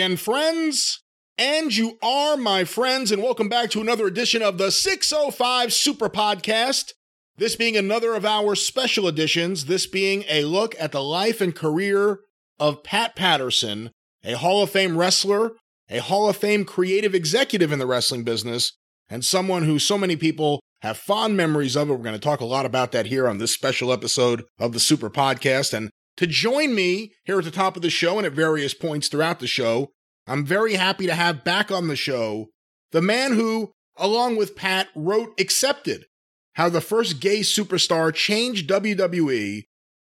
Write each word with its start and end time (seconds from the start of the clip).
Again, 0.00 0.16
friends. 0.16 1.02
And 1.36 1.76
you 1.76 1.98
are 2.02 2.38
my 2.38 2.64
friends, 2.64 3.12
and 3.12 3.22
welcome 3.22 3.50
back 3.50 3.68
to 3.72 3.82
another 3.82 4.06
edition 4.06 4.40
of 4.40 4.56
the 4.56 4.70
605 4.70 5.74
Super 5.74 6.08
Podcast. 6.08 6.94
This 7.36 7.54
being 7.54 7.76
another 7.76 8.14
of 8.14 8.24
our 8.24 8.54
special 8.54 9.06
editions, 9.06 9.66
this 9.66 9.86
being 9.86 10.24
a 10.30 10.44
look 10.44 10.74
at 10.80 10.92
the 10.92 11.02
life 11.02 11.42
and 11.42 11.54
career 11.54 12.20
of 12.58 12.82
Pat 12.82 13.14
Patterson, 13.14 13.90
a 14.24 14.38
Hall 14.38 14.62
of 14.62 14.70
Fame 14.70 14.96
wrestler, 14.96 15.50
a 15.90 15.98
Hall 15.98 16.30
of 16.30 16.36
Fame 16.38 16.64
creative 16.64 17.14
executive 17.14 17.70
in 17.70 17.78
the 17.78 17.86
wrestling 17.86 18.24
business, 18.24 18.72
and 19.10 19.22
someone 19.22 19.64
who 19.64 19.78
so 19.78 19.98
many 19.98 20.16
people 20.16 20.60
have 20.80 20.96
fond 20.96 21.36
memories 21.36 21.76
of. 21.76 21.90
It. 21.90 21.92
We're 21.92 21.98
going 21.98 22.14
to 22.14 22.18
talk 22.18 22.40
a 22.40 22.46
lot 22.46 22.64
about 22.64 22.92
that 22.92 23.04
here 23.04 23.28
on 23.28 23.36
this 23.36 23.52
special 23.52 23.92
episode 23.92 24.44
of 24.58 24.72
the 24.72 24.80
Super 24.80 25.10
Podcast. 25.10 25.74
And 25.74 25.90
to 26.16 26.26
join 26.26 26.74
me 26.74 27.12
here 27.24 27.38
at 27.38 27.44
the 27.44 27.50
top 27.50 27.76
of 27.76 27.82
the 27.82 27.90
show 27.90 28.18
and 28.18 28.26
at 28.26 28.32
various 28.32 28.74
points 28.74 29.08
throughout 29.08 29.40
the 29.40 29.46
show. 29.46 29.92
I'm 30.26 30.44
very 30.44 30.74
happy 30.74 31.06
to 31.06 31.14
have 31.14 31.44
back 31.44 31.70
on 31.70 31.88
the 31.88 31.96
show 31.96 32.50
the 32.92 33.02
man 33.02 33.32
who, 33.32 33.72
along 33.96 34.36
with 34.36 34.56
Pat, 34.56 34.88
wrote 34.94 35.38
Accepted 35.40 36.06
How 36.54 36.68
the 36.68 36.80
First 36.80 37.20
Gay 37.20 37.40
Superstar 37.40 38.12
Changed 38.12 38.68
WWE. 38.68 39.64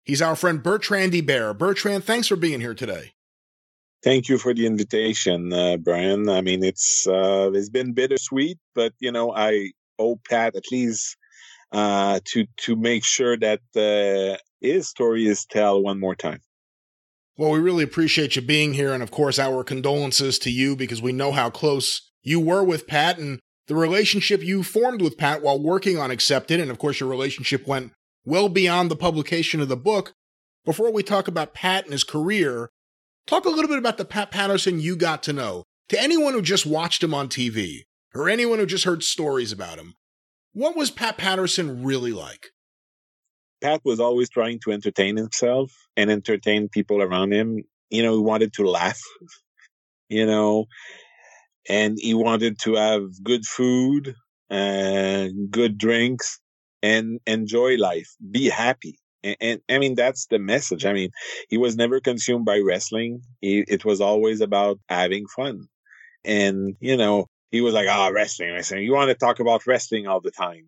He's 0.03 0.21
our 0.21 0.35
friend 0.35 0.61
Bertrand 0.61 1.13
Hébert. 1.13 1.57
Bertrand, 1.57 2.03
thanks 2.03 2.27
for 2.27 2.35
being 2.35 2.61
here 2.61 2.75
today. 2.75 3.13
Thank 4.03 4.29
you 4.29 4.37
for 4.37 4.53
the 4.53 4.65
invitation, 4.65 5.51
uh, 5.51 5.77
Brian. 5.77 6.29
I 6.29 6.41
mean, 6.41 6.63
it's 6.63 7.07
uh, 7.07 7.49
it's 7.53 7.69
been 7.69 7.93
bittersweet, 7.93 8.57
but 8.75 8.93
you 8.99 9.11
know, 9.11 9.33
I 9.35 9.71
owe 9.97 10.19
Pat 10.29 10.55
at 10.55 10.71
least 10.71 11.17
uh, 11.71 12.19
to 12.25 12.45
to 12.57 12.75
make 12.75 13.03
sure 13.03 13.37
that 13.37 13.61
uh, 13.75 14.37
his 14.61 14.89
story 14.89 15.27
is 15.27 15.45
tell 15.45 15.81
one 15.81 15.99
more 15.99 16.15
time. 16.15 16.39
Well, 17.37 17.51
we 17.51 17.59
really 17.59 17.83
appreciate 17.83 18.35
you 18.35 18.41
being 18.41 18.73
here. 18.73 18.93
And 18.93 19.03
of 19.03 19.11
course, 19.11 19.37
our 19.37 19.63
condolences 19.63 20.39
to 20.39 20.49
you 20.49 20.75
because 20.75 21.01
we 21.01 21.11
know 21.11 21.31
how 21.31 21.49
close 21.49 22.09
you 22.23 22.39
were 22.39 22.63
with 22.63 22.87
Pat 22.87 23.19
and 23.19 23.39
the 23.67 23.75
relationship 23.75 24.43
you 24.43 24.63
formed 24.63 25.01
with 25.01 25.17
Pat 25.17 25.43
while 25.43 25.61
working 25.61 25.97
on 25.97 26.09
Accepted. 26.09 26.59
And 26.59 26.71
of 26.71 26.79
course, 26.79 26.99
your 26.99 27.09
relationship 27.09 27.67
went 27.67 27.91
well 28.25 28.49
beyond 28.49 28.89
the 28.89 28.95
publication 28.95 29.61
of 29.61 29.67
the 29.67 29.77
book. 29.77 30.13
Before 30.65 30.91
we 30.91 31.03
talk 31.03 31.27
about 31.27 31.53
Pat 31.53 31.83
and 31.83 31.93
his 31.93 32.03
career, 32.03 32.69
talk 33.27 33.45
a 33.45 33.49
little 33.49 33.69
bit 33.69 33.77
about 33.77 33.97
the 33.97 34.05
Pat 34.05 34.31
Patterson 34.31 34.79
you 34.79 34.95
got 34.95 35.21
to 35.23 35.33
know. 35.33 35.63
To 35.89 36.01
anyone 36.01 36.33
who 36.33 36.41
just 36.41 36.65
watched 36.65 37.03
him 37.03 37.13
on 37.13 37.29
TV 37.29 37.83
or 38.13 38.27
anyone 38.27 38.59
who 38.59 38.65
just 38.65 38.83
heard 38.83 39.03
stories 39.03 39.51
about 39.51 39.77
him, 39.77 39.93
what 40.53 40.75
was 40.75 40.91
Pat 40.91 41.17
Patterson 41.17 41.83
really 41.83 42.11
like? 42.11 42.47
Pat 43.61 43.81
was 43.83 43.99
always 43.99 44.29
trying 44.29 44.59
to 44.63 44.71
entertain 44.71 45.17
himself 45.17 45.71
and 45.95 46.11
entertain 46.11 46.69
people 46.69 47.01
around 47.01 47.33
him. 47.33 47.63
You 47.89 48.03
know, 48.03 48.13
he 48.13 48.21
wanted 48.21 48.53
to 48.53 48.69
laugh, 48.69 48.99
you 50.09 50.25
know, 50.25 50.65
and 51.67 51.97
he 51.99 52.13
wanted 52.13 52.59
to 52.59 52.75
have 52.75 53.23
good 53.23 53.45
food 53.45 54.15
and 54.49 55.51
good 55.51 55.77
drinks 55.77 56.39
and 56.83 57.19
enjoy 57.25 57.77
life, 57.77 58.09
be 58.31 58.49
happy. 58.49 58.99
And, 59.23 59.37
and, 59.41 59.61
I 59.69 59.79
mean, 59.79 59.95
that's 59.95 60.27
the 60.27 60.39
message. 60.39 60.85
I 60.85 60.93
mean, 60.93 61.09
he 61.49 61.57
was 61.57 61.75
never 61.75 61.99
consumed 61.99 62.45
by 62.45 62.59
wrestling. 62.59 63.21
He, 63.41 63.65
it 63.67 63.83
was 63.83 63.99
always 63.99 64.41
about 64.41 64.79
having 64.87 65.25
fun. 65.35 65.67
And, 66.23 66.75
you 66.79 66.95
know, 66.95 67.27
he 67.51 67.61
was 67.61 67.73
like, 67.73 67.87
ah, 67.89 68.07
oh, 68.07 68.13
wrestling, 68.13 68.53
wrestling. 68.53 68.83
You 68.83 68.93
want 68.93 69.09
to 69.09 69.15
talk 69.15 69.39
about 69.39 69.65
wrestling 69.65 70.07
all 70.07 70.21
the 70.21 70.31
time 70.31 70.65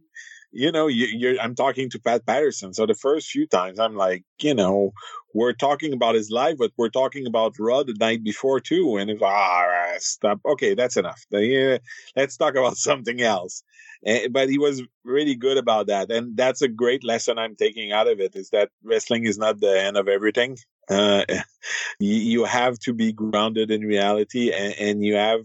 you 0.52 0.72
know, 0.72 0.88
you, 0.88 1.40
I'm 1.40 1.56
talking 1.56 1.90
to 1.92 2.00
Pat 2.00 2.26
Patterson. 2.26 2.74
So 2.74 2.86
the 2.86 2.96
first 2.96 3.30
few 3.30 3.48
times 3.48 3.80
I'm 3.80 3.96
like, 3.96 4.24
you 4.42 4.54
know, 4.54 4.92
we're 5.34 5.54
talking 5.54 5.94
about 5.94 6.16
his 6.16 6.32
life, 6.32 6.58
but 6.58 6.72
we're 6.78 6.90
talking 6.90 7.28
about 7.28 7.60
Raw 7.60 7.84
the 7.84 7.94
night 8.00 8.24
before 8.24 8.60
too. 8.60 8.98
And 8.98 9.10
it's 9.12 9.22
ah, 9.24 9.94
stop. 10.00 10.40
Okay, 10.46 10.74
that's 10.74 10.98
enough. 10.98 11.24
Let's 11.32 12.38
talk 12.38 12.56
about 12.56 12.78
something 12.90 13.22
else. 13.22 13.64
And, 14.06 14.34
but 14.34 14.50
he 14.50 14.58
was 14.58 14.82
really 15.04 15.36
good 15.36 15.58
about 15.58 15.88
that. 15.88 16.10
And 16.12 16.36
that's 16.36 16.62
a 16.62 16.68
great 16.68 17.04
lesson 17.04 17.38
I'm 17.38 17.56
taking 17.56 17.92
out 17.92 18.08
of 18.08 18.20
it 18.20 18.36
is 18.36 18.50
that 18.50 18.70
wrestling 18.84 19.26
is 19.26 19.38
not 19.38 19.60
the 19.60 19.80
end 19.80 19.98
of 19.98 20.08
everything. 20.08 20.58
Uh, 20.90 21.26
you 22.00 22.46
have 22.46 22.80
to 22.80 22.94
be 22.94 23.12
grounded 23.12 23.70
in 23.70 23.82
reality 23.82 24.52
and, 24.52 24.74
and 24.80 25.06
you 25.06 25.16
have 25.16 25.42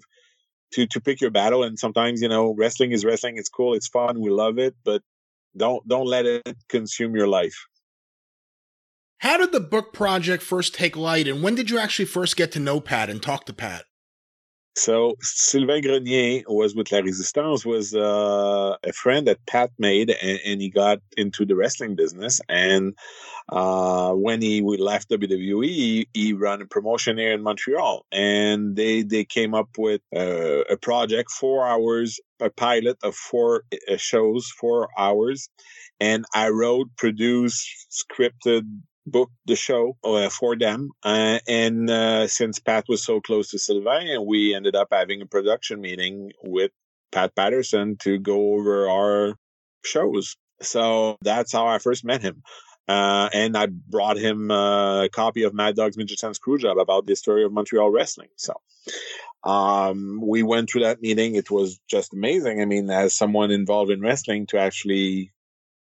to 0.75 0.87
to 0.87 1.01
pick 1.01 1.21
your 1.21 1.31
battle. 1.31 1.65
And 1.65 1.79
sometimes, 1.79 2.23
you 2.23 2.29
know, 2.29 2.55
wrestling 2.55 2.93
is 2.93 3.05
wrestling. 3.05 3.37
It's 3.37 3.49
cool. 3.49 3.75
It's 3.75 3.89
fun. 3.89 4.21
We 4.21 4.31
love 4.31 4.59
it, 4.59 4.75
but 4.85 5.03
don't 5.57 5.87
don't 5.89 6.07
let 6.07 6.27
it 6.27 6.57
consume 6.69 7.15
your 7.15 7.29
life. 7.29 7.57
How 9.19 9.39
did 9.39 9.53
the 9.53 9.61
book 9.61 9.93
project 9.93 10.43
first 10.43 10.75
take 10.75 10.97
light, 10.97 11.27
and 11.27 11.43
when 11.43 11.55
did 11.55 11.71
you 11.71 11.79
actually 11.79 12.05
first 12.05 12.37
get 12.37 12.53
to 12.53 12.61
know 12.61 12.81
Pat 12.81 13.09
and 13.09 13.23
talk 13.23 13.47
to 13.47 13.55
Pat? 13.55 13.85
So 14.77 15.17
Sylvain 15.21 15.83
Grenier 15.83 16.43
was 16.49 16.75
with 16.75 16.91
La 16.91 16.99
Resistance, 16.99 17.65
was 17.65 17.95
uh, 17.95 18.77
a 18.83 18.93
friend 18.93 19.27
that 19.29 19.45
Pat 19.47 19.71
made, 19.79 20.11
and, 20.11 20.41
and, 20.45 20.61
he 20.61 20.69
got 20.69 20.99
into 21.17 21.45
the 21.45 21.55
wrestling 21.55 21.95
business. 21.95 22.41
And 22.49 22.95
uh, 23.51 24.12
when 24.15 24.43
he 24.43 24.62
left 24.62 25.11
WWE, 25.11 26.07
he, 26.12 26.33
ran 26.33 26.61
a 26.61 26.67
promotion 26.67 27.19
here 27.19 27.33
in 27.33 27.43
Montreal, 27.43 28.05
and 28.11 28.75
they 28.75 29.03
they 29.03 29.25
came 29.25 29.55
up 29.55 29.69
with 29.79 30.01
uh, 30.15 30.65
a 30.69 30.77
project, 30.77 31.31
four 31.31 31.65
hours, 31.65 32.19
a 32.41 32.51
pilot 32.51 32.99
of 33.05 33.15
four 33.15 33.62
uh, 33.73 33.97
shows, 33.97 34.51
four 34.59 34.89
hours, 34.99 35.49
and 36.01 36.25
I 36.35 36.49
wrote, 36.49 36.89
produced, 36.97 37.69
scripted, 37.93 38.65
booked 39.07 39.35
the 39.47 39.57
show 39.57 39.97
uh, 40.05 40.29
for 40.29 40.57
them. 40.57 40.91
Uh, 41.03 41.39
and 41.47 41.91
uh, 41.91 42.27
since 42.27 42.59
Pat 42.59 42.85
was 42.89 43.05
so 43.05 43.21
close 43.21 43.51
to 43.51 43.59
Sylvain, 43.59 44.25
we 44.27 44.55
ended 44.55 44.75
up 44.77 44.89
having 44.91 45.23
a 45.23 45.27
production 45.27 45.81
meeting 45.81 46.33
with 46.43 46.71
Pat 47.13 47.35
Patterson 47.37 47.97
to 47.99 48.19
go 48.19 48.55
over 48.55 48.89
our 48.89 49.35
shows. 49.85 50.37
So 50.63 51.17
that's 51.23 51.53
how 51.53 51.67
I 51.67 51.79
first 51.79 52.05
met 52.05 52.23
him. 52.23 52.43
Uh, 52.87 53.31
and 53.33 53.57
I 53.57 53.67
brought 53.67 54.19
him 54.19 54.51
uh, 54.51 55.05
a 55.05 55.09
copy 55.09 55.45
of 55.45 55.55
Mad 55.55 55.77
Dog's 55.77 55.97
Midget 55.97 56.23
and 56.23 56.39
Screwjob 56.39 56.81
about 56.81 57.07
the 57.07 57.17
story 57.17 57.45
of 57.45 57.53
Montreal 57.53 57.91
wrestling. 57.91 58.29
So 58.37 58.55
um, 59.43 60.21
we 60.23 60.43
went 60.43 60.71
through 60.71 60.83
that 60.83 61.01
meeting. 61.01 61.35
It 61.35 61.51
was 61.51 61.81
just 61.89 62.13
amazing. 62.13 62.61
I 62.61 62.67
mean, 62.67 62.91
as 62.91 63.15
someone 63.15 63.51
involved 63.51 63.91
in 63.91 64.01
wrestling, 64.01 64.47
to 64.49 64.59
actually 64.59 65.33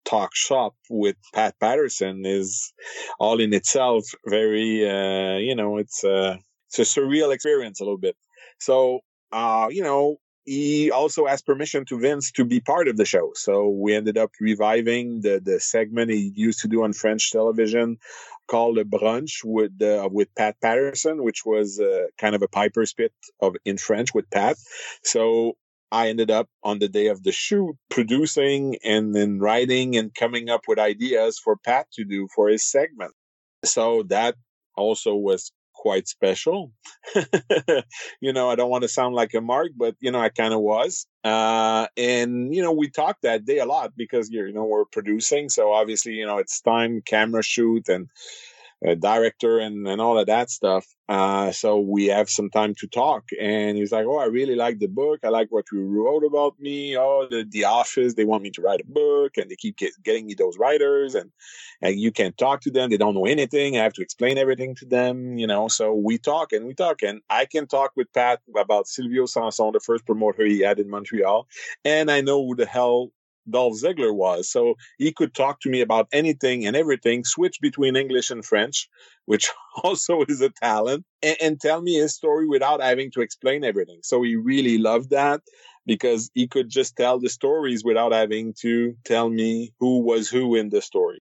talk 0.09 0.35
shop 0.35 0.73
with 0.89 1.15
Pat 1.33 1.55
Patterson 1.59 2.23
is 2.25 2.73
all 3.19 3.39
in 3.39 3.53
itself 3.53 4.05
very, 4.25 4.89
uh, 4.89 5.37
you 5.37 5.55
know, 5.55 5.77
it's 5.77 6.03
a, 6.03 6.39
it's 6.67 6.79
a 6.79 6.99
surreal 6.99 7.33
experience 7.33 7.79
a 7.79 7.83
little 7.83 7.97
bit. 7.97 8.15
So, 8.59 9.01
uh, 9.31 9.67
you 9.69 9.83
know, 9.83 10.17
he 10.45 10.89
also 10.89 11.27
asked 11.27 11.45
permission 11.45 11.85
to 11.85 11.99
Vince 11.99 12.31
to 12.31 12.43
be 12.43 12.59
part 12.59 12.87
of 12.87 12.97
the 12.97 13.05
show. 13.05 13.31
So 13.35 13.69
we 13.69 13.93
ended 13.93 14.17
up 14.17 14.31
reviving 14.39 15.21
the, 15.21 15.39
the 15.43 15.59
segment 15.59 16.09
he 16.09 16.31
used 16.35 16.61
to 16.61 16.67
do 16.67 16.83
on 16.83 16.93
French 16.93 17.31
television 17.31 17.97
called 18.47 18.77
the 18.77 18.83
brunch 18.83 19.43
with 19.43 19.79
uh, 19.81 20.09
with 20.11 20.33
Pat 20.35 20.55
Patterson, 20.59 21.23
which 21.23 21.45
was 21.45 21.79
uh, 21.79 22.05
kind 22.17 22.33
of 22.33 22.41
a 22.41 22.47
Piper's 22.47 22.93
Pit 22.93 23.13
of 23.39 23.55
in 23.63 23.77
French 23.77 24.13
with 24.13 24.27
Pat. 24.31 24.57
So 25.03 25.55
I 25.91 26.09
ended 26.09 26.30
up 26.30 26.50
on 26.63 26.80
the 26.80 26.88
day 26.88 27.07
of 27.07 27.24
the 27.24 27.31
shoot 27.31 27.75
producing 27.89 28.77
and 28.83 29.15
then 29.15 29.39
writing 29.39 29.95
and 29.95 30.13
coming 30.13 30.50
up 30.50 30.62
with 30.68 30.80
ideas 30.80 31.39
for 31.39 31.57
Pat 31.57 31.88
to 31.94 32.03
do 32.03 32.27
for 32.36 32.47
his 32.47 32.69
segment. 32.69 33.13
So 33.63 34.03
that 34.03 34.36
also 34.75 35.15
was 35.15 35.51
quite 35.80 36.07
special. 36.07 36.71
you 38.21 38.33
know, 38.33 38.50
I 38.50 38.56
don't 38.56 38.69
want 38.69 38.83
to 38.83 38.89
sound 38.89 39.15
like 39.15 39.33
a 39.33 39.41
mark, 39.41 39.71
but 39.77 39.95
you 40.00 40.12
know, 40.12 40.19
I 40.19 40.30
kind 40.30 40.53
of 40.53 40.59
was. 40.59 41.07
Uh, 41.24 41.88
and 41.97 42.53
you 42.53 42.62
know, 42.62 42.74
we 42.74 42.89
talked 42.89 43.24
that 43.24 43.45
day 43.45 43.59
a 43.59 43.65
lot 43.65 43.94
because 43.95 44.30
you 44.30 44.51
know 44.51 44.65
we're 44.65 44.86
producing, 44.86 45.50
so 45.50 45.71
obviously 45.71 46.13
you 46.13 46.25
know 46.25 46.38
it's 46.38 46.62
time 46.62 47.01
camera 47.06 47.44
shoot 47.44 47.88
and 47.88 48.09
a 48.85 48.95
director 48.95 49.59
and, 49.59 49.85
and 49.87 49.99
all 49.99 50.17
of 50.17 50.27
that 50.27 50.49
stuff. 50.49 50.85
Uh, 51.09 51.51
so 51.51 51.79
we 51.79 52.05
have 52.05 52.29
some 52.29 52.49
time 52.49 52.73
to 52.75 52.87
talk. 52.87 53.25
And 53.39 53.77
he's 53.77 53.91
like, 53.91 54.05
Oh, 54.05 54.17
I 54.17 54.25
really 54.25 54.55
like 54.55 54.79
the 54.79 54.87
book. 54.87 55.19
I 55.23 55.29
like 55.29 55.47
what 55.49 55.65
you 55.71 55.83
wrote 55.83 56.23
about 56.23 56.57
me. 56.59 56.97
Oh, 56.97 57.27
the, 57.29 57.45
the 57.49 57.65
office, 57.65 58.13
they 58.13 58.25
want 58.25 58.43
me 58.43 58.51
to 58.51 58.61
write 58.61 58.81
a 58.81 58.91
book 58.91 59.37
and 59.37 59.49
they 59.49 59.55
keep 59.55 59.77
get, 59.77 59.91
getting 60.03 60.27
me 60.27 60.33
those 60.33 60.57
writers 60.57 61.15
and, 61.15 61.31
and 61.81 61.99
you 61.99 62.11
can't 62.11 62.37
talk 62.37 62.61
to 62.61 62.71
them. 62.71 62.89
They 62.89 62.97
don't 62.97 63.15
know 63.15 63.25
anything. 63.25 63.77
I 63.77 63.83
have 63.83 63.93
to 63.93 64.01
explain 64.01 64.37
everything 64.37 64.75
to 64.75 64.85
them, 64.85 65.37
you 65.37 65.47
know. 65.47 65.67
So 65.67 65.93
we 65.93 66.17
talk 66.17 66.53
and 66.53 66.65
we 66.65 66.73
talk 66.73 67.01
and 67.01 67.21
I 67.29 67.45
can 67.45 67.67
talk 67.67 67.91
with 67.97 68.11
Pat 68.13 68.39
about 68.55 68.87
Silvio 68.87 69.25
Sanson, 69.25 69.71
the 69.73 69.79
first 69.79 70.05
promoter 70.05 70.45
he 70.45 70.59
had 70.59 70.79
in 70.79 70.89
Montreal. 70.89 71.47
And 71.83 72.09
I 72.09 72.21
know 72.21 72.45
who 72.45 72.55
the 72.55 72.65
hell 72.65 73.11
Dolph 73.51 73.75
Ziggler 73.75 74.13
was. 74.13 74.50
So 74.50 74.75
he 74.98 75.12
could 75.12 75.34
talk 75.34 75.62
to 75.62 75.69
me 75.69 75.81
about 75.81 76.07
anything 76.12 76.66
and 76.66 76.75
everything, 76.75 77.24
switch 77.24 77.60
between 77.62 77.96
English 77.96 78.30
and 78.31 78.46
French, 78.46 78.90
which 79.25 79.50
also 79.84 80.24
is 80.28 80.42
a 80.42 80.50
talent, 80.50 81.06
and, 81.22 81.38
and, 81.42 81.62
tell 81.62 81.81
me 81.81 81.96
his 81.96 82.16
story 82.16 82.48
without 82.48 82.81
having 82.81 83.12
to 83.12 83.22
explain 83.22 83.63
everything. 83.63 84.00
So 84.04 84.24
he 84.24 84.36
really 84.36 84.78
loved 84.78 85.12
that 85.12 85.42
because 85.86 86.31
he 86.34 86.48
could 86.48 86.69
just 86.69 86.96
tell 86.96 87.19
the 87.19 87.30
stories 87.30 87.84
without 87.84 88.12
having 88.12 88.54
to 88.62 88.96
tell 89.06 89.30
me 89.30 89.74
who 89.80 90.00
was 90.00 90.30
who 90.30 90.56
in 90.56 90.69
the 90.69 90.81
story. 90.81 91.19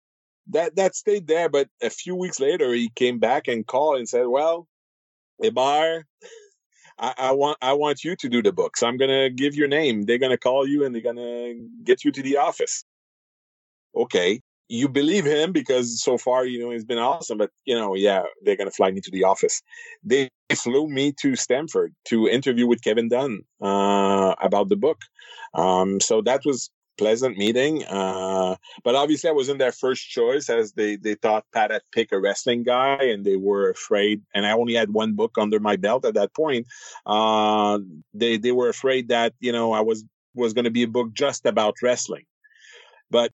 That 0.50 0.76
that 0.76 0.96
stayed 0.96 1.28
there, 1.28 1.48
but 1.48 1.68
a 1.82 1.90
few 1.90 2.16
weeks 2.16 2.40
later 2.40 2.72
he 2.72 2.90
came 2.94 3.18
back 3.18 3.46
and 3.46 3.66
called 3.66 3.98
and 3.98 4.08
said, 4.08 4.26
"Well, 4.26 4.66
Hébert, 5.42 6.04
I, 7.02 7.32
want 7.32 7.58
I 7.60 7.72
want 7.72 8.04
you 8.04 8.14
to 8.16 8.28
do 8.28 8.42
the 8.42 8.52
book. 8.52 8.76
So 8.76 8.86
I'm 8.86 8.96
gonna 8.96 9.28
give 9.28 9.54
your 9.56 9.68
name. 9.68 10.02
They're 10.02 10.18
gonna 10.18 10.38
call 10.38 10.66
you 10.66 10.84
and 10.84 10.94
they're 10.94 11.02
gonna 11.02 11.54
get 11.82 12.04
you 12.04 12.12
to 12.12 12.22
the 12.22 12.36
office. 12.36 12.84
Okay. 13.96 14.40
You 14.68 14.88
believe 14.88 15.26
him 15.26 15.52
because 15.52 16.02
so 16.02 16.16
far, 16.16 16.46
you 16.46 16.60
know, 16.60 16.70
he's 16.70 16.84
been 16.84 16.98
awesome, 16.98 17.38
but 17.38 17.50
you 17.64 17.74
know, 17.74 17.94
yeah, 17.94 18.22
they're 18.42 18.56
gonna 18.56 18.70
fly 18.70 18.90
me 18.90 19.00
to 19.00 19.10
the 19.10 19.24
office. 19.24 19.60
They 20.04 20.30
flew 20.54 20.88
me 20.88 21.12
to 21.20 21.34
Stamford 21.34 21.92
to 22.06 22.28
interview 22.28 22.66
with 22.66 22.82
Kevin 22.82 23.08
Dunn 23.08 23.40
uh, 23.60 24.34
about 24.40 24.68
the 24.68 24.76
book. 24.76 25.02
Um, 25.54 26.00
so 26.00 26.22
that 26.22 26.42
was 26.44 26.70
pleasant 27.02 27.36
meeting. 27.36 27.84
Uh, 27.86 28.54
but 28.84 28.94
obviously, 28.94 29.28
I 29.28 29.32
wasn't 29.32 29.58
their 29.58 29.72
first 29.72 30.08
choice 30.08 30.48
as 30.48 30.72
they, 30.72 30.94
they 30.94 31.16
thought 31.16 31.44
Pat 31.52 31.72
had 31.72 31.82
picked 31.90 32.12
a 32.12 32.20
wrestling 32.20 32.62
guy 32.62 33.02
and 33.02 33.24
they 33.24 33.34
were 33.36 33.70
afraid. 33.70 34.22
And 34.34 34.46
I 34.46 34.52
only 34.52 34.74
had 34.74 34.92
one 34.92 35.14
book 35.14 35.36
under 35.36 35.58
my 35.58 35.74
belt 35.74 36.04
at 36.04 36.14
that 36.14 36.32
point. 36.32 36.68
Uh, 37.04 37.80
they, 38.14 38.36
they 38.36 38.52
were 38.52 38.68
afraid 38.68 39.08
that, 39.08 39.34
you 39.40 39.50
know, 39.50 39.72
I 39.72 39.80
was, 39.80 40.04
was 40.34 40.52
going 40.52 40.64
to 40.64 40.70
be 40.70 40.84
a 40.84 40.88
book 40.88 41.12
just 41.12 41.44
about 41.44 41.74
wrestling. 41.82 42.24
But 43.10 43.32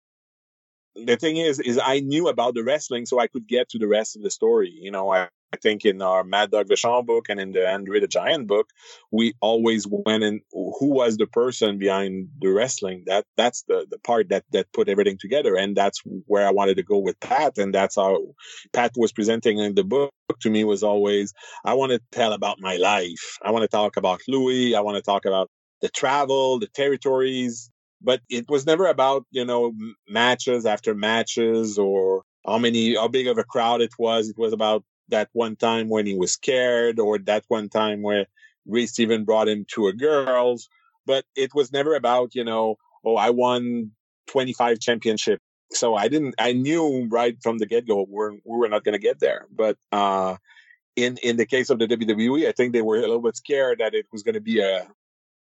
the 0.96 1.16
thing 1.16 1.38
is, 1.38 1.60
is 1.62 1.80
I 1.84 2.02
knew 2.02 2.28
about 2.28 2.56
the 2.56 2.64
wrestling, 2.64 3.06
so 3.06 3.20
I 3.20 3.28
could 3.28 3.48
get 3.48 3.70
to 3.70 3.80
the 3.80 3.88
rest 3.88 4.18
of 4.18 4.24
the 4.24 4.30
story. 4.30 4.74
You 4.76 4.92
know, 4.92 5.10
I, 5.12 5.30
I 5.54 5.58
think 5.58 5.86
in 5.86 6.02
our 6.02 6.24
Mad 6.24 6.50
Dog 6.50 6.68
Vachon 6.68 7.06
book 7.06 7.30
and 7.30 7.40
in 7.40 7.52
the 7.52 7.72
Andre 7.72 8.00
the 8.00 8.08
Giant 8.08 8.48
book, 8.48 8.70
we 9.12 9.34
always 9.40 9.86
went 9.88 10.24
in 10.24 10.42
who 10.52 10.88
was 10.88 11.18
the 11.18 11.28
person 11.28 11.78
behind 11.78 12.30
the 12.42 12.48
wrestling. 12.48 13.04
That 13.06 13.26
that's 13.38 13.62
the, 13.68 13.86
the 13.90 14.00
part 14.00 14.30
that 14.30 14.46
that 14.52 14.74
put 14.74 14.90
everything 14.90 15.20
together. 15.20 15.56
And 15.56 15.78
that's 15.78 16.02
where 16.26 16.48
I 16.48 16.52
wanted 16.52 16.78
to 16.78 16.84
go 16.84 16.98
with 16.98 17.20
Pat. 17.20 17.60
And 17.60 17.72
that's 17.72 17.98
how 17.98 18.34
Pat 18.74 18.94
was 18.96 19.12
presenting 19.12 19.60
in 19.60 19.76
the 19.76 19.84
book 19.84 20.12
to 20.42 20.50
me 20.50 20.64
was 20.64 20.82
always, 20.82 21.34
I 21.64 21.76
want 21.76 21.92
to 21.92 22.02
tell 22.12 22.34
about 22.34 22.60
my 22.60 22.78
life. 22.78 23.38
I 23.44 23.52
want 23.52 23.62
to 23.62 23.68
talk 23.68 23.96
about 23.96 24.22
Louis. 24.28 24.74
I 24.74 24.82
want 24.82 24.98
to 24.98 25.04
talk 25.04 25.26
about 25.26 25.52
the 25.82 25.90
travel, 25.90 26.58
the 26.58 26.68
territories, 26.68 27.70
but 28.02 28.22
it 28.28 28.50
was 28.50 28.66
never 28.66 28.88
about 28.88 29.26
you 29.30 29.46
know 29.46 29.74
matches 30.10 30.66
after 30.66 30.96
matches 30.96 31.78
or 31.78 32.24
how 32.44 32.58
many 32.58 32.96
how 32.96 33.08
big 33.08 33.28
of 33.28 33.38
a 33.38 33.44
crowd 33.44 33.82
it 33.82 33.94
was 34.00 34.30
it 34.30 34.38
was 34.38 34.54
about 34.54 34.84
that 35.10 35.30
one 35.34 35.56
time 35.56 35.90
when 35.90 36.06
he 36.06 36.16
was 36.16 36.34
scared 36.34 37.00
or 37.00 37.18
that 37.20 37.44
one 37.48 37.70
time 37.70 38.02
where 38.02 38.26
Ray 38.66 38.86
Steven 38.86 39.26
brought 39.26 39.48
him 39.48 39.66
to 39.74 39.88
a 39.88 39.94
girls. 39.94 40.70
But 41.06 41.26
it 41.36 41.54
was 41.54 41.72
never 41.72 41.96
about 41.96 42.36
you 42.36 42.44
know 42.44 42.78
oh 43.04 43.16
I 43.16 43.30
won 43.32 43.92
25 44.28 44.80
championship 44.80 45.42
so 45.72 45.96
I 45.96 46.08
didn't 46.08 46.36
I 46.40 46.54
knew 46.54 47.08
right 47.12 47.36
from 47.42 47.58
the 47.58 47.66
get-go 47.66 48.06
we're, 48.08 48.32
we 48.32 48.40
were 48.46 48.70
not 48.70 48.84
going 48.84 48.94
to 48.94 49.00
get 49.00 49.20
there. 49.20 49.48
But 49.52 49.78
uh 49.92 50.38
in 50.96 51.18
in 51.18 51.38
the 51.38 51.46
case 51.46 51.70
of 51.70 51.80
the 51.80 51.88
WWE 51.88 52.48
I 52.48 52.52
think 52.52 52.74
they 52.74 52.82
were 52.82 52.98
a 52.98 53.02
little 53.02 53.22
bit 53.22 53.36
scared 53.36 53.80
that 53.80 53.94
it 53.94 54.06
was 54.12 54.24
going 54.24 54.36
to 54.36 54.42
be 54.42 54.62
a 54.62 54.88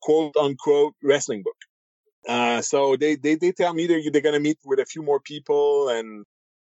quote 0.01 0.37
unquote 0.37 0.95
wrestling 1.03 1.43
book. 1.43 1.57
Uh, 2.27 2.63
so 2.63 2.97
they, 2.97 3.17
they, 3.17 3.35
they 3.35 3.53
tell 3.53 3.75
me 3.75 3.87
they're, 3.87 4.01
they're 4.11 4.23
going 4.23 4.35
to 4.35 4.41
meet 4.41 4.59
with 4.65 4.79
a 4.79 4.87
few 4.87 5.03
more 5.03 5.21
people 5.21 5.91
and 5.91 6.25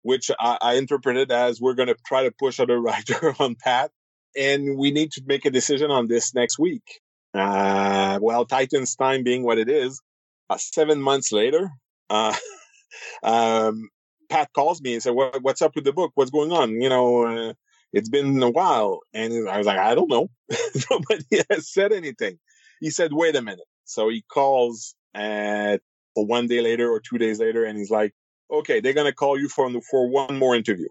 which 0.04 0.30
I, 0.40 0.58
I 0.62 0.74
interpreted 0.76 1.32
as 1.32 1.60
we're 1.60 1.74
going 1.74 1.88
to 1.88 1.96
try 2.06 2.24
to 2.24 2.32
push 2.32 2.60
other 2.60 2.80
writer 2.82 3.34
on 3.40 3.56
Pat. 3.56 3.92
And 4.38 4.78
we 4.78 4.92
need 4.92 5.12
to 5.14 5.24
make 5.26 5.46
a 5.46 5.52
decision 5.52 5.92
on 5.92 6.08
this 6.08 6.34
next 6.34 6.60
week. 6.60 7.02
Uh, 7.34 8.20
well, 8.22 8.46
Titans 8.46 8.96
time 8.96 9.24
being 9.24 9.44
what 9.44 9.58
it 9.58 9.70
is, 9.70 10.02
uh, 10.50 10.58
seven 10.58 11.02
months 11.02 11.32
later, 11.32 11.72
uh, 12.10 12.36
um, 13.24 13.90
Pat 14.30 14.50
calls 14.54 14.82
me 14.82 14.94
and 14.94 15.04
said, 15.04 15.14
what, 15.14 15.42
what's 15.42 15.62
up 15.62 15.76
with 15.76 15.84
the 15.84 15.94
book? 15.94 16.12
What's 16.16 16.32
going 16.32 16.52
on? 16.52 16.80
You 16.82 16.90
know, 16.90 17.26
uh, 17.26 17.54
it's 17.92 18.10
been 18.10 18.42
a 18.42 18.50
while. 18.50 19.02
And 19.14 19.50
I 19.50 19.58
was 19.58 19.68
like, 19.68 19.80
I 19.80 19.96
don't 19.96 20.10
know. 20.10 20.30
Nobody 20.92 21.44
has 21.50 21.72
said 21.72 21.92
anything. 21.92 22.38
He 22.80 22.90
said, 22.90 23.14
wait 23.14 23.36
a 23.36 23.42
minute. 23.42 23.66
So 23.86 24.10
he 24.10 24.24
calls 24.24 24.96
one 25.14 26.48
day 26.48 26.62
later 26.62 26.90
or 26.92 27.00
two 27.00 27.18
days 27.18 27.40
later, 27.40 27.66
and 27.66 27.78
he's 27.78 27.92
like, 27.92 28.14
"Okay, 28.54 28.80
they're 28.80 28.94
gonna 28.94 29.14
call 29.14 29.38
you 29.40 29.50
for 29.50 29.70
for 29.82 30.08
one 30.08 30.38
more 30.38 30.56
interview." 30.56 30.88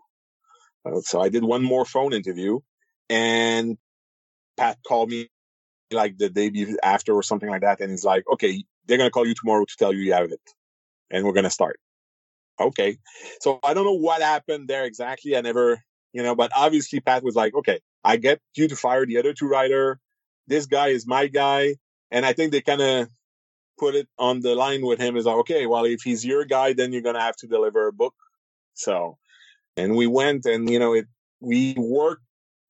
Uh, 0.84 1.00
so 1.00 1.20
I 1.20 1.28
did 1.28 1.44
one 1.44 1.62
more 1.62 1.84
phone 1.84 2.12
interview, 2.12 2.60
and 3.08 3.78
Pat 4.56 4.78
called 4.86 5.10
me 5.10 5.28
like 5.92 6.18
the 6.18 6.28
day 6.28 6.50
after 6.82 7.14
or 7.14 7.22
something 7.22 7.48
like 7.48 7.62
that, 7.62 7.80
and 7.80 7.90
he's 7.90 8.04
like, 8.04 8.24
"Okay, 8.32 8.64
they're 8.86 8.98
gonna 8.98 9.10
call 9.10 9.26
you 9.26 9.34
tomorrow 9.34 9.64
to 9.64 9.76
tell 9.78 9.92
you 9.92 10.00
you 10.00 10.12
have 10.12 10.32
it, 10.32 10.40
and 11.10 11.24
we're 11.24 11.32
gonna 11.32 11.50
start." 11.50 11.78
Okay, 12.60 12.98
so 13.40 13.60
I 13.62 13.74
don't 13.74 13.84
know 13.84 13.92
what 13.94 14.22
happened 14.22 14.68
there 14.68 14.84
exactly. 14.84 15.36
I 15.36 15.40
never, 15.40 15.82
you 16.12 16.22
know, 16.22 16.34
but 16.34 16.50
obviously 16.56 17.00
Pat 17.00 17.22
was 17.22 17.36
like, 17.36 17.54
"Okay, 17.54 17.80
I 18.04 18.16
get 18.16 18.40
you 18.56 18.68
to 18.68 18.76
fire 18.76 19.06
the 19.06 19.18
other 19.18 19.32
two 19.34 19.48
writer. 19.48 20.00
This 20.48 20.66
guy 20.66 20.88
is 20.88 21.06
my 21.06 21.28
guy." 21.28 21.76
And 22.10 22.26
I 22.26 22.34
think 22.34 22.52
they 22.52 22.60
kind 22.60 22.82
of 22.82 23.08
put 23.82 23.96
it 23.96 24.08
on 24.16 24.38
the 24.38 24.54
line 24.54 24.86
with 24.86 25.00
him 25.00 25.16
is 25.16 25.24
like, 25.24 25.38
okay, 25.38 25.66
well, 25.66 25.84
if 25.84 26.02
he's 26.02 26.24
your 26.24 26.44
guy, 26.44 26.72
then 26.72 26.92
you're 26.92 27.02
going 27.02 27.16
to 27.16 27.20
have 27.20 27.34
to 27.34 27.48
deliver 27.48 27.88
a 27.88 27.92
book. 27.92 28.14
So, 28.74 29.18
and 29.76 29.96
we 29.96 30.06
went 30.06 30.46
and, 30.46 30.70
you 30.70 30.78
know, 30.78 30.92
it, 30.92 31.06
we 31.40 31.74
worked 31.76 32.22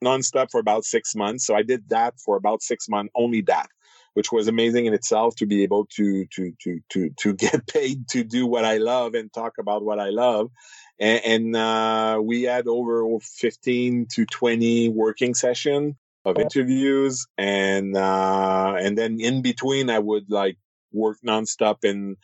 nonstop 0.03 0.51
for 0.51 0.59
about 0.59 0.85
six 0.87 1.15
months. 1.15 1.45
So 1.45 1.55
I 1.55 1.65
did 1.65 1.91
that 1.91 2.15
for 2.19 2.37
about 2.37 2.63
six 2.63 2.89
months, 2.89 3.13
only 3.15 3.43
that, 3.43 3.69
which 4.15 4.33
was 4.33 4.49
amazing 4.49 4.87
in 4.87 4.95
itself 4.95 5.37
to 5.37 5.45
be 5.45 5.63
able 5.63 5.85
to, 5.97 6.25
to, 6.35 6.55
to, 6.63 6.81
to, 6.89 7.11
to 7.11 7.35
get 7.45 7.67
paid 7.67 8.09
to 8.13 8.25
do 8.25 8.47
what 8.47 8.65
I 8.65 8.79
love 8.79 9.13
and 9.13 9.31
talk 9.31 9.59
about 9.59 9.85
what 9.85 10.01
I 10.01 10.09
love. 10.09 10.51
And, 10.99 11.21
and 11.27 11.57
uh, 11.57 12.21
we 12.23 12.45
had 12.45 12.67
over 12.67 13.05
15 13.21 14.07
to 14.13 14.25
20 14.25 14.89
working 14.89 15.35
session 15.35 15.97
of 16.25 16.39
interviews 16.39 17.27
and 17.37 17.97
uh 17.97 18.77
and 18.81 18.97
then 18.97 19.21
in 19.21 19.43
between 19.43 19.91
i 19.91 19.99
would 19.99 20.31
like 20.31 20.57
work 20.93 21.19
nonstop 21.27 21.85
in 21.85 22.17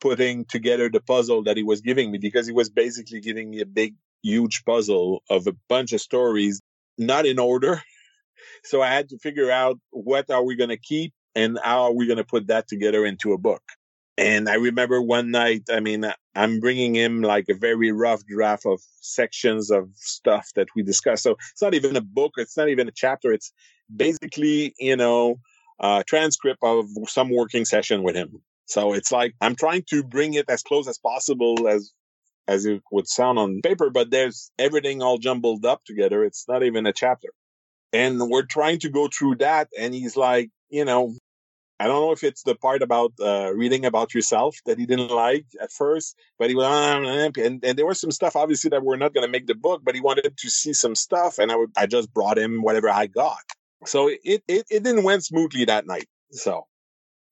putting 0.00 0.44
together 0.44 0.88
the 0.88 1.00
puzzle 1.00 1.42
that 1.44 1.56
he 1.56 1.62
was 1.62 1.80
giving 1.80 2.10
me 2.10 2.18
because 2.18 2.46
he 2.46 2.52
was 2.52 2.70
basically 2.70 3.20
giving 3.20 3.50
me 3.50 3.60
a 3.60 3.66
big, 3.66 3.94
huge 4.22 4.64
puzzle 4.64 5.22
of 5.28 5.46
a 5.46 5.54
bunch 5.68 5.92
of 5.92 6.00
stories, 6.00 6.60
not 6.96 7.26
in 7.26 7.38
order. 7.38 7.82
So 8.64 8.82
I 8.82 8.88
had 8.88 9.08
to 9.10 9.18
figure 9.18 9.50
out 9.50 9.78
what 9.90 10.30
are 10.30 10.42
we 10.42 10.56
going 10.56 10.70
to 10.70 10.78
keep 10.78 11.12
and 11.34 11.58
how 11.62 11.82
are 11.82 11.92
we 11.92 12.06
going 12.06 12.18
to 12.18 12.24
put 12.24 12.46
that 12.48 12.66
together 12.66 13.04
into 13.04 13.32
a 13.32 13.38
book. 13.38 13.62
And 14.16 14.48
I 14.48 14.54
remember 14.54 15.00
one 15.00 15.30
night, 15.30 15.62
I 15.70 15.78
mean, 15.78 16.04
I'm 16.34 16.58
bringing 16.58 16.94
him 16.94 17.22
like 17.22 17.44
a 17.48 17.54
very 17.54 17.92
rough 17.92 18.26
draft 18.26 18.66
of 18.66 18.80
sections 19.00 19.70
of 19.70 19.88
stuff 19.94 20.48
that 20.56 20.68
we 20.74 20.82
discussed. 20.82 21.22
So 21.22 21.36
it's 21.52 21.62
not 21.62 21.74
even 21.74 21.94
a 21.94 22.00
book. 22.00 22.32
It's 22.36 22.56
not 22.56 22.68
even 22.68 22.88
a 22.88 22.92
chapter. 22.92 23.32
It's 23.32 23.52
basically, 23.94 24.74
you 24.80 24.96
know, 24.96 25.38
uh, 25.80 26.02
transcript 26.06 26.60
of 26.62 26.86
some 27.06 27.30
working 27.30 27.64
session 27.64 28.02
with 28.02 28.16
him. 28.16 28.42
So 28.66 28.92
it's 28.92 29.10
like 29.10 29.34
I'm 29.40 29.56
trying 29.56 29.84
to 29.90 30.02
bring 30.02 30.34
it 30.34 30.48
as 30.48 30.62
close 30.62 30.88
as 30.88 30.98
possible 30.98 31.68
as 31.68 31.92
as 32.46 32.64
it 32.64 32.82
would 32.90 33.06
sound 33.06 33.38
on 33.38 33.60
paper, 33.62 33.90
but 33.90 34.10
there's 34.10 34.50
everything 34.58 35.02
all 35.02 35.18
jumbled 35.18 35.66
up 35.66 35.84
together. 35.84 36.24
It's 36.24 36.46
not 36.48 36.62
even 36.62 36.86
a 36.86 36.92
chapter. 36.92 37.28
And 37.92 38.18
we're 38.20 38.46
trying 38.46 38.80
to 38.80 38.88
go 38.88 39.08
through 39.08 39.36
that. 39.36 39.68
And 39.78 39.94
he's 39.94 40.16
like, 40.16 40.50
you 40.70 40.84
know, 40.84 41.14
I 41.78 41.86
don't 41.86 42.00
know 42.00 42.12
if 42.12 42.24
it's 42.24 42.42
the 42.42 42.54
part 42.54 42.82
about 42.82 43.12
uh, 43.20 43.52
reading 43.54 43.84
about 43.84 44.14
yourself 44.14 44.56
that 44.66 44.78
he 44.78 44.86
didn't 44.86 45.10
like 45.10 45.46
at 45.60 45.70
first, 45.70 46.16
but 46.38 46.48
he 46.48 46.56
was, 46.56 47.32
and, 47.38 47.64
and 47.64 47.78
there 47.78 47.86
was 47.86 48.00
some 48.00 48.10
stuff 48.10 48.34
obviously 48.34 48.70
that 48.70 48.82
we're 48.82 48.96
not 48.96 49.14
going 49.14 49.26
to 49.26 49.30
make 49.30 49.46
the 49.46 49.54
book, 49.54 49.82
but 49.84 49.94
he 49.94 50.00
wanted 50.00 50.36
to 50.36 50.50
see 50.50 50.72
some 50.72 50.94
stuff. 50.94 51.38
And 51.38 51.52
I, 51.52 51.56
would, 51.56 51.70
I 51.76 51.86
just 51.86 52.12
brought 52.12 52.38
him 52.38 52.62
whatever 52.62 52.88
I 52.88 53.06
got. 53.06 53.44
So 53.86 54.08
it, 54.08 54.20
it, 54.24 54.42
it 54.48 54.82
didn't 54.82 55.04
went 55.04 55.24
smoothly 55.24 55.64
that 55.66 55.86
night. 55.86 56.08
So 56.30 56.66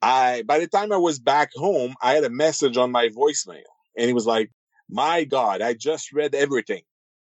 I, 0.03 0.43
by 0.47 0.59
the 0.59 0.69
time 0.69 0.93
I 0.93 0.97
was 0.97 1.19
back 1.19 1.51
home, 1.55 1.95
I 2.03 2.15
had 2.15 2.25
a 2.25 2.31
message 2.31 2.77
on 2.77 2.93
my 2.93 3.09
voicemail 3.09 3.63
and 3.97 4.07
he 4.07 4.13
was 4.13 4.27
like, 4.27 4.51
my 4.89 5.25
God, 5.25 5.63
I 5.63 5.75
just 5.75 6.13
read 6.13 6.35
everything. 6.35 6.83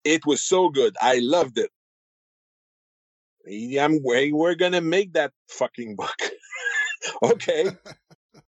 It 0.03 0.25
was 0.25 0.43
so 0.43 0.69
good. 0.69 0.95
I 1.01 1.19
loved 1.19 1.57
it. 1.57 1.71
I'm, 3.79 4.01
we're 4.03 4.55
going 4.55 4.73
to 4.73 4.81
make 4.81 5.13
that 5.13 5.31
fucking 5.49 5.95
book. 5.95 6.17
okay. 7.23 7.65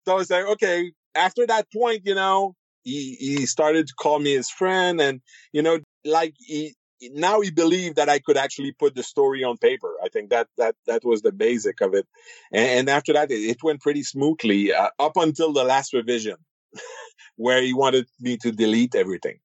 so 0.06 0.12
I 0.12 0.14
was 0.14 0.30
like, 0.30 0.46
okay. 0.46 0.92
After 1.14 1.46
that 1.46 1.66
point, 1.72 2.02
you 2.04 2.14
know, 2.14 2.54
he, 2.82 3.16
he 3.16 3.46
started 3.46 3.86
to 3.88 3.94
call 3.94 4.18
me 4.18 4.32
his 4.32 4.50
friend 4.50 5.00
and, 5.00 5.20
you 5.52 5.62
know, 5.62 5.80
like 6.04 6.34
he, 6.38 6.74
now 7.12 7.40
he 7.40 7.50
believed 7.50 7.96
that 7.96 8.08
I 8.08 8.18
could 8.18 8.36
actually 8.36 8.72
put 8.72 8.94
the 8.94 9.02
story 9.02 9.44
on 9.44 9.56
paper. 9.58 9.94
I 10.02 10.08
think 10.08 10.30
that 10.30 10.48
that 10.56 10.76
that 10.86 11.04
was 11.04 11.22
the 11.22 11.32
basic 11.32 11.80
of 11.80 11.94
it, 11.94 12.06
and, 12.52 12.66
and 12.66 12.88
after 12.88 13.12
that, 13.12 13.30
it, 13.30 13.40
it, 13.40 13.62
went 13.62 13.80
pretty 13.80 14.02
smoothly 14.02 14.72
uh, 14.72 14.90
up 14.98 15.16
until 15.16 15.52
the 15.52 15.64
last 15.64 15.92
revision, 15.92 16.36
where 17.36 17.62
he 17.62 17.74
wanted 17.74 18.06
me 18.20 18.36
to 18.38 18.52
delete 18.52 18.94
everything. 18.94 19.38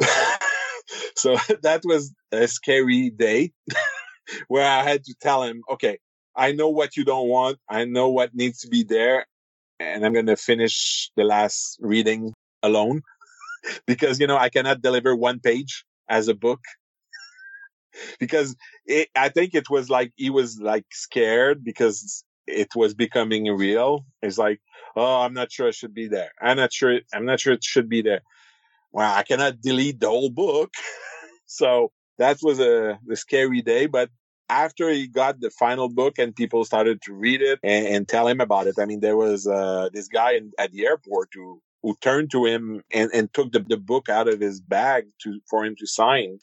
so 1.16 1.36
that 1.62 1.82
was 1.84 2.14
a 2.32 2.48
scary 2.48 3.10
day, 3.10 3.52
where 4.48 4.68
I 4.68 4.82
had 4.82 5.04
to 5.04 5.14
tell 5.20 5.42
him, 5.42 5.62
"Okay, 5.70 5.98
I 6.36 6.52
know 6.52 6.68
what 6.68 6.96
you 6.96 7.04
don't 7.04 7.28
want. 7.28 7.58
I 7.68 7.84
know 7.84 8.08
what 8.08 8.34
needs 8.34 8.60
to 8.60 8.68
be 8.68 8.82
there, 8.82 9.26
and 9.78 10.04
I'm 10.04 10.12
going 10.12 10.26
to 10.26 10.36
finish 10.36 11.10
the 11.16 11.24
last 11.24 11.78
reading 11.80 12.34
alone." 12.62 13.02
because 13.86 14.20
you 14.20 14.26
know 14.26 14.36
I 14.36 14.48
cannot 14.48 14.82
deliver 14.82 15.14
one 15.16 15.40
page 15.40 15.84
as 16.08 16.28
a 16.28 16.34
book 16.34 16.60
because 18.18 18.56
it, 18.86 19.08
I 19.14 19.28
think 19.28 19.54
it 19.54 19.70
was 19.70 19.88
like 19.90 20.12
he 20.16 20.30
was 20.30 20.60
like 20.60 20.86
scared 20.90 21.64
because 21.64 22.24
it 22.46 22.68
was 22.74 22.94
becoming 22.94 23.44
real. 23.56 24.04
It's 24.22 24.38
like, 24.38 24.60
oh, 24.96 25.20
I'm 25.22 25.34
not 25.34 25.52
sure 25.52 25.68
it 25.68 25.74
should 25.74 25.94
be 25.94 26.08
there. 26.08 26.30
I'm 26.40 26.56
not 26.56 26.72
sure. 26.72 27.00
I'm 27.12 27.26
not 27.26 27.40
sure 27.40 27.52
it 27.52 27.64
should 27.64 27.88
be 27.88 28.02
there. 28.02 28.22
Well, 28.92 29.12
I 29.12 29.22
cannot 29.22 29.60
delete 29.60 30.00
the 30.00 30.08
whole 30.08 30.30
book. 30.30 30.72
so 31.46 31.92
that 32.18 32.38
was 32.42 32.58
a, 32.58 32.98
a 33.10 33.16
scary 33.16 33.62
day, 33.62 33.86
but 33.86 34.10
after 34.48 34.88
he 34.90 35.06
got 35.06 35.40
the 35.40 35.50
final 35.50 35.88
book 35.88 36.18
and 36.18 36.34
people 36.34 36.64
started 36.64 37.02
to 37.02 37.12
read 37.12 37.42
it 37.42 37.60
and, 37.62 37.86
and 37.86 38.08
tell 38.08 38.26
him 38.26 38.40
about 38.40 38.66
it, 38.66 38.76
I 38.78 38.86
mean, 38.86 39.00
there 39.00 39.16
was 39.16 39.46
uh, 39.46 39.90
this 39.92 40.08
guy 40.08 40.32
in, 40.32 40.52
at 40.58 40.72
the 40.72 40.86
airport 40.86 41.28
who 41.34 41.60
who 41.82 41.96
turned 42.00 42.30
to 42.32 42.44
him 42.44 42.82
and, 42.92 43.10
and 43.14 43.32
took 43.32 43.52
the, 43.52 43.60
the 43.60 43.76
book 43.76 44.08
out 44.08 44.28
of 44.28 44.40
his 44.40 44.60
bag 44.60 45.06
to 45.22 45.40
for 45.48 45.64
him 45.64 45.76
to 45.78 45.86
sign 45.86 46.38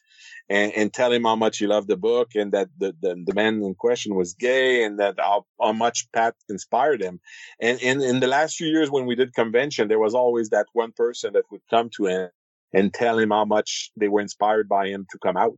and, 0.50 0.72
and 0.74 0.94
tell 0.94 1.12
him 1.12 1.24
how 1.24 1.36
much 1.36 1.58
he 1.58 1.68
loved 1.68 1.88
the 1.88 1.98
book 1.98 2.32
and 2.36 2.52
that 2.52 2.70
the, 2.78 2.96
the, 3.02 3.22
the 3.25 3.34
man 3.34 3.64
in 3.64 3.74
question 3.75 4.16
was 4.16 4.34
gay 4.34 4.84
and 4.84 5.00
that 5.00 5.16
how, 5.18 5.46
how 5.60 5.74
much 5.74 6.08
Pat 6.14 6.36
inspired 6.50 7.02
him. 7.02 7.20
And 7.60 7.80
in, 7.82 8.20
the 8.20 8.28
last 8.28 8.56
few 8.56 8.68
years 8.68 8.92
when 8.92 9.06
we 9.06 9.16
did 9.16 9.34
convention, 9.34 9.88
there 9.88 10.00
was 10.00 10.14
always 10.14 10.50
that 10.50 10.68
one 10.74 10.92
person 10.92 11.34
that 11.34 11.46
would 11.52 11.62
come 11.70 11.90
to 11.98 12.06
him 12.06 12.30
and 12.74 12.94
tell 12.94 13.18
him 13.18 13.32
how 13.32 13.46
much 13.46 13.92
they 13.98 14.08
were 14.08 14.22
inspired 14.22 14.70
by 14.70 14.88
him 14.88 15.08
to 15.12 15.18
come 15.18 15.38
out. 15.38 15.58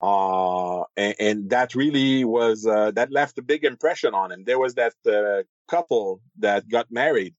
Uh, 0.00 0.84
and, 0.96 1.14
and 1.18 1.50
that 1.50 1.74
really 1.74 2.24
was, 2.24 2.66
uh, 2.66 2.90
that 2.92 3.10
left 3.10 3.38
a 3.38 3.42
big 3.42 3.64
impression 3.64 4.14
on 4.14 4.30
him. 4.30 4.44
There 4.44 4.58
was 4.58 4.74
that, 4.74 4.94
uh, 5.06 5.42
couple 5.68 6.20
that 6.38 6.68
got 6.68 6.90
married, 6.90 7.34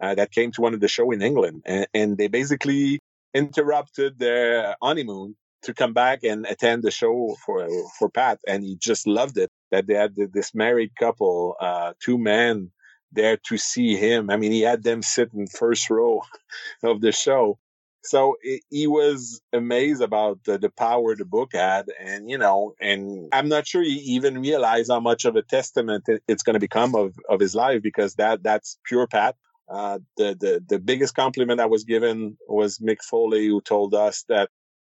uh, 0.00 0.14
that 0.16 0.32
came 0.32 0.50
to 0.52 0.60
one 0.60 0.74
of 0.74 0.80
the 0.80 0.88
show 0.88 1.10
in 1.12 1.22
England 1.22 1.62
and, 1.64 1.86
and 1.94 2.18
they 2.18 2.26
basically 2.26 2.98
interrupted 3.34 4.18
their 4.18 4.76
honeymoon 4.82 5.36
to 5.62 5.74
come 5.74 5.92
back 5.92 6.24
and 6.24 6.46
attend 6.46 6.82
the 6.82 6.90
show 6.90 7.36
for 7.44 7.68
for 7.98 8.08
Pat, 8.08 8.40
and 8.46 8.64
he 8.64 8.76
just 8.76 9.06
loved 9.06 9.38
it. 9.38 9.50
That 9.70 9.86
they 9.86 9.94
had 9.94 10.14
this 10.16 10.54
married 10.54 10.92
couple, 10.98 11.56
uh, 11.60 11.94
two 12.04 12.18
men 12.18 12.70
there 13.12 13.36
to 13.36 13.58
see 13.58 13.96
him. 13.96 14.30
I 14.30 14.36
mean, 14.36 14.52
he 14.52 14.62
had 14.62 14.82
them 14.82 15.02
sit 15.02 15.32
in 15.34 15.46
first 15.46 15.90
row 15.90 16.22
of 16.82 17.00
the 17.00 17.12
show. 17.12 17.58
So 18.04 18.36
it, 18.42 18.62
he 18.70 18.86
was 18.86 19.40
amazed 19.52 20.02
about 20.02 20.42
the, 20.44 20.58
the 20.58 20.70
power 20.70 21.14
the 21.14 21.24
book 21.24 21.50
had. 21.52 21.86
And, 22.00 22.28
you 22.28 22.36
know, 22.36 22.74
and 22.80 23.28
I'm 23.32 23.48
not 23.48 23.66
sure 23.66 23.82
he 23.82 23.90
even 23.90 24.40
realized 24.40 24.90
how 24.90 24.98
much 24.98 25.24
of 25.24 25.36
a 25.36 25.42
testament 25.42 26.08
it's 26.26 26.42
going 26.42 26.54
to 26.54 26.60
become 26.60 26.94
of, 26.96 27.14
of 27.28 27.38
his 27.38 27.54
life 27.54 27.82
because 27.82 28.16
that, 28.16 28.42
that's 28.42 28.78
pure 28.84 29.06
Pat. 29.06 29.36
Uh, 29.68 30.00
the, 30.16 30.36
the, 30.38 30.64
the 30.68 30.78
biggest 30.80 31.14
compliment 31.14 31.60
I 31.60 31.66
was 31.66 31.84
given 31.84 32.36
was 32.48 32.78
Mick 32.78 33.02
Foley, 33.02 33.46
who 33.46 33.60
told 33.60 33.94
us 33.94 34.24
that 34.28 34.50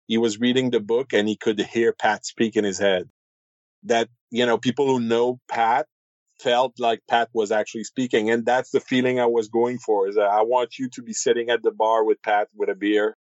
he 0.08 0.18
was 0.18 0.40
reading 0.40 0.70
the 0.70 0.80
book 0.80 1.14
and 1.14 1.28
he 1.28 1.36
could 1.36 1.60
hear 1.60 1.94
Pat 1.94 2.26
speak 2.26 2.56
in 2.56 2.64
his 2.64 2.80
head. 2.80 3.10
That, 3.84 4.10
you 4.32 4.46
know, 4.46 4.58
people 4.58 4.88
who 4.88 5.00
know 5.00 5.40
Pat 5.50 5.88
felt 6.40 6.80
like 6.80 7.02
Pat 7.10 7.30
was 7.34 7.52
actually 7.52 7.86
speaking. 7.86 8.30
And 8.30 8.46
that's 8.46 8.72
the 8.72 8.80
feeling 8.80 9.20
I 9.20 9.26
was 9.26 9.48
going 9.48 9.80
for 9.80 10.08
is 10.08 10.16
that 10.16 10.30
I 10.30 10.42
want 10.42 10.78
you 10.78 10.90
to 10.90 11.02
be 11.02 11.14
sitting 11.14 11.50
at 11.50 11.64
the 11.64 11.72
bar 11.72 12.04
with 12.04 12.22
Pat 12.22 12.50
with 12.56 12.70
a 12.70 12.76
beer 12.76 13.16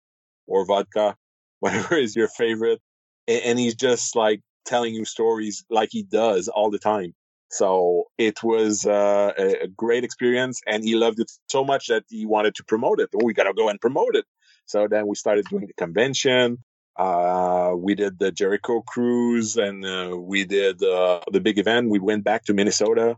or 0.46 0.64
vodka, 0.64 1.16
whatever 1.60 1.96
is 1.96 2.16
your 2.16 2.28
favorite. 2.28 2.80
And 3.28 3.58
he's 3.58 3.76
just 3.76 4.16
like 4.16 4.40
telling 4.66 4.94
you 4.94 5.04
stories 5.04 5.64
like 5.70 5.90
he 5.92 6.02
does 6.02 6.48
all 6.48 6.70
the 6.70 6.78
time. 6.78 7.14
So 7.50 8.04
it 8.16 8.42
was 8.42 8.86
uh, 8.86 9.32
a 9.36 9.68
great 9.68 10.04
experience 10.04 10.60
and 10.66 10.82
he 10.82 10.94
loved 10.94 11.20
it 11.20 11.30
so 11.48 11.64
much 11.64 11.88
that 11.88 12.04
he 12.08 12.24
wanted 12.24 12.54
to 12.56 12.64
promote 12.64 12.98
it. 12.98 13.10
Oh, 13.14 13.24
we 13.24 13.34
got 13.34 13.44
to 13.44 13.52
go 13.52 13.68
and 13.68 13.78
promote 13.78 14.16
it. 14.16 14.24
So 14.64 14.88
then 14.88 15.06
we 15.06 15.16
started 15.16 15.44
doing 15.50 15.66
the 15.66 15.74
convention. 15.74 16.64
Uh, 16.96 17.72
we 17.76 17.94
did 17.94 18.18
the 18.18 18.30
Jericho 18.30 18.82
cruise 18.82 19.56
and 19.56 19.84
uh, 19.84 20.16
we 20.16 20.44
did 20.44 20.82
uh, 20.82 21.20
the 21.30 21.40
big 21.40 21.58
event. 21.58 21.88
We 21.88 21.98
went 21.98 22.24
back 22.24 22.44
to 22.44 22.54
Minnesota. 22.54 23.16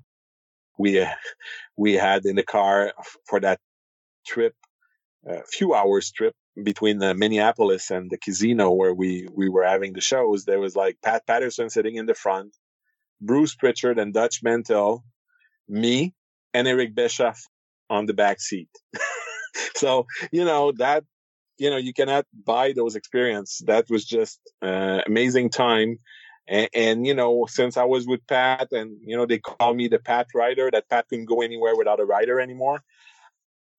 We 0.78 1.00
uh, 1.00 1.10
we 1.76 1.94
had 1.94 2.24
in 2.24 2.36
the 2.36 2.42
car 2.42 2.92
for 3.26 3.40
that 3.40 3.60
trip 4.26 4.54
a 5.26 5.42
few 5.44 5.74
hours 5.74 6.10
trip 6.10 6.34
between 6.62 6.98
the 6.98 7.14
Minneapolis 7.14 7.90
and 7.90 8.10
the 8.10 8.18
casino 8.18 8.70
where 8.70 8.94
we 8.94 9.26
we 9.34 9.48
were 9.48 9.64
having 9.64 9.92
the 9.92 10.00
shows. 10.00 10.44
There 10.44 10.60
was 10.60 10.76
like 10.76 10.98
Pat 11.02 11.26
Patterson 11.26 11.70
sitting 11.70 11.96
in 11.96 12.06
the 12.06 12.14
front, 12.14 12.56
Bruce 13.20 13.54
Pritchard 13.54 13.98
and 13.98 14.14
Dutch 14.14 14.42
Mantell, 14.42 15.04
me 15.68 16.14
and 16.52 16.68
Eric 16.68 16.94
Bischoff 16.94 17.42
on 17.90 18.06
the 18.06 18.14
back 18.14 18.40
seat. 18.40 18.68
so 19.74 20.06
you 20.30 20.44
know 20.44 20.72
that 20.72 21.04
you 21.58 21.70
know, 21.70 21.76
you 21.76 21.92
cannot 21.92 22.26
buy 22.44 22.72
those 22.72 22.96
experience. 22.96 23.62
That 23.66 23.88
was 23.88 24.04
just 24.04 24.40
uh, 24.62 25.00
amazing 25.06 25.50
time. 25.50 25.98
And, 26.46 26.68
and, 26.74 27.06
you 27.06 27.14
know, 27.14 27.46
since 27.48 27.76
I 27.76 27.84
was 27.84 28.06
with 28.06 28.26
Pat 28.26 28.72
and, 28.72 28.98
you 29.02 29.16
know, 29.16 29.26
they 29.26 29.38
call 29.38 29.74
me 29.74 29.88
the 29.88 29.98
Pat 29.98 30.26
rider, 30.34 30.70
that 30.70 30.88
Pat 30.88 31.08
couldn't 31.08 31.24
go 31.26 31.40
anywhere 31.40 31.76
without 31.76 32.00
a 32.00 32.04
rider 32.04 32.40
anymore. 32.40 32.82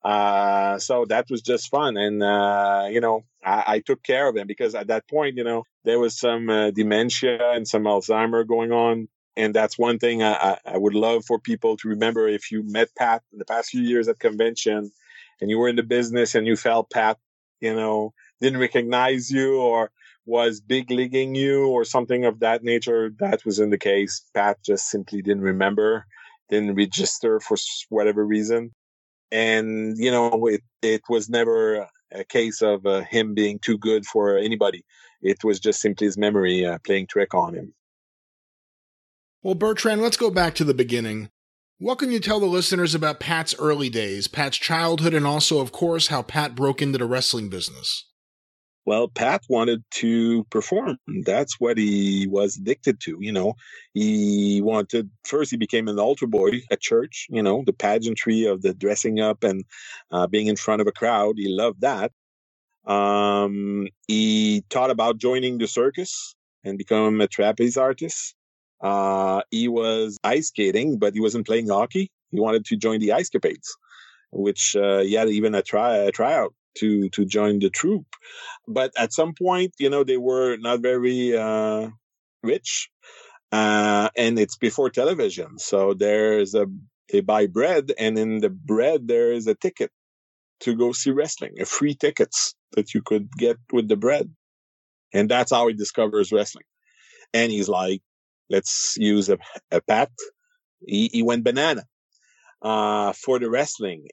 Uh, 0.04 0.78
so 0.78 1.06
that 1.06 1.26
was 1.30 1.42
just 1.42 1.70
fun. 1.70 1.98
And, 1.98 2.22
uh, 2.22 2.88
you 2.92 3.02
know, 3.02 3.24
I, 3.44 3.64
I, 3.68 3.80
took 3.80 4.04
care 4.04 4.30
of 4.30 4.38
him 4.38 4.46
because 4.46 4.76
at 4.76 4.86
that 4.88 5.08
point, 5.08 5.36
you 5.36 5.44
know, 5.44 5.64
there 5.84 5.98
was 5.98 6.20
some 6.20 6.48
uh, 6.48 6.70
dementia 6.70 7.40
and 7.54 7.68
some 7.68 7.86
Alzheimer 7.86 8.48
going 8.48 8.72
on. 8.72 9.08
And 9.36 9.54
that's 9.54 9.80
one 9.80 9.98
thing 9.98 10.22
I, 10.22 10.60
I 10.64 10.78
would 10.78 10.94
love 10.94 11.26
for 11.26 11.40
people 11.40 11.76
to 11.78 11.90
remember 11.90 12.28
if 12.28 12.52
you 12.52 12.62
met 12.64 12.90
Pat 12.96 13.24
in 13.34 13.40
the 13.40 13.46
past 13.46 13.72
few 13.72 13.82
years 13.82 14.08
at 14.08 14.20
convention 14.20 14.92
and 15.42 15.50
you 15.50 15.58
were 15.58 15.68
in 15.68 15.76
the 15.76 15.84
business 15.84 16.36
and 16.36 16.48
you 16.48 16.56
felt 16.56 16.92
Pat 16.92 17.18
you 17.62 17.74
know, 17.74 18.14
didn't 18.42 18.60
recognize 18.60 19.30
you 19.30 19.60
or 19.60 19.92
was 20.26 20.60
big 20.60 20.90
leaguing 20.90 21.36
you 21.36 21.68
or 21.68 21.84
something 21.84 22.26
of 22.26 22.40
that 22.40 22.64
nature. 22.64 23.12
That 23.20 23.46
wasn't 23.46 23.72
the 23.72 23.78
case. 23.78 24.24
Pat 24.34 24.58
just 24.64 24.90
simply 24.90 25.22
didn't 25.22 25.44
remember, 25.44 26.06
didn't 26.50 26.76
register 26.76 27.40
for 27.40 27.58
whatever 27.90 28.26
reason. 28.26 28.72
And, 29.32 29.98
you 29.98 30.12
know, 30.12 30.48
it, 30.48 30.62
it 30.82 31.02
was 31.10 31.30
never 31.30 31.88
a 32.12 32.24
case 32.24 32.62
of 32.62 32.86
uh, 32.86 33.02
him 33.02 33.34
being 33.34 33.60
too 33.60 33.78
good 33.78 34.06
for 34.06 34.38
anybody. 34.38 34.84
It 35.22 35.44
was 35.44 35.60
just 35.60 35.82
simply 35.82 36.06
his 36.06 36.18
memory 36.18 36.66
uh, 36.66 36.78
playing 36.86 37.08
trick 37.08 37.34
on 37.34 37.56
him. 37.56 37.74
Well, 39.44 39.56
Bertrand, 39.56 40.02
let's 40.02 40.18
go 40.18 40.32
back 40.32 40.56
to 40.56 40.64
the 40.64 40.74
beginning. 40.74 41.30
What 41.78 42.00
can 42.00 42.10
you 42.10 42.22
tell 42.22 42.40
the 42.40 42.46
listeners 42.46 42.96
about 42.96 43.20
Pat's 43.20 43.54
early 43.60 43.90
days, 43.90 44.30
Pat's 44.30 44.58
childhood, 44.58 45.14
and 45.14 45.28
also, 45.28 45.60
of 45.60 45.74
course, 45.74 46.08
how 46.08 46.22
Pat 46.22 46.56
broke 46.56 46.82
into 46.82 46.98
the 46.98 47.06
wrestling 47.06 47.50
business? 47.50 48.06
Well, 48.86 49.10
Pat 49.10 49.42
wanted 49.50 49.84
to 49.96 50.46
perform. 50.46 50.98
That's 51.26 51.60
what 51.60 51.78
he 51.78 52.28
was 52.28 52.56
addicted 52.56 53.02
to. 53.02 53.18
You 53.20 53.34
know, 53.34 53.56
he 53.94 54.62
wanted, 54.62 55.10
first, 55.26 55.52
he 55.52 55.58
became 55.58 55.90
an 55.90 56.00
altar 56.00 56.28
boy 56.28 56.62
at 56.72 56.80
church, 56.80 57.28
you 57.30 57.44
know, 57.44 57.64
the 57.66 57.74
pageantry 57.74 58.46
of 58.46 58.62
the 58.62 58.74
dressing 58.74 59.20
up 59.20 59.44
and 59.44 59.66
uh, 60.12 60.28
being 60.28 60.48
in 60.48 60.56
front 60.56 60.82
of 60.82 60.88
a 60.88 60.94
crowd. 60.94 61.36
He 61.38 61.50
loved 61.50 61.82
that. 61.82 62.12
Um, 62.86 63.88
he 64.08 64.64
thought 64.70 64.92
about 64.92 65.18
joining 65.18 65.58
the 65.58 65.68
circus 65.68 66.36
and 66.64 66.78
become 66.78 67.20
a 67.20 67.28
trapeze 67.28 67.76
artist. 67.76 68.35
Uh, 68.82 69.42
he 69.52 69.68
was 69.68 70.18
ice 70.24 70.48
skating, 70.48 70.98
but 71.00 71.14
he 71.14 71.22
wasn't 71.22 71.48
playing 71.48 71.70
hockey. 71.70 72.12
He 72.32 72.40
wanted 72.40 72.66
to 72.66 72.76
join 72.78 73.00
the 73.00 73.14
Ice 73.14 73.30
Capades, 73.30 73.70
which 74.32 74.76
uh, 74.76 75.00
he 75.00 75.14
had 75.14 75.30
even 75.30 75.56
a 75.56 75.62
try 75.62 75.98
a 75.98 76.12
tryout 76.12 76.54
to 76.80 77.10
to 77.10 77.26
join 77.26 77.60
the 77.60 77.70
troop. 77.70 78.06
But 78.68 78.92
at 78.98 79.14
some 79.14 79.34
point, 79.34 79.74
you 79.80 79.90
know, 79.90 80.04
they 80.04 80.18
were 80.18 80.58
not 80.58 80.82
very 80.82 81.36
uh, 81.38 81.90
rich, 82.44 82.90
uh, 83.52 84.10
and 84.18 84.38
it's 84.40 84.58
before 84.58 84.90
television, 84.90 85.58
so 85.60 85.94
there's 85.94 86.54
a 86.56 86.68
they 87.12 87.22
buy 87.22 87.48
bread, 87.48 87.94
and 87.98 88.18
in 88.18 88.40
the 88.40 88.50
bread 88.50 89.08
there 89.08 89.32
is 89.32 89.48
a 89.48 89.56
ticket 89.56 89.92
to 90.62 90.76
go 90.76 90.92
see 90.92 91.12
wrestling, 91.12 91.54
a 91.62 91.66
free 91.66 91.96
tickets 91.96 92.56
that 92.74 92.94
you 92.94 93.02
could 93.02 93.30
get 93.38 93.58
with 93.72 93.88
the 93.88 93.96
bread, 93.96 94.30
and 95.14 95.30
that's 95.30 95.52
how 95.52 95.68
he 95.68 95.74
discovers 95.74 96.32
wrestling. 96.32 96.66
And 97.34 97.52
he's 97.52 97.70
like, 97.70 98.02
let's 98.50 98.96
use 98.98 99.30
a, 99.30 99.38
a 99.72 99.82
pat. 99.82 100.12
He, 100.86 101.10
he 101.12 101.24
went 101.24 101.44
banana 101.44 101.84
uh, 102.62 103.14
for 103.14 103.40
the 103.40 103.50
wrestling. 103.50 104.08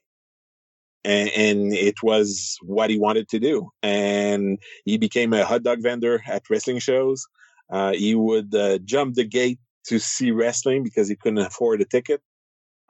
And, 1.05 1.29
and, 1.35 1.73
it 1.73 2.01
was 2.01 2.57
what 2.61 2.89
he 2.89 2.97
wanted 2.97 3.27
to 3.29 3.39
do. 3.39 3.69
And 3.81 4.57
he 4.85 4.97
became 4.97 5.33
a 5.33 5.43
hot 5.43 5.63
dog 5.63 5.81
vendor 5.81 6.21
at 6.25 6.49
wrestling 6.49 6.79
shows. 6.79 7.27
Uh, 7.69 7.91
he 7.91 8.15
would 8.15 8.55
uh, 8.55 8.77
jump 8.79 9.15
the 9.15 9.25
gate 9.25 9.59
to 9.87 9.99
see 9.99 10.31
wrestling 10.31 10.83
because 10.83 11.09
he 11.09 11.17
couldn't 11.17 11.39
afford 11.39 11.81
a 11.81 11.85
ticket. 11.85 12.21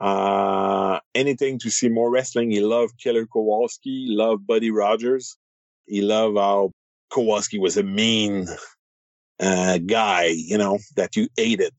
Uh, 0.00 1.00
anything 1.14 1.58
to 1.60 1.70
see 1.70 1.88
more 1.88 2.10
wrestling. 2.10 2.50
He 2.50 2.60
loved 2.60 2.98
Killer 2.98 3.26
Kowalski, 3.26 4.06
loved 4.08 4.46
Buddy 4.46 4.70
Rogers. 4.70 5.36
He 5.86 6.02
loved 6.02 6.36
how 6.36 6.70
Kowalski 7.10 7.58
was 7.58 7.76
a 7.76 7.82
mean 7.82 8.46
uh, 9.40 9.78
guy, 9.78 10.34
you 10.34 10.58
know, 10.58 10.78
that 10.96 11.16
you 11.16 11.28
hated. 11.36 11.74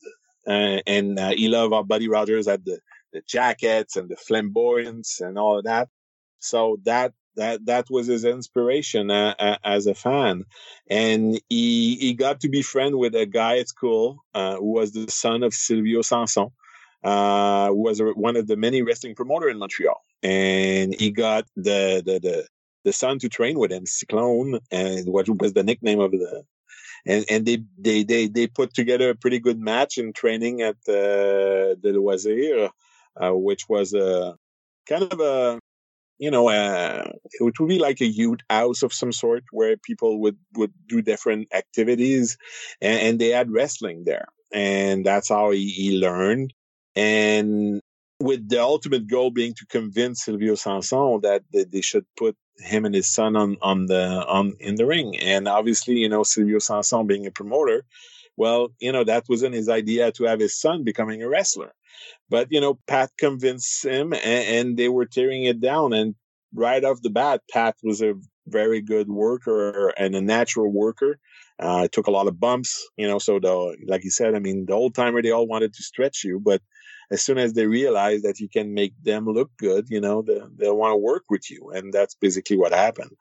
Uh, 0.48 0.82
and 0.86 1.20
uh, 1.20 1.32
he 1.32 1.48
loved 1.48 1.74
our 1.74 1.84
Buddy 1.84 2.08
Rogers 2.08 2.48
had 2.48 2.64
the, 2.66 2.80
the 3.14 3.22
jackets 3.28 3.96
and 3.96 4.10
the 4.10 4.16
flamboyance 4.16 5.22
and 5.22 5.38
all 5.38 5.58
of 5.60 5.66
that. 5.66 5.90
So 6.40 6.78
that 6.86 7.14
That 7.38 7.66
that 7.66 7.86
was 7.90 8.08
his 8.08 8.24
inspiration 8.24 9.12
uh, 9.12 9.36
uh, 9.38 9.58
as 9.62 9.88
a 9.88 9.94
fan, 9.94 10.46
and 10.90 11.36
he 11.50 11.98
he 12.00 12.14
got 12.16 12.40
to 12.40 12.50
be 12.50 12.62
friend 12.64 12.96
with 12.96 13.14
a 13.14 13.26
guy 13.26 13.60
at 13.60 13.68
school 13.68 14.24
uh, 14.34 14.56
who 14.56 14.72
was 14.80 14.92
the 14.92 15.12
son 15.12 15.44
of 15.44 15.52
Silvio 15.54 16.02
Sanson, 16.02 16.48
uh, 17.04 17.68
who 17.68 17.82
was 17.88 18.00
one 18.28 18.38
of 18.40 18.48
the 18.48 18.56
many 18.56 18.84
wrestling 18.84 19.16
promoter 19.16 19.50
in 19.50 19.60
Montreal, 19.60 20.00
and 20.24 20.96
he 21.02 21.12
got 21.12 21.44
the 21.58 22.02
the 22.08 22.20
the, 22.26 22.48
the 22.86 22.94
son 22.94 23.20
to 23.20 23.28
train 23.28 23.60
with 23.60 23.72
him, 23.72 23.86
Cyclone, 23.86 24.60
and 24.72 25.04
what 25.12 25.28
was 25.42 25.52
the 25.52 25.64
nickname 25.64 26.00
of 26.00 26.12
the 26.12 26.46
and 27.06 27.26
and 27.30 27.46
they 27.46 27.64
they 27.78 28.04
they 28.04 28.28
they 28.28 28.48
put 28.48 28.74
together 28.74 29.10
a 29.10 29.16
pretty 29.16 29.40
good 29.40 29.60
match 29.60 29.98
in 29.98 30.14
training 30.14 30.62
at 30.62 30.76
uh, 30.88 31.76
the 31.82 31.94
Loisir, 31.94 32.70
uh, 33.22 33.36
which 33.36 33.70
was 33.70 33.94
a 33.94 34.36
kind 34.88 35.04
of 35.04 35.20
a 35.20 35.60
you 36.18 36.32
know 36.32 36.50
uh, 36.50 37.12
it 37.32 37.44
would 37.44 37.68
be 37.68 37.80
like 37.80 38.02
a 38.02 38.06
youth 38.06 38.40
house 38.50 38.84
of 38.84 38.94
some 38.94 39.12
sort 39.12 39.44
where 39.52 39.78
people 39.78 40.20
would 40.22 40.38
would 40.56 40.74
do 40.88 41.02
different 41.02 41.48
activities, 41.54 42.38
and, 42.82 43.00
and 43.00 43.20
they 43.20 43.30
had 43.30 43.52
wrestling 43.52 44.04
there, 44.06 44.28
and 44.54 45.06
that's 45.06 45.30
how 45.30 45.52
he, 45.52 45.70
he 45.70 46.00
learned. 46.00 46.54
And 46.96 47.82
with 48.20 48.48
the 48.48 48.62
ultimate 48.62 49.08
goal 49.08 49.30
being 49.30 49.54
to 49.56 49.66
convince 49.66 50.24
Silvio 50.24 50.56
Sanson 50.56 51.20
that 51.22 51.44
they 51.52 51.82
should 51.82 52.06
put 52.18 52.36
him 52.60 52.86
and 52.86 52.96
his 52.96 53.08
son 53.08 53.36
on 53.36 53.58
on 53.62 53.86
the 53.88 54.26
on 54.28 54.54
in 54.60 54.76
the 54.76 54.86
ring. 54.86 55.18
And 55.20 55.48
obviously, 55.48 55.96
you 55.96 56.10
know, 56.10 56.24
Silvio 56.24 56.60
Sanson 56.60 57.08
being 57.08 57.26
a 57.26 57.32
promoter, 57.32 57.86
well, 58.38 58.70
you 58.80 58.92
know, 58.92 59.04
that 59.04 59.26
wasn't 59.30 59.56
his 59.56 59.70
idea 59.70 60.12
to 60.14 60.26
have 60.26 60.40
his 60.40 60.60
son 60.60 60.84
becoming 60.84 61.22
a 61.22 61.30
wrestler. 61.30 61.74
But 62.30 62.52
you 62.52 62.62
know, 62.62 62.80
Pat 62.88 63.12
convinced 63.18 63.86
him, 63.86 64.14
and, 64.14 64.24
and 64.24 64.78
they 64.78 64.90
were 64.90 65.06
tearing 65.06 65.46
it 65.46 65.62
down. 65.62 65.94
And 65.94 66.16
right 66.54 66.84
off 66.84 67.02
the 67.02 67.10
bat, 67.10 67.42
Pat 67.52 67.76
was 67.84 68.02
a 68.02 68.16
very 68.48 68.82
good 68.82 69.08
worker 69.10 69.90
and 69.98 70.16
a 70.16 70.22
natural 70.22 70.72
worker. 70.72 71.20
Uh, 71.58 71.88
took 71.90 72.08
a 72.08 72.12
lot 72.12 72.28
of 72.28 72.40
bumps, 72.40 72.86
you 72.98 73.08
know. 73.08 73.18
So 73.20 73.40
the 73.40 73.78
like 73.88 74.04
you 74.04 74.12
said, 74.12 74.36
I 74.36 74.40
mean, 74.40 74.66
the 74.66 74.74
old 74.74 74.94
timer 74.94 75.22
they 75.22 75.32
all 75.32 75.48
wanted 75.48 75.74
to 75.74 75.84
stretch 75.84 76.24
you, 76.24 76.40
but 76.40 76.62
as 77.12 77.22
soon 77.22 77.38
as 77.38 77.54
they 77.54 77.66
realize 77.68 78.22
that 78.24 78.40
you 78.40 78.50
can 78.50 78.74
make 78.74 78.94
them 79.04 79.26
look 79.26 79.52
good, 79.58 79.88
you 79.90 80.02
know, 80.02 80.22
they, 80.22 80.40
they'll 80.58 80.78
want 80.78 80.94
to 80.94 80.98
work 80.98 81.24
with 81.30 81.50
you. 81.50 81.72
And 81.72 81.94
that's 81.94 82.16
basically 82.16 82.58
what 82.58 82.74
happened. 82.74 83.12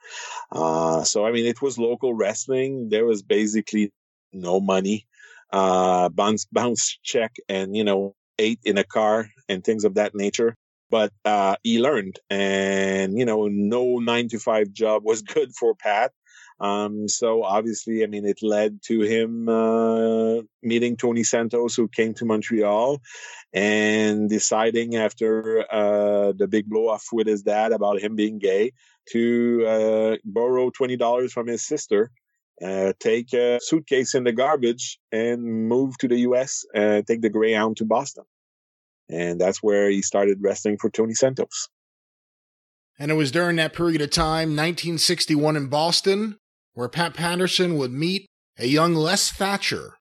Uh, 0.53 1.05
so, 1.05 1.27
I 1.27 1.33
mean, 1.33 1.47
it 1.47 1.63
was 1.63 1.79
local 1.79 2.15
wrestling. 2.15 2.89
There 2.89 3.05
was 3.05 3.23
basically 3.23 3.93
no 4.33 4.61
money, 4.61 5.07
uh, 5.53 6.09
bounce, 6.09 6.47
bounce 6.53 6.99
check 7.03 7.37
and, 7.49 7.77
you 7.77 7.85
know, 7.85 8.15
ate 8.39 8.61
in 8.65 8.79
a 8.79 8.85
car 8.85 9.29
and 9.49 9.63
things 9.63 9.85
of 9.85 9.95
that 9.95 10.15
nature. 10.15 10.57
But, 10.91 11.13
uh, 11.25 11.57
he 11.63 11.81
learned 11.81 12.21
and, 12.31 13.19
you 13.19 13.25
know, 13.25 13.49
no 13.49 13.99
nine 13.99 14.29
to 14.29 14.39
five 14.39 14.73
job 14.73 15.03
was 15.05 15.23
good 15.35 15.55
for 15.55 15.75
Pat. 15.75 16.13
Um, 16.61 17.09
so 17.09 17.43
obviously, 17.43 18.05
I 18.05 18.07
mean, 18.07 18.25
it 18.25 18.43
led 18.43 18.81
to 18.85 19.01
him 19.01 19.49
uh, 19.49 20.43
meeting 20.63 20.97
Tony 20.97 21.25
Santos, 21.25 21.75
who 21.75 21.89
came 21.89 22.15
to 22.15 22.25
Montreal, 22.25 23.01
and 23.53 24.29
deciding 24.31 24.97
after 24.97 25.65
uh, 25.73 26.33
the 26.37 26.47
big 26.49 26.69
blow 26.69 26.89
off 26.89 27.07
with 27.13 27.27
his 27.27 27.43
dad 27.43 27.73
about 27.73 28.01
him 28.01 28.15
being 28.15 28.39
gay 28.39 28.73
to 29.11 29.67
uh, 29.67 30.17
borrow 30.25 30.71
twenty 30.71 30.97
dollars 30.97 31.33
from 31.33 31.47
his 31.47 31.67
sister. 31.67 32.11
Uh, 32.65 32.93
take 33.01 33.33
a 33.33 33.59
suitcase 33.61 34.15
in 34.15 34.23
the 34.23 34.33
garbage 34.33 35.01
and 35.11 35.69
move 35.69 35.99
to 35.99 36.07
the 36.07 36.21
U.S. 36.21 36.65
and 36.73 37.05
take 37.05 37.21
the 37.21 37.29
Greyhound 37.29 37.77
to 37.79 37.85
Boston, 37.85 38.25
and 39.11 39.41
that's 39.41 39.61
where 39.61 39.91
he 39.91 40.03
started 40.03 40.39
wrestling 40.41 40.79
for 40.79 40.89
Tony 40.89 41.15
Santos. 41.15 41.69
And 42.97 43.11
it 43.11 43.15
was 43.15 43.33
during 43.33 43.57
that 43.57 43.73
period 43.73 44.01
of 44.03 44.11
time, 44.11 44.51
1961 44.51 45.57
in 45.57 45.67
Boston, 45.67 46.39
where 46.75 46.89
Pat 46.89 47.15
Patterson 47.15 47.79
would 47.79 47.93
meet 47.93 48.27
a 48.59 48.67
young 48.67 48.95
Les 48.95 49.31
Thatcher. 49.31 49.95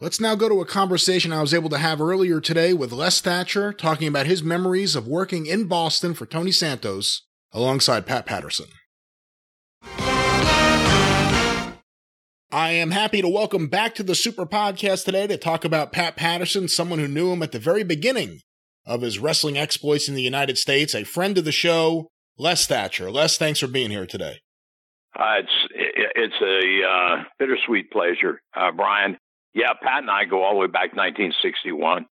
Let's 0.00 0.20
now 0.20 0.34
go 0.36 0.48
to 0.48 0.60
a 0.60 0.66
conversation 0.66 1.32
I 1.32 1.40
was 1.40 1.52
able 1.52 1.70
to 1.70 1.78
have 1.78 2.00
earlier 2.00 2.40
today 2.40 2.72
with 2.72 2.92
Les 2.92 3.20
Thatcher, 3.20 3.72
talking 3.72 4.06
about 4.06 4.26
his 4.26 4.42
memories 4.42 4.94
of 4.94 5.08
working 5.08 5.46
in 5.46 5.66
Boston 5.66 6.14
for 6.14 6.26
Tony 6.26 6.52
Santos 6.52 7.26
alongside 7.52 8.06
Pat 8.06 8.24
Patterson. 8.24 8.66
I 12.50 12.70
am 12.70 12.92
happy 12.92 13.20
to 13.20 13.28
welcome 13.28 13.66
back 13.66 13.94
to 13.96 14.02
the 14.02 14.14
Super 14.14 14.46
Podcast 14.46 15.04
today 15.04 15.26
to 15.26 15.36
talk 15.36 15.64
about 15.64 15.92
Pat 15.92 16.16
Patterson, 16.16 16.68
someone 16.68 16.98
who 16.98 17.08
knew 17.08 17.32
him 17.32 17.42
at 17.42 17.52
the 17.52 17.58
very 17.58 17.82
beginning 17.82 18.40
of 18.86 19.02
his 19.02 19.18
wrestling 19.18 19.58
exploits 19.58 20.08
in 20.08 20.14
the 20.14 20.22
United 20.22 20.56
States, 20.56 20.94
a 20.94 21.04
friend 21.04 21.36
of 21.36 21.44
the 21.44 21.52
show, 21.52 22.08
Les 22.38 22.66
Thatcher. 22.66 23.10
Les, 23.10 23.36
thanks 23.36 23.60
for 23.60 23.66
being 23.66 23.90
here 23.90 24.06
today. 24.06 24.38
Uh, 25.18 25.40
it's 25.40 25.52
it's 26.18 26.34
a 26.42 26.86
uh, 26.86 27.24
bittersweet 27.38 27.90
pleasure, 27.90 28.40
uh, 28.56 28.72
Brian. 28.72 29.16
Yeah, 29.54 29.72
Pat 29.80 30.02
and 30.02 30.10
I 30.10 30.24
go 30.24 30.42
all 30.42 30.54
the 30.54 30.60
way 30.60 30.66
back 30.66 30.90
to 30.90 30.96
1961. 30.96 32.06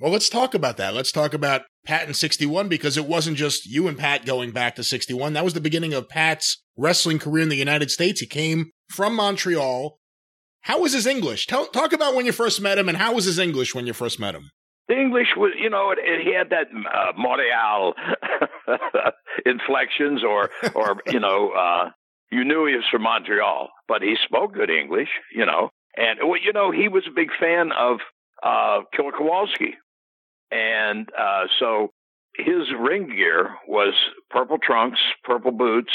Well, 0.00 0.10
let's 0.10 0.28
talk 0.28 0.54
about 0.54 0.76
that. 0.78 0.94
Let's 0.94 1.12
talk 1.12 1.32
about 1.32 1.62
Pat 1.86 2.08
in 2.08 2.14
61 2.14 2.68
because 2.68 2.96
it 2.96 3.06
wasn't 3.06 3.36
just 3.36 3.66
you 3.66 3.86
and 3.86 3.96
Pat 3.96 4.26
going 4.26 4.50
back 4.50 4.74
to 4.76 4.84
61. 4.84 5.32
That 5.32 5.44
was 5.44 5.54
the 5.54 5.60
beginning 5.60 5.94
of 5.94 6.08
Pat's 6.08 6.62
wrestling 6.76 7.18
career 7.20 7.44
in 7.44 7.48
the 7.48 7.56
United 7.56 7.90
States. 7.90 8.20
He 8.20 8.26
came 8.26 8.70
from 8.88 9.14
Montreal. 9.14 9.98
How 10.62 10.80
was 10.80 10.92
his 10.92 11.06
English? 11.06 11.46
Tell, 11.46 11.66
talk 11.66 11.92
about 11.92 12.14
when 12.14 12.26
you 12.26 12.32
first 12.32 12.60
met 12.60 12.78
him 12.78 12.88
and 12.88 12.98
how 12.98 13.14
was 13.14 13.26
his 13.26 13.38
English 13.38 13.74
when 13.74 13.86
you 13.86 13.92
first 13.92 14.18
met 14.18 14.34
him? 14.34 14.50
The 14.88 15.00
English 15.00 15.28
was, 15.36 15.52
you 15.56 15.70
know, 15.70 15.92
it, 15.92 15.98
it, 16.00 16.26
he 16.26 16.34
had 16.34 16.50
that 16.50 16.66
uh, 16.72 17.12
Montreal 17.16 17.94
inflections, 19.46 20.22
or, 20.24 20.50
or 20.74 20.96
you 21.06 21.20
know, 21.20 21.50
uh, 21.50 21.90
you 22.32 22.44
knew 22.44 22.66
he 22.66 22.74
was 22.74 22.84
from 22.90 23.02
Montreal, 23.02 23.68
but 23.86 24.00
he 24.00 24.16
spoke 24.24 24.54
good 24.54 24.70
English, 24.70 25.10
you 25.34 25.44
know. 25.44 25.68
And 25.96 26.18
well, 26.26 26.40
you 26.42 26.52
know, 26.52 26.70
he 26.70 26.88
was 26.88 27.04
a 27.06 27.14
big 27.14 27.28
fan 27.38 27.70
of 27.78 27.98
uh, 28.42 28.80
Killer 28.96 29.12
Kowalski, 29.12 29.74
and 30.50 31.06
uh, 31.16 31.44
so 31.60 31.90
his 32.34 32.72
ring 32.80 33.08
gear 33.14 33.50
was 33.68 33.92
purple 34.30 34.56
trunks, 34.56 34.98
purple 35.24 35.52
boots, 35.52 35.92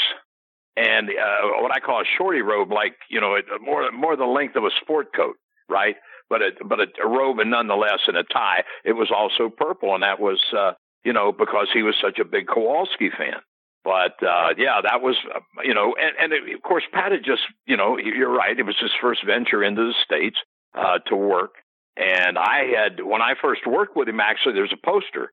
and 0.76 1.08
uh, 1.10 1.60
what 1.60 1.74
I 1.74 1.80
call 1.80 2.02
a 2.02 2.04
shorty 2.16 2.40
robe, 2.40 2.70
like 2.70 2.94
you 3.10 3.20
know, 3.20 3.36
more 3.60 3.90
more 3.90 4.16
the 4.16 4.24
length 4.24 4.54
of 4.54 4.62
a 4.62 4.70
sport 4.80 5.08
coat, 5.14 5.34
right? 5.68 5.96
But 6.30 6.42
a 6.42 6.50
but 6.64 6.78
a, 6.78 6.86
a 7.04 7.08
robe 7.08 7.40
and 7.40 7.50
nonetheless 7.50 8.00
and 8.06 8.16
a 8.16 8.22
tie. 8.22 8.62
It 8.84 8.92
was 8.92 9.10
also 9.10 9.50
purple, 9.54 9.94
and 9.94 10.04
that 10.04 10.20
was 10.20 10.40
uh, 10.56 10.72
you 11.04 11.12
know 11.12 11.32
because 11.32 11.66
he 11.74 11.82
was 11.82 11.96
such 12.00 12.20
a 12.20 12.24
big 12.24 12.46
Kowalski 12.46 13.10
fan. 13.10 13.40
But 13.88 14.22
uh, 14.22 14.48
yeah, 14.58 14.82
that 14.82 15.00
was 15.00 15.16
uh, 15.34 15.40
you 15.64 15.72
know, 15.72 15.94
and, 15.98 16.12
and 16.20 16.32
it, 16.34 16.54
of 16.54 16.60
course 16.60 16.84
Pat 16.92 17.10
had 17.10 17.24
just 17.24 17.40
you 17.64 17.78
know 17.78 17.96
you're 17.96 18.30
right. 18.30 18.58
It 18.58 18.66
was 18.66 18.76
his 18.78 18.90
first 19.00 19.24
venture 19.24 19.64
into 19.64 19.80
the 19.80 19.94
states 20.04 20.36
uh, 20.74 20.98
to 21.06 21.16
work, 21.16 21.54
and 21.96 22.36
I 22.36 22.66
had 22.76 23.02
when 23.02 23.22
I 23.22 23.32
first 23.40 23.66
worked 23.66 23.96
with 23.96 24.06
him. 24.06 24.20
Actually, 24.20 24.56
there's 24.56 24.74
a 24.74 24.86
poster 24.86 25.32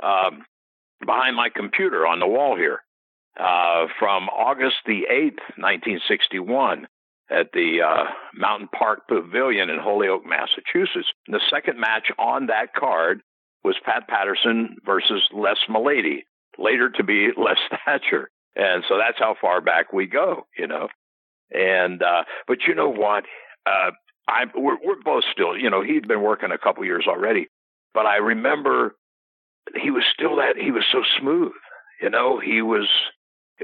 um, 0.00 0.44
behind 1.04 1.34
my 1.34 1.48
computer 1.52 2.06
on 2.06 2.20
the 2.20 2.26
wall 2.28 2.56
here 2.56 2.84
uh, 3.36 3.86
from 3.98 4.28
August 4.28 4.76
the 4.86 5.02
eighth, 5.10 5.42
1961 5.58 6.86
at 7.28 7.50
the 7.52 7.80
uh, 7.84 8.04
Mountain 8.32 8.68
Park 8.68 9.08
Pavilion 9.08 9.70
in 9.70 9.78
Holyoke, 9.80 10.24
Massachusetts. 10.24 11.08
And 11.26 11.34
the 11.34 11.42
second 11.50 11.80
match 11.80 12.12
on 12.16 12.46
that 12.46 12.74
card 12.78 13.22
was 13.64 13.74
Pat 13.84 14.06
Patterson 14.06 14.76
versus 14.86 15.22
Les 15.32 15.58
Milady 15.68 16.26
later 16.58 16.90
to 16.90 17.04
be 17.04 17.28
Les 17.36 17.58
Thatcher. 17.84 18.30
And 18.56 18.84
so 18.88 18.98
that's 18.98 19.18
how 19.18 19.36
far 19.40 19.60
back 19.60 19.92
we 19.92 20.06
go, 20.06 20.46
you 20.56 20.66
know. 20.66 20.88
And 21.50 22.02
uh 22.02 22.24
but 22.46 22.58
you 22.66 22.74
know 22.74 22.90
what? 22.90 23.24
Uh 23.66 23.92
I 24.28 24.44
we're 24.54 24.76
we're 24.84 25.02
both 25.02 25.24
still, 25.32 25.56
you 25.56 25.70
know, 25.70 25.82
he'd 25.82 26.08
been 26.08 26.22
working 26.22 26.50
a 26.52 26.58
couple 26.58 26.84
years 26.84 27.06
already, 27.08 27.48
but 27.94 28.06
I 28.06 28.16
remember 28.16 28.94
he 29.80 29.90
was 29.90 30.04
still 30.12 30.36
that 30.36 30.56
he 30.56 30.70
was 30.70 30.84
so 30.92 31.02
smooth, 31.18 31.52
you 32.02 32.10
know, 32.10 32.38
he 32.38 32.62
was 32.62 32.88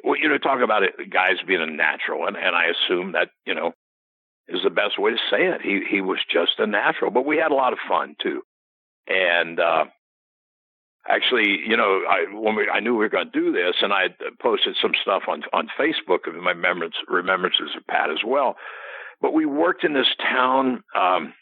well, 0.03 0.19
you 0.19 0.29
know, 0.29 0.39
talk 0.39 0.61
about 0.63 0.83
it, 0.83 0.95
guys 1.11 1.37
being 1.47 1.63
a 1.63 1.67
natural, 1.67 2.27
and, 2.27 2.37
and 2.37 2.57
I 2.57 2.67
assume 2.67 3.13
that, 3.13 3.29
you 3.47 3.55
know, 3.55 3.73
is 4.49 4.61
the 4.65 4.71
best 4.71 4.99
way 4.99 5.13
to 5.13 5.17
say 5.31 5.47
it. 5.47 5.61
He 5.63 5.83
he 5.89 6.01
was 6.01 6.19
just 6.31 6.53
a 6.59 6.67
natural, 6.67 7.11
but 7.11 7.27
we 7.27 7.37
had 7.37 7.51
a 7.53 7.55
lot 7.55 7.73
of 7.73 7.79
fun 7.89 8.17
too. 8.23 8.43
And 9.07 9.61
uh 9.61 9.85
actually, 11.09 11.59
you 11.67 11.77
know, 11.77 12.03
I 12.09 12.33
when 12.33 12.57
we, 12.57 12.69
I 12.69 12.81
knew 12.81 12.93
we 12.93 13.05
were 13.05 13.09
going 13.09 13.31
to 13.31 13.41
do 13.41 13.53
this, 13.53 13.77
and 13.83 13.93
I 13.93 14.07
posted 14.41 14.77
some 14.81 14.93
stuff 15.01 15.23
on 15.29 15.43
on 15.53 15.69
Facebook 15.79 16.27
of 16.27 16.35
my 16.35 16.51
remembrance, 16.51 16.95
remembrances 17.09 17.71
of 17.77 17.87
Pat 17.87 18.11
as 18.11 18.25
well. 18.27 18.57
But 19.21 19.35
we 19.35 19.47
worked 19.47 19.85
in 19.85 19.95
this 19.95 20.13
town 20.21 20.83
um, 20.99 21.33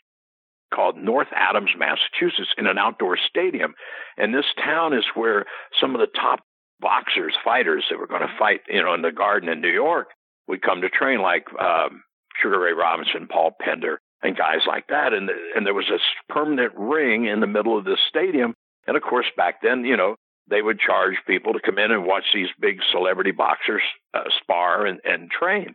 called 0.74 0.96
North 0.96 1.28
Adams, 1.34 1.70
Massachusetts, 1.76 2.50
in 2.58 2.66
an 2.66 2.78
outdoor 2.78 3.16
stadium, 3.28 3.74
and 4.16 4.34
this 4.34 4.46
town 4.64 4.94
is 4.94 5.04
where 5.14 5.46
some 5.80 5.94
of 5.94 6.00
the 6.00 6.06
top 6.06 6.40
boxers, 6.80 7.34
fighters 7.44 7.84
that 7.90 7.98
were 7.98 8.08
going 8.08 8.22
to 8.22 8.38
fight, 8.38 8.60
you 8.68 8.82
know, 8.82 8.94
in 8.94 9.02
the 9.02 9.12
Garden 9.12 9.48
in 9.48 9.60
New 9.60 9.70
York, 9.70 10.08
would 10.48 10.62
come 10.62 10.80
to 10.80 10.88
train, 10.88 11.22
like 11.22 11.46
um, 11.60 12.02
Sugar 12.42 12.58
Ray 12.58 12.72
Robinson, 12.72 13.28
Paul 13.30 13.52
Pender, 13.60 14.00
and 14.22 14.36
guys 14.36 14.66
like 14.66 14.88
that. 14.88 15.12
And 15.12 15.30
and 15.54 15.64
there 15.64 15.74
was 15.74 15.86
this 15.90 16.02
permanent 16.28 16.72
ring 16.76 17.26
in 17.26 17.40
the 17.40 17.46
middle 17.46 17.78
of 17.78 17.84
this 17.84 18.00
stadium 18.08 18.54
and 18.86 18.96
of 18.96 19.02
course, 19.02 19.26
back 19.36 19.62
then, 19.62 19.84
you 19.84 19.96
know, 19.96 20.16
they 20.48 20.60
would 20.60 20.80
charge 20.80 21.14
people 21.26 21.52
to 21.52 21.60
come 21.60 21.78
in 21.78 21.92
and 21.92 22.04
watch 22.04 22.24
these 22.34 22.48
big 22.60 22.80
celebrity 22.90 23.30
boxers 23.30 23.82
uh, 24.12 24.24
spar 24.40 24.86
and, 24.86 25.00
and 25.04 25.30
train. 25.30 25.74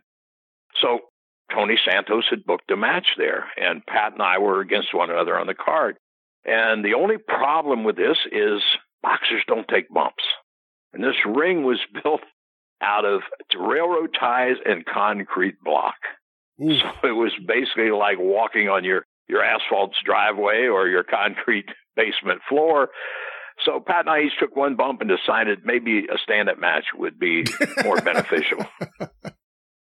So 0.80 1.00
Tony 1.52 1.78
Santos 1.84 2.26
had 2.28 2.44
booked 2.44 2.70
a 2.70 2.76
match 2.76 3.06
there, 3.16 3.46
and 3.56 3.84
Pat 3.86 4.12
and 4.12 4.22
I 4.22 4.38
were 4.38 4.60
against 4.60 4.94
one 4.94 5.10
another 5.10 5.38
on 5.38 5.46
the 5.46 5.54
card. 5.54 5.96
And 6.44 6.84
the 6.84 6.94
only 6.94 7.16
problem 7.18 7.84
with 7.84 7.96
this 7.96 8.18
is 8.30 8.62
boxers 9.02 9.42
don't 9.46 9.68
take 9.68 9.88
bumps. 9.88 10.24
And 10.92 11.02
this 11.02 11.16
ring 11.26 11.64
was 11.64 11.80
built 12.02 12.20
out 12.80 13.04
of 13.04 13.22
railroad 13.58 14.16
ties 14.18 14.56
and 14.64 14.84
concrete 14.84 15.56
block. 15.62 15.96
So 16.80 17.08
it 17.08 17.12
was 17.12 17.32
basically 17.46 17.90
like 17.90 18.18
walking 18.18 18.68
on 18.68 18.84
your, 18.84 19.04
your 19.28 19.42
asphalt 19.42 19.92
driveway 20.04 20.66
or 20.66 20.88
your 20.88 21.04
concrete 21.04 21.68
basement 21.98 22.40
floor. 22.48 22.88
So 23.64 23.82
Pat 23.84 24.06
and 24.06 24.10
I 24.10 24.20
each 24.20 24.38
took 24.38 24.54
one 24.54 24.76
bump 24.76 25.00
and 25.00 25.10
decided 25.10 25.60
maybe 25.64 26.06
a 26.06 26.16
stand 26.22 26.48
up 26.48 26.58
match 26.58 26.84
would 26.96 27.18
be 27.18 27.44
more 27.84 28.00
beneficial. 28.00 28.64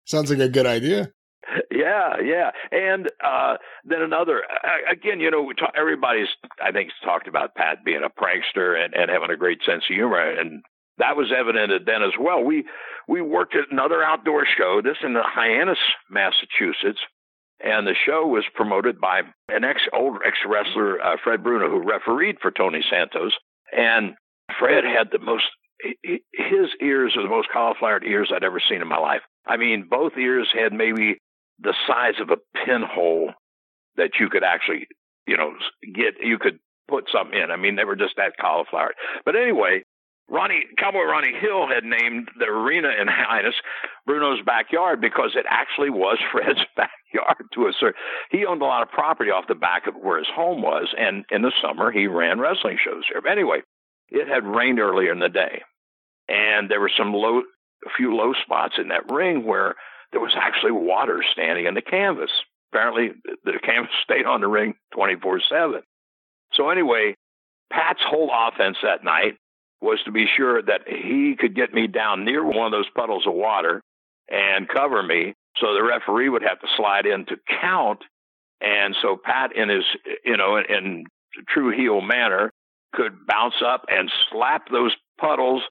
Sounds 0.04 0.30
like 0.30 0.40
a 0.40 0.48
good 0.48 0.66
idea. 0.66 1.12
Yeah, 1.70 2.20
yeah, 2.24 2.50
and 2.70 3.10
uh, 3.22 3.56
then 3.84 4.00
another. 4.00 4.42
Again, 4.90 5.20
you 5.20 5.30
know, 5.30 5.50
everybody's 5.76 6.28
I 6.62 6.70
think 6.72 6.90
talked 7.04 7.28
about 7.28 7.54
Pat 7.54 7.84
being 7.84 8.02
a 8.04 8.08
prankster 8.08 8.82
and, 8.82 8.94
and 8.94 9.10
having 9.10 9.30
a 9.30 9.36
great 9.36 9.58
sense 9.66 9.82
of 9.90 9.94
humor, 9.94 10.20
and 10.20 10.62
that 10.98 11.16
was 11.16 11.32
evident 11.36 11.84
then 11.84 12.02
as 12.02 12.12
well. 12.18 12.42
We 12.42 12.64
we 13.08 13.20
worked 13.20 13.56
at 13.56 13.72
another 13.72 14.02
outdoor 14.02 14.46
show. 14.46 14.80
This 14.82 14.98
in 15.02 15.16
Hyannis, 15.18 15.78
Massachusetts, 16.08 17.00
and 17.62 17.86
the 17.86 17.94
show 18.06 18.26
was 18.26 18.44
promoted 18.54 19.00
by 19.00 19.22
an 19.48 19.64
ex 19.64 19.80
old 19.92 20.18
ex 20.26 20.38
wrestler, 20.46 21.00
uh, 21.00 21.16
Fred 21.22 21.42
Bruno, 21.42 21.68
who 21.68 21.88
refereed 21.88 22.36
for 22.40 22.50
Tony 22.50 22.82
Santos, 22.88 23.32
and 23.76 24.14
Fred 24.58 24.84
had 24.84 25.08
the 25.10 25.18
most. 25.18 25.44
His 26.02 26.68
ears 26.80 27.14
are 27.16 27.22
the 27.22 27.28
most 27.28 27.48
cauliflower 27.52 28.02
ears 28.04 28.30
I'd 28.34 28.44
ever 28.44 28.60
seen 28.68 28.82
in 28.82 28.88
my 28.88 28.98
life. 28.98 29.22
I 29.46 29.56
mean, 29.56 29.88
both 29.90 30.12
ears 30.16 30.48
had 30.54 30.72
maybe 30.72 31.18
the 31.58 31.74
size 31.88 32.20
of 32.20 32.30
a 32.30 32.36
pinhole 32.64 33.32
that 33.96 34.12
you 34.20 34.28
could 34.28 34.44
actually, 34.44 34.86
you 35.26 35.36
know, 35.36 35.52
get. 35.94 36.14
You 36.22 36.38
could 36.38 36.58
put 36.88 37.08
something 37.12 37.38
in. 37.38 37.50
I 37.50 37.56
mean, 37.56 37.76
they 37.76 37.84
were 37.84 37.96
just 37.96 38.16
that 38.16 38.34
cauliflower. 38.40 38.92
But 39.24 39.34
anyway, 39.36 39.82
Ronnie 40.32 40.64
Cowboy 40.78 41.02
Ronnie 41.02 41.38
Hill 41.38 41.68
had 41.68 41.84
named 41.84 42.30
the 42.38 42.46
arena 42.46 42.88
in 42.98 43.06
Hyannis 43.06 43.54
Bruno's 44.06 44.40
backyard 44.44 44.98
because 44.98 45.32
it 45.36 45.44
actually 45.48 45.90
was 45.90 46.18
Fred's 46.32 46.64
backyard 46.74 47.44
to 47.52 47.66
a 47.66 47.72
certain. 47.78 48.00
He 48.30 48.46
owned 48.46 48.62
a 48.62 48.64
lot 48.64 48.82
of 48.82 48.88
property 48.88 49.30
off 49.30 49.44
the 49.46 49.54
back 49.54 49.86
of 49.86 49.94
where 49.94 50.18
his 50.18 50.28
home 50.34 50.62
was, 50.62 50.94
and 50.96 51.26
in 51.30 51.42
the 51.42 51.52
summer 51.60 51.92
he 51.92 52.06
ran 52.06 52.40
wrestling 52.40 52.78
shows 52.82 53.04
here. 53.12 53.20
But 53.20 53.32
anyway, 53.32 53.60
it 54.08 54.26
had 54.26 54.46
rained 54.46 54.80
earlier 54.80 55.12
in 55.12 55.18
the 55.18 55.28
day, 55.28 55.60
and 56.28 56.70
there 56.70 56.80
were 56.80 56.90
some 56.96 57.12
low, 57.12 57.40
a 57.40 57.90
few 57.94 58.16
low 58.16 58.32
spots 58.42 58.76
in 58.78 58.88
that 58.88 59.12
ring 59.12 59.44
where 59.44 59.74
there 60.12 60.20
was 60.20 60.34
actually 60.34 60.72
water 60.72 61.22
standing 61.30 61.66
in 61.66 61.74
the 61.74 61.82
canvas. 61.82 62.30
Apparently, 62.72 63.10
the 63.44 63.58
canvas 63.62 63.92
stayed 64.02 64.24
on 64.24 64.40
the 64.40 64.48
ring 64.48 64.76
24 64.94 65.42
7. 65.46 65.82
So, 66.54 66.70
anyway, 66.70 67.16
Pat's 67.70 68.02
whole 68.02 68.30
offense 68.32 68.78
that 68.82 69.04
night 69.04 69.36
was 69.82 69.98
to 70.04 70.12
be 70.12 70.26
sure 70.36 70.62
that 70.62 70.82
he 70.86 71.34
could 71.38 71.54
get 71.54 71.74
me 71.74 71.86
down 71.88 72.24
near 72.24 72.44
one 72.44 72.66
of 72.66 72.72
those 72.72 72.88
puddles 72.94 73.26
of 73.26 73.34
water 73.34 73.82
and 74.30 74.68
cover 74.68 75.02
me 75.02 75.34
so 75.56 75.74
the 75.74 75.82
referee 75.82 76.28
would 76.28 76.42
have 76.42 76.60
to 76.60 76.66
slide 76.76 77.06
in 77.06 77.26
to 77.26 77.36
count. 77.60 78.00
And 78.60 78.96
so 79.02 79.16
Pat, 79.22 79.54
in 79.56 79.68
his, 79.68 79.84
you 80.24 80.36
know, 80.36 80.56
in, 80.56 80.64
in 80.68 81.04
true 81.48 81.76
heel 81.76 82.00
manner, 82.00 82.52
could 82.94 83.26
bounce 83.26 83.60
up 83.64 83.84
and 83.88 84.10
slap 84.30 84.68
those 84.70 84.94
puddles. 85.18 85.62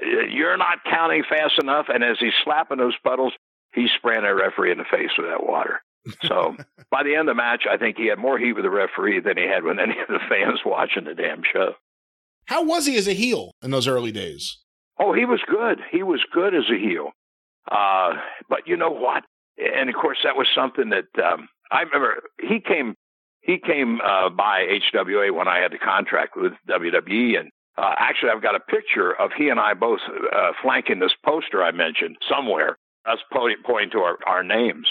You're 0.00 0.56
not 0.56 0.78
counting 0.88 1.24
fast 1.28 1.54
enough. 1.60 1.86
And 1.88 2.04
as 2.04 2.16
he's 2.20 2.32
slapping 2.44 2.78
those 2.78 2.96
puddles, 3.04 3.32
he 3.74 3.88
spraying 3.96 4.24
a 4.24 4.34
referee 4.34 4.72
in 4.72 4.78
the 4.78 4.84
face 4.84 5.10
with 5.18 5.28
that 5.28 5.44
water. 5.44 5.80
So 6.22 6.56
by 6.90 7.02
the 7.02 7.12
end 7.12 7.28
of 7.28 7.34
the 7.36 7.42
match, 7.42 7.64
I 7.70 7.76
think 7.76 7.96
he 7.96 8.06
had 8.06 8.18
more 8.18 8.38
heat 8.38 8.52
with 8.52 8.64
the 8.64 8.70
referee 8.70 9.20
than 9.20 9.36
he 9.36 9.44
had 9.44 9.64
with 9.64 9.78
any 9.78 9.98
of 9.98 10.08
the 10.08 10.20
fans 10.28 10.60
watching 10.64 11.04
the 11.04 11.14
damn 11.14 11.42
show. 11.42 11.74
How 12.48 12.64
was 12.64 12.86
he 12.86 12.96
as 12.96 13.06
a 13.06 13.12
heel 13.12 13.52
in 13.62 13.70
those 13.70 13.86
early 13.86 14.10
days? 14.10 14.56
Oh, 14.98 15.12
he 15.12 15.26
was 15.26 15.40
good. 15.46 15.80
He 15.92 16.02
was 16.02 16.24
good 16.32 16.54
as 16.54 16.64
a 16.70 16.78
heel. 16.78 17.10
Uh, 17.70 18.14
but 18.48 18.66
you 18.66 18.74
know 18.74 18.90
what? 18.90 19.22
And 19.58 19.90
of 19.90 19.94
course, 19.94 20.18
that 20.24 20.34
was 20.34 20.46
something 20.54 20.88
that 20.88 21.22
um, 21.22 21.48
I 21.70 21.82
remember. 21.82 22.22
He 22.40 22.60
came, 22.60 22.94
he 23.42 23.58
came 23.58 24.00
uh, 24.00 24.30
by 24.30 24.66
HWA 24.94 25.34
when 25.34 25.46
I 25.46 25.58
had 25.58 25.72
the 25.72 25.78
contract 25.78 26.36
with 26.36 26.52
WWE, 26.70 27.38
and 27.38 27.50
uh, 27.76 27.94
actually, 27.98 28.30
I've 28.30 28.42
got 28.42 28.54
a 28.54 28.60
picture 28.60 29.12
of 29.12 29.30
he 29.36 29.50
and 29.50 29.60
I 29.60 29.74
both 29.74 30.00
uh, 30.08 30.52
flanking 30.62 31.00
this 31.00 31.12
poster 31.24 31.62
I 31.62 31.72
mentioned 31.72 32.16
somewhere. 32.28 32.78
Us 33.04 33.18
pointing, 33.30 33.90
to 33.92 33.98
our, 33.98 34.18
our 34.26 34.42
names, 34.42 34.88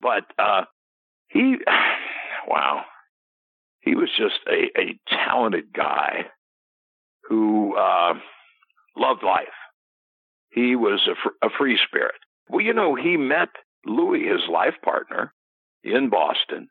but 0.00 0.24
uh, 0.38 0.62
he, 1.28 1.56
wow, 2.46 2.84
he 3.80 3.94
was 3.94 4.08
just 4.16 4.38
a, 4.46 4.80
a 4.80 4.98
talented 5.08 5.72
guy 5.74 6.26
who 7.32 7.74
uh, 7.78 8.12
loved 8.94 9.22
life. 9.22 9.56
He 10.50 10.76
was 10.76 11.00
a, 11.08 11.14
fr- 11.14 11.46
a 11.46 11.48
free 11.58 11.78
spirit. 11.88 12.20
Well, 12.50 12.60
you 12.60 12.74
know, 12.74 12.94
he 12.94 13.16
met 13.16 13.48
Louis, 13.86 14.28
his 14.28 14.42
life 14.52 14.74
partner, 14.84 15.32
in 15.82 16.10
Boston. 16.10 16.68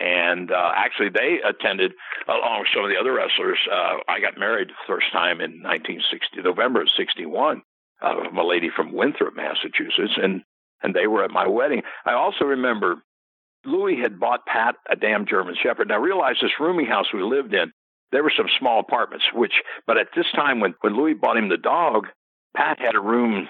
And 0.00 0.50
uh, 0.50 0.72
actually, 0.74 1.10
they 1.10 1.40
attended 1.46 1.92
along 2.26 2.60
with 2.60 2.68
some 2.74 2.84
of 2.84 2.90
the 2.90 2.96
other 2.98 3.12
wrestlers. 3.12 3.58
Uh, 3.70 3.98
I 4.08 4.20
got 4.20 4.38
married 4.38 4.68
the 4.68 4.86
first 4.86 5.12
time 5.12 5.42
in 5.42 5.60
1960, 5.60 6.40
November 6.40 6.80
of 6.80 6.88
'61, 6.96 7.60
uh, 8.00 8.14
from 8.24 8.38
a 8.38 8.46
lady 8.46 8.70
from 8.74 8.94
Winthrop, 8.94 9.36
Massachusetts, 9.36 10.16
and 10.16 10.40
and 10.82 10.94
they 10.94 11.06
were 11.06 11.22
at 11.22 11.30
my 11.30 11.46
wedding. 11.46 11.82
I 12.06 12.14
also 12.14 12.46
remember 12.46 13.04
Louis 13.66 14.00
had 14.00 14.18
bought 14.18 14.46
Pat 14.46 14.76
a 14.90 14.96
damn 14.96 15.26
German 15.26 15.54
Shepherd. 15.62 15.88
Now, 15.88 16.00
realize 16.00 16.36
this 16.40 16.58
rooming 16.58 16.86
house 16.86 17.12
we 17.12 17.22
lived 17.22 17.52
in 17.52 17.70
there 18.12 18.22
were 18.22 18.32
some 18.36 18.46
small 18.58 18.78
apartments, 18.78 19.24
which, 19.34 19.54
but 19.86 19.98
at 19.98 20.08
this 20.14 20.26
time 20.34 20.60
when, 20.60 20.74
when 20.82 20.96
Louis 20.96 21.14
bought 21.14 21.38
him 21.38 21.48
the 21.48 21.56
dog, 21.56 22.06
Pat 22.54 22.78
had 22.78 22.94
a 22.94 23.00
room. 23.00 23.48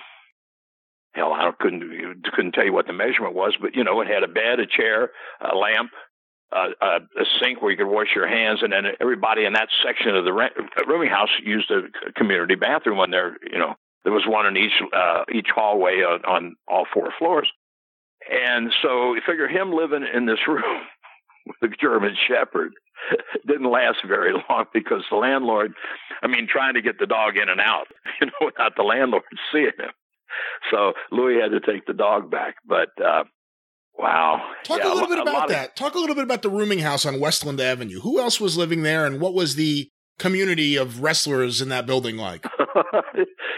Hell, 1.14 1.32
I 1.32 1.50
couldn't 1.60 2.24
couldn't 2.32 2.52
tell 2.52 2.64
you 2.64 2.72
what 2.72 2.86
the 2.86 2.94
measurement 2.94 3.34
was, 3.34 3.54
but 3.60 3.74
you 3.74 3.84
know, 3.84 4.00
it 4.00 4.08
had 4.08 4.22
a 4.22 4.28
bed, 4.28 4.60
a 4.60 4.66
chair, 4.66 5.10
a 5.40 5.54
lamp, 5.54 5.90
a, 6.52 6.68
a, 6.80 6.96
a 7.20 7.24
sink 7.38 7.60
where 7.60 7.70
you 7.70 7.76
could 7.76 7.86
wash 7.86 8.14
your 8.14 8.26
hands, 8.26 8.60
and 8.62 8.72
then 8.72 8.84
everybody 8.98 9.44
in 9.44 9.52
that 9.52 9.68
section 9.84 10.16
of 10.16 10.24
the 10.24 10.32
rent, 10.32 10.54
rooming 10.86 11.10
house 11.10 11.28
used 11.44 11.70
a 11.70 12.12
community 12.12 12.54
bathroom 12.54 12.98
on 12.98 13.10
there. 13.10 13.36
You 13.42 13.58
know, 13.58 13.74
there 14.04 14.12
was 14.12 14.24
one 14.26 14.46
in 14.46 14.56
each 14.56 14.72
uh, 14.96 15.24
each 15.34 15.48
hallway 15.54 15.96
on, 15.96 16.24
on 16.24 16.56
all 16.66 16.86
four 16.94 17.12
floors. 17.18 17.50
And 18.30 18.72
so 18.82 19.14
you 19.14 19.20
figure 19.26 19.48
him 19.48 19.72
living 19.72 20.06
in 20.14 20.26
this 20.26 20.38
room 20.48 20.80
with 21.46 21.72
a 21.72 21.76
German 21.76 22.16
Shepherd 22.28 22.72
didn't 23.46 23.70
last 23.70 23.98
very 24.06 24.32
long 24.32 24.66
because 24.72 25.02
the 25.10 25.16
landlord, 25.16 25.74
I 26.22 26.26
mean, 26.26 26.46
trying 26.50 26.74
to 26.74 26.82
get 26.82 26.98
the 26.98 27.06
dog 27.06 27.36
in 27.36 27.48
and 27.48 27.60
out, 27.60 27.86
you 28.20 28.26
know, 28.26 28.46
without 28.46 28.76
the 28.76 28.82
landlord 28.82 29.24
seeing 29.52 29.66
him. 29.78 29.90
So 30.70 30.92
Louis 31.10 31.40
had 31.40 31.50
to 31.50 31.60
take 31.60 31.86
the 31.86 31.92
dog 31.92 32.30
back. 32.30 32.56
But 32.66 32.88
uh, 33.02 33.24
wow. 33.98 34.42
Talk 34.64 34.78
yeah, 34.78 34.92
a 34.92 34.94
little 34.94 35.08
bit 35.08 35.18
a 35.18 35.22
about 35.22 35.48
that. 35.48 35.68
Of, 35.70 35.74
Talk 35.74 35.94
a 35.94 35.98
little 35.98 36.14
bit 36.14 36.24
about 36.24 36.42
the 36.42 36.50
rooming 36.50 36.78
house 36.78 37.04
on 37.04 37.20
Westland 37.20 37.60
Avenue. 37.60 38.00
Who 38.00 38.20
else 38.20 38.40
was 38.40 38.56
living 38.56 38.82
there 38.82 39.04
and 39.04 39.20
what 39.20 39.34
was 39.34 39.56
the 39.56 39.90
community 40.22 40.76
of 40.76 41.02
wrestlers 41.02 41.60
in 41.60 41.68
that 41.70 41.84
building 41.84 42.16
like? 42.16 42.46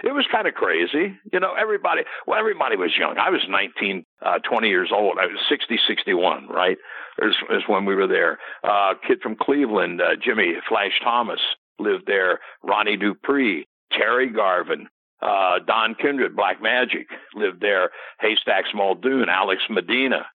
it 0.03 0.13
was 0.13 0.27
kind 0.33 0.49
of 0.49 0.55
crazy. 0.55 1.15
You 1.31 1.41
know, 1.41 1.53
everybody, 1.61 2.03
well, 2.27 2.39
everybody 2.39 2.77
was 2.77 2.91
young. 2.99 3.19
I 3.19 3.29
was 3.29 3.43
19, 3.49 4.05
uh, 4.25 4.39
20 4.39 4.69
years 4.69 4.91
old. 4.93 5.19
I 5.21 5.27
was 5.27 5.39
60, 5.49 5.79
61, 5.87 6.49
right? 6.49 6.79
Is, 7.19 7.35
is 7.51 7.63
when 7.67 7.85
we 7.85 7.95
were 7.95 8.09
there. 8.09 8.39
Uh, 8.65 8.95
kid 9.07 9.21
from 9.23 9.37
Cleveland, 9.37 10.01
uh, 10.01 10.17
Jimmy 10.25 10.55
Flash 10.69 10.99
Thomas 11.05 11.41
lived 11.79 12.05
there. 12.07 12.41
Ronnie 12.63 12.97
Dupree, 12.97 13.67
Terry 13.93 14.31
Garvin, 14.31 14.89
uh, 15.21 15.59
Don 15.67 15.95
Kindred, 15.95 16.35
Black 16.35 16.63
Magic 16.63 17.09
lived 17.35 17.61
there. 17.61 17.91
Haystacks 18.21 18.71
Muldoon, 18.75 19.29
Alex 19.29 19.63
Medina. 19.69 20.27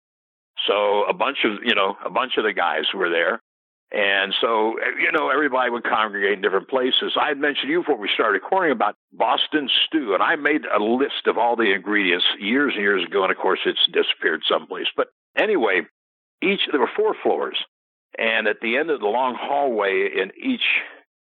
So 0.66 1.04
a 1.04 1.14
bunch 1.14 1.38
of, 1.44 1.64
you 1.64 1.74
know, 1.74 1.96
a 2.04 2.10
bunch 2.10 2.32
of 2.36 2.44
the 2.44 2.52
guys 2.52 2.84
were 2.94 3.08
there. 3.08 3.40
And 3.90 4.34
so, 4.40 4.74
you 5.00 5.12
know, 5.12 5.30
everybody 5.30 5.70
would 5.70 5.84
congregate 5.84 6.34
in 6.34 6.42
different 6.42 6.68
places. 6.68 7.16
I 7.18 7.28
had 7.28 7.38
mentioned 7.38 7.70
you 7.70 7.80
before 7.80 7.96
we 7.96 8.10
started 8.12 8.42
recording 8.42 8.72
about 8.72 8.96
Boston 9.12 9.70
stew, 9.86 10.12
and 10.12 10.22
I 10.22 10.36
made 10.36 10.66
a 10.66 10.82
list 10.82 11.26
of 11.26 11.38
all 11.38 11.56
the 11.56 11.72
ingredients 11.72 12.26
years 12.38 12.74
and 12.74 12.82
years 12.82 13.02
ago, 13.04 13.22
and 13.22 13.32
of 13.32 13.38
course 13.38 13.60
it's 13.64 13.86
disappeared 13.90 14.42
someplace. 14.46 14.88
But 14.94 15.08
anyway, 15.36 15.82
each 16.42 16.60
there 16.70 16.80
were 16.80 16.90
four 16.94 17.14
floors, 17.22 17.56
and 18.18 18.46
at 18.46 18.60
the 18.60 18.76
end 18.76 18.90
of 18.90 19.00
the 19.00 19.06
long 19.06 19.36
hallway 19.40 20.10
in 20.14 20.32
each 20.36 20.66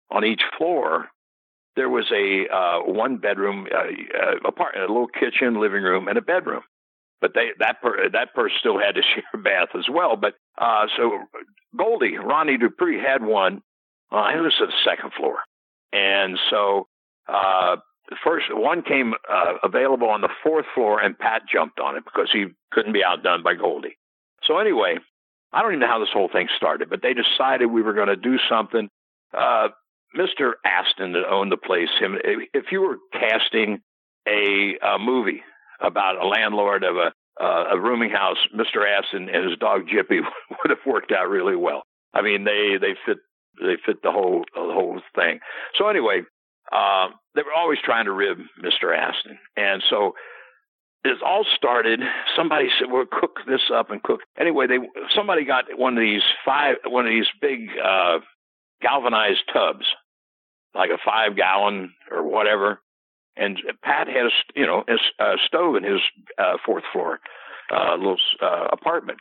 on 0.09 0.25
each 0.25 0.41
floor, 0.57 1.09
there 1.75 1.89
was 1.89 2.11
a 2.11 2.47
uh, 2.51 2.79
one 2.91 3.17
bedroom 3.17 3.67
uh, 3.71 3.77
uh, 3.77 4.35
apartment, 4.47 4.89
a 4.89 4.91
little 4.91 5.07
kitchen, 5.07 5.61
living 5.61 5.83
room, 5.83 6.07
and 6.07 6.17
a 6.17 6.21
bedroom. 6.21 6.63
But 7.21 7.33
they 7.33 7.49
that 7.59 7.81
per, 7.81 8.09
that 8.09 8.33
person 8.33 8.55
still 8.59 8.79
had 8.79 8.95
to 8.95 9.01
share 9.15 9.23
a 9.33 9.37
bath 9.37 9.69
as 9.77 9.85
well. 9.91 10.15
But 10.15 10.35
uh, 10.57 10.87
so 10.97 11.19
Goldie 11.77 12.17
Ronnie 12.17 12.57
Dupree 12.57 12.99
had 12.99 13.23
one. 13.23 13.61
Uh, 14.11 14.29
it 14.35 14.41
was 14.41 14.55
the 14.59 14.71
second 14.83 15.11
floor, 15.13 15.37
And 15.93 16.39
so, 16.49 16.87
uh, 17.27 17.75
first 18.23 18.47
one 18.49 18.81
came 18.81 19.13
uh, 19.31 19.53
available 19.63 20.09
on 20.09 20.21
the 20.21 20.29
fourth 20.41 20.65
floor, 20.73 20.99
and 20.99 21.17
Pat 21.17 21.43
jumped 21.51 21.79
on 21.79 21.95
it 21.95 22.03
because 22.05 22.27
he 22.33 22.47
couldn't 22.71 22.93
be 22.93 23.03
outdone 23.03 23.43
by 23.43 23.53
Goldie. 23.53 23.97
So 24.45 24.57
anyway, 24.57 24.97
I 25.53 25.61
don't 25.61 25.71
even 25.73 25.81
know 25.81 25.87
how 25.87 25.99
this 25.99 26.09
whole 26.11 26.27
thing 26.27 26.47
started, 26.57 26.89
but 26.89 27.03
they 27.03 27.13
decided 27.13 27.67
we 27.67 27.83
were 27.83 27.93
going 27.93 28.07
to 28.07 28.15
do 28.15 28.37
something. 28.49 28.89
Uh, 29.31 29.67
Mr. 30.17 30.53
Aston 30.65 31.13
that 31.13 31.27
owned 31.29 31.51
the 31.51 31.57
place, 31.57 31.89
him, 31.99 32.17
if 32.23 32.71
you 32.71 32.81
were 32.81 32.97
casting 33.13 33.79
a, 34.27 34.75
a 34.83 34.97
movie 34.97 35.43
about 35.81 36.21
a 36.21 36.27
landlord 36.27 36.83
of 36.83 36.95
a 36.95 37.11
uh, 37.39 37.67
a 37.71 37.79
rooming 37.79 38.09
house, 38.09 38.37
Mr. 38.53 38.83
Aston 38.85 39.29
and 39.29 39.49
his 39.49 39.57
dog 39.59 39.87
Jippy 39.87 40.19
would 40.49 40.69
have 40.69 40.85
worked 40.85 41.11
out 41.11 41.29
really 41.29 41.55
well. 41.55 41.83
I 42.13 42.21
mean, 42.21 42.43
they 42.43 42.75
they 42.79 42.95
fit 43.05 43.17
they 43.61 43.75
fit 43.85 44.01
the 44.03 44.11
whole 44.11 44.43
the 44.53 44.73
whole 44.73 45.01
thing. 45.15 45.39
So 45.77 45.87
anyway, 45.87 46.23
uh, 46.71 47.07
they 47.35 47.41
were 47.43 47.53
always 47.55 47.79
trying 47.83 48.05
to 48.05 48.11
rib 48.11 48.37
Mr. 48.61 48.95
Aston, 48.95 49.37
and 49.55 49.81
so 49.89 50.13
it 51.03 51.17
all 51.25 51.45
started. 51.55 52.01
Somebody 52.35 52.69
said, 52.77 52.91
"We'll 52.91 53.05
cook 53.05 53.39
this 53.47 53.61
up 53.73 53.89
and 53.89 54.03
cook." 54.03 54.21
Anyway, 54.37 54.67
they 54.67 54.79
somebody 55.15 55.45
got 55.45 55.65
one 55.77 55.97
of 55.97 56.01
these 56.01 56.23
five 56.45 56.77
one 56.85 57.05
of 57.05 57.11
these 57.11 57.27
big 57.41 57.69
uh, 57.81 58.19
galvanized 58.81 59.43
tubs, 59.53 59.85
like 60.75 60.89
a 60.89 60.97
five 61.03 61.35
gallon 61.37 61.93
or 62.11 62.23
whatever. 62.23 62.81
And 63.39 63.57
Pat 63.81 64.07
had 64.07 64.25
a 64.25 64.29
you 64.55 64.65
know 64.65 64.83
a, 65.19 65.35
stove 65.47 65.75
in 65.75 65.83
his 65.83 66.01
uh, 66.37 66.57
fourth 66.65 66.83
floor 66.91 67.19
uh, 67.73 67.95
little 67.95 68.17
uh, 68.41 68.67
apartment. 68.71 69.19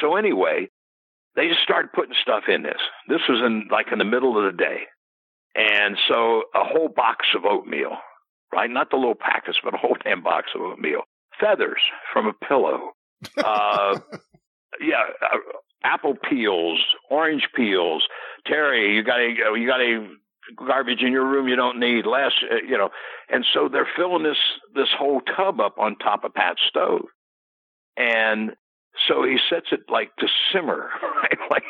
So 0.00 0.16
anyway, 0.16 0.68
they 1.36 1.48
just 1.48 1.62
started 1.62 1.92
putting 1.92 2.14
stuff 2.20 2.44
in 2.48 2.62
this. 2.62 2.80
This 3.08 3.20
was 3.28 3.42
in 3.44 3.68
like 3.70 3.86
in 3.92 3.98
the 3.98 4.04
middle 4.04 4.38
of 4.38 4.50
the 4.50 4.56
day, 4.56 4.82
and 5.54 5.96
so 6.08 6.44
a 6.54 6.64
whole 6.64 6.88
box 6.88 7.26
of 7.36 7.44
oatmeal, 7.44 7.96
right? 8.52 8.70
Not 8.70 8.90
the 8.90 8.96
little 8.96 9.14
packets, 9.14 9.58
but 9.62 9.74
a 9.74 9.78
whole 9.78 9.96
damn 10.02 10.22
box 10.22 10.48
of 10.54 10.62
oatmeal. 10.62 11.02
Feathers 11.40 11.80
from 12.12 12.26
a 12.26 12.32
pillow. 12.32 12.92
Uh, 13.36 13.98
yeah, 14.80 15.02
uh, 15.22 15.38
apple 15.84 16.14
peels, 16.28 16.80
orange 17.10 17.48
peels. 17.54 18.04
Terry, 18.46 18.94
you 18.94 19.02
got 19.02 19.20
a 19.20 19.34
you 19.58 19.66
got 19.66 19.80
a 19.80 20.08
garbage 20.56 21.02
in 21.02 21.12
your 21.12 21.26
room 21.26 21.48
you 21.48 21.56
don't 21.56 21.78
need. 21.78 22.06
Less, 22.06 22.32
uh, 22.50 22.56
you 22.66 22.76
know, 22.76 22.90
and 23.28 23.44
so 23.52 23.68
they're 23.68 23.88
filling 23.96 24.22
this 24.22 24.38
this 24.74 24.88
whole 24.96 25.20
tub 25.20 25.60
up 25.60 25.78
on 25.78 25.96
top 25.96 26.24
of 26.24 26.34
Pat's 26.34 26.60
stove, 26.68 27.06
and 27.96 28.52
so 29.08 29.24
he 29.24 29.38
sets 29.48 29.66
it 29.72 29.80
like 29.88 30.14
to 30.16 30.26
simmer, 30.52 30.90
right? 31.22 31.38
Like, 31.50 31.64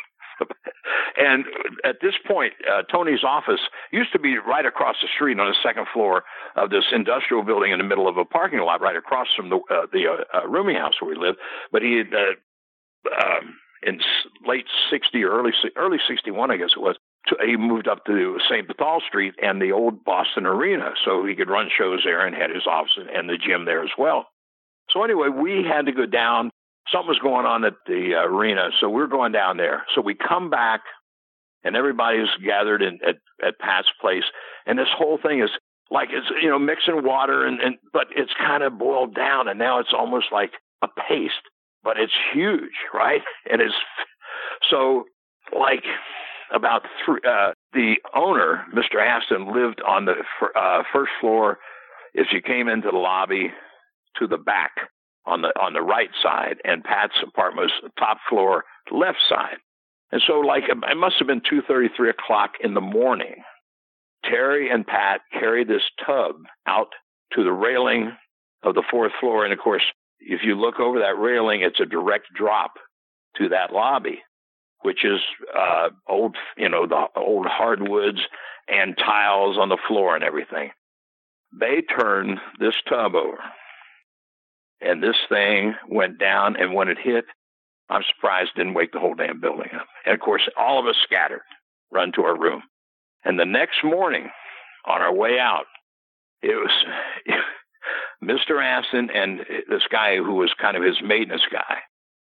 and 1.17 1.45
at 1.85 1.97
this 2.03 2.15
point, 2.27 2.53
uh, 2.69 2.83
Tony's 2.91 3.23
office 3.25 3.61
used 3.93 4.13
to 4.13 4.19
be 4.19 4.39
right 4.39 4.67
across 4.67 4.97
the 5.01 5.09
street 5.15 5.39
on 5.39 5.49
the 5.49 5.57
second 5.63 5.87
floor 5.93 6.25
of 6.57 6.71
this 6.71 6.85
industrial 6.93 7.45
building 7.45 7.73
in 7.73 7.79
the 7.79 7.85
middle 7.85 8.09
of 8.09 8.17
a 8.17 8.25
parking 8.25 8.61
lot, 8.61 8.81
right 8.81 8.97
across 8.97 9.29
from 9.37 9.51
the 9.51 9.57
uh, 9.71 9.87
the 9.93 10.07
uh, 10.09 10.39
uh 10.39 10.49
rooming 10.49 10.77
house 10.77 10.95
where 11.01 11.11
we 11.11 11.17
lived. 11.17 11.39
But 11.71 11.83
he 11.83 11.99
had. 11.99 12.13
Uh, 12.13 12.35
um, 13.11 13.57
in 13.83 13.99
late 14.47 14.67
60 14.91 15.23
or 15.25 15.31
early 15.31 15.53
early 15.77 15.99
61, 16.09 16.51
I 16.51 16.57
guess 16.57 16.71
it 16.77 16.81
was. 16.81 16.97
He 17.45 17.57
moved 17.57 17.89
up 17.89 18.05
to 18.07 18.39
St. 18.49 18.67
Botolph 18.69 19.03
Street 19.07 19.35
and 19.41 19.63
the 19.63 19.73
old 19.73 20.05
Boston 20.05 20.45
Arena, 20.45 20.93
so 21.05 21.25
he 21.25 21.35
could 21.35 21.49
run 21.49 21.69
shows 21.77 22.01
there 22.05 22.27
and 22.27 22.35
had 22.35 22.51
his 22.51 22.67
office 22.67 22.93
and 22.97 23.29
the 23.29 23.39
gym 23.39 23.65
there 23.65 23.83
as 23.83 23.91
well. 23.97 24.27
So 24.91 25.05
anyway, 25.05 25.29
we 25.29 25.65
had 25.65 25.87
to 25.87 25.93
go 25.93 26.07
down. 26.07 26.51
Something 26.91 27.09
was 27.09 27.21
going 27.23 27.47
on 27.47 27.65
at 27.65 27.75
the 27.87 28.17
uh, 28.17 28.27
arena, 28.27 28.71
so 28.81 28.89
we 28.89 28.97
we're 28.97 29.07
going 29.07 29.33
down 29.33 29.57
there. 29.57 29.85
So 29.95 30.01
we 30.01 30.15
come 30.15 30.51
back, 30.51 30.81
and 31.63 31.77
everybody's 31.77 32.29
gathered 32.45 32.83
in, 32.83 32.99
at 33.07 33.17
at 33.47 33.59
Pat's 33.61 33.89
place, 34.01 34.25
and 34.67 34.77
this 34.77 34.89
whole 34.93 35.17
thing 35.17 35.41
is 35.41 35.51
like 35.93 36.09
it's 36.11 36.27
you 36.43 36.49
know 36.49 36.59
mixing 36.59 37.05
water 37.05 37.47
and, 37.47 37.61
and 37.61 37.77
but 37.93 38.09
it's 38.17 38.33
kind 38.37 38.65
of 38.65 38.79
boiled 38.79 39.15
down, 39.15 39.47
and 39.47 39.61
now 39.61 39.79
it's 39.79 39.95
almost 39.97 40.27
like 40.33 40.51
a 40.83 40.89
paste 41.09 41.35
but 41.85 41.99
it's 41.99 42.13
huge, 42.33 42.73
right? 42.95 43.23
And 43.51 43.61
it's 43.61 43.75
so 44.71 45.05
like 45.57 45.85
about 46.53 46.83
three, 47.05 47.21
uh, 47.29 47.53
the 47.73 47.97
owner, 48.15 48.65
Mr. 48.75 49.01
Aston, 49.01 49.53
lived 49.55 49.81
on 49.87 50.05
the 50.05 50.15
uh, 50.57 50.83
first 50.93 51.13
floor. 51.21 51.59
As 52.19 52.27
you 52.31 52.43
came 52.43 52.69
into 52.69 52.91
the 52.91 52.99
lobby, 52.99 53.51
to 54.19 54.27
the 54.27 54.37
back 54.37 54.73
on 55.25 55.43
the 55.43 55.49
on 55.61 55.73
the 55.73 55.81
right 55.81 56.11
side, 56.23 56.57
and 56.65 56.85
Pat's 56.85 57.15
apartment 57.27 57.71
was 57.71 57.91
top 57.99 58.19
floor, 58.29 58.65
left 58.91 59.19
side. 59.29 59.57
And 60.11 60.21
so, 60.27 60.41
like, 60.41 60.65
it 60.69 60.97
must 60.97 61.17
have 61.19 61.29
been 61.29 61.41
two 61.49 61.63
thirty, 61.67 61.89
three 61.97 62.11
o'clock 62.11 62.53
in 62.63 62.75
the 62.75 62.81
morning. 62.81 63.37
Terry 64.25 64.71
and 64.71 64.87
Pat 64.87 65.23
carried 65.33 65.69
this 65.69 65.83
tub 66.05 66.37
out 66.67 66.89
to 67.35 67.43
the 67.43 67.53
railing 67.53 68.13
of 68.63 68.75
the 68.75 68.85
fourth 68.91 69.13
floor, 69.21 69.45
and 69.45 69.53
of 69.53 69.59
course, 69.59 69.83
if 70.21 70.41
you 70.45 70.55
look 70.55 70.79
over 70.79 71.01
that 71.01 71.19
railing, 71.19 71.63
it's 71.63 71.81
a 71.81 71.87
direct 71.87 72.27
drop 72.35 72.73
to 73.37 73.49
that 73.49 73.73
lobby, 73.73 74.21
which 74.83 75.05
is 75.05 75.21
uh, 75.57 75.89
old, 76.09 76.37
you 76.57 76.69
know, 76.69 76.87
the 76.87 77.07
old 77.17 77.47
hardwoods 77.47 78.21
and 78.69 78.97
tiles 78.97 79.59
on 79.59 79.69
the 79.69 79.79
floor 79.89 80.15
and 80.15 80.25
everything. 80.25 80.71
They 81.59 81.83
turned 81.83 82.39
this 82.59 82.75
tub 82.89 83.15
over, 83.15 83.39
and 84.81 85.03
this 85.03 85.17
thing 85.29 85.75
went 85.89 86.19
down. 86.19 86.57
And 86.57 86.75
when 86.75 86.89
it 86.89 86.99
hit, 86.99 87.25
I'm 87.91 88.03
surprised 88.15 88.53
it 88.55 88.61
didn't 88.61 88.75
wake 88.75 88.93
the 88.93 89.01
whole 89.01 89.15
damn 89.15 89.41
building 89.41 89.69
up. 89.75 89.87
And 90.07 90.15
of 90.15 90.21
course, 90.21 90.49
all 90.57 90.81
of 90.81 90.87
us 90.87 90.97
scattered, 91.03 91.43
run 91.91 92.13
to 92.13 92.23
our 92.23 92.39
room. 92.39 92.63
And 93.25 93.39
the 93.39 93.45
next 93.45 93.85
morning, 93.85 94.31
on 94.87 95.01
our 95.01 95.15
way 95.15 95.39
out, 95.39 95.67
it 96.43 96.57
was 96.57 96.71
Mr. 98.25 98.63
Aston 98.63 99.11
and 99.15 99.41
this 99.69 99.83
guy 99.91 100.17
who 100.17 100.35
was 100.35 100.53
kind 100.61 100.77
of 100.77 100.83
his 100.83 100.97
maintenance 101.05 101.43
guy 101.51 101.79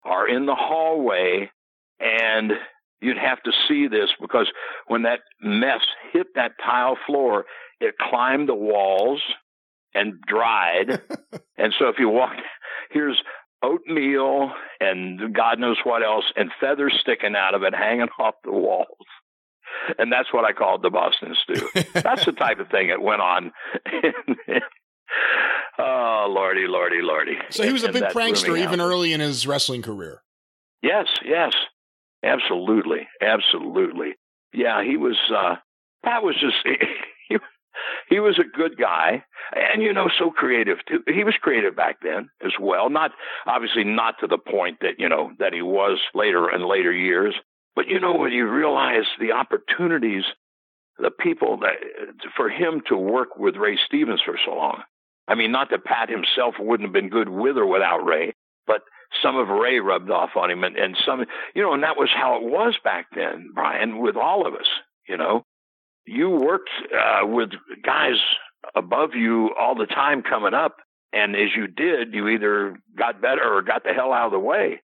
are 0.04 0.28
in 0.28 0.46
the 0.46 0.54
hallway 0.54 1.50
and 2.00 2.52
you'd 3.00 3.18
have 3.18 3.42
to 3.42 3.52
see 3.68 3.88
this 3.88 4.10
because 4.20 4.50
when 4.86 5.02
that 5.02 5.20
mess 5.40 5.80
hit 6.12 6.28
that 6.34 6.52
tile 6.64 6.96
floor, 7.06 7.44
it 7.80 7.94
climbed 7.98 8.48
the 8.48 8.54
walls 8.54 9.22
and 9.94 10.20
dried. 10.26 10.90
and 11.56 11.74
so 11.78 11.88
if 11.88 11.96
you 11.98 12.08
walk, 12.08 12.34
here's 12.90 13.20
oatmeal 13.62 14.52
and 14.80 15.34
God 15.34 15.58
knows 15.58 15.78
what 15.84 16.02
else 16.02 16.24
and 16.36 16.50
feathers 16.60 16.96
sticking 17.00 17.34
out 17.36 17.54
of 17.54 17.62
it 17.62 17.74
hanging 17.74 18.08
off 18.18 18.34
the 18.44 18.52
walls. 18.52 18.86
And 19.98 20.10
that's 20.10 20.32
what 20.32 20.44
I 20.44 20.52
called 20.52 20.82
the 20.82 20.90
Boston 20.90 21.34
stew. 21.42 21.68
that's 21.92 22.24
the 22.24 22.32
type 22.32 22.60
of 22.60 22.68
thing 22.68 22.88
that 22.88 23.00
went 23.00 23.20
on 23.20 23.52
oh, 25.78 26.26
lordy, 26.28 26.66
lordy, 26.66 27.00
lordy. 27.02 27.36
So 27.50 27.62
he 27.62 27.72
was 27.72 27.84
a 27.84 27.92
big 27.92 28.04
prankster 28.04 28.58
even 28.58 28.80
early 28.80 29.12
in 29.12 29.20
his 29.20 29.46
wrestling 29.46 29.82
career. 29.82 30.22
Yes, 30.82 31.06
yes, 31.24 31.52
absolutely, 32.26 33.08
absolutely. 33.20 34.14
Yeah, 34.52 34.82
he 34.84 34.96
was. 34.96 35.16
uh 35.34 35.56
That 36.04 36.22
was 36.22 36.36
just. 36.40 36.56
He, 37.28 37.38
he 38.08 38.20
was 38.20 38.38
a 38.38 38.56
good 38.56 38.78
guy, 38.78 39.24
and 39.52 39.82
you 39.82 39.92
know, 39.92 40.08
so 40.16 40.30
creative 40.30 40.78
too. 40.86 41.02
He 41.12 41.24
was 41.24 41.34
creative 41.42 41.74
back 41.74 41.96
then 42.02 42.30
as 42.40 42.52
well. 42.60 42.88
Not 42.88 43.10
obviously 43.46 43.82
not 43.82 44.14
to 44.20 44.28
the 44.28 44.38
point 44.38 44.78
that 44.80 44.94
you 44.98 45.08
know 45.08 45.32
that 45.40 45.52
he 45.52 45.60
was 45.60 45.98
later 46.14 46.48
in 46.48 46.66
later 46.66 46.92
years. 46.92 47.34
But 47.74 47.88
you 47.88 47.98
know, 47.98 48.14
when 48.14 48.30
you 48.30 48.48
realize 48.48 49.06
the 49.18 49.32
opportunities 49.32 50.22
the 50.98 51.10
people 51.10 51.58
that 51.58 51.74
for 52.36 52.48
him 52.48 52.82
to 52.88 52.96
work 52.96 53.36
with 53.36 53.56
Ray 53.56 53.78
Stevens 53.86 54.20
for 54.24 54.38
so 54.44 54.54
long. 54.54 54.82
I 55.28 55.34
mean, 55.34 55.52
not 55.52 55.70
that 55.70 55.84
Pat 55.84 56.08
himself 56.08 56.54
wouldn't 56.58 56.86
have 56.86 56.92
been 56.92 57.10
good 57.10 57.28
with 57.28 57.56
or 57.56 57.66
without 57.66 58.04
Ray, 58.04 58.32
but 58.66 58.82
some 59.22 59.36
of 59.36 59.48
Ray 59.48 59.80
rubbed 59.80 60.10
off 60.10 60.30
on 60.36 60.50
him, 60.50 60.64
and, 60.64 60.76
and 60.76 60.96
some, 61.04 61.24
you 61.54 61.62
know, 61.62 61.74
and 61.74 61.82
that 61.82 61.96
was 61.96 62.10
how 62.14 62.36
it 62.36 62.42
was 62.42 62.76
back 62.82 63.06
then, 63.14 63.50
Brian, 63.54 63.98
with 63.98 64.16
all 64.16 64.46
of 64.46 64.54
us. 64.54 64.66
You 65.08 65.16
know, 65.16 65.44
you 66.06 66.30
worked 66.30 66.70
uh, 66.92 67.26
with 67.26 67.50
guys 67.84 68.16
above 68.74 69.14
you 69.14 69.50
all 69.58 69.74
the 69.74 69.86
time 69.86 70.22
coming 70.22 70.54
up, 70.54 70.76
and 71.12 71.34
as 71.34 71.50
you 71.56 71.66
did, 71.66 72.14
you 72.14 72.28
either 72.28 72.76
got 72.96 73.22
better 73.22 73.42
or 73.42 73.62
got 73.62 73.84
the 73.84 73.92
hell 73.92 74.12
out 74.12 74.26
of 74.26 74.32
the 74.32 74.38
way. 74.38 74.82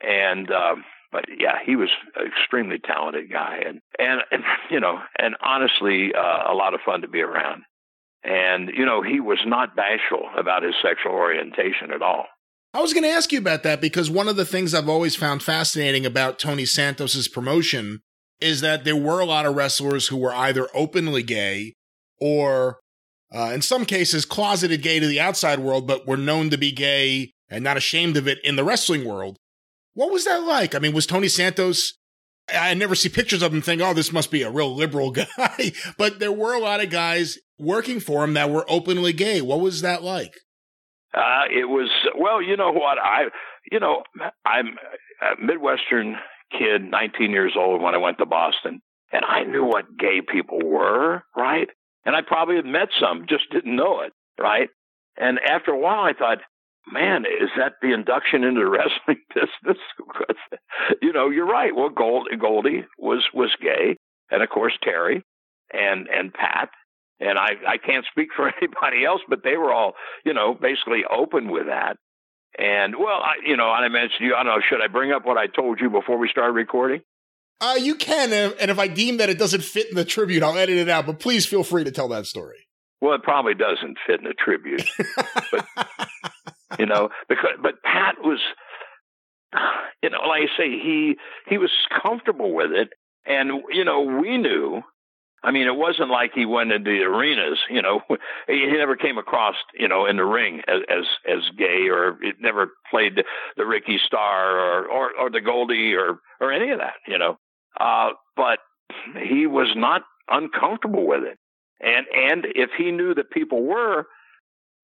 And 0.00 0.50
um, 0.50 0.84
but 1.12 1.26
yeah, 1.38 1.58
he 1.64 1.76
was 1.76 1.90
an 2.16 2.26
extremely 2.26 2.78
talented 2.78 3.30
guy, 3.30 3.62
and 3.66 3.80
and, 3.98 4.22
and 4.30 4.42
you 4.70 4.80
know, 4.80 4.98
and 5.18 5.36
honestly, 5.40 6.12
uh, 6.14 6.52
a 6.52 6.54
lot 6.54 6.74
of 6.74 6.80
fun 6.84 7.02
to 7.02 7.08
be 7.08 7.20
around. 7.20 7.62
And 8.24 8.70
you 8.74 8.86
know, 8.86 9.02
he 9.02 9.20
was 9.20 9.40
not 9.46 9.76
bashful 9.76 10.28
about 10.36 10.62
his 10.62 10.74
sexual 10.82 11.12
orientation 11.12 11.92
at 11.92 12.02
all. 12.02 12.26
I 12.74 12.80
was 12.80 12.92
going 12.92 13.02
to 13.02 13.10
ask 13.10 13.32
you 13.32 13.38
about 13.38 13.62
that 13.64 13.80
because 13.80 14.10
one 14.10 14.28
of 14.28 14.36
the 14.36 14.46
things 14.46 14.74
I've 14.74 14.88
always 14.88 15.14
found 15.14 15.42
fascinating 15.42 16.06
about 16.06 16.38
Tony 16.38 16.64
Santos's 16.64 17.28
promotion 17.28 18.00
is 18.40 18.60
that 18.62 18.84
there 18.84 18.96
were 18.96 19.20
a 19.20 19.26
lot 19.26 19.46
of 19.46 19.54
wrestlers 19.54 20.08
who 20.08 20.16
were 20.16 20.34
either 20.34 20.68
openly 20.74 21.22
gay 21.22 21.74
or, 22.18 22.80
uh, 23.34 23.50
in 23.54 23.62
some 23.62 23.84
cases, 23.84 24.24
closeted 24.24 24.82
gay 24.82 24.98
to 25.00 25.06
the 25.06 25.20
outside 25.20 25.58
world, 25.58 25.86
but 25.86 26.06
were 26.06 26.16
known 26.16 26.50
to 26.50 26.56
be 26.56 26.72
gay 26.72 27.32
and 27.48 27.62
not 27.62 27.76
ashamed 27.76 28.16
of 28.16 28.26
it 28.26 28.38
in 28.42 28.56
the 28.56 28.64
wrestling 28.64 29.04
world. 29.04 29.36
What 29.94 30.10
was 30.10 30.24
that 30.24 30.42
like? 30.42 30.74
I 30.74 30.78
mean, 30.78 30.94
was 30.94 31.06
Tony 31.06 31.28
Santos 31.28 31.92
I 32.52 32.74
never 32.74 32.94
see 32.94 33.08
pictures 33.08 33.42
of 33.42 33.52
him 33.52 33.62
think, 33.62 33.80
oh, 33.80 33.94
this 33.94 34.12
must 34.12 34.30
be 34.30 34.42
a 34.42 34.50
real 34.50 34.74
liberal 34.74 35.10
guy. 35.38 35.72
but 35.96 36.18
there 36.18 36.32
were 36.32 36.54
a 36.54 36.60
lot 36.60 36.82
of 36.82 36.90
guys 36.90 37.38
working 37.58 38.00
for 38.00 38.24
him 38.24 38.34
that 38.34 38.50
were 38.50 38.64
openly 38.68 39.12
gay. 39.12 39.40
What 39.40 39.60
was 39.60 39.82
that 39.82 40.02
like? 40.02 40.34
Uh, 41.14 41.44
it 41.50 41.68
was, 41.68 41.90
well, 42.22 42.40
you 42.40 42.56
know 42.56 42.70
what? 42.72 42.98
I, 42.98 43.24
you 43.70 43.80
know, 43.80 44.04
I'm 44.44 44.76
a 45.20 45.40
Midwestern 45.44 46.16
kid, 46.56 46.82
19 46.82 47.30
years 47.30 47.54
old 47.56 47.82
when 47.82 47.94
I 47.94 47.98
went 47.98 48.18
to 48.18 48.26
Boston, 48.26 48.80
and 49.12 49.24
I 49.24 49.42
knew 49.44 49.64
what 49.64 49.98
gay 49.98 50.20
people 50.20 50.60
were, 50.62 51.22
right? 51.36 51.68
And 52.04 52.16
I 52.16 52.22
probably 52.22 52.56
had 52.56 52.66
met 52.66 52.88
some, 53.00 53.26
just 53.28 53.50
didn't 53.50 53.76
know 53.76 54.00
it, 54.00 54.12
right? 54.40 54.68
And 55.16 55.38
after 55.38 55.72
a 55.72 55.78
while, 55.78 56.04
I 56.04 56.12
thought, 56.12 56.38
man, 56.90 57.24
is 57.24 57.50
that 57.56 57.74
the 57.80 57.92
induction 57.92 58.44
into 58.44 58.60
the 58.60 58.70
wrestling 58.70 59.22
business? 59.34 59.82
you 61.02 61.12
know, 61.12 61.30
you're 61.30 61.46
right. 61.46 61.74
Well, 61.74 61.90
Gold, 61.90 62.28
Goldie 62.40 62.84
was 62.98 63.24
was 63.34 63.54
gay, 63.60 63.96
and 64.30 64.42
of 64.42 64.48
course 64.48 64.72
Terry, 64.82 65.24
and 65.72 66.08
and 66.08 66.32
Pat, 66.32 66.70
and 67.20 67.38
I 67.38 67.50
I 67.66 67.78
can't 67.78 68.06
speak 68.10 68.28
for 68.34 68.52
anybody 68.62 69.04
else, 69.04 69.20
but 69.28 69.40
they 69.44 69.56
were 69.56 69.72
all 69.72 69.94
you 70.24 70.32
know 70.32 70.54
basically 70.54 71.02
open 71.08 71.50
with 71.50 71.66
that. 71.66 71.96
And 72.58 72.96
well, 72.96 73.20
I, 73.22 73.34
you 73.46 73.56
know, 73.56 73.70
I 73.70 73.88
mentioned 73.88 74.20
you. 74.20 74.34
I 74.34 74.42
don't 74.42 74.54
know. 74.54 74.62
Should 74.68 74.82
I 74.82 74.88
bring 74.88 75.12
up 75.12 75.24
what 75.24 75.38
I 75.38 75.46
told 75.46 75.80
you 75.80 75.88
before 75.88 76.18
we 76.18 76.28
started 76.28 76.52
recording? 76.52 77.00
Uh, 77.60 77.76
you 77.78 77.94
can, 77.94 78.32
and 78.32 78.70
if 78.72 78.78
I 78.78 78.88
deem 78.88 79.18
that 79.18 79.30
it 79.30 79.38
doesn't 79.38 79.62
fit 79.62 79.88
in 79.88 79.94
the 79.94 80.04
tribute, 80.04 80.42
I'll 80.42 80.58
edit 80.58 80.78
it 80.78 80.88
out. 80.88 81.06
But 81.06 81.20
please 81.20 81.46
feel 81.46 81.62
free 81.62 81.84
to 81.84 81.92
tell 81.92 82.08
that 82.08 82.26
story. 82.26 82.66
Well, 83.00 83.14
it 83.14 83.22
probably 83.22 83.54
doesn't 83.54 83.98
fit 84.06 84.20
in 84.20 84.24
the 84.24 84.34
tribute, 84.34 84.84
but 85.50 85.66
you 86.78 86.86
know, 86.86 87.10
because 87.28 87.52
but 87.62 87.82
Pat 87.82 88.16
was, 88.22 88.40
you 90.02 90.10
know, 90.10 90.18
like 90.26 90.42
I 90.42 90.56
say, 90.58 90.70
he 90.70 91.16
he 91.48 91.58
was 91.58 91.70
comfortable 92.02 92.52
with 92.52 92.72
it, 92.72 92.90
and 93.26 93.62
you 93.70 93.84
know, 93.84 94.02
we 94.02 94.38
knew. 94.38 94.82
I 95.44 95.50
mean, 95.50 95.66
it 95.66 95.74
wasn't 95.74 96.10
like 96.10 96.32
he 96.34 96.46
went 96.46 96.72
into 96.72 96.90
the 96.90 97.04
arenas. 97.04 97.58
You 97.68 97.82
know, 97.82 98.00
he, 98.46 98.68
he 98.70 98.76
never 98.76 98.96
came 98.96 99.18
across, 99.18 99.54
you 99.74 99.88
know, 99.88 100.06
in 100.06 100.16
the 100.16 100.24
ring 100.24 100.60
as 100.68 100.82
as, 100.88 101.04
as 101.28 101.40
gay, 101.56 101.88
or 101.88 102.22
it 102.22 102.36
never 102.40 102.68
played 102.90 103.20
the 103.56 103.66
Ricky 103.66 103.98
Starr 104.06 104.58
or, 104.58 104.86
or 104.86 105.10
or 105.18 105.30
the 105.30 105.40
Goldie 105.40 105.94
or 105.94 106.20
or 106.40 106.52
any 106.52 106.70
of 106.70 106.78
that. 106.78 106.94
You 107.06 107.18
know, 107.18 107.36
uh, 107.78 108.10
but 108.36 108.58
he 109.26 109.46
was 109.46 109.72
not 109.76 110.02
uncomfortable 110.28 111.06
with 111.06 111.24
it, 111.24 111.38
and 111.80 112.06
and 112.14 112.46
if 112.54 112.70
he 112.76 112.92
knew 112.92 113.14
that 113.14 113.30
people 113.30 113.64
were, 113.64 114.06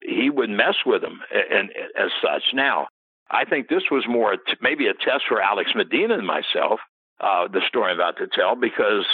he 0.02 0.30
would 0.30 0.50
mess 0.50 0.76
with 0.84 1.02
them 1.02 1.20
and, 1.32 1.70
and 1.70 1.70
as 1.98 2.10
such. 2.22 2.42
Now, 2.52 2.88
I 3.30 3.44
think 3.44 3.68
this 3.68 3.84
was 3.90 4.06
more 4.08 4.36
maybe 4.60 4.86
a 4.86 4.94
test 4.94 5.24
for 5.28 5.40
Alex 5.40 5.70
Medina 5.74 6.14
and 6.14 6.26
myself. 6.26 6.80
Uh, 7.20 7.48
the 7.48 7.60
story 7.66 7.90
I'm 7.90 7.98
about 7.98 8.16
to 8.18 8.28
tell 8.28 8.54
because 8.54 9.04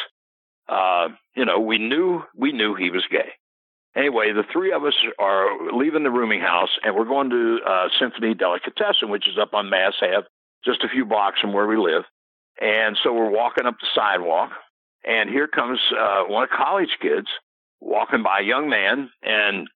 uh, 0.68 1.08
you 1.34 1.44
know 1.44 1.60
we 1.60 1.78
knew 1.78 2.22
we 2.36 2.52
knew 2.52 2.74
he 2.74 2.90
was 2.90 3.04
gay. 3.10 3.32
Anyway, 3.96 4.32
the 4.32 4.42
three 4.52 4.72
of 4.72 4.84
us 4.84 4.94
are 5.20 5.72
leaving 5.72 6.02
the 6.02 6.10
rooming 6.10 6.40
house 6.40 6.70
and 6.82 6.96
we're 6.96 7.04
going 7.04 7.30
to 7.30 7.60
uh, 7.64 7.88
Symphony 8.00 8.34
Delicatessen, 8.34 9.08
which 9.08 9.28
is 9.28 9.38
up 9.40 9.54
on 9.54 9.70
Mass 9.70 9.94
Ave, 10.02 10.26
just 10.64 10.82
a 10.82 10.88
few 10.88 11.04
blocks 11.04 11.40
from 11.40 11.52
where 11.52 11.68
we 11.68 11.76
live. 11.76 12.02
And 12.60 12.98
so 13.02 13.12
we're 13.12 13.30
walking 13.30 13.66
up 13.66 13.76
the 13.80 13.86
sidewalk, 13.94 14.50
and 15.04 15.28
here 15.28 15.46
comes 15.46 15.78
uh, 15.96 16.24
one 16.24 16.44
of 16.44 16.50
college 16.50 16.96
kids 17.00 17.26
walking 17.80 18.22
by, 18.22 18.40
a 18.40 18.44
young 18.44 18.68
man, 18.68 19.10
and 19.22 19.68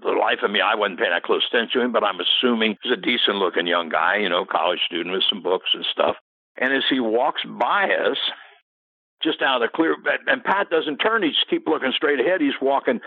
the 0.00 0.10
life 0.10 0.38
of 0.42 0.50
me, 0.50 0.60
I 0.60 0.74
wasn't 0.76 1.00
paying 1.00 1.10
that 1.10 1.24
close 1.24 1.44
attention 1.48 1.80
to 1.80 1.84
him, 1.86 1.92
but 1.92 2.04
I'm 2.04 2.20
assuming 2.20 2.76
he's 2.82 2.92
a 2.92 2.96
decent 2.96 3.36
looking 3.36 3.66
young 3.66 3.88
guy, 3.88 4.18
you 4.18 4.28
know, 4.28 4.44
college 4.44 4.80
student 4.86 5.12
with 5.12 5.24
some 5.28 5.42
books 5.42 5.70
and 5.74 5.84
stuff. 5.90 6.16
And 6.56 6.72
as 6.72 6.84
he 6.88 7.00
walks 7.00 7.42
by 7.44 7.90
us, 7.90 8.18
just 9.22 9.42
out 9.42 9.62
of 9.62 9.68
the 9.68 9.74
clear, 9.74 9.96
and 10.26 10.44
Pat 10.44 10.70
doesn't 10.70 10.98
turn, 10.98 11.22
he 11.22 11.30
just 11.30 11.48
keep 11.50 11.66
looking 11.66 11.92
straight 11.94 12.20
ahead. 12.20 12.40
He's 12.40 12.58
walking. 12.60 13.00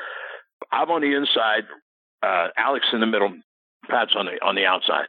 I'm 0.72 0.92
on 0.92 1.02
the 1.02 1.16
inside, 1.16 1.64
uh, 2.22 2.50
Alex 2.58 2.86
in 2.94 3.00
the 3.00 3.08
middle, 3.08 3.34
Pat's 3.90 4.16
on 4.16 4.26
the 4.26 4.44
on 4.46 4.56
the 4.56 4.66
outside. 4.66 5.08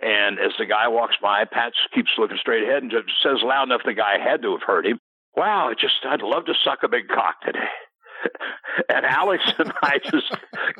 And 0.00 0.38
as 0.38 0.52
the 0.58 0.66
guy 0.66 0.88
walks 0.88 1.16
by, 1.22 1.44
Pat 1.44 1.72
keeps 1.94 2.10
looking 2.18 2.36
straight 2.40 2.64
ahead 2.64 2.82
and 2.82 2.90
just 2.90 3.04
says 3.22 3.38
loud 3.42 3.64
enough 3.64 3.82
the 3.84 3.94
guy 3.94 4.18
had 4.18 4.42
to 4.42 4.52
have 4.52 4.62
heard 4.62 4.86
him. 4.86 4.98
Wow, 5.36 5.68
I 5.68 5.74
just 5.74 5.94
I'd 6.04 6.22
love 6.22 6.46
to 6.46 6.54
suck 6.64 6.80
a 6.82 6.88
big 6.88 7.08
cock 7.08 7.40
today. 7.44 7.70
and 8.88 9.04
Alex 9.04 9.42
and 9.58 9.72
I 9.82 9.98
just 9.98 10.30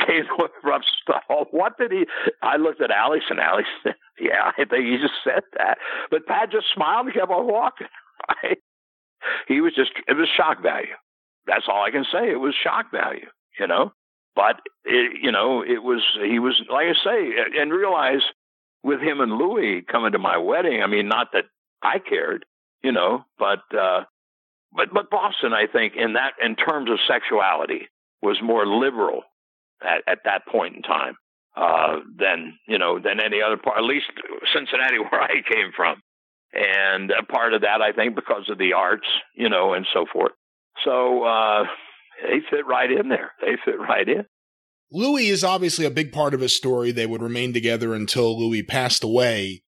came 0.06 0.24
from 0.62 0.82
stuff. 1.02 1.22
What 1.50 1.78
did 1.78 1.92
he? 1.92 2.06
I 2.42 2.56
looked 2.56 2.80
at 2.80 2.90
Alex 2.90 3.24
and 3.30 3.40
Alex 3.40 3.68
said, 3.82 3.94
"Yeah, 4.20 4.50
I 4.56 4.64
think 4.64 4.84
he 4.84 4.98
just 5.00 5.14
said 5.22 5.42
that." 5.58 5.78
But 6.10 6.26
Pat 6.26 6.50
just 6.50 6.66
smiled 6.74 7.06
and 7.06 7.14
kept 7.14 7.30
on 7.30 7.46
walking. 7.46 7.88
He 9.48 9.60
was 9.60 9.74
just 9.74 9.90
it 10.08 10.16
was 10.16 10.28
shock 10.36 10.62
value. 10.62 10.94
That's 11.46 11.66
all 11.68 11.84
I 11.84 11.90
can 11.90 12.04
say. 12.10 12.30
It 12.30 12.40
was 12.40 12.54
shock 12.54 12.90
value, 12.90 13.26
you 13.58 13.66
know. 13.66 13.92
But 14.34 14.60
it, 14.84 15.18
you 15.22 15.30
know, 15.30 15.62
it 15.62 15.82
was 15.82 16.02
he 16.22 16.38
was 16.38 16.60
like 16.70 16.86
I 16.86 17.04
say, 17.04 17.60
and 17.60 17.72
realize 17.72 18.22
with 18.82 19.00
him 19.00 19.20
and 19.20 19.32
Louis 19.32 19.82
coming 19.82 20.12
to 20.12 20.18
my 20.18 20.36
wedding. 20.36 20.82
I 20.82 20.86
mean, 20.86 21.08
not 21.08 21.28
that 21.32 21.44
I 21.82 21.98
cared, 21.98 22.44
you 22.82 22.92
know, 22.92 23.24
but 23.38 23.62
uh, 23.76 24.04
but 24.72 24.92
but 24.92 25.10
Boston, 25.10 25.52
I 25.52 25.66
think, 25.66 25.94
in 25.96 26.14
that 26.14 26.32
in 26.42 26.56
terms 26.56 26.90
of 26.90 26.98
sexuality, 27.06 27.88
was 28.22 28.38
more 28.42 28.66
liberal 28.66 29.22
at, 29.82 30.02
at 30.06 30.18
that 30.24 30.46
point 30.46 30.76
in 30.76 30.82
time 30.82 31.14
uh, 31.56 32.00
than 32.18 32.58
you 32.66 32.78
know 32.78 32.98
than 32.98 33.20
any 33.20 33.40
other 33.40 33.56
part. 33.56 33.78
At 33.78 33.84
least 33.84 34.06
Cincinnati, 34.52 34.98
where 35.10 35.22
I 35.22 35.42
came 35.48 35.72
from, 35.76 36.02
and 36.54 37.10
a 37.10 37.24
part 37.24 37.52
of 37.52 37.62
that, 37.62 37.82
I 37.82 37.92
think, 37.92 38.14
because 38.14 38.48
of 38.48 38.58
the 38.58 38.72
arts, 38.74 39.06
you 39.34 39.48
know, 39.48 39.74
and 39.74 39.86
so 39.92 40.06
forth. 40.12 40.32
So 40.84 41.24
uh, 41.24 41.64
they 42.22 42.38
fit 42.50 42.66
right 42.66 42.90
in 42.90 43.08
there. 43.08 43.32
They 43.40 43.56
fit 43.64 43.78
right 43.78 44.08
in. 44.08 44.24
Louis 44.92 45.28
is 45.28 45.42
obviously 45.42 45.84
a 45.84 45.90
big 45.90 46.12
part 46.12 46.34
of 46.34 46.40
his 46.40 46.56
story. 46.56 46.92
They 46.92 47.06
would 47.06 47.22
remain 47.22 47.52
together 47.52 47.94
until 47.94 48.38
Louis 48.38 48.62
passed 48.62 49.02
away. 49.02 49.62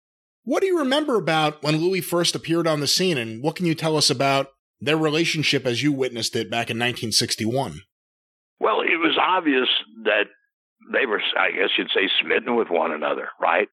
What 0.44 0.60
do 0.60 0.66
you 0.66 0.78
remember 0.78 1.16
about 1.16 1.62
when 1.62 1.76
Louis 1.76 2.00
first 2.00 2.34
appeared 2.34 2.66
on 2.66 2.80
the 2.80 2.88
scene, 2.88 3.16
and 3.16 3.42
what 3.42 3.54
can 3.54 3.66
you 3.66 3.76
tell 3.76 3.96
us 3.96 4.10
about 4.10 4.48
their 4.80 4.96
relationship 4.96 5.64
as 5.64 5.82
you 5.82 5.92
witnessed 5.92 6.34
it 6.34 6.50
back 6.50 6.68
in 6.68 6.76
1961? 6.76 7.82
Well, 8.58 8.80
it 8.80 8.98
was 8.98 9.16
obvious 9.20 9.68
that 10.04 10.24
they 10.92 11.06
were, 11.06 11.22
I 11.38 11.52
guess 11.52 11.70
you'd 11.78 11.90
say, 11.94 12.10
smitten 12.20 12.56
with 12.56 12.68
one 12.68 12.90
another, 12.90 13.28
right? 13.40 13.68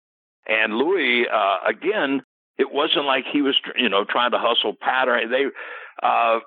And 0.48 0.76
Louis, 0.76 1.26
uh, 1.32 1.58
again, 1.68 2.22
it 2.60 2.72
wasn't 2.72 3.06
like 3.06 3.24
he 3.32 3.42
was, 3.42 3.56
you 3.78 3.90
know, 3.90 4.04
trying 4.04 4.32
to 4.32 4.38
hustle 4.38 4.76
Pat 4.80 5.08
or 5.08 5.18
they. 5.28 5.46
Uh, 6.04 6.40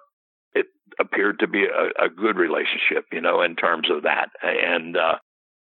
it 0.55 0.67
appeared 1.01 1.39
to 1.41 1.49
be 1.49 1.65
a, 1.65 2.05
a 2.05 2.09
good 2.11 2.37
relationship, 2.37 3.07
you 3.11 3.21
know, 3.23 3.41
in 3.41 3.57
terms 3.57 3.89
of 3.91 4.03
that, 4.03 4.29
and 4.43 4.95
uh, 4.97 5.17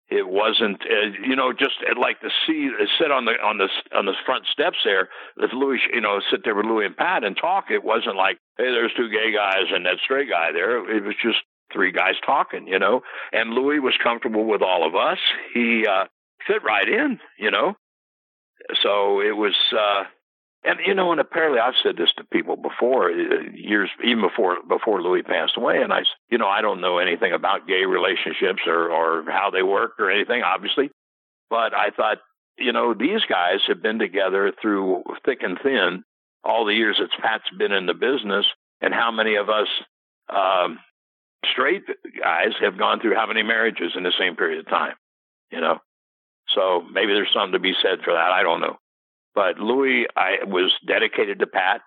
it 0.08 0.26
wasn't, 0.28 0.82
uh, 0.82 1.14
you 1.24 1.36
know, 1.36 1.52
just 1.52 1.76
like 1.96 2.20
to 2.20 2.30
see 2.46 2.68
uh, 2.68 2.84
sit 2.98 3.12
on 3.12 3.26
the 3.26 3.32
on 3.42 3.58
the 3.58 3.68
on 3.96 4.06
the 4.06 4.14
front 4.26 4.44
steps 4.52 4.78
there 4.84 5.08
with 5.36 5.52
Louis, 5.52 5.78
you 5.94 6.00
know, 6.00 6.20
sit 6.32 6.40
there 6.44 6.56
with 6.56 6.66
Louis 6.66 6.86
and 6.86 6.96
Pat 6.96 7.22
and 7.22 7.36
talk. 7.36 7.66
It 7.70 7.84
wasn't 7.84 8.16
like, 8.16 8.38
hey, 8.58 8.72
there's 8.72 8.92
two 8.96 9.08
gay 9.08 9.32
guys 9.32 9.70
and 9.72 9.86
that 9.86 9.98
straight 10.04 10.28
guy 10.28 10.50
there. 10.52 10.78
It 10.96 11.04
was 11.04 11.14
just 11.22 11.38
three 11.72 11.92
guys 11.92 12.14
talking, 12.26 12.66
you 12.66 12.80
know. 12.80 13.02
And 13.32 13.50
Louis 13.54 13.78
was 13.78 13.94
comfortable 14.02 14.46
with 14.46 14.62
all 14.62 14.84
of 14.84 14.96
us. 14.96 15.18
He 15.54 15.86
uh, 15.86 16.06
fit 16.48 16.64
right 16.64 16.88
in, 16.88 17.20
you 17.38 17.52
know. 17.52 17.74
So 18.82 19.20
it 19.20 19.36
was. 19.36 19.54
uh 19.72 20.04
and 20.64 20.78
you 20.86 20.94
know, 20.94 21.12
and 21.12 21.20
apparently 21.20 21.58
I've 21.58 21.74
said 21.82 21.96
this 21.96 22.12
to 22.18 22.24
people 22.24 22.56
before, 22.56 23.10
uh, 23.10 23.14
years 23.54 23.88
even 24.04 24.20
before 24.20 24.58
before 24.66 25.02
Louis 25.02 25.22
passed 25.22 25.56
away, 25.56 25.80
and 25.82 25.92
I, 25.92 26.02
you 26.30 26.38
know, 26.38 26.48
I 26.48 26.60
don't 26.60 26.80
know 26.80 26.98
anything 26.98 27.32
about 27.32 27.66
gay 27.66 27.84
relationships 27.84 28.62
or 28.66 28.90
or 28.90 29.24
how 29.30 29.50
they 29.50 29.62
work 29.62 29.92
or 29.98 30.10
anything, 30.10 30.42
obviously, 30.42 30.90
but 31.48 31.74
I 31.74 31.90
thought, 31.90 32.18
you 32.58 32.72
know, 32.72 32.92
these 32.94 33.22
guys 33.28 33.60
have 33.68 33.82
been 33.82 33.98
together 33.98 34.52
through 34.60 35.04
thick 35.24 35.38
and 35.42 35.58
thin 35.62 36.04
all 36.44 36.66
the 36.66 36.74
years 36.74 36.96
that 36.98 37.08
Pat's 37.22 37.44
been 37.58 37.72
in 37.72 37.86
the 37.86 37.94
business, 37.94 38.46
and 38.82 38.92
how 38.92 39.10
many 39.10 39.36
of 39.36 39.48
us 39.48 39.68
um, 40.28 40.78
straight 41.52 41.84
guys 42.22 42.52
have 42.60 42.78
gone 42.78 43.00
through 43.00 43.14
how 43.14 43.26
many 43.26 43.42
marriages 43.42 43.92
in 43.96 44.02
the 44.02 44.12
same 44.18 44.36
period 44.36 44.60
of 44.60 44.68
time, 44.68 44.94
you 45.50 45.60
know. 45.60 45.78
So 46.54 46.82
maybe 46.92 47.14
there's 47.14 47.32
something 47.32 47.52
to 47.52 47.60
be 47.60 47.74
said 47.80 48.00
for 48.04 48.12
that. 48.12 48.30
I 48.32 48.42
don't 48.42 48.60
know. 48.60 48.76
But 49.34 49.58
Louis, 49.58 50.06
I 50.16 50.44
was 50.44 50.72
dedicated 50.86 51.38
to 51.40 51.46
Pat. 51.46 51.82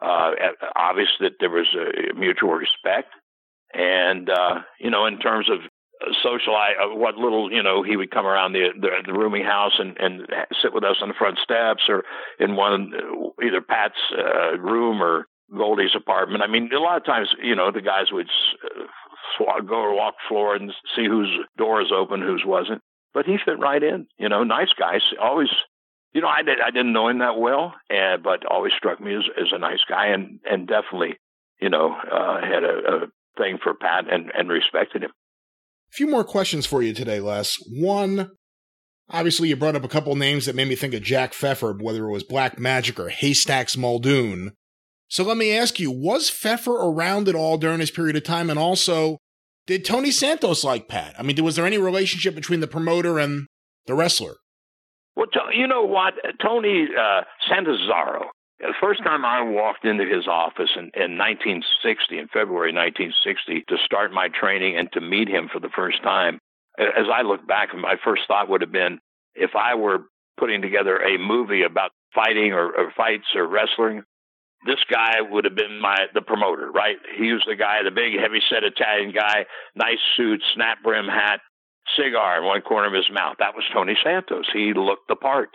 Uh, 0.00 0.32
obvious 0.76 1.08
that 1.20 1.32
there 1.40 1.50
was 1.50 1.68
a 1.74 2.14
mutual 2.14 2.52
respect, 2.52 3.08
and 3.72 4.28
uh, 4.28 4.60
you 4.78 4.90
know, 4.90 5.06
in 5.06 5.18
terms 5.18 5.48
of 5.48 5.60
social, 6.22 6.54
uh, 6.54 6.94
what 6.94 7.16
little 7.16 7.50
you 7.52 7.62
know, 7.62 7.82
he 7.82 7.96
would 7.96 8.10
come 8.10 8.26
around 8.26 8.52
the 8.52 8.68
the, 8.78 8.88
the 9.06 9.12
rooming 9.12 9.44
house 9.44 9.74
and 9.78 9.96
and 9.98 10.26
sit 10.60 10.74
with 10.74 10.84
us 10.84 10.96
on 11.00 11.08
the 11.08 11.14
front 11.14 11.38
steps 11.38 11.84
or 11.88 12.04
in 12.38 12.56
one 12.56 12.92
either 13.42 13.60
Pat's 13.60 13.94
uh, 14.18 14.58
room 14.58 15.02
or 15.02 15.26
Goldie's 15.56 15.94
apartment. 15.96 16.42
I 16.42 16.46
mean, 16.48 16.70
a 16.72 16.80
lot 16.80 16.96
of 16.96 17.04
times, 17.04 17.28
you 17.42 17.54
know, 17.54 17.70
the 17.70 17.80
guys 17.80 18.06
would 18.12 18.28
uh, 18.64 19.60
go 19.60 19.76
or 19.76 19.94
walk 19.94 20.14
floor 20.28 20.54
and 20.56 20.72
see 20.96 21.06
whose 21.06 21.30
door 21.56 21.80
is 21.80 21.92
open, 21.94 22.20
whose 22.20 22.42
wasn't. 22.44 22.82
But 23.12 23.26
he 23.26 23.36
fit 23.42 23.58
right 23.58 23.82
in. 23.82 24.06
You 24.18 24.28
know, 24.28 24.42
nice 24.42 24.72
guys, 24.78 25.02
always 25.20 25.50
you 26.14 26.20
know, 26.20 26.28
I 26.28 26.42
did 26.42 26.58
I 26.64 26.70
didn't 26.70 26.92
know 26.92 27.08
him 27.08 27.18
that 27.18 27.38
well, 27.38 27.74
and 27.90 28.22
but 28.22 28.46
always 28.46 28.72
struck 28.78 29.00
me 29.00 29.14
as 29.14 29.24
as 29.36 29.48
a 29.52 29.58
nice 29.58 29.80
guy, 29.88 30.06
and 30.06 30.38
and 30.48 30.66
definitely, 30.66 31.16
you 31.60 31.68
know, 31.68 31.92
uh, 31.92 32.40
had 32.40 32.62
a, 32.62 32.68
a 32.68 33.00
thing 33.36 33.58
for 33.62 33.74
Pat 33.74 34.04
and 34.10 34.30
and 34.32 34.48
respected 34.48 35.02
him. 35.02 35.10
A 35.10 35.92
few 35.92 36.06
more 36.08 36.24
questions 36.24 36.66
for 36.66 36.82
you 36.82 36.94
today, 36.94 37.20
Les. 37.20 37.56
One, 37.68 38.30
obviously, 39.10 39.48
you 39.48 39.56
brought 39.56 39.76
up 39.76 39.84
a 39.84 39.88
couple 39.88 40.14
names 40.14 40.46
that 40.46 40.54
made 40.54 40.68
me 40.68 40.76
think 40.76 40.94
of 40.94 41.02
Jack 41.02 41.34
Pfeffer, 41.34 41.72
whether 41.72 42.04
it 42.04 42.12
was 42.12 42.22
Black 42.22 42.58
Magic 42.60 42.98
or 42.98 43.08
Haystacks 43.08 43.76
Muldoon. 43.76 44.52
So 45.08 45.24
let 45.24 45.36
me 45.36 45.56
ask 45.56 45.78
you, 45.78 45.90
was 45.90 46.30
Pfeffer 46.30 46.74
around 46.74 47.28
at 47.28 47.34
all 47.34 47.58
during 47.58 47.78
this 47.78 47.90
period 47.90 48.16
of 48.16 48.24
time? 48.24 48.50
And 48.50 48.58
also, 48.58 49.18
did 49.66 49.84
Tony 49.84 50.10
Santos 50.10 50.64
like 50.64 50.88
Pat? 50.88 51.14
I 51.18 51.22
mean, 51.22 51.42
was 51.44 51.56
there 51.56 51.66
any 51.66 51.78
relationship 51.78 52.34
between 52.34 52.60
the 52.60 52.66
promoter 52.66 53.18
and 53.18 53.46
the 53.86 53.94
wrestler? 53.94 54.36
Well, 55.16 55.26
you 55.52 55.66
know 55.66 55.84
what? 55.84 56.14
Tony 56.42 56.88
uh, 56.98 57.22
the 58.60 58.74
first 58.80 59.02
time 59.02 59.24
I 59.24 59.42
walked 59.42 59.84
into 59.84 60.04
his 60.04 60.26
office 60.26 60.70
in, 60.76 60.90
in 60.94 61.18
1960, 61.18 62.18
in 62.18 62.28
February 62.28 62.72
1960, 62.72 63.64
to 63.68 63.76
start 63.84 64.12
my 64.12 64.28
training 64.28 64.76
and 64.76 64.90
to 64.92 65.00
meet 65.00 65.28
him 65.28 65.48
for 65.52 65.60
the 65.60 65.68
first 65.74 66.02
time, 66.02 66.38
as 66.78 67.06
I 67.12 67.22
look 67.22 67.46
back, 67.46 67.74
my 67.74 67.96
first 68.04 68.22
thought 68.26 68.48
would 68.48 68.62
have 68.62 68.72
been 68.72 68.98
if 69.34 69.50
I 69.54 69.74
were 69.74 70.06
putting 70.38 70.62
together 70.62 70.98
a 70.98 71.18
movie 71.18 71.62
about 71.62 71.90
fighting 72.14 72.52
or, 72.52 72.66
or 72.66 72.92
fights 72.96 73.26
or 73.34 73.46
wrestling, 73.46 74.02
this 74.66 74.80
guy 74.90 75.20
would 75.20 75.44
have 75.44 75.54
been 75.54 75.78
my 75.80 76.06
the 76.14 76.22
promoter, 76.22 76.70
right? 76.70 76.96
He 77.18 77.32
was 77.32 77.44
the 77.46 77.56
guy, 77.56 77.82
the 77.84 77.90
big, 77.90 78.18
heavy 78.18 78.40
set 78.48 78.64
Italian 78.64 79.12
guy, 79.12 79.44
nice 79.74 80.00
suit, 80.16 80.42
snap 80.54 80.82
brim 80.82 81.06
hat, 81.06 81.40
cigar 81.96 82.38
in 82.38 82.44
one 82.44 82.62
corner 82.62 82.88
of 82.88 82.94
his 82.94 83.10
mouth. 83.12 83.36
That 83.38 83.54
was 83.54 83.64
Tony 83.72 83.96
Santos. 84.02 84.46
He 84.52 84.72
looked 84.74 85.08
the 85.08 85.16
part. 85.16 85.50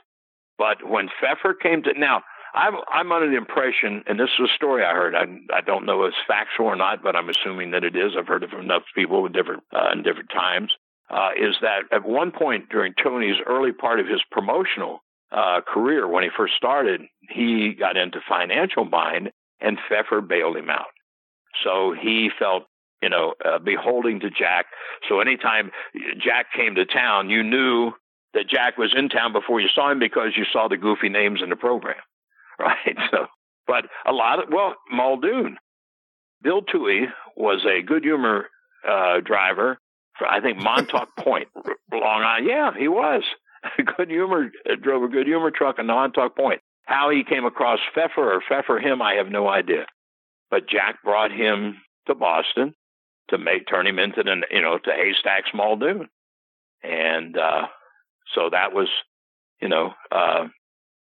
But 0.57 0.88
when 0.88 1.09
Pfeffer 1.19 1.53
came 1.53 1.84
to 1.84 1.97
now, 1.97 2.21
I'm 2.53 2.75
I'm 2.91 3.11
under 3.11 3.30
the 3.30 3.38
impression, 3.38 4.03
and 4.07 4.19
this 4.19 4.30
is 4.39 4.49
a 4.49 4.55
story 4.55 4.84
I 4.84 4.93
heard. 4.93 5.15
I 5.15 5.25
I 5.55 5.61
don't 5.61 5.86
know 5.86 6.03
if 6.03 6.09
it's 6.09 6.27
factual 6.27 6.67
or 6.67 6.75
not, 6.75 7.03
but 7.03 7.15
I'm 7.15 7.30
assuming 7.30 7.71
that 7.71 7.84
it 7.84 7.95
is. 7.95 8.13
I've 8.17 8.27
heard 8.27 8.43
it 8.43 8.49
from 8.49 8.61
enough 8.61 8.84
people 8.95 9.25
in 9.25 9.32
different 9.32 9.63
uh, 9.73 9.91
in 9.93 10.03
different 10.03 10.30
times. 10.32 10.71
Uh, 11.09 11.30
is 11.36 11.55
that 11.61 11.84
at 11.91 12.05
one 12.05 12.32
point 12.32 12.69
during 12.69 12.93
Tony's 13.01 13.38
early 13.47 13.71
part 13.71 13.99
of 13.99 14.07
his 14.07 14.21
promotional 14.32 14.99
uh, 15.32 15.61
career 15.61 16.07
when 16.07 16.23
he 16.23 16.30
first 16.36 16.53
started, 16.55 17.01
he 17.30 17.73
got 17.73 17.97
into 17.97 18.19
financial 18.27 18.86
bind, 18.86 19.32
and 19.59 19.77
Pfeffer 19.88 20.21
bailed 20.21 20.57
him 20.57 20.69
out. 20.69 20.93
So 21.63 21.95
he 21.99 22.30
felt, 22.38 22.63
you 23.01 23.09
know, 23.09 23.33
uh, 23.43 23.59
beholding 23.59 24.19
to 24.21 24.29
Jack. 24.29 24.65
So 25.07 25.19
anytime 25.19 25.71
Jack 26.23 26.47
came 26.55 26.75
to 26.75 26.85
town, 26.85 27.29
you 27.29 27.43
knew 27.43 27.91
that 28.33 28.49
Jack 28.49 28.77
was 28.77 28.93
in 28.95 29.09
town 29.09 29.33
before 29.33 29.59
you 29.59 29.67
saw 29.73 29.91
him 29.91 29.99
because 29.99 30.31
you 30.35 30.45
saw 30.51 30.67
the 30.67 30.77
goofy 30.77 31.09
names 31.09 31.41
in 31.43 31.49
the 31.49 31.55
program, 31.55 32.01
right? 32.59 32.97
So, 33.11 33.27
but 33.67 33.85
a 34.05 34.11
lot 34.11 34.43
of 34.43 34.49
well, 34.51 34.75
Muldoon, 34.91 35.57
Bill 36.41 36.61
Toohey 36.61 37.05
was 37.35 37.65
a 37.65 37.81
good 37.81 38.03
humor 38.03 38.47
uh, 38.87 39.19
driver 39.21 39.77
for 40.17 40.27
I 40.27 40.41
think 40.41 40.57
Montauk 40.57 41.15
Point, 41.17 41.47
Long 41.91 42.23
Island. 42.23 42.47
Yeah, 42.47 42.71
he 42.77 42.87
was. 42.87 43.23
good 43.97 44.09
humor 44.09 44.51
uh, 44.69 44.75
drove 44.81 45.03
a 45.03 45.07
good 45.07 45.27
humor 45.27 45.51
truck 45.51 45.79
in 45.79 45.87
Montauk 45.87 46.35
Point. 46.35 46.61
How 46.85 47.09
he 47.09 47.23
came 47.23 47.45
across 47.45 47.79
Pfeffer 47.93 48.33
or 48.33 48.41
Pfeffer 48.47 48.79
him, 48.79 49.01
I 49.01 49.15
have 49.15 49.27
no 49.27 49.47
idea. 49.47 49.85
But 50.49 50.67
Jack 50.67 51.03
brought 51.03 51.31
him 51.31 51.77
to 52.07 52.15
Boston 52.15 52.73
to 53.30 53.38
make 53.38 53.67
turn 53.67 53.88
him 53.88 53.99
into 53.99 54.23
the 54.23 54.41
you 54.51 54.61
know 54.61 54.77
to 54.77 54.91
Haystacks 54.91 55.49
Muldoon, 55.53 56.09
and 56.84 57.38
uh, 57.38 57.67
so 58.36 58.49
that 58.51 58.73
was 58.73 58.88
you 59.61 59.69
know 59.69 59.93
uh, 60.11 60.47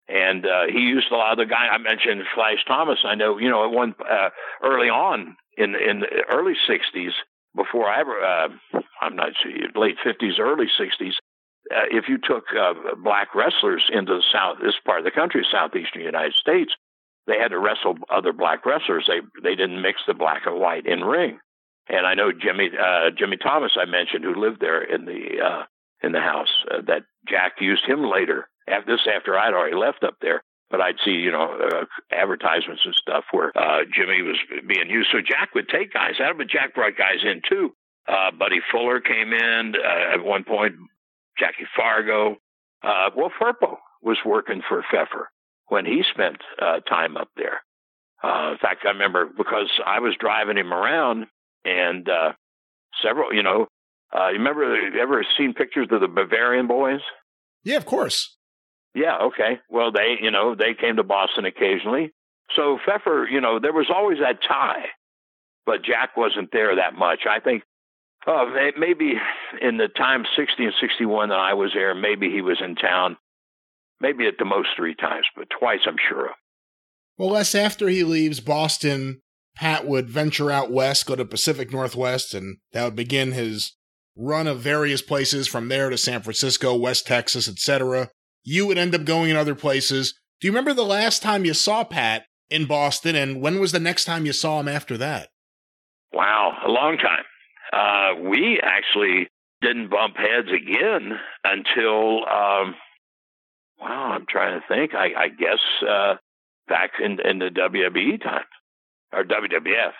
and 0.08 0.44
uh, 0.44 0.66
he 0.72 0.80
used 0.80 1.10
a 1.12 1.16
lot 1.16 1.32
of 1.32 1.38
the 1.38 1.50
guy 1.50 1.68
I 1.68 1.78
mentioned 1.78 2.22
Flash 2.34 2.64
Thomas. 2.66 2.98
I 3.04 3.14
know 3.14 3.38
you 3.38 3.50
know 3.50 3.64
at 3.64 3.70
one 3.70 3.94
uh, 4.00 4.30
early 4.62 4.88
on 4.88 5.36
in 5.56 5.74
in 5.74 6.00
the 6.00 6.24
early 6.30 6.54
'60s 6.68 7.12
before 7.54 7.88
I 7.88 8.00
ever 8.00 8.20
uh, 8.20 8.48
I'm 9.00 9.16
not 9.16 9.32
sure 9.42 9.52
late 9.74 9.96
'50s 10.04 10.38
early 10.38 10.66
'60s 10.78 11.14
uh, 11.70 11.86
if 11.90 12.08
you 12.08 12.18
took 12.18 12.44
uh, 12.58 12.74
black 13.02 13.34
wrestlers 13.34 13.88
into 13.92 14.14
the 14.14 14.22
south, 14.32 14.58
this 14.60 14.74
part 14.84 14.98
of 14.98 15.04
the 15.04 15.10
country, 15.10 15.46
southeastern 15.50 16.02
United 16.02 16.34
States, 16.34 16.72
they 17.26 17.38
had 17.38 17.48
to 17.48 17.58
wrestle 17.58 17.96
other 18.08 18.32
black 18.32 18.66
wrestlers. 18.66 19.06
They 19.06 19.20
they 19.42 19.54
didn't 19.54 19.82
mix 19.82 20.00
the 20.06 20.14
black 20.14 20.46
and 20.46 20.58
white 20.58 20.86
in 20.86 21.04
ring. 21.04 21.38
And 21.90 22.06
I 22.06 22.14
know 22.14 22.30
Jimmy 22.30 22.70
uh, 22.70 23.10
Jimmy 23.18 23.36
Thomas 23.36 23.72
I 23.76 23.84
mentioned 23.84 24.24
who 24.24 24.40
lived 24.40 24.60
there 24.60 24.82
in 24.82 25.04
the 25.04 25.42
uh, 25.44 25.64
in 26.02 26.12
the 26.12 26.20
house 26.20 26.52
uh, 26.70 26.82
that 26.86 27.02
Jack 27.28 27.54
used 27.60 27.84
him 27.84 28.04
later. 28.04 28.48
After 28.68 28.92
this, 28.92 29.06
after 29.12 29.36
I'd 29.36 29.54
already 29.54 29.74
left 29.74 30.04
up 30.04 30.14
there, 30.22 30.44
but 30.70 30.80
I'd 30.80 31.02
see 31.04 31.10
you 31.10 31.32
know 31.32 31.58
uh, 31.58 31.84
advertisements 32.12 32.82
and 32.84 32.94
stuff 32.94 33.24
where 33.32 33.50
uh, 33.58 33.82
Jimmy 33.92 34.22
was 34.22 34.38
being 34.68 34.88
used. 34.88 35.08
So 35.10 35.18
Jack 35.18 35.50
would 35.56 35.68
take 35.68 35.92
guys 35.92 36.20
out, 36.22 36.38
but 36.38 36.48
Jack 36.48 36.74
brought 36.74 36.96
guys 36.96 37.24
in 37.24 37.42
too. 37.48 37.74
Uh, 38.06 38.30
Buddy 38.38 38.60
Fuller 38.70 39.00
came 39.00 39.32
in 39.32 39.74
uh, 39.74 40.14
at 40.14 40.24
one 40.24 40.44
point. 40.44 40.74
Jackie 41.38 41.66
Fargo. 41.76 42.36
Uh, 42.82 43.10
well, 43.16 43.32
Firpo 43.40 43.76
was 44.02 44.18
working 44.24 44.62
for 44.68 44.84
Pfeffer 44.90 45.28
when 45.68 45.84
he 45.84 46.02
spent 46.12 46.36
uh, 46.60 46.80
time 46.80 47.16
up 47.16 47.28
there. 47.36 47.62
Uh, 48.22 48.52
in 48.52 48.58
fact, 48.58 48.84
I 48.84 48.90
remember 48.90 49.26
because 49.26 49.70
I 49.84 50.00
was 50.00 50.14
driving 50.18 50.56
him 50.56 50.72
around 50.72 51.26
and 51.64 52.08
uh, 52.08 52.32
several, 53.02 53.32
you 53.34 53.42
know, 53.42 53.66
uh, 54.14 54.28
you 54.28 54.38
remember, 54.38 54.76
ever 55.00 55.24
seen 55.38 55.54
pictures 55.54 55.88
of 55.90 56.00
the 56.00 56.08
Bavarian 56.08 56.66
boys? 56.66 57.00
Yeah, 57.64 57.76
of 57.76 57.86
course. 57.86 58.36
Yeah, 58.94 59.18
okay. 59.28 59.60
Well, 59.68 59.92
they, 59.92 60.16
you 60.20 60.30
know, 60.30 60.54
they 60.54 60.74
came 60.74 60.96
to 60.96 61.04
Boston 61.04 61.44
occasionally. 61.44 62.12
So 62.56 62.78
Pfeffer, 62.84 63.28
you 63.30 63.40
know, 63.40 63.60
there 63.60 63.72
was 63.72 63.88
always 63.94 64.18
that 64.18 64.40
tie, 64.46 64.86
but 65.64 65.84
Jack 65.84 66.16
wasn't 66.16 66.50
there 66.52 66.74
that 66.76 66.94
much. 66.94 67.20
I 67.30 67.38
think 67.38 67.62
Oh, 68.26 68.52
maybe 68.76 69.14
in 69.62 69.78
the 69.78 69.88
time 69.88 70.24
60 70.36 70.64
and 70.64 70.74
61 70.78 71.30
that 71.30 71.38
I 71.38 71.54
was 71.54 71.70
there, 71.74 71.94
maybe 71.94 72.30
he 72.30 72.42
was 72.42 72.60
in 72.62 72.74
town, 72.74 73.16
maybe 74.00 74.26
at 74.26 74.34
the 74.38 74.44
most 74.44 74.68
three 74.76 74.94
times, 74.94 75.26
but 75.34 75.48
twice 75.58 75.80
I'm 75.86 75.96
sure 76.08 76.26
of. 76.26 76.32
Well, 77.16 77.30
Les, 77.30 77.54
after 77.54 77.88
he 77.88 78.04
leaves 78.04 78.40
Boston, 78.40 79.22
Pat 79.54 79.86
would 79.86 80.08
venture 80.08 80.50
out 80.50 80.70
west, 80.70 81.06
go 81.06 81.16
to 81.16 81.24
Pacific 81.24 81.72
Northwest, 81.72 82.34
and 82.34 82.58
that 82.72 82.84
would 82.84 82.96
begin 82.96 83.32
his 83.32 83.76
run 84.16 84.46
of 84.46 84.60
various 84.60 85.02
places 85.02 85.48
from 85.48 85.68
there 85.68 85.90
to 85.90 85.98
San 85.98 86.22
Francisco, 86.22 86.76
West 86.76 87.06
Texas, 87.06 87.48
etc. 87.48 88.10
You 88.42 88.66
would 88.66 88.78
end 88.78 88.94
up 88.94 89.04
going 89.04 89.30
in 89.30 89.36
other 89.36 89.54
places. 89.54 90.14
Do 90.40 90.46
you 90.46 90.52
remember 90.52 90.72
the 90.72 90.84
last 90.84 91.22
time 91.22 91.44
you 91.44 91.54
saw 91.54 91.84
Pat 91.84 92.24
in 92.48 92.66
Boston, 92.66 93.14
and 93.14 93.40
when 93.40 93.60
was 93.60 93.72
the 93.72 93.80
next 93.80 94.04
time 94.04 94.26
you 94.26 94.32
saw 94.32 94.60
him 94.60 94.68
after 94.68 94.96
that? 94.98 95.28
Wow, 96.12 96.56
a 96.66 96.70
long 96.70 96.96
time 96.96 97.24
uh, 97.72 98.14
we 98.20 98.60
actually 98.62 99.28
didn't 99.62 99.90
bump 99.90 100.16
heads 100.16 100.48
again 100.48 101.18
until, 101.44 102.18
um, 102.26 102.74
wow, 103.80 104.12
I'm 104.14 104.26
trying 104.28 104.60
to 104.60 104.66
think. 104.66 104.94
I, 104.94 105.24
I 105.24 105.28
guess 105.28 105.60
uh, 105.88 106.14
back 106.68 106.92
in, 107.02 107.18
in 107.20 107.38
the 107.38 107.50
WWE 107.50 108.22
time 108.22 108.44
or 109.12 109.24
WWF, 109.24 109.92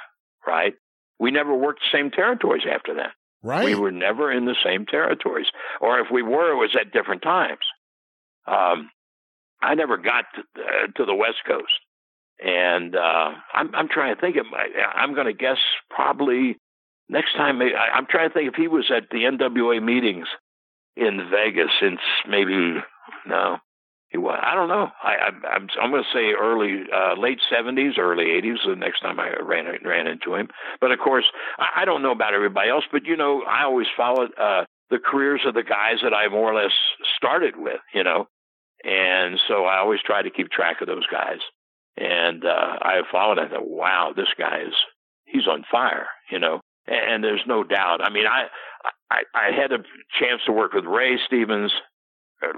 right? 0.47 0.75
We 1.19 1.31
never 1.31 1.55
worked 1.55 1.81
the 1.81 1.99
same 1.99 2.11
territories 2.11 2.63
after 2.71 2.95
that. 2.95 3.13
Right. 3.43 3.65
We 3.65 3.75
were 3.75 3.91
never 3.91 4.31
in 4.31 4.45
the 4.45 4.57
same 4.65 4.87
territories, 4.87 5.47
or 5.81 5.99
if 6.01 6.09
we 6.13 6.23
were, 6.23 6.53
it 6.53 6.57
was 6.57 6.77
at 6.79 6.93
different 6.93 7.23
times. 7.23 7.61
Um, 8.47 8.91
I 9.63 9.75
never 9.75 9.97
got 9.97 10.25
to, 10.35 10.63
uh, 10.63 10.87
to 10.97 11.05
the 11.07 11.15
West 11.15 11.39
Coast, 11.47 11.73
and 12.39 12.95
uh, 12.95 13.31
I'm, 13.55 13.75
I'm 13.75 13.89
trying 13.89 14.15
to 14.15 14.21
think. 14.21 14.37
Of 14.37 14.47
my, 14.51 14.67
I'm 14.95 15.15
going 15.15 15.27
to 15.27 15.33
guess 15.33 15.59
probably 15.89 16.59
next 17.09 17.35
time 17.35 17.61
I, 17.63 17.99
am 17.99 18.07
trying 18.11 18.29
to 18.29 18.35
think 18.35 18.49
if 18.49 18.55
he 18.55 18.69
was 18.69 18.91
at 18.95 19.09
the 19.11 19.25
NWA 19.25 19.83
meetings 19.83 20.27
in 20.97 21.29
Vegas 21.31 21.71
since 21.81 22.01
maybe 22.29 22.77
no 23.27 23.59
he 24.11 24.19
was 24.19 24.39
I 24.43 24.55
don't 24.55 24.69
know. 24.69 24.91
I, 25.03 25.15
I 25.15 25.49
I'm 25.55 25.69
I'm 25.81 25.91
going 25.91 26.03
to 26.03 26.17
say 26.17 26.33
early 26.33 26.85
uh, 26.93 27.15
late 27.19 27.39
70s 27.51 27.99
early 27.99 28.27
80s 28.27 28.67
the 28.67 28.77
next 28.77 29.01
time 29.01 29.19
I 29.21 29.31
ran 29.41 29.67
ran 29.85 30.07
into 30.07 30.35
him. 30.35 30.49
But 30.81 30.91
of 30.93 30.99
course 30.99 31.25
I, 31.59 31.83
I 31.83 31.85
don't 31.85 32.03
know 32.03 32.11
about 32.13 32.35
everybody 32.35 32.71
else 32.71 32.85
but 32.91 33.05
you 33.07 33.17
know 33.17 33.43
I 33.43 33.65
always 33.65 33.87
followed 33.97 34.31
uh, 34.39 34.65
the 34.91 34.99
careers 34.99 35.43
of 35.47 35.55
the 35.55 35.63
guys 35.63 35.99
that 36.03 36.13
I 36.13 36.29
more 36.29 36.53
or 36.53 36.61
less 36.61 36.73
started 37.17 37.55
with 37.57 37.81
you 37.95 38.05
know? 38.05 38.27
And 38.83 39.39
so 39.47 39.65
I 39.65 39.79
always 39.79 40.01
try 40.05 40.23
to 40.23 40.31
keep 40.31 40.51
track 40.51 40.81
of 40.81 40.87
those 40.87 41.07
guys. 41.13 41.39
And 41.97 42.45
uh, 42.45 42.79
I 42.81 43.03
followed 43.13 43.39
I 43.39 43.49
thought 43.49 43.69
wow 43.69 44.13
this 44.15 44.33
guy 44.37 44.63
is 44.67 44.75
he's 45.25 45.47
on 45.47 45.65
fire 45.71 46.09
you 46.31 46.39
know? 46.39 46.61
And 46.87 47.23
there's 47.23 47.43
no 47.47 47.63
doubt. 47.63 48.01
I 48.03 48.11
mean, 48.11 48.27
I, 48.27 48.47
I, 49.11 49.23
I 49.35 49.51
had 49.55 49.71
a 49.71 49.79
chance 50.19 50.41
to 50.47 50.53
work 50.53 50.73
with 50.73 50.85
Ray 50.85 51.19
Stevens 51.27 51.73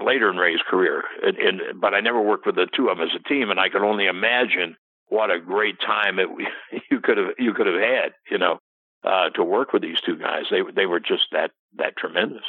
later 0.05 0.31
in 0.31 0.37
Ray's 0.37 0.61
career, 0.69 1.03
and, 1.23 1.37
and, 1.37 1.81
but 1.81 1.95
I 1.95 2.01
never 2.01 2.21
worked 2.21 2.47
with 2.47 2.55
the 2.55 2.69
two 2.75 2.89
of 2.89 2.99
them 2.99 3.09
as 3.09 3.19
a 3.19 3.29
team, 3.29 3.51
and 3.51 3.59
I 3.59 3.69
can 3.69 3.83
only 3.83 4.07
imagine 4.07 4.77
what 5.09 5.31
a 5.31 5.41
great 5.41 5.81
time 5.81 6.19
it 6.19 6.29
you 6.91 7.01
could 7.01 7.19
have 7.19 7.29
you 7.39 7.53
could 7.53 7.67
have 7.67 7.81
had, 7.81 8.13
you 8.31 8.39
know, 8.39 8.59
uh, 9.05 9.31
to 9.31 9.45
work 9.45 9.73
with 9.73 9.83
these 9.83 10.01
two 10.05 10.17
guys. 10.17 10.45
They 10.51 10.61
they 10.75 10.87
were 10.87 11.01
just 11.01 11.25
that 11.33 11.51
that 11.77 11.97
tremendous. 11.97 12.45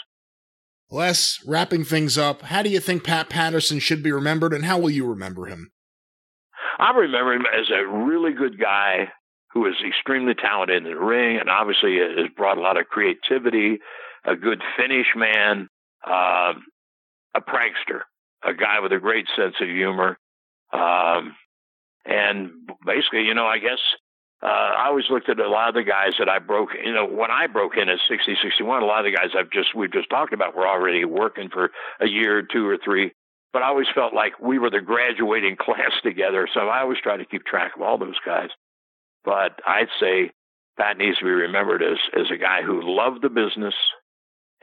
Les, 0.92 1.40
wrapping 1.48 1.84
things 1.84 2.18
up, 2.18 2.44
how 2.44 2.62
do 2.62 2.70
you 2.70 2.80
think 2.80 3.04
Pat 3.04 3.28
Patterson 3.28 3.80
should 3.80 4.04
be 4.04 4.12
remembered 4.12 4.54
and 4.54 4.66
how 4.66 4.78
will 4.78 4.92
you 4.92 5.08
remember 5.08 5.48
him? 5.48 5.72
I 6.78 6.92
remember 6.92 7.34
him 7.34 7.46
as 7.48 7.70
a 7.72 7.88
really 7.88 8.34
good 8.34 8.60
guy 8.60 9.10
who 9.54 9.66
is 9.66 9.76
extremely 9.88 10.34
talented 10.36 10.78
in 10.78 10.84
the 10.84 10.96
ring 10.96 11.38
and 11.40 11.50
obviously 11.50 11.98
has 11.98 12.28
brought 12.36 12.58
a 12.58 12.62
lot 12.62 12.80
of 12.80 12.88
creativity, 12.88 13.80
a 14.26 14.36
good 14.36 14.62
finish 14.78 15.08
man, 15.16 15.68
uh, 16.06 16.54
a 17.36 17.42
prankster, 17.42 18.02
a 18.44 18.54
guy 18.54 18.80
with 18.80 18.92
a 18.92 19.00
great 19.00 19.28
sense 19.36 19.56
of 19.62 19.68
humor. 19.68 20.18
Um, 20.72 21.36
and 22.06 22.52
basically, 22.86 23.24
you 23.24 23.34
know, 23.34 23.46
I 23.46 23.60
guess 23.60 23.80
uh, 24.44 24.48
I 24.48 24.88
always 24.88 25.06
looked 25.10 25.30
at 25.30 25.40
a 25.40 25.48
lot 25.48 25.70
of 25.70 25.76
the 25.76 25.84
guys 25.84 26.14
that 26.20 26.28
I 26.28 26.40
broke. 26.40 26.72
You 26.84 26.94
know, 26.94 27.06
when 27.06 27.32
I 27.32 27.48
broke 27.48 27.78
in 27.78 27.88
at 27.88 28.00
60, 28.10 28.36
61, 28.42 28.84
a 28.84 28.86
lot 28.86 29.06
of 29.06 29.12
the 29.12 29.18
guys 29.18 29.30
I've 29.38 29.52
just 29.52 29.74
we've 29.74 29.94
just 29.94 30.10
talked 30.10 30.34
about 30.34 30.56
were 30.56 30.68
already 30.68 31.06
working 31.06 31.50
for 31.50 31.72
a 32.02 32.08
year, 32.08 32.42
two 32.42 32.68
or 32.68 32.78
three. 32.84 33.14
But 33.54 33.62
I 33.62 33.68
always 33.68 33.88
felt 33.94 34.14
like 34.14 34.40
we 34.42 34.60
were 34.60 34.70
the 34.70 34.82
graduating 34.82 35.56
class 35.60 35.92
together, 36.04 36.48
so 36.54 36.62
I 36.62 36.82
always 36.82 37.00
try 37.02 37.18
to 37.18 37.26
keep 37.26 37.46
track 37.46 37.76
of 37.76 37.82
all 37.82 37.98
those 37.98 38.20
guys. 38.26 38.50
But 39.24 39.62
I'd 39.66 39.88
say 40.00 40.32
Pat 40.78 40.98
needs 40.98 41.20
to 41.20 41.26
be 41.26 41.32
remembered 41.32 41.82
as 41.82 41.98
as 42.14 42.30
a 42.30 42.38
guy 42.38 42.64
who 42.64 42.82
loved 42.84 43.22
the 43.22 43.30
business, 43.30 43.76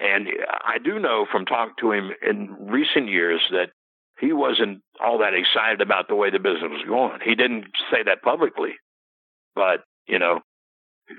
and 0.00 0.28
I 0.64 0.78
do 0.78 0.98
know 0.98 1.26
from 1.30 1.44
talking 1.44 1.74
to 1.80 1.92
him 1.92 2.10
in 2.26 2.56
recent 2.58 3.08
years 3.08 3.40
that 3.50 3.70
he 4.18 4.32
wasn't 4.32 4.82
all 5.02 5.18
that 5.18 5.34
excited 5.34 5.80
about 5.80 6.08
the 6.08 6.14
way 6.14 6.30
the 6.30 6.38
business 6.38 6.70
was 6.70 6.84
going. 6.86 7.20
He 7.24 7.34
didn't 7.34 7.66
say 7.90 8.02
that 8.04 8.22
publicly, 8.22 8.74
but 9.54 9.84
you 10.06 10.18
know, 10.18 10.40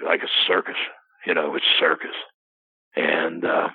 like 0.06 0.22
a 0.24 0.30
circus. 0.48 0.76
You 1.26 1.34
know, 1.34 1.56
it's 1.56 1.66
circus. 1.80 2.16
And 2.96 3.46
uh, 3.46 3.70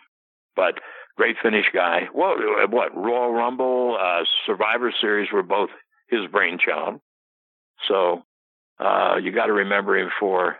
but 0.54 0.80
great 1.16 1.36
finish 1.42 1.66
guy. 1.72 2.08
What 2.12 2.38
what 2.70 2.96
Royal 2.96 3.32
Rumble, 3.32 3.96
uh, 4.00 4.24
Survivor 4.46 4.92
Series 5.00 5.30
were 5.32 5.42
both 5.42 5.70
his 6.08 6.26
brainchild. 6.30 7.00
So 7.88 8.22
uh, 8.78 9.16
you 9.22 9.32
got 9.32 9.46
to 9.46 9.52
remember 9.52 9.98
him 9.98 10.10
for. 10.18 10.56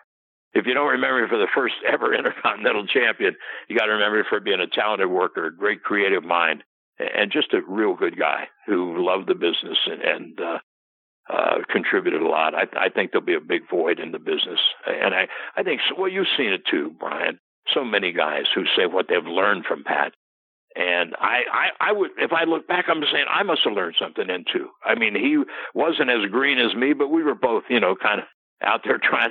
If 0.54 0.66
you 0.66 0.74
don't 0.74 0.92
remember 0.92 1.22
him 1.22 1.28
for 1.28 1.38
the 1.38 1.48
first 1.54 1.74
ever 1.86 2.14
Intercontinental 2.18 2.86
Champion, 2.86 3.36
you 3.68 3.76
got 3.76 3.86
to 3.86 3.92
remember 3.92 4.20
him 4.20 4.26
for 4.28 4.40
being 4.40 4.60
a 4.60 4.66
talented 4.66 5.08
worker, 5.08 5.46
a 5.46 5.56
great 5.56 5.82
creative 5.82 6.24
mind, 6.24 6.62
and 6.98 7.30
just 7.30 7.52
a 7.52 7.60
real 7.68 7.94
good 7.94 8.18
guy 8.18 8.48
who 8.66 9.04
loved 9.04 9.28
the 9.28 9.34
business 9.34 9.78
and, 9.86 10.02
and 10.02 10.40
uh, 10.40 10.58
uh, 11.28 11.58
contributed 11.70 12.22
a 12.22 12.28
lot. 12.28 12.54
I, 12.54 12.64
I 12.78 12.88
think 12.88 13.10
there'll 13.10 13.26
be 13.26 13.34
a 13.34 13.40
big 13.40 13.68
void 13.70 13.98
in 13.98 14.12
the 14.12 14.18
business, 14.18 14.60
and 14.86 15.14
I, 15.14 15.28
I 15.56 15.62
think 15.62 15.80
well, 15.98 16.08
you've 16.08 16.26
seen 16.36 16.52
it 16.52 16.62
too, 16.70 16.94
Brian. 16.98 17.38
So 17.74 17.84
many 17.84 18.12
guys 18.12 18.44
who 18.54 18.62
say 18.76 18.86
what 18.86 19.06
they've 19.08 19.26
learned 19.26 19.64
from 19.66 19.82
Pat, 19.82 20.12
and 20.76 21.16
I, 21.18 21.40
I, 21.50 21.88
I 21.88 21.92
would, 21.92 22.10
if 22.18 22.32
I 22.32 22.44
look 22.44 22.68
back, 22.68 22.84
I'm 22.88 23.02
saying 23.10 23.24
I 23.28 23.42
must 23.42 23.62
have 23.64 23.72
learned 23.72 23.96
something 23.98 24.28
in 24.28 24.44
too. 24.52 24.68
I 24.84 24.94
mean, 24.94 25.14
he 25.14 25.42
wasn't 25.74 26.10
as 26.10 26.30
green 26.30 26.58
as 26.58 26.74
me, 26.76 26.92
but 26.92 27.08
we 27.08 27.22
were 27.22 27.34
both, 27.34 27.64
you 27.70 27.80
know, 27.80 27.96
kind 27.96 28.20
of 28.20 28.26
out 28.62 28.80
there 28.84 28.98
trying 29.02 29.30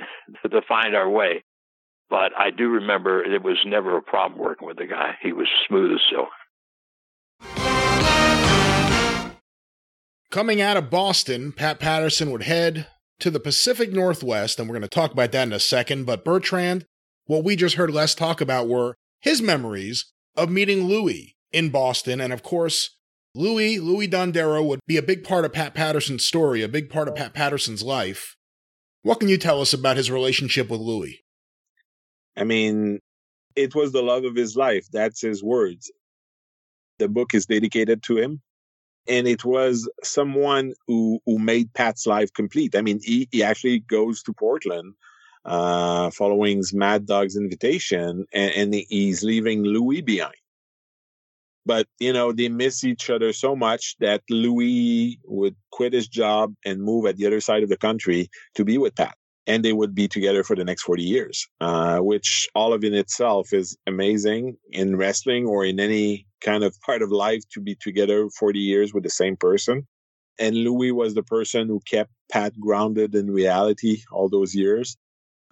to 0.50 0.62
find 0.68 0.94
our 0.94 1.08
way. 1.08 1.42
But 2.08 2.32
I 2.38 2.50
do 2.50 2.68
remember 2.68 3.22
it 3.22 3.42
was 3.42 3.58
never 3.66 3.96
a 3.96 4.02
problem 4.02 4.40
working 4.40 4.68
with 4.68 4.76
the 4.76 4.86
guy. 4.86 5.16
He 5.22 5.32
was 5.32 5.48
smooth 5.66 5.92
as 5.92 6.00
silk. 6.10 6.28
Coming 10.30 10.60
out 10.60 10.76
of 10.76 10.90
Boston, 10.90 11.52
Pat 11.52 11.80
Patterson 11.80 12.30
would 12.30 12.42
head 12.42 12.86
to 13.20 13.30
the 13.30 13.40
Pacific 13.40 13.92
Northwest, 13.92 14.58
and 14.58 14.68
we're 14.68 14.74
going 14.74 14.82
to 14.82 14.88
talk 14.88 15.12
about 15.12 15.32
that 15.32 15.46
in 15.48 15.52
a 15.52 15.60
second. 15.60 16.04
But 16.04 16.24
Bertrand, 16.24 16.84
what 17.26 17.44
we 17.44 17.56
just 17.56 17.76
heard 17.76 17.90
Les 17.90 18.14
talk 18.14 18.40
about 18.40 18.68
were 18.68 18.96
his 19.20 19.42
memories 19.42 20.12
of 20.36 20.50
meeting 20.50 20.84
Louis 20.84 21.36
in 21.52 21.70
Boston. 21.70 22.20
And 22.20 22.32
of 22.32 22.42
course, 22.42 22.90
Louis, 23.34 23.78
Louis 23.78 24.08
Dondero 24.08 24.66
would 24.66 24.80
be 24.86 24.96
a 24.96 25.02
big 25.02 25.24
part 25.24 25.44
of 25.44 25.52
Pat 25.52 25.74
Patterson's 25.74 26.26
story, 26.26 26.62
a 26.62 26.68
big 26.68 26.90
part 26.90 27.08
of 27.08 27.14
Pat 27.14 27.34
Patterson's 27.34 27.82
life. 27.82 28.36
What 29.06 29.20
can 29.20 29.28
you 29.28 29.38
tell 29.38 29.60
us 29.60 29.72
about 29.72 29.96
his 29.96 30.10
relationship 30.10 30.68
with 30.68 30.80
Louis? 30.80 31.24
I 32.36 32.42
mean, 32.42 32.98
it 33.54 33.72
was 33.72 33.92
the 33.92 34.02
love 34.02 34.24
of 34.24 34.34
his 34.34 34.56
life. 34.56 34.88
That's 34.90 35.20
his 35.20 35.44
words. 35.44 35.92
The 36.98 37.08
book 37.08 37.32
is 37.32 37.46
dedicated 37.46 38.02
to 38.02 38.18
him 38.18 38.42
and 39.06 39.28
it 39.28 39.44
was 39.44 39.88
someone 40.02 40.72
who 40.88 41.20
who 41.24 41.38
made 41.38 41.72
Pat's 41.72 42.04
life 42.04 42.32
complete. 42.32 42.74
I 42.74 42.82
mean, 42.82 42.98
he, 43.00 43.28
he 43.30 43.44
actually 43.44 43.78
goes 43.78 44.24
to 44.24 44.32
Portland 44.32 44.94
uh, 45.44 46.10
following 46.10 46.64
Mad 46.72 47.06
Dog's 47.06 47.36
invitation, 47.36 48.26
and, 48.32 48.52
and 48.54 48.74
he's 48.88 49.22
leaving 49.22 49.62
Louis 49.62 50.00
behind. 50.00 50.34
But 51.66 51.86
you 51.98 52.12
know, 52.12 52.32
they 52.32 52.48
miss 52.48 52.84
each 52.84 53.10
other 53.10 53.32
so 53.32 53.56
much 53.56 53.96
that 54.00 54.22
Louis 54.30 55.18
would 55.24 55.56
quit 55.72 55.92
his 55.92 56.08
job 56.08 56.54
and 56.64 56.82
move 56.82 57.06
at 57.06 57.16
the 57.16 57.26
other 57.26 57.40
side 57.40 57.62
of 57.62 57.68
the 57.68 57.76
country 57.76 58.30
to 58.54 58.64
be 58.64 58.78
with 58.78 58.94
Pat 58.94 59.16
and 59.46 59.64
they 59.64 59.72
would 59.72 59.94
be 59.94 60.08
together 60.08 60.42
for 60.42 60.56
the 60.56 60.64
next 60.64 60.82
40 60.82 61.02
years, 61.02 61.46
uh, 61.60 61.98
which 61.98 62.48
all 62.54 62.72
of 62.72 62.82
in 62.82 62.94
itself 62.94 63.52
is 63.52 63.76
amazing 63.86 64.56
in 64.72 64.96
wrestling 64.96 65.46
or 65.46 65.64
in 65.64 65.78
any 65.78 66.26
kind 66.40 66.64
of 66.64 66.78
part 66.80 67.02
of 67.02 67.12
life 67.12 67.42
to 67.52 67.60
be 67.60 67.76
together 67.76 68.28
40 68.30 68.58
years 68.58 68.92
with 68.92 69.04
the 69.04 69.10
same 69.10 69.36
person. 69.36 69.86
And 70.38 70.56
Louis 70.56 70.92
was 70.92 71.14
the 71.14 71.22
person 71.22 71.68
who 71.68 71.80
kept 71.80 72.10
Pat 72.30 72.58
grounded 72.58 73.14
in 73.14 73.30
reality 73.30 74.02
all 74.10 74.28
those 74.28 74.54
years. 74.54 74.96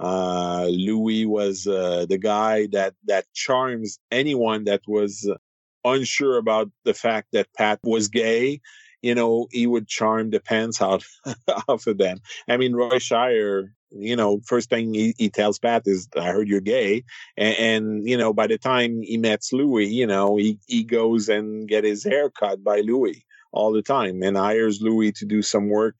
Uh, 0.01 0.67
Louis 0.71 1.25
was 1.25 1.67
uh, 1.67 2.05
the 2.09 2.19
guy 2.19 2.67
that 2.73 2.95
that 3.05 3.27
charms 3.33 3.99
anyone 4.11 4.65
that 4.65 4.83
was 4.89 5.31
unsure 5.85 6.39
about 6.39 6.71
the 6.85 6.95
fact 6.95 7.29
that 7.33 7.53
Pat 7.57 7.81
was 7.83 8.09
gay 8.09 8.61
you 9.05 9.15
know, 9.15 9.49
he 9.53 9.67
would 9.67 9.87
charm 9.87 10.31
the 10.31 10.41
pants 10.41 10.81
out 10.81 11.05
off 11.69 11.87
of 11.87 11.99
them. 11.99 12.21
I 12.49 12.57
mean, 12.57 12.73
Roy 12.73 12.99
Shire, 12.99 13.75
you 13.91 14.17
know, 14.17 14.41
first 14.47 14.71
thing 14.71 14.95
he, 14.95 15.15
he 15.19 15.29
tells 15.29 15.59
Pat 15.59 15.83
is, 15.85 16.09
I 16.19 16.31
heard 16.31 16.49
you're 16.49 16.63
gay. 16.63 17.05
And, 17.37 17.57
and, 17.59 18.09
you 18.09 18.17
know, 18.17 18.33
by 18.33 18.47
the 18.47 18.57
time 18.57 19.03
he 19.03 19.19
meets 19.19 19.53
Louis, 19.53 19.89
you 19.89 20.07
know, 20.07 20.37
he, 20.39 20.59
he 20.67 20.85
goes 20.85 21.29
and 21.29 21.69
get 21.69 21.85
his 21.85 22.03
hair 22.03 22.31
cut 22.31 22.65
by 22.65 22.81
Louis 22.81 23.27
all 23.53 23.73
the 23.73 23.83
time 23.83 24.23
and 24.23 24.39
hires 24.39 24.81
Louis 24.81 25.13
to 25.13 25.27
do 25.27 25.43
some 25.43 25.69
work 25.69 25.97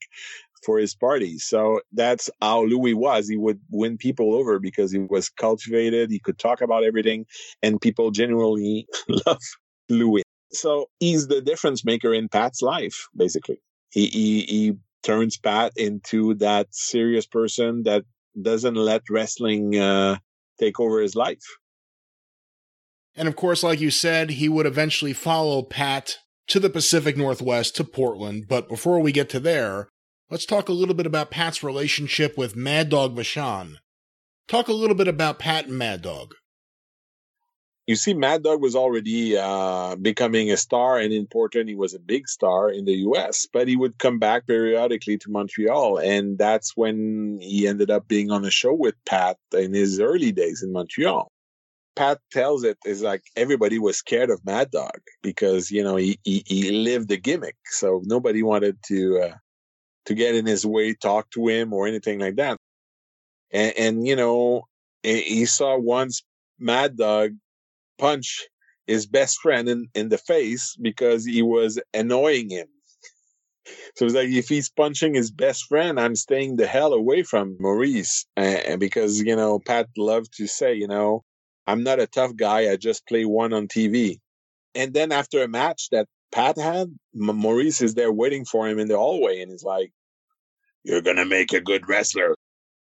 for 0.65 0.79
his 0.79 0.95
party. 0.95 1.37
So 1.37 1.81
that's 1.93 2.27
how 2.41 2.63
Louis 2.63 2.95
was. 2.95 3.29
He 3.29 3.37
would 3.37 3.59
win 3.69 3.99
people 3.99 4.33
over 4.33 4.57
because 4.57 4.91
he 4.91 4.97
was 4.97 5.29
cultivated. 5.29 6.09
He 6.09 6.19
could 6.19 6.39
talk 6.39 6.61
about 6.61 6.83
everything 6.83 7.27
and 7.61 7.79
people 7.79 8.09
genuinely 8.09 8.87
love 9.27 9.37
Louis. 9.89 10.23
So 10.51 10.89
he's 10.99 11.27
the 11.27 11.41
difference 11.41 11.83
maker 11.83 12.13
in 12.13 12.29
Pat's 12.29 12.61
life, 12.61 13.07
basically. 13.15 13.61
He, 13.89 14.07
he, 14.07 14.41
he 14.41 14.73
turns 15.03 15.37
Pat 15.37 15.73
into 15.75 16.35
that 16.35 16.67
serious 16.71 17.25
person 17.25 17.83
that 17.83 18.03
doesn't 18.41 18.75
let 18.75 19.03
wrestling 19.09 19.77
uh, 19.77 20.17
take 20.59 20.79
over 20.79 21.01
his 21.01 21.15
life. 21.15 21.43
And 23.15 23.27
of 23.27 23.35
course, 23.35 23.63
like 23.63 23.79
you 23.79 23.91
said, 23.91 24.31
he 24.31 24.49
would 24.49 24.65
eventually 24.65 25.13
follow 25.13 25.61
Pat 25.61 26.17
to 26.47 26.59
the 26.59 26.69
Pacific 26.69 27.15
Northwest 27.15 27.75
to 27.77 27.83
Portland. 27.83 28.45
But 28.47 28.67
before 28.67 28.99
we 28.99 29.11
get 29.11 29.29
to 29.29 29.39
there, 29.39 29.87
let's 30.29 30.45
talk 30.45 30.67
a 30.67 30.73
little 30.73 30.95
bit 30.95 31.05
about 31.05 31.31
Pat's 31.31 31.63
relationship 31.63 32.37
with 32.37 32.55
Mad 32.55 32.89
Dog 32.89 33.15
Vachon. 33.15 33.77
Talk 34.47 34.67
a 34.67 34.73
little 34.73 34.95
bit 34.95 35.07
about 35.07 35.39
Pat 35.39 35.67
and 35.67 35.77
Mad 35.77 36.01
Dog 36.01 36.35
you 37.87 37.95
see, 37.95 38.13
Mad 38.15 38.43
Dog 38.43 38.61
was 38.61 38.75
already 38.75 39.37
uh, 39.37 39.95
becoming 39.95 40.51
a 40.51 40.57
star, 40.57 40.97
and 40.97 41.13
in 41.13 41.27
Portland, 41.27 41.69
he 41.69 41.75
was 41.75 41.93
a 41.93 41.99
big 41.99 42.27
star 42.27 42.69
in 42.69 42.85
the 42.85 42.95
U.S. 43.09 43.47
But 43.51 43.67
he 43.67 43.75
would 43.75 43.99
come 43.99 44.17
back 44.17 44.47
periodically 44.47 45.17
to 45.19 45.29
Montreal, 45.29 45.99
and 45.99 46.37
that's 46.37 46.75
when 46.75 47.37
he 47.39 47.67
ended 47.67 47.91
up 47.91 48.07
being 48.07 48.31
on 48.31 48.43
a 48.43 48.49
show 48.49 48.73
with 48.73 48.95
Pat 49.05 49.37
in 49.53 49.73
his 49.73 49.99
early 49.99 50.31
days 50.31 50.63
in 50.63 50.71
Montreal. 50.71 51.31
Pat 51.95 52.19
tells 52.31 52.63
it 52.63 52.77
is 52.85 53.03
like 53.03 53.23
everybody 53.35 53.79
was 53.79 53.97
scared 53.97 54.29
of 54.29 54.43
Mad 54.45 54.71
Dog 54.71 54.99
because 55.21 55.69
you 55.69 55.83
know 55.83 55.95
he 55.95 56.19
he, 56.23 56.43
he 56.45 56.71
lived 56.71 57.07
the 57.09 57.17
gimmick, 57.17 57.55
so 57.65 58.01
nobody 58.03 58.41
wanted 58.41 58.77
to 58.87 59.19
uh, 59.19 59.35
to 60.07 60.15
get 60.15 60.33
in 60.33 60.47
his 60.47 60.65
way, 60.65 60.95
talk 60.95 61.29
to 61.31 61.47
him, 61.47 61.71
or 61.71 61.87
anything 61.87 62.19
like 62.19 62.37
that. 62.37 62.57
And, 63.51 63.73
and 63.77 64.07
you 64.07 64.15
know, 64.15 64.67
he 65.03 65.45
saw 65.45 65.77
once 65.77 66.23
Mad 66.59 66.97
Dog 66.97 67.35
punch 67.97 68.47
his 68.87 69.05
best 69.05 69.39
friend 69.41 69.67
in, 69.67 69.87
in 69.95 70.09
the 70.09 70.17
face 70.17 70.75
because 70.81 71.25
he 71.25 71.41
was 71.41 71.79
annoying 71.93 72.49
him. 72.49 72.67
So 73.95 74.05
it's 74.05 74.13
like 74.13 74.29
if 74.29 74.47
he's 74.47 74.69
punching 74.69 75.15
his 75.15 75.31
best 75.31 75.65
friend, 75.67 75.99
I'm 75.99 76.15
staying 76.15 76.57
the 76.57 76.67
hell 76.67 76.93
away 76.93 77.23
from 77.23 77.57
Maurice, 77.59 78.25
uh, 78.37 78.77
because 78.77 79.21
you 79.21 79.35
know 79.35 79.59
Pat 79.59 79.87
loved 79.97 80.35
to 80.37 80.47
say, 80.47 80.75
you 80.75 80.87
know, 80.87 81.23
I'm 81.65 81.83
not 81.83 81.99
a 81.99 82.07
tough 82.07 82.35
guy. 82.35 82.71
I 82.71 82.75
just 82.75 83.07
play 83.07 83.25
one 83.25 83.53
on 83.53 83.67
TV. 83.67 84.19
And 84.75 84.93
then 84.93 85.11
after 85.11 85.41
a 85.41 85.47
match 85.47 85.89
that 85.91 86.07
Pat 86.31 86.57
had, 86.57 86.93
Maurice 87.13 87.81
is 87.81 87.95
there 87.95 88.11
waiting 88.11 88.45
for 88.45 88.67
him 88.67 88.77
in 88.77 88.87
the 88.87 88.97
hallway, 88.97 89.41
and 89.41 89.49
he's 89.49 89.63
like, 89.63 89.91
"You're 90.83 91.01
gonna 91.01 91.25
make 91.25 91.53
a 91.53 91.61
good 91.61 91.87
wrestler." 91.87 92.35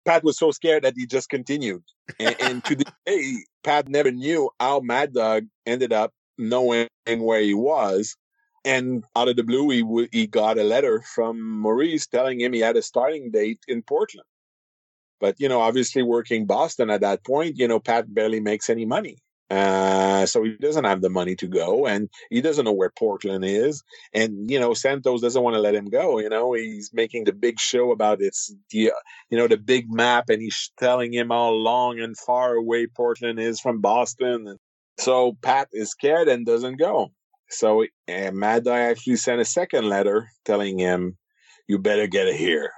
Pat 0.08 0.24
was 0.24 0.38
so 0.38 0.52
scared 0.52 0.84
that 0.84 0.94
he 0.96 1.06
just 1.06 1.30
continued. 1.30 1.84
And, 2.20 2.36
and 2.40 2.64
to 2.66 2.76
this 2.78 2.94
day, 3.06 3.36
Pat 3.64 3.90
never 3.90 4.10
knew 4.10 4.50
how 4.60 4.80
Mad 4.80 5.14
Dog 5.14 5.44
ended 5.66 5.92
up 5.92 6.14
knowing 6.38 6.88
where 7.06 7.42
he 7.42 7.54
was. 7.54 8.16
And 8.64 9.04
out 9.16 9.28
of 9.28 9.36
the 9.36 9.44
blue, 9.44 9.70
he, 9.70 10.08
he 10.12 10.26
got 10.26 10.58
a 10.58 10.64
letter 10.64 11.02
from 11.02 11.42
Maurice 11.42 12.08
telling 12.08 12.40
him 12.40 12.54
he 12.54 12.60
had 12.60 12.78
a 12.78 12.82
starting 12.82 13.32
date 13.32 13.60
in 13.68 13.82
Portland. 13.82 14.26
But, 15.20 15.36
you 15.40 15.50
know, 15.50 15.60
obviously 15.60 16.04
working 16.04 16.46
Boston 16.46 16.90
at 16.90 17.02
that 17.02 17.26
point, 17.26 17.58
you 17.58 17.68
know, 17.68 17.80
Pat 17.80 18.14
barely 18.14 18.40
makes 18.40 18.70
any 18.70 18.86
money. 18.86 19.18
Uh, 19.50 20.26
so 20.26 20.44
he 20.44 20.58
doesn't 20.58 20.84
have 20.84 21.02
the 21.02 21.10
money 21.10 21.36
to 21.36 21.48
go 21.48 21.88
and 21.88 22.10
he 22.30 22.42
doesn't 22.42 22.66
know 22.66 22.74
where 22.74 22.90
Portland 22.90 23.46
is. 23.46 23.82
And, 24.14 24.52
you 24.52 24.60
know, 24.60 24.74
Santos 24.74 25.22
doesn't 25.22 25.42
want 25.42 25.56
to 25.56 25.62
let 25.62 25.76
him 25.76 25.86
go. 25.86 26.20
You 26.20 26.30
know, 26.30 26.54
he's 26.54 26.92
making 26.94 27.24
the 27.24 27.32
big 27.32 27.60
show 27.60 27.92
about 27.92 28.22
it's 28.22 28.54
the, 28.72 28.92
you 29.30 29.38
know, 29.38 29.48
the 29.48 29.58
big 29.58 29.86
map 29.90 30.30
and 30.30 30.42
he's 30.42 30.72
telling 30.78 31.14
him 31.14 31.30
how 31.30 31.50
long 31.50 32.00
and 32.00 32.18
far 32.18 32.56
away 32.56 32.88
Portland 32.88 33.40
is 33.40 33.60
from 33.62 33.80
Boston. 33.80 34.48
And 34.48 34.60
so 35.00 35.38
Pat 35.42 35.70
is 35.72 35.92
scared 35.92 36.28
and 36.28 36.46
doesn't 36.46 36.78
go. 36.78 37.12
So 37.50 37.84
uh, 37.84 38.32
Mad 38.32 38.66
Dog 38.66 38.76
actually 38.76 39.16
sent 39.16 39.40
a 39.40 39.46
second 39.46 39.88
letter 39.88 40.28
telling 40.44 40.78
him, 40.78 41.18
you 41.68 41.80
better 41.80 42.08
get 42.08 42.28
it 42.28 42.36
here. 42.36 42.72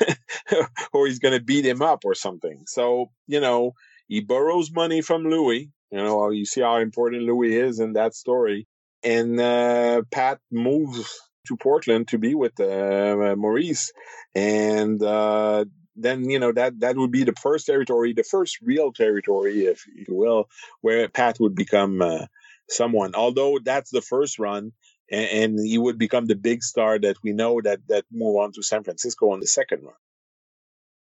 or 0.92 1.06
he's 1.06 1.18
going 1.18 1.38
to 1.38 1.44
beat 1.44 1.64
him 1.64 1.82
up 1.82 2.04
or 2.04 2.14
something. 2.14 2.64
So, 2.66 3.10
you 3.26 3.40
know, 3.40 3.72
he 4.08 4.20
borrows 4.20 4.72
money 4.72 5.02
from 5.02 5.24
Louis. 5.24 5.70
You 5.90 5.98
know, 5.98 6.30
you 6.30 6.44
see 6.44 6.62
how 6.62 6.78
important 6.78 7.22
Louis 7.22 7.54
is 7.54 7.78
in 7.78 7.92
that 7.92 8.14
story. 8.14 8.66
And 9.04 9.38
uh, 9.38 10.02
Pat 10.10 10.40
moves 10.50 11.20
to 11.46 11.56
Portland 11.56 12.08
to 12.08 12.18
be 12.18 12.34
with 12.34 12.58
uh, 12.58 13.34
Maurice. 13.36 13.92
And 14.34 15.02
uh, 15.02 15.66
then, 15.94 16.28
you 16.28 16.38
know, 16.38 16.52
that, 16.52 16.80
that 16.80 16.96
would 16.96 17.12
be 17.12 17.24
the 17.24 17.34
first 17.40 17.66
territory, 17.66 18.12
the 18.12 18.24
first 18.24 18.58
real 18.62 18.92
territory, 18.92 19.66
if 19.66 19.84
you 19.86 20.14
will, 20.14 20.48
where 20.80 21.08
Pat 21.08 21.38
would 21.40 21.54
become 21.54 22.02
uh, 22.02 22.26
someone. 22.68 23.14
Although 23.14 23.58
that's 23.62 23.90
the 23.90 24.02
first 24.02 24.38
run, 24.38 24.72
and, 25.10 25.58
and, 25.58 25.66
he 25.66 25.78
would 25.78 25.96
become 25.96 26.26
the 26.26 26.34
big 26.34 26.62
star 26.62 26.98
that 26.98 27.16
we 27.22 27.32
know 27.32 27.62
that 27.62 27.80
that 27.88 28.04
move 28.12 28.36
on 28.36 28.52
to 28.52 28.62
San 28.62 28.84
Francisco 28.84 29.32
on 29.32 29.40
the 29.40 29.46
second 29.46 29.82
run. 29.82 29.94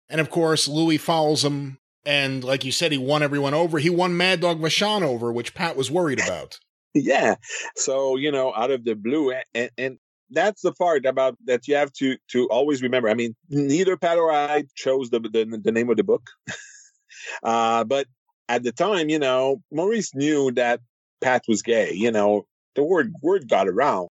And 0.10 0.20
of 0.20 0.30
course, 0.30 0.68
Louis 0.68 0.98
follows 0.98 1.46
him 1.46 1.78
and 2.06 2.44
like 2.44 2.66
you 2.66 2.72
said, 2.72 2.92
he 2.92 2.98
won 2.98 3.24
everyone 3.24 3.54
over. 3.54 3.80
He 3.80 3.90
won 3.90 4.18
Mad 4.18 4.42
Dog 4.42 4.60
Vachon 4.60 5.02
over, 5.02 5.32
which 5.32 5.54
Pat 5.54 5.76
was 5.76 5.90
worried 5.90 6.20
about. 6.24 6.60
yeah. 6.94 7.36
So, 7.76 8.16
you 8.18 8.32
know, 8.32 8.54
out 8.56 8.72
of 8.72 8.84
the 8.84 8.96
blue, 8.96 9.34
and, 9.54 9.70
and 9.78 9.98
that's 10.30 10.62
the 10.62 10.74
part 10.74 11.06
about 11.06 11.38
that 11.46 11.68
you 11.68 11.76
have 11.76 11.92
to 11.94 12.18
to 12.32 12.48
always 12.50 12.82
remember. 12.82 13.10
I 13.10 13.14
mean, 13.14 13.36
neither 13.50 13.98
Pat 13.98 14.18
or 14.18 14.32
I 14.32 14.64
chose 14.76 15.10
the 15.10 15.20
the, 15.20 15.60
the 15.64 15.72
name 15.72 15.90
of 15.90 15.98
the 15.98 16.04
book, 16.04 16.28
uh, 17.44 17.84
but 17.84 18.08
at 18.50 18.64
the 18.64 18.72
time, 18.72 19.10
you 19.10 19.20
know, 19.20 19.62
Maurice 19.72 20.14
knew 20.14 20.52
that 20.52 20.82
Pat 21.22 21.44
was 21.48 21.62
gay. 21.62 21.94
You 21.94 22.12
know, 22.12 22.46
the 22.76 22.84
word 22.84 23.14
word 23.22 23.48
got 23.48 23.68
around, 23.68 24.10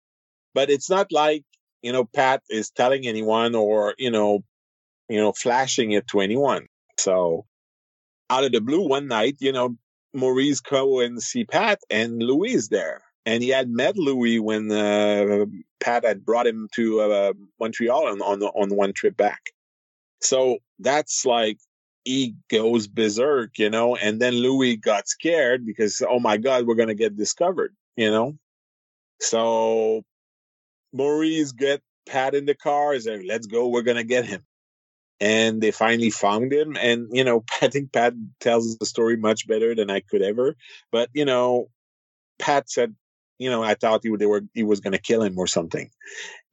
but 0.54 0.70
it's 0.70 0.90
not 0.90 1.12
like 1.12 1.44
you 1.82 1.92
know 1.92 2.04
Pat 2.04 2.42
is 2.50 2.70
telling 2.70 3.06
anyone 3.06 3.54
or 3.54 3.94
you 3.98 4.10
know, 4.10 4.40
you 5.08 5.18
know, 5.18 5.32
flashing 5.32 5.92
it 5.92 6.06
to 6.08 6.20
anyone. 6.20 6.66
So 6.98 7.46
out 8.30 8.44
of 8.44 8.52
the 8.52 8.60
blue 8.60 8.86
one 8.86 9.06
night, 9.08 9.36
you 9.40 9.52
know, 9.52 9.76
Maurice 10.14 10.60
and 11.00 11.22
see 11.22 11.44
Pat 11.44 11.80
and 11.90 12.22
Louis 12.22 12.68
there. 12.68 13.02
And 13.26 13.42
he 13.42 13.50
had 13.50 13.68
met 13.68 13.96
Louis 13.96 14.38
when 14.38 14.72
uh, 14.72 15.44
Pat 15.80 16.04
had 16.04 16.24
brought 16.24 16.46
him 16.46 16.68
to 16.74 17.00
uh, 17.00 17.32
Montreal 17.60 18.08
on, 18.08 18.22
on, 18.22 18.42
on 18.42 18.76
one 18.76 18.92
trip 18.92 19.16
back. 19.16 19.50
So 20.20 20.58
that's 20.78 21.24
like, 21.24 21.58
he 22.04 22.34
goes 22.50 22.86
berserk, 22.86 23.58
you 23.58 23.68
know, 23.68 23.94
and 23.94 24.18
then 24.18 24.32
Louis 24.32 24.76
got 24.76 25.08
scared 25.08 25.66
because, 25.66 26.00
oh 26.08 26.18
my 26.18 26.38
God, 26.38 26.66
we're 26.66 26.74
to 26.88 26.94
get 26.94 27.18
discovered, 27.18 27.76
you 27.96 28.10
know? 28.10 28.38
So 29.20 30.04
Maurice 30.94 31.52
get 31.52 31.82
Pat 32.06 32.34
in 32.34 32.46
the 32.46 32.54
car, 32.54 32.94
is 32.94 33.06
like, 33.06 33.24
let's 33.26 33.46
go, 33.46 33.68
we're 33.68 33.82
to 33.98 34.04
get 34.04 34.24
him 34.24 34.42
and 35.20 35.60
they 35.60 35.70
finally 35.70 36.10
found 36.10 36.52
him. 36.52 36.76
And, 36.80 37.08
you 37.12 37.24
know, 37.24 37.44
I 37.62 37.68
think 37.68 37.92
Pat 37.92 38.14
tells 38.40 38.76
the 38.78 38.86
story 38.86 39.16
much 39.16 39.46
better 39.46 39.74
than 39.74 39.90
I 39.90 40.00
could 40.00 40.22
ever. 40.22 40.56
But, 40.92 41.10
you 41.12 41.24
know, 41.24 41.68
Pat 42.38 42.70
said, 42.70 42.94
you 43.38 43.50
know, 43.50 43.62
I 43.62 43.74
thought 43.74 44.00
he, 44.02 44.14
they 44.16 44.26
were, 44.26 44.42
he 44.54 44.64
was 44.64 44.80
going 44.80 44.92
to 44.92 44.98
kill 45.00 45.22
him 45.22 45.38
or 45.38 45.46
something. 45.46 45.90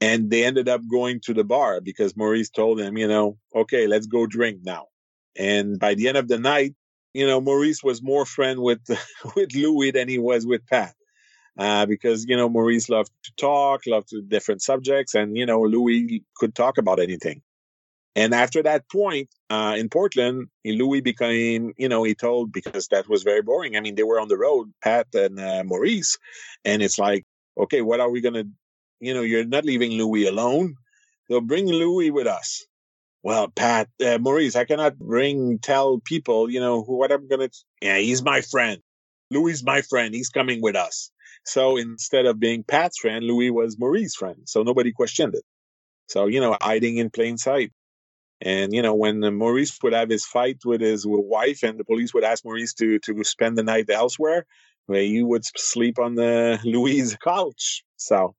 And 0.02 0.30
they 0.30 0.44
ended 0.44 0.70
up 0.70 0.82
going 0.90 1.20
to 1.22 1.34
the 1.34 1.44
bar 1.44 1.82
because 1.82 2.16
Maurice 2.16 2.50
told 2.50 2.80
him, 2.80 2.98
you 2.98 3.08
know, 3.08 3.38
okay, 3.56 3.88
let's 3.88 4.06
go 4.06 4.28
drink 4.28 4.60
now. 4.64 4.88
And 5.38 5.80
by 5.80 5.96
the 5.96 6.08
end 6.08 6.18
of 6.18 6.28
the 6.28 6.38
night, 6.38 6.76
you 7.14 7.26
know, 7.26 7.42
Maurice 7.42 7.84
was 7.84 8.04
more 8.04 8.26
friend 8.26 8.60
with, 8.60 8.82
with 9.36 9.56
Louis 9.56 9.92
than 9.92 10.08
he 10.08 10.20
was 10.20 10.46
with 10.46 10.66
Pat. 10.68 10.94
Uh, 11.58 11.86
because, 11.86 12.26
you 12.26 12.36
know, 12.36 12.50
Maurice 12.50 12.90
loved 12.90 13.12
to 13.24 13.32
talk, 13.38 13.84
loved 13.88 14.10
to 14.10 14.22
different 14.22 14.62
subjects, 14.62 15.16
and, 15.16 15.38
you 15.38 15.46
know, 15.46 15.62
Louis 15.62 16.22
could 16.36 16.54
talk 16.54 16.78
about 16.78 17.00
anything. 17.00 17.42
And 18.16 18.34
after 18.34 18.64
that 18.64 18.90
point 18.90 19.30
uh, 19.50 19.76
in 19.78 19.90
Portland, 19.90 20.48
Louis 20.64 21.02
became, 21.02 21.74
you 21.78 21.90
know, 21.90 22.04
he 22.04 22.16
told 22.16 22.54
because 22.54 22.88
that 22.88 23.10
was 23.10 23.24
very 23.24 23.42
boring. 23.42 23.76
I 23.76 23.82
mean, 23.82 23.96
they 23.96 24.04
were 24.04 24.20
on 24.20 24.30
the 24.30 24.38
road, 24.38 24.72
Pat 24.82 25.08
and 25.14 25.40
uh, 25.40 25.64
Maurice, 25.66 26.18
and 26.64 26.82
it's 26.82 26.98
like, 26.98 27.26
okay, 27.58 27.82
what 27.82 28.00
are 28.00 28.10
we 28.10 28.22
gonna, 28.22 28.46
you 29.02 29.14
know, 29.14 29.22
you're 29.22 29.46
not 29.46 29.66
leaving 29.66 29.92
Louis 29.92 30.28
alone. 30.28 30.76
They'll 31.28 31.42
bring 31.42 31.68
Louis 31.68 32.12
with 32.12 32.28
us. 32.28 32.66
Well, 33.22 33.50
Pat, 33.50 33.90
uh, 34.06 34.20
Maurice, 34.20 34.56
I 34.56 34.66
cannot 34.66 34.98
bring, 34.98 35.60
tell 35.60 36.00
people, 36.00 36.50
you 36.50 36.60
know, 36.60 36.84
what 36.84 37.12
I'm 37.12 37.28
gonna. 37.28 37.50
Yeah, 37.82 37.98
he's 37.98 38.24
my 38.24 38.42
friend. 38.42 38.82
Louis 39.32 39.54
is 39.54 39.64
my 39.64 39.82
friend. 39.82 40.14
He's 40.14 40.30
coming 40.30 40.62
with 40.62 40.76
us. 40.76 41.12
So 41.44 41.78
instead 41.78 42.28
of 42.28 42.40
being 42.40 42.64
Pat's 42.64 43.00
friend, 43.00 43.26
Louis 43.26 43.52
was 43.52 43.78
Maurice's 43.78 44.16
friend. 44.16 44.38
So 44.46 44.64
nobody 44.64 44.92
questioned 44.92 45.36
it. 45.36 45.44
So, 46.08 46.28
you 46.28 46.40
know, 46.40 46.56
hiding 46.62 46.98
in 46.98 47.10
plain 47.10 47.38
sight. 47.38 47.72
And 48.42 48.74
you 48.74 48.82
know, 48.82 48.94
when 48.94 49.22
Maurice 49.36 49.78
would 49.82 49.94
have 49.94 50.10
his 50.10 50.26
fight 50.26 50.60
with 50.66 50.82
his 50.82 51.06
wife, 51.08 51.64
and 51.64 51.80
the 51.80 51.86
police 51.86 52.14
would 52.14 52.24
ask 52.24 52.44
Maurice 52.44 52.74
to 52.76 53.00
to 53.00 53.24
spend 53.24 53.58
the 53.58 53.64
night 53.64 53.90
elsewhere, 53.90 54.46
where 54.88 55.02
he 55.02 55.24
would 55.24 55.44
sleep 55.58 56.00
on 56.00 56.16
the 56.16 56.60
Louise 56.66 57.16
couch. 57.24 57.84
So 57.98 58.36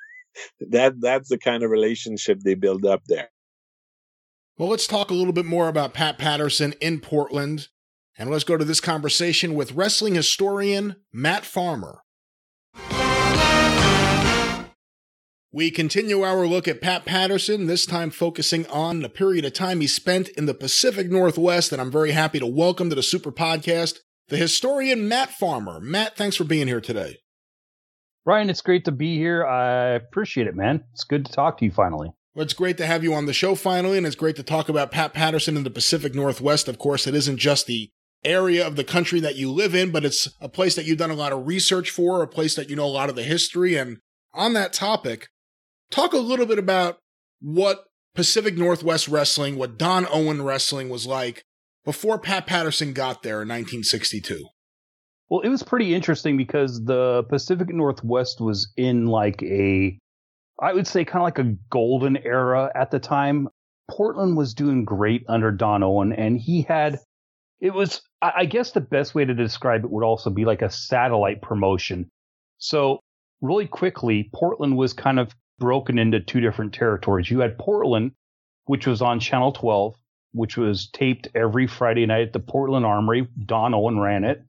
that 0.70 1.00
that's 1.00 1.28
the 1.28 1.38
kind 1.38 1.62
of 1.62 1.70
relationship 1.70 2.40
they 2.40 2.54
build 2.54 2.86
up 2.86 3.02
there. 3.06 3.30
Well, 4.58 4.68
let's 4.68 4.86
talk 4.86 5.10
a 5.10 5.14
little 5.14 5.32
bit 5.32 5.46
more 5.46 5.68
about 5.68 5.94
Pat 5.94 6.18
Patterson 6.18 6.74
in 6.80 7.00
Portland, 7.00 7.68
and 8.18 8.30
let's 8.30 8.44
go 8.44 8.56
to 8.56 8.64
this 8.64 8.80
conversation 8.80 9.54
with 9.54 9.72
wrestling 9.72 10.14
historian 10.14 10.96
Matt 11.12 11.44
Farmer. 11.44 12.01
We 15.54 15.70
continue 15.70 16.22
our 16.22 16.46
look 16.46 16.66
at 16.66 16.80
Pat 16.80 17.04
Patterson, 17.04 17.66
this 17.66 17.84
time 17.84 18.08
focusing 18.08 18.66
on 18.68 19.00
the 19.00 19.10
period 19.10 19.44
of 19.44 19.52
time 19.52 19.82
he 19.82 19.86
spent 19.86 20.30
in 20.30 20.46
the 20.46 20.54
Pacific 20.54 21.10
Northwest, 21.10 21.72
and 21.72 21.80
I'm 21.82 21.90
very 21.90 22.12
happy 22.12 22.38
to 22.38 22.46
welcome 22.46 22.88
to 22.88 22.94
the 22.94 23.02
Super 23.02 23.30
Podcast 23.30 23.98
the 24.28 24.38
historian 24.38 25.08
Matt 25.08 25.28
Farmer. 25.28 25.78
Matt, 25.78 26.16
thanks 26.16 26.36
for 26.36 26.44
being 26.44 26.68
here 26.68 26.80
today. 26.80 27.18
Ryan, 28.24 28.48
it's 28.48 28.62
great 28.62 28.86
to 28.86 28.92
be 28.92 29.18
here. 29.18 29.44
I 29.44 29.90
appreciate 29.90 30.46
it, 30.46 30.56
man. 30.56 30.84
It's 30.94 31.04
good 31.04 31.26
to 31.26 31.32
talk 31.32 31.58
to 31.58 31.66
you 31.66 31.70
finally. 31.70 32.12
Well, 32.34 32.44
it's 32.44 32.54
great 32.54 32.78
to 32.78 32.86
have 32.86 33.04
you 33.04 33.12
on 33.12 33.26
the 33.26 33.34
show 33.34 33.54
finally, 33.54 33.98
and 33.98 34.06
it's 34.06 34.16
great 34.16 34.36
to 34.36 34.42
talk 34.42 34.70
about 34.70 34.90
Pat 34.90 35.12
Patterson 35.12 35.58
in 35.58 35.64
the 35.64 35.70
Pacific 35.70 36.14
Northwest. 36.14 36.66
Of 36.66 36.78
course, 36.78 37.06
it 37.06 37.14
isn't 37.14 37.36
just 37.36 37.66
the 37.66 37.90
area 38.24 38.66
of 38.66 38.76
the 38.76 38.84
country 38.84 39.20
that 39.20 39.36
you 39.36 39.52
live 39.52 39.74
in, 39.74 39.90
but 39.90 40.06
it's 40.06 40.30
a 40.40 40.48
place 40.48 40.76
that 40.76 40.86
you've 40.86 40.96
done 40.96 41.10
a 41.10 41.14
lot 41.14 41.34
of 41.34 41.46
research 41.46 41.90
for, 41.90 42.22
a 42.22 42.26
place 42.26 42.54
that 42.54 42.70
you 42.70 42.76
know 42.76 42.86
a 42.86 42.86
lot 42.86 43.10
of 43.10 43.16
the 43.16 43.22
history. 43.22 43.76
And 43.76 43.98
on 44.32 44.54
that 44.54 44.72
topic, 44.72 45.28
Talk 45.92 46.14
a 46.14 46.18
little 46.18 46.46
bit 46.46 46.58
about 46.58 46.98
what 47.42 47.84
Pacific 48.14 48.56
Northwest 48.56 49.08
Wrestling, 49.08 49.56
what 49.56 49.78
Don 49.78 50.06
Owen 50.10 50.42
Wrestling 50.42 50.88
was 50.88 51.06
like 51.06 51.44
before 51.84 52.18
Pat 52.18 52.46
Patterson 52.46 52.94
got 52.94 53.22
there 53.22 53.42
in 53.42 53.48
1962. 53.48 54.46
Well, 55.28 55.40
it 55.40 55.50
was 55.50 55.62
pretty 55.62 55.94
interesting 55.94 56.36
because 56.38 56.82
the 56.82 57.24
Pacific 57.28 57.68
Northwest 57.68 58.40
was 58.40 58.72
in 58.76 59.06
like 59.06 59.42
a, 59.42 59.98
I 60.60 60.72
would 60.72 60.86
say, 60.86 61.04
kind 61.04 61.18
of 61.18 61.24
like 61.24 61.38
a 61.38 61.56
golden 61.70 62.16
era 62.16 62.70
at 62.74 62.90
the 62.90 62.98
time. 62.98 63.48
Portland 63.90 64.36
was 64.36 64.54
doing 64.54 64.84
great 64.84 65.24
under 65.28 65.50
Don 65.50 65.82
Owen, 65.82 66.14
and 66.14 66.38
he 66.38 66.62
had, 66.62 67.00
it 67.60 67.74
was, 67.74 68.00
I 68.22 68.46
guess 68.46 68.72
the 68.72 68.80
best 68.80 69.14
way 69.14 69.26
to 69.26 69.34
describe 69.34 69.84
it 69.84 69.90
would 69.90 70.04
also 70.04 70.30
be 70.30 70.46
like 70.46 70.62
a 70.62 70.70
satellite 70.70 71.42
promotion. 71.42 72.08
So, 72.56 73.00
really 73.40 73.66
quickly, 73.66 74.30
Portland 74.34 74.76
was 74.76 74.92
kind 74.94 75.18
of 75.18 75.34
broken 75.62 75.96
into 75.96 76.18
two 76.18 76.40
different 76.40 76.74
territories. 76.74 77.30
You 77.30 77.38
had 77.38 77.56
Portland, 77.56 78.10
which 78.64 78.84
was 78.84 79.00
on 79.00 79.20
Channel 79.20 79.52
12, 79.52 79.94
which 80.32 80.56
was 80.56 80.88
taped 80.88 81.28
every 81.36 81.68
Friday 81.68 82.04
night 82.04 82.26
at 82.26 82.32
the 82.32 82.40
Portland 82.40 82.84
Armory. 82.84 83.28
Don 83.46 83.72
Owen 83.72 84.00
ran 84.00 84.24
it. 84.24 84.42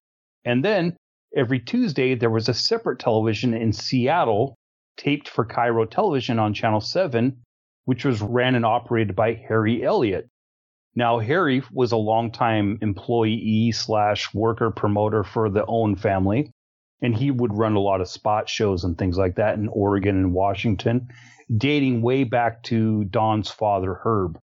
And 0.43 0.65
then 0.65 0.97
every 1.37 1.59
Tuesday, 1.59 2.15
there 2.15 2.31
was 2.31 2.49
a 2.49 2.53
separate 2.55 2.97
television 2.97 3.53
in 3.53 3.73
Seattle 3.73 4.55
taped 4.97 5.29
for 5.29 5.45
KIRO 5.45 5.85
Television 5.85 6.39
on 6.39 6.55
Channel 6.55 6.81
7, 6.81 7.37
which 7.85 8.05
was 8.05 8.19
ran 8.19 8.55
and 8.55 8.65
operated 8.65 9.15
by 9.15 9.35
Harry 9.35 9.83
Elliott. 9.83 10.27
Now, 10.95 11.19
Harry 11.19 11.61
was 11.71 11.91
a 11.91 11.97
longtime 11.97 12.79
employee 12.81 13.71
slash 13.71 14.33
worker 14.33 14.71
promoter 14.71 15.23
for 15.23 15.51
the 15.51 15.63
Owen 15.67 15.95
family. 15.95 16.49
And 17.03 17.15
he 17.15 17.29
would 17.29 17.53
run 17.53 17.75
a 17.75 17.79
lot 17.79 18.01
of 18.01 18.07
spot 18.07 18.49
shows 18.49 18.85
and 18.85 18.97
things 18.97 19.17
like 19.17 19.35
that 19.35 19.57
in 19.57 19.67
Oregon 19.67 20.15
and 20.15 20.33
Washington, 20.33 21.09
dating 21.55 22.01
way 22.01 22.23
back 22.23 22.63
to 22.63 23.03
Don's 23.03 23.51
father, 23.51 23.99
Herb. 24.03 24.39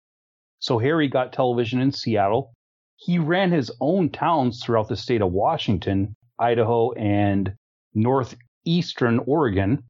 So 0.60 0.80
Harry 0.80 1.08
got 1.08 1.32
television 1.32 1.80
in 1.80 1.92
Seattle. 1.92 2.52
He 2.96 3.20
ran 3.20 3.52
his 3.52 3.72
own 3.80 4.10
towns 4.10 4.62
throughout 4.62 4.88
the 4.88 4.98
state 4.98 5.22
of 5.22 5.32
Washington, 5.32 6.16
Idaho, 6.40 6.94
and 6.94 7.54
northeastern 7.94 9.20
Oregon. 9.28 9.84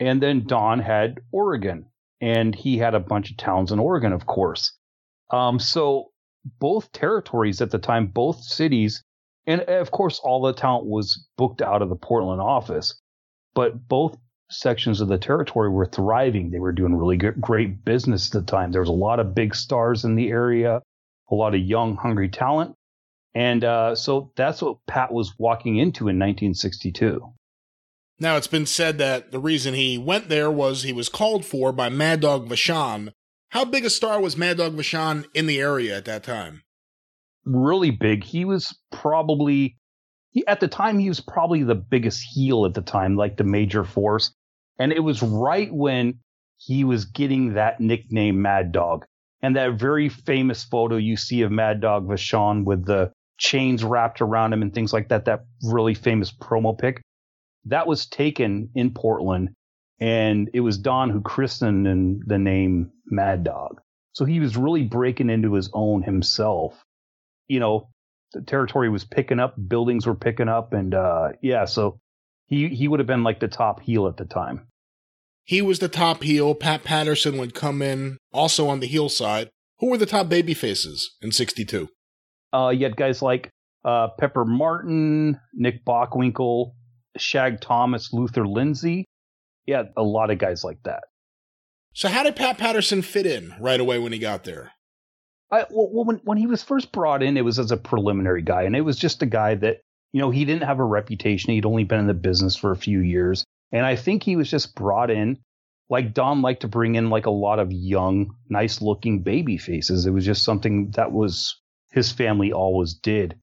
And 0.00 0.22
then 0.22 0.46
Don 0.46 0.78
had 0.78 1.20
Oregon, 1.30 1.86
and 2.22 2.54
he 2.54 2.78
had 2.78 2.94
a 2.94 3.00
bunch 3.00 3.30
of 3.30 3.36
towns 3.36 3.70
in 3.70 3.78
Oregon, 3.78 4.12
of 4.12 4.24
course. 4.24 4.72
Um, 5.30 5.58
so 5.58 6.06
both 6.58 6.90
territories 6.92 7.60
at 7.60 7.70
the 7.70 7.78
time, 7.78 8.06
both 8.06 8.42
cities, 8.42 9.04
and 9.48 9.62
of 9.62 9.90
course, 9.90 10.20
all 10.22 10.42
the 10.42 10.52
talent 10.52 10.86
was 10.86 11.26
booked 11.38 11.62
out 11.62 11.80
of 11.80 11.88
the 11.88 11.96
Portland 11.96 12.42
office, 12.42 13.00
but 13.54 13.88
both 13.88 14.16
sections 14.50 15.00
of 15.00 15.08
the 15.08 15.16
territory 15.16 15.70
were 15.70 15.86
thriving. 15.86 16.50
They 16.50 16.58
were 16.58 16.72
doing 16.72 16.94
really 16.94 17.16
good, 17.16 17.40
great 17.40 17.82
business 17.82 18.28
at 18.28 18.44
the 18.44 18.50
time. 18.50 18.72
There 18.72 18.82
was 18.82 18.90
a 18.90 18.92
lot 18.92 19.20
of 19.20 19.34
big 19.34 19.54
stars 19.54 20.04
in 20.04 20.16
the 20.16 20.28
area, 20.28 20.82
a 21.30 21.34
lot 21.34 21.54
of 21.54 21.60
young, 21.62 21.96
hungry 21.96 22.28
talent. 22.28 22.74
And 23.34 23.64
uh, 23.64 23.94
so 23.94 24.32
that's 24.36 24.60
what 24.60 24.84
Pat 24.86 25.12
was 25.12 25.32
walking 25.38 25.78
into 25.78 26.08
in 26.08 26.18
1962. 26.18 27.32
Now, 28.20 28.36
it's 28.36 28.46
been 28.46 28.66
said 28.66 28.98
that 28.98 29.30
the 29.30 29.38
reason 29.38 29.72
he 29.72 29.96
went 29.96 30.28
there 30.28 30.50
was 30.50 30.82
he 30.82 30.92
was 30.92 31.08
called 31.08 31.46
for 31.46 31.72
by 31.72 31.88
Mad 31.88 32.20
Dog 32.20 32.48
Vachon. 32.48 33.12
How 33.50 33.64
big 33.64 33.86
a 33.86 33.90
star 33.90 34.20
was 34.20 34.36
Mad 34.36 34.58
Dog 34.58 34.74
Vachon 34.76 35.24
in 35.32 35.46
the 35.46 35.58
area 35.58 35.96
at 35.96 36.04
that 36.04 36.24
time? 36.24 36.64
Really 37.44 37.90
big. 37.90 38.24
He 38.24 38.44
was 38.44 38.76
probably, 38.92 39.76
he, 40.30 40.46
at 40.46 40.60
the 40.60 40.68
time, 40.68 40.98
he 40.98 41.08
was 41.08 41.20
probably 41.20 41.62
the 41.62 41.74
biggest 41.74 42.22
heel 42.22 42.66
at 42.66 42.74
the 42.74 42.82
time, 42.82 43.16
like 43.16 43.36
the 43.36 43.44
major 43.44 43.84
force. 43.84 44.32
And 44.78 44.92
it 44.92 45.00
was 45.00 45.22
right 45.22 45.72
when 45.72 46.20
he 46.56 46.84
was 46.84 47.04
getting 47.06 47.54
that 47.54 47.80
nickname 47.80 48.42
Mad 48.42 48.72
Dog. 48.72 49.04
And 49.40 49.56
that 49.56 49.78
very 49.78 50.08
famous 50.08 50.64
photo 50.64 50.96
you 50.96 51.16
see 51.16 51.42
of 51.42 51.52
Mad 51.52 51.80
Dog 51.80 52.08
Vachon 52.08 52.64
with 52.64 52.84
the 52.84 53.12
chains 53.38 53.84
wrapped 53.84 54.20
around 54.20 54.52
him 54.52 54.62
and 54.62 54.74
things 54.74 54.92
like 54.92 55.08
that, 55.08 55.26
that 55.26 55.44
really 55.62 55.94
famous 55.94 56.32
promo 56.32 56.76
pic 56.76 57.00
that 57.68 57.86
was 57.86 58.06
taken 58.06 58.70
in 58.74 58.92
Portland, 58.92 59.50
and 60.00 60.50
it 60.54 60.60
was 60.60 60.78
Don 60.78 61.10
who 61.10 61.20
christened 61.20 62.22
the 62.26 62.38
name 62.38 62.90
Mad 63.06 63.44
Dog. 63.44 63.80
So 64.12 64.24
he 64.24 64.40
was 64.40 64.56
really 64.56 64.84
breaking 64.84 65.30
into 65.30 65.54
his 65.54 65.70
own 65.72 66.02
himself. 66.02 66.82
You 67.48 67.60
know, 67.60 67.88
the 68.32 68.42
territory 68.42 68.88
was 68.88 69.04
picking 69.04 69.40
up, 69.40 69.54
buildings 69.68 70.06
were 70.06 70.14
picking 70.14 70.48
up, 70.48 70.72
and 70.72 70.94
uh, 70.94 71.30
yeah, 71.42 71.64
so 71.64 71.98
he 72.46 72.68
he 72.68 72.88
would 72.88 73.00
have 73.00 73.06
been 73.06 73.24
like 73.24 73.40
the 73.40 73.48
top 73.48 73.80
heel 73.80 74.06
at 74.06 74.16
the 74.16 74.24
time. 74.24 74.66
He 75.44 75.62
was 75.62 75.78
the 75.78 75.88
top 75.88 76.22
heel. 76.22 76.54
Pat 76.54 76.84
Patterson 76.84 77.38
would 77.38 77.54
come 77.54 77.80
in 77.80 78.18
also 78.32 78.68
on 78.68 78.80
the 78.80 78.86
heel 78.86 79.08
side. 79.08 79.48
Who 79.78 79.90
were 79.90 79.96
the 79.96 80.06
top 80.06 80.28
baby 80.28 80.54
faces 80.54 81.16
in 81.22 81.32
'62? 81.32 81.88
Uh, 82.52 82.68
you 82.68 82.84
had 82.84 82.96
guys 82.96 83.22
like 83.22 83.50
uh, 83.84 84.08
Pepper 84.18 84.44
Martin, 84.44 85.38
Nick 85.54 85.84
Bockwinkel, 85.84 86.72
Shag 87.16 87.60
Thomas, 87.60 88.12
Luther 88.12 88.46
Lindsay. 88.46 89.04
Yeah, 89.66 89.84
a 89.96 90.02
lot 90.02 90.30
of 90.30 90.38
guys 90.38 90.64
like 90.64 90.82
that. 90.84 91.04
So 91.92 92.08
how 92.08 92.22
did 92.22 92.36
Pat 92.36 92.58
Patterson 92.58 93.02
fit 93.02 93.26
in 93.26 93.54
right 93.60 93.80
away 93.80 93.98
when 93.98 94.12
he 94.12 94.18
got 94.18 94.44
there? 94.44 94.72
I, 95.50 95.64
well, 95.70 96.04
when 96.04 96.16
when 96.24 96.38
he 96.38 96.46
was 96.46 96.62
first 96.62 96.92
brought 96.92 97.22
in, 97.22 97.36
it 97.36 97.44
was 97.44 97.58
as 97.58 97.70
a 97.70 97.76
preliminary 97.76 98.42
guy, 98.42 98.62
and 98.62 98.76
it 98.76 98.82
was 98.82 98.98
just 98.98 99.22
a 99.22 99.26
guy 99.26 99.54
that 99.56 99.80
you 100.12 100.20
know 100.20 100.30
he 100.30 100.44
didn't 100.44 100.64
have 100.64 100.78
a 100.78 100.84
reputation. 100.84 101.52
He'd 101.52 101.66
only 101.66 101.84
been 101.84 102.00
in 102.00 102.06
the 102.06 102.14
business 102.14 102.56
for 102.56 102.70
a 102.70 102.76
few 102.76 103.00
years, 103.00 103.44
and 103.72 103.86
I 103.86 103.96
think 103.96 104.22
he 104.22 104.36
was 104.36 104.50
just 104.50 104.74
brought 104.74 105.10
in. 105.10 105.38
Like 105.90 106.12
Don 106.12 106.42
liked 106.42 106.60
to 106.62 106.68
bring 106.68 106.96
in 106.96 107.08
like 107.08 107.24
a 107.24 107.30
lot 107.30 107.58
of 107.58 107.72
young, 107.72 108.34
nice 108.50 108.82
looking 108.82 109.22
baby 109.22 109.56
faces. 109.56 110.04
It 110.04 110.10
was 110.10 110.26
just 110.26 110.44
something 110.44 110.90
that 110.92 111.12
was 111.12 111.58
his 111.92 112.12
family 112.12 112.52
always 112.52 112.92
did 112.92 113.38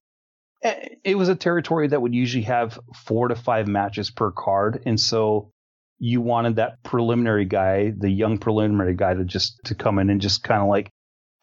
it 1.04 1.16
was 1.16 1.28
a 1.28 1.34
territory 1.34 1.88
that 1.88 2.00
would 2.00 2.14
usually 2.14 2.44
have 2.44 2.78
four 2.94 3.28
to 3.28 3.34
five 3.34 3.68
matches 3.68 4.10
per 4.10 4.30
card, 4.30 4.82
and 4.86 4.98
so 4.98 5.50
you 5.98 6.20
wanted 6.20 6.56
that 6.56 6.82
preliminary 6.82 7.44
guy, 7.44 7.92
the 7.96 8.10
young 8.10 8.38
preliminary 8.38 8.94
guy, 8.94 9.14
to 9.14 9.24
just 9.24 9.60
to 9.64 9.74
come 9.74 9.98
in 9.98 10.10
and 10.10 10.20
just 10.20 10.42
kind 10.42 10.60
of 10.60 10.68
like 10.68 10.90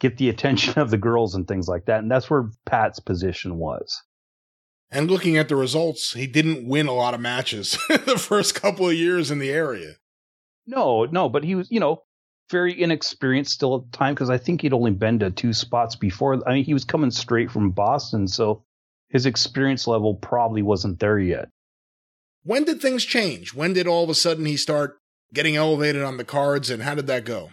get 0.03 0.17
the 0.17 0.29
attention 0.29 0.73
of 0.79 0.91
the 0.91 0.97
girls 0.97 1.33
and 1.33 1.47
things 1.47 1.67
like 1.67 1.85
that, 1.85 1.99
and 1.99 2.11
that's 2.11 2.29
where 2.29 2.49
Pat's 2.65 2.99
position 2.99 3.57
was. 3.57 4.03
And 4.91 5.09
looking 5.09 5.37
at 5.37 5.49
the 5.49 5.55
results, 5.55 6.13
he 6.13 6.27
didn't 6.27 6.67
win 6.67 6.85
a 6.85 6.93
lot 6.93 7.15
of 7.15 7.19
matches 7.19 7.79
the 7.89 8.19
first 8.19 8.53
couple 8.53 8.87
of 8.87 8.93
years 8.93 9.31
in 9.31 9.39
the 9.39 9.49
area. 9.49 9.93
No, 10.67 11.05
no, 11.05 11.29
but 11.29 11.43
he 11.43 11.55
was, 11.55 11.71
you 11.71 11.79
know, 11.79 12.03
very 12.51 12.79
inexperienced 12.79 13.53
still 13.53 13.75
at 13.75 13.91
the 13.91 13.97
time 13.97 14.13
because 14.13 14.29
I 14.29 14.37
think 14.37 14.61
he'd 14.61 14.73
only 14.73 14.91
been 14.91 15.17
to 15.19 15.31
two 15.31 15.51
spots 15.51 15.95
before. 15.95 16.47
I 16.47 16.53
mean, 16.53 16.63
he 16.63 16.75
was 16.75 16.85
coming 16.85 17.09
straight 17.09 17.49
from 17.49 17.71
Boston, 17.71 18.27
so 18.27 18.63
his 19.09 19.25
experience 19.25 19.87
level 19.87 20.15
probably 20.15 20.61
wasn't 20.61 20.99
there 20.99 21.17
yet. 21.17 21.49
When 22.43 22.65
did 22.65 22.81
things 22.81 23.03
change? 23.03 23.53
When 23.53 23.73
did 23.73 23.87
all 23.87 24.03
of 24.03 24.09
a 24.09 24.15
sudden 24.15 24.45
he 24.45 24.57
start 24.57 24.99
getting 25.33 25.55
elevated 25.55 26.03
on 26.03 26.17
the 26.17 26.25
cards, 26.25 26.69
and 26.69 26.83
how 26.83 26.93
did 26.93 27.07
that 27.07 27.25
go? 27.25 27.49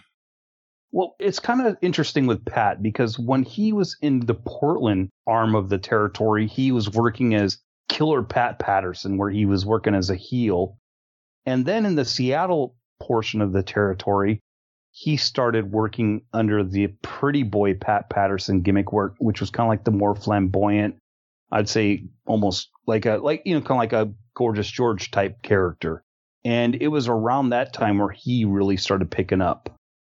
Well, 0.91 1.15
it's 1.19 1.39
kind 1.39 1.65
of 1.65 1.77
interesting 1.81 2.27
with 2.27 2.43
Pat 2.43 2.83
because 2.83 3.17
when 3.17 3.43
he 3.43 3.71
was 3.71 3.95
in 4.01 4.19
the 4.25 4.33
Portland 4.33 5.09
arm 5.25 5.55
of 5.55 5.69
the 5.69 5.77
territory, 5.77 6.47
he 6.47 6.71
was 6.71 6.89
working 6.89 7.33
as 7.33 7.59
Killer 7.87 8.23
Pat 8.23 8.59
Patterson, 8.59 9.17
where 9.17 9.29
he 9.29 9.45
was 9.45 9.65
working 9.65 9.95
as 9.95 10.09
a 10.09 10.15
heel. 10.15 10.77
And 11.45 11.65
then 11.65 11.85
in 11.85 11.95
the 11.95 12.05
Seattle 12.05 12.75
portion 12.99 13.41
of 13.41 13.53
the 13.53 13.63
territory, 13.63 14.41
he 14.91 15.17
started 15.17 15.71
working 15.71 16.21
under 16.33 16.63
the 16.63 16.87
pretty 17.01 17.43
boy 17.43 17.73
Pat 17.75 18.09
Patterson 18.09 18.61
gimmick 18.61 18.91
work, 18.91 19.15
which 19.19 19.39
was 19.39 19.49
kind 19.49 19.65
of 19.65 19.69
like 19.69 19.85
the 19.85 19.91
more 19.91 20.15
flamboyant, 20.15 20.97
I'd 21.51 21.69
say 21.69 22.05
almost 22.25 22.69
like 22.85 23.05
a 23.05 23.17
like 23.17 23.43
you 23.45 23.55
know 23.55 23.61
kind 23.61 23.71
of 23.71 23.77
like 23.77 23.93
a 23.93 24.13
gorgeous 24.35 24.69
George 24.69 25.11
type 25.11 25.41
character. 25.41 26.03
And 26.43 26.75
it 26.75 26.87
was 26.87 27.07
around 27.07 27.49
that 27.49 27.73
time 27.73 27.99
where 27.99 28.09
he 28.09 28.45
really 28.45 28.77
started 28.77 29.11
picking 29.11 29.41
up, 29.41 29.69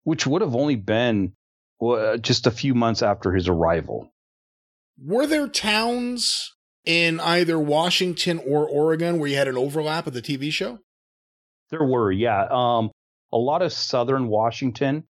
which 0.04 0.26
would 0.26 0.42
have 0.42 0.54
only 0.54 0.76
been 0.76 1.32
well, 1.80 2.16
just 2.18 2.46
a 2.46 2.50
few 2.50 2.74
months 2.74 3.02
after 3.02 3.32
his 3.32 3.48
arrival. 3.48 4.12
Were 5.04 5.26
there 5.26 5.48
towns 5.48 6.54
in 6.84 7.20
either 7.20 7.58
Washington 7.58 8.38
or 8.38 8.68
Oregon 8.68 9.18
where 9.18 9.28
you 9.28 9.36
had 9.36 9.48
an 9.48 9.56
overlap 9.56 10.06
of 10.06 10.14
the 10.14 10.22
TV 10.22 10.52
show? 10.52 10.78
There 11.70 11.84
were, 11.84 12.12
yeah. 12.12 12.46
Um, 12.50 12.90
a 13.32 13.38
lot 13.38 13.62
of 13.62 13.72
southern 13.72 14.28
Washington, 14.28 15.04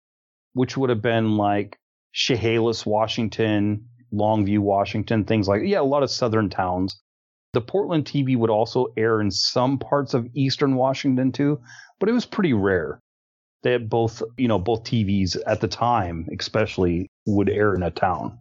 which 0.53 0.77
would 0.77 0.89
have 0.89 1.01
been 1.01 1.37
like 1.37 1.77
Chehalis, 2.13 2.85
Washington, 2.85 3.87
Longview, 4.13 4.59
Washington, 4.59 5.23
things 5.25 5.47
like 5.47 5.61
yeah, 5.65 5.79
a 5.79 5.83
lot 5.83 6.03
of 6.03 6.11
southern 6.11 6.49
towns. 6.49 7.01
The 7.53 7.61
Portland 7.61 8.05
TV 8.05 8.37
would 8.37 8.49
also 8.49 8.87
air 8.95 9.19
in 9.19 9.31
some 9.31 9.77
parts 9.77 10.13
of 10.13 10.29
eastern 10.33 10.75
Washington 10.75 11.31
too, 11.31 11.61
but 11.99 12.07
it 12.07 12.13
was 12.13 12.25
pretty 12.25 12.53
rare. 12.53 13.01
They 13.63 13.71
had 13.71 13.89
both, 13.89 14.23
you 14.37 14.47
know, 14.47 14.59
both 14.59 14.83
TVs 14.83 15.37
at 15.45 15.61
the 15.61 15.67
time, 15.67 16.27
especially, 16.37 17.07
would 17.25 17.49
air 17.49 17.75
in 17.75 17.83
a 17.83 17.91
town. 17.91 18.39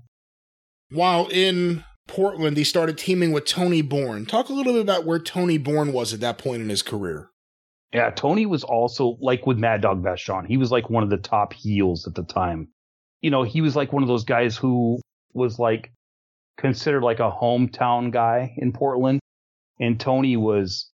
While 0.90 1.28
in 1.28 1.84
Portland, 2.08 2.56
he 2.56 2.64
started 2.64 2.98
teaming 2.98 3.32
with 3.32 3.44
Tony 3.44 3.82
Borne. 3.82 4.26
Talk 4.26 4.48
a 4.48 4.52
little 4.52 4.72
bit 4.72 4.82
about 4.82 5.04
where 5.04 5.18
Tony 5.18 5.58
Borne 5.58 5.92
was 5.92 6.12
at 6.12 6.20
that 6.20 6.38
point 6.38 6.62
in 6.62 6.68
his 6.68 6.82
career. 6.82 7.30
Yeah, 7.92 8.10
Tony 8.10 8.46
was 8.46 8.64
also 8.64 9.16
like 9.20 9.46
with 9.46 9.58
Mad 9.58 9.82
Dog 9.82 10.02
Vachon. 10.02 10.46
He 10.46 10.56
was 10.56 10.70
like 10.70 10.88
one 10.88 11.02
of 11.02 11.10
the 11.10 11.16
top 11.16 11.52
heels 11.52 12.06
at 12.06 12.14
the 12.14 12.22
time. 12.22 12.68
You 13.20 13.30
know, 13.30 13.42
he 13.42 13.60
was 13.60 13.76
like 13.76 13.92
one 13.92 14.02
of 14.02 14.08
those 14.08 14.24
guys 14.24 14.56
who 14.56 15.00
was 15.34 15.58
like 15.58 15.92
considered 16.56 17.02
like 17.02 17.18
a 17.18 17.30
hometown 17.30 18.10
guy 18.10 18.54
in 18.56 18.72
Portland, 18.72 19.20
and 19.78 19.98
Tony 19.98 20.36
was, 20.36 20.88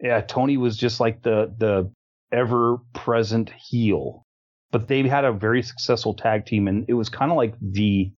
yeah, 0.00 0.20
Tony 0.20 0.56
was 0.56 0.76
just 0.76 1.00
like 1.00 1.22
the 1.22 1.54
the 1.58 1.90
ever 2.32 2.78
present 2.94 3.50
heel. 3.50 4.24
But 4.70 4.88
they 4.88 5.06
had 5.06 5.24
a 5.24 5.32
very 5.32 5.62
successful 5.62 6.14
tag 6.14 6.46
team, 6.46 6.66
and 6.66 6.86
it 6.88 6.94
was 6.94 7.08
kind 7.08 7.30
of 7.30 7.36
like 7.36 7.54
the, 7.60 8.10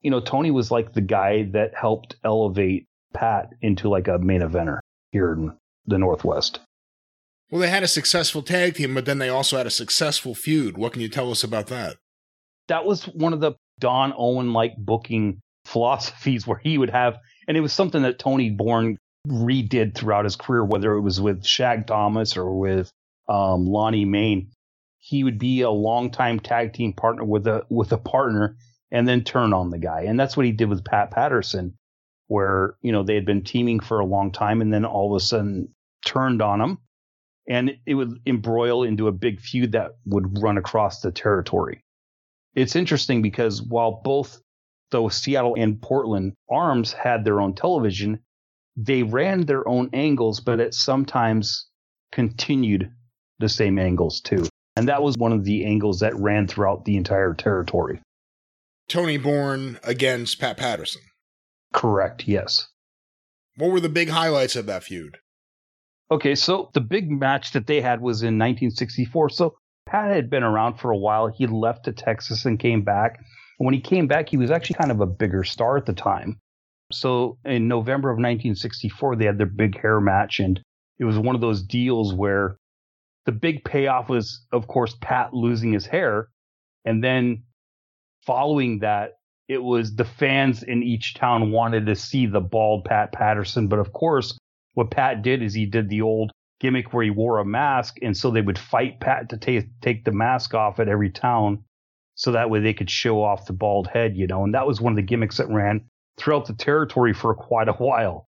you 0.00 0.10
know, 0.10 0.20
Tony 0.20 0.50
was 0.50 0.70
like 0.70 0.94
the 0.94 1.02
guy 1.02 1.44
that 1.52 1.74
helped 1.74 2.16
elevate 2.24 2.86
Pat 3.12 3.50
into 3.60 3.88
like 3.88 4.08
a 4.08 4.18
main 4.18 4.40
eventer 4.40 4.78
here 5.12 5.32
in 5.32 5.52
the 5.86 5.98
Northwest. 5.98 6.60
Well, 7.50 7.60
they 7.60 7.68
had 7.68 7.82
a 7.82 7.88
successful 7.88 8.42
tag 8.42 8.74
team, 8.74 8.94
but 8.94 9.04
then 9.04 9.18
they 9.18 9.28
also 9.28 9.56
had 9.56 9.66
a 9.66 9.70
successful 9.70 10.34
feud. 10.34 10.76
What 10.78 10.92
can 10.92 11.02
you 11.02 11.08
tell 11.08 11.30
us 11.30 11.44
about 11.44 11.66
that? 11.68 11.96
That 12.68 12.86
was 12.86 13.04
one 13.04 13.34
of 13.34 13.40
the 13.40 13.52
Don 13.78 14.14
Owen 14.16 14.52
like 14.52 14.72
booking 14.78 15.40
philosophies 15.66 16.46
where 16.46 16.58
he 16.58 16.78
would 16.78 16.90
have, 16.90 17.18
and 17.46 17.56
it 17.56 17.60
was 17.60 17.72
something 17.72 18.02
that 18.02 18.18
Tony 18.18 18.50
Borne 18.50 18.96
redid 19.28 19.94
throughout 19.94 20.24
his 20.24 20.36
career, 20.36 20.64
whether 20.64 20.94
it 20.94 21.00
was 21.00 21.20
with 21.20 21.44
Shag 21.44 21.86
Thomas 21.86 22.36
or 22.36 22.58
with 22.58 22.90
um, 23.28 23.66
Lonnie 23.66 24.04
Mayne. 24.04 24.50
He 24.98 25.24
would 25.24 25.38
be 25.38 25.60
a 25.62 25.70
longtime 25.70 26.40
tag 26.40 26.72
team 26.72 26.92
partner 26.92 27.24
with 27.24 27.46
a 27.46 27.66
with 27.68 27.92
a 27.92 27.98
partner 27.98 28.56
and 28.90 29.06
then 29.06 29.24
turn 29.24 29.52
on 29.52 29.70
the 29.70 29.78
guy. 29.78 30.02
And 30.02 30.18
that's 30.18 30.36
what 30.36 30.46
he 30.46 30.52
did 30.52 30.68
with 30.68 30.84
Pat 30.84 31.10
Patterson. 31.10 31.76
where, 32.28 32.76
you 32.80 32.92
know, 32.92 33.02
they 33.02 33.14
had 33.14 33.26
been 33.26 33.44
teaming 33.44 33.80
for 33.80 34.00
a 34.00 34.06
long 34.06 34.32
time 34.32 34.60
and 34.62 34.72
then 34.72 34.84
all 34.84 35.14
of 35.14 35.16
a 35.16 35.24
sudden 35.24 35.68
turned 36.06 36.40
on 36.42 36.60
him, 36.60 36.78
And 37.46 37.76
it 37.86 37.94
would 37.94 38.20
embroil 38.26 38.82
into 38.84 39.08
a 39.08 39.12
big 39.12 39.40
feud 39.40 39.72
that 39.72 39.92
would 40.06 40.42
run 40.42 40.56
across 40.58 41.00
the 41.00 41.12
territory. 41.12 41.84
It's 42.54 42.76
interesting 42.76 43.20
because 43.22 43.60
while 43.62 44.00
both 44.02 44.40
though 44.90 45.08
Seattle 45.08 45.56
and 45.58 45.80
Portland 45.80 46.34
Arms 46.48 46.92
had 46.92 47.24
their 47.24 47.40
own 47.40 47.54
television, 47.54 48.20
they 48.76 49.02
ran 49.02 49.46
their 49.46 49.66
own 49.68 49.90
angles, 49.92 50.40
but 50.40 50.60
it 50.60 50.72
sometimes 50.74 51.68
continued 52.12 52.90
the 53.38 53.48
same 53.48 53.78
angles 53.78 54.20
too. 54.20 54.46
And 54.76 54.88
that 54.88 55.02
was 55.02 55.16
one 55.16 55.32
of 55.32 55.44
the 55.44 55.64
angles 55.64 56.00
that 56.00 56.16
ran 56.16 56.48
throughout 56.48 56.84
the 56.84 56.96
entire 56.96 57.34
territory. 57.34 58.00
Tony 58.88 59.16
Borne 59.16 59.78
against 59.82 60.40
Pat 60.40 60.56
Patterson. 60.56 61.02
Correct, 61.72 62.28
yes. 62.28 62.68
What 63.56 63.70
were 63.70 63.80
the 63.80 63.88
big 63.88 64.08
highlights 64.08 64.56
of 64.56 64.66
that 64.66 64.84
feud? 64.84 65.18
Okay, 66.10 66.34
so 66.34 66.70
the 66.74 66.80
big 66.80 67.10
match 67.10 67.52
that 67.52 67.66
they 67.66 67.80
had 67.80 68.00
was 68.00 68.22
in 68.22 68.38
1964. 68.38 69.30
So 69.30 69.56
Pat 69.86 70.14
had 70.14 70.28
been 70.28 70.42
around 70.42 70.74
for 70.74 70.90
a 70.90 70.96
while. 70.96 71.28
He 71.28 71.46
left 71.46 71.84
to 71.84 71.92
Texas 71.92 72.44
and 72.44 72.58
came 72.58 72.82
back. 72.82 73.18
And 73.58 73.66
when 73.66 73.74
he 73.74 73.80
came 73.80 74.06
back, 74.06 74.28
he 74.28 74.36
was 74.36 74.50
actually 74.50 74.76
kind 74.76 74.90
of 74.90 75.00
a 75.00 75.06
bigger 75.06 75.44
star 75.44 75.76
at 75.76 75.86
the 75.86 75.92
time. 75.92 76.38
So 76.92 77.38
in 77.44 77.68
November 77.68 78.10
of 78.10 78.16
1964, 78.16 79.16
they 79.16 79.24
had 79.24 79.38
their 79.38 79.46
big 79.46 79.80
hair 79.80 80.00
match, 80.00 80.40
and 80.40 80.60
it 80.98 81.04
was 81.04 81.18
one 81.18 81.34
of 81.34 81.40
those 81.40 81.62
deals 81.62 82.12
where 82.12 82.56
the 83.26 83.32
big 83.32 83.64
payoff 83.64 84.08
was, 84.08 84.44
of 84.52 84.66
course, 84.66 84.96
Pat 85.00 85.32
losing 85.32 85.72
his 85.72 85.86
hair. 85.86 86.28
And 86.84 87.02
then 87.02 87.44
following 88.26 88.80
that, 88.80 89.12
it 89.48 89.62
was 89.62 89.94
the 89.94 90.04
fans 90.04 90.62
in 90.62 90.82
each 90.82 91.14
town 91.14 91.50
wanted 91.50 91.86
to 91.86 91.94
see 91.94 92.26
the 92.26 92.40
bald 92.40 92.84
Pat 92.84 93.12
Patterson. 93.12 93.68
But 93.68 93.78
of 93.78 93.92
course, 93.92 94.36
what 94.74 94.90
Pat 94.90 95.22
did 95.22 95.42
is 95.42 95.54
he 95.54 95.66
did 95.66 95.88
the 95.88 96.02
old 96.02 96.30
gimmick 96.60 96.92
where 96.92 97.04
he 97.04 97.10
wore 97.10 97.38
a 97.38 97.44
mask. 97.44 97.96
And 98.02 98.16
so 98.16 98.30
they 98.30 98.40
would 98.40 98.58
fight 98.58 99.00
Pat 99.00 99.28
to 99.30 99.36
take, 99.36 99.68
take 99.80 100.04
the 100.04 100.12
mask 100.12 100.54
off 100.54 100.80
at 100.80 100.88
every 100.88 101.10
town. 101.10 101.64
So 102.14 102.32
that 102.32 102.48
way 102.48 102.60
they 102.60 102.74
could 102.74 102.90
show 102.90 103.22
off 103.22 103.46
the 103.46 103.52
bald 103.52 103.88
head, 103.88 104.16
you 104.16 104.26
know, 104.26 104.44
and 104.44 104.54
that 104.54 104.66
was 104.66 104.80
one 104.80 104.92
of 104.92 104.96
the 104.96 105.02
gimmicks 105.02 105.38
that 105.38 105.48
ran 105.48 105.84
throughout 106.16 106.46
the 106.46 106.54
territory 106.54 107.12
for 107.12 107.34
quite 107.34 107.68
a 107.68 107.72
while. 107.72 108.28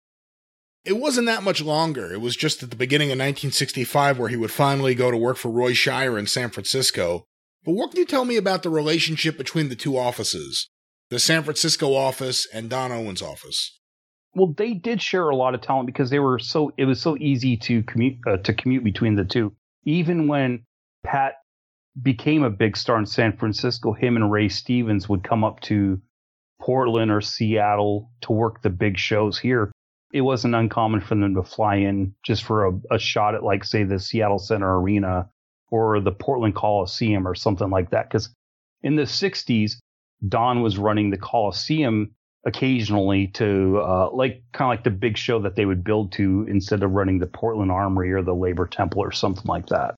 It 0.85 0.97
wasn't 0.97 1.27
that 1.27 1.43
much 1.43 1.61
longer. 1.61 2.11
It 2.11 2.19
was 2.19 2.35
just 2.35 2.61
at 2.61 2.69
the 2.69 2.75
beginning 2.75 3.07
of 3.07 3.17
1965 3.17 4.19
where 4.19 4.27
he 4.27 4.35
would 4.35 4.51
finally 4.51 4.95
go 4.95 5.11
to 5.11 5.17
work 5.17 5.37
for 5.37 5.49
Roy 5.49 5.73
Shire 5.73 6.17
in 6.17 6.27
San 6.27 6.49
Francisco. 6.49 7.25
But 7.63 7.73
what 7.73 7.91
can 7.91 7.99
you 7.99 8.05
tell 8.05 8.25
me 8.25 8.35
about 8.35 8.63
the 8.63 8.69
relationship 8.69 9.37
between 9.37 9.69
the 9.69 9.77
two 9.77 9.97
offices, 9.97 10.69
the 11.09 11.19
San 11.19 11.43
Francisco 11.43 11.93
office 11.93 12.45
and 12.53 12.69
Don 12.69 12.91
Owens' 12.91 13.21
office? 13.21 13.79
Well, 14.35 14.53
they 14.57 14.73
did 14.73 15.01
share 15.01 15.29
a 15.29 15.35
lot 15.35 15.55
of 15.55 15.61
talent 15.61 15.85
because 15.85 16.09
they 16.09 16.19
were 16.19 16.39
so 16.39 16.73
it 16.77 16.85
was 16.85 16.99
so 16.99 17.15
easy 17.17 17.55
to 17.57 17.83
commute 17.83 18.17
uh, 18.27 18.37
to 18.37 18.53
commute 18.53 18.83
between 18.83 19.15
the 19.15 19.23
two. 19.23 19.55
Even 19.85 20.27
when 20.27 20.65
Pat 21.05 21.35
became 22.01 22.43
a 22.43 22.49
big 22.49 22.75
star 22.75 22.97
in 22.97 23.05
San 23.05 23.37
Francisco, 23.37 23.93
him 23.93 24.17
and 24.17 24.31
Ray 24.31 24.49
Stevens 24.49 25.07
would 25.07 25.23
come 25.23 25.43
up 25.43 25.61
to 25.61 26.01
Portland 26.59 27.11
or 27.11 27.21
Seattle 27.21 28.11
to 28.21 28.33
work 28.33 28.61
the 28.61 28.69
big 28.69 28.97
shows 28.97 29.37
here. 29.37 29.71
It 30.13 30.21
wasn't 30.21 30.55
uncommon 30.55 31.01
for 31.01 31.15
them 31.15 31.35
to 31.35 31.43
fly 31.43 31.75
in 31.75 32.13
just 32.23 32.43
for 32.43 32.67
a, 32.67 32.71
a 32.91 32.99
shot 32.99 33.35
at, 33.35 33.43
like, 33.43 33.63
say, 33.63 33.83
the 33.83 33.99
Seattle 33.99 34.39
Center 34.39 34.79
Arena 34.79 35.29
or 35.69 35.99
the 35.99 36.11
Portland 36.11 36.55
Coliseum 36.55 37.27
or 37.27 37.33
something 37.33 37.69
like 37.69 37.89
that. 37.89 38.09
Because 38.09 38.29
in 38.83 38.95
the 38.95 39.03
60s, 39.03 39.73
Don 40.27 40.61
was 40.61 40.77
running 40.77 41.09
the 41.09 41.17
Coliseum 41.17 42.13
occasionally 42.45 43.27
to, 43.27 43.79
uh, 43.79 44.09
like, 44.13 44.43
kind 44.53 44.71
of 44.71 44.77
like 44.77 44.83
the 44.83 44.91
big 44.91 45.17
show 45.17 45.41
that 45.41 45.55
they 45.55 45.65
would 45.65 45.83
build 45.83 46.11
to 46.13 46.45
instead 46.47 46.83
of 46.83 46.91
running 46.91 47.17
the 47.17 47.27
Portland 47.27 47.71
Armory 47.71 48.11
or 48.11 48.21
the 48.21 48.35
Labor 48.35 48.67
Temple 48.67 49.01
or 49.01 49.11
something 49.11 49.45
like 49.45 49.67
that. 49.67 49.95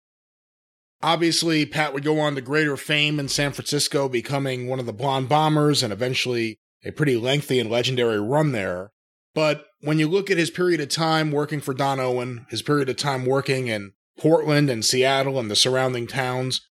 Obviously, 1.01 1.65
Pat 1.65 1.93
would 1.93 2.03
go 2.03 2.19
on 2.19 2.35
to 2.35 2.41
greater 2.41 2.77
fame 2.77 3.19
in 3.19 3.27
San 3.27 3.51
Francisco, 3.51 4.07
becoming 4.07 4.67
one 4.67 4.79
of 4.79 4.85
the 4.85 4.93
Blonde 4.93 5.27
Bombers 5.27 5.83
and 5.83 5.91
eventually 5.91 6.57
a 6.85 6.91
pretty 6.91 7.17
lengthy 7.17 7.59
and 7.59 7.69
legendary 7.69 8.19
run 8.19 8.53
there. 8.53 8.91
But 9.33 9.65
when 9.85 9.99
you 9.99 10.07
look 10.07 10.31
at 10.31 10.37
his 10.37 10.49
period 10.49 10.81
of 10.81 10.89
time 10.89 11.31
working 11.31 11.61
for 11.61 11.73
Don 11.73 11.99
Owen, 11.99 12.47
his 12.49 12.63
period 12.63 12.89
of 12.89 12.97
time 12.97 13.23
working 13.23 13.67
in 13.67 13.93
Portland 14.19 14.67
and 14.67 14.83
Seattle 14.83 15.39
and 15.39 15.49
the 15.49 15.55
surrounding 15.55 16.07
towns, 16.07 16.67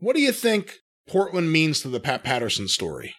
what 0.00 0.16
do 0.16 0.20
you 0.20 0.32
think 0.32 0.78
Portland 1.08 1.52
means 1.52 1.80
to 1.80 1.88
the 1.88 2.00
Pat 2.00 2.24
Patterson 2.24 2.66
story? 2.66 3.14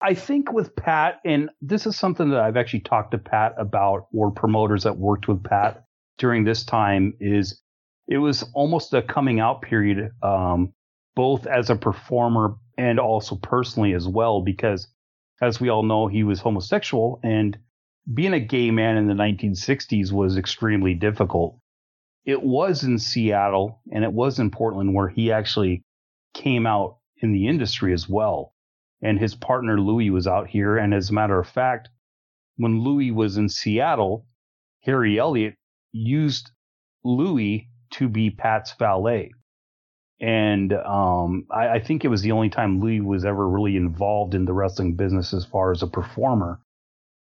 I 0.00 0.14
think 0.14 0.52
with 0.52 0.76
Pat, 0.76 1.20
and 1.24 1.50
this 1.60 1.86
is 1.86 1.98
something 1.98 2.30
that 2.30 2.38
I've 2.38 2.56
actually 2.56 2.80
talked 2.80 3.10
to 3.10 3.18
Pat 3.18 3.54
about, 3.58 4.06
or 4.12 4.30
promoters 4.30 4.84
that 4.84 4.96
worked 4.96 5.26
with 5.26 5.42
Pat 5.42 5.82
during 6.18 6.44
this 6.44 6.64
time, 6.64 7.14
is 7.18 7.60
it 8.06 8.18
was 8.18 8.44
almost 8.54 8.94
a 8.94 9.02
coming 9.02 9.40
out 9.40 9.62
period, 9.62 10.10
um, 10.22 10.72
both 11.16 11.46
as 11.48 11.68
a 11.68 11.74
performer 11.76 12.54
and 12.78 13.00
also 13.00 13.34
personally 13.36 13.92
as 13.92 14.06
well, 14.06 14.40
because 14.40 14.86
as 15.42 15.60
we 15.60 15.68
all 15.68 15.82
know, 15.82 16.06
he 16.06 16.22
was 16.22 16.38
homosexual 16.38 17.18
and 17.24 17.58
being 18.12 18.34
a 18.34 18.40
gay 18.40 18.70
man 18.70 18.96
in 18.96 19.06
the 19.06 19.14
1960s 19.14 20.12
was 20.12 20.36
extremely 20.36 20.94
difficult. 20.94 21.58
It 22.24 22.42
was 22.42 22.84
in 22.84 22.98
Seattle 22.98 23.80
and 23.92 24.04
it 24.04 24.12
was 24.12 24.38
in 24.38 24.50
Portland 24.50 24.94
where 24.94 25.08
he 25.08 25.32
actually 25.32 25.82
came 26.34 26.66
out 26.66 26.98
in 27.18 27.32
the 27.32 27.48
industry 27.48 27.92
as 27.92 28.08
well. 28.08 28.52
And 29.02 29.18
his 29.18 29.34
partner 29.34 29.80
Louis 29.80 30.10
was 30.10 30.26
out 30.26 30.48
here. 30.48 30.76
And 30.76 30.94
as 30.94 31.10
a 31.10 31.14
matter 31.14 31.38
of 31.38 31.48
fact, 31.48 31.88
when 32.56 32.80
Louis 32.80 33.10
was 33.10 33.36
in 33.36 33.48
Seattle, 33.48 34.26
Harry 34.82 35.18
Elliott 35.18 35.54
used 35.92 36.50
Louis 37.04 37.68
to 37.92 38.08
be 38.08 38.30
Pat's 38.30 38.72
valet. 38.78 39.30
And 40.20 40.72
um, 40.72 41.46
I, 41.50 41.68
I, 41.68 41.80
think 41.80 42.04
it 42.04 42.08
was 42.08 42.22
the 42.22 42.32
only 42.32 42.48
time 42.48 42.80
Louis 42.80 43.00
was 43.00 43.26
ever 43.26 43.46
really 43.46 43.76
involved 43.76 44.34
in 44.34 44.46
the 44.46 44.54
wrestling 44.54 44.96
business 44.96 45.34
as 45.34 45.44
far 45.44 45.72
as 45.72 45.82
a 45.82 45.86
performer. 45.86 46.58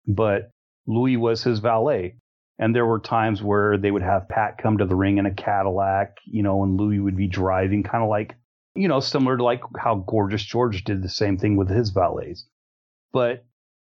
But 0.06 0.50
Louis 0.86 1.16
was 1.16 1.42
his 1.42 1.60
valet. 1.60 2.16
And 2.58 2.74
there 2.74 2.86
were 2.86 3.00
times 3.00 3.42
where 3.42 3.76
they 3.76 3.90
would 3.90 4.02
have 4.02 4.28
Pat 4.28 4.58
come 4.58 4.78
to 4.78 4.84
the 4.84 4.94
ring 4.94 5.18
in 5.18 5.26
a 5.26 5.34
Cadillac, 5.34 6.18
you 6.24 6.42
know, 6.42 6.62
and 6.62 6.78
Louis 6.78 7.00
would 7.00 7.16
be 7.16 7.26
driving, 7.26 7.82
kind 7.82 8.04
of 8.04 8.08
like, 8.08 8.36
you 8.76 8.86
know, 8.86 9.00
similar 9.00 9.36
to 9.36 9.42
like 9.42 9.62
how 9.76 10.04
Gorgeous 10.06 10.44
George 10.44 10.84
did 10.84 11.02
the 11.02 11.08
same 11.08 11.36
thing 11.36 11.56
with 11.56 11.68
his 11.68 11.90
valets. 11.90 12.46
But 13.12 13.44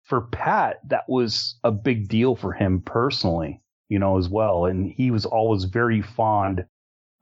for 0.05 0.21
Pat, 0.21 0.77
that 0.88 1.03
was 1.07 1.59
a 1.63 1.71
big 1.71 2.07
deal 2.07 2.35
for 2.35 2.51
him 2.51 2.81
personally 2.81 3.61
you 3.89 3.99
know, 3.99 4.17
as 4.17 4.29
well. 4.29 4.65
And 4.65 4.91
he 4.91 5.11
was 5.11 5.25
always 5.25 5.65
very 5.65 6.01
fond 6.01 6.65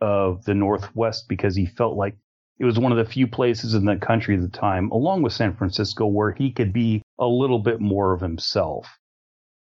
of 0.02 0.44
the 0.46 0.54
Northwest 0.54 1.28
because 1.28 1.56
he 1.56 1.66
felt 1.66 1.96
like 1.96 2.16
it 2.60 2.66
was 2.66 2.80
one 2.80 2.92
of 2.92 2.98
the 2.98 3.12
few 3.12 3.28
places 3.28 3.74
in 3.74 3.86
the 3.86 3.98
country 3.98 4.36
at 4.36 4.42
the 4.42 4.58
time, 4.58 4.90
along 4.92 5.22
with 5.22 5.34
San 5.34 5.56
Francisco, 5.56 6.06
where 6.06 6.32
he 6.32 6.52
could 6.52 6.74
be 6.74 7.02
a 7.20 7.26
little 7.26 7.60
bit 7.60 7.82
more 7.82 8.14
of 8.14 8.22
himself. 8.22 8.88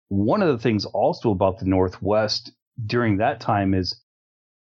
One 0.09 0.41
of 0.41 0.49
the 0.49 0.61
things 0.61 0.85
also 0.85 1.31
about 1.31 1.59
the 1.59 1.65
Northwest 1.65 2.51
during 2.85 3.17
that 3.17 3.39
time 3.39 3.73
is 3.73 4.01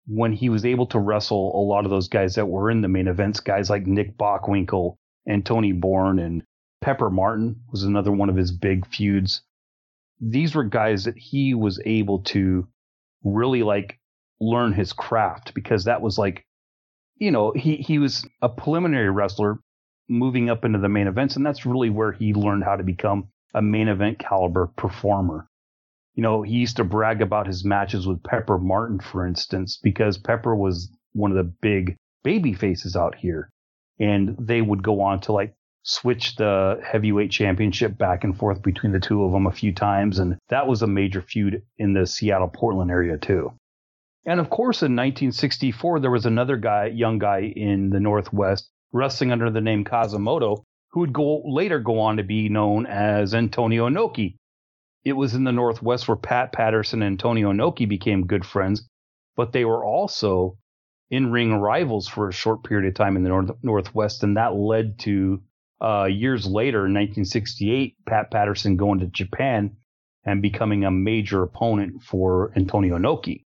when 0.08 0.34
he 0.34 0.50
was 0.50 0.66
able 0.66 0.88
to 0.88 1.00
wrestle 1.00 1.56
a 1.56 1.64
lot 1.64 1.86
of 1.86 1.92
those 1.92 2.08
guys 2.08 2.36
that 2.36 2.48
were 2.48 2.72
in 2.72 2.82
the 2.82 2.88
main 2.88 3.08
events, 3.08 3.40
guys 3.40 3.70
like 3.70 3.86
Nick 3.86 4.18
Bockwinkel 4.18 4.96
and 5.26 5.46
Tony 5.46 5.72
Borne 5.72 6.20
and 6.20 6.44
Pepper 6.82 7.10
Martin 7.10 7.62
was 7.72 7.84
another 7.84 8.12
one 8.12 8.30
of 8.30 8.36
his 8.36 8.52
big 8.52 8.88
feuds 8.88 9.42
these 10.20 10.56
were 10.56 10.64
guys 10.64 11.06
that 11.06 11.18
he 11.18 11.54
was 11.54 11.80
able 11.86 12.20
to 12.20 12.68
really 13.24 13.64
like 13.64 14.00
learn 14.40 14.74
his 14.74 14.94
craft 14.94 15.54
because 15.54 15.86
that 15.86 16.02
was 16.02 16.18
like, 16.18 16.46
you 17.18 17.32
know, 17.32 17.52
he, 17.52 17.78
he 17.78 18.00
was 18.00 18.26
a 18.42 18.50
preliminary 18.50 19.10
wrestler 19.10 19.60
moving 20.08 20.50
up 20.50 20.66
into 20.66 20.80
the 20.80 20.90
main 20.90 21.08
events. 21.08 21.36
And 21.36 21.46
that's 21.46 21.66
really 21.66 21.90
where 21.90 22.12
he 22.12 22.34
learned 22.34 22.64
how 22.64 22.76
to 22.76 22.84
become 22.84 23.30
a 23.54 23.62
main 23.62 23.88
event 23.88 24.20
caliber 24.20 24.68
performer. 24.68 25.48
You 26.16 26.24
know, 26.24 26.42
he 26.42 26.58
used 26.58 26.78
to 26.78 26.84
brag 26.84 27.22
about 27.22 27.48
his 27.48 27.64
matches 27.64 28.08
with 28.08 28.24
Pepper 28.24 28.58
Martin, 28.58 29.00
for 29.00 29.26
instance, 29.26 29.80
because 29.82 30.18
Pepper 30.18 30.56
was 30.56 30.92
one 31.14 31.32
of 31.32 31.38
the 31.38 31.52
big 31.62 31.96
baby 32.24 32.54
faces 32.54 32.96
out 32.96 33.16
here. 33.16 33.50
And 34.00 34.36
they 34.40 34.62
would 34.62 34.84
go 34.84 35.02
on 35.02 35.22
to 35.22 35.32
like 35.32 35.54
switch 35.84 36.36
the 36.36 36.80
heavyweight 36.84 37.32
championship 37.32 37.98
back 37.98 38.24
and 38.24 38.38
forth 38.38 38.62
between 38.62 38.92
the 38.92 39.00
two 39.00 39.24
of 39.24 39.32
them 39.32 39.48
a 39.48 39.52
few 39.52 39.74
times. 39.74 40.20
And 40.20 40.38
that 40.50 40.68
was 40.68 40.82
a 40.82 40.88
major 40.88 41.22
feud 41.22 41.64
in 41.78 41.94
the 41.94 42.06
Seattle 42.06 42.50
Portland 42.50 42.92
area 42.92 43.18
too. 43.18 43.54
And 44.26 44.40
of 44.40 44.50
course, 44.50 44.82
in 44.82 44.96
1964, 44.96 46.02
there 46.02 46.12
was 46.12 46.26
another 46.26 46.58
guy, 46.58 46.88
young 46.88 47.20
guy 47.20 47.54
in 47.56 47.90
the 47.90 48.00
Northwest 48.00 48.70
wrestling 48.92 49.32
under 49.32 49.50
the 49.50 49.62
name 49.62 49.86
Kazumoto, 49.86 50.64
who 50.92 51.02
would 51.02 51.14
go 51.14 51.42
later 51.46 51.80
go 51.80 52.00
on 52.00 52.18
to 52.18 52.24
be 52.24 52.50
known 52.50 52.86
as 52.86 53.34
Antonio 53.34 53.88
Inoki. 53.88 54.36
It 55.04 55.14
was 55.14 55.36
in 55.36 55.44
the 55.44 55.52
Northwest 55.52 56.08
where 56.08 56.18
Pat 56.18 56.52
Patterson 56.52 57.02
and 57.02 57.14
Antonio 57.14 57.52
Inoki 57.52 57.88
became 57.88 58.28
good 58.28 58.46
friends, 58.46 58.88
but 59.36 59.54
they 59.54 59.66
were 59.66 59.86
also 59.86 60.58
in 61.10 61.32
ring 61.32 61.54
rivals 61.54 62.08
for 62.08 62.28
a 62.28 62.34
short 62.34 62.64
period 62.64 62.88
of 62.88 62.96
time 62.96 63.16
in 63.16 63.24
the 63.24 63.30
North- 63.30 63.58
Northwest, 63.64 64.24
and 64.24 64.38
that 64.38 64.56
led 64.56 65.00
to 65.00 65.42
uh, 65.82 66.06
years 66.06 66.46
later, 66.46 66.80
in 66.80 66.94
1968, 66.94 67.96
Pat 68.06 68.32
Patterson 68.32 68.76
going 68.76 69.00
to 69.00 69.08
Japan 69.08 69.78
and 70.26 70.42
becoming 70.42 70.84
a 70.84 70.92
major 70.92 71.42
opponent 71.42 72.04
for 72.04 72.52
Antonio 72.56 72.98
Inoki. 72.98 73.46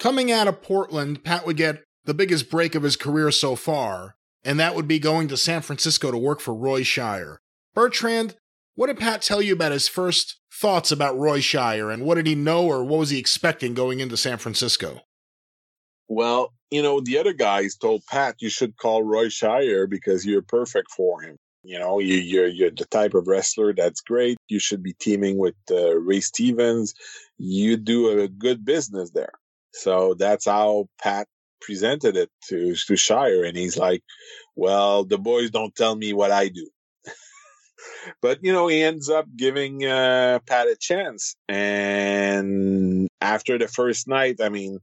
Coming 0.00 0.32
out 0.32 0.48
of 0.48 0.62
Portland, 0.62 1.22
Pat 1.22 1.46
would 1.46 1.56
get 1.56 1.84
the 2.04 2.14
biggest 2.14 2.50
break 2.50 2.74
of 2.74 2.82
his 2.82 2.96
career 2.96 3.30
so 3.30 3.56
far, 3.56 4.16
and 4.44 4.58
that 4.58 4.74
would 4.74 4.88
be 4.88 4.98
going 4.98 5.28
to 5.28 5.36
San 5.36 5.62
Francisco 5.62 6.10
to 6.10 6.18
work 6.18 6.40
for 6.40 6.54
Roy 6.54 6.82
Shire. 6.82 7.40
Bertrand, 7.74 8.36
what 8.74 8.86
did 8.86 8.98
Pat 8.98 9.22
tell 9.22 9.42
you 9.42 9.52
about 9.52 9.72
his 9.72 9.88
first 9.88 10.40
thoughts 10.52 10.90
about 10.90 11.18
Roy 11.18 11.40
Shire, 11.40 11.90
and 11.90 12.04
what 12.04 12.16
did 12.16 12.26
he 12.26 12.34
know 12.34 12.66
or 12.66 12.84
what 12.84 12.98
was 13.00 13.10
he 13.10 13.18
expecting 13.18 13.74
going 13.74 14.00
into 14.00 14.16
San 14.16 14.38
Francisco? 14.38 15.02
Well, 16.08 16.52
you 16.70 16.82
know, 16.82 17.00
the 17.00 17.18
other 17.18 17.32
guys 17.32 17.76
told 17.76 18.04
Pat 18.06 18.36
you 18.40 18.48
should 18.48 18.76
call 18.76 19.02
Roy 19.02 19.28
Shire 19.28 19.86
because 19.86 20.26
you're 20.26 20.42
perfect 20.42 20.90
for 20.90 21.20
him. 21.22 21.36
You 21.62 21.78
know, 21.78 21.98
you, 21.98 22.16
are 22.16 22.20
you're, 22.20 22.46
you're 22.46 22.70
the 22.70 22.86
type 22.86 23.14
of 23.14 23.28
wrestler 23.28 23.74
that's 23.74 24.00
great. 24.00 24.38
You 24.48 24.58
should 24.58 24.82
be 24.82 24.94
teaming 24.94 25.36
with 25.36 25.54
uh, 25.70 25.96
Ray 25.96 26.20
Stevens. 26.20 26.94
You 27.38 27.76
do 27.76 28.20
a 28.20 28.28
good 28.28 28.64
business 28.64 29.10
there. 29.10 29.32
So 29.72 30.14
that's 30.14 30.46
how 30.46 30.86
Pat 31.00 31.28
presented 31.60 32.16
it 32.16 32.30
to 32.48 32.74
to 32.74 32.96
Shire, 32.96 33.44
and 33.44 33.56
he's 33.56 33.76
like, 33.76 34.02
"Well, 34.56 35.04
the 35.04 35.18
boys 35.18 35.50
don't 35.50 35.74
tell 35.74 35.96
me 35.96 36.12
what 36.12 36.30
I 36.30 36.48
do." 36.48 36.68
but 38.22 38.38
you 38.42 38.52
know, 38.52 38.68
he 38.68 38.82
ends 38.82 39.08
up 39.08 39.26
giving 39.36 39.84
uh, 39.84 40.40
Pat 40.46 40.68
a 40.68 40.76
chance, 40.76 41.36
and 41.48 43.08
after 43.20 43.58
the 43.58 43.68
first 43.68 44.08
night, 44.08 44.40
I 44.40 44.48
mean, 44.48 44.78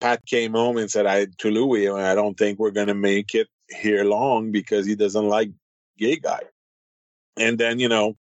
Pat 0.00 0.24
came 0.26 0.52
home 0.52 0.76
and 0.76 0.90
said, 0.90 1.06
"I 1.06 1.26
to 1.38 1.50
Louis, 1.50 1.88
I 1.88 2.14
don't 2.14 2.38
think 2.38 2.58
we're 2.58 2.70
to 2.88 2.94
make 2.94 3.34
it 3.34 3.48
here 3.68 4.04
long 4.04 4.52
because 4.52 4.86
he 4.86 4.94
doesn't 4.94 5.28
like 5.28 5.50
gay 5.98 6.16
guy." 6.16 6.42
And 7.36 7.58
then 7.58 7.78
you 7.78 7.88
know, 7.88 8.16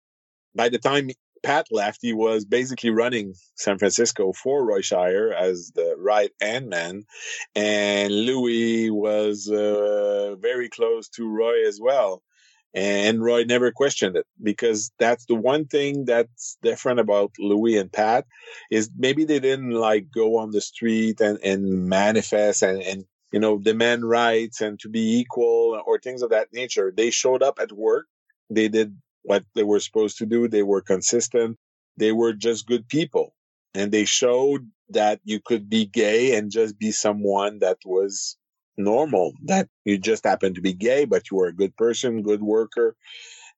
by 0.55 0.69
the 0.69 0.79
time 0.79 1.09
Pat 1.43 1.67
left, 1.71 1.99
he 2.01 2.13
was 2.13 2.45
basically 2.45 2.89
running 2.89 3.33
San 3.55 3.77
Francisco 3.77 4.33
for 4.33 4.65
Roy 4.65 4.81
Shire 4.81 5.31
as 5.31 5.71
the 5.75 5.95
right 5.97 6.31
hand 6.41 6.69
man, 6.69 7.05
and 7.55 8.13
Louis 8.13 8.89
was 8.89 9.49
uh, 9.49 10.35
very 10.39 10.69
close 10.69 11.07
to 11.09 11.29
Roy 11.29 11.67
as 11.67 11.79
well. 11.81 12.23
And 12.73 13.23
Roy 13.23 13.43
never 13.43 13.71
questioned 13.71 14.17
it 14.17 14.27
because 14.43 14.91
that's 14.99 15.25
the 15.25 15.35
one 15.35 15.65
thing 15.65 16.05
that's 16.05 16.57
different 16.61 16.99
about 16.99 17.31
Louis 17.39 17.77
and 17.77 17.91
Pat 17.91 18.25
is 18.69 18.91
maybe 18.95 19.23
they 19.25 19.39
didn't 19.39 19.71
like 19.71 20.11
go 20.11 20.37
on 20.37 20.51
the 20.51 20.61
street 20.61 21.19
and, 21.19 21.39
and 21.43 21.87
manifest 21.87 22.61
and, 22.61 22.81
and 22.83 23.05
you 23.31 23.39
know 23.39 23.57
demand 23.57 24.07
rights 24.07 24.61
and 24.61 24.79
to 24.81 24.89
be 24.89 25.19
equal 25.19 25.81
or 25.87 25.97
things 25.97 26.21
of 26.21 26.29
that 26.29 26.53
nature. 26.53 26.93
They 26.95 27.09
showed 27.09 27.41
up 27.41 27.57
at 27.59 27.71
work. 27.71 28.05
They 28.49 28.67
did 28.67 28.95
what 29.27 29.43
they 29.55 29.63
were 29.63 29.81
supposed 29.81 30.17
to 30.19 30.25
do. 30.25 30.47
They 30.47 30.63
were 30.63 30.81
consistent. 30.81 31.57
They 31.97 32.13
were 32.13 32.31
just 32.31 32.65
good 32.65 32.87
people. 32.87 33.35
And 33.73 33.91
they 33.91 34.05
showed 34.05 34.69
that 34.91 35.19
you 35.25 35.41
could 35.41 35.69
be 35.69 35.85
gay 35.85 36.35
and 36.37 36.49
just 36.49 36.79
be 36.79 36.91
someone 36.93 37.59
that 37.59 37.77
was 37.83 38.37
normal, 38.77 39.33
that 39.43 39.67
you 39.83 39.97
just 39.97 40.23
happened 40.23 40.55
to 40.55 40.61
be 40.61 40.71
gay, 40.73 41.03
but 41.03 41.29
you 41.29 41.37
were 41.37 41.47
a 41.47 41.59
good 41.61 41.75
person, 41.75 42.21
good 42.23 42.41
worker, 42.41 42.95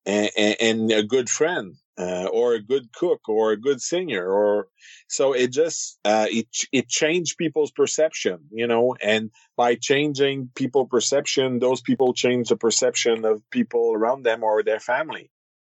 and, 0.08 0.32
and, 0.36 0.56
and 0.60 0.92
a 0.92 1.04
good 1.04 1.30
friend. 1.30 1.76
Uh, 2.00 2.30
or 2.32 2.54
a 2.54 2.62
good 2.62 2.94
cook 2.94 3.20
or 3.28 3.52
a 3.52 3.58
good 3.60 3.82
singer 3.82 4.26
or 4.26 4.68
so 5.10 5.34
it 5.34 5.52
just 5.52 6.00
uh, 6.06 6.28
it 6.32 6.48
it 6.72 6.88
changed 6.88 7.38
people's 7.38 7.72
perception 7.72 8.40
you 8.52 8.66
know 8.68 8.96
and 9.02 9.32
by 9.58 9.76
changing 9.76 10.50
people 10.56 10.86
perception 10.86 11.60
those 11.60 11.82
people 11.82 12.14
change 12.14 12.48
the 12.48 12.56
perception 12.56 13.26
of 13.26 13.44
people 13.52 13.92
around 13.94 14.24
them 14.24 14.44
or 14.44 14.64
their 14.64 14.80
family 14.80 15.30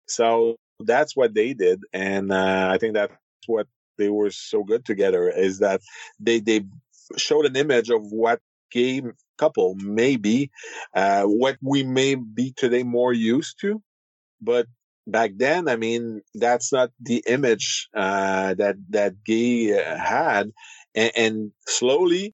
so 0.09 0.57
that's 0.81 1.17
what 1.17 1.35
they 1.35 1.55
did, 1.55 1.83
and 1.93 2.33
uh, 2.33 2.69
I 2.73 2.79
think 2.79 2.95
that's 2.95 3.15
what 3.47 3.67
they 3.97 4.09
were 4.09 4.31
so 4.31 4.63
good 4.63 4.85
together 4.85 5.29
is 5.29 5.59
that 5.59 5.81
they 6.21 6.41
they 6.41 6.65
showed 7.17 7.47
an 7.47 7.57
image 7.57 7.91
of 7.91 8.13
what 8.13 8.41
gay 8.71 9.03
couple 9.39 9.75
may 9.77 10.17
be, 10.17 10.51
uh, 10.95 11.23
what 11.23 11.57
we 11.63 11.83
may 11.83 12.15
be 12.15 12.53
today 12.53 12.83
more 12.83 13.13
used 13.13 13.61
to, 13.61 13.83
but 14.41 14.67
back 15.09 15.33
then, 15.37 15.69
I 15.69 15.77
mean, 15.77 16.23
that's 16.35 16.73
not 16.73 16.91
the 17.01 17.25
image 17.27 17.89
uh, 17.95 18.55
that 18.55 18.77
that 18.91 19.25
gay 19.25 19.73
uh, 19.79 19.97
had, 19.97 20.53
and, 20.95 21.13
and, 21.17 21.53
slowly, 21.67 22.35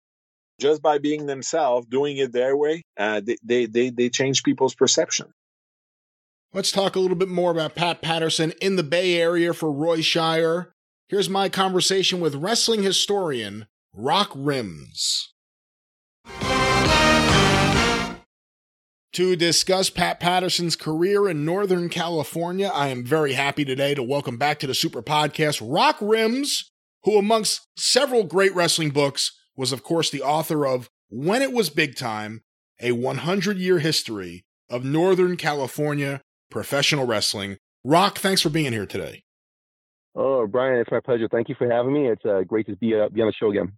just 0.61 0.81
by 0.81 0.99
being 0.99 1.27
themselves, 1.27 1.87
doing 1.87 2.17
it 2.17 2.33
their 2.33 2.57
way, 2.57 2.83
uh, 2.99 3.21
they, 3.25 3.37
they 3.43 3.67
they 3.67 3.91
they 3.91 4.09
change 4.09 4.43
people's 4.43 4.75
perception. 4.75 5.33
Let's 6.53 6.73
talk 6.73 6.97
a 6.97 6.99
little 6.99 7.17
bit 7.17 7.29
more 7.29 7.53
about 7.53 7.77
Pat 7.77 8.03
Patterson 8.03 8.53
in 8.61 8.75
the 8.75 8.83
Bay 8.83 9.21
Area 9.21 9.55
for 9.55 9.71
Roy 9.71 10.01
Shire. 10.01 10.75
Here's 11.09 11.31
my 11.31 11.49
conversation 11.49 12.19
with 12.19 12.35
wrestling 12.35 12.83
historian 12.83 13.69
Rock 13.95 14.33
Rims. 14.35 15.33
To 19.13 19.37
discuss 19.37 19.91
Pat 19.91 20.19
Patterson's 20.19 20.75
career 20.75 21.29
in 21.29 21.45
Northern 21.45 21.89
California, 21.89 22.67
I 22.67 22.89
am 22.89 23.05
very 23.05 23.35
happy 23.35 23.65
today 23.65 23.95
to 23.95 24.03
welcome 24.03 24.37
back 24.37 24.59
to 24.59 24.67
the 24.67 24.75
Super 24.75 25.03
Podcast 25.03 25.63
Rock 25.63 25.99
Rims, 26.01 26.73
who, 27.05 27.17
amongst 27.17 27.69
several 27.77 28.25
great 28.25 28.53
wrestling 28.57 28.91
books, 28.91 29.39
was, 29.55 29.71
of 29.71 29.85
course, 29.85 30.11
the 30.11 30.23
author 30.23 30.67
of 30.67 30.91
When 31.11 31.43
It 31.43 31.53
Was 31.53 31.71
Big 31.71 31.95
Time, 31.95 32.43
a 32.81 32.91
100 32.91 33.57
year 33.57 33.79
history 33.79 34.45
of 34.69 34.85
Northern 34.85 35.37
California 35.37 36.23
professional 36.51 37.07
wrestling. 37.07 37.59
Rock, 37.85 38.19
thanks 38.19 38.43
for 38.43 38.51
being 38.51 38.73
here 38.73 38.87
today. 38.87 39.23
Oh, 40.15 40.47
Brian, 40.47 40.81
it's 40.81 40.91
my 40.91 41.01
pleasure. 41.01 41.29
Thank 41.31 41.49
you 41.49 41.55
for 41.57 41.71
having 41.71 41.93
me. 41.93 42.09
It's 42.09 42.25
uh, 42.25 42.43
great 42.47 42.67
to 42.67 42.77
be, 42.77 42.95
uh, 42.95 43.09
be 43.09 43.23
on 43.23 43.29
the 43.29 43.33
show 43.33 43.51
again. 43.51 43.73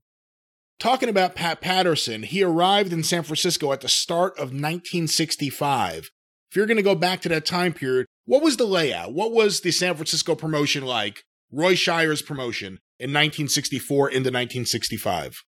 Talking 0.80 1.08
about 1.08 1.36
Pat 1.36 1.60
Patterson, 1.60 2.22
he 2.24 2.42
arrived 2.42 2.92
in 2.92 3.04
San 3.04 3.22
Francisco 3.22 3.72
at 3.72 3.82
the 3.82 3.88
start 3.88 4.32
of 4.32 4.48
1965. 4.50 6.10
If 6.50 6.56
you're 6.56 6.66
going 6.66 6.76
to 6.76 6.82
go 6.82 6.94
back 6.94 7.20
to 7.20 7.28
that 7.28 7.46
time 7.46 7.72
period, 7.72 8.06
what 8.24 8.42
was 8.42 8.56
the 8.56 8.66
layout? 8.66 9.12
What 9.12 9.32
was 9.32 9.60
the 9.60 9.70
San 9.70 9.94
Francisco 9.94 10.34
promotion 10.34 10.84
like? 10.84 11.22
Roy 11.52 11.74
Shire's 11.74 12.22
promotion 12.22 12.78
in 12.98 13.10
1964 13.10 14.08
into 14.08 14.30
1965. 14.30 15.44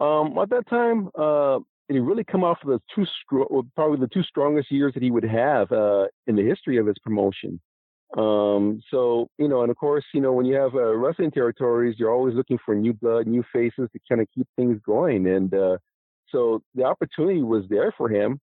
Um, 0.00 0.36
at 0.36 0.50
that 0.50 0.68
time, 0.68 1.08
uh, 1.14 1.60
and 1.88 1.96
he 1.96 2.00
really 2.00 2.24
come 2.24 2.44
off 2.44 2.58
of 2.64 2.68
the 2.68 2.80
two 2.94 3.06
probably 3.74 3.98
the 3.98 4.08
two 4.12 4.22
strongest 4.22 4.70
years 4.70 4.94
that 4.94 5.02
he 5.02 5.10
would 5.10 5.24
have 5.24 5.70
uh, 5.72 6.06
in 6.26 6.36
the 6.36 6.42
history 6.42 6.78
of 6.78 6.86
his 6.86 6.96
promotion. 7.02 7.60
Um, 8.16 8.82
so 8.90 9.28
you 9.38 9.48
know, 9.48 9.62
and 9.62 9.70
of 9.70 9.76
course, 9.76 10.04
you 10.12 10.20
know, 10.20 10.32
when 10.32 10.46
you 10.46 10.54
have 10.54 10.74
uh, 10.74 10.94
wrestling 10.94 11.30
territories, 11.30 11.96
you're 11.98 12.12
always 12.12 12.34
looking 12.34 12.58
for 12.64 12.74
new 12.74 12.92
blood, 12.92 13.26
new 13.26 13.44
faces 13.52 13.88
to 13.92 13.98
kind 14.08 14.20
of 14.20 14.28
keep 14.34 14.46
things 14.56 14.78
going. 14.84 15.26
And 15.26 15.52
uh, 15.54 15.78
so 16.28 16.62
the 16.74 16.84
opportunity 16.84 17.42
was 17.42 17.64
there 17.68 17.92
for 17.96 18.08
him. 18.08 18.38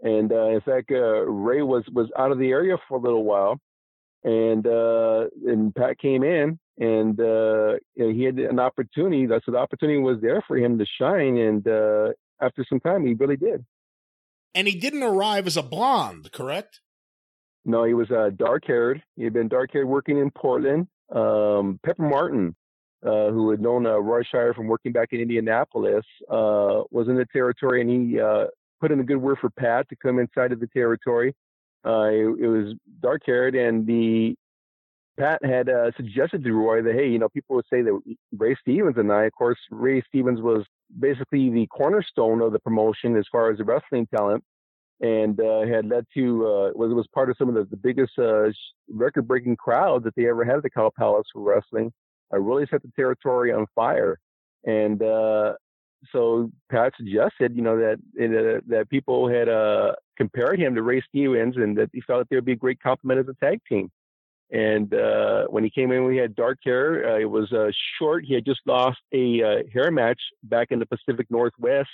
And 0.00 0.32
uh, 0.32 0.48
in 0.48 0.60
fact, 0.62 0.90
uh, 0.90 1.22
Ray 1.26 1.62
was 1.62 1.84
was 1.92 2.08
out 2.18 2.32
of 2.32 2.38
the 2.38 2.50
area 2.50 2.76
for 2.88 2.98
a 2.98 3.00
little 3.00 3.24
while, 3.24 3.58
and 4.24 4.66
uh, 4.66 5.26
and 5.46 5.72
Pat 5.72 5.98
came 6.00 6.24
in, 6.24 6.58
and 6.78 7.20
uh, 7.20 7.74
he 7.94 8.24
had 8.24 8.38
an 8.38 8.58
opportunity. 8.58 9.26
That's 9.26 9.46
so 9.46 9.52
the 9.52 9.58
opportunity 9.58 10.00
was 10.00 10.20
there 10.20 10.42
for 10.48 10.56
him 10.56 10.76
to 10.78 10.86
shine, 11.00 11.36
and 11.36 11.64
after 12.42 12.64
some 12.68 12.80
time, 12.80 13.06
he 13.06 13.14
really 13.14 13.36
did. 13.36 13.64
And 14.54 14.68
he 14.68 14.78
didn't 14.78 15.02
arrive 15.02 15.46
as 15.46 15.56
a 15.56 15.62
blonde, 15.62 16.30
correct? 16.32 16.80
No, 17.64 17.84
he 17.84 17.94
was 17.94 18.10
uh, 18.10 18.30
dark 18.36 18.64
haired. 18.66 19.02
He 19.16 19.24
had 19.24 19.32
been 19.32 19.48
dark 19.48 19.70
haired 19.72 19.88
working 19.88 20.18
in 20.18 20.30
Portland. 20.30 20.88
Um, 21.14 21.78
Pepper 21.84 22.02
Martin, 22.02 22.54
uh, 23.06 23.30
who 23.30 23.50
had 23.50 23.60
known 23.60 23.86
uh, 23.86 23.98
Roy 23.98 24.22
Shire 24.30 24.52
from 24.52 24.66
working 24.66 24.92
back 24.92 25.08
in 25.12 25.20
Indianapolis, 25.20 26.04
uh, 26.28 26.82
was 26.90 27.08
in 27.08 27.16
the 27.16 27.26
territory 27.32 27.80
and 27.80 27.90
he 27.90 28.20
uh, 28.20 28.46
put 28.80 28.90
in 28.90 29.00
a 29.00 29.04
good 29.04 29.16
word 29.16 29.38
for 29.40 29.50
Pat 29.50 29.88
to 29.88 29.96
come 29.96 30.18
inside 30.18 30.52
of 30.52 30.60
the 30.60 30.66
territory. 30.66 31.34
Uh, 31.84 32.08
it, 32.10 32.26
it, 32.40 32.46
was 32.46 32.74
dark 33.00 33.22
haired, 33.26 33.56
and 33.56 33.86
the 33.86 34.36
Pat 35.18 35.44
had 35.44 35.68
uh, 35.68 35.90
suggested 35.96 36.42
to 36.42 36.52
Roy 36.52 36.82
that, 36.82 36.94
hey, 36.94 37.08
you 37.08 37.18
know, 37.18 37.28
people 37.28 37.56
would 37.56 37.66
say 37.70 37.82
that 37.82 38.00
Ray 38.36 38.56
Stevens 38.60 38.96
and 38.96 39.12
I, 39.12 39.24
of 39.24 39.32
course, 39.32 39.58
Ray 39.70 40.02
Stevens 40.08 40.40
was 40.40 40.64
basically 40.98 41.50
the 41.50 41.66
cornerstone 41.66 42.40
of 42.40 42.52
the 42.52 42.58
promotion 42.58 43.16
as 43.16 43.26
far 43.30 43.50
as 43.50 43.58
the 43.58 43.64
wrestling 43.64 44.06
talent, 44.14 44.42
and 45.00 45.38
uh, 45.40 45.66
had 45.66 45.86
led 45.86 46.06
to 46.14 46.46
uh, 46.46 46.70
was 46.74 46.94
was 46.94 47.06
part 47.14 47.28
of 47.28 47.36
some 47.36 47.48
of 47.48 47.54
the, 47.54 47.64
the 47.64 47.76
biggest 47.76 48.18
uh, 48.18 48.50
record-breaking 48.88 49.56
crowds 49.56 50.04
that 50.04 50.14
they 50.16 50.28
ever 50.28 50.44
had 50.44 50.56
at 50.56 50.62
the 50.62 50.70
Cow 50.70 50.90
Palace 50.96 51.26
for 51.32 51.42
wrestling. 51.42 51.92
I 52.32 52.36
really 52.36 52.66
set 52.70 52.82
the 52.82 52.92
territory 52.96 53.52
on 53.52 53.66
fire, 53.74 54.18
and 54.64 55.02
uh, 55.02 55.54
so 56.10 56.50
Pat 56.70 56.94
suggested, 56.96 57.54
you 57.54 57.62
know, 57.62 57.76
that 57.76 57.98
uh, 58.18 58.60
that 58.66 58.88
people 58.88 59.28
had 59.28 59.48
compared 60.16 60.58
him 60.58 60.74
to 60.74 60.82
Ray 60.82 61.02
Stevens, 61.06 61.56
and 61.56 61.76
that 61.76 61.90
he 61.92 62.00
felt 62.00 62.20
that 62.20 62.30
they 62.30 62.36
would 62.36 62.46
be 62.46 62.52
a 62.52 62.56
great 62.56 62.80
complement 62.80 63.20
as 63.20 63.28
a 63.28 63.44
tag 63.44 63.60
team. 63.68 63.90
And 64.52 64.92
uh, 64.92 65.46
when 65.48 65.64
he 65.64 65.70
came 65.70 65.90
in, 65.92 66.04
we 66.04 66.18
had 66.18 66.36
dark 66.36 66.58
hair. 66.62 67.14
Uh, 67.14 67.18
it 67.18 67.30
was 67.30 67.50
uh, 67.52 67.70
short. 67.98 68.24
He 68.26 68.34
had 68.34 68.44
just 68.44 68.60
lost 68.66 68.98
a 69.12 69.42
uh, 69.42 69.62
hair 69.72 69.90
match 69.90 70.20
back 70.44 70.68
in 70.70 70.78
the 70.78 70.86
Pacific 70.86 71.26
Northwest 71.30 71.88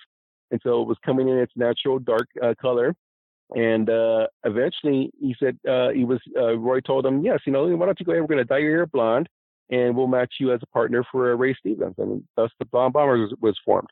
and 0.51 0.61
so 0.63 0.83
it 0.83 0.89
was 0.89 0.97
coming 1.05 1.29
in 1.29 1.39
its 1.39 1.53
natural 1.57 1.99
dark 1.99 2.29
uh, 2.43 2.55
color. 2.61 2.95
And 3.55 3.89
uh, 3.89 4.27
eventually, 4.45 5.11
he 5.19 5.35
said 5.43 5.59
he 5.95 6.05
was. 6.05 6.21
Roy 6.37 6.81
told 6.81 7.07
him, 7.07 7.25
"Yes, 7.25 7.41
you 7.47 7.53
know, 7.53 7.67
why 7.67 7.87
don't 7.87 7.99
you 7.99 8.05
go 8.05 8.13
ahead? 8.13 8.23
We're 8.23 8.35
going 8.35 8.39
to 8.39 8.45
dye 8.45 8.59
your 8.59 8.77
hair 8.77 8.87
blonde, 8.87 9.27
and 9.71 9.97
we'll 9.97 10.07
match 10.07 10.35
you 10.39 10.53
as 10.53 10.61
a 10.63 10.67
partner 10.67 11.03
for 11.11 11.35
Ray 11.35 11.55
Stevens." 11.55 11.95
And 11.97 12.25
thus, 12.37 12.51
the 12.59 12.67
Blonde 12.67 12.93
Bombers 12.93 13.31
was, 13.31 13.39
was 13.41 13.59
formed. 13.65 13.89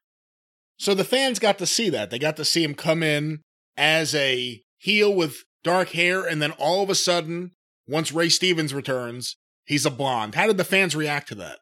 So 0.79 0.93
the 0.93 1.05
fans 1.05 1.39
got 1.39 1.57
to 1.59 1.67
see 1.67 1.89
that. 1.89 2.11
They 2.11 2.19
got 2.19 2.37
to 2.37 2.45
see 2.45 2.63
him 2.63 2.75
come 2.75 3.03
in 3.03 3.41
as 3.79 4.15
a 4.15 4.63
heel 4.77 5.15
with 5.15 5.45
dark 5.65 5.91
hair, 5.91 6.23
and 6.23 6.43
then 6.43 6.51
all 6.53 6.83
of 6.83 6.91
a 6.91 6.95
sudden, 6.95 7.53
once 7.87 8.13
Ray 8.13 8.29
Stevens 8.29 8.75
returns, 8.75 9.37
he's 9.65 9.87
a 9.87 9.91
blonde. 9.91 10.35
How 10.35 10.47
did 10.47 10.57
the 10.57 10.65
fans 10.65 10.97
react 10.97 11.29
to 11.29 11.35
that? 11.37 11.59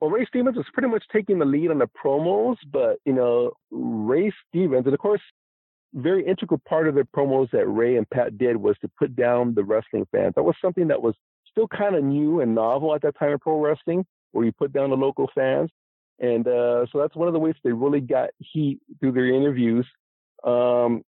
Well, 0.00 0.10
Ray 0.10 0.24
Stevens 0.26 0.56
was 0.56 0.66
pretty 0.72 0.88
much 0.88 1.04
taking 1.12 1.38
the 1.38 1.44
lead 1.44 1.70
on 1.70 1.78
the 1.78 1.88
promos, 2.02 2.56
but 2.72 2.98
you 3.04 3.12
know, 3.12 3.52
Ray 3.70 4.32
Stevens, 4.48 4.86
and 4.86 4.94
of 4.94 5.00
course, 5.00 5.20
very 5.94 6.26
integral 6.26 6.60
part 6.66 6.88
of 6.88 6.94
the 6.94 7.06
promos 7.14 7.50
that 7.50 7.66
Ray 7.66 7.96
and 7.96 8.08
Pat 8.08 8.38
did 8.38 8.56
was 8.56 8.76
to 8.80 8.90
put 8.98 9.14
down 9.16 9.54
the 9.54 9.64
wrestling 9.64 10.06
fans. 10.12 10.34
That 10.36 10.44
was 10.44 10.54
something 10.62 10.88
that 10.88 11.02
was 11.02 11.14
still 11.50 11.68
kind 11.68 11.96
of 11.96 12.04
new 12.04 12.40
and 12.40 12.54
novel 12.54 12.94
at 12.94 13.02
that 13.02 13.18
time 13.18 13.32
in 13.32 13.38
pro 13.38 13.60
wrestling, 13.60 14.06
where 14.32 14.44
you 14.44 14.52
put 14.52 14.72
down 14.72 14.90
the 14.90 14.96
local 14.96 15.28
fans. 15.34 15.70
And 16.18 16.46
uh, 16.46 16.86
so 16.92 16.98
that's 16.98 17.16
one 17.16 17.28
of 17.28 17.34
the 17.34 17.40
ways 17.40 17.54
they 17.64 17.72
really 17.72 18.00
got 18.00 18.30
heat 18.38 18.78
through 19.00 19.12
their 19.12 19.34
interviews. 19.34 19.86
Um, 20.44 21.02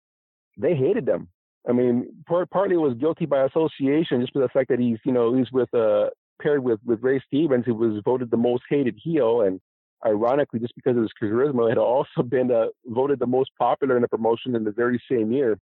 they 0.56 0.74
hated 0.74 1.06
them. 1.06 1.28
I 1.68 1.72
mean, 1.72 2.08
part, 2.26 2.50
partly 2.50 2.76
it 2.76 2.78
was 2.78 2.94
guilty 2.94 3.26
by 3.26 3.44
association 3.44 4.22
just 4.22 4.32
for 4.32 4.40
the 4.40 4.48
fact 4.48 4.70
that 4.70 4.78
he's, 4.78 4.98
you 5.04 5.12
know, 5.12 5.34
he's 5.34 5.52
with 5.52 5.72
uh, 5.74 6.06
paired 6.40 6.64
with 6.64 6.80
with 6.84 7.02
Ray 7.02 7.22
Stevens, 7.26 7.66
who 7.66 7.74
was 7.74 8.00
voted 8.04 8.30
the 8.30 8.38
most 8.38 8.62
hated 8.70 8.98
heel, 9.02 9.42
and 9.42 9.60
ironically, 10.04 10.60
just 10.60 10.74
because 10.74 10.96
of 10.96 11.02
his 11.02 11.12
charisma, 11.20 11.68
had 11.68 11.78
also 11.78 12.22
been 12.28 12.50
uh, 12.50 12.66
voted 12.86 13.18
the 13.18 13.26
most 13.26 13.50
popular 13.58 13.96
in 13.96 14.02
the 14.02 14.08
promotion 14.08 14.56
in 14.56 14.64
the 14.64 14.70
very 14.70 15.00
same 15.10 15.30
year. 15.30 15.58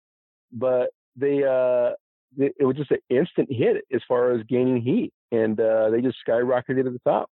But 0.52 0.90
they, 1.16 1.44
uh, 1.44 1.94
they 2.36 2.50
it 2.58 2.64
was 2.64 2.76
just 2.76 2.90
an 2.90 3.00
instant 3.10 3.48
hit 3.50 3.84
as 3.92 4.00
far 4.08 4.32
as 4.32 4.42
gaining 4.48 4.80
heat, 4.80 5.12
and 5.30 5.60
uh, 5.60 5.90
they 5.90 6.00
just 6.00 6.16
skyrocketed 6.26 6.84
to 6.84 6.90
the 6.90 7.00
top. 7.04 7.28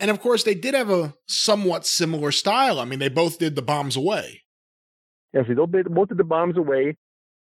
And 0.00 0.10
of 0.10 0.20
course, 0.20 0.42
they 0.42 0.54
did 0.54 0.74
have 0.74 0.90
a 0.90 1.14
somewhat 1.26 1.86
similar 1.86 2.32
style. 2.32 2.80
I 2.80 2.84
mean, 2.84 2.98
they 2.98 3.08
both 3.08 3.38
did 3.38 3.54
the 3.54 3.62
bombs 3.62 3.96
away. 3.96 4.42
Yeah, 5.32 5.42
so 5.42 5.66
they 5.70 5.82
both 5.82 6.08
did 6.08 6.18
the 6.18 6.24
bombs 6.24 6.56
away. 6.56 6.96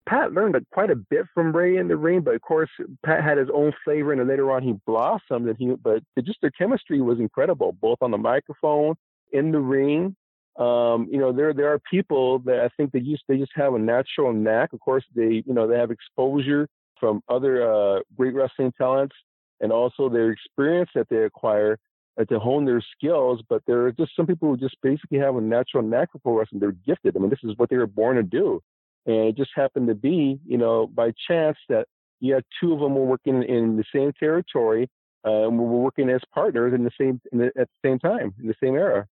Pat 0.06 0.32
learned 0.32 0.56
quite 0.72 0.90
a 0.90 0.96
bit 0.96 1.26
from 1.32 1.54
Ray 1.54 1.76
in 1.76 1.88
the 1.88 1.96
ring, 1.96 2.20
but 2.20 2.34
of 2.34 2.42
course 2.42 2.70
Pat 3.04 3.24
had 3.24 3.38
his 3.38 3.48
own 3.52 3.72
flavor, 3.84 4.12
and 4.12 4.28
later 4.28 4.50
on 4.52 4.62
he 4.62 4.74
blossomed. 4.86 5.48
And 5.48 5.56
he, 5.58 5.74
but 5.82 6.02
just 6.22 6.40
their 6.40 6.50
chemistry 6.50 7.00
was 7.00 7.18
incredible, 7.18 7.72
both 7.72 7.98
on 8.02 8.10
the 8.10 8.18
microphone, 8.18 8.94
in 9.32 9.52
the 9.52 9.60
ring. 9.60 10.14
Um, 10.56 11.08
you 11.10 11.18
know, 11.18 11.32
there 11.32 11.52
there 11.52 11.72
are 11.72 11.80
people 11.90 12.38
that 12.40 12.60
I 12.60 12.68
think 12.76 12.92
they 12.92 13.00
just 13.00 13.24
they 13.28 13.38
just 13.38 13.52
have 13.54 13.74
a 13.74 13.78
natural 13.78 14.32
knack. 14.32 14.72
Of 14.72 14.80
course, 14.80 15.04
they 15.14 15.42
you 15.46 15.54
know 15.54 15.66
they 15.66 15.78
have 15.78 15.90
exposure 15.90 16.68
from 17.00 17.22
other 17.28 17.70
uh, 17.70 18.00
great 18.16 18.34
wrestling 18.34 18.72
talents, 18.78 19.16
and 19.60 19.72
also 19.72 20.08
their 20.08 20.30
experience 20.30 20.90
that 20.94 21.08
they 21.08 21.24
acquire 21.24 21.78
uh, 22.20 22.24
to 22.26 22.38
hone 22.38 22.64
their 22.66 22.82
skills. 22.96 23.40
But 23.48 23.62
there 23.66 23.84
are 23.86 23.92
just 23.92 24.14
some 24.14 24.26
people 24.26 24.48
who 24.48 24.56
just 24.56 24.76
basically 24.82 25.18
have 25.18 25.34
a 25.36 25.40
natural 25.40 25.82
knack 25.82 26.10
for 26.22 26.38
wrestling. 26.38 26.60
They're 26.60 26.72
gifted. 26.72 27.16
I 27.16 27.20
mean, 27.20 27.30
this 27.30 27.40
is 27.42 27.54
what 27.56 27.70
they 27.70 27.76
were 27.76 27.86
born 27.86 28.16
to 28.16 28.22
do. 28.22 28.60
And 29.06 29.28
it 29.28 29.36
just 29.36 29.50
happened 29.54 29.88
to 29.88 29.94
be, 29.94 30.40
you 30.46 30.58
know, 30.58 30.86
by 30.86 31.12
chance 31.28 31.58
that 31.68 31.86
you 32.20 32.34
had 32.34 32.44
two 32.60 32.72
of 32.72 32.80
them 32.80 32.94
were 32.94 33.04
working 33.04 33.42
in 33.42 33.76
the 33.76 33.84
same 33.92 34.12
territory 34.18 34.88
uh, 35.26 35.46
and 35.46 35.58
we 35.58 35.64
were 35.64 35.80
working 35.80 36.10
as 36.10 36.20
partners 36.32 36.74
in 36.74 36.84
the 36.84 36.90
same 36.98 37.20
in 37.32 37.38
the, 37.38 37.46
at 37.58 37.68
the 37.68 37.88
same 37.88 37.98
time 37.98 38.34
in 38.40 38.46
the 38.46 38.54
same 38.62 38.74
era. 38.74 39.06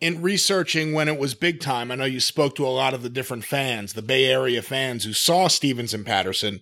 In 0.00 0.20
researching 0.20 0.92
when 0.92 1.08
it 1.08 1.18
was 1.18 1.34
big 1.34 1.60
time, 1.60 1.92
I 1.92 1.94
know 1.94 2.04
you 2.04 2.18
spoke 2.18 2.56
to 2.56 2.66
a 2.66 2.68
lot 2.68 2.92
of 2.92 3.04
the 3.04 3.08
different 3.08 3.44
fans, 3.44 3.92
the 3.92 4.02
Bay 4.02 4.24
Area 4.24 4.60
fans 4.60 5.04
who 5.04 5.12
saw 5.12 5.46
Stevens 5.46 5.94
and 5.94 6.04
Patterson. 6.04 6.60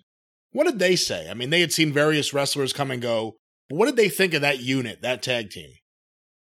What 0.53 0.65
did 0.67 0.79
they 0.79 0.95
say? 0.95 1.31
I 1.31 1.35
mean, 1.35 1.49
they 1.49 1.63
had 1.63 1.73
seen 1.73 1.93
various 1.93 2.35
wrestlers 2.35 2.75
come 2.75 2.91
and 2.91 3.01
go. 3.01 3.37
But 3.71 3.77
what 3.77 3.87
did 3.87 3.97
they 3.97 4.11
think 4.11 4.35
of 4.35 4.43
that 4.43 4.61
unit, 4.61 5.01
that 5.01 5.23
tag 5.23 5.49
team? 5.51 5.71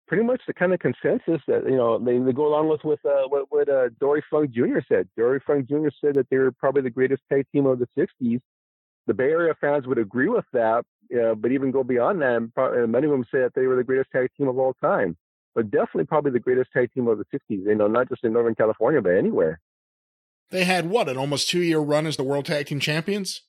Pretty 0.09 0.23
much 0.23 0.41
the 0.47 0.53
kind 0.53 0.73
of 0.73 0.79
consensus 0.79 1.41
that 1.47 1.63
you 1.65 1.77
know 1.77 1.99
they, 1.99 2.17
they 2.17 2.33
go 2.33 2.47
along 2.47 2.67
with 2.67 2.83
with 2.83 2.99
uh, 3.05 3.27
what, 3.29 3.45
what 3.49 3.69
uh, 3.69 3.89
Dory 3.99 4.23
Funk 4.29 4.51
Jr. 4.51 4.79
said. 4.89 5.07
Dory 5.15 5.39
Funk 5.45 5.69
Jr. 5.69 5.89
said 6.01 6.15
that 6.15 6.27
they 6.29 6.37
were 6.37 6.51
probably 6.51 6.81
the 6.81 6.89
greatest 6.89 7.21
tag 7.31 7.45
team 7.53 7.67
of 7.67 7.79
the 7.79 7.87
'60s. 7.97 8.41
The 9.07 9.13
Bay 9.13 9.29
Area 9.29 9.53
fans 9.61 9.87
would 9.87 9.99
agree 9.99 10.27
with 10.27 10.45
that, 10.51 10.83
uh, 11.15 11.35
but 11.35 11.51
even 11.51 11.71
go 11.71 11.83
beyond 11.83 12.21
that. 12.21 12.35
And 12.35 12.53
probably, 12.53 12.85
many 12.87 13.05
of 13.05 13.11
them 13.11 13.25
said 13.31 13.43
that 13.43 13.53
they 13.55 13.67
were 13.67 13.75
the 13.75 13.83
greatest 13.83 14.11
tag 14.11 14.29
team 14.35 14.47
of 14.47 14.57
all 14.57 14.73
time, 14.81 15.15
but 15.55 15.71
definitely 15.71 16.05
probably 16.05 16.31
the 16.31 16.39
greatest 16.39 16.71
tag 16.73 16.91
team 16.91 17.07
of 17.07 17.19
the 17.19 17.25
'60s. 17.25 17.65
You 17.65 17.75
know, 17.75 17.87
not 17.87 18.09
just 18.09 18.23
in 18.23 18.33
Northern 18.33 18.55
California, 18.55 19.01
but 19.01 19.13
anywhere. 19.13 19.61
They 20.49 20.63
had 20.63 20.89
what 20.89 21.07
an 21.07 21.17
almost 21.17 21.49
two 21.49 21.61
year 21.61 21.79
run 21.79 22.07
as 22.07 22.17
the 22.17 22.23
World 22.23 22.45
Tag 22.45 22.65
Team 22.65 22.79
Champions. 22.79 23.43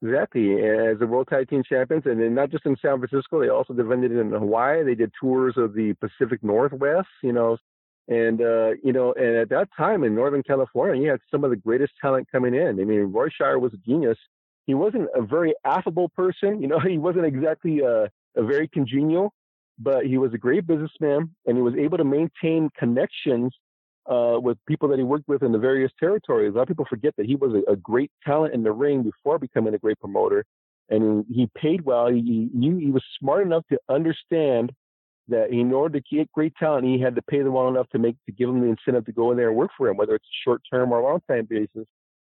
Exactly, 0.00 0.52
as 0.54 0.98
the 1.00 1.08
World 1.08 1.26
Tag 1.28 1.48
Team 1.48 1.64
Champions, 1.68 2.04
and 2.06 2.20
then 2.20 2.32
not 2.32 2.50
just 2.50 2.64
in 2.66 2.76
San 2.80 2.98
Francisco, 2.98 3.40
they 3.40 3.48
also 3.48 3.72
defended 3.74 4.12
in 4.12 4.30
Hawaii. 4.30 4.84
They 4.84 4.94
did 4.94 5.10
tours 5.20 5.54
of 5.56 5.74
the 5.74 5.94
Pacific 5.94 6.42
Northwest, 6.44 7.08
you 7.20 7.32
know, 7.32 7.56
and 8.06 8.40
uh, 8.40 8.70
you 8.84 8.92
know, 8.92 9.12
and 9.14 9.36
at 9.36 9.48
that 9.48 9.68
time 9.76 10.04
in 10.04 10.14
Northern 10.14 10.44
California, 10.44 11.02
you 11.02 11.10
had 11.10 11.20
some 11.32 11.42
of 11.42 11.50
the 11.50 11.56
greatest 11.56 11.94
talent 12.00 12.28
coming 12.30 12.54
in. 12.54 12.80
I 12.80 12.84
mean, 12.84 13.12
Roy 13.12 13.28
Shire 13.28 13.58
was 13.58 13.74
a 13.74 13.76
genius. 13.78 14.18
He 14.66 14.74
wasn't 14.74 15.08
a 15.16 15.22
very 15.22 15.54
affable 15.64 16.10
person, 16.10 16.62
you 16.62 16.68
know, 16.68 16.78
he 16.86 16.98
wasn't 16.98 17.26
exactly 17.26 17.80
a, 17.80 18.04
a 18.36 18.44
very 18.44 18.68
congenial, 18.68 19.32
but 19.80 20.06
he 20.06 20.16
was 20.16 20.32
a 20.32 20.38
great 20.38 20.64
businessman, 20.64 21.34
and 21.46 21.56
he 21.56 21.62
was 21.62 21.74
able 21.74 21.98
to 21.98 22.04
maintain 22.04 22.70
connections 22.78 23.52
uh, 24.08 24.38
with 24.40 24.58
people 24.66 24.88
that 24.88 24.98
he 24.98 25.04
worked 25.04 25.28
with 25.28 25.42
in 25.42 25.52
the 25.52 25.58
various 25.58 25.92
territories. 26.00 26.52
A 26.54 26.56
lot 26.56 26.62
of 26.62 26.68
people 26.68 26.86
forget 26.88 27.14
that 27.16 27.26
he 27.26 27.36
was 27.36 27.52
a, 27.54 27.72
a 27.72 27.76
great 27.76 28.10
talent 28.24 28.54
in 28.54 28.62
the 28.62 28.72
ring 28.72 29.02
before 29.02 29.38
becoming 29.38 29.74
a 29.74 29.78
great 29.78 29.98
promoter, 30.00 30.44
and 30.88 31.24
he 31.28 31.48
paid 31.56 31.82
well. 31.82 32.08
He, 32.08 32.20
he 32.20 32.50
knew 32.52 32.76
he 32.78 32.90
was 32.90 33.04
smart 33.18 33.46
enough 33.46 33.64
to 33.70 33.78
understand 33.88 34.72
that 35.28 35.50
in 35.50 35.72
order 35.72 36.00
to 36.00 36.16
get 36.16 36.32
great 36.32 36.54
talent, 36.58 36.86
he 36.86 36.98
had 36.98 37.14
to 37.14 37.22
pay 37.22 37.42
them 37.42 37.52
well 37.52 37.68
enough 37.68 37.88
to 37.90 37.98
make 37.98 38.16
to 38.26 38.32
give 38.32 38.48
them 38.48 38.60
the 38.60 38.66
incentive 38.66 39.04
to 39.06 39.12
go 39.12 39.30
in 39.30 39.36
there 39.36 39.48
and 39.48 39.56
work 39.56 39.70
for 39.76 39.88
him, 39.88 39.96
whether 39.96 40.14
it's 40.14 40.26
short 40.44 40.62
term 40.72 40.90
or 40.90 41.02
long 41.02 41.20
time 41.28 41.46
basis. 41.48 41.86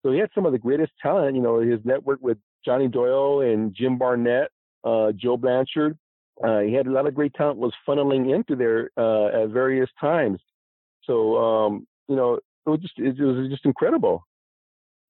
So 0.02 0.12
he 0.12 0.18
had 0.18 0.30
some 0.34 0.46
of 0.46 0.52
the 0.52 0.58
greatest 0.58 0.92
talent. 1.00 1.36
You 1.36 1.42
know, 1.42 1.60
his 1.60 1.80
network 1.84 2.18
with 2.20 2.38
Johnny 2.64 2.88
Doyle 2.88 3.40
and 3.40 3.74
Jim 3.74 3.96
Barnett, 3.96 4.50
uh, 4.84 5.12
Joe 5.12 5.36
Blanchard. 5.36 5.96
Uh, 6.42 6.60
he 6.60 6.72
had 6.72 6.86
a 6.86 6.90
lot 6.90 7.06
of 7.06 7.14
great 7.14 7.34
talent 7.34 7.58
was 7.58 7.72
funneling 7.86 8.34
into 8.34 8.56
there 8.56 8.90
uh, 8.96 9.26
at 9.42 9.50
various 9.50 9.90
times. 10.00 10.40
So 11.10 11.36
um, 11.36 11.86
you 12.08 12.14
know, 12.16 12.34
it 12.34 12.70
was 12.70 12.80
just 12.80 12.94
it 12.98 13.20
was 13.20 13.48
just 13.50 13.66
incredible. 13.66 14.24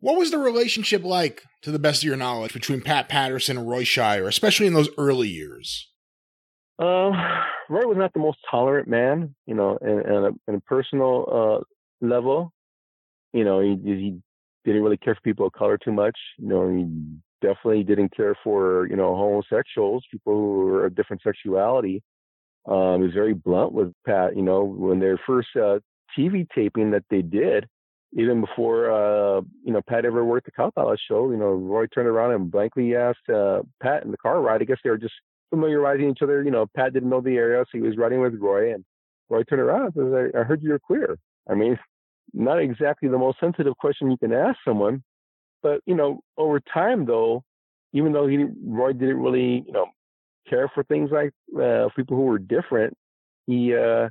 What 0.00 0.16
was 0.16 0.30
the 0.30 0.38
relationship 0.38 1.04
like, 1.04 1.42
to 1.60 1.70
the 1.70 1.78
best 1.78 2.02
of 2.02 2.06
your 2.06 2.16
knowledge, 2.16 2.54
between 2.54 2.80
Pat 2.80 3.10
Patterson 3.10 3.58
and 3.58 3.68
Roy 3.68 3.84
Shire, 3.84 4.26
especially 4.26 4.66
in 4.66 4.72
those 4.72 4.88
early 4.96 5.28
years? 5.28 5.88
Um, 6.78 7.12
Roy 7.68 7.86
was 7.86 7.98
not 7.98 8.14
the 8.14 8.20
most 8.20 8.38
tolerant 8.50 8.88
man, 8.88 9.34
you 9.44 9.54
know, 9.54 9.76
in, 9.82 10.00
in, 10.00 10.24
a, 10.24 10.30
in 10.48 10.54
a 10.54 10.60
personal 10.60 11.26
uh, 11.62 12.06
level. 12.06 12.50
You 13.34 13.44
know, 13.44 13.60
he, 13.60 13.76
he 13.84 14.18
didn't 14.64 14.82
really 14.82 14.96
care 14.96 15.14
for 15.14 15.20
people 15.20 15.46
of 15.46 15.52
color 15.52 15.76
too 15.76 15.92
much. 15.92 16.16
You 16.38 16.48
know, 16.48 16.70
he 16.74 16.86
definitely 17.46 17.84
didn't 17.84 18.16
care 18.16 18.34
for 18.42 18.86
you 18.88 18.96
know 18.96 19.14
homosexuals, 19.14 20.04
people 20.10 20.32
who 20.32 20.64
were 20.64 20.86
of 20.86 20.94
different 20.94 21.20
sexuality. 21.22 22.02
Um, 22.66 23.00
he 23.00 23.04
was 23.04 23.14
very 23.14 23.34
blunt 23.34 23.72
with 23.72 23.92
Pat. 24.06 24.34
You 24.34 24.42
know, 24.42 24.64
when 24.64 24.98
their 24.98 25.18
first 25.26 25.48
uh, 25.56 25.80
TV 26.16 26.46
taping 26.54 26.90
that 26.90 27.04
they 27.10 27.22
did, 27.22 27.66
even 28.12 28.40
before 28.40 28.90
uh, 28.90 29.40
you 29.64 29.72
know 29.72 29.80
Pat 29.86 30.04
ever 30.04 30.24
worked 30.24 30.46
the 30.46 30.52
Cow 30.52 30.70
Palace 30.70 31.00
show, 31.06 31.30
you 31.30 31.36
know, 31.36 31.52
Roy 31.52 31.86
turned 31.86 32.08
around 32.08 32.32
and 32.32 32.50
blankly 32.50 32.96
asked 32.96 33.28
uh, 33.32 33.60
Pat 33.82 34.04
in 34.04 34.10
the 34.10 34.16
car 34.16 34.40
ride. 34.40 34.62
I 34.62 34.64
guess 34.64 34.78
they 34.82 34.90
were 34.90 34.98
just 34.98 35.14
familiarizing 35.50 36.10
each 36.10 36.22
other. 36.22 36.42
You 36.42 36.50
know, 36.50 36.66
Pat 36.74 36.92
didn't 36.92 37.10
know 37.10 37.20
the 37.20 37.36
area, 37.36 37.64
so 37.64 37.78
he 37.78 37.82
was 37.82 37.96
riding 37.96 38.20
with 38.20 38.34
Roy, 38.34 38.72
and 38.72 38.84
Roy 39.28 39.42
turned 39.44 39.62
around 39.62 39.92
and 39.96 40.12
said, 40.12 40.30
"I, 40.34 40.40
I 40.40 40.44
heard 40.44 40.62
you're 40.62 40.78
queer." 40.78 41.16
I 41.48 41.54
mean, 41.54 41.78
not 42.32 42.58
exactly 42.58 43.08
the 43.08 43.18
most 43.18 43.38
sensitive 43.40 43.76
question 43.76 44.10
you 44.10 44.18
can 44.18 44.32
ask 44.32 44.58
someone, 44.64 45.02
but 45.62 45.80
you 45.86 45.94
know, 45.94 46.20
over 46.36 46.60
time 46.60 47.06
though, 47.06 47.44
even 47.92 48.12
though 48.12 48.26
he 48.26 48.46
Roy 48.64 48.92
didn't 48.92 49.18
really 49.18 49.64
you 49.66 49.72
know 49.72 49.86
care 50.48 50.70
for 50.74 50.82
things 50.84 51.10
like 51.12 51.32
uh, 51.60 51.88
people 51.94 52.16
who 52.16 52.24
were 52.24 52.38
different, 52.38 52.96
he 53.46 53.74
uh, 53.74 54.08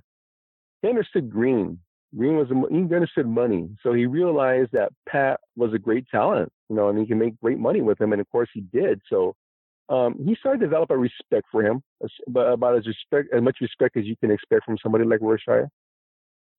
he 0.81 0.87
understood 0.87 1.29
green. 1.29 1.79
Green 2.17 2.37
was 2.37 2.49
a, 2.49 2.55
he 2.73 2.95
understood 2.95 3.27
money, 3.27 3.69
so 3.83 3.93
he 3.93 4.05
realized 4.05 4.71
that 4.73 4.91
Pat 5.07 5.39
was 5.55 5.73
a 5.73 5.79
great 5.79 6.07
talent, 6.09 6.51
you 6.69 6.75
know, 6.75 6.89
and 6.89 6.97
he 6.97 7.05
can 7.05 7.19
make 7.19 7.39
great 7.39 7.59
money 7.59 7.81
with 7.81 8.01
him, 8.01 8.11
and 8.11 8.21
of 8.21 8.29
course 8.29 8.49
he 8.53 8.61
did. 8.61 8.99
So 9.09 9.35
um, 9.89 10.15
he 10.25 10.35
started 10.35 10.59
to 10.59 10.65
develop 10.65 10.89
a 10.89 10.97
respect 10.97 11.45
for 11.51 11.63
him, 11.63 11.83
but 12.27 12.47
about 12.47 12.77
as 12.77 12.87
respect 12.87 13.33
as 13.33 13.41
much 13.41 13.57
respect 13.61 13.95
as 13.95 14.05
you 14.05 14.15
can 14.17 14.31
expect 14.31 14.65
from 14.65 14.77
somebody 14.81 15.05
like 15.05 15.19
Shire. 15.45 15.69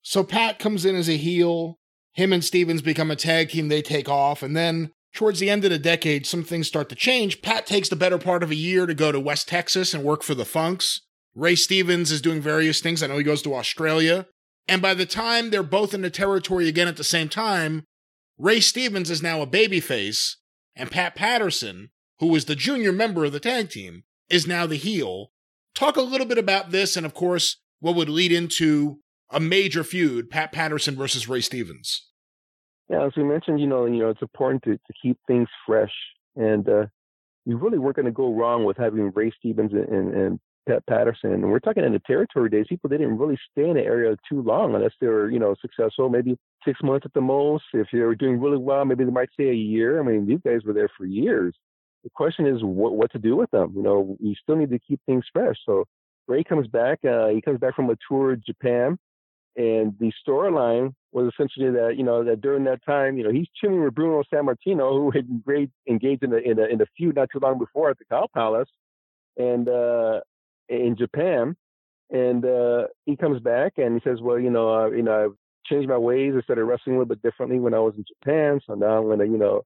So 0.01 0.23
Pat 0.23 0.57
comes 0.57 0.85
in 0.85 0.95
as 0.95 1.09
a 1.09 1.17
heel. 1.17 1.77
Him 2.13 2.33
and 2.33 2.43
Stevens 2.43 2.81
become 2.81 3.11
a 3.11 3.15
tag 3.15 3.49
team. 3.49 3.67
They 3.67 3.81
take 3.81 4.09
off, 4.09 4.41
and 4.43 4.55
then 4.55 4.91
towards 5.13 5.39
the 5.39 5.49
end 5.49 5.63
of 5.65 5.71
the 5.71 5.79
decade, 5.79 6.25
some 6.25 6.43
things 6.43 6.67
start 6.67 6.89
to 6.89 6.95
change. 6.95 7.41
Pat 7.41 7.65
takes 7.65 7.89
the 7.89 7.95
better 7.95 8.17
part 8.17 8.43
of 8.43 8.51
a 8.51 8.55
year 8.55 8.85
to 8.85 8.93
go 8.93 9.11
to 9.11 9.19
West 9.19 9.47
Texas 9.47 9.93
and 9.93 10.03
work 10.03 10.23
for 10.23 10.35
the 10.35 10.45
Funks. 10.45 11.01
Ray 11.35 11.55
Stevens 11.55 12.11
is 12.11 12.21
doing 12.21 12.41
various 12.41 12.81
things. 12.81 13.01
I 13.01 13.07
know 13.07 13.17
he 13.17 13.23
goes 13.23 13.41
to 13.43 13.55
Australia. 13.55 14.27
And 14.67 14.81
by 14.81 14.93
the 14.93 15.05
time 15.05 15.49
they're 15.49 15.63
both 15.63 15.93
in 15.93 16.01
the 16.01 16.09
territory 16.09 16.67
again 16.67 16.87
at 16.87 16.97
the 16.97 17.03
same 17.03 17.29
time, 17.29 17.83
Ray 18.37 18.59
Stevens 18.59 19.09
is 19.09 19.21
now 19.21 19.41
a 19.41 19.47
babyface, 19.47 20.35
and 20.75 20.89
Pat 20.89 21.15
Patterson, 21.15 21.89
who 22.19 22.27
was 22.27 22.45
the 22.45 22.55
junior 22.55 22.91
member 22.91 23.25
of 23.25 23.33
the 23.33 23.39
tag 23.39 23.69
team, 23.69 24.03
is 24.29 24.47
now 24.47 24.65
the 24.65 24.77
heel. 24.77 25.31
Talk 25.75 25.95
a 25.95 26.01
little 26.01 26.27
bit 26.27 26.37
about 26.37 26.71
this, 26.71 26.97
and 26.97 27.05
of 27.05 27.13
course, 27.13 27.57
what 27.79 27.95
would 27.95 28.09
lead 28.09 28.31
into 28.31 28.99
a 29.29 29.39
major 29.39 29.83
feud, 29.83 30.29
Pat 30.29 30.51
Patterson 30.51 30.95
versus 30.95 31.27
Ray 31.27 31.41
Stevens. 31.41 32.07
Yeah, 32.89 33.05
as 33.05 33.13
we 33.15 33.23
mentioned, 33.23 33.59
you 33.59 33.67
know, 33.67 33.85
you 33.85 33.99
know, 33.99 34.09
it's 34.09 34.21
important 34.21 34.63
to, 34.63 34.73
to 34.73 34.93
keep 35.01 35.17
things 35.25 35.47
fresh, 35.65 35.93
and 36.35 36.67
uh, 36.67 36.85
you 37.45 37.57
really 37.57 37.79
weren't 37.79 37.95
going 37.95 38.05
to 38.05 38.11
go 38.11 38.33
wrong 38.33 38.65
with 38.65 38.77
having 38.77 39.11
Ray 39.15 39.31
Stevens 39.39 39.71
and, 39.71 39.87
and, 39.87 40.13
and 40.13 40.39
Pat 40.67 40.85
Patterson. 40.87 41.33
And 41.33 41.51
we're 41.51 41.59
talking 41.59 41.83
in 41.83 41.93
the 41.93 41.99
territory 41.99 42.49
days, 42.49 42.65
people 42.69 42.89
they 42.89 42.97
didn't 42.97 43.17
really 43.17 43.37
stay 43.51 43.69
in 43.69 43.75
the 43.75 43.83
area 43.83 44.15
too 44.29 44.41
long 44.41 44.75
unless 44.75 44.91
they 44.99 45.07
were, 45.07 45.29
you 45.29 45.39
know, 45.39 45.55
successful, 45.61 46.09
maybe 46.09 46.37
six 46.65 46.79
months 46.83 47.05
at 47.05 47.13
the 47.13 47.21
most. 47.21 47.63
If 47.73 47.87
they 47.91 47.99
were 47.99 48.15
doing 48.15 48.39
really 48.39 48.57
well, 48.57 48.85
maybe 48.85 49.03
they 49.03 49.11
might 49.11 49.31
stay 49.33 49.49
a 49.49 49.53
year. 49.53 49.99
I 49.99 50.03
mean, 50.03 50.25
these 50.27 50.39
guys 50.45 50.63
were 50.63 50.73
there 50.73 50.89
for 50.97 51.05
years. 51.05 51.55
The 52.03 52.09
question 52.09 52.45
is 52.47 52.63
what, 52.63 52.93
what 52.93 53.11
to 53.11 53.19
do 53.19 53.35
with 53.35 53.51
them. 53.51 53.73
You 53.75 53.83
know, 53.83 54.17
you 54.19 54.35
still 54.41 54.55
need 54.55 54.71
to 54.71 54.79
keep 54.79 54.99
things 55.05 55.25
fresh. 55.31 55.57
So 55.65 55.85
Ray 56.27 56.43
comes 56.43 56.67
back. 56.67 56.99
Uh, 57.03 57.27
he 57.27 57.41
comes 57.41 57.59
back 57.59 57.75
from 57.75 57.89
a 57.89 57.97
tour 58.07 58.33
of 58.33 58.45
Japan. 58.45 58.97
And 59.57 59.93
the 59.99 60.13
storyline 60.25 60.93
was 61.11 61.31
essentially 61.33 61.71
that, 61.71 61.95
you 61.97 62.03
know, 62.03 62.23
that 62.23 62.39
during 62.39 62.63
that 62.63 62.85
time, 62.85 63.17
you 63.17 63.23
know, 63.23 63.31
he's 63.31 63.47
chilling 63.59 63.83
with 63.83 63.93
Bruno 63.93 64.23
Sammartino, 64.33 64.93
who 64.93 65.11
had 65.11 65.27
engaged 65.89 66.23
in 66.23 66.33
a, 66.33 66.37
in 66.37 66.57
a, 66.57 66.65
in 66.67 66.81
a 66.81 66.85
feud 66.95 67.17
not 67.17 67.29
too 67.33 67.39
long 67.39 67.59
before 67.59 67.89
at 67.89 67.99
the 67.99 68.05
Cow 68.05 68.27
Palace. 68.33 68.69
And, 69.37 69.67
uh, 69.67 70.21
in 70.71 70.95
Japan, 70.97 71.55
and 72.09 72.45
uh, 72.45 72.87
he 73.05 73.15
comes 73.15 73.41
back 73.41 73.73
and 73.77 73.93
he 73.99 74.09
says, 74.09 74.19
"Well, 74.21 74.39
you 74.39 74.49
know, 74.49 74.73
uh, 74.73 74.89
you 74.89 75.03
know, 75.03 75.25
I've 75.25 75.35
changed 75.65 75.89
my 75.89 75.97
ways. 75.97 76.33
I 76.37 76.41
started 76.41 76.65
wrestling 76.65 76.95
a 76.95 76.99
little 76.99 77.15
bit 77.15 77.21
differently 77.21 77.59
when 77.59 77.73
I 77.73 77.79
was 77.79 77.93
in 77.95 78.05
Japan, 78.05 78.59
so 78.65 78.73
now 78.73 78.97
I'm 78.97 79.07
gonna, 79.07 79.25
you 79.25 79.37
know, 79.37 79.63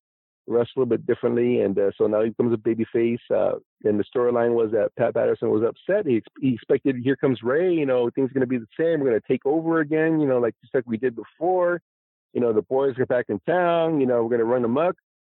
wrestle 0.48 0.72
a 0.78 0.80
little 0.80 0.98
bit 0.98 1.08
differently." 1.08 1.62
And 1.62 1.78
uh, 1.78 1.92
so 1.98 2.08
now 2.08 2.24
he 2.24 2.30
becomes 2.30 2.54
a 2.54 2.58
baby 2.58 2.86
face. 2.92 3.20
Uh, 3.34 3.56
and 3.84 4.00
the 4.00 4.04
storyline 4.04 4.54
was 4.54 4.72
that 4.72 4.96
Pat 4.98 5.14
Patterson 5.16 5.50
was 5.50 5.64
upset. 5.64 6.06
He, 6.06 6.22
he 6.42 6.54
expected, 6.54 6.98
"Here 7.04 7.16
comes 7.16 7.42
Ray. 7.44 7.74
You 7.74 7.86
know, 7.86 8.10
things 8.10 8.32
are 8.32 8.34
gonna 8.34 8.48
be 8.48 8.58
the 8.58 8.68
same. 8.80 9.00
We're 9.00 9.10
gonna 9.10 9.22
take 9.28 9.46
over 9.46 9.80
again. 9.80 10.20
You 10.20 10.28
know, 10.28 10.40
like 10.40 10.56
just 10.62 10.74
like 10.74 10.86
we 10.88 10.98
did 10.98 11.16
before. 11.16 11.82
You 12.34 12.42
know, 12.42 12.52
the 12.52 12.64
boys 12.64 13.00
are 13.00 13.06
back 13.06 13.26
in 13.30 13.40
town. 13.48 14.02
You 14.02 14.08
know, 14.08 14.24
we're 14.24 14.32
gonna 14.32 14.44
run 14.46 14.66
amok." 14.66 14.96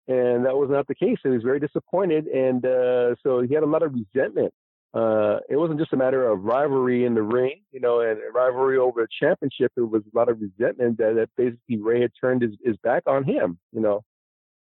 And 0.09 0.45
that 0.45 0.55
was 0.55 0.69
not 0.69 0.87
the 0.87 0.95
case. 0.95 1.17
He 1.21 1.27
was 1.29 1.43
very 1.43 1.59
disappointed, 1.59 2.27
and 2.27 2.65
uh, 2.65 3.15
so 3.23 3.41
he 3.41 3.53
had 3.53 3.63
a 3.63 3.65
lot 3.65 3.83
of 3.83 3.93
resentment 3.93 4.53
uh, 4.97 5.39
it 5.47 5.57
wasn't 5.57 5.79
just 5.79 5.93
a 5.93 5.97
matter 5.97 6.27
of 6.27 6.43
rivalry 6.43 7.05
in 7.05 7.13
the 7.13 7.21
ring, 7.21 7.61
you 7.71 7.79
know, 7.79 7.99
and 7.99 8.17
rivalry 8.33 8.79
over 8.79 9.03
a 9.03 9.07
championship. 9.19 9.71
It 9.77 9.81
was 9.81 10.01
a 10.11 10.17
lot 10.17 10.27
of 10.27 10.39
resentment 10.41 10.97
that, 10.97 11.13
that 11.15 11.29
basically 11.37 11.77
Ray 11.77 12.01
had 12.01 12.11
turned 12.19 12.41
his, 12.41 12.53
his 12.63 12.77
back 12.77 13.03
on 13.05 13.23
him, 13.23 13.59
you 13.71 13.79
know. 13.79 14.03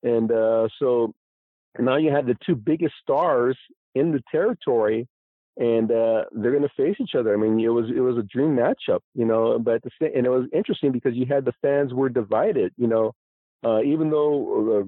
And 0.01 0.31
uh, 0.31 0.69
so 0.79 1.13
now 1.77 1.97
you 1.97 2.09
had 2.09 2.25
the 2.25 2.35
two 2.43 2.55
biggest 2.55 2.95
stars 3.03 3.55
in 3.93 4.11
the 4.11 4.23
territory, 4.31 5.07
and 5.55 5.91
uh, 5.91 6.23
they're 6.31 6.51
going 6.57 6.63
to 6.63 6.75
face 6.75 6.95
each 6.99 7.13
other. 7.13 7.31
I 7.31 7.37
mean, 7.37 7.59
it 7.59 7.69
was 7.69 7.85
it 7.95 7.99
was 7.99 8.17
a 8.17 8.23
dream 8.23 8.55
matchup, 8.55 9.01
you 9.13 9.25
know. 9.25 9.59
But 9.59 9.83
the, 9.83 9.91
and 10.15 10.25
it 10.25 10.31
was 10.31 10.47
interesting 10.51 10.91
because 10.91 11.13
you 11.13 11.27
had 11.27 11.45
the 11.45 11.53
fans 11.61 11.93
were 11.93 12.09
divided, 12.09 12.73
you 12.75 12.87
know. 12.87 13.13
Uh, 13.63 13.81
even 13.81 14.09
though 14.09 14.79
uh, 14.79 14.83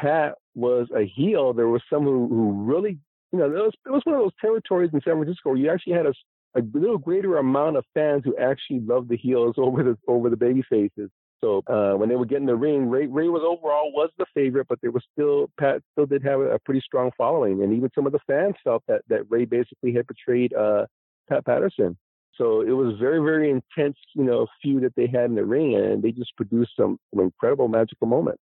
Pat 0.00 0.36
was 0.54 0.88
a 0.94 1.04
heel, 1.04 1.52
there 1.52 1.68
was 1.68 1.82
some 1.90 2.04
who, 2.04 2.28
who 2.28 2.64
really 2.64 2.98
you 3.32 3.38
know, 3.38 3.46
it 3.46 3.50
was, 3.50 3.72
it 3.86 3.90
was 3.90 4.02
one 4.04 4.16
of 4.16 4.22
those 4.22 4.32
territories 4.40 4.90
in 4.92 5.00
San 5.02 5.14
Francisco 5.14 5.50
where 5.50 5.58
you 5.58 5.70
actually 5.70 5.94
had 5.94 6.06
a, 6.06 6.14
a 6.56 6.62
little 6.72 6.98
greater 6.98 7.36
amount 7.36 7.76
of 7.76 7.84
fans 7.94 8.22
who 8.24 8.36
actually 8.36 8.80
loved 8.80 9.08
the 9.08 9.16
heels 9.16 9.54
over 9.58 9.82
the 9.82 9.96
over 10.06 10.30
the 10.30 10.36
baby 10.36 10.62
faces. 10.68 11.10
So 11.40 11.62
uh, 11.68 11.92
when 11.96 12.08
they 12.08 12.16
were 12.16 12.26
getting 12.26 12.46
the 12.46 12.56
ring, 12.56 12.90
Ray, 12.90 13.06
Ray 13.06 13.28
was 13.28 13.42
overall 13.44 13.92
was 13.92 14.10
the 14.18 14.26
favorite, 14.34 14.66
but 14.68 14.80
there 14.82 14.90
was 14.90 15.04
still 15.12 15.50
Pat 15.58 15.82
still 15.92 16.06
did 16.06 16.24
have 16.24 16.40
a, 16.40 16.58
pretty 16.64 16.80
strong 16.80 17.12
following, 17.16 17.62
and 17.62 17.72
even 17.72 17.90
some 17.94 18.06
of 18.06 18.12
the 18.12 18.18
fans 18.26 18.54
felt 18.64 18.82
that 18.88 19.02
that 19.08 19.22
Ray 19.28 19.44
basically 19.44 19.92
had 19.92 20.06
betrayed 20.06 20.52
uh, 20.52 20.86
Pat 21.28 21.44
Patterson. 21.46 21.96
So 22.34 22.62
it 22.62 22.72
was 22.72 22.96
very 22.98 23.20
very 23.20 23.50
intense, 23.50 23.96
you 24.14 24.24
know, 24.24 24.48
feud 24.62 24.82
that 24.82 24.96
they 24.96 25.06
had 25.06 25.26
in 25.26 25.36
the 25.36 25.44
ring, 25.44 25.76
and 25.76 26.02
they 26.02 26.10
just 26.10 26.34
produced 26.36 26.72
some, 26.76 26.98
some 27.14 27.22
incredible 27.22 27.68
magical 27.68 28.08
moments. 28.08 28.42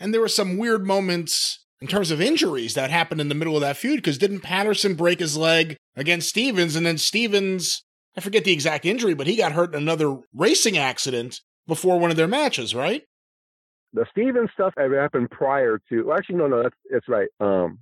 And 0.00 0.12
there 0.12 0.20
were 0.20 0.28
some 0.28 0.56
weird 0.56 0.86
moments 0.86 1.60
in 1.80 1.88
terms 1.88 2.10
of 2.10 2.20
injuries 2.20 2.74
that 2.74 2.90
happened 2.90 3.20
in 3.20 3.28
the 3.28 3.34
middle 3.34 3.56
of 3.56 3.62
that 3.62 3.76
feud 3.76 3.96
because 3.96 4.18
didn't 4.18 4.40
Patterson 4.40 4.94
break 4.94 5.18
his 5.18 5.36
leg 5.36 5.76
against 5.96 6.28
Stevens 6.28 6.76
and 6.76 6.84
then 6.84 6.98
Stevens 6.98 7.84
I 8.16 8.20
forget 8.20 8.44
the 8.44 8.52
exact 8.52 8.84
injury 8.84 9.14
but 9.14 9.26
he 9.26 9.36
got 9.36 9.52
hurt 9.52 9.74
in 9.74 9.80
another 9.80 10.18
racing 10.34 10.76
accident 10.76 11.40
before 11.66 11.98
one 11.98 12.10
of 12.10 12.16
their 12.16 12.28
matches 12.28 12.74
right? 12.74 13.02
The 13.92 14.06
Stevens 14.10 14.50
stuff 14.54 14.74
happened 14.76 15.30
prior 15.30 15.80
to 15.88 16.02
well 16.04 16.16
actually 16.16 16.36
no 16.36 16.46
no 16.46 16.62
that's 16.62 16.76
that's 16.90 17.08
right. 17.08 17.28
Um 17.40 17.78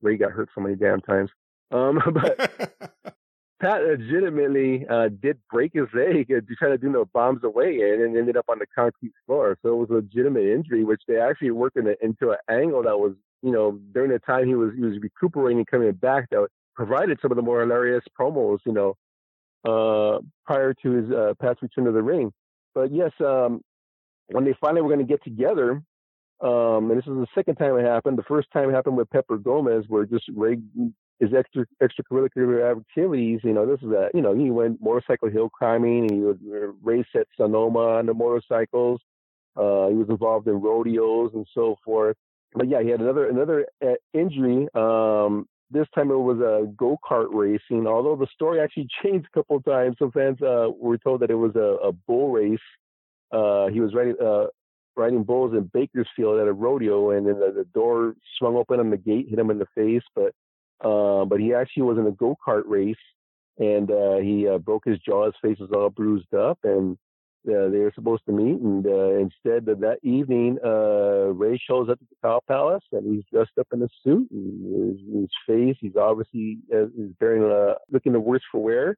Ray 0.00 0.16
got 0.16 0.32
hurt 0.32 0.48
so 0.54 0.60
many 0.60 0.76
damn 0.76 1.00
times. 1.00 1.30
Um 1.70 2.00
but 2.12 2.92
Pat 3.60 3.80
legitimately 3.84 4.84
uh, 4.90 5.08
did 5.22 5.38
break 5.48 5.72
his 5.72 5.86
leg 5.94 6.28
and 6.30 6.44
trying 6.58 6.72
to 6.72 6.78
do 6.78 6.90
no 6.90 7.04
bombs 7.04 7.44
away 7.44 7.78
and 7.80 8.16
ended 8.16 8.36
up 8.36 8.46
on 8.48 8.58
the 8.58 8.66
concrete 8.74 9.12
floor. 9.24 9.56
So 9.62 9.68
it 9.68 9.76
was 9.76 9.90
a 9.90 9.94
legitimate 9.94 10.52
injury, 10.52 10.82
which 10.82 11.02
they 11.06 11.20
actually 11.20 11.52
worked 11.52 11.76
in 11.76 11.86
into 12.02 12.30
an 12.30 12.38
angle 12.50 12.82
that 12.82 12.98
was 12.98 13.14
you 13.42 13.50
know, 13.50 13.78
during 13.92 14.10
the 14.10 14.18
time 14.20 14.46
he 14.46 14.54
was 14.54 14.72
he 14.74 14.82
was 14.82 14.98
recuperating 15.00 15.64
coming 15.64 15.92
back 15.92 16.30
that 16.30 16.46
provided 16.74 17.18
some 17.20 17.32
of 17.32 17.36
the 17.36 17.42
more 17.42 17.60
hilarious 17.60 18.04
promos, 18.18 18.58
you 18.64 18.72
know, 18.72 18.96
uh, 19.64 20.20
prior 20.46 20.74
to 20.74 20.90
his 20.90 21.10
uh, 21.10 21.34
past 21.40 21.60
return 21.60 21.84
to 21.84 21.92
the 21.92 22.02
ring. 22.02 22.32
But 22.74 22.92
yes, 22.92 23.10
um, 23.20 23.60
when 24.28 24.44
they 24.44 24.54
finally 24.60 24.80
were 24.80 24.88
going 24.88 25.06
to 25.06 25.12
get 25.12 25.22
together, 25.24 25.82
um, 26.40 26.90
and 26.90 26.98
this 26.98 27.06
is 27.06 27.14
the 27.14 27.26
second 27.34 27.56
time 27.56 27.76
it 27.76 27.84
happened. 27.84 28.16
The 28.16 28.24
first 28.24 28.48
time 28.52 28.70
it 28.70 28.74
happened 28.74 28.96
with 28.96 29.10
Pepper 29.10 29.36
Gomez, 29.36 29.84
where 29.88 30.04
just 30.06 30.24
Ray, 30.34 30.58
his 31.20 31.30
extra 31.34 31.66
extracurricular 31.82 32.78
activities. 32.78 33.40
You 33.42 33.52
know, 33.52 33.66
this 33.66 33.82
is 33.82 33.90
a 33.90 34.10
you 34.14 34.22
know 34.22 34.34
he 34.34 34.50
went 34.50 34.80
motorcycle 34.80 35.30
hill 35.30 35.50
climbing. 35.50 36.12
He 36.12 36.20
would 36.20 36.40
uh, 36.48 36.72
race 36.82 37.06
at 37.14 37.26
Sonoma 37.36 37.98
on 37.98 38.06
the 38.06 38.14
motorcycles. 38.14 39.00
Uh, 39.56 39.88
he 39.88 39.94
was 39.94 40.08
involved 40.08 40.48
in 40.48 40.54
rodeos 40.54 41.32
and 41.34 41.46
so 41.54 41.76
forth 41.84 42.16
but 42.54 42.68
yeah, 42.68 42.82
he 42.82 42.90
had 42.90 43.00
another 43.00 43.28
another 43.28 43.66
uh, 43.84 43.94
injury. 44.12 44.68
Um, 44.74 45.46
this 45.70 45.86
time 45.94 46.10
it 46.10 46.16
was 46.16 46.38
a 46.40 46.66
go 46.76 46.98
kart 47.08 47.28
racing. 47.30 47.86
Although 47.86 48.16
the 48.16 48.26
story 48.34 48.60
actually 48.60 48.88
changed 49.02 49.26
a 49.32 49.38
couple 49.38 49.56
of 49.56 49.64
times. 49.64 49.96
Some 49.98 50.12
fans 50.12 50.40
uh, 50.42 50.68
were 50.78 50.98
told 50.98 51.20
that 51.20 51.30
it 51.30 51.36
was 51.36 51.56
a, 51.56 51.88
a 51.88 51.92
bull 51.92 52.30
race. 52.30 52.58
Uh, 53.30 53.68
he 53.68 53.80
was 53.80 53.94
riding 53.94 54.16
uh, 54.22 54.46
riding 54.96 55.24
bulls 55.24 55.54
in 55.54 55.70
Bakersfield 55.72 56.40
at 56.40 56.48
a 56.48 56.52
rodeo, 56.52 57.10
and 57.10 57.26
then 57.26 57.40
the, 57.40 57.52
the 57.52 57.64
door 57.72 58.14
swung 58.38 58.56
open 58.56 58.80
on 58.80 58.90
the 58.90 58.98
gate, 58.98 59.28
hit 59.28 59.38
him 59.38 59.50
in 59.50 59.58
the 59.58 59.66
face. 59.74 60.04
But 60.14 60.34
uh, 60.86 61.24
but 61.24 61.40
he 61.40 61.54
actually 61.54 61.84
was 61.84 61.98
in 61.98 62.06
a 62.06 62.12
go 62.12 62.36
kart 62.46 62.64
race, 62.66 62.96
and 63.58 63.90
uh, 63.90 64.16
he 64.16 64.46
broke 64.62 64.84
his 64.84 64.98
jaw. 64.98 65.24
His 65.26 65.34
face 65.40 65.58
was 65.58 65.70
all 65.72 65.88
bruised 65.88 66.34
up, 66.34 66.58
and 66.64 66.98
uh, 67.48 67.68
they 67.68 67.78
were 67.78 67.92
supposed 67.94 68.24
to 68.26 68.32
meet, 68.32 68.60
and 68.60 68.86
uh, 68.86 69.16
instead 69.16 69.68
of 69.68 69.80
that 69.80 69.98
evening, 70.02 70.58
uh, 70.64 71.32
Ray 71.32 71.58
shows 71.58 71.88
up 71.88 71.98
at 72.00 72.08
the 72.08 72.16
Cow 72.22 72.40
Palace, 72.46 72.84
and 72.92 73.14
he's 73.14 73.24
dressed 73.32 73.58
up 73.58 73.66
in 73.72 73.82
a 73.82 73.88
suit, 74.04 74.28
and 74.30 74.96
his, 74.96 75.22
his 75.22 75.30
face, 75.46 75.76
he's 75.80 75.96
obviously 75.96 76.58
uh, 76.72 76.84
is 76.86 77.12
bearing, 77.18 77.42
uh, 77.42 77.74
looking 77.90 78.12
the 78.12 78.20
worst 78.20 78.44
for 78.50 78.62
wear, 78.62 78.96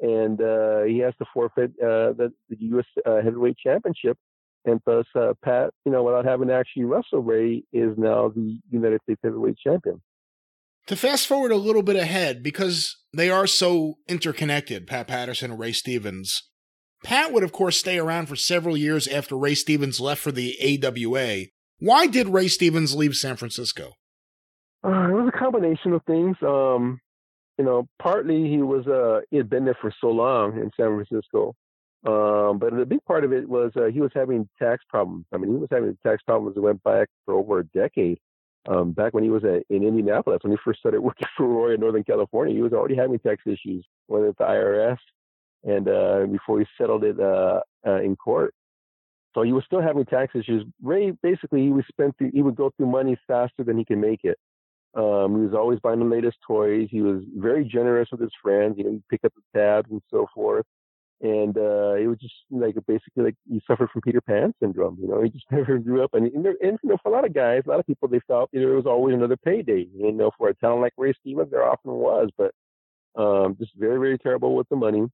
and 0.00 0.40
uh, 0.40 0.82
he 0.82 0.98
has 0.98 1.14
to 1.18 1.24
forfeit 1.32 1.70
uh, 1.80 2.12
the, 2.12 2.32
the 2.48 2.56
U.S. 2.60 2.84
Uh, 3.04 3.22
heavyweight 3.22 3.56
championship. 3.58 4.18
And 4.64 4.80
thus, 4.84 5.06
uh, 5.14 5.34
Pat, 5.44 5.70
you 5.84 5.92
know, 5.92 6.02
without 6.02 6.24
having 6.24 6.48
to 6.48 6.54
actually 6.54 6.84
wrestle 6.84 7.22
Ray, 7.22 7.62
is 7.72 7.96
now 7.96 8.28
the 8.34 8.58
United 8.68 9.00
States 9.04 9.20
heavyweight 9.22 9.58
champion. 9.58 10.02
To 10.88 10.96
fast 10.96 11.26
forward 11.26 11.52
a 11.52 11.56
little 11.56 11.82
bit 11.82 11.96
ahead, 11.96 12.42
because 12.42 12.96
they 13.12 13.30
are 13.30 13.46
so 13.46 13.94
interconnected, 14.08 14.86
Pat 14.86 15.08
Patterson 15.08 15.52
and 15.52 15.60
Ray 15.60 15.72
Stevens, 15.72 16.42
Pat 17.04 17.32
would, 17.32 17.42
of 17.42 17.52
course, 17.52 17.78
stay 17.78 17.98
around 17.98 18.26
for 18.26 18.36
several 18.36 18.76
years 18.76 19.06
after 19.06 19.36
Ray 19.36 19.54
Stevens 19.54 20.00
left 20.00 20.20
for 20.20 20.32
the 20.32 20.56
AWA. 20.82 21.46
Why 21.78 22.06
did 22.06 22.28
Ray 22.28 22.48
Stevens 22.48 22.94
leave 22.94 23.14
San 23.14 23.36
Francisco? 23.36 23.92
Uh, 24.82 25.08
it 25.08 25.12
was 25.12 25.30
a 25.32 25.38
combination 25.38 25.92
of 25.92 26.02
things. 26.04 26.36
Um, 26.42 27.00
you 27.58 27.64
know, 27.64 27.88
partly 28.00 28.48
he 28.48 28.58
was 28.58 28.86
uh, 28.86 29.20
he 29.30 29.36
had 29.36 29.50
been 29.50 29.64
there 29.64 29.76
for 29.80 29.92
so 30.00 30.08
long 30.08 30.56
in 30.56 30.70
San 30.76 30.94
Francisco, 30.94 31.54
um, 32.06 32.58
but 32.58 32.72
a 32.72 32.86
big 32.86 33.04
part 33.04 33.24
of 33.24 33.32
it 33.32 33.48
was 33.48 33.72
uh, 33.76 33.86
he 33.86 34.00
was 34.00 34.10
having 34.14 34.48
tax 34.58 34.84
problems. 34.88 35.26
I 35.32 35.38
mean, 35.38 35.50
he 35.52 35.56
was 35.56 35.68
having 35.70 35.96
tax 36.06 36.22
problems 36.22 36.54
that 36.54 36.62
went 36.62 36.82
back 36.82 37.08
for 37.24 37.34
over 37.34 37.60
a 37.60 37.64
decade. 37.64 38.18
Um, 38.68 38.92
back 38.92 39.14
when 39.14 39.22
he 39.22 39.30
was 39.30 39.44
at, 39.44 39.62
in 39.70 39.84
Indianapolis, 39.84 40.40
when 40.42 40.50
he 40.50 40.58
first 40.64 40.80
started 40.80 41.00
working 41.02 41.28
for 41.36 41.46
Roy 41.46 41.74
in 41.74 41.80
Northern 41.80 42.04
California, 42.04 42.54
he 42.54 42.62
was 42.62 42.72
already 42.72 42.96
having 42.96 43.18
tax 43.18 43.42
issues, 43.46 43.86
whether 44.06 44.26
it's 44.26 44.38
the 44.38 44.44
IRS 44.44 44.98
and 45.64 45.88
uh, 45.88 46.26
before 46.30 46.60
he 46.60 46.66
settled 46.78 47.04
it 47.04 47.18
uh, 47.20 47.60
uh, 47.86 48.00
in 48.00 48.16
court. 48.16 48.54
So 49.34 49.42
he 49.42 49.52
was 49.52 49.64
still 49.66 49.82
having 49.82 50.04
tax 50.06 50.34
issues. 50.34 50.64
Ray 50.82 51.10
basically 51.22 51.62
he 51.62 51.70
was 51.70 51.84
spent 51.88 52.16
through, 52.16 52.30
he 52.32 52.42
would 52.42 52.56
go 52.56 52.70
through 52.76 52.86
money 52.86 53.18
faster 53.26 53.64
than 53.64 53.76
he 53.76 53.84
can 53.84 54.00
make 54.00 54.20
it. 54.24 54.38
Um, 54.94 55.36
he 55.36 55.42
was 55.44 55.54
always 55.54 55.78
buying 55.80 55.98
the 55.98 56.06
latest 56.06 56.38
toys. 56.46 56.88
He 56.90 57.02
was 57.02 57.22
very 57.36 57.64
generous 57.64 58.08
with 58.10 58.20
his 58.22 58.30
friends. 58.42 58.76
You 58.78 58.84
know, 58.84 58.90
he'd 58.92 59.08
pick 59.10 59.24
up 59.24 59.32
the 59.34 59.58
tabs 59.58 59.90
and 59.90 60.00
so 60.10 60.26
forth. 60.34 60.64
and 61.20 61.56
uh, 61.56 61.94
it 61.94 62.06
was 62.06 62.18
just 62.18 62.34
like 62.50 62.74
basically 62.86 63.24
like 63.24 63.34
he 63.48 63.60
suffered 63.66 63.90
from 63.90 64.02
Peter 64.02 64.20
Pan 64.20 64.54
syndrome. 64.60 64.98
You 65.00 65.08
know, 65.08 65.22
he 65.22 65.30
just 65.30 65.46
never 65.50 65.78
grew 65.78 66.02
up, 66.04 66.14
and 66.14 66.26
and, 66.32 66.44
there, 66.44 66.56
and 66.62 66.78
you 66.82 66.90
know, 66.90 66.98
for 67.02 67.10
a 67.10 67.12
lot 67.12 67.26
of 67.26 67.34
guys, 67.34 67.62
a 67.66 67.70
lot 67.70 67.80
of 67.80 67.86
people, 67.86 68.08
they 68.08 68.20
felt 68.26 68.50
you 68.52 68.60
know, 68.60 68.68
there 68.68 68.76
was 68.76 68.86
always 68.86 69.14
another 69.14 69.36
payday. 69.36 69.86
You 69.94 70.12
know, 70.12 70.30
for 70.38 70.48
a 70.48 70.54
talent 70.54 70.82
like 70.82 70.92
Ray 70.96 71.14
Stevens, 71.20 71.50
there 71.50 71.64
often 71.68 71.92
was, 71.92 72.30
but 72.38 72.52
um, 73.20 73.56
just 73.58 73.72
very 73.76 73.98
very 73.98 74.18
terrible 74.18 74.54
with 74.56 74.68
the 74.68 74.76
money, 74.76 75.06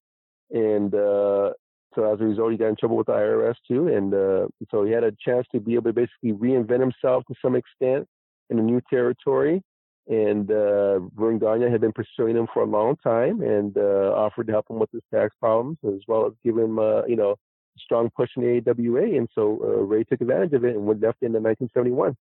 and 0.52 0.94
uh, 0.94 1.52
so 1.94 2.12
as 2.12 2.20
a 2.20 2.24
result, 2.24 2.52
he 2.52 2.58
got 2.58 2.68
in 2.68 2.76
trouble 2.76 2.96
with 2.96 3.06
the 3.06 3.12
IRS 3.12 3.54
too, 3.66 3.88
and 3.88 4.14
uh, 4.14 4.46
so 4.70 4.84
he 4.84 4.92
had 4.92 5.04
a 5.04 5.12
chance 5.24 5.46
to 5.52 5.60
be 5.60 5.74
able 5.74 5.84
to 5.84 5.92
basically 5.92 6.32
reinvent 6.32 6.80
himself 6.80 7.24
to 7.26 7.34
some 7.42 7.56
extent 7.56 8.06
in 8.50 8.58
a 8.58 8.62
new 8.62 8.80
territory 8.90 9.62
and 10.08 10.50
uh, 10.50 10.98
Gagne 11.16 11.70
had 11.70 11.80
been 11.80 11.92
pursuing 11.92 12.36
him 12.36 12.48
for 12.52 12.62
a 12.62 12.66
long 12.66 12.96
time 12.96 13.40
and 13.40 13.76
uh, 13.76 14.12
offered 14.16 14.48
to 14.48 14.52
help 14.52 14.68
him 14.68 14.78
with 14.78 14.90
his 14.90 15.02
tax 15.12 15.34
problems 15.38 15.78
as 15.86 16.00
well 16.08 16.26
as 16.26 16.32
give 16.44 16.58
him, 16.58 16.78
uh, 16.78 17.04
you 17.06 17.16
know, 17.16 17.32
a 17.32 17.78
strong 17.78 18.10
push 18.16 18.30
in 18.36 18.42
the 18.42 18.70
AWA. 18.70 19.16
And 19.16 19.28
so 19.34 19.60
uh, 19.62 19.82
Ray 19.82 20.04
took 20.04 20.20
advantage 20.20 20.52
of 20.54 20.64
it 20.64 20.74
and 20.74 20.86
went 20.86 21.00
left 21.00 21.22
into 21.22 21.38
1971. 21.38 22.16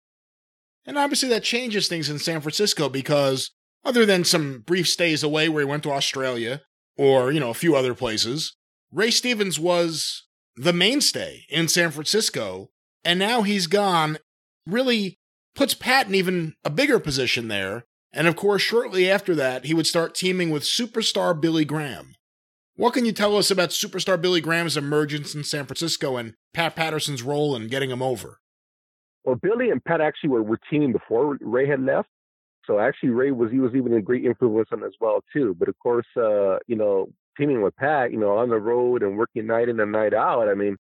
And 0.85 0.97
obviously 0.97 1.29
that 1.29 1.43
changes 1.43 1.87
things 1.87 2.09
in 2.09 2.17
San 2.17 2.41
Francisco 2.41 2.89
because 2.89 3.51
other 3.85 4.05
than 4.05 4.23
some 4.23 4.63
brief 4.65 4.87
stays 4.87 5.21
away 5.21 5.47
where 5.47 5.61
he 5.63 5.69
went 5.69 5.83
to 5.83 5.91
Australia 5.91 6.61
or, 6.97 7.31
you 7.31 7.39
know, 7.39 7.49
a 7.49 7.55
few 7.55 7.75
other 7.75 7.93
places, 7.93 8.55
Ray 8.91 9.11
Stevens 9.11 9.59
was 9.59 10.23
the 10.55 10.73
mainstay 10.73 11.45
in 11.49 11.67
San 11.67 11.91
Francisco. 11.91 12.69
And 13.03 13.19
now 13.19 13.43
he's 13.43 13.67
gone 13.67 14.17
really 14.65 15.17
puts 15.55 15.73
Pat 15.73 16.07
in 16.07 16.15
even 16.15 16.55
a 16.63 16.69
bigger 16.69 16.99
position 16.99 17.47
there. 17.47 17.85
And 18.11 18.27
of 18.27 18.35
course, 18.35 18.61
shortly 18.61 19.09
after 19.09 19.35
that, 19.35 19.65
he 19.65 19.73
would 19.73 19.87
start 19.87 20.15
teaming 20.15 20.49
with 20.49 20.63
superstar 20.63 21.39
Billy 21.39 21.65
Graham. 21.65 22.15
What 22.75 22.93
can 22.93 23.05
you 23.05 23.11
tell 23.11 23.35
us 23.37 23.49
about 23.49 23.69
superstar 23.69 24.21
Billy 24.21 24.39
Graham's 24.39 24.77
emergence 24.77 25.33
in 25.33 25.43
San 25.43 25.65
Francisco 25.65 26.15
and 26.15 26.35
Pat 26.53 26.75
Patterson's 26.75 27.23
role 27.23 27.55
in 27.55 27.67
getting 27.67 27.89
him 27.89 28.03
over? 28.03 28.39
Well, 29.23 29.35
Billy 29.35 29.71
and 29.71 29.83
Pat 29.83 29.99
actually 29.99 30.29
were, 30.29 30.43
were 30.43 30.59
teaming 30.69 30.91
before 30.91 31.37
Ray 31.41 31.67
had 31.67 31.81
left. 31.81 32.09
So 32.67 32.79
actually, 32.79 33.09
Ray 33.09 33.31
was 33.31 33.51
he 33.51 33.59
was 33.59 33.73
even 33.73 33.93
a 33.93 34.01
great 34.01 34.25
influence 34.25 34.69
on 34.71 34.83
as 34.83 34.93
well 34.99 35.23
too. 35.33 35.55
But 35.57 35.69
of 35.69 35.79
course, 35.79 36.05
uh, 36.17 36.57
you 36.67 36.75
know, 36.75 37.07
teaming 37.37 37.61
with 37.61 37.75
Pat, 37.77 38.11
you 38.11 38.19
know, 38.19 38.37
on 38.37 38.49
the 38.49 38.59
road 38.59 39.01
and 39.01 39.17
working 39.17 39.47
night 39.47 39.69
in 39.69 39.79
and 39.79 39.91
night 39.91 40.13
out. 40.13 40.49
I 40.49 40.53
mean, 40.53 40.75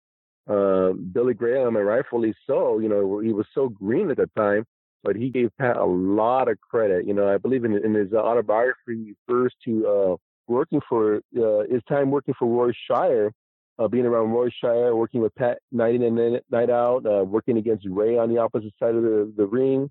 uh, 0.49 0.93
Billy 1.13 1.35
Graham, 1.35 1.77
and 1.77 1.87
rightfully 1.87 2.35
so, 2.47 2.79
you 2.79 2.89
know, 2.89 3.21
he 3.21 3.33
was 3.33 3.47
so 3.55 3.69
green 3.69 4.11
at 4.11 4.17
the 4.17 4.29
time, 4.37 4.65
but 5.03 5.17
he 5.17 5.31
gave 5.31 5.51
Pat 5.59 5.77
a 5.77 5.85
lot 5.85 6.49
of 6.49 6.59
credit. 6.61 7.07
You 7.07 7.15
know, 7.15 7.29
I 7.33 7.39
believe 7.39 7.65
in, 7.65 7.77
in 7.77 7.95
his 7.95 8.13
autobiography, 8.13 8.77
he 8.89 9.15
refers 9.29 9.55
to 9.65 9.87
uh, 9.87 10.17
working 10.47 10.81
for 10.89 11.17
uh, 11.37 11.63
his 11.71 11.83
time 11.89 12.11
working 12.11 12.35
for 12.39 12.47
Roy 12.47 12.73
Shire, 12.91 13.33
uh, 13.79 13.89
being 13.89 14.07
around 14.07 14.31
Roy 14.31 14.51
Shire, 14.61 14.95
working 14.95 15.21
with 15.21 15.35
Pat 15.35 15.59
night 15.73 15.97
in 15.97 16.03
and 16.03 16.41
night 16.51 16.71
out, 16.71 17.05
uh, 17.07 17.25
working 17.25 17.59
against 17.59 17.87
Ray 17.89 18.19
on 18.19 18.33
the 18.33 18.39
opposite 18.39 18.73
side 18.79 18.95
of 18.95 19.03
the, 19.03 19.33
the 19.37 19.47
ring, 19.47 19.91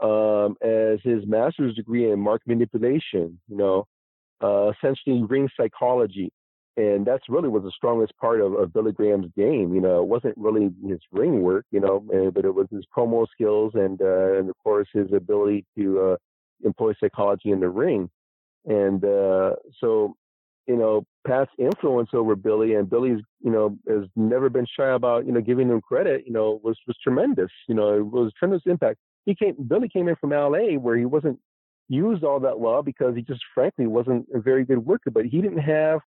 um, 0.00 0.56
as 0.62 0.98
his 1.02 1.26
master's 1.26 1.74
degree 1.74 2.10
in 2.10 2.20
market 2.20 2.48
manipulation. 2.48 3.38
You 3.48 3.56
know, 3.56 3.86
uh, 4.42 4.72
essentially 4.72 5.22
ring 5.22 5.48
psychology 5.56 6.32
and 6.78 7.04
that's 7.04 7.28
really 7.28 7.48
was 7.48 7.64
the 7.64 7.72
strongest 7.72 8.16
part 8.18 8.40
of, 8.40 8.54
of 8.54 8.72
Billy 8.72 8.92
Graham's 8.92 9.32
game. 9.36 9.74
You 9.74 9.80
know, 9.80 10.00
it 10.00 10.06
wasn't 10.06 10.38
really 10.38 10.70
his 10.86 11.00
ring 11.10 11.42
work, 11.42 11.66
you 11.72 11.80
know, 11.80 12.04
eh, 12.14 12.30
but 12.30 12.44
it 12.44 12.54
was 12.54 12.68
his 12.70 12.84
promo 12.96 13.26
skills 13.32 13.72
and 13.74 14.00
uh, 14.00 14.38
and 14.38 14.48
of 14.48 14.54
course 14.62 14.86
his 14.92 15.12
ability 15.12 15.66
to 15.76 16.00
uh, 16.00 16.16
employ 16.64 16.92
psychology 17.00 17.50
in 17.50 17.58
the 17.58 17.68
ring. 17.68 18.08
And 18.64 19.04
uh, 19.04 19.56
so, 19.80 20.14
you 20.68 20.76
know, 20.76 21.04
Pat's 21.26 21.50
influence 21.58 22.10
over 22.12 22.36
Billy 22.36 22.74
and 22.74 22.88
Billy's, 22.88 23.22
you 23.40 23.50
know, 23.50 23.76
has 23.88 24.04
never 24.14 24.48
been 24.48 24.66
shy 24.78 24.90
about, 24.90 25.26
you 25.26 25.32
know, 25.32 25.40
giving 25.40 25.68
him 25.68 25.80
credit. 25.80 26.26
You 26.26 26.32
know, 26.32 26.60
was 26.62 26.78
was 26.86 26.96
tremendous. 27.02 27.50
You 27.68 27.74
know, 27.74 27.94
it 27.94 28.06
was 28.06 28.32
tremendous 28.38 28.70
impact. 28.70 29.00
He 29.28 29.34
came, 29.34 29.56
Billy 29.68 29.90
came 29.90 30.08
in 30.08 30.16
from 30.16 30.32
L.A. 30.32 30.78
where 30.78 30.96
he 30.96 31.04
wasn't 31.04 31.38
used 31.86 32.24
all 32.24 32.40
that 32.40 32.58
well 32.58 32.82
because 32.82 33.14
he 33.14 33.20
just 33.20 33.42
frankly 33.54 33.86
wasn't 33.86 34.26
a 34.34 34.40
very 34.40 34.64
good 34.64 34.78
worker, 34.78 35.10
but 35.10 35.26
he 35.26 35.42
didn't 35.42 35.58
have 35.58 36.00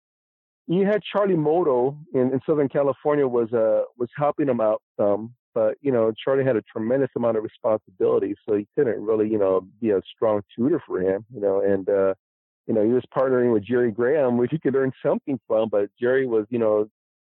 you 0.68 0.86
had 0.86 1.02
Charlie 1.04 1.36
Moto 1.36 1.98
in, 2.14 2.32
in 2.32 2.40
Southern 2.46 2.70
California 2.70 3.28
was 3.28 3.52
uh 3.52 3.82
was 3.98 4.08
helping 4.16 4.48
him 4.48 4.62
out 4.62 4.82
some, 4.98 5.34
but 5.54 5.76
you 5.82 5.91
know 5.91 6.14
Charlie 6.24 6.46
had 6.46 6.56
a 6.56 6.62
tremendous 6.62 7.10
amount 7.18 7.36
of 7.36 7.44
responsibility, 7.44 8.36
so 8.48 8.56
he 8.56 8.66
couldn't 8.78 9.04
really 9.04 9.28
you 9.30 9.38
know 9.38 9.68
be 9.82 9.90
a 9.90 10.02
strong 10.16 10.41
tutor 10.56 10.82
for 10.88 11.02
him, 11.02 11.26
you 11.34 11.41
know, 11.41 11.60
and 11.60 11.90
uh, 11.90 12.14
you 12.68 12.74
know 12.74 12.86
he 12.86 12.94
was 12.94 13.04
partnering 13.14 13.52
with 13.52 13.66
Jerry 13.66 13.91
Graham, 13.91 14.38
which 14.38 14.52
he 14.52 14.60
could 14.60 14.76
learn 14.76 14.94
something 15.06 15.38
from, 15.46 15.68
but 15.68 15.90
Jerry 16.00 16.26
was 16.26 16.46
you 16.50 16.60
know 16.60 16.88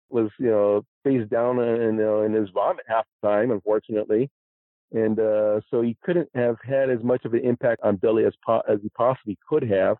was 0.09 0.31
you 0.39 0.48
know 0.48 0.82
face 1.02 1.28
down 1.28 1.59
in 1.59 1.82
you 1.82 1.93
know, 1.93 2.23
in 2.23 2.32
his 2.32 2.48
vomit 2.55 2.86
half 2.89 3.05
the 3.20 3.28
time, 3.28 3.51
unfortunately, 3.51 4.31
and 4.93 5.19
uh, 5.19 5.61
so 5.70 5.82
he 5.82 5.97
couldn't 6.02 6.28
have 6.35 6.56
had 6.62 6.90
as 6.90 7.02
much 7.02 7.24
of 7.24 7.35
an 7.35 7.44
impact 7.44 7.82
on 7.82 7.97
Billy 7.97 8.24
as 8.24 8.35
po- 8.44 8.62
as 8.69 8.78
he 8.82 8.89
possibly 8.90 9.39
could 9.48 9.62
have. 9.62 9.97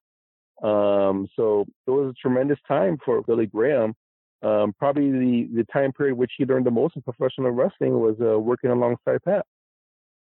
Um, 0.63 1.29
so 1.35 1.67
it 1.87 1.91
was 1.91 2.11
a 2.11 2.21
tremendous 2.21 2.59
time 2.67 2.99
for 3.05 3.23
Billy 3.23 3.47
Graham. 3.47 3.95
Um, 4.43 4.75
probably 4.79 5.11
the, 5.11 5.49
the 5.55 5.65
time 5.73 5.93
period 5.93 6.17
which 6.17 6.33
he 6.37 6.45
learned 6.45 6.67
the 6.67 6.71
most 6.71 6.97
in 6.97 7.03
professional 7.03 7.51
wrestling 7.51 7.99
was 7.99 8.17
uh, 8.21 8.39
working 8.39 8.71
alongside 8.71 9.23
Pat. 9.25 9.47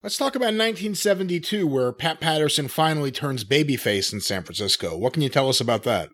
Let's 0.03 0.17
talk 0.17 0.35
about 0.35 0.47
1972, 0.47 1.67
where 1.67 1.93
Pat 1.93 2.21
Patterson 2.21 2.69
finally 2.69 3.13
turns 3.13 3.45
babyface 3.45 4.13
in 4.13 4.21
San 4.21 4.43
Francisco. 4.43 4.97
What 4.97 5.13
can 5.13 5.23
you 5.23 5.29
tell 5.29 5.49
us 5.49 5.61
about 5.61 5.83
that? 5.85 6.09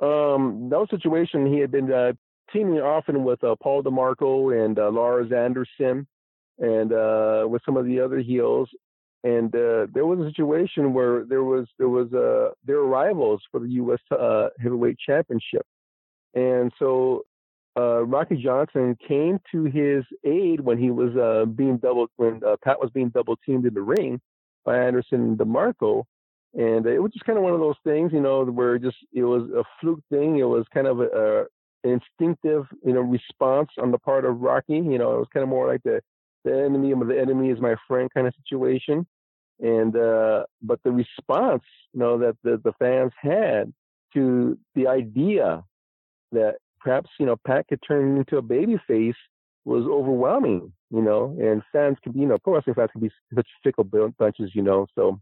Um, 0.00 0.68
that 0.70 0.78
was 0.78 0.88
a 0.92 0.96
situation 0.96 1.46
he 1.46 1.58
had 1.58 1.70
been 1.70 1.90
uh, 1.90 2.12
teaming 2.52 2.80
often 2.80 3.24
with 3.24 3.42
uh, 3.42 3.56
Paul 3.62 3.82
DeMarco 3.82 4.64
and 4.64 4.78
uh, 4.78 4.90
Lars 4.90 5.32
Anderson 5.32 6.06
and 6.62 6.92
uh, 6.92 7.44
with 7.46 7.60
some 7.66 7.76
of 7.76 7.84
the 7.84 8.00
other 8.00 8.20
heels 8.20 8.70
and 9.24 9.54
uh, 9.54 9.86
there 9.94 10.06
was 10.06 10.18
a 10.20 10.28
situation 10.28 10.92
where 10.92 11.24
there 11.24 11.44
was 11.44 11.66
there 11.78 11.88
was 11.88 12.12
uh, 12.12 12.50
were 12.66 12.86
rivals 12.86 13.40
for 13.50 13.60
the 13.60 13.68
U.S. 13.68 14.00
Uh, 14.10 14.48
heavyweight 14.60 14.98
championship, 14.98 15.64
and 16.34 16.72
so 16.78 17.22
uh, 17.76 18.04
Rocky 18.04 18.36
Johnson 18.42 18.96
came 19.06 19.38
to 19.52 19.64
his 19.64 20.04
aid 20.24 20.60
when 20.60 20.76
he 20.76 20.90
was 20.90 21.16
uh, 21.16 21.44
being 21.46 21.76
double 21.76 22.08
when 22.16 22.40
uh, 22.44 22.56
Pat 22.64 22.80
was 22.80 22.90
being 22.90 23.10
double 23.10 23.36
teamed 23.46 23.64
in 23.64 23.74
the 23.74 23.80
ring 23.80 24.20
by 24.64 24.76
Anderson 24.76 25.20
and 25.20 25.38
DeMarco, 25.38 26.02
and 26.54 26.84
it 26.86 26.98
was 26.98 27.12
just 27.12 27.24
kind 27.24 27.38
of 27.38 27.44
one 27.44 27.54
of 27.54 27.60
those 27.60 27.78
things, 27.84 28.12
you 28.12 28.20
know, 28.20 28.44
where 28.44 28.76
just 28.76 28.96
it 29.12 29.22
was 29.22 29.48
a 29.50 29.62
fluke 29.80 30.02
thing. 30.10 30.38
It 30.38 30.44
was 30.44 30.66
kind 30.74 30.88
of 30.88 30.98
a, 30.98 31.46
a 31.84 31.88
instinctive, 31.88 32.64
you 32.84 32.92
know, 32.92 33.02
response 33.02 33.70
on 33.80 33.92
the 33.92 33.98
part 33.98 34.24
of 34.24 34.40
Rocky. 34.40 34.74
You 34.74 34.98
know, 34.98 35.14
it 35.14 35.18
was 35.18 35.28
kind 35.32 35.44
of 35.44 35.48
more 35.48 35.68
like 35.68 35.84
the 35.84 36.00
the 36.44 36.64
enemy 36.64 36.92
of 36.92 37.06
the 37.06 37.18
enemy 37.18 37.50
is 37.50 37.60
my 37.60 37.76
friend 37.88 38.10
kind 38.12 38.26
of 38.26 38.34
situation. 38.44 39.06
And 39.60 39.96
uh, 39.96 40.44
but 40.62 40.80
the 40.82 40.90
response, 40.90 41.62
you 41.92 42.00
know, 42.00 42.18
that 42.18 42.36
the, 42.42 42.60
the 42.64 42.72
fans 42.78 43.12
had 43.20 43.72
to 44.14 44.58
the 44.74 44.88
idea 44.88 45.62
that 46.32 46.56
perhaps 46.80 47.10
you 47.20 47.26
know 47.26 47.36
Pat 47.46 47.68
could 47.68 47.80
turn 47.86 48.16
into 48.16 48.38
a 48.38 48.42
baby 48.42 48.80
face 48.88 49.14
was 49.64 49.84
overwhelming, 49.84 50.72
you 50.90 51.02
know, 51.02 51.36
and 51.40 51.62
fans 51.72 51.96
could, 52.02 52.14
you 52.16 52.26
know, 52.26 52.38
pro 52.42 52.54
wrestling 52.54 52.74
fans 52.74 52.90
could 52.92 53.02
be 53.02 53.10
such 53.34 53.46
fickle 53.62 53.84
bunches, 53.84 54.50
you 54.54 54.62
know, 54.62 54.86
so, 54.94 55.20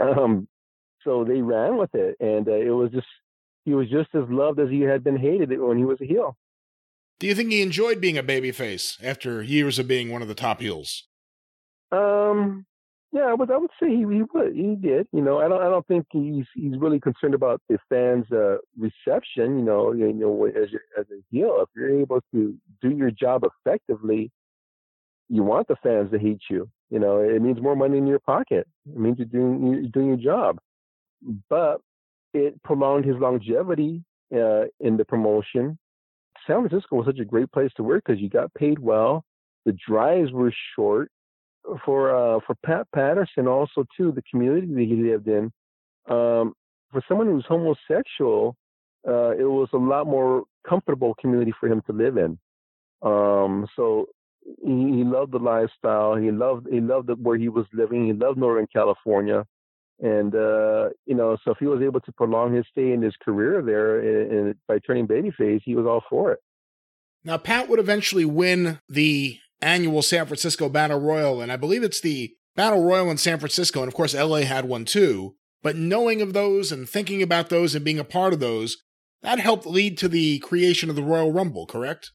um, 0.00 0.48
so 1.04 1.24
they 1.24 1.40
ran 1.40 1.76
with 1.76 1.94
it, 1.94 2.16
and 2.20 2.48
uh, 2.48 2.52
it 2.52 2.70
was 2.70 2.90
just 2.90 3.06
he 3.64 3.74
was 3.74 3.88
just 3.88 4.08
as 4.14 4.24
loved 4.28 4.58
as 4.58 4.70
he 4.70 4.80
had 4.80 5.04
been 5.04 5.16
hated 5.16 5.56
when 5.60 5.78
he 5.78 5.84
was 5.84 6.00
a 6.00 6.06
heel. 6.06 6.36
Do 7.20 7.26
you 7.26 7.34
think 7.34 7.52
he 7.52 7.60
enjoyed 7.60 8.00
being 8.00 8.16
a 8.16 8.22
babyface 8.22 8.96
after 9.04 9.42
years 9.42 9.78
of 9.78 9.86
being 9.86 10.10
one 10.10 10.22
of 10.22 10.28
the 10.28 10.34
top 10.34 10.62
heels? 10.62 11.04
Um, 11.92 12.64
yeah, 13.12 13.24
I 13.24 13.34
would 13.34 13.50
I 13.50 13.58
would 13.58 13.70
say 13.78 13.90
he, 13.90 13.98
he 13.98 14.22
would 14.32 14.54
he 14.54 14.74
did. 14.74 15.06
You 15.12 15.20
know, 15.20 15.38
I 15.38 15.46
don't 15.46 15.60
I 15.60 15.68
don't 15.68 15.86
think 15.86 16.06
he's 16.10 16.46
he's 16.54 16.78
really 16.78 16.98
concerned 16.98 17.34
about 17.34 17.60
the 17.68 17.76
fans' 17.90 18.24
uh, 18.32 18.56
reception. 18.78 19.58
You 19.58 19.64
know, 19.64 19.92
you 19.92 20.10
know 20.14 20.46
as 20.46 20.70
as 20.98 21.04
a 21.10 21.20
heel, 21.30 21.58
if 21.60 21.68
you're 21.76 22.00
able 22.00 22.22
to 22.32 22.56
do 22.80 22.90
your 22.90 23.10
job 23.10 23.44
effectively, 23.44 24.30
you 25.28 25.42
want 25.42 25.68
the 25.68 25.76
fans 25.82 26.10
to 26.12 26.18
hate 26.18 26.40
you. 26.48 26.70
You 26.88 27.00
know, 27.00 27.18
it 27.18 27.42
means 27.42 27.60
more 27.60 27.76
money 27.76 27.98
in 27.98 28.06
your 28.06 28.20
pocket. 28.20 28.66
It 28.90 28.98
means 28.98 29.18
you're 29.18 29.26
doing 29.26 29.66
you're 29.66 29.90
doing 29.90 30.08
your 30.08 30.16
job. 30.16 30.58
But 31.50 31.82
it 32.32 32.62
prolonged 32.62 33.04
his 33.04 33.16
longevity 33.16 34.04
uh, 34.34 34.64
in 34.80 34.96
the 34.96 35.04
promotion 35.04 35.78
San 36.50 36.68
Francisco 36.68 36.96
was 36.96 37.06
such 37.06 37.20
a 37.20 37.24
great 37.24 37.50
place 37.52 37.70
to 37.76 37.82
work 37.82 38.02
because 38.04 38.20
you 38.20 38.28
got 38.28 38.52
paid 38.54 38.78
well. 38.78 39.24
The 39.66 39.76
drives 39.86 40.32
were 40.32 40.52
short. 40.74 41.10
For 41.84 42.16
uh, 42.16 42.40
for 42.46 42.54
Pat 42.64 42.86
Patterson, 42.94 43.46
also 43.46 43.84
too, 43.96 44.12
the 44.12 44.22
community 44.30 44.66
that 44.66 44.80
he 44.80 44.96
lived 44.96 45.28
in, 45.28 45.52
um, 46.08 46.54
for 46.90 47.02
someone 47.06 47.26
who's 47.26 47.44
homosexual, 47.46 48.56
uh, 49.06 49.32
it 49.32 49.44
was 49.44 49.68
a 49.74 49.76
lot 49.76 50.06
more 50.06 50.44
comfortable 50.66 51.14
community 51.20 51.52
for 51.60 51.68
him 51.68 51.82
to 51.86 51.92
live 51.92 52.16
in. 52.16 52.38
Um, 53.02 53.66
so 53.76 54.06
he, 54.42 54.72
he, 54.72 55.04
loved 55.04 55.32
the 55.32 55.38
lifestyle. 55.38 56.16
He 56.16 56.30
loved 56.30 56.66
he 56.72 56.80
loved 56.80 57.10
where 57.22 57.36
he 57.36 57.50
was 57.50 57.66
living. 57.74 58.06
He 58.06 58.14
loved 58.14 58.38
Northern 58.38 58.66
California, 58.72 59.44
And 60.02 60.34
uh, 60.34 60.90
you 61.04 61.14
know, 61.14 61.36
so 61.44 61.50
if 61.50 61.58
he 61.58 61.66
was 61.66 61.82
able 61.82 62.00
to 62.00 62.12
prolong 62.12 62.54
his 62.54 62.64
stay 62.70 62.92
in 62.92 63.02
his 63.02 63.14
career 63.22 63.62
there 63.62 64.00
and, 64.00 64.32
and 64.32 64.54
by 64.66 64.78
turning 64.78 65.06
babyface, 65.06 65.60
he 65.64 65.74
was 65.74 65.86
all 65.86 66.02
for 66.08 66.32
it. 66.32 66.40
Now, 67.22 67.36
Pat 67.36 67.68
would 67.68 67.78
eventually 67.78 68.24
win 68.24 68.80
the 68.88 69.38
annual 69.60 70.00
San 70.00 70.24
Francisco 70.24 70.70
Battle 70.70 70.98
Royal, 70.98 71.42
and 71.42 71.52
I 71.52 71.56
believe 71.56 71.82
it's 71.82 72.00
the 72.00 72.34
Battle 72.56 72.82
Royal 72.82 73.10
in 73.10 73.18
San 73.18 73.38
Francisco, 73.38 73.80
and 73.80 73.88
of 73.88 73.94
course, 73.94 74.14
LA 74.14 74.38
had 74.38 74.64
one 74.64 74.86
too. 74.86 75.34
But 75.62 75.76
knowing 75.76 76.22
of 76.22 76.32
those 76.32 76.72
and 76.72 76.88
thinking 76.88 77.22
about 77.22 77.50
those 77.50 77.74
and 77.74 77.84
being 77.84 77.98
a 77.98 78.04
part 78.04 78.32
of 78.32 78.40
those, 78.40 78.78
that 79.22 79.38
helped 79.38 79.66
lead 79.66 79.98
to 79.98 80.08
the 80.08 80.38
creation 80.38 80.88
of 80.88 80.96
the 80.96 81.02
Royal 81.02 81.30
Rumble, 81.30 81.66
correct? 81.66 82.12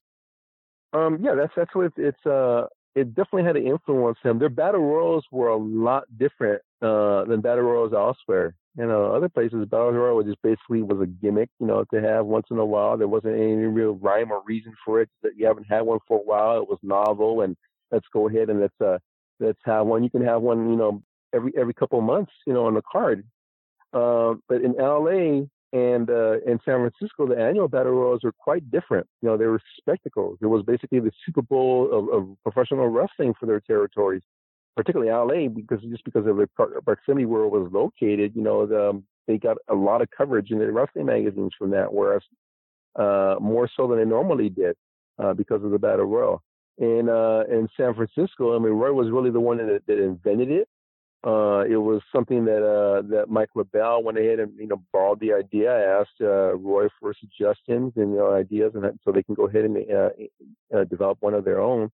Um, 0.92 1.18
yeah, 1.22 1.36
that's 1.36 1.52
that's 1.56 1.74
what 1.74 1.86
it's, 1.86 1.94
it's 1.98 2.26
uh 2.26 2.66
it 2.96 3.14
definitely 3.14 3.44
had 3.44 3.56
an 3.56 3.66
influence 3.66 4.18
him. 4.24 4.38
Their 4.38 4.48
battle 4.48 4.80
royals 4.80 5.24
were 5.30 5.48
a 5.48 5.56
lot 5.56 6.04
different 6.18 6.62
uh, 6.82 7.24
than 7.24 7.40
battle 7.40 7.64
royals 7.64 7.92
elsewhere. 7.92 8.54
You 8.76 8.86
know, 8.86 9.14
other 9.14 9.28
places 9.28 9.64
battle 9.70 9.92
royal 9.92 10.16
was 10.16 10.26
just 10.26 10.42
basically 10.42 10.82
was 10.82 11.00
a 11.00 11.06
gimmick, 11.06 11.48
you 11.58 11.66
know, 11.66 11.84
to 11.92 12.00
have 12.02 12.26
once 12.26 12.46
in 12.50 12.58
a 12.58 12.64
while. 12.64 12.98
There 12.98 13.08
wasn't 13.08 13.34
any 13.34 13.54
real 13.54 13.94
rhyme 13.94 14.30
or 14.30 14.42
reason 14.44 14.74
for 14.84 15.00
it. 15.00 15.08
That 15.22 15.32
you 15.36 15.46
haven't 15.46 15.66
had 15.68 15.82
one 15.82 15.98
for 16.06 16.18
a 16.18 16.22
while. 16.22 16.58
It 16.60 16.68
was 16.68 16.78
novel, 16.82 17.40
and 17.42 17.56
let's 17.90 18.06
go 18.12 18.28
ahead 18.28 18.50
and 18.50 18.60
let's 18.60 18.80
uh 18.80 18.98
let's 19.40 19.60
have 19.64 19.86
one. 19.86 20.04
You 20.04 20.10
can 20.10 20.24
have 20.24 20.42
one, 20.42 20.70
you 20.70 20.76
know, 20.76 21.02
every 21.34 21.52
every 21.56 21.74
couple 21.74 21.98
of 21.98 22.04
months, 22.04 22.32
you 22.46 22.52
know, 22.52 22.66
on 22.66 22.74
the 22.74 22.82
card. 22.82 23.24
Uh, 23.92 24.34
but 24.48 24.60
in 24.60 24.74
LA, 24.74 25.46
and 25.72 26.10
uh, 26.10 26.38
in 26.46 26.58
San 26.64 26.88
Francisco, 26.88 27.26
the 27.26 27.38
annual 27.38 27.68
battle 27.68 27.92
royals 27.92 28.22
were 28.22 28.32
quite 28.32 28.70
different. 28.70 29.06
You 29.20 29.28
know, 29.28 29.36
they 29.36 29.46
were 29.46 29.60
spectacles. 29.78 30.38
It 30.40 30.46
was 30.46 30.62
basically 30.64 31.00
the 31.00 31.12
Super 31.24 31.42
Bowl 31.42 31.90
of, 31.92 32.08
of 32.08 32.36
professional 32.42 32.88
wrestling 32.88 33.34
for 33.38 33.46
their 33.46 33.60
territories, 33.60 34.22
particularly 34.76 35.10
LA, 35.10 35.48
because 35.48 35.80
just 35.82 36.04
because 36.04 36.26
of 36.26 36.36
the 36.36 36.46
proximity 36.84 37.24
where 37.24 37.44
it 37.44 37.48
was 37.48 37.70
located. 37.72 38.32
You 38.34 38.42
know, 38.42 38.66
the, 38.66 38.90
um, 38.90 39.04
they 39.26 39.38
got 39.38 39.56
a 39.68 39.74
lot 39.74 40.02
of 40.02 40.08
coverage 40.16 40.50
in 40.50 40.58
the 40.58 40.70
wrestling 40.70 41.06
magazines 41.06 41.52
from 41.58 41.70
that, 41.70 41.92
whereas 41.92 42.22
uh, 42.94 43.36
more 43.40 43.68
so 43.76 43.88
than 43.88 43.98
they 43.98 44.04
normally 44.04 44.48
did 44.50 44.76
uh, 45.18 45.32
because 45.34 45.64
of 45.64 45.70
the 45.70 45.78
battle 45.78 46.04
royal. 46.04 46.42
In 46.78 47.08
uh, 47.08 47.44
in 47.50 47.68
San 47.76 47.94
Francisco, 47.94 48.54
I 48.54 48.58
mean, 48.58 48.74
Roy 48.74 48.92
was 48.92 49.10
really 49.10 49.30
the 49.30 49.40
one 49.40 49.56
that, 49.56 49.82
that 49.86 49.98
invented 49.98 50.50
it. 50.50 50.68
Uh, 51.26 51.64
it 51.68 51.76
was 51.76 52.02
something 52.14 52.44
that 52.44 52.62
uh, 52.62 53.00
that 53.08 53.30
Mike 53.30 53.48
LeBell 53.56 54.02
went 54.02 54.18
ahead 54.18 54.38
and 54.40 54.52
you 54.58 54.68
know 54.68 54.82
borrowed 54.92 55.18
the 55.20 55.32
idea. 55.32 55.72
I 55.72 56.00
asked 56.00 56.20
uh, 56.20 56.54
Roy 56.54 56.88
for 57.00 57.14
suggestions 57.18 57.94
and 57.96 58.12
you 58.12 58.18
know 58.18 58.34
ideas, 58.34 58.72
and 58.74 58.84
so 59.02 59.10
they 59.10 59.22
can 59.22 59.34
go 59.34 59.46
ahead 59.46 59.64
and 59.64 60.90
develop 60.90 61.16
one 61.20 61.32
of 61.32 61.46
their 61.46 61.60
own. 61.60 61.90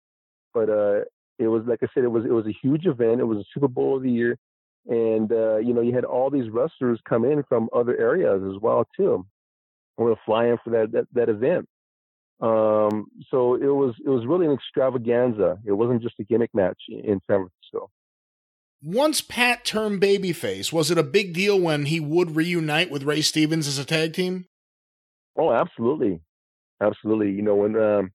But 0.54 0.70
uh, 0.70 1.00
it 1.40 1.48
was 1.48 1.64
like 1.66 1.80
I 1.84 1.88
said, 1.94 2.04
it 2.04 2.12
was 2.12 2.26
it 2.26 2.32
was 2.32 2.48
a 2.48 2.56
huge 2.62 2.86
event. 2.86 3.22
It 3.22 3.26
was 3.26 3.40
a 3.40 3.50
Super 3.54 3.68
Bowl 3.68 3.98
of 3.98 4.04
the 4.04 4.12
year, 4.12 4.38
and 4.88 5.32
uh, 5.32 5.58
you 5.58 5.74
know 5.74 5.82
you 5.82 5.94
had 5.94 6.06
all 6.06 6.30
these 6.30 6.50
wrestlers 6.50 7.00
come 7.08 7.26
in 7.26 7.44
from 7.48 7.70
other 7.76 7.98
areas 7.98 8.42
as 8.44 8.62
well 8.62 8.86
too. 8.96 9.26
We 9.98 10.06
were 10.06 10.16
flying 10.26 10.58
for 10.64 10.72
that 10.72 10.92
that, 10.92 11.08
that 11.14 11.30
event. 11.30 11.68
Um, 12.40 13.08
so 13.32 13.56
it 13.56 13.66
was 13.66 13.96
it 14.04 14.10
was 14.10 14.26
really 14.26 14.46
an 14.46 14.54
extravaganza. 14.54 15.60
It 15.66 15.74
wasn't 15.74 16.02
just 16.02 16.20
a 16.20 16.24
gimmick 16.24 16.54
match 16.54 16.80
in 16.88 17.20
San 17.28 17.48
Francisco. 17.48 17.90
Once 18.84 19.22
Pat 19.22 19.66
turned 19.66 20.00
babyface, 20.00 20.72
was 20.72 20.92
it 20.92 21.00
a 21.00 21.04
big 21.04 21.34
deal 21.34 21.60
when 21.60 21.86
he 21.86 22.00
would 22.00 22.36
reunite 22.36 22.92
with 22.92 23.04
Ray 23.04 23.22
Stevens 23.22 23.68
as 23.68 23.80
a 23.80 23.86
tag 23.86 24.14
team? 24.14 24.46
Oh, 25.36 25.52
absolutely, 25.52 26.22
absolutely. 26.80 27.32
You 27.32 27.42
know 27.42 27.56
when 27.56 27.76
um, 27.76 28.12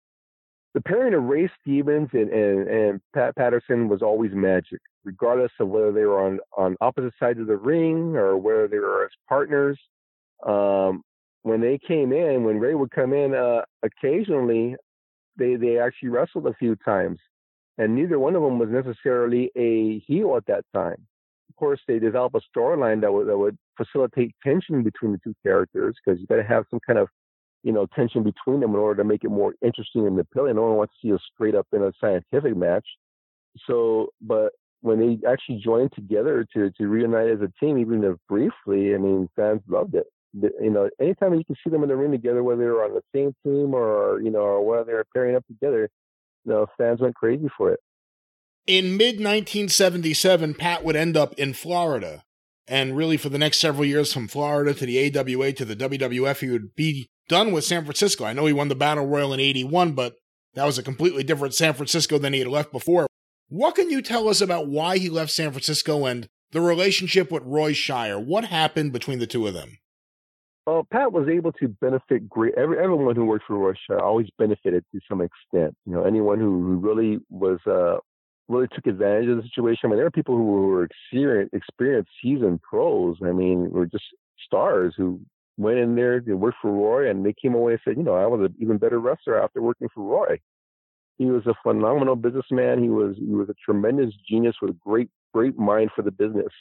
the 0.74 0.81
pairing 0.81 1.15
of 1.15 1.24
Ray 1.24 1.51
Stevens 1.61 2.09
and, 2.12 2.31
and, 2.31 2.69
and 2.69 3.01
Pat 3.15 3.36
Patterson 3.36 3.89
was 3.89 4.03
always 4.03 4.32
magic, 4.32 4.81
regardless 5.05 5.53
of 5.61 5.69
whether 5.69 5.93
they 5.93 6.05
were 6.05 6.24
on 6.24 6.39
on 6.57 6.77
opposite 6.81 7.12
sides 7.19 7.40
of 7.40 7.47
the 7.47 7.57
ring 7.57 8.16
or 8.16 8.36
whether 8.36 8.69
they 8.69 8.78
were 8.78 9.05
as 9.05 9.11
partners. 9.28 9.78
Um, 10.47 11.03
when 11.43 11.61
they 11.61 11.78
came 11.78 12.12
in, 12.12 12.44
when 12.44 12.59
Ray 12.59 12.74
would 12.74 12.90
come 12.90 13.12
in, 13.12 13.35
uh, 13.35 13.62
occasionally 13.82 14.77
they 15.36 15.57
they 15.57 15.78
actually 15.78 16.09
wrestled 16.09 16.47
a 16.47 16.55
few 16.55 16.77
times 16.77 17.19
and 17.78 17.94
neither 17.94 18.19
one 18.19 18.36
of 18.36 18.43
them 18.43 18.59
was 18.59 18.69
necessarily 18.69 19.51
a 19.57 19.99
heel 20.01 20.36
at 20.36 20.47
that 20.47 20.65
time. 20.74 21.07
Of 21.49 21.57
course, 21.57 21.81
they 21.86 21.99
developed 21.99 22.36
a 22.36 22.59
storyline 22.59 23.01
that 23.01 23.12
would 23.12 23.27
that 23.28 23.36
would 23.36 23.57
facilitate 23.77 24.35
tension 24.43 24.82
between 24.82 25.12
the 25.12 25.19
two 25.23 25.35
characters 25.43 25.97
because 26.05 26.20
you 26.20 26.27
got 26.27 26.36
to 26.36 26.43
have 26.43 26.65
some 26.70 26.81
kind 26.86 26.99
of 26.99 27.09
you 27.62 27.72
know 27.72 27.86
tension 27.94 28.22
between 28.22 28.60
them 28.60 28.70
in 28.70 28.76
order 28.76 29.02
to 29.02 29.09
make 29.09 29.24
it 29.24 29.30
more 29.30 29.55
interesting 29.62 30.06
and 30.06 30.18
appealing. 30.18 30.56
No 30.56 30.62
one 30.62 30.76
wants 30.76 30.94
to 31.01 31.09
see 31.09 31.12
a 31.12 31.18
straight 31.34 31.55
up 31.55 31.66
in 31.72 31.82
a 31.82 31.93
scientific 32.01 32.56
match. 32.56 32.86
So, 33.66 34.09
but 34.20 34.52
when 34.80 34.98
they 34.98 35.28
actually 35.28 35.60
joined 35.64 35.93
together 35.93 36.47
to 36.55 36.70
to 36.70 36.89
reunite 36.89 37.30
as 37.30 37.40
a 37.40 37.52
team, 37.64 37.78
even 37.78 38.05
if 38.05 38.16
briefly, 38.28 38.94
I 38.94 38.98
mean, 38.98 39.28
fans 39.36 39.60
loved 39.68 39.94
it. 39.94 40.06
You 40.34 40.70
know, 40.70 40.89
anytime 41.01 41.34
you 41.34 41.44
can 41.44 41.56
see 41.62 41.70
them 41.70 41.82
in 41.82 41.89
the 41.89 41.97
ring 41.97 42.10
together, 42.10 42.43
whether 42.43 42.60
they're 42.60 42.84
on 42.84 42.94
the 42.94 43.02
same 43.14 43.34
team 43.44 43.74
or 43.74 44.20
you 44.20 44.30
know, 44.30 44.40
or 44.40 44.64
whether 44.64 44.84
they're 44.84 45.05
pairing 45.14 45.36
up 45.36 45.47
together, 45.47 45.89
you 46.44 46.52
know, 46.52 46.66
fans 46.78 47.01
went 47.01 47.14
crazy 47.14 47.48
for 47.56 47.72
it. 47.72 47.80
In 48.66 48.97
mid 48.97 49.16
1977, 49.16 50.55
Pat 50.55 50.84
would 50.84 50.97
end 50.97 51.16
up 51.16 51.34
in 51.34 51.52
Florida. 51.52 52.24
And 52.68 52.97
really, 52.97 53.16
for 53.16 53.28
the 53.28 53.39
next 53.39 53.60
several 53.60 53.84
years, 53.84 54.12
from 54.12 54.28
Florida 54.28 54.72
to 54.72 54.86
the 54.86 55.18
AWA 55.18 55.52
to 55.52 55.64
the 55.64 55.76
WWF, 55.76 56.39
he 56.39 56.51
would 56.51 56.74
be 56.76 57.10
done 57.28 57.53
with 57.53 57.65
San 57.65 57.85
Francisco. 57.85 58.24
I 58.24 58.32
know 58.32 58.47
he 58.47 58.53
won 58.53 58.69
the 58.69 58.74
Battle 58.74 59.07
Royal 59.07 59.32
in 59.32 59.40
81, 59.40 59.93
but 59.93 60.16
that 60.55 60.65
was 60.65 60.78
a 60.78 60.82
completely 60.82 61.23
different 61.23 61.55
San 61.55 61.74
Francisco 61.74 62.19
than 62.19 62.32
he 62.32 62.40
had 62.40 62.49
left 62.49 62.73
before. 62.73 63.07
What 63.49 63.74
can 63.74 63.90
you 63.90 64.03
tell 64.03 64.28
us 64.28 64.40
about 64.40 64.69
why 64.69 64.99
he 64.99 65.09
left 65.09 65.31
San 65.31 65.51
Francisco 65.51 66.07
and 66.07 66.28
the 66.53 66.61
relationship 66.61 67.31
with 67.31 67.43
Roy 67.44 67.73
Shire? 67.73 68.19
What 68.19 68.44
happened 68.44 68.93
between 68.93 69.19
the 69.19 69.27
two 69.27 69.47
of 69.47 69.55
them? 69.55 69.78
Well, 70.66 70.86
Pat 70.90 71.12
was 71.12 71.28
able 71.28 71.53
to 71.53 71.69
benefit 71.69 72.28
great. 72.28 72.55
Every, 72.57 72.78
everyone 72.78 73.16
who 73.16 73.24
worked 73.24 73.47
for 73.47 73.57
Roy 73.57 73.73
Shire 73.86 73.99
always 73.99 74.28
benefited 74.39 74.85
to 74.93 75.01
some 75.09 75.20
extent. 75.20 75.74
You 75.86 75.93
know, 75.93 76.05
anyone 76.05 76.39
who, 76.39 76.62
who 76.62 76.77
really 76.77 77.19
was 77.31 77.59
uh, 77.66 77.99
really 78.49 78.69
took 78.74 78.86
advantage 78.86 79.28
of 79.28 79.39
the 79.39 79.43
situation. 79.43 79.81
I 79.85 79.89
mean, 79.89 79.97
there 79.97 80.07
are 80.07 80.11
people 80.11 80.36
who 80.36 80.44
were 80.44 80.85
experienced, 80.85 81.55
experienced 81.55 82.11
seasoned 82.23 82.62
pros. 82.62 83.16
I 83.24 83.32
mean, 83.32 83.70
were 83.70 83.86
just 83.86 84.05
stars 84.47 84.94
who 84.97 85.20
went 85.57 85.79
in 85.79 85.95
there 85.95 86.20
to 86.20 86.35
work 86.35 86.55
for 86.61 86.70
Roy, 86.70 87.11
and 87.11 87.24
they 87.24 87.35
came 87.35 87.55
away 87.55 87.73
and 87.73 87.81
said, 87.85 87.97
you 87.97 88.03
know, 88.03 88.15
I 88.15 88.27
was 88.27 88.41
an 88.41 88.55
even 88.59 88.79
better 88.79 88.99
wrestler 88.99 89.43
after 89.43 89.61
working 89.61 89.89
for 89.95 90.03
Roy. 90.03 90.39
He 91.19 91.27
was 91.27 91.47
a 91.47 91.55
phenomenal 91.62 92.16
businessman. 92.16 92.83
He 92.83 92.89
was 92.89 93.16
he 93.16 93.35
was 93.35 93.49
a 93.49 93.55
tremendous 93.65 94.15
genius 94.29 94.57
with 94.61 94.70
a 94.70 94.79
great 94.85 95.09
great 95.33 95.59
mind 95.59 95.91
for 95.95 96.03
the 96.03 96.11
business 96.11 96.53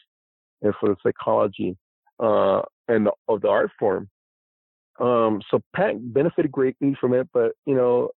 and 0.61 0.73
for 0.79 0.89
the 0.89 0.95
psychology. 1.03 1.77
Uh, 2.19 2.61
and 2.91 3.07
the, 3.07 3.11
of 3.27 3.41
the 3.41 3.47
art 3.47 3.71
form. 3.79 4.09
Um, 4.99 5.41
so 5.49 5.61
Pat 5.75 5.95
benefited 6.13 6.51
greatly 6.51 6.95
from 6.99 7.13
it, 7.13 7.27
but 7.33 7.53
you 7.65 7.73
know, 7.73 8.11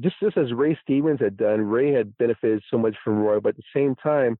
just 0.00 0.16
just 0.20 0.36
as 0.36 0.52
Ray 0.52 0.78
Stevens 0.82 1.20
had 1.20 1.36
done, 1.36 1.60
Ray 1.60 1.92
had 1.92 2.16
benefited 2.16 2.62
so 2.70 2.78
much 2.78 2.96
from 3.04 3.18
Roy, 3.18 3.40
but 3.40 3.50
at 3.50 3.56
the 3.56 3.62
same 3.74 3.94
time, 3.96 4.38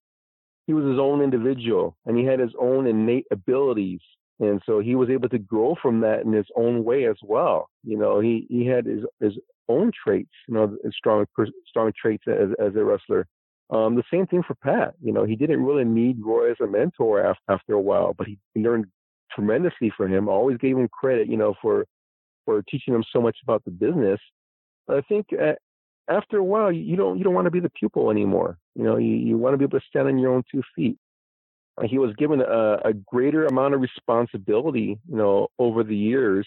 he 0.67 0.73
was 0.73 0.85
his 0.85 0.99
own 0.99 1.21
individual 1.21 1.97
and 2.07 2.17
he 2.17 2.25
had 2.25 2.39
his 2.39 2.53
own 2.59 2.87
innate 2.87 3.27
abilities. 3.31 4.01
And 4.41 4.61
so 4.65 4.81
he 4.81 4.95
was 4.95 5.11
able 5.11 5.29
to 5.29 5.39
grow 5.39 5.77
from 5.81 6.01
that 6.01 6.23
in 6.23 6.33
his 6.33 6.47
own 6.57 6.83
way 6.83 7.07
as 7.07 7.17
well. 7.23 7.69
You 7.85 7.99
know, 7.99 8.21
he, 8.21 8.47
he 8.49 8.67
had 8.67 8.87
his, 8.87 9.05
his 9.21 9.35
own 9.69 9.93
traits, 10.03 10.31
you 10.49 10.55
know, 10.55 10.77
strong, 10.91 11.27
strong 11.69 11.93
traits 12.01 12.25
as, 12.27 12.49
as 12.59 12.75
a 12.75 12.83
wrestler. 12.83 13.27
Um, 13.69 13.95
the 13.95 14.03
same 14.13 14.27
thing 14.27 14.43
for 14.43 14.55
Pat. 14.57 14.95
You 15.01 15.13
know, 15.13 15.25
he 15.25 15.37
didn't 15.37 15.63
really 15.63 15.85
need 15.85 16.17
Roy 16.25 16.51
as 16.51 16.57
a 16.61 16.67
mentor 16.67 17.25
after, 17.25 17.43
after 17.49 17.75
a 17.75 17.81
while, 17.81 18.15
but 18.17 18.27
he 18.27 18.39
learned 18.57 18.87
tremendously 19.33 19.93
from 19.97 20.13
him. 20.13 20.29
Always 20.29 20.57
gave 20.59 20.77
him 20.77 20.89
credit, 20.89 21.29
you 21.29 21.37
know, 21.37 21.55
for 21.63 21.87
for 22.47 22.63
teaching 22.63 22.95
him 22.95 23.05
so 23.13 23.21
much 23.21 23.37
about 23.45 23.65
the 23.65 23.71
business. 23.71 24.19
But 24.87 24.97
I 24.97 25.01
think 25.03 25.27
uh, 25.41 25.53
after 26.09 26.39
a 26.39 26.45
while, 26.45 26.73
you 26.73 26.97
don't 26.97 27.19
you 27.19 27.25
don't 27.25 27.35
want 27.35 27.45
to 27.45 27.51
be 27.53 27.61
the 27.61 27.71
pupil 27.71 28.11
anymore. 28.11 28.59
You 28.75 28.85
know, 28.85 28.97
you, 28.97 29.15
you 29.15 29.39
want 29.39 29.55
to 29.55 29.59
be 29.59 29.65
able 29.65 29.79
to 29.79 29.87
stand 29.87 30.09
on 30.09 30.19
your 30.19 30.33
own 30.33 30.43
two 30.51 30.63
feet. 30.75 30.99
He 31.89 31.99
was 31.99 32.15
given 32.17 32.41
a, 32.41 32.79
a 32.85 32.93
greater 32.93 33.47
amount 33.47 33.75
of 33.75 33.81
responsibility, 33.81 34.99
you 35.09 35.17
know, 35.17 35.49
over 35.59 35.83
the 35.83 35.97
years. 35.97 36.47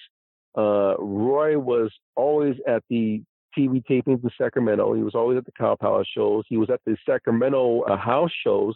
Uh, 0.56 0.96
Roy 1.00 1.58
was 1.58 1.92
always 2.16 2.56
at 2.68 2.84
the 2.90 3.24
TV 3.58 3.84
tapings 3.90 4.24
in 4.24 4.30
Sacramento. 4.38 4.94
He 4.94 5.04
was 5.04 5.16
always 5.16 5.38
at 5.38 5.46
the 5.46 5.52
Cow 5.52 5.76
Palace 5.80 6.08
shows. 6.16 6.44
He 6.48 6.58
was 6.58 6.70
at 6.70 6.82
the 6.86 6.96
Sacramento 7.06 7.82
uh, 7.82 7.98
house 7.98 8.32
shows 8.44 8.76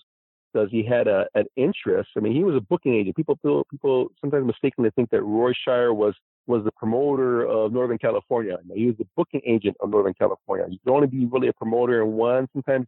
because 0.51 0.69
he 0.71 0.83
had 0.83 1.07
a, 1.07 1.25
an 1.35 1.45
interest. 1.55 2.09
I 2.15 2.19
mean, 2.19 2.33
he 2.33 2.43
was 2.43 2.55
a 2.55 2.61
booking 2.61 2.95
agent. 2.95 3.15
People 3.15 3.37
people 3.69 4.09
sometimes 4.21 4.45
mistakenly 4.45 4.91
think 4.95 5.09
that 5.11 5.21
Roy 5.21 5.53
Shire 5.65 5.93
was 5.93 6.15
was 6.47 6.63
the 6.63 6.71
promoter 6.71 7.45
of 7.45 7.73
Northern 7.73 7.97
California. 7.97 8.57
No, 8.65 8.75
he 8.75 8.87
was 8.87 8.95
the 8.97 9.07
booking 9.15 9.41
agent 9.45 9.75
of 9.81 9.89
Northern 9.89 10.13
California. 10.13 10.65
You 10.69 10.79
can 10.83 10.93
only 10.93 11.07
be 11.07 11.25
really 11.25 11.49
a 11.49 11.53
promoter 11.53 12.01
in 12.01 12.13
one. 12.13 12.47
Sometimes, 12.53 12.87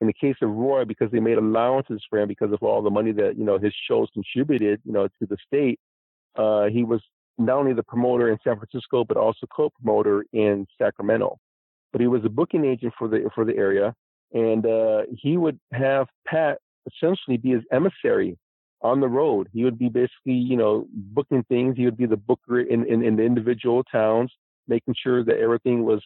in 0.00 0.06
the 0.06 0.12
case 0.12 0.36
of 0.42 0.50
Roy, 0.50 0.84
because 0.84 1.10
they 1.10 1.20
made 1.20 1.38
allowances 1.38 2.02
for 2.08 2.18
him 2.18 2.28
because 2.28 2.52
of 2.52 2.62
all 2.62 2.82
the 2.82 2.90
money 2.90 3.12
that 3.12 3.38
you 3.38 3.44
know 3.44 3.58
his 3.58 3.74
shows 3.88 4.08
contributed, 4.12 4.80
you 4.84 4.92
know, 4.92 5.08
to 5.08 5.26
the 5.28 5.36
state, 5.46 5.80
uh, 6.36 6.66
he 6.66 6.84
was 6.84 7.00
not 7.38 7.58
only 7.58 7.72
the 7.72 7.82
promoter 7.82 8.30
in 8.30 8.38
San 8.44 8.56
Francisco 8.56 9.04
but 9.04 9.16
also 9.16 9.46
co-promoter 9.54 10.24
in 10.32 10.66
Sacramento. 10.78 11.38
But 11.92 12.00
he 12.00 12.06
was 12.06 12.24
a 12.24 12.28
booking 12.28 12.64
agent 12.64 12.92
for 12.98 13.08
the 13.08 13.30
for 13.34 13.44
the 13.44 13.56
area, 13.56 13.94
and 14.32 14.66
uh, 14.66 15.02
he 15.10 15.36
would 15.36 15.58
have 15.72 16.08
Pat 16.26 16.58
essentially 16.86 17.36
be 17.36 17.50
his 17.50 17.62
emissary 17.72 18.38
on 18.82 19.00
the 19.00 19.08
road. 19.08 19.48
He 19.52 19.64
would 19.64 19.78
be 19.78 19.88
basically, 19.88 20.34
you 20.34 20.56
know, 20.56 20.86
booking 20.92 21.44
things. 21.44 21.76
He 21.76 21.84
would 21.84 21.96
be 21.96 22.06
the 22.06 22.16
booker 22.16 22.60
in, 22.60 22.86
in, 22.86 23.02
in 23.02 23.16
the 23.16 23.22
individual 23.22 23.82
towns, 23.84 24.30
making 24.68 24.94
sure 25.02 25.24
that 25.24 25.38
everything 25.38 25.84
was 25.84 26.02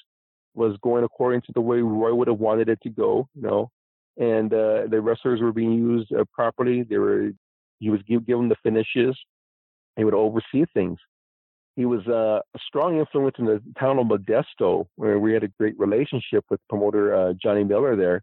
was 0.54 0.76
going 0.82 1.04
according 1.04 1.42
to 1.42 1.52
the 1.52 1.60
way 1.60 1.80
Roy 1.80 2.12
would 2.12 2.28
have 2.28 2.38
wanted 2.38 2.68
it 2.68 2.80
to 2.82 2.90
go, 2.90 3.28
you 3.34 3.42
know. 3.42 3.70
And 4.18 4.52
uh, 4.52 4.86
the 4.90 5.00
wrestlers 5.00 5.40
were 5.40 5.52
being 5.52 5.72
used 5.72 6.12
uh, 6.12 6.24
properly. 6.32 6.82
They 6.82 6.98
were 6.98 7.30
he 7.78 7.90
was 7.90 8.00
give, 8.06 8.26
given 8.26 8.48
the 8.48 8.56
finishes. 8.62 9.16
He 9.96 10.04
would 10.04 10.14
oversee 10.14 10.64
things. 10.74 10.98
He 11.76 11.86
was 11.86 12.06
uh, 12.06 12.40
a 12.54 12.58
strong 12.66 12.98
influence 12.98 13.36
in 13.38 13.46
the 13.46 13.62
town 13.78 13.98
of 13.98 14.06
Modesto, 14.06 14.86
where 14.96 15.18
we 15.18 15.32
had 15.32 15.44
a 15.44 15.48
great 15.58 15.78
relationship 15.78 16.44
with 16.50 16.60
promoter 16.68 17.14
uh, 17.14 17.32
Johnny 17.42 17.64
Miller 17.64 17.96
there, 17.96 18.22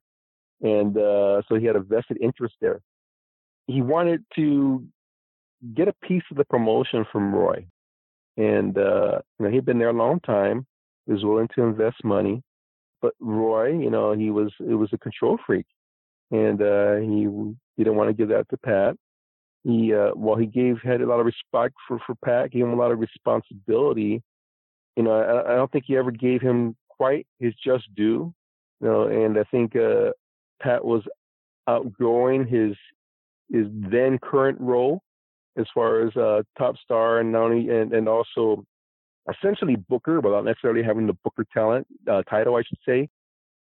and 0.61 0.95
uh, 0.95 1.41
so 1.47 1.55
he 1.55 1.65
had 1.65 1.75
a 1.75 1.79
vested 1.79 2.17
interest 2.21 2.55
there 2.61 2.81
he 3.67 3.81
wanted 3.81 4.23
to 4.35 4.85
get 5.73 5.87
a 5.87 5.93
piece 6.03 6.23
of 6.31 6.37
the 6.37 6.45
promotion 6.45 7.05
from 7.11 7.33
Roy. 7.33 7.65
And 8.37 8.77
uh, 8.77 9.19
you 9.39 9.45
know, 9.45 9.51
he'd 9.51 9.65
been 9.65 9.79
there 9.79 9.89
a 9.89 9.93
long 9.93 10.19
time. 10.21 10.65
He 11.05 11.13
was 11.13 11.23
willing 11.23 11.49
to 11.55 11.63
invest 11.63 12.03
money. 12.03 12.41
But 13.01 13.13
Roy, 13.19 13.73
you 13.73 13.89
know, 13.91 14.13
he 14.13 14.31
was 14.31 14.51
it 14.59 14.73
was 14.73 14.89
a 14.93 14.97
control 14.97 15.37
freak. 15.45 15.65
And 16.31 16.61
uh, 16.61 16.95
he 16.95 17.27
didn't 17.77 17.95
want 17.95 18.09
to 18.09 18.13
give 18.13 18.29
that 18.29 18.49
to 18.49 18.57
Pat. 18.57 18.95
He 19.63 19.93
uh 19.93 20.11
while 20.13 20.37
he 20.37 20.45
gave 20.45 20.77
had 20.83 21.01
a 21.01 21.05
lot 21.05 21.19
of 21.19 21.25
respect 21.25 21.75
for, 21.87 21.99
for 22.05 22.15
Pat, 22.23 22.51
gave 22.51 22.63
him 22.63 22.73
a 22.73 22.75
lot 22.75 22.91
of 22.91 22.99
responsibility. 22.99 24.21
You 24.95 25.03
know, 25.03 25.11
I, 25.11 25.53
I 25.53 25.55
don't 25.55 25.71
think 25.71 25.85
he 25.87 25.97
ever 25.97 26.11
gave 26.11 26.41
him 26.41 26.75
quite 26.89 27.27
his 27.39 27.53
just 27.63 27.93
due. 27.95 28.33
You 28.81 28.87
know, 28.87 29.07
and 29.07 29.37
I 29.37 29.43
think 29.45 29.75
uh 29.75 30.11
Pat 30.61 30.83
was 30.83 31.03
outgrowing 31.67 32.47
his 32.47 32.75
his 33.49 33.67
then 33.71 34.19
current 34.19 34.59
role 34.59 35.01
as 35.57 35.65
far 35.73 36.07
as 36.07 36.15
uh, 36.15 36.43
top 36.57 36.75
star 36.77 37.19
and 37.19 37.31
not 37.31 37.43
only 37.43 37.69
and, 37.69 37.93
and 37.93 38.07
also 38.07 38.63
essentially 39.29 39.75
booker 39.75 40.21
without 40.21 40.45
necessarily 40.45 40.83
having 40.83 41.07
the 41.07 41.17
booker 41.23 41.45
talent 41.53 41.85
uh, 42.09 42.21
title, 42.23 42.55
I 42.55 42.63
should 42.63 42.77
say. 42.87 43.09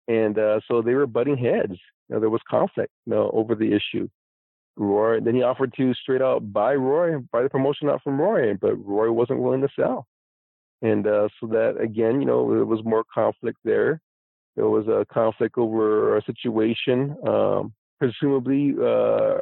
And 0.08 0.38
uh, 0.38 0.60
so 0.68 0.82
they 0.82 0.94
were 0.94 1.08
butting 1.08 1.38
heads. 1.38 1.80
You 2.10 2.16
know, 2.16 2.20
there 2.20 2.30
was 2.30 2.42
conflict 2.50 2.92
you 3.06 3.14
know, 3.14 3.32
over 3.34 3.56
the 3.56 3.74
issue. 3.74 4.08
Roy, 4.78 5.22
then 5.22 5.36
he 5.36 5.42
offered 5.42 5.74
to 5.78 5.94
straight 5.94 6.22
out 6.22 6.52
buy 6.52 6.76
Roy, 6.76 7.18
buy 7.32 7.44
the 7.44 7.50
promotion 7.50 7.90
out 7.90 8.04
from 8.04 8.20
Roy, 8.20 8.54
but 8.56 8.76
Roy 8.76 9.12
wasn't 9.12 9.40
willing 9.40 9.62
to 9.62 9.70
sell. 9.76 10.06
And 10.82 11.08
uh, 11.08 11.30
so 11.40 11.48
that 11.48 11.78
again, 11.80 12.20
you 12.20 12.28
know, 12.28 12.54
there 12.54 12.66
was 12.66 12.84
more 12.84 13.04
conflict 13.14 13.58
there. 13.64 14.02
There 14.56 14.68
was 14.68 14.88
a 14.88 15.06
conflict 15.12 15.58
over 15.58 16.18
a 16.18 16.24
situation, 16.24 17.16
um, 17.28 17.74
presumably 18.00 18.74
uh, 18.80 19.38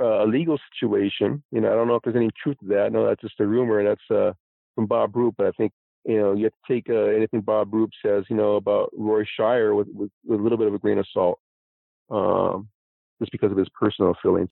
a 0.00 0.26
legal 0.26 0.58
situation. 0.72 1.42
You 1.50 1.62
know, 1.62 1.72
I 1.72 1.74
don't 1.74 1.88
know 1.88 1.96
if 1.96 2.02
there's 2.02 2.16
any 2.16 2.30
truth 2.42 2.58
to 2.60 2.66
that. 2.68 2.92
No, 2.92 3.06
that's 3.06 3.20
just 3.20 3.40
a 3.40 3.46
rumor, 3.46 3.80
and 3.80 3.88
that's 3.88 4.10
uh, 4.10 4.32
from 4.74 4.86
Bob 4.86 5.16
Roop. 5.16 5.34
But 5.36 5.46
I 5.48 5.52
think 5.52 5.72
you 6.04 6.18
know 6.18 6.32
you 6.32 6.44
have 6.44 6.52
to 6.52 6.72
take 6.72 6.88
uh, 6.90 7.14
anything 7.16 7.40
Bob 7.40 7.72
Roop 7.72 7.90
says, 8.04 8.24
you 8.28 8.36
know, 8.36 8.56
about 8.56 8.90
Roy 8.96 9.24
Shire 9.36 9.74
with, 9.74 9.88
with, 9.92 10.10
with 10.24 10.40
a 10.40 10.42
little 10.42 10.58
bit 10.58 10.68
of 10.68 10.74
a 10.74 10.78
grain 10.78 10.98
of 10.98 11.06
salt, 11.12 11.38
um, 12.10 12.68
just 13.20 13.32
because 13.32 13.50
of 13.50 13.58
his 13.58 13.68
personal 13.78 14.14
feelings. 14.22 14.48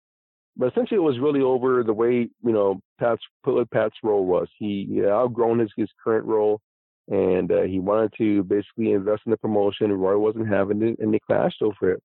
But 0.56 0.73
essentially, 0.73 0.97
it 0.97 1.02
was 1.02 1.18
really 1.18 1.43
over 1.43 1.82
the 1.82 1.93
way 1.93 2.28
you 2.44 2.52
know 2.52 2.81
Pat's 2.98 3.23
what 3.44 3.70
Pat's 3.70 3.97
role 4.02 4.27
was. 4.27 4.48
He, 4.59 4.86
he 4.90 5.05
outgrown 5.05 5.59
his 5.59 5.70
his 5.77 5.89
current 6.02 6.27
role, 6.27 6.60
and 7.09 7.51
uh, 7.51 7.62
he 7.62 7.78
wanted 7.78 8.12
to 8.18 8.43
basically 8.44 8.93
invest 8.93 9.23
in 9.27 9.31
the 9.31 9.36
promotion. 9.36 9.93
Roy 9.93 10.18
wasn't 10.18 10.48
having 10.48 10.82
it, 10.82 10.98
and 10.98 11.12
they 11.12 11.20
clashed 11.20 11.62
over 11.62 11.93
it 11.93 12.02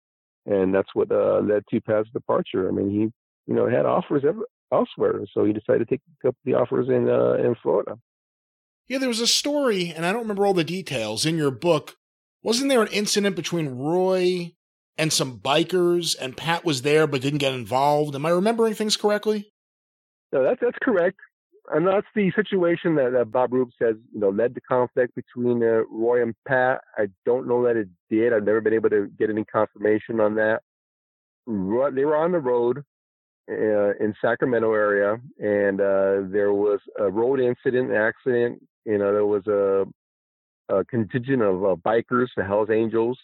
and 0.46 0.74
that's 0.74 0.88
what 0.94 1.12
uh, 1.12 1.38
led 1.44 1.62
to 1.68 1.82
Pat's 1.82 2.08
departure. 2.14 2.66
I 2.66 2.70
mean, 2.70 2.88
he 2.88 3.12
you 3.50 3.56
know, 3.56 3.68
had 3.68 3.84
offers 3.84 4.22
elsewhere. 4.72 5.20
So 5.34 5.44
he 5.44 5.52
decided 5.52 5.80
to 5.80 5.84
take 5.86 6.00
up 6.26 6.36
the 6.44 6.54
offers 6.54 6.88
in 6.88 7.08
uh, 7.08 7.34
in 7.34 7.56
Florida. 7.62 7.98
Yeah, 8.90 8.98
there 8.98 9.08
was 9.08 9.20
a 9.20 9.26
story, 9.28 9.92
and 9.94 10.04
I 10.04 10.10
don't 10.10 10.22
remember 10.22 10.44
all 10.44 10.52
the 10.52 10.64
details 10.64 11.24
in 11.24 11.36
your 11.36 11.52
book. 11.52 11.96
Wasn't 12.42 12.68
there 12.68 12.82
an 12.82 12.88
incident 12.88 13.36
between 13.36 13.78
Roy 13.78 14.56
and 14.98 15.12
some 15.12 15.38
bikers, 15.38 16.16
and 16.20 16.36
Pat 16.36 16.64
was 16.64 16.82
there 16.82 17.06
but 17.06 17.20
didn't 17.22 17.38
get 17.38 17.54
involved? 17.54 18.16
Am 18.16 18.26
I 18.26 18.30
remembering 18.30 18.74
things 18.74 18.96
correctly? 18.96 19.52
No, 20.32 20.42
that's 20.42 20.58
that's 20.60 20.78
correct. 20.82 21.20
And 21.72 21.86
that's 21.86 22.06
the 22.16 22.32
situation 22.34 22.96
that, 22.96 23.12
that 23.12 23.30
Bob 23.30 23.52
Roop 23.52 23.70
says, 23.80 23.94
you 24.12 24.18
know, 24.18 24.30
led 24.30 24.56
to 24.56 24.60
conflict 24.60 25.14
between 25.14 25.62
uh, 25.62 25.82
Roy 25.88 26.20
and 26.20 26.34
Pat. 26.48 26.80
I 26.98 27.06
don't 27.24 27.46
know 27.46 27.62
that 27.66 27.76
it 27.76 27.88
did. 28.10 28.32
I've 28.32 28.42
never 28.42 28.60
been 28.60 28.74
able 28.74 28.90
to 28.90 29.08
get 29.16 29.30
any 29.30 29.44
confirmation 29.44 30.18
on 30.18 30.34
that. 30.34 30.62
They 31.46 32.04
were 32.04 32.16
on 32.16 32.32
the 32.32 32.40
road 32.40 32.78
uh, 33.48 33.94
in 34.00 34.14
Sacramento 34.20 34.72
area, 34.72 35.20
and 35.38 35.80
uh, 35.80 36.28
there 36.28 36.52
was 36.52 36.80
a 36.98 37.08
road 37.08 37.38
incident, 37.38 37.92
accident. 37.92 38.60
You 38.84 38.98
know, 38.98 39.12
there 39.12 39.26
was 39.26 39.46
a, 39.46 39.86
a 40.74 40.84
contingent 40.84 41.42
of 41.42 41.64
uh, 41.64 41.76
bikers, 41.76 42.28
the 42.36 42.44
Hell's 42.44 42.70
Angels. 42.70 43.18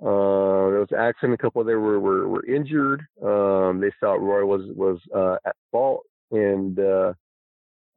Uh, 0.00 0.70
there 0.70 0.80
was 0.80 0.88
an 0.90 0.98
accident. 0.98 1.34
A 1.34 1.42
couple 1.42 1.60
of 1.60 1.66
them 1.66 1.80
were 1.80 2.00
were, 2.00 2.28
were 2.28 2.46
injured. 2.46 3.02
Um, 3.22 3.80
they 3.80 3.92
thought 4.00 4.20
Roy 4.20 4.44
was 4.44 4.62
was 4.74 4.98
uh, 5.14 5.36
at 5.46 5.56
fault, 5.70 6.04
and 6.30 6.78
uh, 6.78 7.12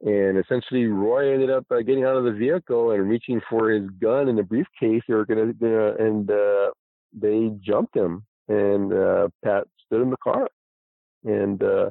and 0.02 0.38
essentially 0.38 0.86
Roy 0.86 1.32
ended 1.32 1.50
up 1.50 1.66
getting 1.70 2.04
out 2.04 2.16
of 2.16 2.24
the 2.24 2.32
vehicle 2.32 2.92
and 2.92 3.08
reaching 3.08 3.40
for 3.50 3.70
his 3.70 3.88
gun 4.00 4.28
in 4.28 4.36
the 4.36 4.42
briefcase. 4.42 5.02
They 5.08 5.14
were 5.14 5.26
gonna, 5.26 5.52
and 5.98 6.30
they 7.12 7.50
jumped 7.60 7.96
him, 7.96 8.24
and 8.48 8.90
Pat 9.44 9.64
stood 9.86 10.02
in 10.02 10.10
the 10.10 10.16
car 10.22 10.48
and 11.24 11.62
uh, 11.62 11.90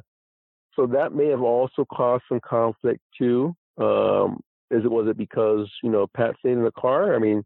so 0.74 0.86
that 0.86 1.14
may 1.14 1.28
have 1.28 1.42
also 1.42 1.84
caused 1.84 2.24
some 2.28 2.40
conflict 2.40 3.00
too. 3.16 3.54
Um, 3.78 4.40
is 4.70 4.84
it 4.84 4.90
was 4.90 5.08
it 5.08 5.16
because 5.16 5.70
you 5.82 5.90
know 5.90 6.06
Pat 6.06 6.34
stayed 6.38 6.52
in 6.52 6.64
the 6.64 6.72
car? 6.72 7.14
I 7.14 7.18
mean, 7.18 7.42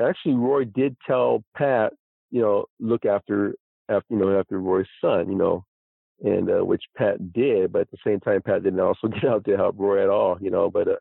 actually, 0.00 0.34
Roy 0.34 0.64
did 0.64 0.96
tell 1.06 1.44
Pat, 1.56 1.92
you 2.30 2.40
know, 2.40 2.66
look 2.80 3.04
after 3.04 3.54
after 3.88 4.06
you 4.10 4.18
know 4.18 4.38
after 4.38 4.60
Roy's 4.60 4.86
son, 5.00 5.30
you 5.30 5.36
know, 5.36 5.64
and 6.22 6.50
uh, 6.50 6.64
which 6.64 6.82
Pat 6.96 7.32
did, 7.32 7.72
but 7.72 7.82
at 7.82 7.90
the 7.90 7.98
same 8.04 8.20
time, 8.20 8.42
Pat 8.42 8.62
didn't 8.62 8.80
also 8.80 9.08
get 9.08 9.24
out 9.24 9.44
to 9.44 9.56
help 9.56 9.76
Roy 9.78 10.02
at 10.02 10.10
all, 10.10 10.38
you 10.40 10.50
know. 10.50 10.70
But 10.70 10.88
uh, 10.88 10.96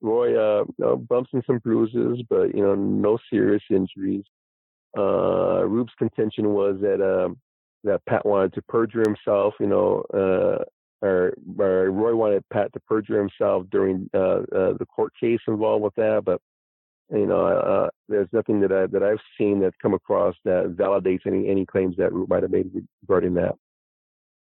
Roy 0.00 0.36
uh, 0.36 0.64
you 0.64 0.74
know, 0.84 0.96
bumps 0.96 1.30
and 1.32 1.42
some 1.46 1.58
bruises, 1.58 2.24
but 2.28 2.54
you 2.54 2.62
know, 2.62 2.74
no 2.74 3.18
serious 3.30 3.62
injuries. 3.70 4.24
Uh, 4.96 5.64
Roop's 5.66 5.94
contention 5.98 6.50
was 6.50 6.76
that 6.80 7.00
um, 7.02 7.38
that 7.84 8.04
Pat 8.06 8.24
wanted 8.26 8.54
to 8.54 8.62
perjure 8.62 9.02
himself, 9.06 9.54
you 9.60 9.66
know, 9.66 10.02
uh, 10.12 10.64
or, 11.02 11.34
or, 11.58 11.90
Roy 11.90 12.14
wanted 12.14 12.44
Pat 12.52 12.72
to 12.72 12.80
perjure 12.80 13.18
himself 13.18 13.66
during 13.70 14.08
uh, 14.14 14.42
uh, 14.54 14.72
the 14.78 14.86
court 14.86 15.12
case 15.20 15.40
involved 15.48 15.82
with 15.82 15.94
that, 15.96 16.22
but 16.24 16.40
you 17.10 17.26
know, 17.26 17.44
uh, 17.44 17.88
there's 18.08 18.28
nothing 18.32 18.60
that 18.60 18.72
I 18.72 18.86
that 18.86 19.02
I've 19.02 19.20
seen 19.36 19.60
that 19.60 19.74
come 19.82 19.92
across 19.92 20.34
that 20.44 20.74
validates 20.76 21.26
any 21.26 21.48
any 21.48 21.66
claims 21.66 21.96
that 21.98 22.12
might 22.28 22.42
have 22.42 22.52
made 22.52 22.70
regarding 23.02 23.34
that. 23.34 23.56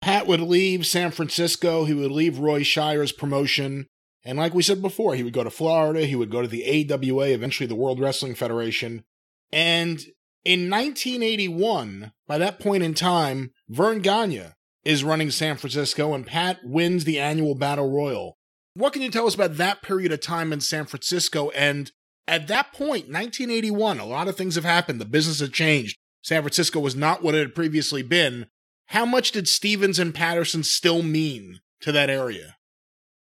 Pat 0.02 0.28
would 0.28 0.42
leave 0.42 0.86
San 0.86 1.12
Francisco. 1.12 1.86
He 1.86 1.94
would 1.94 2.12
leave 2.12 2.40
Roy 2.40 2.64
Shire's 2.64 3.12
promotion. 3.12 3.88
And 4.26 4.38
like 4.38 4.54
we 4.54 4.64
said 4.64 4.82
before, 4.82 5.16
he 5.16 5.24
would 5.24 5.34
go 5.34 5.44
to 5.44 5.50
Florida. 5.50 6.06
He 6.06 6.16
would 6.16 6.30
go 6.30 6.42
to 6.42 6.48
the 6.48 6.92
AWA, 6.92 7.28
eventually 7.28 7.68
the 7.68 7.76
World 7.76 8.00
Wrestling 8.00 8.36
Federation. 8.36 9.04
And 9.52 10.00
in 10.44 10.70
1981, 10.70 12.12
by 12.28 12.38
that 12.38 12.60
point 12.60 12.84
in 12.84 12.94
time, 12.94 13.52
Verne 13.70 14.00
Gagne 14.00 14.54
is 14.84 15.04
running 15.04 15.32
San 15.32 15.58
Francisco 15.58 16.14
and 16.14 16.26
Pat 16.26 16.60
wins 16.64 17.04
the 17.04 17.20
annual 17.20 17.56
Battle 17.56 17.90
Royal. 17.90 18.38
What 18.74 18.94
can 18.94 19.02
you 19.02 19.12
tell 19.12 19.28
us 19.28 19.36
about 19.36 19.58
that 19.58 19.82
period 19.82 20.12
of 20.12 20.22
time 20.22 20.54
in 20.54 20.62
San 20.62 20.86
Francisco? 20.86 21.50
And 21.52 21.92
at 22.28 22.48
that 22.48 22.74
point, 22.74 23.12
1981, 23.12 24.00
a 24.00 24.06
lot 24.06 24.28
of 24.28 24.36
things 24.36 24.56
have 24.56 24.64
happened. 24.64 25.02
The 25.02 25.06
business 25.06 25.40
had 25.40 25.54
changed. 25.54 25.98
San 26.22 26.42
Francisco 26.42 26.80
was 26.80 26.96
not 26.96 27.24
what 27.24 27.36
it 27.36 27.40
had 27.40 27.56
previously 27.56 28.04
been. 28.04 28.48
How 28.88 29.06
much 29.06 29.32
did 29.32 29.48
Stevens 29.48 30.00
and 30.00 30.14
Patterson 30.14 30.64
still 30.64 31.02
mean 31.02 31.60
to 31.82 31.92
that 31.92 32.10
area? 32.10 32.56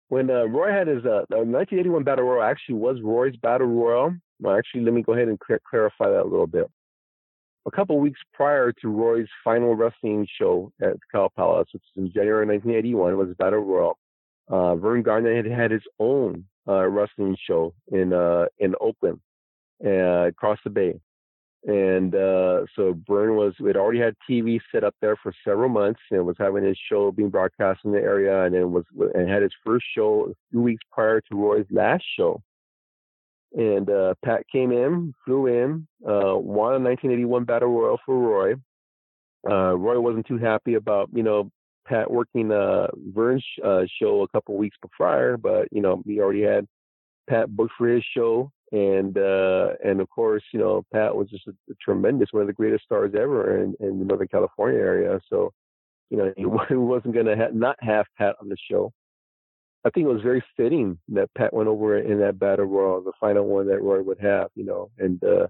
When 0.09 0.31
uh, 0.31 0.45
Roy 0.45 0.71
had 0.71 0.87
his 0.87 1.05
uh, 1.05 1.27
1981 1.31 2.05
Battle 2.05 2.25
Royal, 2.25 2.43
actually 2.43 2.77
was 2.77 2.99
Roy's 3.03 3.37
Battle 3.37 3.67
Royal. 3.67 4.15
Well, 4.41 4.57
actually, 4.57 4.83
let 4.83 4.95
me 4.95 5.03
go 5.03 5.15
ahead 5.15 5.29
and 5.29 5.39
cl- 5.47 5.59
clarify 5.69 6.11
that 6.11 6.23
a 6.23 6.29
little 6.29 6.47
bit 6.47 6.71
a 7.67 7.71
couple 7.71 7.99
weeks 7.99 8.21
prior 8.33 8.73
to 8.73 8.89
Roy's 8.89 9.29
final 9.43 9.75
wrestling 9.75 10.27
show 10.39 10.73
at 10.81 10.95
Cow 11.13 11.29
Palace, 11.35 11.69
which 11.73 11.83
was 11.95 12.05
in 12.05 12.13
January 12.13 12.47
1981, 12.47 13.17
was 13.17 13.35
Battle 13.39 13.61
Royal. 13.61 13.99
Uh, 14.49 14.77
Verne 14.77 15.03
Gagne 15.03 15.35
had 15.35 15.47
had 15.47 15.71
his 15.73 15.83
own 15.99 16.45
uh, 16.69 16.87
wrestling 16.87 17.37
show 17.47 17.75
in 17.91 18.13
uh, 18.13 18.47
in 18.59 18.75
Oakland, 18.81 19.21
uh, 19.85 20.29
across 20.29 20.59
the 20.63 20.71
bay, 20.71 21.01
and 21.65 22.15
uh, 22.15 22.65
so 22.77 22.97
Verne 23.09 23.35
was 23.35 23.55
had 23.59 23.77
already 23.77 23.99
had 23.99 24.15
TV 24.31 24.61
set 24.71 24.85
up 24.85 24.95
there 25.01 25.17
for 25.21 25.33
several 25.45 25.69
months 25.69 26.01
and 26.13 26.25
was 26.25 26.37
having 26.39 26.63
his 26.63 26.79
show 26.89 27.11
being 27.11 27.29
broadcast 27.29 27.81
in 27.85 27.91
the 27.91 27.99
area, 27.99 28.45
and 28.45 28.55
then 28.55 28.71
was 28.71 28.85
and 29.15 29.29
had 29.29 29.43
his 29.43 29.53
first 29.65 29.85
show 29.97 30.29
a 30.31 30.35
few 30.53 30.63
weeks 30.63 30.85
prior 30.93 31.21
to 31.21 31.35
Roy's 31.35 31.67
last 31.73 32.05
show 32.17 32.41
and 33.55 33.89
uh, 33.89 34.15
Pat 34.25 34.43
came 34.51 34.73
in, 34.73 35.15
flew 35.25 35.47
in, 35.47 35.87
uh, 36.07 36.37
won 36.37 36.75
a 36.75 36.81
1981 36.81 37.45
Battle 37.45 37.69
Royal 37.69 37.99
for 38.05 38.19
Roy. 38.19 38.55
Uh, 39.49 39.77
Roy 39.77 40.01
wasn't 40.01 40.27
too 40.27 40.39
happy 40.39 40.75
about, 40.75 41.09
you 41.13 41.23
know, 41.23 41.51
Pat 41.87 42.11
working 42.11 42.51
uh 42.53 42.89
Verne's 43.15 43.45
uh, 43.65 43.83
show 44.01 44.23
a 44.23 44.29
couple 44.29 44.57
weeks 44.57 44.77
prior, 44.93 45.37
but 45.37 45.69
you 45.71 45.81
know 45.81 46.03
he 46.05 46.21
already 46.21 46.43
had 46.43 46.67
Pat 47.29 47.49
booked 47.55 47.73
for 47.79 47.89
his 47.89 48.05
show, 48.17 48.51
and 48.73 49.17
uh 49.17 49.71
and 49.85 50.01
of 50.01 50.09
course 50.11 50.43
you 50.53 50.61
know 50.61 50.85
Pat 50.93 51.15
was 51.15 51.29
just 51.31 51.47
a, 51.47 51.53
a 51.71 51.75
tremendous, 51.81 52.29
one 52.33 52.43
of 52.43 52.49
the 52.49 52.53
greatest 52.53 52.85
stars 52.85 53.13
ever 53.15 53.63
in, 53.63 53.75
in 53.81 53.99
the 53.99 54.05
Northern 54.05 54.29
California 54.29 54.79
area. 54.79 55.21
So 55.31 55.53
you 56.11 56.17
know 56.17 56.33
he, 56.37 56.43
he 56.69 56.75
wasn't 56.75 57.15
going 57.15 57.27
to 57.27 57.37
ha- 57.37 57.53
not 57.53 57.77
have 57.81 58.07
Pat 58.19 58.37
on 58.41 58.49
the 58.49 58.57
show. 58.71 58.93
I 59.87 59.91
think 59.91 60.07
it 60.07 60.13
was 60.13 60.23
very 60.23 60.43
fitting 60.57 60.99
that 61.09 61.33
Pat 61.37 61.55
went 61.55 61.69
over 61.69 61.99
in 61.99 62.19
that 62.19 62.39
battle 62.39 62.65
royal, 62.65 63.01
the 63.01 63.13
final 63.21 63.47
one 63.47 63.69
that 63.69 63.81
Roy 63.81 64.03
would 64.03 64.19
have, 64.21 64.49
you 64.55 64.65
know, 64.65 64.91
and 64.99 65.23
uh 65.23 65.47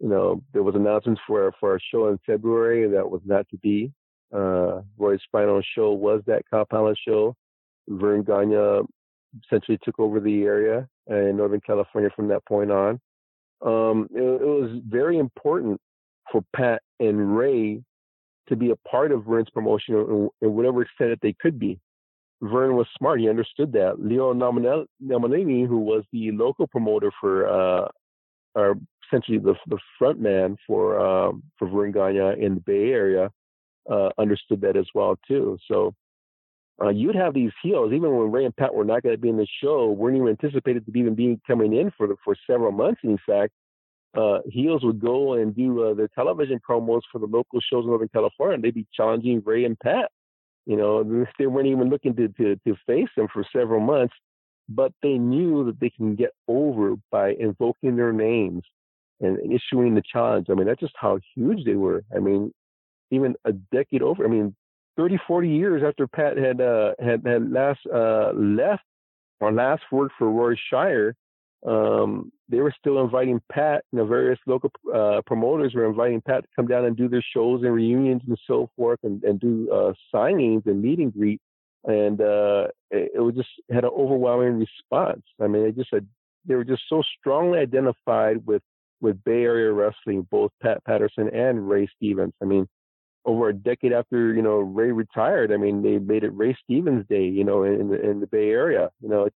you 0.00 0.08
know, 0.08 0.42
there 0.52 0.62
was 0.62 0.74
announcements 0.74 1.20
for 1.26 1.52
for 1.58 1.76
a 1.76 1.80
show 1.92 2.08
in 2.08 2.18
February 2.24 2.88
that 2.88 3.10
was 3.10 3.20
not 3.24 3.48
to 3.50 3.56
be. 3.58 3.92
Uh, 4.32 4.82
Roy's 4.96 5.20
final 5.32 5.62
show 5.74 5.92
was 5.92 6.22
that 6.26 6.42
Cow 6.50 6.64
Palace 6.64 6.98
show. 7.06 7.34
Verne 7.88 8.22
Gagne 8.22 8.86
essentially 9.44 9.78
took 9.82 9.98
over 9.98 10.20
the 10.20 10.42
area 10.42 10.86
in 11.08 11.36
Northern 11.36 11.60
California 11.60 12.10
from 12.14 12.28
that 12.28 12.44
point 12.46 12.70
on. 12.70 13.00
Um, 13.64 14.08
it, 14.14 14.22
it, 14.22 14.46
was 14.46 14.80
very 14.86 15.18
important 15.18 15.80
for 16.30 16.44
Pat 16.54 16.82
and 17.00 17.36
Ray 17.36 17.82
to 18.48 18.56
be 18.56 18.70
a 18.70 18.76
part 18.88 19.10
of 19.10 19.24
Verne's 19.24 19.50
promotion 19.50 19.94
in, 19.96 20.28
in 20.42 20.54
whatever 20.54 20.82
extent 20.82 21.10
that 21.10 21.20
they 21.22 21.34
could 21.40 21.58
be. 21.58 21.80
Verne 22.40 22.76
was 22.76 22.86
smart. 22.96 23.20
He 23.20 23.28
understood 23.28 23.72
that. 23.72 24.00
Leo 24.00 24.32
Nomellini, 24.32 25.66
who 25.66 25.78
was 25.80 26.04
the 26.12 26.30
local 26.32 26.66
promoter 26.66 27.10
for 27.20 27.48
uh, 27.48 27.88
our 28.54 28.74
essentially 29.06 29.38
the 29.38 29.54
the 29.66 29.78
front 29.98 30.20
man 30.20 30.56
for 30.66 31.00
um, 31.00 31.42
for 31.58 31.68
Verne 31.68 31.92
Gagne 31.92 32.42
in 32.42 32.54
the 32.54 32.60
Bay 32.60 32.90
Area, 32.90 33.30
uh, 33.90 34.10
understood 34.18 34.60
that 34.60 34.76
as 34.76 34.86
well 34.94 35.18
too. 35.26 35.58
So 35.66 35.94
uh, 36.80 36.90
you'd 36.90 37.16
have 37.16 37.34
these 37.34 37.50
heels, 37.62 37.92
even 37.92 38.16
when 38.16 38.30
Ray 38.30 38.44
and 38.44 38.54
Pat 38.54 38.72
were 38.72 38.84
not 38.84 39.02
going 39.02 39.14
to 39.14 39.20
be 39.20 39.28
in 39.28 39.36
the 39.36 39.46
show, 39.60 39.90
weren't 39.90 40.16
even 40.16 40.28
anticipated 40.28 40.86
to 40.86 40.92
be 40.92 41.00
even 41.00 41.14
be 41.14 41.40
coming 41.46 41.74
in 41.74 41.90
for 41.96 42.08
for 42.24 42.36
several 42.48 42.70
months. 42.70 43.00
In 43.02 43.18
fact, 43.26 43.52
uh, 44.16 44.38
heels 44.46 44.84
would 44.84 45.00
go 45.00 45.34
and 45.34 45.56
do 45.56 45.84
uh, 45.84 45.94
their 45.94 46.08
television 46.08 46.60
promos 46.68 47.00
for 47.10 47.18
the 47.18 47.26
local 47.26 47.60
shows 47.60 47.84
in 47.84 47.90
Northern 47.90 48.08
California, 48.08 48.54
and 48.54 48.62
they'd 48.62 48.74
be 48.74 48.86
challenging 48.94 49.42
Ray 49.44 49.64
and 49.64 49.78
Pat. 49.80 50.10
You 50.68 50.76
know, 50.76 51.24
they 51.38 51.46
weren't 51.46 51.66
even 51.66 51.88
looking 51.88 52.14
to, 52.16 52.28
to, 52.28 52.56
to 52.56 52.76
face 52.86 53.08
them 53.16 53.26
for 53.32 53.42
several 53.56 53.80
months, 53.80 54.14
but 54.68 54.92
they 55.02 55.16
knew 55.16 55.64
that 55.64 55.80
they 55.80 55.88
can 55.88 56.14
get 56.14 56.32
over 56.46 56.94
by 57.10 57.30
invoking 57.30 57.96
their 57.96 58.12
names 58.12 58.62
and 59.18 59.38
issuing 59.50 59.94
the 59.94 60.02
challenge. 60.12 60.48
I 60.50 60.54
mean, 60.54 60.66
that's 60.66 60.80
just 60.80 60.92
how 60.94 61.20
huge 61.34 61.64
they 61.64 61.74
were. 61.74 62.04
I 62.14 62.18
mean, 62.18 62.52
even 63.10 63.34
a 63.46 63.52
decade 63.52 64.02
over. 64.02 64.22
I 64.26 64.28
mean, 64.28 64.54
30, 64.98 65.18
40 65.26 65.48
years 65.48 65.82
after 65.82 66.06
Pat 66.06 66.36
had 66.36 66.60
uh, 66.60 66.92
had 66.98 67.26
had 67.26 67.50
last 67.50 67.80
uh, 67.86 68.32
left 68.34 68.82
or 69.40 69.50
last 69.50 69.84
worked 69.90 70.16
for 70.18 70.30
Roy 70.30 70.54
Shire, 70.70 71.14
um, 71.66 72.32
they 72.48 72.60
were 72.60 72.74
still 72.78 73.02
inviting 73.02 73.40
Pat. 73.50 73.84
You 73.92 73.98
know, 73.98 74.06
various 74.06 74.38
local 74.46 74.70
uh, 74.94 75.22
promoters 75.26 75.74
were 75.74 75.86
inviting 75.86 76.20
Pat 76.20 76.42
to 76.42 76.48
come 76.54 76.66
down 76.66 76.84
and 76.84 76.96
do 76.96 77.08
their 77.08 77.24
shows 77.34 77.62
and 77.62 77.74
reunions 77.74 78.22
and 78.26 78.38
so 78.46 78.70
forth, 78.76 79.00
and, 79.02 79.22
and 79.24 79.40
do 79.40 79.70
uh, 79.72 79.92
signings 80.14 80.66
and 80.66 80.80
meet 80.80 80.98
and 80.98 81.12
greet. 81.12 81.40
And 81.84 82.20
uh, 82.20 82.68
it, 82.90 83.12
it 83.16 83.20
was 83.20 83.34
just 83.34 83.48
had 83.70 83.84
an 83.84 83.90
overwhelming 83.96 84.58
response. 84.58 85.22
I 85.40 85.46
mean, 85.46 85.64
they 85.64 85.72
just 85.72 85.90
had 85.92 86.06
they 86.46 86.54
were 86.54 86.64
just 86.64 86.82
so 86.88 87.02
strongly 87.18 87.58
identified 87.58 88.44
with 88.46 88.62
with 89.00 89.22
Bay 89.24 89.42
Area 89.44 89.72
wrestling, 89.72 90.26
both 90.30 90.50
Pat 90.62 90.84
Patterson 90.84 91.28
and 91.28 91.68
Ray 91.68 91.88
Stevens. 91.96 92.32
I 92.42 92.46
mean, 92.46 92.68
over 93.24 93.48
a 93.48 93.54
decade 93.54 93.92
after 93.92 94.32
you 94.32 94.42
know 94.42 94.58
Ray 94.58 94.92
retired, 94.92 95.52
I 95.52 95.56
mean, 95.56 95.82
they 95.82 95.98
made 95.98 96.24
it 96.24 96.34
Ray 96.34 96.56
Stevens 96.64 97.06
Day, 97.08 97.24
you 97.24 97.44
know, 97.44 97.64
in 97.64 97.88
the 97.88 98.00
in 98.00 98.20
the 98.20 98.26
Bay 98.26 98.50
Area. 98.50 98.90
You 99.00 99.08
know, 99.08 99.28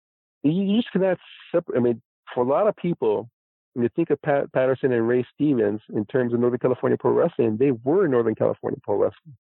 you 0.43 0.77
just 0.77 0.90
cannot 0.93 1.19
separate. 1.53 1.77
I 1.77 1.81
mean, 1.81 2.03
for 2.34 2.44
a 2.44 2.48
lot 2.48 2.66
of 2.66 2.76
people, 2.76 3.28
when 3.74 3.84
you 3.84 3.90
think 3.94 4.10
of 4.10 4.20
Pat 4.22 4.52
Patterson 4.52 4.92
and 4.92 5.06
Ray 5.06 5.24
Stevens 5.34 5.80
in 5.94 6.04
terms 6.06 6.32
of 6.32 6.40
Northern 6.40 6.59
California 6.59 6.98
pro 6.98 7.12
wrestling, 7.12 7.56
they 7.59 7.70
were 7.70 8.06
Northern 8.06 8.34
California 8.34 8.78
pro 8.82 8.96
wrestling. 8.96 9.36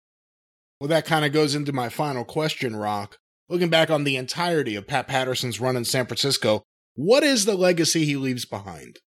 Well, 0.80 0.88
that 0.88 1.06
kind 1.06 1.26
of 1.26 1.32
goes 1.32 1.54
into 1.54 1.74
my 1.74 1.90
final 1.90 2.24
question, 2.24 2.76
Rock. 2.76 3.18
Looking 3.50 3.70
back 3.70 3.90
on 3.90 4.04
the 4.04 4.16
entirety 4.16 4.76
of 4.76 4.88
Pat 4.88 5.08
Patterson's 5.08 5.60
run 5.60 5.76
in 5.76 5.86
San 5.86 6.06
Francisco, 6.06 6.64
what 6.96 7.24
is 7.24 7.46
the 7.46 7.56
legacy 7.56 8.06
he 8.06 8.16
leaves 8.16 8.46
behind? 8.46 9.00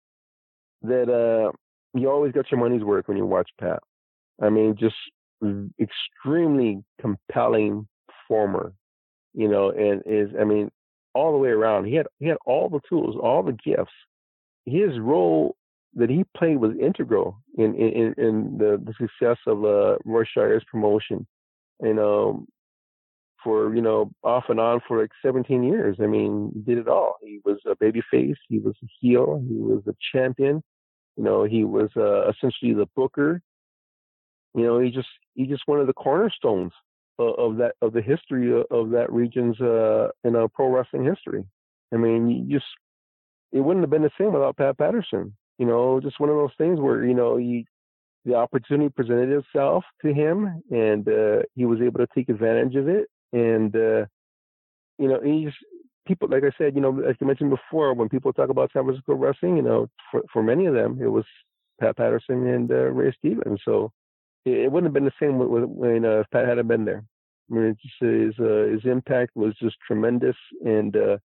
that 0.85 1.09
uh, 1.09 1.51
you 1.99 2.11
always 2.11 2.33
got 2.33 2.51
your 2.51 2.61
money's 2.61 2.85
worth 2.85 3.09
when 3.09 3.17
you 3.17 3.27
watch 3.27 3.51
Pat. 3.59 3.81
I 4.41 4.51
mean, 4.51 4.77
just 4.79 4.95
extremely 5.81 6.83
compelling 7.01 7.89
former, 8.29 8.73
you 9.33 9.49
know, 9.49 9.71
and 9.71 10.03
is 10.07 10.31
I 10.39 10.45
mean, 10.45 10.71
all 11.15 11.33
the 11.33 11.39
way 11.39 11.51
around. 11.51 11.87
He 11.87 11.95
had 11.95 12.07
he 12.19 12.27
had 12.27 12.39
all 12.47 12.69
the 12.69 12.81
tools, 12.89 13.17
all 13.21 13.43
the 13.43 13.53
gifts. 13.53 13.93
His 14.67 14.99
role 14.99 15.57
that 15.95 16.11
he 16.11 16.25
played 16.37 16.59
was 16.59 16.73
integral 16.81 17.39
in 17.57 17.75
in, 17.75 18.15
in 18.19 18.59
the, 18.59 18.83
the 18.85 18.95
success 18.99 19.39
of 19.47 19.65
uh, 19.65 19.97
Roy 20.05 20.25
promotion. 20.71 21.27
And 21.81 21.99
um, 21.99 22.47
for 23.45 23.77
you 23.77 23.83
know 23.83 24.11
off 24.25 24.45
and 24.49 24.59
on 24.59 24.81
for 24.89 25.01
like 25.01 25.13
17 25.25 25.63
years. 25.63 25.99
I 26.03 26.07
mean, 26.07 26.51
he 26.55 26.61
did 26.61 26.79
it 26.79 26.89
all. 26.89 27.17
He 27.23 27.41
was 27.45 27.59
a 27.67 27.77
baby 27.77 28.03
face. 28.11 28.39
He 28.49 28.59
was 28.59 28.75
a 28.83 28.87
heel. 29.01 29.45
He 29.47 29.57
was 29.57 29.83
a 29.87 29.95
champion. 30.13 30.63
You 31.17 31.23
know, 31.23 31.45
he 31.45 31.63
was 31.63 31.91
uh, 31.97 32.29
essentially 32.31 32.73
the 32.73 32.89
booker. 32.97 33.41
You 34.55 34.65
know, 34.65 34.81
he 34.81 34.91
just 34.91 35.09
he 35.35 35.47
just 35.47 35.63
one 35.67 35.79
of 35.79 35.87
the 35.87 35.93
cornerstones 35.93 36.73
of, 37.19 37.35
of 37.39 37.57
that 37.59 37.75
of 37.83 37.93
the 37.93 38.03
history 38.03 38.53
of, 38.53 38.91
that 38.91 39.13
region's 39.13 39.61
uh, 39.61 40.09
pro 40.55 40.69
wrestling 40.69 41.05
history. 41.05 41.45
I 41.93 41.97
mean, 41.97 42.29
you 42.29 42.59
just 42.59 42.71
it 43.53 43.61
wouldn't 43.61 43.83
have 43.83 43.91
been 43.91 44.03
the 44.03 44.11
same 44.19 44.33
without 44.33 44.57
Pat 44.57 44.79
Patterson. 44.79 45.35
You 45.59 45.67
know, 45.67 46.01
just 46.01 46.19
one 46.19 46.31
of 46.31 46.37
those 46.37 46.51
things 46.59 46.81
where 46.81 47.05
you 47.05 47.15
know 47.15 47.37
he 47.37 47.67
the 48.25 48.35
opportunity 48.35 48.89
presented 48.89 49.31
itself 49.31 49.85
to 50.03 50.13
him, 50.13 50.63
and 50.71 51.07
uh, 51.09 51.43
he 51.55 51.67
was 51.67 51.81
able 51.81 51.99
to 51.99 52.09
take 52.15 52.29
advantage 52.29 52.75
of 52.75 52.89
it. 52.89 53.09
And 53.33 53.75
uh, 53.75 54.07
you 54.99 55.09
know, 55.09 55.21
he's 55.23 55.53
people, 56.07 56.29
like 56.29 56.45
I 56.45 56.53
said, 56.59 56.75
you 56.75 56.81
know, 56.81 57.01
as 57.01 57.17
I 57.21 57.25
mentioned 57.25 57.51
before, 57.51 57.95
when 57.95 58.09
people 58.09 58.33
talk 58.33 58.51
about 58.51 58.71
San 58.73 58.85
Francisco 58.85 59.15
wrestling, 59.15 59.57
you 59.57 59.63
know, 59.63 59.89
for, 60.11 60.23
for 60.33 60.43
many 60.43 60.67
of 60.67 60.75
them, 60.75 60.99
it 61.01 61.09
was 61.09 61.25
Pat 61.81 61.97
Patterson 61.97 62.47
and 62.47 62.71
uh, 62.71 62.91
Ray 62.91 63.15
Stevens. 63.19 63.61
So 63.65 63.93
it, 64.45 64.53
it, 64.53 64.73
wouldn't 64.73 64.89
have 64.89 64.95
been 64.95 65.05
the 65.05 65.13
same 65.21 65.39
when 65.39 66.05
uh, 66.05 66.25
Pat 66.33 66.49
hadn't 66.49 66.69
been 66.69 66.85
there. 66.85 67.05
I 67.51 67.55
mean, 67.55 67.77
just, 67.83 67.95
his 68.01 68.35
uh, 68.39 68.73
his 68.73 68.85
impact 68.85 69.33
was 69.35 69.55
just 69.61 69.77
tremendous, 69.87 70.37
and 70.65 70.97
uh, 70.97 71.19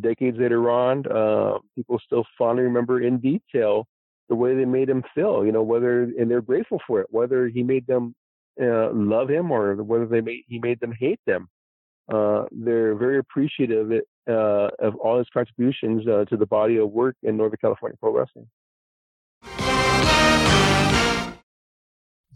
decades 0.00 0.38
later 0.38 0.70
on, 0.70 1.06
uh, 1.06 1.58
people 1.76 2.00
still 2.04 2.24
fondly 2.36 2.64
remember 2.64 3.00
in 3.00 3.18
detail 3.18 3.86
the 4.28 4.34
way 4.34 4.54
they 4.54 4.64
made 4.64 4.88
him 4.88 5.04
feel. 5.14 5.44
You 5.44 5.52
know, 5.52 5.62
whether 5.62 6.02
and 6.02 6.30
they're 6.30 6.42
grateful 6.42 6.80
for 6.86 7.00
it, 7.00 7.06
whether 7.10 7.48
he 7.48 7.62
made 7.62 7.86
them 7.86 8.14
uh, 8.60 8.92
love 8.92 9.28
him 9.30 9.50
or 9.50 9.76
whether 9.76 10.06
they 10.06 10.20
made 10.20 10.42
he 10.48 10.58
made 10.58 10.80
them 10.80 10.92
hate 10.98 11.20
them. 11.26 11.48
Uh, 12.12 12.44
they're 12.50 12.96
very 12.96 13.18
appreciative 13.18 13.92
uh, 14.28 14.68
of 14.80 14.96
all 14.96 15.18
his 15.18 15.28
contributions 15.32 16.04
to 16.04 16.36
the 16.36 16.46
body 16.46 16.76
of 16.76 16.90
work 16.90 17.14
in 17.22 17.36
Northern 17.36 17.58
California 17.60 17.96
pro 18.00 18.12
wrestling. 18.12 18.48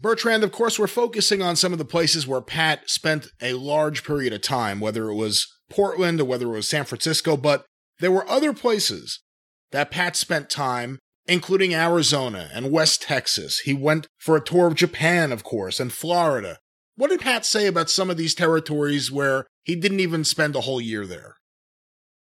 Bertrand, 0.05 0.43
of 0.43 0.51
course, 0.51 0.77
we're 0.77 0.85
focusing 0.85 1.41
on 1.41 1.55
some 1.55 1.71
of 1.71 1.79
the 1.79 1.83
places 1.83 2.27
where 2.27 2.39
Pat 2.39 2.87
spent 2.87 3.29
a 3.41 3.53
large 3.53 4.03
period 4.03 4.33
of 4.33 4.41
time, 4.43 4.79
whether 4.79 5.09
it 5.09 5.15
was 5.15 5.47
Portland 5.67 6.21
or 6.21 6.25
whether 6.25 6.45
it 6.45 6.51
was 6.51 6.69
San 6.69 6.85
Francisco, 6.85 7.35
but 7.35 7.65
there 7.97 8.11
were 8.11 8.29
other 8.29 8.53
places 8.53 9.23
that 9.71 9.89
Pat 9.89 10.15
spent 10.15 10.47
time, 10.47 10.99
including 11.25 11.73
Arizona 11.73 12.51
and 12.53 12.71
West 12.71 13.01
Texas. 13.01 13.61
He 13.61 13.73
went 13.73 14.05
for 14.19 14.37
a 14.37 14.43
tour 14.43 14.67
of 14.67 14.75
Japan, 14.75 15.31
of 15.31 15.43
course, 15.43 15.79
and 15.79 15.91
Florida. 15.91 16.59
What 16.95 17.09
did 17.09 17.21
Pat 17.21 17.43
say 17.43 17.65
about 17.65 17.89
some 17.89 18.11
of 18.11 18.17
these 18.17 18.35
territories 18.35 19.11
where 19.11 19.47
he 19.63 19.75
didn't 19.75 20.01
even 20.01 20.23
spend 20.23 20.55
a 20.55 20.61
whole 20.61 20.79
year 20.79 21.07
there? 21.07 21.37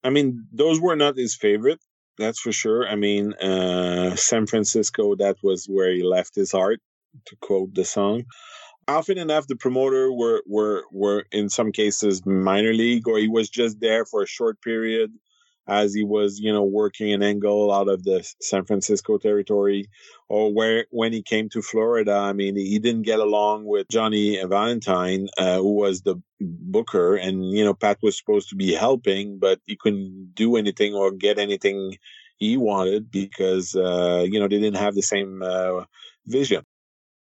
I 0.04 0.10
mean, 0.10 0.48
those 0.52 0.82
were 0.82 0.96
not 0.96 1.16
his 1.16 1.36
favorite, 1.36 1.82
that's 2.18 2.40
for 2.40 2.52
sure. 2.52 2.88
I 2.88 2.96
mean, 2.96 3.34
uh, 3.34 4.16
San 4.16 4.48
Francisco, 4.48 5.16
that 5.18 5.38
was 5.44 5.68
where 5.68 5.94
he 5.94 6.02
left 6.02 6.34
his 6.34 6.52
heart, 6.52 6.80
to 7.26 7.36
quote 7.42 7.74
the 7.74 7.86
song. 7.86 8.24
Often 8.88 9.18
enough, 9.18 9.48
the 9.48 9.56
promoter 9.56 10.12
were 10.12 10.42
were 10.46 10.84
were 10.92 11.26
in 11.32 11.50
some 11.50 11.72
cases 11.72 12.26
minor 12.26 12.74
league, 12.74 13.08
or 13.08 13.18
he 13.18 13.28
was 13.28 13.50
just 13.50 13.80
there 13.82 14.06
for 14.06 14.24
a 14.24 14.28
short 14.28 14.62
period 14.62 15.12
as 15.68 15.94
he 15.94 16.04
was, 16.04 16.40
you 16.40 16.52
know, 16.52 16.64
working 16.64 17.12
an 17.12 17.22
angle 17.22 17.74
out 17.74 17.90
of 17.90 18.04
the 18.04 18.26
San 18.42 18.64
Francisco 18.64 19.18
territory, 19.18 19.90
or 20.30 20.54
where 20.54 20.86
when 20.92 21.12
he 21.12 21.22
came 21.22 21.50
to 21.50 21.62
Florida, 21.62 22.14
I 22.14 22.34
mean, 22.34 22.56
he 22.56 22.80
didn't 22.80 23.02
get 23.02 23.20
along 23.20 23.66
with 23.66 23.90
Johnny 23.90 24.42
Valentine, 24.46 25.28
uh, 25.38 25.58
who 25.58 25.74
was 25.74 26.02
the 26.02 26.22
booker, 26.40 27.16
and 27.16 27.52
you 27.52 27.66
know, 27.66 27.74
Pat 27.74 27.98
was 28.02 28.18
supposed 28.18 28.50
to 28.50 28.56
be 28.56 28.74
helping, 28.74 29.40
but 29.40 29.60
he 29.66 29.76
couldn't 29.76 30.32
do 30.34 30.56
anything 30.56 30.94
or 30.94 31.12
get 31.12 31.38
anything 31.38 31.98
he 32.38 32.56
wanted 32.56 33.12
because 33.12 33.76
uh, 33.76 34.26
you 34.26 34.40
know 34.40 34.48
they 34.48 34.60
didn't 34.60 34.78
have 34.78 34.96
the 34.96 35.02
same 35.02 35.42
uh, 35.44 35.84
vision. 36.26 36.64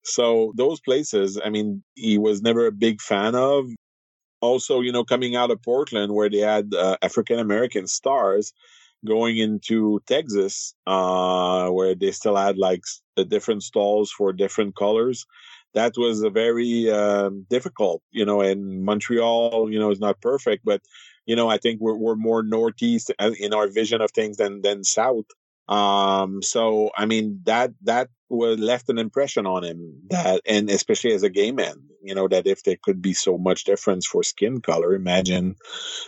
So 0.03 0.53
those 0.55 0.79
places, 0.81 1.39
I 1.43 1.49
mean, 1.49 1.83
he 1.95 2.17
was 2.17 2.41
never 2.41 2.67
a 2.67 2.71
big 2.71 3.01
fan 3.01 3.35
of. 3.35 3.65
also, 4.41 4.81
you 4.81 4.91
know, 4.91 5.03
coming 5.05 5.35
out 5.35 5.51
of 5.51 5.61
Portland 5.63 6.13
where 6.13 6.29
they 6.29 6.39
had 6.39 6.73
uh, 6.75 6.97
African 7.01 7.39
American 7.39 7.87
stars 7.87 8.53
going 9.05 9.37
into 9.37 10.01
Texas, 10.07 10.75
uh, 10.87 11.69
where 11.69 11.95
they 11.95 12.11
still 12.11 12.35
had 12.35 12.57
like 12.57 12.81
the 13.17 13.25
different 13.25 13.63
stalls 13.63 14.11
for 14.11 14.33
different 14.33 14.75
colors. 14.75 15.25
That 15.73 15.93
was 15.97 16.23
a 16.23 16.29
very 16.29 16.89
um, 16.91 17.45
difficult, 17.49 18.01
you 18.11 18.25
know, 18.25 18.41
and 18.41 18.83
Montreal, 18.83 19.71
you 19.71 19.79
know, 19.79 19.91
is 19.91 19.99
not 19.99 20.21
perfect, 20.21 20.65
but 20.65 20.81
you 21.25 21.35
know, 21.35 21.49
I 21.49 21.57
think 21.57 21.79
we're, 21.81 21.97
we're 21.97 22.15
more 22.15 22.43
northeast 22.43 23.11
uh, 23.19 23.31
in 23.39 23.53
our 23.53 23.67
vision 23.67 24.01
of 24.01 24.11
things 24.11 24.37
than 24.37 24.61
than 24.61 24.83
south. 24.83 25.25
Um, 25.67 26.41
so 26.41 26.91
I 26.97 27.05
mean 27.05 27.41
that 27.45 27.71
that 27.83 28.09
was 28.31 28.59
left 28.59 28.89
an 28.89 28.97
impression 28.97 29.45
on 29.45 29.63
him 29.63 30.01
that, 30.09 30.41
and 30.45 30.69
especially 30.69 31.11
as 31.13 31.23
a 31.23 31.29
gay 31.29 31.51
man, 31.51 31.75
you 32.01 32.15
know, 32.15 32.27
that 32.29 32.47
if 32.47 32.63
there 32.63 32.77
could 32.81 33.01
be 33.01 33.13
so 33.13 33.37
much 33.37 33.65
difference 33.65 34.05
for 34.05 34.23
skin 34.23 34.61
color, 34.61 34.93
imagine 34.93 35.55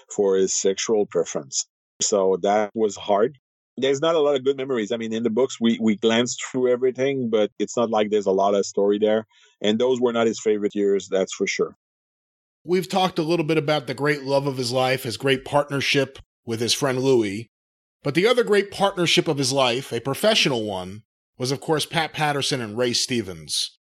for 0.10 0.38
his 0.38 0.56
sexual 0.56 1.06
preference. 1.06 1.66
So 2.02 2.38
that 2.42 2.72
was 2.74 2.96
hard. 2.96 3.38
There's 3.76 4.02
not 4.02 4.16
a 4.16 4.20
lot 4.20 4.36
of 4.36 4.46
good 4.46 4.58
memories. 4.58 4.92
I 4.92 4.98
mean, 4.98 5.14
in 5.14 5.24
the 5.24 5.30
books, 5.30 5.58
we, 5.60 5.78
we 5.82 5.96
glanced 5.96 6.44
through 6.46 6.72
everything, 6.72 7.30
but 7.30 7.52
it's 7.60 7.76
not 7.76 7.90
like 7.90 8.10
there's 8.10 8.26
a 8.26 8.32
lot 8.32 8.56
of 8.56 8.66
story 8.66 9.00
there. 9.00 9.26
And 9.62 9.78
those 9.78 10.00
were 10.00 10.14
not 10.14 10.28
his 10.28 10.40
favorite 10.40 10.76
years, 10.76 11.10
that's 11.10 11.34
for 11.34 11.48
sure. 11.48 11.76
We've 12.64 12.88
talked 12.88 13.20
a 13.20 13.24
little 13.24 13.46
bit 13.46 13.58
about 13.58 13.88
the 13.88 13.94
great 13.94 14.24
love 14.24 14.48
of 14.48 14.58
his 14.58 14.72
life, 14.72 15.04
his 15.04 15.18
great 15.18 15.44
partnership 15.44 16.20
with 16.46 16.62
his 16.62 16.74
friend 16.74 17.00
Louis. 17.00 17.50
But 18.04 18.16
the 18.16 18.28
other 18.28 18.44
great 18.44 18.70
partnership 18.70 19.28
of 19.30 19.38
his 19.38 19.54
life, 19.54 19.92
a 19.94 20.02
professional 20.02 20.66
one, 20.66 21.04
was 21.38 21.52
of 21.52 21.62
course 21.62 21.86
Pat 21.86 22.14
Patterson 22.14 22.62
and 22.62 22.78
Ray 22.78 22.94
Stevens. 22.94 23.78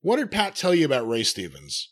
What 0.00 0.16
did 0.16 0.30
Pat 0.30 0.54
tell 0.54 0.74
you 0.74 0.86
about 0.86 1.08
Ray 1.08 1.24
Stevens? 1.24 1.90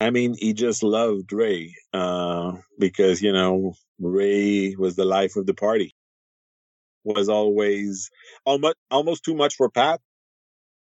I 0.00 0.10
mean, 0.10 0.34
he 0.38 0.52
just 0.52 0.82
loved 0.82 1.32
Ray 1.32 1.74
uh, 1.92 2.52
because, 2.78 3.22
you 3.22 3.32
know, 3.32 3.74
Ray 4.00 4.74
was 4.76 4.96
the 4.96 5.04
life 5.04 5.36
of 5.36 5.46
the 5.46 5.54
party. 5.54 5.94
Was 7.04 7.28
always 7.28 8.10
almost 8.44 8.76
almost 8.90 9.24
too 9.24 9.34
much 9.34 9.54
for 9.54 9.70
Pat. 9.70 10.00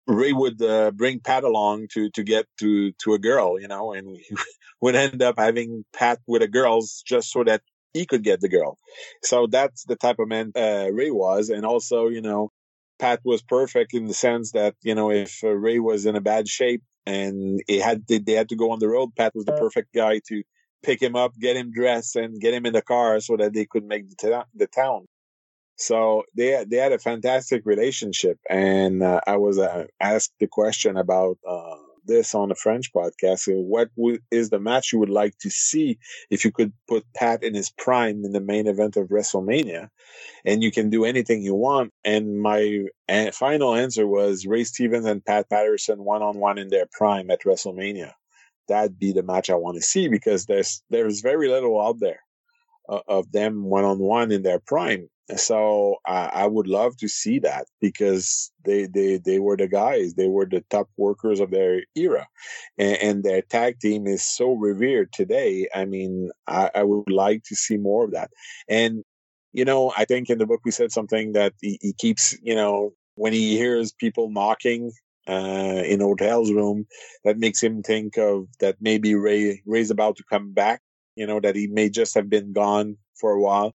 Ray 0.06 0.32
would 0.32 0.60
uh, 0.60 0.90
bring 0.90 1.20
Pat 1.20 1.44
along 1.44 1.88
to 1.92 2.10
to 2.10 2.24
get 2.24 2.46
to 2.58 2.92
to 3.04 3.14
a 3.14 3.18
girl, 3.18 3.60
you 3.60 3.68
know, 3.68 3.92
and 3.92 4.18
would 4.80 4.96
end 4.96 5.22
up 5.22 5.38
having 5.38 5.84
Pat 5.94 6.18
with 6.26 6.42
a 6.42 6.48
girls 6.48 7.02
just 7.06 7.30
so 7.30 7.44
that 7.44 7.62
he 7.92 8.06
could 8.06 8.22
get 8.22 8.40
the 8.40 8.48
girl. 8.48 8.78
So 9.22 9.46
that's 9.46 9.84
the 9.84 9.96
type 9.96 10.18
of 10.18 10.28
man 10.28 10.52
uh, 10.56 10.88
Ray 10.92 11.10
was, 11.10 11.48
and 11.48 11.64
also, 11.64 12.08
you 12.08 12.20
know, 12.20 12.50
Pat 12.98 13.20
was 13.24 13.42
perfect 13.42 13.94
in 13.94 14.06
the 14.06 14.14
sense 14.14 14.52
that 14.52 14.74
you 14.82 14.94
know 14.94 15.10
if 15.10 15.42
uh, 15.44 15.48
Ray 15.48 15.78
was 15.78 16.06
in 16.06 16.16
a 16.16 16.20
bad 16.20 16.48
shape 16.48 16.82
and 17.06 17.60
he 17.66 17.78
had 17.78 18.06
they 18.06 18.32
had 18.32 18.48
to 18.48 18.56
go 18.56 18.70
on 18.70 18.78
the 18.78 18.88
road, 18.88 19.14
Pat 19.16 19.34
was 19.34 19.44
the 19.44 19.52
perfect 19.52 19.92
guy 19.94 20.20
to 20.28 20.42
pick 20.82 21.02
him 21.02 21.16
up, 21.16 21.32
get 21.38 21.56
him 21.56 21.72
dressed, 21.72 22.16
and 22.16 22.40
get 22.40 22.54
him 22.54 22.66
in 22.66 22.72
the 22.72 22.82
car 22.82 23.20
so 23.20 23.36
that 23.36 23.52
they 23.52 23.66
could 23.66 23.84
make 23.84 24.08
the, 24.08 24.44
the 24.54 24.66
town. 24.66 25.06
So 25.76 26.22
they 26.34 26.64
they 26.66 26.78
had 26.78 26.92
a 26.92 26.98
fantastic 26.98 27.62
relationship, 27.66 28.38
and 28.48 29.02
uh, 29.02 29.20
I 29.26 29.36
was 29.36 29.58
uh, 29.58 29.86
asked 30.00 30.32
the 30.40 30.46
question 30.46 30.96
about 30.96 31.38
uh, 31.46 31.76
this 32.06 32.34
on 32.34 32.50
the 32.50 32.56
French 32.56 32.92
podcast. 32.92 33.48
What 33.48 33.90
w- 33.96 34.20
is 34.30 34.50
the 34.50 34.60
match 34.60 34.92
you 34.92 35.00
would 35.00 35.10
like 35.10 35.38
to 35.40 35.50
see 35.50 35.98
if 36.30 36.44
you 36.44 36.52
could 36.52 36.72
put 36.88 37.04
Pat 37.14 37.42
in 37.42 37.54
his 37.54 37.70
prime 37.70 38.24
in 38.24 38.32
the 38.32 38.40
main 38.40 38.66
event 38.68 38.96
of 38.96 39.08
WrestleMania, 39.08 39.90
and 40.44 40.62
you 40.62 40.72
can 40.72 40.90
do 40.90 41.04
anything 41.04 41.42
you 41.42 41.54
want? 41.54 41.92
And 42.04 42.40
my 42.40 42.86
final 43.32 43.74
answer 43.74 44.06
was 44.06 44.46
Ray 44.46 44.64
Stevens 44.64 45.06
and 45.06 45.24
Pat 45.24 45.50
Patterson 45.50 46.04
one 46.04 46.22
on 46.22 46.38
one 46.38 46.58
in 46.58 46.68
their 46.70 46.86
prime 46.92 47.30
at 47.30 47.42
WrestleMania 47.44 48.12
that'd 48.68 48.98
be 48.98 49.12
the 49.12 49.22
match 49.22 49.50
I 49.50 49.54
want 49.56 49.76
to 49.76 49.82
see 49.82 50.08
because 50.08 50.46
there's 50.46 50.82
there's 50.90 51.20
very 51.22 51.48
little 51.48 51.80
out 51.80 52.00
there 52.00 52.20
uh, 52.88 53.00
of 53.08 53.30
them 53.32 53.64
one 53.64 53.84
on 53.84 53.98
one 53.98 54.32
in 54.32 54.42
their 54.42 54.60
prime. 54.60 55.08
So 55.34 55.96
I, 56.06 56.46
would 56.46 56.68
love 56.68 56.96
to 56.98 57.08
see 57.08 57.40
that 57.40 57.66
because 57.80 58.52
they, 58.64 58.86
they 58.86 59.16
they 59.18 59.40
were 59.40 59.56
the 59.56 59.66
guys, 59.66 60.14
they 60.14 60.28
were 60.28 60.46
the 60.46 60.64
top 60.70 60.88
workers 60.96 61.40
of 61.40 61.50
their 61.50 61.82
era, 61.96 62.28
and, 62.78 62.96
and 62.98 63.24
their 63.24 63.42
tag 63.42 63.80
team 63.80 64.06
is 64.06 64.22
so 64.22 64.52
revered 64.52 65.12
today. 65.12 65.66
I 65.74 65.84
mean, 65.84 66.30
I, 66.46 66.70
I, 66.76 66.82
would 66.84 67.10
like 67.10 67.42
to 67.44 67.56
see 67.56 67.76
more 67.76 68.04
of 68.04 68.12
that. 68.12 68.30
And 68.68 69.02
you 69.52 69.64
know, 69.64 69.92
I 69.96 70.04
think 70.04 70.30
in 70.30 70.38
the 70.38 70.46
book 70.46 70.60
we 70.64 70.70
said 70.70 70.92
something 70.92 71.32
that 71.32 71.54
he, 71.60 71.78
he 71.82 71.92
keeps, 71.92 72.36
you 72.42 72.54
know, 72.54 72.92
when 73.16 73.32
he 73.32 73.56
hears 73.56 73.92
people 73.92 74.30
mocking 74.30 74.92
uh, 75.28 75.82
in 75.84 76.00
Hotel's 76.00 76.52
room 76.52 76.86
that 77.24 77.38
makes 77.38 77.60
him 77.60 77.82
think 77.82 78.16
of 78.16 78.46
that 78.60 78.76
maybe 78.80 79.16
Ray 79.16 79.60
Ray's 79.66 79.90
about 79.90 80.16
to 80.18 80.24
come 80.30 80.52
back. 80.52 80.82
You 81.16 81.26
know 81.26 81.40
that 81.40 81.56
he 81.56 81.66
may 81.66 81.88
just 81.88 82.14
have 82.14 82.30
been 82.30 82.52
gone 82.52 82.96
for 83.18 83.32
a 83.32 83.40
while. 83.40 83.74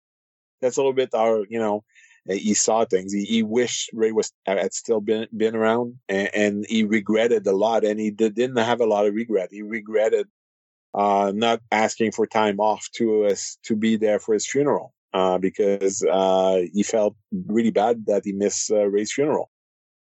That's 0.62 0.78
a 0.78 0.82
little 0.82 0.94
bit 0.94 1.14
our 1.14 1.46
you 1.50 1.60
know 1.60 1.84
he 2.28 2.54
saw 2.54 2.86
things. 2.86 3.12
He, 3.12 3.26
he 3.26 3.44
wished 3.44 3.90
Ray 3.94 4.12
was 4.12 4.32
had 4.46 4.74
still 4.74 5.02
been 5.02 5.28
been 5.36 5.56
around, 5.56 6.00
and, 6.08 6.30
and 6.34 6.66
he 6.70 6.84
regretted 6.84 7.48
a 7.48 7.56
lot. 7.56 7.84
And 7.84 8.00
he 8.00 8.12
did, 8.12 8.36
didn't 8.36 8.58
have 8.58 8.80
a 8.80 8.86
lot 8.86 9.08
of 9.08 9.16
regret. 9.16 9.50
He 9.52 9.64
regretted 9.64 10.28
uh, 10.94 11.32
not 11.34 11.62
asking 11.72 12.12
for 12.12 12.28
time 12.28 12.60
off 12.60 12.88
to 12.94 13.26
us 13.26 13.58
to 13.64 13.76
be 13.76 13.96
there 13.96 14.20
for 14.20 14.34
his 14.34 14.48
funeral 14.48 14.94
uh, 15.14 15.38
because 15.38 16.04
uh, 16.04 16.62
he 16.74 16.84
felt 16.84 17.16
really 17.48 17.72
bad 17.72 18.06
that 18.08 18.24
he 18.26 18.34
missed 18.34 18.72
uh, 18.72 18.86
Ray's 18.88 19.12
funeral. 19.12 19.50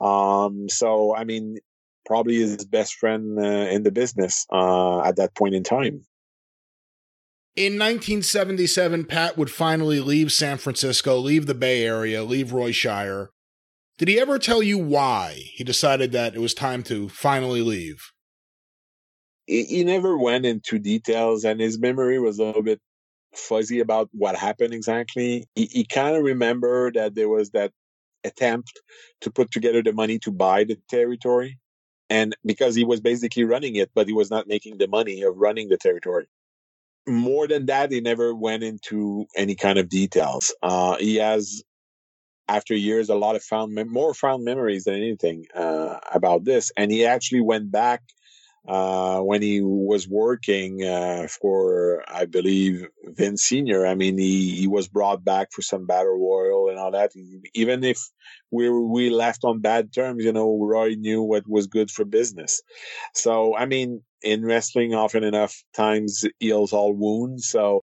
Um, 0.00 0.68
so, 0.68 1.14
I 1.14 1.24
mean, 1.24 1.58
probably 2.06 2.36
his 2.36 2.64
best 2.64 2.94
friend 2.94 3.38
uh, 3.38 3.42
in 3.42 3.82
the 3.82 3.92
business 3.92 4.46
uh, 4.52 5.00
at 5.02 5.16
that 5.16 5.34
point 5.34 5.54
in 5.54 5.62
time. 5.62 6.02
In 7.56 7.72
1977, 7.74 9.06
Pat 9.06 9.36
would 9.36 9.51
finally 9.51 9.98
leave 9.98 10.31
San 10.31 10.56
Francisco, 10.56 11.16
leave 11.18 11.47
the 11.47 11.55
Bay 11.55 11.85
Area, 11.85 12.22
leave 12.22 12.52
Roy 12.52 12.70
Shire. 12.70 13.31
Did 13.98 14.09
he 14.09 14.20
ever 14.20 14.39
tell 14.39 14.62
you 14.62 14.78
why 14.78 15.43
he 15.55 15.64
decided 15.64 16.12
that 16.12 16.35
it 16.35 16.40
was 16.40 16.55
time 16.55 16.82
to 16.85 17.09
finally 17.09 17.60
leave? 17.60 18.12
He 19.47 19.82
never 19.82 20.16
went 20.16 20.47
into 20.47 20.78
details, 20.78 21.44
and 21.44 21.60
his 21.60 21.77
memory 21.77 22.20
was 22.20 22.39
a 22.39 22.44
little 22.44 22.62
bit 22.62 22.81
fuzzy 23.35 23.81
about 23.81 24.09
what 24.12 24.36
happened 24.36 24.72
exactly. 24.72 25.48
He, 25.56 25.66
he 25.66 25.85
kind 25.85 26.16
of 26.16 26.22
remembered 26.22 26.94
that 26.94 27.16
there 27.16 27.28
was 27.28 27.51
that 27.51 27.72
attempt 28.22 28.81
to 29.22 29.31
put 29.31 29.51
together 29.51 29.82
the 29.82 29.93
money 29.93 30.20
to 30.20 30.31
buy 30.31 30.62
the 30.62 30.78
territory. 30.89 31.59
And 32.09 32.36
because 32.44 32.77
he 32.77 32.85
was 32.85 33.01
basically 33.01 33.44
running 33.44 33.74
it, 33.74 33.90
but 33.93 34.06
he 34.06 34.12
was 34.12 34.31
not 34.31 34.47
making 34.47 34.78
the 34.78 34.89
money 34.89 35.22
of 35.22 35.36
running 35.36 35.68
the 35.68 35.77
territory. 35.77 36.28
More 37.09 37.48
than 37.48 37.66
that, 37.66 37.90
he 37.90 38.01
never 38.01 38.35
went 38.35 38.62
into 38.62 39.27
any 39.36 39.55
kind 39.56 39.78
of 39.78 39.89
details. 39.89 40.55
Uh, 40.62 40.97
he 40.97 41.16
has, 41.16 41.62
after 42.47 42.74
years, 42.74 43.09
a 43.09 43.14
lot 43.14 43.36
of 43.36 43.43
found, 43.43 43.74
more 43.90 44.14
found 44.14 44.44
memories 44.44 44.85
than 44.85 44.94
anything 44.94 45.47
uh, 45.55 45.98
about 46.12 46.44
this. 46.44 46.70
And 46.77 46.90
he 46.90 47.06
actually 47.06 47.40
went 47.40 47.72
back 47.72 48.02
uh, 48.68 49.20
when 49.20 49.40
he 49.43 49.60
was 49.62 50.06
working 50.06 50.85
uh, 50.85 51.27
for, 51.40 52.05
I 52.06 52.27
believe, 52.27 52.86
Vince 53.05 53.43
Senior. 53.43 53.86
I 53.86 53.94
mean, 53.94 54.18
he, 54.18 54.55
he 54.55 54.68
was 54.68 54.86
brought 54.86 55.24
back 55.24 55.48
for 55.52 55.62
some 55.62 55.86
battle 55.86 56.18
royal 56.18 56.68
and 56.68 56.78
all 56.78 56.93
that. 56.93 57.10
Even 57.55 57.82
if 57.82 57.98
we 58.51 58.68
we 58.68 59.10
left 59.10 59.44
on 59.44 59.60
bad 59.60 59.93
terms, 59.93 60.24
you 60.24 60.32
know, 60.32 60.59
Roy 60.62 60.94
knew 60.97 61.22
what 61.22 61.48
was 61.48 61.66
good 61.66 61.90
for 61.90 62.05
business. 62.05 62.62
So, 63.14 63.56
I 63.56 63.66
mean, 63.66 64.02
in 64.22 64.44
wrestling, 64.44 64.94
often 64.94 65.24
enough 65.24 65.62
times 65.74 66.24
heals 66.38 66.72
all 66.72 66.92
wounds. 66.92 67.48
So 67.48 67.82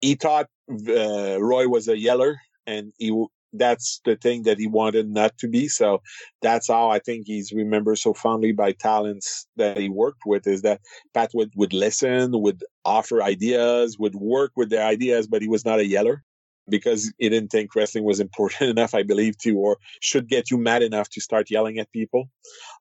he 0.00 0.14
thought 0.14 0.46
uh, 0.70 1.40
Roy 1.40 1.68
was 1.68 1.88
a 1.88 1.98
yeller, 1.98 2.40
and 2.66 2.92
he 2.98 3.12
that's 3.54 4.00
the 4.04 4.16
thing 4.16 4.42
that 4.42 4.58
he 4.58 4.66
wanted 4.66 5.08
not 5.10 5.36
to 5.38 5.48
be. 5.48 5.68
So 5.68 6.02
that's 6.42 6.68
how 6.68 6.90
I 6.90 6.98
think 6.98 7.26
he's 7.26 7.50
remembered 7.50 7.98
so 7.98 8.12
fondly 8.12 8.52
by 8.52 8.72
talents 8.72 9.46
that 9.56 9.78
he 9.78 9.88
worked 9.88 10.22
with 10.26 10.46
is 10.46 10.60
that 10.62 10.80
Pat 11.14 11.30
would, 11.32 11.50
would 11.56 11.72
listen, 11.72 12.32
would 12.42 12.62
offer 12.84 13.22
ideas, 13.22 13.98
would 13.98 14.14
work 14.14 14.52
with 14.54 14.68
their 14.68 14.84
ideas, 14.84 15.26
but 15.26 15.40
he 15.40 15.48
was 15.48 15.64
not 15.64 15.78
a 15.78 15.86
yeller 15.86 16.24
because 16.68 17.12
he 17.18 17.28
didn't 17.28 17.50
think 17.50 17.74
wrestling 17.74 18.04
was 18.04 18.20
important 18.20 18.70
enough, 18.78 18.94
I 18.94 19.02
believe, 19.02 19.38
to 19.38 19.56
or 19.58 19.78
should 20.00 20.28
get 20.28 20.50
you 20.50 20.58
mad 20.58 20.82
enough 20.82 21.08
to 21.10 21.20
start 21.20 21.50
yelling 21.50 21.78
at 21.78 21.92
people. 21.92 22.28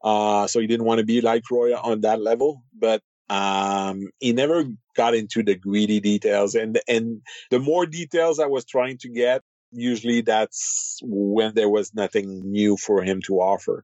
Uh, 0.03 0.47
so 0.47 0.59
he 0.59 0.67
didn't 0.67 0.85
want 0.85 0.99
to 0.99 1.05
be 1.05 1.21
like 1.21 1.43
Roy 1.51 1.75
on 1.75 2.01
that 2.01 2.21
level, 2.21 2.63
but 2.77 3.01
um, 3.29 4.09
he 4.19 4.31
never 4.31 4.65
got 4.95 5.13
into 5.13 5.43
the 5.43 5.55
greedy 5.55 5.99
details 5.99 6.55
and 6.55 6.79
and 6.87 7.21
the 7.51 7.59
more 7.59 7.85
details 7.85 8.39
I 8.39 8.45
was 8.45 8.63
trying 8.63 8.97
to 8.99 9.09
get, 9.09 9.41
usually 9.71 10.21
that's 10.21 10.99
when 11.03 11.53
there 11.53 11.69
was 11.69 11.93
nothing 11.93 12.49
new 12.51 12.77
for 12.77 13.03
him 13.03 13.21
to 13.23 13.39
offer. 13.39 13.83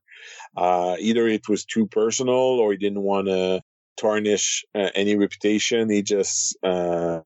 Uh, 0.55 0.95
either 0.99 1.27
it 1.27 1.47
was 1.49 1.65
too 1.65 1.87
personal 1.87 2.35
or 2.35 2.71
he 2.71 2.77
didn't 2.77 3.01
want 3.01 3.27
to 3.27 3.61
tarnish 3.97 4.65
uh, 4.75 4.89
any 4.95 5.15
reputation. 5.15 5.89
He 5.89 6.01
just, 6.01 6.57
uh, 6.63 7.21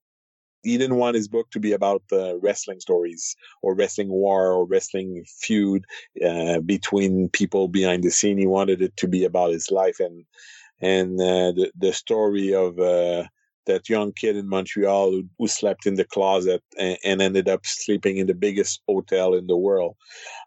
he 0.63 0.77
didn't 0.77 0.97
want 0.97 1.15
his 1.15 1.27
book 1.27 1.49
to 1.51 1.59
be 1.59 1.71
about 1.71 2.03
uh, 2.11 2.37
wrestling 2.39 2.79
stories 2.79 3.35
or 3.61 3.75
wrestling 3.75 4.09
war 4.09 4.51
or 4.51 4.65
wrestling 4.65 5.23
feud 5.41 5.85
uh, 6.25 6.59
between 6.59 7.29
people 7.29 7.67
behind 7.67 8.03
the 8.03 8.11
scene. 8.11 8.37
He 8.37 8.47
wanted 8.47 8.81
it 8.81 8.95
to 8.97 9.07
be 9.07 9.23
about 9.23 9.51
his 9.51 9.71
life 9.71 9.99
and 9.99 10.25
and 10.81 11.19
uh, 11.19 11.51
the 11.53 11.71
the 11.77 11.93
story 11.93 12.53
of 12.53 12.79
uh, 12.79 13.23
that 13.65 13.89
young 13.89 14.13
kid 14.13 14.35
in 14.35 14.49
Montreal 14.49 15.11
who, 15.11 15.23
who 15.37 15.47
slept 15.47 15.85
in 15.85 15.95
the 15.95 16.05
closet 16.05 16.63
and, 16.77 16.97
and, 17.03 17.21
ended 17.21 17.49
up 17.49 17.65
sleeping 17.65 18.17
in 18.17 18.27
the 18.27 18.33
biggest 18.33 18.81
hotel 18.87 19.33
in 19.33 19.47
the 19.47 19.57
world. 19.57 19.95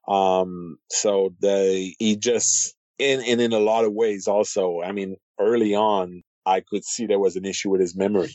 Um, 0.09 0.79
so 0.89 1.35
the 1.41 1.95
he 1.99 2.17
just 2.17 2.75
and, 2.99 3.23
and 3.25 3.41
in 3.41 3.53
a 3.53 3.59
lot 3.59 3.85
of 3.85 3.93
ways 3.93 4.27
also, 4.27 4.83
I 4.83 4.93
mean, 4.93 5.17
early 5.39 5.75
on, 5.75 6.23
I 6.47 6.61
could 6.61 6.85
see 6.85 7.07
there 7.07 7.19
was 7.19 7.37
an 7.37 7.45
issue 7.45 7.71
with 7.71 7.81
his 7.81 7.97
memory. 7.97 8.35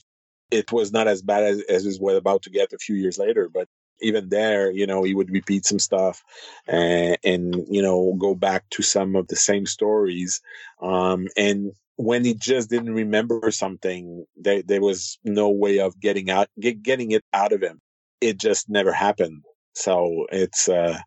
It 0.51 0.71
was 0.71 0.91
not 0.91 1.07
as 1.07 1.21
bad 1.21 1.43
as, 1.43 1.61
as 1.63 1.85
it 1.85 2.01
was 2.01 2.17
about 2.17 2.43
to 2.43 2.49
get 2.49 2.73
a 2.73 2.77
few 2.77 2.95
years 2.95 3.17
later, 3.17 3.49
but 3.49 3.67
even 4.01 4.29
there, 4.29 4.71
you 4.71 4.85
know, 4.85 5.03
he 5.03 5.13
would 5.13 5.31
repeat 5.31 5.65
some 5.65 5.79
stuff 5.79 6.23
and, 6.67 7.17
and 7.23 7.65
you 7.69 7.81
know, 7.81 8.13
go 8.17 8.35
back 8.35 8.69
to 8.71 8.83
some 8.83 9.15
of 9.15 9.27
the 9.27 9.35
same 9.35 9.65
stories. 9.65 10.41
Um, 10.81 11.27
and 11.37 11.71
when 11.95 12.25
he 12.25 12.33
just 12.33 12.69
didn't 12.69 12.93
remember 12.93 13.49
something, 13.51 14.25
there, 14.35 14.61
there 14.61 14.81
was 14.81 15.17
no 15.23 15.49
way 15.49 15.79
of 15.79 15.99
getting 15.99 16.29
out, 16.29 16.49
get, 16.59 16.83
getting 16.83 17.11
it 17.11 17.23
out 17.33 17.53
of 17.53 17.61
him. 17.61 17.79
It 18.21 18.37
just 18.37 18.69
never 18.69 18.91
happened. 18.91 19.43
So 19.73 20.27
it's, 20.31 20.67
uh, 20.67 20.99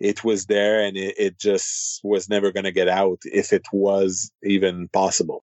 it 0.00 0.24
was 0.24 0.46
there 0.46 0.82
and 0.82 0.96
it, 0.96 1.14
it 1.18 1.38
just 1.38 2.00
was 2.02 2.28
never 2.28 2.52
going 2.52 2.64
to 2.64 2.72
get 2.72 2.88
out 2.88 3.18
if 3.24 3.52
it 3.52 3.66
was 3.72 4.30
even 4.42 4.88
possible. 4.88 5.44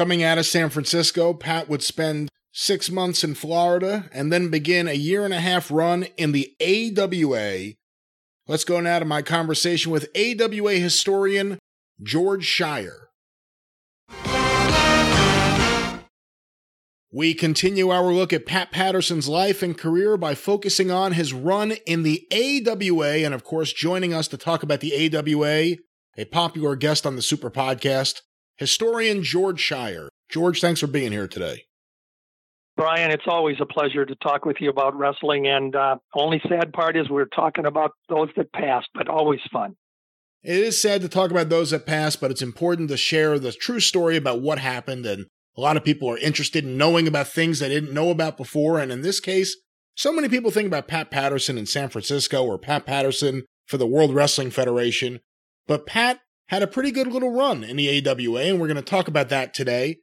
Coming 0.00 0.22
out 0.22 0.38
of 0.38 0.46
San 0.46 0.70
Francisco, 0.70 1.34
Pat 1.34 1.68
would 1.68 1.82
spend 1.82 2.30
six 2.52 2.90
months 2.90 3.22
in 3.22 3.34
Florida 3.34 4.08
and 4.14 4.32
then 4.32 4.48
begin 4.48 4.88
a 4.88 4.94
year 4.94 5.26
and 5.26 5.34
a 5.34 5.40
half 5.40 5.70
run 5.70 6.04
in 6.16 6.32
the 6.32 6.54
AWA. 6.58 7.74
Let's 8.48 8.64
go 8.64 8.80
now 8.80 8.98
to 9.00 9.04
my 9.04 9.20
conversation 9.20 9.92
with 9.92 10.08
AWA 10.16 10.76
historian 10.76 11.58
George 12.02 12.46
Schire. 12.46 13.08
We 17.12 17.34
continue 17.34 17.90
our 17.90 18.10
look 18.10 18.32
at 18.32 18.46
Pat 18.46 18.72
Patterson's 18.72 19.28
life 19.28 19.62
and 19.62 19.76
career 19.76 20.16
by 20.16 20.34
focusing 20.34 20.90
on 20.90 21.12
his 21.12 21.34
run 21.34 21.72
in 21.84 22.04
the 22.04 22.26
AWA, 22.32 23.18
and 23.18 23.34
of 23.34 23.44
course, 23.44 23.70
joining 23.74 24.14
us 24.14 24.28
to 24.28 24.38
talk 24.38 24.62
about 24.62 24.80
the 24.80 25.14
AWA, 25.14 25.76
a 26.16 26.24
popular 26.24 26.74
guest 26.74 27.04
on 27.04 27.16
the 27.16 27.22
Super 27.22 27.50
Podcast, 27.50 28.22
historian 28.60 29.24
George 29.24 29.60
Schire. 29.60 30.08
George, 30.28 30.60
thanks 30.60 30.78
for 30.78 30.86
being 30.86 31.10
here 31.10 31.26
today. 31.26 31.64
Brian, 32.76 33.10
it's 33.10 33.24
always 33.26 33.56
a 33.60 33.66
pleasure 33.66 34.06
to 34.06 34.14
talk 34.16 34.44
with 34.44 34.58
you 34.60 34.70
about 34.70 34.96
wrestling. 34.96 35.46
And 35.48 35.74
uh, 35.74 35.96
only 36.14 36.40
sad 36.48 36.72
part 36.72 36.96
is 36.96 37.10
we're 37.10 37.24
talking 37.26 37.66
about 37.66 37.90
those 38.08 38.28
that 38.36 38.52
passed, 38.52 38.88
but 38.94 39.08
always 39.08 39.40
fun. 39.52 39.76
It 40.42 40.56
is 40.56 40.80
sad 40.80 41.02
to 41.02 41.08
talk 41.08 41.30
about 41.30 41.48
those 41.48 41.72
that 41.72 41.84
passed, 41.84 42.20
but 42.20 42.30
it's 42.30 42.40
important 42.40 42.88
to 42.90 42.96
share 42.96 43.38
the 43.38 43.52
true 43.52 43.80
story 43.80 44.16
about 44.16 44.40
what 44.40 44.58
happened. 44.58 45.04
And 45.04 45.26
a 45.56 45.60
lot 45.60 45.76
of 45.76 45.84
people 45.84 46.08
are 46.08 46.18
interested 46.18 46.64
in 46.64 46.78
knowing 46.78 47.06
about 47.06 47.28
things 47.28 47.58
they 47.58 47.68
didn't 47.68 47.92
know 47.92 48.10
about 48.10 48.36
before. 48.36 48.78
And 48.78 48.90
in 48.90 49.02
this 49.02 49.20
case, 49.20 49.56
so 49.94 50.12
many 50.12 50.28
people 50.28 50.50
think 50.50 50.66
about 50.66 50.88
Pat 50.88 51.10
Patterson 51.10 51.58
in 51.58 51.66
San 51.66 51.90
Francisco 51.90 52.44
or 52.44 52.56
Pat 52.56 52.86
Patterson 52.86 53.42
for 53.66 53.76
the 53.76 53.86
World 53.86 54.14
Wrestling 54.14 54.50
Federation. 54.50 55.20
But 55.66 55.86
Pat 55.86 56.20
had 56.50 56.64
a 56.64 56.66
pretty 56.66 56.90
good 56.90 57.06
little 57.06 57.30
run 57.30 57.62
in 57.62 57.76
the 57.76 57.88
AWA, 57.88 58.42
and 58.42 58.60
we're 58.60 58.66
going 58.66 58.76
to 58.76 58.82
talk 58.82 59.06
about 59.06 59.28
that 59.28 59.54
today. 59.54 59.98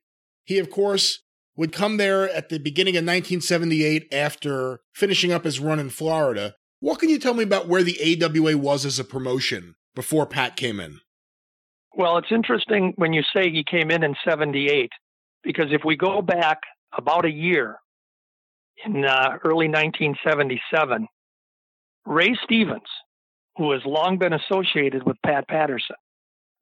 He, 0.45 0.59
of 0.59 0.71
course, 0.71 1.19
would 1.57 1.73
come 1.73 1.97
there 1.97 2.29
at 2.29 2.47
the 2.47 2.57
beginning 2.57 2.95
of 2.95 3.01
1978 3.01 4.07
after 4.13 4.79
finishing 4.95 5.33
up 5.33 5.43
his 5.43 5.59
run 5.59 5.77
in 5.77 5.89
Florida. 5.89 6.55
What 6.79 6.99
can 6.99 7.09
you 7.09 7.19
tell 7.19 7.33
me 7.33 7.43
about 7.43 7.67
where 7.67 7.83
the 7.83 8.23
AWA 8.23 8.57
was 8.57 8.85
as 8.85 8.97
a 8.97 9.03
promotion 9.03 9.75
before 9.93 10.25
Pat 10.25 10.55
came 10.55 10.79
in? 10.79 11.01
Well, 11.93 12.17
it's 12.17 12.31
interesting 12.31 12.93
when 12.95 13.11
you 13.11 13.23
say 13.35 13.49
he 13.49 13.65
came 13.69 13.91
in 13.91 14.03
in 14.03 14.15
78, 14.23 14.89
because 15.43 15.67
if 15.71 15.81
we 15.83 15.97
go 15.97 16.21
back 16.21 16.59
about 16.97 17.25
a 17.25 17.31
year 17.31 17.75
in 18.85 19.03
uh, 19.03 19.31
early 19.43 19.67
1977, 19.67 21.07
Ray 22.05 22.37
Stevens, 22.45 22.87
who 23.57 23.73
has 23.73 23.81
long 23.85 24.17
been 24.17 24.31
associated 24.31 25.03
with 25.03 25.17
Pat 25.25 25.45
Patterson, 25.49 25.97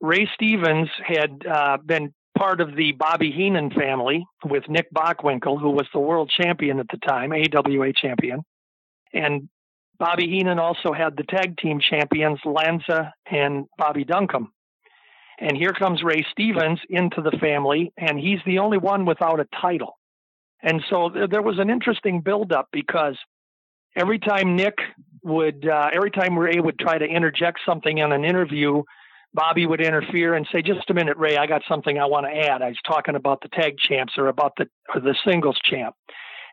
Ray 0.02 0.28
Stevens 0.34 0.90
had 1.04 1.46
uh, 1.46 1.78
been 1.78 2.14
part 2.38 2.62
of 2.62 2.76
the 2.76 2.92
Bobby 2.92 3.32
Heenan 3.32 3.72
family 3.72 4.26
with 4.44 4.68
Nick 4.68 4.92
Bockwinkel, 4.94 5.60
who 5.60 5.72
was 5.72 5.88
the 5.94 6.00
world 6.00 6.32
champion 6.36 6.80
at 6.80 6.88
the 6.90 6.98
time, 6.98 7.32
AWA 7.32 7.94
champion. 7.94 8.42
And 9.14 9.50
Bobby 9.98 10.28
Heenan 10.28 10.60
also 10.60 10.92
had 10.92 11.16
the 11.16 11.24
tag 11.24 11.58
team 11.58 11.80
champions, 11.80 12.40
Lanza 12.44 13.14
and 13.26 13.66
Bobby 13.78 14.04
Duncum. 14.04 14.48
And 15.40 15.58
here 15.58 15.74
comes 15.74 16.04
Ray 16.04 16.26
Stevens 16.32 16.80
into 16.90 17.22
the 17.22 17.38
family, 17.40 17.92
and 17.98 18.20
he's 18.20 18.40
the 18.46 18.60
only 18.60 18.78
one 18.78 19.06
without 19.06 19.40
a 19.40 19.48
title. 19.62 19.98
And 20.62 20.82
so 20.90 21.12
there 21.30 21.42
was 21.42 21.60
an 21.60 21.70
interesting 21.70 22.22
buildup 22.22 22.70
because 22.72 23.18
every 23.96 24.20
time 24.20 24.56
Nick 24.56 24.76
would, 25.24 25.68
uh, 25.68 25.90
every 25.94 26.12
time 26.12 26.38
Ray 26.38 26.60
would 26.60 26.80
try 26.80 26.98
to 26.98 27.06
interject 27.06 27.60
something 27.66 27.98
in 27.98 28.12
an 28.12 28.24
interview, 28.24 28.84
Bobby 29.36 29.66
would 29.66 29.82
interfere 29.82 30.34
and 30.34 30.48
say, 30.52 30.62
"Just 30.62 30.90
a 30.90 30.94
minute, 30.94 31.18
Ray. 31.18 31.36
I 31.38 31.45
got 31.45 31.62
something 31.68 31.99
I 31.99 32.06
want 32.06 32.26
to 32.26 32.36
add. 32.36 32.62
I 32.62 32.70
was 32.70 32.78
talking 32.88 33.16
about 33.16 33.41
the 33.41 33.49
tag 33.49 33.78
champs 33.78 34.14
or 34.18 34.28
about 34.28 34.53
the 34.57 34.68
or 34.94 35.02
the 35.02 35.16
singles 35.28 35.60
champ." 35.66 35.94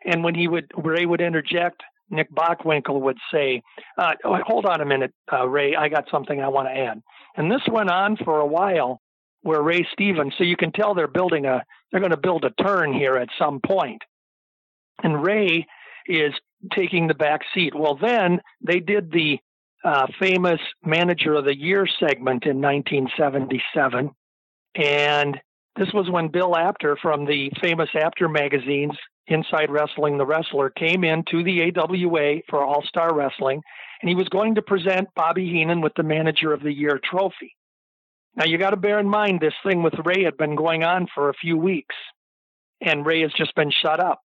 And 0.05 0.23
when 0.23 0.35
he 0.35 0.47
would 0.47 0.69
Ray 0.75 1.05
would 1.05 1.21
interject, 1.21 1.81
Nick 2.09 2.29
Bockwinkel 2.31 2.99
would 3.01 3.17
say, 3.31 3.61
uh, 3.97 4.15
oh, 4.25 4.37
"Hold 4.45 4.65
on 4.65 4.81
a 4.81 4.85
minute, 4.85 5.13
uh, 5.31 5.47
Ray. 5.47 5.75
I 5.75 5.87
got 5.87 6.09
something 6.09 6.41
I 6.41 6.49
want 6.49 6.67
to 6.67 6.77
add." 6.77 7.01
And 7.37 7.49
this 7.49 7.65
went 7.71 7.89
on 7.89 8.17
for 8.17 8.41
a 8.41 8.45
while, 8.45 8.99
where 9.43 9.61
Ray 9.61 9.87
Stevens. 9.93 10.33
So 10.37 10.43
you 10.43 10.57
can 10.57 10.73
tell 10.73 10.93
they're 10.93 11.07
building 11.07 11.45
a 11.45 11.63
they're 11.91 12.01
going 12.01 12.11
to 12.11 12.17
build 12.17 12.43
a 12.43 12.51
turn 12.61 12.93
here 12.93 13.15
at 13.15 13.29
some 13.39 13.61
point. 13.65 14.01
And 15.03 15.23
Ray 15.23 15.65
is 16.07 16.33
taking 16.73 17.07
the 17.07 17.13
back 17.13 17.41
seat. 17.53 17.73
Well, 17.73 17.95
then 17.95 18.41
they 18.61 18.79
did 18.79 19.11
the 19.11 19.39
uh, 19.83 20.07
famous 20.19 20.59
Manager 20.83 21.35
of 21.35 21.45
the 21.45 21.57
Year 21.57 21.87
segment 21.99 22.45
in 22.45 22.61
1977. 22.61 24.11
And 24.75 25.39
this 25.75 25.91
was 25.93 26.09
when 26.09 26.29
Bill 26.29 26.55
Apter 26.55 26.97
from 27.01 27.25
the 27.25 27.51
famous 27.61 27.89
Apter 27.95 28.29
magazines, 28.29 28.93
Inside 29.27 29.69
Wrestling 29.69 30.17
the 30.17 30.25
Wrestler, 30.25 30.69
came 30.69 31.03
in 31.03 31.23
to 31.31 31.43
the 31.43 31.71
AWA 31.75 32.41
for 32.49 32.63
All 32.63 32.83
Star 32.87 33.13
Wrestling, 33.13 33.61
and 34.01 34.09
he 34.09 34.15
was 34.15 34.29
going 34.29 34.55
to 34.55 34.61
present 34.61 35.09
Bobby 35.15 35.45
Heenan 35.45 35.81
with 35.81 35.93
the 35.95 36.03
Manager 36.03 36.53
of 36.53 36.61
the 36.61 36.73
Year 36.73 36.99
trophy. 37.03 37.55
Now, 38.35 38.45
you 38.45 38.57
got 38.57 38.71
to 38.71 38.77
bear 38.77 38.99
in 38.99 39.07
mind 39.07 39.39
this 39.39 39.53
thing 39.65 39.83
with 39.83 39.93
Ray 40.03 40.23
had 40.23 40.37
been 40.37 40.55
going 40.55 40.83
on 40.83 41.07
for 41.13 41.29
a 41.29 41.33
few 41.33 41.57
weeks, 41.57 41.95
and 42.81 43.05
Ray 43.05 43.21
has 43.21 43.31
just 43.33 43.53
been 43.55 43.71
shut 43.71 43.99
up. 43.99 44.21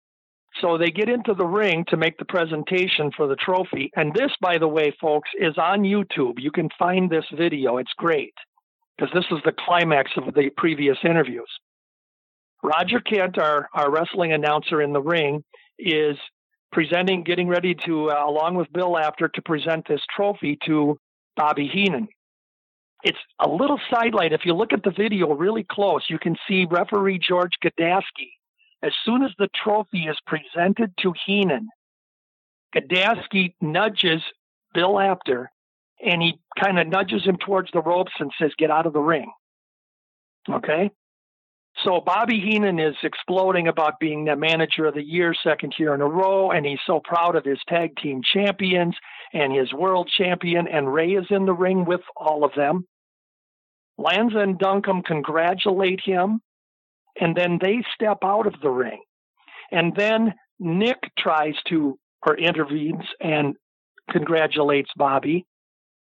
So 0.60 0.76
they 0.76 0.90
get 0.90 1.08
into 1.08 1.34
the 1.34 1.46
ring 1.46 1.84
to 1.88 1.96
make 1.96 2.18
the 2.18 2.24
presentation 2.24 3.10
for 3.16 3.26
the 3.26 3.36
trophy. 3.36 3.90
And 3.96 4.14
this, 4.14 4.30
by 4.40 4.58
the 4.58 4.68
way, 4.68 4.94
folks, 5.00 5.30
is 5.38 5.56
on 5.56 5.82
YouTube. 5.82 6.34
You 6.38 6.50
can 6.50 6.68
find 6.78 7.10
this 7.10 7.24
video. 7.34 7.78
It's 7.78 7.92
great 7.96 8.34
because 8.96 9.12
this 9.14 9.24
is 9.30 9.38
the 9.44 9.54
climax 9.58 10.10
of 10.16 10.34
the 10.34 10.50
previous 10.56 10.98
interviews. 11.04 11.48
Roger 12.62 13.00
Kent, 13.00 13.38
our, 13.38 13.68
our 13.74 13.90
wrestling 13.90 14.32
announcer 14.32 14.82
in 14.82 14.92
the 14.92 15.00
ring, 15.00 15.42
is 15.78 16.16
presenting, 16.70 17.24
getting 17.24 17.48
ready 17.48 17.74
to, 17.86 18.10
uh, 18.10 18.24
along 18.24 18.54
with 18.54 18.72
Bill 18.72 18.96
Apter, 18.96 19.28
to 19.28 19.42
present 19.42 19.88
this 19.88 20.00
trophy 20.14 20.58
to 20.66 20.98
Bobby 21.36 21.68
Heenan. 21.72 22.08
It's 23.02 23.18
a 23.40 23.48
little 23.48 23.80
sidelight. 23.92 24.32
If 24.32 24.42
you 24.44 24.54
look 24.54 24.72
at 24.72 24.84
the 24.84 24.92
video 24.92 25.34
really 25.34 25.66
close, 25.68 26.04
you 26.08 26.18
can 26.18 26.36
see 26.46 26.66
referee 26.70 27.18
George 27.18 27.52
Gadaski 27.64 28.30
as 28.82 28.92
soon 29.04 29.22
as 29.22 29.30
the 29.38 29.48
trophy 29.54 30.04
is 30.04 30.18
presented 30.26 30.92
to 31.00 31.14
Heenan, 31.26 31.68
Gadaski 32.74 33.54
nudges 33.60 34.22
Bill 34.74 34.98
Apter 34.98 35.50
and 36.02 36.20
he 36.20 36.40
kind 36.60 36.78
of 36.78 36.88
nudges 36.88 37.24
him 37.24 37.36
towards 37.36 37.70
the 37.72 37.80
ropes 37.80 38.12
and 38.18 38.32
says, 38.38 38.50
Get 38.58 38.70
out 38.70 38.86
of 38.86 38.92
the 38.92 39.00
ring. 39.00 39.30
Okay? 40.50 40.90
So 41.84 42.02
Bobby 42.04 42.40
Heenan 42.40 42.78
is 42.78 42.96
exploding 43.02 43.68
about 43.68 43.98
being 43.98 44.24
the 44.24 44.36
manager 44.36 44.86
of 44.86 44.94
the 44.94 45.02
year, 45.02 45.34
second 45.42 45.74
year 45.78 45.94
in 45.94 46.02
a 46.02 46.06
row, 46.06 46.50
and 46.50 46.66
he's 46.66 46.80
so 46.86 47.00
proud 47.02 47.34
of 47.34 47.44
his 47.44 47.60
tag 47.66 47.96
team 47.96 48.20
champions 48.22 48.94
and 49.32 49.54
his 49.54 49.72
world 49.72 50.10
champion, 50.14 50.68
and 50.68 50.92
Ray 50.92 51.12
is 51.12 51.26
in 51.30 51.46
the 51.46 51.54
ring 51.54 51.86
with 51.86 52.02
all 52.14 52.44
of 52.44 52.52
them. 52.54 52.86
Lanza 53.96 54.38
and 54.38 54.58
Duncum 54.58 55.02
congratulate 55.02 56.00
him 56.04 56.40
and 57.20 57.36
then 57.36 57.58
they 57.60 57.82
step 57.94 58.18
out 58.24 58.46
of 58.46 58.54
the 58.62 58.70
ring. 58.70 59.00
And 59.70 59.94
then 59.96 60.34
Nick 60.58 60.98
tries 61.18 61.54
to, 61.68 61.98
or 62.26 62.36
intervenes 62.36 63.04
and 63.20 63.56
congratulates 64.10 64.90
Bobby. 64.96 65.46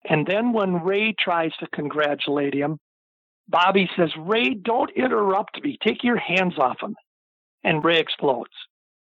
And 0.09 0.27
then 0.27 0.53
when 0.53 0.85
Ray 0.85 1.15
tries 1.19 1.53
to 1.61 1.67
congratulate 1.75 2.55
him, 2.55 2.79
Bobby 3.49 3.89
says, 3.97 4.11
Ray, 4.19 4.55
don't 4.55 4.91
interrupt 4.97 5.63
me. 5.63 5.79
Take 5.85 6.03
your 6.03 6.17
hands 6.17 6.55
off 6.59 6.79
him. 6.83 6.97
And 7.65 7.85
Ray 7.85 7.99
explodes. 7.99 8.51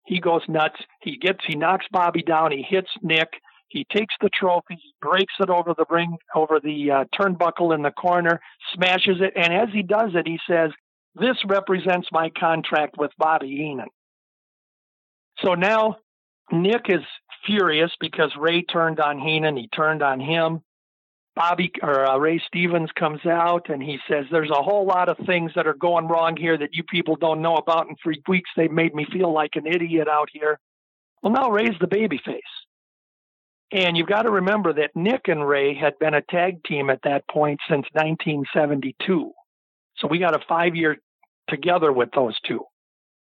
He 0.07 0.21
goes 0.21 0.43
nuts. 0.49 0.81
He 1.03 1.19
gets, 1.19 1.41
he 1.47 1.55
knocks 1.55 1.87
Bobby 1.91 2.23
down. 2.23 2.53
He 2.53 2.63
hits 2.63 2.89
Nick. 3.03 3.29
He 3.69 3.87
takes 3.95 4.15
the 4.21 4.31
trophy, 4.31 4.77
he 4.83 4.95
breaks 5.01 5.35
it 5.41 5.51
over 5.51 5.75
the 5.77 5.85
ring, 5.91 6.17
over 6.35 6.59
the 6.59 6.91
uh, 6.91 7.05
turnbuckle 7.15 7.75
in 7.75 7.83
the 7.83 7.91
corner, 7.91 8.41
smashes 8.75 9.21
it. 9.21 9.35
And 9.37 9.53
as 9.53 9.69
he 9.73 9.83
does 9.83 10.13
it, 10.15 10.27
he 10.27 10.39
says, 10.49 10.71
this 11.21 11.37
represents 11.47 12.09
my 12.13 12.31
contract 12.31 12.97
with 12.99 13.11
Bobby 13.19 13.49
Heenan. 13.49 13.89
So 15.45 15.55
now 15.55 15.97
Nick 16.51 16.87
is 16.89 17.03
furious 17.47 17.91
because 18.01 18.33
Ray 18.39 18.63
turned 18.63 19.01
on 19.01 19.19
Heenan. 19.19 19.57
He 19.57 19.69
turned 19.69 20.03
on 20.03 20.21
him. 20.21 20.63
Bobby 21.37 21.71
or 21.83 22.05
uh, 22.05 22.19
Ray 22.19 22.43
Stevens 22.49 22.91
comes 22.99 23.25
out 23.25 23.71
and 23.71 23.81
he 23.81 23.99
says, 24.11 24.25
There's 24.31 24.51
a 24.51 24.63
whole 24.63 24.87
lot 24.87 25.09
of 25.09 25.17
things 25.25 25.53
that 25.55 25.69
are 25.69 25.75
going 25.75 26.09
wrong 26.09 26.37
here 26.37 26.59
that 26.59 26.75
you 26.75 26.83
people 26.83 27.15
don't 27.15 27.43
know 27.43 27.55
about. 27.55 27.87
And 27.87 27.97
for 28.03 28.13
weeks, 28.27 28.51
they've 28.57 28.71
made 28.71 28.93
me 28.93 29.07
feel 29.13 29.33
like 29.33 29.55
an 29.55 29.67
idiot 29.67 30.09
out 30.09 30.31
here. 30.33 30.59
Well, 31.23 31.33
now 31.33 31.51
Ray's 31.51 31.79
the 31.81 31.87
baby 31.87 32.21
face. 32.25 32.43
And 33.71 33.97
you've 33.97 34.09
got 34.09 34.23
to 34.23 34.33
remember 34.33 34.73
that 34.73 34.97
Nick 34.97 35.29
and 35.29 35.47
Ray 35.47 35.75
had 35.75 35.99
been 36.01 36.15
a 36.15 36.23
tag 36.23 36.65
team 36.65 36.91
at 36.91 37.03
that 37.05 37.29
point 37.29 37.61
since 37.69 37.87
1972. 37.93 39.31
So 39.99 40.09
we 40.09 40.19
got 40.19 40.35
a 40.35 40.45
five 40.49 40.75
year 40.75 40.97
together 41.49 41.93
with 41.93 42.11
those 42.15 42.37
two. 42.47 42.65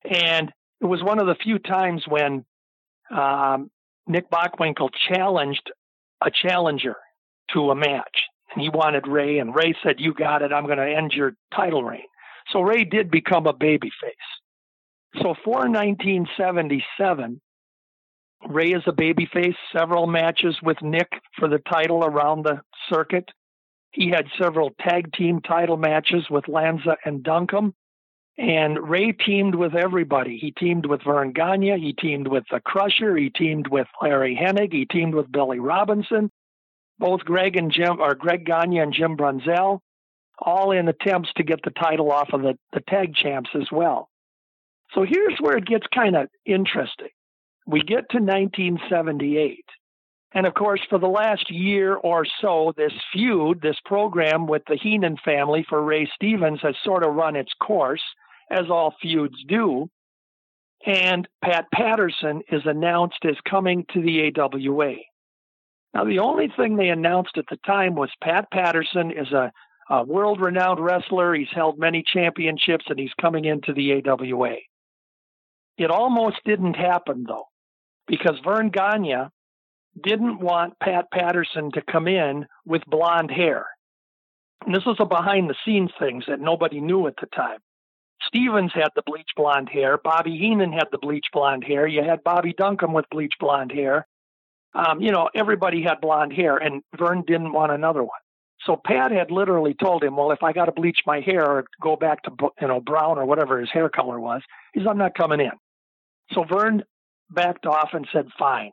And 0.04 0.52
it 0.80 0.86
was 0.86 1.02
one 1.02 1.18
of 1.18 1.26
the 1.26 1.34
few 1.34 1.58
times 1.58 2.04
when 2.08 2.44
um, 3.10 3.70
Nick 4.06 4.30
Bockwinkel 4.30 4.90
challenged 5.08 5.70
a 6.22 6.30
challenger 6.30 6.96
to 7.52 7.70
a 7.70 7.74
match. 7.74 8.24
And 8.52 8.62
he 8.62 8.68
wanted 8.68 9.06
Ray, 9.08 9.38
and 9.38 9.54
Ray 9.54 9.74
said, 9.82 9.96
You 9.98 10.14
got 10.14 10.42
it. 10.42 10.52
I'm 10.52 10.66
going 10.66 10.78
to 10.78 10.96
end 10.96 11.12
your 11.12 11.34
title 11.54 11.82
reign. 11.82 12.04
So 12.52 12.60
Ray 12.60 12.84
did 12.84 13.10
become 13.10 13.46
a 13.46 13.54
babyface. 13.54 13.90
So 15.16 15.34
for 15.44 15.68
1977, 15.68 17.40
Ray 18.48 18.72
is 18.72 18.82
a 18.86 18.92
babyface, 18.92 19.54
several 19.76 20.06
matches 20.06 20.56
with 20.62 20.76
Nick 20.82 21.08
for 21.38 21.48
the 21.48 21.58
title 21.58 22.04
around 22.04 22.44
the 22.44 22.60
circuit. 22.92 23.28
He 23.92 24.10
had 24.10 24.26
several 24.40 24.70
tag 24.80 25.12
team 25.12 25.40
title 25.40 25.76
matches 25.76 26.26
with 26.28 26.48
Lanza 26.48 26.96
and 27.04 27.22
Duncum. 27.22 27.72
And 28.36 28.88
Ray 28.88 29.12
teamed 29.12 29.54
with 29.54 29.74
everybody. 29.74 30.38
He 30.38 30.50
teamed 30.50 30.86
with 30.86 31.02
Verne 31.04 31.32
Gagne. 31.32 31.78
He 31.78 31.92
teamed 31.92 32.26
with 32.26 32.44
the 32.50 32.60
Crusher. 32.60 33.16
He 33.16 33.30
teamed 33.30 33.68
with 33.68 33.86
Larry 34.02 34.36
Hennig. 34.36 34.72
He 34.72 34.86
teamed 34.86 35.14
with 35.14 35.30
Billy 35.30 35.60
Robinson. 35.60 36.30
Both 36.98 37.20
Greg 37.20 37.56
and 37.56 37.72
Jim, 37.72 38.00
or 38.00 38.14
Greg 38.14 38.44
Gagne 38.44 38.78
and 38.78 38.92
Jim 38.92 39.16
Brunzell, 39.16 39.80
all 40.38 40.72
in 40.72 40.88
attempts 40.88 41.32
to 41.36 41.42
get 41.44 41.60
the 41.62 41.70
title 41.70 42.10
off 42.10 42.30
of 42.32 42.42
the, 42.42 42.58
the 42.72 42.80
tag 42.88 43.14
champs 43.14 43.50
as 43.54 43.68
well. 43.70 44.08
So 44.94 45.02
here's 45.02 45.38
where 45.40 45.56
it 45.56 45.66
gets 45.66 45.86
kind 45.92 46.16
of 46.16 46.28
interesting. 46.44 47.08
We 47.66 47.80
get 47.80 48.10
to 48.10 48.18
1978. 48.18 49.64
And 50.34 50.46
of 50.46 50.54
course, 50.54 50.80
for 50.90 50.98
the 50.98 51.06
last 51.06 51.50
year 51.50 51.94
or 51.94 52.26
so, 52.40 52.72
this 52.76 52.92
feud, 53.12 53.60
this 53.60 53.78
program 53.84 54.46
with 54.46 54.62
the 54.66 54.76
Heenan 54.76 55.16
family 55.24 55.64
for 55.68 55.82
Ray 55.82 56.08
Stevens 56.14 56.60
has 56.62 56.74
sort 56.84 57.04
of 57.04 57.14
run 57.14 57.36
its 57.36 57.52
course 57.60 58.02
as 58.54 58.70
all 58.70 58.94
feuds 59.02 59.36
do. 59.48 59.88
And 60.86 61.26
Pat 61.42 61.66
Patterson 61.72 62.42
is 62.50 62.62
announced 62.64 63.24
as 63.24 63.36
coming 63.48 63.86
to 63.94 64.02
the 64.02 64.32
AWA. 64.36 64.94
Now, 65.94 66.04
the 66.04 66.18
only 66.18 66.48
thing 66.54 66.76
they 66.76 66.88
announced 66.88 67.38
at 67.38 67.46
the 67.48 67.58
time 67.64 67.94
was 67.94 68.10
Pat 68.22 68.50
Patterson 68.52 69.10
is 69.10 69.32
a, 69.32 69.52
a 69.88 70.04
world 70.04 70.40
renowned 70.40 70.80
wrestler. 70.80 71.34
He's 71.34 71.48
held 71.54 71.78
many 71.78 72.02
championships 72.02 72.84
and 72.88 72.98
he's 72.98 73.14
coming 73.20 73.44
into 73.44 73.72
the 73.72 74.02
AWA. 74.06 74.56
It 75.78 75.90
almost 75.90 76.36
didn't 76.44 76.74
happen, 76.74 77.24
though, 77.26 77.46
because 78.06 78.38
Verne 78.44 78.70
Gagne 78.70 79.28
didn't 80.02 80.40
want 80.40 80.78
Pat 80.80 81.06
Patterson 81.12 81.70
to 81.72 81.82
come 81.82 82.08
in 82.08 82.46
with 82.66 82.82
blonde 82.86 83.30
hair. 83.30 83.66
And 84.66 84.74
this 84.74 84.84
was 84.84 84.96
a 84.98 85.06
behind 85.06 85.48
the 85.48 85.54
scenes 85.64 85.90
things 85.98 86.24
that 86.28 86.40
nobody 86.40 86.80
knew 86.80 87.06
at 87.06 87.14
the 87.20 87.26
time. 87.26 87.58
Stevens 88.26 88.72
had 88.74 88.88
the 88.94 89.02
bleach 89.06 89.30
blonde 89.36 89.68
hair. 89.68 89.98
Bobby 90.02 90.36
Heenan 90.36 90.72
had 90.72 90.86
the 90.90 90.98
bleach 90.98 91.26
blonde 91.32 91.64
hair. 91.64 91.86
You 91.86 92.02
had 92.02 92.24
Bobby 92.24 92.52
Duncum 92.52 92.92
with 92.92 93.04
bleach 93.10 93.34
blonde 93.38 93.72
hair. 93.72 94.06
Um, 94.74 95.00
you 95.00 95.12
know, 95.12 95.28
everybody 95.34 95.82
had 95.82 96.00
blonde 96.00 96.32
hair, 96.32 96.56
and 96.56 96.82
Verne 96.96 97.22
didn't 97.26 97.52
want 97.52 97.72
another 97.72 98.02
one. 98.02 98.10
So 98.66 98.80
Pat 98.82 99.12
had 99.12 99.30
literally 99.30 99.74
told 99.74 100.02
him, 100.02 100.16
"Well, 100.16 100.32
if 100.32 100.42
I 100.42 100.52
got 100.52 100.66
to 100.66 100.72
bleach 100.72 101.00
my 101.06 101.20
hair 101.20 101.44
or 101.48 101.64
go 101.80 101.96
back 101.96 102.22
to 102.22 102.32
you 102.60 102.68
know 102.68 102.80
brown 102.80 103.18
or 103.18 103.26
whatever 103.26 103.60
his 103.60 103.70
hair 103.70 103.88
color 103.88 104.18
was, 104.18 104.42
he's 104.72 104.86
I'm 104.86 104.98
not 104.98 105.14
coming 105.14 105.40
in." 105.40 105.52
So 106.32 106.44
Verne 106.44 106.82
backed 107.30 107.66
off 107.66 107.90
and 107.92 108.08
said, 108.12 108.28
"Fine." 108.38 108.72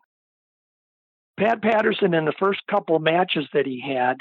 Pat 1.38 1.62
Patterson 1.62 2.14
in 2.14 2.26
the 2.26 2.34
first 2.40 2.62
couple 2.70 3.00
matches 3.00 3.48
that 3.54 3.66
he 3.66 3.82
had, 3.82 4.18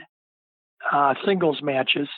uh, 0.91 1.15
singles 1.25 1.61
matches, 1.63 2.09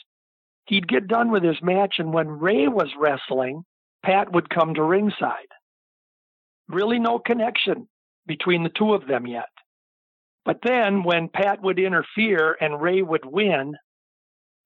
he'd 0.65 0.87
get 0.87 1.07
done 1.07 1.31
with 1.31 1.43
his 1.43 1.61
match, 1.61 1.95
and 1.97 2.13
when 2.13 2.27
Ray 2.27 2.67
was 2.67 2.89
wrestling, 2.97 3.63
Pat 4.03 4.31
would 4.33 4.49
come 4.49 4.73
to 4.73 4.83
ringside. 4.83 5.47
Really, 6.67 6.99
no 6.99 7.19
connection 7.19 7.87
between 8.25 8.63
the 8.63 8.69
two 8.69 8.93
of 8.93 9.07
them 9.07 9.27
yet. 9.27 9.49
But 10.45 10.59
then 10.63 11.03
when 11.03 11.29
Pat 11.29 11.61
would 11.61 11.79
interfere 11.79 12.55
and 12.59 12.81
Ray 12.81 13.01
would 13.01 13.25
win, 13.25 13.75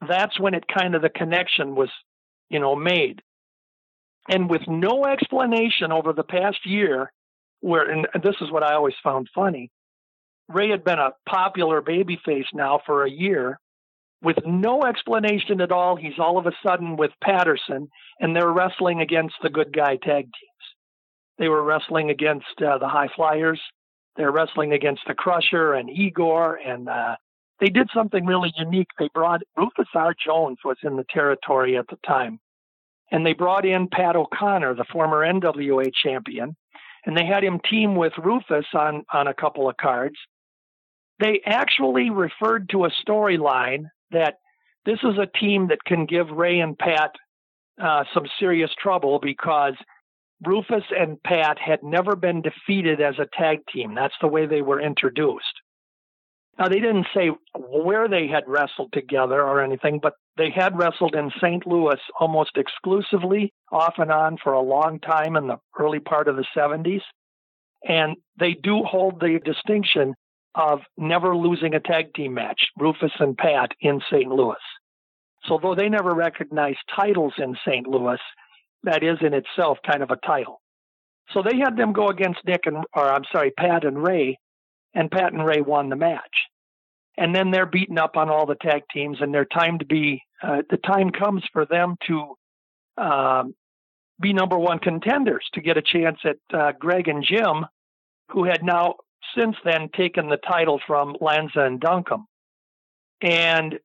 that's 0.08 0.40
when 0.40 0.54
it 0.54 0.66
kind 0.68 0.96
of 0.96 1.02
the 1.02 1.10
connection 1.10 1.76
was, 1.76 1.90
you 2.50 2.60
know, 2.60 2.76
made. 2.76 3.22
And 4.30 4.50
with 4.50 4.62
no 4.68 5.06
explanation 5.06 5.92
over 5.92 6.14
the 6.14 6.24
past 6.24 6.66
year, 6.66 7.12
where, 7.62 7.90
and 7.90 8.08
this 8.24 8.36
is 8.42 8.52
what 8.52 8.64
I 8.64 8.74
always 8.74 8.96
found 9.04 9.30
funny, 9.34 9.72
Ray 10.50 10.70
had 10.70 10.84
been 10.84 11.00
a 11.00 11.12
popular 11.28 11.82
babyface 11.82 12.48
now 12.54 12.80
for 12.86 13.04
a 13.04 13.10
year, 13.10 13.60
with 14.22 14.38
no 14.46 14.84
explanation 14.84 15.62
at 15.62 15.72
all, 15.72 15.96
he's 15.96 16.20
all 16.20 16.38
of 16.38 16.48
a 16.48 16.52
sudden 16.66 16.98
with 16.98 17.12
Patterson, 17.24 17.90
and 18.20 18.36
they're 18.36 18.52
wrestling 18.52 19.02
against 19.02 19.36
the 19.42 19.50
good 19.50 19.72
guy 19.72 19.98
tag 19.98 20.26
teams. 20.26 20.66
They 21.38 21.50
were 21.50 21.64
wrestling 21.64 22.10
against 22.10 22.62
uh, 22.62 22.80
the 22.80 22.88
High 22.88 23.10
Flyers. 23.16 23.62
They're 24.16 24.32
wrestling 24.32 24.74
against 24.74 25.04
the 25.08 25.14
Crusher 25.14 25.74
and 25.74 25.90
Igor, 25.90 26.56
and 26.56 26.90
uh, 26.90 27.16
they 27.60 27.68
did 27.68 27.90
something 27.94 28.26
really 28.26 28.52
unique. 28.58 28.90
They 28.98 29.10
brought 29.14 29.42
Rufus 29.56 29.88
R. 29.94 30.16
Jones 30.26 30.58
was 30.66 30.78
in 30.82 30.98
the 30.98 31.06
territory 31.12 31.78
at 31.78 31.88
the 31.88 32.00
time, 32.06 32.40
and 33.12 33.24
they 33.24 33.34
brought 33.34 33.66
in 33.66 33.88
Pat 33.88 34.16
O'Connor, 34.16 34.74
the 34.74 34.86
former 34.92 35.18
NWA 35.18 35.92
champion, 35.94 36.56
and 37.06 37.16
they 37.16 37.26
had 37.26 37.44
him 37.44 37.60
team 37.70 37.96
with 37.96 38.14
Rufus 38.18 38.66
on 38.74 39.06
on 39.14 39.28
a 39.28 39.34
couple 39.36 39.70
of 39.70 39.78
cards. 39.78 40.16
They 41.20 41.42
actually 41.46 42.10
referred 42.10 42.70
to 42.70 42.86
a 42.86 42.92
storyline 43.08 43.86
that 44.12 44.36
this 44.86 45.00
is 45.04 45.18
a 45.18 45.40
team 45.40 45.68
that 45.68 45.84
can 45.86 46.06
give 46.06 46.30
Ray 46.30 46.60
and 46.60 46.78
Pat 46.78 47.12
uh, 47.82 48.04
some 48.14 48.26
serious 48.40 48.72
trouble 48.82 49.20
because 49.22 49.74
Rufus 50.46 50.84
and 50.98 51.22
Pat 51.24 51.58
had 51.60 51.84
never 51.84 52.16
been 52.16 52.42
defeated 52.42 53.02
as 53.02 53.16
a 53.20 53.28
tag 53.38 53.60
team. 53.74 53.96
That's 53.96 54.16
the 54.22 54.28
way 54.28 54.46
they 54.46 54.62
were 54.62 54.82
introduced. 54.82 55.46
Now, 56.58 56.70
they 56.70 56.80
didn't 56.80 57.08
say 57.14 57.30
where 57.56 58.08
they 58.08 58.28
had 58.28 58.44
wrestled 58.48 58.92
together 58.92 59.42
or 59.42 59.62
anything, 59.62 60.00
but 60.02 60.14
they 60.38 60.50
had 60.50 60.78
wrestled 60.78 61.14
in 61.14 61.32
St. 61.40 61.68
Louis 61.68 62.00
almost 62.20 62.58
exclusively, 62.58 63.54
off 63.72 63.96
and 63.98 64.12
on, 64.12 64.38
for 64.44 64.54
a 64.54 64.62
long 64.62 65.00
time 65.00 65.36
in 65.36 65.48
the 65.48 65.58
early 65.80 66.00
part 66.00 66.28
of 66.28 66.36
the 66.36 66.46
70s. 66.56 67.02
And 67.88 68.16
they 68.40 68.54
do 68.54 68.84
hold 68.84 69.20
the 69.20 69.40
distinction 69.44 70.16
of 70.56 70.80
never 70.98 71.36
losing 71.36 71.74
a 71.74 71.80
tag 71.80 72.14
team 72.14 72.34
match, 72.34 72.60
Rufus 72.78 73.12
and 73.20 73.38
Pat 73.38 73.72
in 73.80 74.02
St. 74.12 74.28
Louis. 74.28 74.56
So, 75.46 75.60
though 75.62 75.76
they 75.76 75.90
never 75.90 76.14
recognized 76.14 76.80
titles 76.96 77.34
in 77.38 77.56
St. 77.66 77.88
Louis, 77.88 78.20
that 78.84 79.04
is 79.04 79.18
in 79.22 79.34
itself 79.34 79.78
kind 79.86 80.04
of 80.04 80.12
a 80.12 80.18
title. 80.18 80.62
So 81.34 81.44
they 81.44 81.58
had 81.58 81.76
them 81.76 81.94
go 81.94 82.08
against 82.08 82.40
Nick 82.46 82.62
and, 82.66 82.78
or 82.94 83.12
I'm 83.12 83.26
sorry, 83.32 83.52
Pat 83.52 83.84
and 83.84 84.02
Ray, 84.02 84.40
and 84.94 85.12
Pat 85.12 85.34
and 85.34 85.46
Ray 85.46 85.62
won 85.62 85.90
the 85.90 85.96
match. 85.96 86.22
And 87.18 87.36
then 87.36 87.52
they're 87.52 87.66
beaten 87.66 87.98
up 87.98 88.16
on 88.16 88.30
all 88.30 88.46
the 88.46 88.56
tag 88.56 88.84
teams, 88.94 89.18
and 89.20 89.34
their 89.34 89.46
time 89.46 89.80
to 89.80 89.86
be, 89.86 90.22
uh, 90.42 90.62
the 90.70 90.78
time 90.78 91.10
comes 91.10 91.44
for 91.52 91.66
them 91.66 91.96
to 92.08 92.36
um, 92.98 93.56
be 94.22 94.34
number 94.34 94.58
one 94.58 94.80
contenders 94.80 95.46
to 95.54 95.62
get 95.62 95.78
a 95.78 95.82
chance 95.82 96.20
at 96.24 96.38
uh, 96.54 96.72
Greg 96.80 97.08
and 97.08 97.24
Jim, 97.24 97.66
who 98.30 98.44
had 98.44 98.64
now 98.64 98.96
since 99.36 99.56
then 99.64 99.90
taken 99.96 100.30
the 100.30 100.38
title 100.38 100.80
from 100.86 101.16
Lanza 101.20 101.62
and 101.62 101.80
Duncum. 101.80 102.26
And 103.22 103.80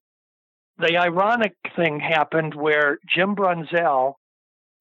the 0.78 0.96
ironic 0.98 1.54
thing 1.76 2.00
happened 2.00 2.54
where 2.54 2.98
Jim 3.14 3.34
Brunzell 3.34 4.14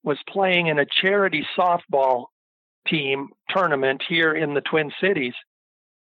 was 0.02 0.18
playing 0.28 0.66
in 0.66 0.78
a 0.78 0.86
charity 1.00 1.46
softball 1.56 2.26
team 2.88 3.28
tournament 3.48 4.02
here 4.08 4.32
in 4.32 4.54
the 4.54 4.60
Twin 4.60 4.90
Cities. 5.00 5.34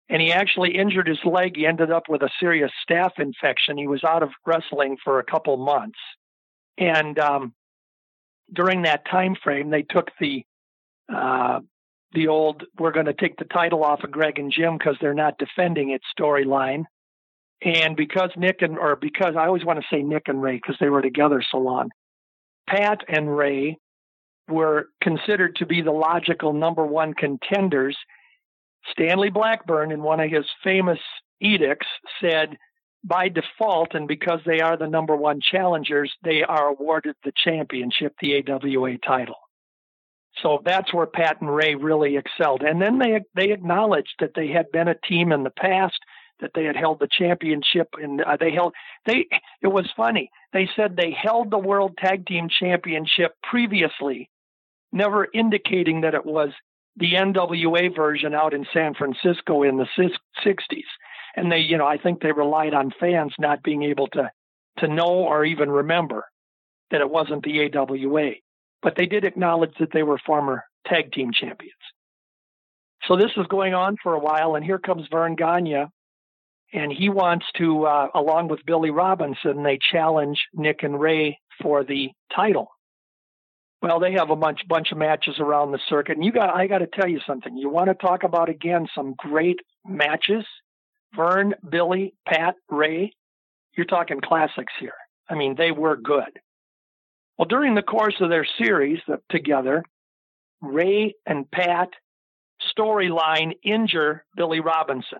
And 0.09 0.21
he 0.21 0.31
actually 0.31 0.75
injured 0.75 1.07
his 1.07 1.19
leg. 1.23 1.55
He 1.55 1.65
ended 1.65 1.91
up 1.91 2.03
with 2.09 2.21
a 2.21 2.29
serious 2.39 2.71
staph 2.87 3.19
infection. 3.19 3.77
He 3.77 3.87
was 3.87 4.03
out 4.03 4.23
of 4.23 4.31
wrestling 4.45 4.97
for 5.03 5.19
a 5.19 5.23
couple 5.23 5.55
months. 5.57 5.99
And 6.77 7.17
um, 7.19 7.53
during 8.51 8.83
that 8.83 9.05
time 9.05 9.35
frame, 9.43 9.69
they 9.69 9.83
took 9.83 10.09
the 10.19 10.43
uh, 11.13 11.59
the 12.13 12.27
old 12.27 12.63
"we're 12.77 12.91
going 12.91 13.05
to 13.05 13.13
take 13.13 13.37
the 13.37 13.45
title 13.45 13.83
off 13.83 14.03
of 14.03 14.11
Greg 14.11 14.39
and 14.39 14.51
Jim 14.51 14.77
because 14.77 14.97
they're 14.99 15.13
not 15.13 15.37
defending 15.37 15.91
it" 15.91 16.01
storyline. 16.17 16.85
And 17.61 17.95
because 17.95 18.31
Nick 18.37 18.61
and 18.61 18.77
or 18.77 18.95
because 18.95 19.35
I 19.37 19.45
always 19.45 19.65
want 19.65 19.79
to 19.79 19.85
say 19.91 20.01
Nick 20.01 20.27
and 20.27 20.41
Ray 20.41 20.55
because 20.55 20.77
they 20.79 20.89
were 20.89 21.01
together 21.01 21.43
so 21.51 21.57
long, 21.57 21.89
Pat 22.67 23.01
and 23.07 23.35
Ray 23.35 23.77
were 24.47 24.89
considered 25.01 25.55
to 25.57 25.65
be 25.65 25.81
the 25.81 25.91
logical 25.91 26.53
number 26.53 26.85
one 26.85 27.13
contenders, 27.13 27.97
Stanley 28.91 29.29
Blackburn, 29.29 29.91
in 29.91 30.01
one 30.01 30.19
of 30.19 30.31
his 30.31 30.45
famous 30.63 30.99
edicts, 31.39 31.87
said 32.21 32.57
by 33.03 33.29
default, 33.29 33.93
and 33.93 34.07
because 34.07 34.39
they 34.45 34.59
are 34.59 34.77
the 34.77 34.87
number 34.87 35.15
one 35.15 35.39
challengers, 35.39 36.11
they 36.23 36.43
are 36.43 36.69
awarded 36.69 37.15
the 37.23 37.31
championship, 37.43 38.13
the 38.21 38.43
AWA 38.47 38.97
title. 38.97 39.37
So 40.41 40.61
that's 40.63 40.93
where 40.93 41.05
Pat 41.05 41.41
and 41.41 41.53
Ray 41.53 41.75
really 41.75 42.17
excelled. 42.17 42.61
And 42.61 42.81
then 42.81 42.99
they 42.99 43.19
they 43.35 43.51
acknowledged 43.51 44.15
that 44.19 44.33
they 44.35 44.47
had 44.47 44.71
been 44.71 44.87
a 44.87 44.95
team 44.95 45.31
in 45.31 45.43
the 45.43 45.49
past, 45.49 45.99
that 46.39 46.51
they 46.55 46.63
had 46.63 46.75
held 46.75 46.99
the 46.99 47.09
championship, 47.11 47.89
and 48.01 48.21
uh, 48.21 48.37
they 48.39 48.51
held 48.51 48.73
they. 49.05 49.27
It 49.61 49.67
was 49.67 49.89
funny. 49.95 50.29
They 50.53 50.69
said 50.75 50.95
they 50.95 51.11
held 51.11 51.51
the 51.51 51.57
World 51.57 51.97
Tag 51.97 52.25
Team 52.25 52.47
Championship 52.49 53.33
previously, 53.43 54.29
never 54.91 55.27
indicating 55.33 56.01
that 56.01 56.15
it 56.15 56.25
was 56.25 56.49
the 56.97 57.13
NWA 57.13 57.95
version 57.95 58.33
out 58.33 58.53
in 58.53 58.65
San 58.73 58.93
Francisco 58.93 59.63
in 59.63 59.77
the 59.77 59.87
60s. 60.45 60.83
And 61.35 61.51
they, 61.51 61.59
you 61.59 61.77
know, 61.77 61.87
I 61.87 61.97
think 61.97 62.21
they 62.21 62.31
relied 62.31 62.73
on 62.73 62.91
fans 62.99 63.33
not 63.39 63.63
being 63.63 63.83
able 63.83 64.07
to 64.09 64.31
to 64.79 64.87
know 64.87 65.25
or 65.27 65.43
even 65.43 65.69
remember 65.69 66.25
that 66.91 67.01
it 67.01 67.09
wasn't 67.09 67.43
the 67.43 67.69
AWA 67.75 68.31
but 68.81 68.95
they 68.97 69.05
did 69.05 69.25
acknowledge 69.25 69.73
that 69.79 69.91
they 69.93 70.03
were 70.03 70.19
former 70.25 70.63
tag 70.87 71.11
team 71.11 71.31
champions. 71.33 71.73
So 73.07 73.15
this 73.15 73.31
is 73.37 73.47
going 73.47 73.73
on 73.73 73.97
for 74.01 74.13
a 74.13 74.19
while, 74.19 74.55
and 74.55 74.63
here 74.63 74.79
comes 74.79 75.07
Verne 75.09 75.35
Gagne, 75.35 75.85
and 76.73 76.91
he 76.91 77.09
wants 77.09 77.45
to, 77.57 77.85
uh, 77.85 78.07
along 78.13 78.49
with 78.49 78.65
Billy 78.65 78.91
Robinson, 78.91 79.63
they 79.63 79.79
challenge 79.91 80.37
Nick 80.53 80.83
and 80.83 80.99
Ray 80.99 81.39
for 81.61 81.83
the 81.83 82.09
title. 82.35 82.69
Well, 83.81 83.99
they 83.99 84.13
have 84.13 84.29
a 84.29 84.35
bunch 84.35 84.67
bunch 84.67 84.91
of 84.91 84.97
matches 84.97 85.35
around 85.39 85.71
the 85.71 85.79
circuit, 85.87 86.17
and 86.17 86.25
you 86.25 86.33
got 86.33 86.53
I 86.53 86.67
got 86.67 86.79
to 86.79 86.87
tell 86.87 87.07
you 87.07 87.21
something. 87.25 87.55
You 87.55 87.69
want 87.69 87.87
to 87.87 87.93
talk 87.93 88.23
about 88.23 88.49
again 88.49 88.87
some 88.93 89.13
great 89.17 89.59
matches? 89.85 90.45
Verne, 91.15 91.55
Billy, 91.67 92.13
Pat, 92.27 92.55
Ray. 92.69 93.13
You're 93.75 93.85
talking 93.85 94.19
classics 94.19 94.73
here. 94.79 94.93
I 95.29 95.35
mean, 95.35 95.55
they 95.57 95.71
were 95.71 95.95
good. 95.95 96.39
Well, 97.39 97.47
during 97.47 97.73
the 97.73 97.81
course 97.81 98.15
of 98.19 98.29
their 98.29 98.45
series 98.61 98.99
together, 99.31 99.81
Ray 100.61 101.15
and 101.25 101.49
Pat 101.49 101.87
storyline 102.77 103.53
injure 103.63 104.25
Billy 104.35 104.59
Robinson, 104.59 105.19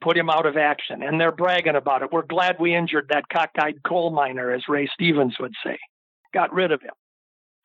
put 0.00 0.16
him 0.16 0.30
out 0.30 0.46
of 0.46 0.56
action, 0.56 1.02
and 1.02 1.20
they're 1.20 1.30
bragging 1.30 1.76
about 1.76 2.00
it. 2.00 2.10
We're 2.10 2.22
glad 2.24 2.56
we 2.58 2.74
injured 2.74 3.08
that 3.10 3.28
cockeyed 3.30 3.82
coal 3.86 4.10
miner, 4.10 4.50
as 4.50 4.62
Ray 4.66 4.88
Stevens 4.94 5.36
would 5.38 5.52
say. 5.62 5.78
Got 6.32 6.54
rid 6.54 6.72
of 6.72 6.80
him. 6.80 6.94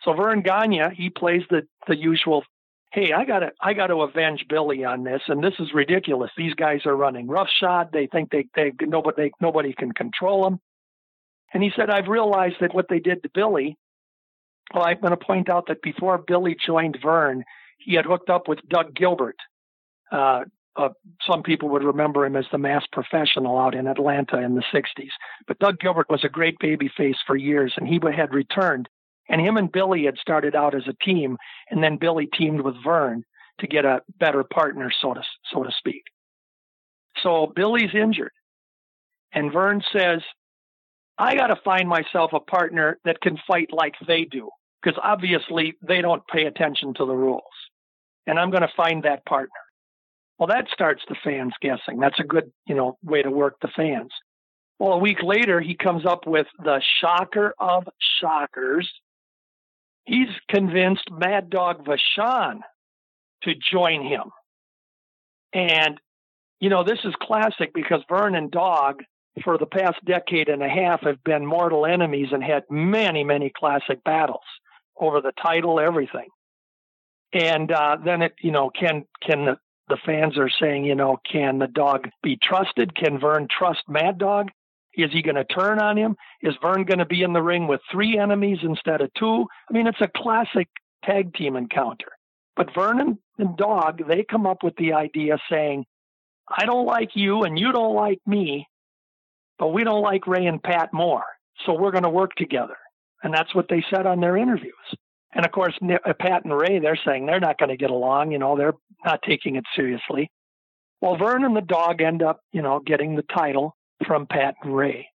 So 0.03 0.11
Verne 0.11 0.41
Gagne, 0.41 0.93
he 0.97 1.09
plays 1.09 1.43
the 1.49 1.61
the 1.87 1.95
usual. 1.95 2.43
Hey, 2.91 3.13
I 3.13 3.23
gotta 3.23 3.51
I 3.61 3.71
gotta 3.71 3.95
avenge 3.95 4.47
Billy 4.49 4.83
on 4.83 5.05
this, 5.05 5.21
and 5.29 5.41
this 5.41 5.53
is 5.59 5.73
ridiculous. 5.73 6.31
These 6.35 6.55
guys 6.55 6.81
are 6.85 6.95
running 6.95 7.27
roughshod. 7.27 7.93
They 7.93 8.07
think 8.07 8.31
they 8.31 8.47
they 8.53 8.73
nobody 8.81 9.15
they, 9.15 9.31
nobody 9.39 9.71
can 9.71 9.93
control 9.93 10.43
them. 10.43 10.59
And 11.53 11.63
he 11.63 11.71
said, 11.73 11.89
I've 11.89 12.07
realized 12.07 12.55
that 12.59 12.73
what 12.73 12.87
they 12.89 12.99
did 12.99 13.23
to 13.23 13.29
Billy 13.33 13.77
well, 14.73 14.85
I'm 14.85 14.99
going 14.99 15.11
to 15.11 15.17
point 15.17 15.49
out 15.49 15.67
that 15.67 15.81
before 15.81 16.17
Billy 16.17 16.55
joined 16.65 16.97
Verne, 17.01 17.43
he 17.77 17.95
had 17.95 18.05
hooked 18.05 18.29
up 18.29 18.47
with 18.47 18.59
Doug 18.69 18.95
Gilbert. 18.95 19.37
Uh, 20.11 20.45
uh, 20.75 20.89
some 21.27 21.43
people 21.43 21.69
would 21.69 21.83
remember 21.83 22.25
him 22.25 22.35
as 22.35 22.45
the 22.51 22.57
mass 22.57 22.83
professional 22.91 23.59
out 23.59 23.75
in 23.75 23.87
Atlanta 23.87 24.39
in 24.39 24.55
the 24.55 24.63
60s. 24.73 25.11
But 25.47 25.59
Doug 25.59 25.79
Gilbert 25.79 26.09
was 26.09 26.23
a 26.23 26.29
great 26.29 26.57
baby 26.59 26.89
face 26.95 27.17
for 27.27 27.35
years, 27.35 27.73
and 27.77 27.87
he 27.87 27.99
had 28.15 28.33
returned. 28.33 28.89
And 29.29 29.39
him 29.39 29.57
and 29.57 29.71
Billy 29.71 30.05
had 30.05 30.17
started 30.17 30.55
out 30.55 30.75
as 30.75 30.87
a 30.87 31.05
team, 31.05 31.37
and 31.69 31.83
then 31.83 31.97
Billy 31.97 32.27
teamed 32.27 32.61
with 32.61 32.75
Verne 32.83 33.23
to 33.59 33.67
get 33.67 33.85
a 33.85 34.01
better 34.19 34.43
partner, 34.43 34.91
so 34.99 35.13
to, 35.13 35.21
so 35.51 35.63
to 35.63 35.71
speak. 35.77 36.03
So 37.21 37.51
Billy's 37.55 37.93
injured. 37.93 38.31
And 39.31 39.53
Verne 39.53 39.83
says, 39.91 40.21
I 41.17 41.35
got 41.35 41.47
to 41.47 41.57
find 41.63 41.87
myself 41.87 42.31
a 42.33 42.39
partner 42.39 42.97
that 43.05 43.21
can 43.21 43.37
fight 43.47 43.69
like 43.71 43.93
they 44.07 44.25
do 44.25 44.49
because 44.81 44.99
obviously 45.01 45.75
they 45.81 46.01
don't 46.01 46.25
pay 46.27 46.45
attention 46.45 46.93
to 46.95 47.05
the 47.05 47.15
rules. 47.15 47.43
And 48.25 48.39
I'm 48.39 48.49
going 48.49 48.63
to 48.63 48.71
find 48.75 49.03
that 49.03 49.25
partner. 49.25 49.51
Well, 50.39 50.47
that 50.47 50.67
starts 50.73 51.03
the 51.07 51.15
fans 51.23 51.53
guessing. 51.61 51.99
That's 51.99 52.19
a 52.19 52.23
good, 52.23 52.51
you 52.65 52.75
know, 52.75 52.97
way 53.03 53.21
to 53.21 53.29
work 53.29 53.57
the 53.61 53.69
fans. 53.75 54.11
Well, 54.79 54.93
a 54.93 54.97
week 54.97 55.21
later, 55.21 55.61
he 55.61 55.75
comes 55.75 56.05
up 56.05 56.25
with 56.25 56.47
the 56.57 56.81
shocker 56.99 57.53
of 57.59 57.87
shockers. 58.19 58.89
He's 60.05 60.29
convinced 60.49 61.09
Mad 61.11 61.49
Dog 61.49 61.85
Vachon 61.85 62.59
to 63.43 63.53
join 63.71 64.03
him. 64.03 64.31
And, 65.53 65.99
you 66.59 66.69
know, 66.69 66.83
this 66.83 66.99
is 67.03 67.13
classic 67.21 67.71
because 67.73 68.01
Verne 68.09 68.35
and 68.35 68.49
Dog 68.49 69.03
for 69.43 69.57
the 69.57 69.65
past 69.65 70.03
decade 70.05 70.49
and 70.49 70.61
a 70.61 70.69
half 70.69 71.01
have 71.01 71.23
been 71.23 71.45
mortal 71.45 71.85
enemies 71.85 72.27
and 72.31 72.43
had 72.43 72.63
many, 72.69 73.23
many 73.23 73.51
classic 73.55 74.03
battles 74.03 74.43
over 74.99 75.21
the 75.21 75.33
title, 75.41 75.79
everything. 75.79 76.27
And 77.33 77.71
uh, 77.71 77.97
then 78.03 78.21
it, 78.21 78.33
you 78.41 78.51
know, 78.51 78.69
can 78.69 79.05
can 79.21 79.45
the, 79.45 79.57
the 79.89 79.97
fans 80.05 80.37
are 80.37 80.51
saying, 80.61 80.85
you 80.85 80.95
know, 80.95 81.17
can 81.29 81.57
the 81.57 81.67
dog 81.67 82.09
be 82.21 82.37
trusted? 82.41 82.95
Can 82.95 83.19
Verne 83.19 83.47
trust 83.49 83.81
Mad 83.87 84.19
Dog? 84.19 84.49
Is 84.95 85.11
he 85.11 85.23
going 85.23 85.35
to 85.35 85.43
turn 85.43 85.79
on 85.79 85.97
him? 85.97 86.15
Is 86.43 86.53
Verne 86.61 86.85
going 86.85 86.99
to 86.99 87.05
be 87.05 87.23
in 87.23 87.33
the 87.33 87.41
ring 87.41 87.67
with 87.67 87.81
three 87.91 88.19
enemies 88.19 88.59
instead 88.61 89.01
of 89.01 89.11
two? 89.15 89.47
I 89.67 89.73
mean, 89.73 89.87
it's 89.87 90.01
a 90.01 90.11
classic 90.15 90.67
tag 91.03 91.33
team 91.33 91.55
encounter. 91.55 92.11
But 92.55 92.73
Vernon 92.75 93.17
and 93.39 93.57
Dog, 93.57 94.07
they 94.07 94.23
come 94.23 94.45
up 94.45 94.63
with 94.63 94.75
the 94.75 94.93
idea 94.93 95.39
saying, 95.49 95.85
I 96.47 96.65
don't 96.65 96.85
like 96.85 97.11
you 97.15 97.43
and 97.43 97.57
you 97.57 97.71
don't 97.71 97.95
like 97.95 98.19
me, 98.27 98.67
but 99.59 99.69
we 99.69 99.83
don't 99.83 100.01
like 100.01 100.27
Ray 100.27 100.45
and 100.45 100.61
Pat 100.61 100.93
more. 100.93 101.23
So 101.65 101.73
we're 101.73 101.91
going 101.91 102.03
to 102.03 102.09
work 102.09 102.35
together. 102.35 102.77
And 103.23 103.33
that's 103.33 103.53
what 103.55 103.67
they 103.69 103.83
said 103.89 104.05
on 104.05 104.19
their 104.19 104.37
interviews. 104.37 104.73
And 105.33 105.45
of 105.45 105.51
course, 105.51 105.73
uh, 105.81 106.13
Pat 106.19 106.45
and 106.45 106.55
Ray, 106.55 106.79
they're 106.79 106.99
saying 107.05 107.25
they're 107.25 107.39
not 107.39 107.57
going 107.57 107.69
to 107.69 107.77
get 107.77 107.89
along. 107.89 108.31
You 108.31 108.39
know, 108.39 108.57
they're 108.57 108.75
not 109.05 109.21
taking 109.23 109.55
it 109.55 109.65
seriously. 109.75 110.29
Well, 111.01 111.17
Verne 111.17 111.43
and 111.43 111.55
the 111.55 111.61
dog 111.61 112.01
end 112.01 112.21
up, 112.21 112.41
you 112.51 112.61
know, 112.61 112.79
getting 112.79 113.15
the 113.15 113.23
title 113.23 113.75
from 114.07 114.27
Pat 114.27 114.55
and 114.63 114.75
Ray. 114.75 115.07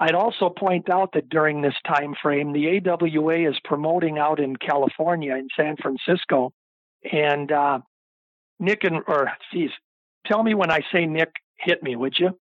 I'd 0.00 0.14
also 0.14 0.48
point 0.48 0.88
out 0.88 1.12
that 1.14 1.28
during 1.28 1.60
this 1.60 1.74
time 1.86 2.14
frame, 2.22 2.52
the 2.52 2.80
AWA 2.88 3.50
is 3.50 3.56
promoting 3.64 4.18
out 4.18 4.38
in 4.38 4.56
California, 4.56 5.34
in 5.34 5.48
San 5.56 5.76
Francisco, 5.76 6.52
and 7.10 7.50
uh, 7.50 7.80
Nick 8.60 8.84
and 8.84 9.02
or 9.08 9.32
geez, 9.52 9.70
tell 10.26 10.42
me 10.42 10.54
when 10.54 10.70
I 10.70 10.80
say 10.92 11.06
Nick, 11.06 11.30
hit 11.58 11.82
me, 11.82 11.96
would 11.96 12.14
you? 12.16 12.38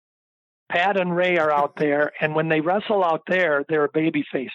Pat 0.73 0.99
and 0.99 1.15
Ray 1.15 1.37
are 1.37 1.51
out 1.51 1.75
there, 1.77 2.11
and 2.19 2.33
when 2.33 2.49
they 2.49 2.59
wrestle 2.59 3.03
out 3.03 3.21
there, 3.27 3.63
they're 3.69 3.87
baby 3.89 4.25
faces. 4.31 4.51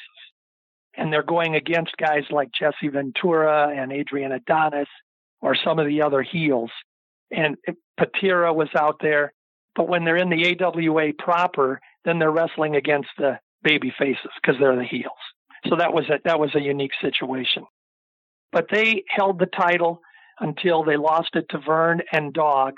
And 0.96 1.12
they're 1.12 1.22
going 1.22 1.54
against 1.54 1.96
guys 1.96 2.24
like 2.30 2.48
Jesse 2.58 2.88
Ventura 2.88 3.72
and 3.76 3.92
Adrian 3.92 4.32
Adonis 4.32 4.88
or 5.40 5.54
some 5.54 5.78
of 5.78 5.86
the 5.86 6.02
other 6.02 6.22
heels. 6.22 6.72
And 7.30 7.56
Patera 7.96 8.52
was 8.52 8.68
out 8.76 8.96
there. 9.00 9.32
But 9.76 9.88
when 9.88 10.04
they're 10.04 10.16
in 10.16 10.28
the 10.28 10.56
AWA 10.60 11.12
proper, 11.16 11.80
then 12.04 12.18
they're 12.18 12.32
wrestling 12.32 12.74
against 12.74 13.10
the 13.16 13.38
baby 13.62 13.92
faces 13.96 14.30
because 14.42 14.58
they're 14.58 14.74
the 14.74 14.82
heels. 14.82 15.12
So 15.68 15.76
that 15.76 15.92
was 15.92 16.08
a, 16.08 16.18
that 16.24 16.40
was 16.40 16.50
a 16.56 16.60
unique 16.60 16.92
situation. 17.00 17.64
But 18.50 18.66
they 18.72 19.04
held 19.08 19.38
the 19.38 19.46
title 19.46 20.00
until 20.40 20.82
they 20.82 20.96
lost 20.96 21.30
it 21.34 21.46
to 21.50 21.58
Verne 21.58 22.00
and 22.10 22.32
Dog. 22.32 22.74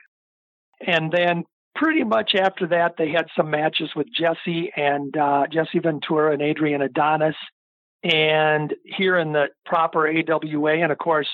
And 0.86 1.10
then 1.10 1.44
pretty 1.74 2.04
much 2.04 2.32
after 2.34 2.66
that, 2.68 2.94
they 2.98 3.10
had 3.10 3.26
some 3.36 3.50
matches 3.50 3.90
with 3.94 4.06
Jesse 4.16 4.70
and 4.76 5.16
uh, 5.16 5.46
Jesse 5.52 5.78
Ventura 5.78 6.32
and 6.32 6.42
Adrian 6.42 6.82
Adonis. 6.82 7.36
And 8.02 8.74
here 8.84 9.18
in 9.18 9.32
the 9.32 9.46
proper 9.66 10.08
AWA, 10.08 10.82
and 10.82 10.92
of 10.92 10.98
course, 10.98 11.28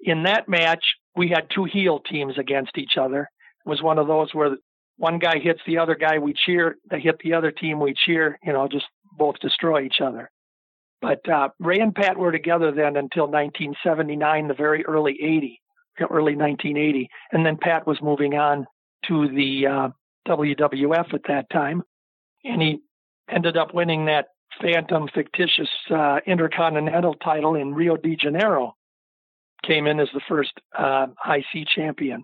in 0.00 0.24
that 0.24 0.48
match, 0.48 0.84
we 1.16 1.28
had 1.28 1.48
two 1.54 1.64
heel 1.64 2.00
teams 2.00 2.38
against 2.38 2.76
each 2.76 2.96
other. 3.00 3.28
It 3.64 3.68
was 3.68 3.82
one 3.82 3.98
of 3.98 4.06
those 4.06 4.32
where 4.32 4.56
one 4.96 5.18
guy 5.18 5.38
hits 5.38 5.60
the 5.66 5.78
other 5.78 5.94
guy, 5.94 6.18
we 6.18 6.34
cheer. 6.34 6.76
They 6.90 7.00
hit 7.00 7.20
the 7.22 7.34
other 7.34 7.52
team, 7.52 7.80
we 7.80 7.94
cheer. 7.94 8.38
You 8.42 8.52
know, 8.52 8.68
just 8.68 8.86
both 9.16 9.38
destroy 9.40 9.82
each 9.82 10.00
other. 10.02 10.30
But 11.00 11.28
uh, 11.28 11.50
Ray 11.60 11.78
and 11.78 11.94
Pat 11.94 12.16
were 12.16 12.32
together 12.32 12.72
then 12.72 12.96
until 12.96 13.26
1979, 13.26 14.48
the 14.48 14.54
very 14.54 14.84
early 14.84 15.16
80, 15.22 15.60
early 16.10 16.34
1980, 16.34 17.08
and 17.30 17.46
then 17.46 17.56
Pat 17.56 17.86
was 17.86 17.98
moving 18.02 18.34
on 18.34 18.66
to 19.06 19.28
the 19.28 19.66
uh, 19.66 19.88
WWF 20.26 21.14
at 21.14 21.22
that 21.28 21.48
time, 21.50 21.82
and 22.44 22.60
he 22.60 22.80
ended 23.30 23.56
up 23.56 23.74
winning 23.74 24.06
that 24.06 24.28
phantom 24.60 25.08
fictitious 25.14 25.68
uh, 25.90 26.20
intercontinental 26.26 27.14
title 27.14 27.54
in 27.54 27.74
Rio 27.74 27.96
de 27.96 28.16
Janeiro. 28.16 28.74
Came 29.64 29.86
in 29.86 30.00
as 30.00 30.08
the 30.14 30.20
first 30.28 30.52
uh, 30.78 31.06
IC 31.28 31.68
champion. 31.74 32.22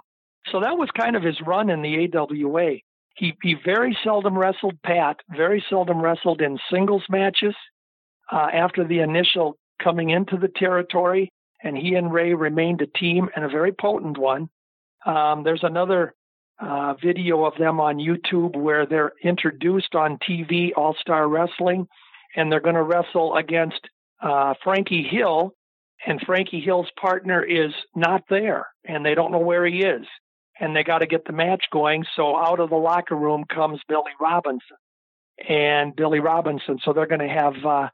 So 0.53 0.61
that 0.61 0.79
was 0.79 0.89
kind 0.99 1.17
of 1.17 1.23
his 1.23 1.41
run 1.47 1.71
in 1.71 1.83
the 1.83 2.09
AWA. 2.15 2.77
He 3.17 3.35
he 3.43 3.55
very 3.65 3.97
seldom 4.05 4.37
wrestled 4.37 4.81
Pat, 4.83 5.17
very 5.31 5.65
seldom 5.71 6.01
wrestled 6.03 6.41
in 6.41 6.59
singles 6.71 7.05
matches. 7.09 7.55
uh, 8.31 8.49
after 8.53 8.85
the 8.87 9.01
initial 9.01 9.57
coming 9.83 10.11
into 10.11 10.37
the 10.37 10.49
territory, 10.49 11.31
and 11.63 11.77
he 11.77 11.95
and 11.95 12.13
Ray 12.13 12.35
remained 12.35 12.81
a 12.83 12.87
team 12.87 13.29
and 13.35 13.45
a 13.45 13.49
very 13.49 13.73
potent 13.73 14.19
one. 14.19 14.49
Um, 15.07 15.45
there's 15.45 15.63
another 15.65 16.15
uh, 16.61 16.95
video 17.03 17.45
of 17.45 17.55
them 17.59 17.81
on 17.81 17.97
YouTube 17.97 18.57
where 18.57 18.87
they're 18.87 19.13
introduced 19.23 19.95
on 19.95 20.19
TV, 20.19 20.71
All 20.77 20.95
Star 21.01 21.29
Wrestling, 21.29 21.87
and 22.37 22.51
they're 22.51 22.61
going 22.61 22.75
to 22.77 22.83
wrestle 22.83 23.37
against 23.37 23.81
uh, 24.23 24.55
Frankie 24.63 25.03
Hill, 25.03 25.55
and 26.07 26.21
Frankie 26.21 26.61
Hill's 26.61 26.91
partner 27.01 27.43
is 27.43 27.73
not 27.95 28.23
there, 28.29 28.67
and 28.85 29.05
they 29.05 29.15
don't 29.15 29.33
know 29.33 29.39
where 29.39 29.67
he 29.67 29.83
is, 29.83 30.07
and 30.61 30.75
they 30.75 30.85
got 30.85 30.99
to 30.99 31.07
get 31.07 31.25
the 31.25 31.33
match 31.33 31.65
going. 31.73 32.05
So 32.17 32.37
out 32.37 32.61
of 32.61 32.71
the 32.71 32.77
locker 32.77 33.17
room 33.17 33.45
comes 33.53 33.81
Billy 33.89 34.13
Robinson, 34.21 34.77
and 35.49 35.95
Billy 35.97 36.21
Robinson. 36.21 36.79
So 36.85 36.93
they're 36.93 37.07
going 37.07 37.21
to 37.21 37.29
have 37.29 37.55
uh, 37.65 37.89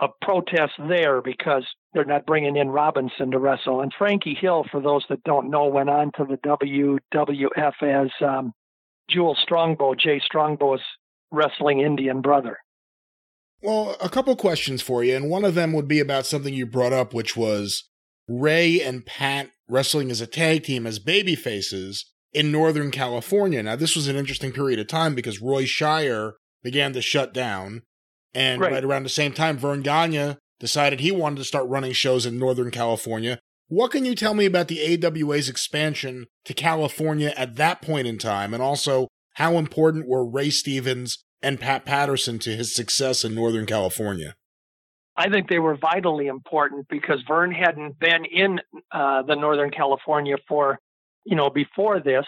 a 0.00 0.08
protest 0.22 0.72
there 0.88 1.20
because 1.20 1.64
they're 1.92 2.04
not 2.04 2.26
bringing 2.26 2.56
in 2.56 2.70
Robinson 2.70 3.30
to 3.32 3.38
wrestle. 3.38 3.82
And 3.82 3.92
Frankie 3.96 4.36
Hill, 4.40 4.64
for 4.70 4.80
those 4.80 5.04
that 5.10 5.22
don't 5.24 5.50
know, 5.50 5.66
went 5.66 5.90
on 5.90 6.10
to 6.16 6.24
the 6.24 6.38
WWF 6.38 7.82
as 7.82 8.10
um, 8.26 8.52
Jules 9.10 9.38
Strongbow, 9.42 9.94
Jay 9.94 10.20
Strongbow's 10.24 10.80
wrestling 11.30 11.80
Indian 11.80 12.22
brother. 12.22 12.58
Well, 13.62 13.96
a 14.00 14.08
couple 14.08 14.34
questions 14.36 14.80
for 14.80 15.04
you, 15.04 15.14
and 15.14 15.28
one 15.28 15.44
of 15.44 15.54
them 15.54 15.74
would 15.74 15.86
be 15.86 16.00
about 16.00 16.24
something 16.24 16.54
you 16.54 16.64
brought 16.64 16.94
up, 16.94 17.12
which 17.12 17.36
was 17.36 17.84
Ray 18.26 18.80
and 18.80 19.04
Pat 19.04 19.50
wrestling 19.68 20.10
as 20.10 20.22
a 20.22 20.26
tag 20.26 20.64
team 20.64 20.86
as 20.86 20.98
baby 20.98 21.34
faces 21.34 22.06
in 22.32 22.50
Northern 22.50 22.90
California. 22.90 23.62
Now, 23.62 23.76
this 23.76 23.94
was 23.94 24.08
an 24.08 24.16
interesting 24.16 24.52
period 24.52 24.78
of 24.78 24.86
time 24.86 25.14
because 25.14 25.42
Roy 25.42 25.66
Shire 25.66 26.34
began 26.62 26.94
to 26.94 27.02
shut 27.02 27.34
down. 27.34 27.82
And 28.34 28.60
right, 28.60 28.72
right 28.72 28.84
around 28.84 29.02
the 29.02 29.08
same 29.08 29.32
time, 29.32 29.58
Verne 29.58 29.82
Gagne 29.82 30.36
decided 30.58 31.00
he 31.00 31.10
wanted 31.10 31.36
to 31.36 31.44
start 31.44 31.68
running 31.68 31.92
shows 31.92 32.26
in 32.26 32.38
Northern 32.38 32.70
California. 32.70 33.38
What 33.68 33.92
can 33.92 34.04
you 34.04 34.14
tell 34.14 34.34
me 34.34 34.46
about 34.46 34.68
the 34.68 34.80
AWA's 34.80 35.48
expansion 35.48 36.26
to 36.44 36.54
California 36.54 37.32
at 37.36 37.56
that 37.56 37.82
point 37.82 38.06
in 38.06 38.18
time? 38.18 38.52
And 38.52 38.62
also, 38.62 39.08
how 39.34 39.58
important 39.58 40.08
were 40.08 40.28
Ray 40.28 40.50
Stevens 40.50 41.24
and 41.42 41.60
Pat 41.60 41.84
Patterson 41.84 42.38
to 42.40 42.56
his 42.56 42.74
success 42.74 43.24
in 43.24 43.34
Northern 43.34 43.66
California? 43.66 44.34
I 45.16 45.28
think 45.28 45.48
they 45.48 45.58
were 45.58 45.76
vitally 45.76 46.26
important 46.26 46.86
because 46.88 47.22
Verne 47.28 47.52
hadn't 47.52 47.98
been 47.98 48.24
in 48.24 48.60
uh, 48.90 49.22
the 49.22 49.34
Northern 49.34 49.70
California 49.70 50.36
for, 50.48 50.78
you 51.24 51.36
know, 51.36 51.50
before 51.50 52.00
this. 52.00 52.24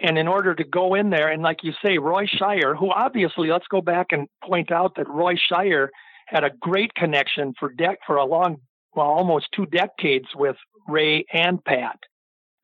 And 0.00 0.16
in 0.16 0.26
order 0.26 0.54
to 0.54 0.64
go 0.64 0.94
in 0.94 1.10
there, 1.10 1.28
and 1.28 1.42
like 1.42 1.62
you 1.62 1.72
say, 1.84 1.98
Roy 1.98 2.26
Shire, 2.26 2.74
who 2.74 2.90
obviously, 2.90 3.48
let's 3.48 3.66
go 3.68 3.82
back 3.82 4.06
and 4.10 4.26
point 4.42 4.72
out 4.72 4.96
that 4.96 5.08
Roy 5.08 5.34
Shire 5.36 5.90
had 6.26 6.44
a 6.44 6.50
great 6.60 6.94
connection 6.94 7.52
for 7.58 7.72
dec- 7.72 7.96
for 8.06 8.16
a 8.16 8.24
long, 8.24 8.56
well, 8.94 9.06
almost 9.06 9.48
two 9.54 9.66
decades 9.66 10.28
with 10.34 10.56
Ray 10.88 11.26
and 11.32 11.62
Pat, 11.64 11.98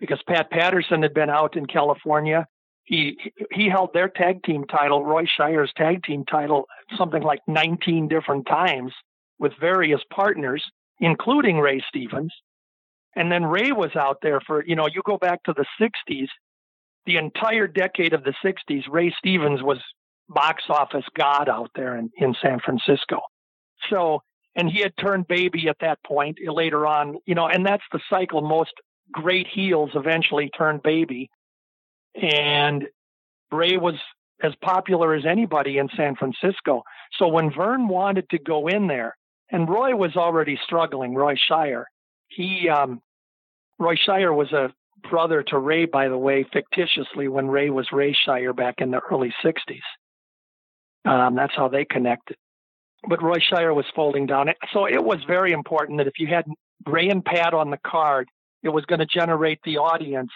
because 0.00 0.20
Pat 0.26 0.50
Patterson 0.50 1.02
had 1.02 1.12
been 1.12 1.28
out 1.28 1.56
in 1.56 1.66
California. 1.66 2.46
He 2.84 3.18
he 3.52 3.68
held 3.68 3.90
their 3.92 4.08
tag 4.08 4.42
team 4.42 4.64
title, 4.64 5.04
Roy 5.04 5.26
Shire's 5.26 5.72
tag 5.76 6.02
team 6.04 6.24
title, 6.24 6.64
something 6.96 7.22
like 7.22 7.40
19 7.46 8.08
different 8.08 8.46
times 8.46 8.92
with 9.38 9.52
various 9.60 10.00
partners, 10.10 10.64
including 10.98 11.58
Ray 11.58 11.82
Stevens. 11.88 12.32
And 13.14 13.30
then 13.30 13.44
Ray 13.44 13.72
was 13.72 13.94
out 13.96 14.18
there 14.22 14.40
for, 14.40 14.64
you 14.64 14.76
know, 14.76 14.86
you 14.86 15.02
go 15.04 15.18
back 15.18 15.42
to 15.44 15.52
the 15.52 15.66
60s, 15.80 16.28
the 17.08 17.16
entire 17.16 17.66
decade 17.66 18.12
of 18.12 18.22
the 18.22 18.34
60s, 18.44 18.82
Ray 18.88 19.12
Stevens 19.18 19.62
was 19.62 19.78
box 20.28 20.64
office 20.68 21.06
god 21.16 21.48
out 21.48 21.70
there 21.74 21.96
in, 21.96 22.10
in 22.18 22.36
San 22.42 22.60
Francisco. 22.60 23.22
So, 23.88 24.22
and 24.54 24.70
he 24.70 24.80
had 24.80 24.92
turned 25.00 25.26
baby 25.26 25.68
at 25.68 25.78
that 25.80 25.98
point 26.04 26.38
later 26.46 26.86
on, 26.86 27.16
you 27.24 27.34
know, 27.34 27.48
and 27.48 27.64
that's 27.64 27.82
the 27.92 28.00
cycle. 28.10 28.42
Most 28.42 28.72
great 29.10 29.46
heels 29.46 29.90
eventually 29.94 30.50
turn 30.50 30.82
baby. 30.84 31.30
And 32.14 32.86
Ray 33.50 33.78
was 33.78 33.94
as 34.42 34.52
popular 34.62 35.14
as 35.14 35.24
anybody 35.24 35.78
in 35.78 35.88
San 35.96 36.14
Francisco. 36.14 36.82
So 37.18 37.28
when 37.28 37.50
Verne 37.50 37.88
wanted 37.88 38.28
to 38.30 38.38
go 38.38 38.68
in 38.68 38.86
there, 38.86 39.16
and 39.50 39.66
Roy 39.66 39.96
was 39.96 40.14
already 40.14 40.60
struggling, 40.62 41.14
Roy 41.14 41.36
Shire, 41.36 41.86
he, 42.28 42.68
um, 42.68 43.00
Roy 43.78 43.96
Shire 43.96 44.34
was 44.34 44.52
a 44.52 44.74
brother 45.10 45.42
to 45.44 45.58
Ray, 45.58 45.86
by 45.86 46.08
the 46.08 46.18
way, 46.18 46.44
fictitiously 46.52 47.28
when 47.28 47.48
Ray 47.48 47.70
was 47.70 47.88
Ray 47.92 48.16
Shire 48.24 48.52
back 48.52 48.76
in 48.78 48.90
the 48.90 49.00
early 49.10 49.32
60s. 49.44 49.80
Um, 51.04 51.36
that's 51.36 51.54
how 51.56 51.68
they 51.68 51.84
connected. 51.84 52.36
But 53.08 53.22
Roy 53.22 53.38
Shire 53.38 53.72
was 53.72 53.86
folding 53.94 54.26
down. 54.26 54.48
So 54.72 54.86
it 54.86 55.02
was 55.02 55.18
very 55.26 55.52
important 55.52 55.98
that 55.98 56.06
if 56.06 56.14
you 56.18 56.26
had 56.26 56.44
Ray 56.86 57.08
and 57.08 57.24
Pat 57.24 57.54
on 57.54 57.70
the 57.70 57.78
card, 57.86 58.28
it 58.62 58.70
was 58.70 58.84
going 58.86 58.98
to 58.98 59.06
generate 59.06 59.60
the 59.64 59.78
audience, 59.78 60.32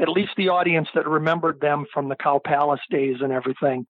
at 0.00 0.08
least 0.08 0.32
the 0.36 0.48
audience 0.48 0.88
that 0.94 1.06
remembered 1.06 1.60
them 1.60 1.84
from 1.92 2.08
the 2.08 2.16
Cow 2.16 2.40
Palace 2.42 2.80
days 2.90 3.16
and 3.20 3.32
everything. 3.32 3.86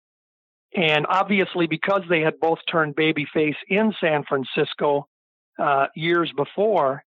And 0.74 1.07
obviously, 1.09 1.66
because 1.66 2.03
they 2.11 2.20
had 2.20 2.40
both 2.40 2.59
turned 2.70 2.97
babyface 2.97 3.57
in 3.69 3.95
San 4.01 4.24
Francisco 4.24 5.07
uh, 5.59 5.86
years 5.95 6.31
before, 6.36 7.03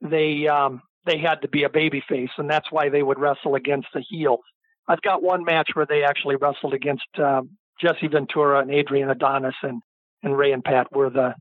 they 0.00 0.46
um, 0.48 0.82
they 1.06 1.18
had 1.18 1.42
to 1.42 1.48
be 1.48 1.64
a 1.64 1.68
babyface, 1.68 2.30
and 2.36 2.50
that's 2.50 2.70
why 2.70 2.88
they 2.88 3.02
would 3.02 3.18
wrestle 3.18 3.54
against 3.54 3.88
the 3.94 4.04
heels. 4.06 4.40
I've 4.88 5.02
got 5.02 5.22
one 5.22 5.44
match 5.44 5.70
where 5.74 5.86
they 5.86 6.04
actually 6.04 6.36
wrestled 6.36 6.74
against 6.74 7.06
uh, 7.18 7.42
Jesse 7.80 8.08
Ventura 8.08 8.60
and 8.60 8.70
Adrian 8.70 9.10
Adonis, 9.10 9.54
and 9.62 9.82
and 10.22 10.36
Ray 10.36 10.52
and 10.52 10.64
Pat 10.64 10.88
were 10.92 11.10
the 11.10 11.34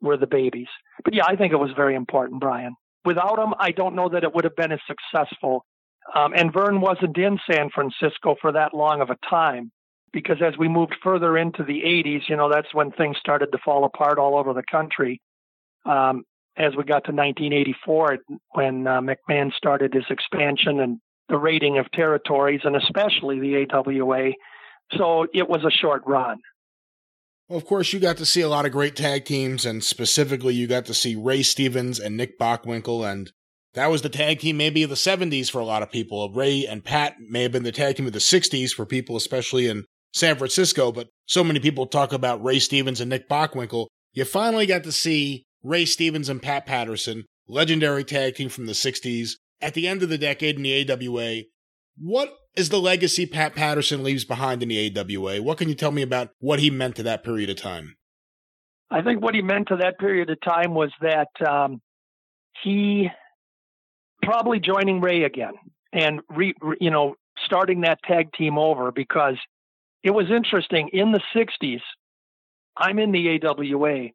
were 0.00 0.16
the 0.16 0.26
babies. 0.26 0.68
But 1.04 1.14
yeah, 1.14 1.24
I 1.26 1.36
think 1.36 1.52
it 1.52 1.58
was 1.58 1.70
very 1.76 1.94
important, 1.94 2.40
Brian. 2.40 2.74
Without 3.04 3.36
them, 3.36 3.54
I 3.58 3.72
don't 3.72 3.94
know 3.94 4.08
that 4.08 4.24
it 4.24 4.34
would 4.34 4.44
have 4.44 4.56
been 4.56 4.72
as 4.72 4.80
successful. 4.86 5.64
Um, 6.14 6.32
and 6.34 6.52
Verne 6.52 6.80
wasn't 6.80 7.16
in 7.16 7.38
San 7.50 7.70
Francisco 7.70 8.36
for 8.40 8.52
that 8.52 8.74
long 8.74 9.00
of 9.00 9.10
a 9.10 9.16
time 9.28 9.70
because 10.12 10.42
as 10.42 10.56
we 10.58 10.68
moved 10.68 10.96
further 11.02 11.36
into 11.36 11.62
the 11.64 11.82
80s, 11.82 12.28
you 12.28 12.36
know, 12.36 12.50
that's 12.50 12.72
when 12.74 12.90
things 12.90 13.16
started 13.18 13.50
to 13.52 13.58
fall 13.64 13.84
apart 13.84 14.18
all 14.18 14.36
over 14.36 14.52
the 14.52 14.64
country. 14.70 15.20
Um, 15.84 16.24
as 16.56 16.76
we 16.76 16.84
got 16.84 17.04
to 17.04 17.12
1984, 17.12 18.18
when 18.52 18.86
uh, 18.86 19.00
McMahon 19.00 19.52
started 19.54 19.94
his 19.94 20.04
expansion 20.10 20.80
and 20.80 20.98
the 21.28 21.38
raiding 21.38 21.78
of 21.78 21.90
territories, 21.92 22.60
and 22.64 22.76
especially 22.76 23.40
the 23.40 23.66
AWA. 23.72 24.32
So 24.96 25.26
it 25.32 25.48
was 25.48 25.64
a 25.64 25.70
short 25.70 26.02
run. 26.06 26.38
Well, 27.48 27.58
of 27.58 27.66
course, 27.66 27.92
you 27.92 28.00
got 28.00 28.18
to 28.18 28.26
see 28.26 28.40
a 28.40 28.48
lot 28.48 28.66
of 28.66 28.72
great 28.72 28.96
tag 28.96 29.24
teams, 29.24 29.64
and 29.64 29.82
specifically, 29.82 30.54
you 30.54 30.66
got 30.66 30.84
to 30.86 30.94
see 30.94 31.16
Ray 31.16 31.42
Stevens 31.42 31.98
and 31.98 32.16
Nick 32.16 32.38
Bockwinkel, 32.38 33.10
and 33.10 33.32
that 33.74 33.90
was 33.90 34.02
the 34.02 34.08
tag 34.08 34.40
team 34.40 34.56
maybe 34.56 34.82
of 34.82 34.90
the 34.90 34.96
70s 34.96 35.50
for 35.50 35.60
a 35.60 35.64
lot 35.64 35.82
of 35.82 35.90
people. 35.90 36.30
Ray 36.30 36.66
and 36.66 36.84
Pat 36.84 37.16
may 37.20 37.42
have 37.42 37.52
been 37.52 37.62
the 37.62 37.72
tag 37.72 37.96
team 37.96 38.06
of 38.06 38.12
the 38.12 38.18
60s 38.18 38.72
for 38.72 38.84
people, 38.84 39.16
especially 39.16 39.68
in 39.68 39.84
San 40.12 40.36
Francisco, 40.36 40.92
but 40.92 41.08
so 41.26 41.42
many 41.42 41.58
people 41.58 41.86
talk 41.86 42.12
about 42.12 42.42
Ray 42.44 42.58
Stevens 42.58 43.00
and 43.00 43.08
Nick 43.08 43.28
Bockwinkel. 43.28 43.86
You 44.12 44.24
finally 44.26 44.66
got 44.66 44.84
to 44.84 44.92
see 44.92 45.44
Ray 45.62 45.84
Stevens 45.84 46.28
and 46.28 46.42
Pat 46.42 46.66
Patterson, 46.66 47.24
legendary 47.46 48.04
tag 48.04 48.34
team 48.34 48.48
from 48.48 48.66
the 48.66 48.72
60s, 48.72 49.32
at 49.60 49.74
the 49.74 49.86
end 49.86 50.02
of 50.02 50.08
the 50.08 50.18
decade 50.18 50.56
in 50.56 50.62
the 50.62 50.90
AWA. 50.90 51.42
What 51.96 52.34
is 52.56 52.68
the 52.68 52.80
legacy 52.80 53.26
Pat 53.26 53.54
Patterson 53.54 54.02
leaves 54.02 54.24
behind 54.24 54.62
in 54.62 54.68
the 54.68 54.98
AWA? 54.98 55.42
What 55.42 55.58
can 55.58 55.68
you 55.68 55.74
tell 55.74 55.92
me 55.92 56.02
about 56.02 56.30
what 56.40 56.58
he 56.58 56.70
meant 56.70 56.96
to 56.96 57.02
that 57.04 57.24
period 57.24 57.50
of 57.50 57.56
time? 57.56 57.96
I 58.90 59.02
think 59.02 59.22
what 59.22 59.34
he 59.34 59.42
meant 59.42 59.68
to 59.68 59.76
that 59.76 59.98
period 59.98 60.28
of 60.28 60.38
time 60.40 60.74
was 60.74 60.90
that 61.00 61.28
um, 61.46 61.80
he 62.62 63.08
probably 64.22 64.60
joining 64.60 65.00
Ray 65.00 65.24
again 65.24 65.54
and 65.92 66.20
re, 66.28 66.54
re, 66.60 66.76
you 66.80 66.90
know 66.90 67.14
starting 67.46 67.80
that 67.82 67.98
tag 68.02 68.32
team 68.34 68.58
over 68.58 68.92
because 68.92 69.36
it 70.02 70.10
was 70.10 70.26
interesting 70.30 70.90
in 70.92 71.12
the 71.12 71.20
60s. 71.34 71.80
I'm 72.76 72.98
in 72.98 73.12
the 73.12 73.40
AWA, 73.42 74.08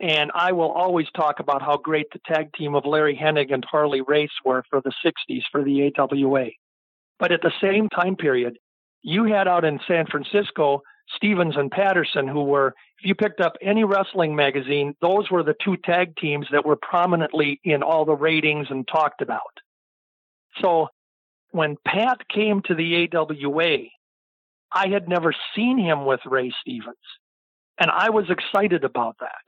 and 0.00 0.30
I 0.34 0.52
will 0.52 0.70
always 0.70 1.06
talk 1.14 1.40
about 1.40 1.60
how 1.60 1.76
great 1.76 2.06
the 2.12 2.20
tag 2.26 2.52
team 2.54 2.74
of 2.74 2.86
Larry 2.86 3.16
Hennig 3.16 3.52
and 3.52 3.64
Harley 3.64 4.00
Race 4.00 4.30
were 4.44 4.64
for 4.70 4.80
the 4.80 4.92
60s 5.04 5.42
for 5.52 5.62
the 5.62 5.92
AWA. 5.98 6.46
But 7.18 7.32
at 7.32 7.42
the 7.42 7.52
same 7.60 7.88
time 7.90 8.16
period, 8.16 8.58
you 9.02 9.24
had 9.24 9.46
out 9.46 9.64
in 9.64 9.78
San 9.86 10.06
Francisco 10.06 10.82
Stevens 11.16 11.56
and 11.56 11.70
Patterson, 11.70 12.28
who 12.28 12.44
were, 12.44 12.68
if 12.98 13.04
you 13.04 13.14
picked 13.14 13.40
up 13.40 13.56
any 13.60 13.84
wrestling 13.84 14.36
magazine, 14.36 14.94
those 15.00 15.30
were 15.30 15.42
the 15.42 15.56
two 15.62 15.76
tag 15.76 16.16
teams 16.16 16.46
that 16.52 16.64
were 16.64 16.76
prominently 16.76 17.60
in 17.64 17.82
all 17.82 18.04
the 18.04 18.14
ratings 18.14 18.68
and 18.70 18.86
talked 18.86 19.20
about. 19.20 19.58
So 20.60 20.88
when 21.50 21.76
Pat 21.84 22.28
came 22.28 22.62
to 22.62 22.74
the 22.74 23.08
AWA, 23.12 23.78
I 24.72 24.88
had 24.88 25.08
never 25.08 25.34
seen 25.54 25.78
him 25.78 26.04
with 26.04 26.20
Ray 26.24 26.52
Stevens. 26.60 26.96
And 27.78 27.90
I 27.90 28.10
was 28.10 28.30
excited 28.30 28.84
about 28.84 29.16
that. 29.20 29.42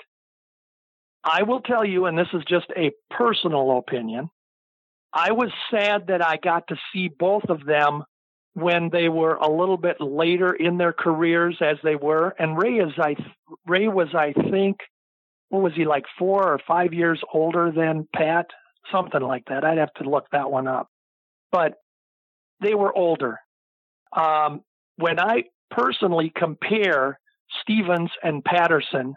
I 1.24 1.43
will 1.44 1.61
tell 1.61 1.85
you, 1.85 2.07
and 2.07 2.19
this 2.19 2.28
is 2.32 2.43
just 2.49 2.66
a 2.77 2.93
personal 3.11 3.78
opinion, 3.78 4.28
I 5.12 5.32
was 5.32 5.51
sad 5.70 6.07
that 6.09 6.24
I 6.24 6.36
got 6.36 6.69
to 6.69 6.77
see 6.93 7.09
both 7.09 7.44
of 7.49 7.65
them 7.65 8.05
when 8.55 8.90
they 8.90 9.09
were 9.09 9.35
a 9.35 9.51
little 9.51 9.77
bit 9.77 10.01
later 10.01 10.53
in 10.53 10.78
their 10.78 10.93
careers 10.93 11.57
as 11.61 11.77
they 11.82 11.97
were. 11.97 12.35
And 12.39 12.61
Ray 12.61 12.77
is 12.77 12.93
I 12.99 13.16
Ray 13.66 13.89
was 13.89 14.09
I 14.15 14.32
think 14.32 14.78
what 15.49 15.62
was 15.62 15.73
he 15.74 15.85
like 15.85 16.05
four 16.19 16.49
or 16.49 16.59
five 16.66 16.94
years 16.94 17.20
older 17.32 17.70
than 17.70 18.09
Pat? 18.15 18.47
Something 18.90 19.20
like 19.20 19.44
that. 19.49 19.65
I'd 19.65 19.78
have 19.78 19.93
to 19.94 20.09
look 20.09 20.27
that 20.32 20.51
one 20.51 20.66
up. 20.66 20.89
But 21.51 21.74
they 22.61 22.74
were 22.74 22.97
older. 22.97 23.39
Um, 24.16 24.62
when 24.97 25.20
I 25.20 25.44
personally 25.70 26.32
compare 26.35 27.19
Stevens 27.62 28.11
and 28.23 28.44
Patterson 28.44 29.15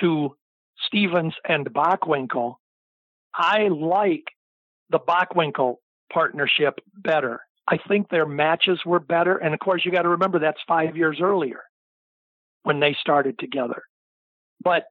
to 0.00 0.36
Stevens 0.86 1.34
and 1.46 1.66
Bockwinkel, 1.66 2.56
I 3.34 3.68
like 3.68 4.24
the 4.90 4.98
Bockwinkel 4.98 5.76
partnership 6.12 6.80
better. 6.96 7.40
I 7.70 7.78
think 7.88 8.08
their 8.08 8.26
matches 8.26 8.80
were 8.86 9.00
better. 9.00 9.36
And 9.36 9.52
of 9.52 9.60
course, 9.60 9.84
you 9.84 9.92
got 9.92 10.02
to 10.02 10.08
remember 10.10 10.38
that's 10.38 10.60
five 10.66 10.96
years 10.96 11.18
earlier 11.20 11.60
when 12.62 12.80
they 12.80 12.96
started 13.00 13.38
together. 13.38 13.82
But 14.62 14.84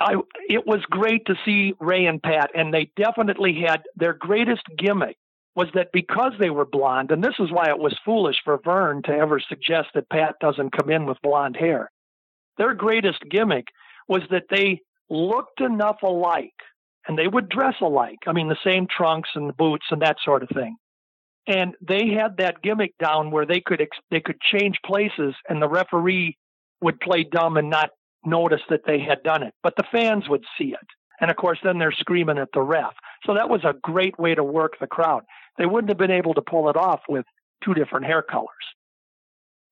I, 0.00 0.16
it 0.48 0.66
was 0.66 0.80
great 0.90 1.26
to 1.26 1.36
see 1.44 1.74
Ray 1.78 2.06
and 2.06 2.22
Pat, 2.22 2.50
and 2.54 2.74
they 2.74 2.90
definitely 2.96 3.62
had 3.66 3.82
their 3.96 4.12
greatest 4.12 4.64
gimmick 4.76 5.16
was 5.54 5.68
that 5.74 5.92
because 5.92 6.32
they 6.40 6.50
were 6.50 6.64
blonde, 6.64 7.12
and 7.12 7.22
this 7.22 7.36
is 7.38 7.52
why 7.52 7.68
it 7.68 7.78
was 7.78 7.96
foolish 8.04 8.36
for 8.44 8.58
Verne 8.64 9.02
to 9.04 9.12
ever 9.12 9.38
suggest 9.38 9.90
that 9.94 10.10
Pat 10.10 10.34
doesn't 10.40 10.76
come 10.76 10.90
in 10.90 11.06
with 11.06 11.22
blonde 11.22 11.56
hair. 11.56 11.92
Their 12.58 12.74
greatest 12.74 13.20
gimmick 13.30 13.68
was 14.08 14.22
that 14.30 14.44
they 14.50 14.80
looked 15.10 15.60
enough 15.60 15.98
alike 16.02 16.54
and 17.06 17.18
they 17.18 17.28
would 17.28 17.48
dress 17.48 17.74
alike. 17.80 18.18
I 18.26 18.32
mean, 18.32 18.48
the 18.48 18.56
same 18.64 18.86
trunks 18.86 19.30
and 19.34 19.48
the 19.48 19.54
boots 19.54 19.86
and 19.90 20.02
that 20.02 20.16
sort 20.24 20.42
of 20.42 20.48
thing. 20.50 20.76
And 21.46 21.74
they 21.86 22.08
had 22.08 22.38
that 22.38 22.62
gimmick 22.62 22.94
down 22.98 23.30
where 23.30 23.44
they 23.44 23.60
could 23.60 23.80
ex- 23.80 23.98
they 24.10 24.20
could 24.20 24.40
change 24.40 24.78
places 24.84 25.34
and 25.48 25.60
the 25.60 25.68
referee 25.68 26.38
would 26.80 27.00
play 27.00 27.24
dumb 27.24 27.56
and 27.56 27.68
not 27.68 27.90
notice 28.24 28.62
that 28.70 28.86
they 28.86 28.98
had 28.98 29.22
done 29.22 29.42
it, 29.42 29.52
but 29.62 29.74
the 29.76 29.84
fans 29.92 30.24
would 30.28 30.44
see 30.56 30.68
it. 30.68 30.88
And 31.20 31.30
of 31.30 31.36
course, 31.36 31.58
then 31.62 31.78
they're 31.78 31.92
screaming 31.92 32.38
at 32.38 32.48
the 32.54 32.62
ref. 32.62 32.94
So 33.26 33.34
that 33.34 33.48
was 33.48 33.62
a 33.64 33.74
great 33.82 34.18
way 34.18 34.34
to 34.34 34.42
work 34.42 34.72
the 34.80 34.86
crowd. 34.86 35.22
They 35.58 35.66
wouldn't 35.66 35.90
have 35.90 35.98
been 35.98 36.10
able 36.10 36.34
to 36.34 36.42
pull 36.42 36.68
it 36.70 36.76
off 36.76 37.00
with 37.08 37.26
two 37.62 37.74
different 37.74 38.06
hair 38.06 38.22
colors. 38.22 38.48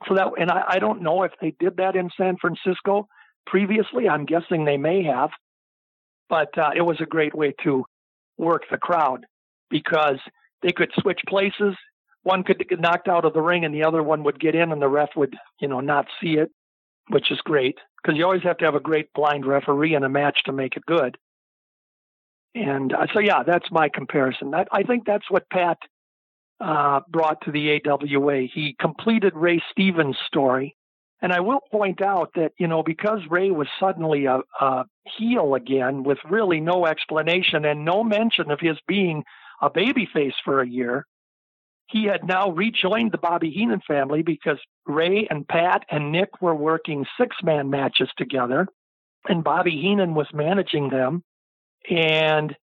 So 0.09 0.15
that, 0.15 0.29
and 0.39 0.51
I, 0.51 0.63
I 0.69 0.79
don't 0.79 1.03
know 1.03 1.23
if 1.23 1.33
they 1.41 1.55
did 1.59 1.79
that 1.79 1.97
in 1.97 2.11
San 2.17 2.37
Francisco 2.37 3.09
previously. 3.47 4.09
I'm 4.09 4.25
guessing 4.25 4.65
they 4.65 4.77
may 4.77 5.05
have, 5.05 5.31
but 6.29 6.57
uh, 6.59 6.71
it 6.75 6.83
was 6.83 7.01
a 7.01 7.07
great 7.07 7.35
way 7.35 7.55
to 7.65 7.85
work 8.39 8.63
the 8.71 8.79
crowd 8.79 9.27
because 9.71 10.19
they 10.63 10.73
could 10.73 10.91
switch 11.01 11.21
places. 11.29 11.75
One 12.23 12.45
could 12.45 12.67
get 12.69 12.81
knocked 12.81 13.09
out 13.09 13.25
of 13.25 13.33
the 13.33 13.41
ring, 13.41 13.65
and 13.65 13.75
the 13.75 13.85
other 13.85 14.03
one 14.03 14.23
would 14.25 14.39
get 14.39 14.55
in, 14.55 14.71
and 14.71 14.81
the 14.81 14.89
ref 14.89 15.11
would, 15.17 15.35
you 15.61 15.69
know, 15.69 15.81
not 15.81 16.07
see 16.21 16.35
it, 16.35 16.51
which 17.09 17.31
is 17.31 17.41
great 17.41 17.79
because 18.03 18.17
you 18.17 18.25
always 18.25 18.43
have 18.43 18.59
to 18.59 18.65
have 18.65 18.75
a 18.75 18.81
great 18.81 19.13
blind 19.15 19.47
referee 19.47 19.95
in 19.95 20.05
a 20.05 20.09
match 20.09 20.39
to 20.45 20.53
make 20.53 20.77
it 20.77 20.87
good. 20.87 21.17
And 22.55 22.93
uh, 22.93 23.07
so, 23.13 23.21
yeah, 23.21 23.43
that's 23.45 23.71
my 23.71 23.89
comparison. 23.89 24.51
That, 24.51 24.69
I 24.73 24.83
think 24.83 25.05
that's 25.07 25.31
what 25.31 25.49
Pat 25.51 25.79
uh, 26.61 27.01
brought 27.09 27.41
to 27.43 27.51
the 27.51 27.81
AWA. 27.85 28.43
He 28.53 28.77
completed 28.79 29.33
Ray 29.35 29.63
Stevens' 29.71 30.19
story. 30.27 30.77
And 31.23 31.33
I 31.33 31.39
will 31.39 31.61
point 31.71 32.03
out 32.03 32.33
that, 32.35 32.53
you 32.59 32.67
know, 32.67 32.83
because 32.83 33.21
Ray 33.31 33.53
was 33.53 33.69
suddenly 33.79 34.27
a, 34.27 34.41
a 34.61 34.85
heel 35.17 35.55
again 35.55 36.03
with 36.03 36.19
really 36.29 36.61
no 36.61 36.85
explanation 36.85 37.65
and 37.65 37.85
no 37.85 38.03
mention 38.03 38.51
of 38.51 38.59
his 38.61 38.77
being 38.89 39.23
a 39.63 39.71
babyface 39.71 40.35
for 40.45 40.61
a 40.61 40.69
year, 40.69 41.07
he 41.87 42.07
had 42.07 42.27
now 42.27 42.51
rejoined 42.51 43.13
the 43.13 43.19
Bobby 43.19 43.51
Heenan 43.51 43.83
family 43.87 44.23
because 44.23 44.59
Ray 44.85 45.29
and 45.31 45.47
Pat 45.47 45.85
and 45.89 46.11
Nick 46.11 46.43
were 46.43 46.57
working 46.57 47.07
six 47.21 47.37
man 47.45 47.71
matches 47.71 48.11
together, 48.17 48.67
and 49.29 49.45
Bobby 49.45 49.81
Heenan 49.81 50.15
was 50.15 50.27
managing 50.33 50.91
them. 50.91 51.23
And 51.89 52.57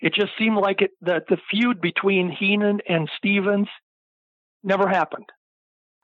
it 0.00 0.14
just 0.14 0.32
seemed 0.38 0.58
like 0.58 0.82
it, 0.82 0.92
that 1.00 1.24
the 1.28 1.38
feud 1.50 1.80
between 1.80 2.30
Heenan 2.30 2.80
and 2.88 3.10
Stevens 3.16 3.68
never 4.62 4.86
happened. 4.86 5.26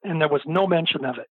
And 0.03 0.21
there 0.21 0.29
was 0.29 0.43
no 0.47 0.67
mention 0.67 1.05
of 1.05 1.19
it. 1.19 1.29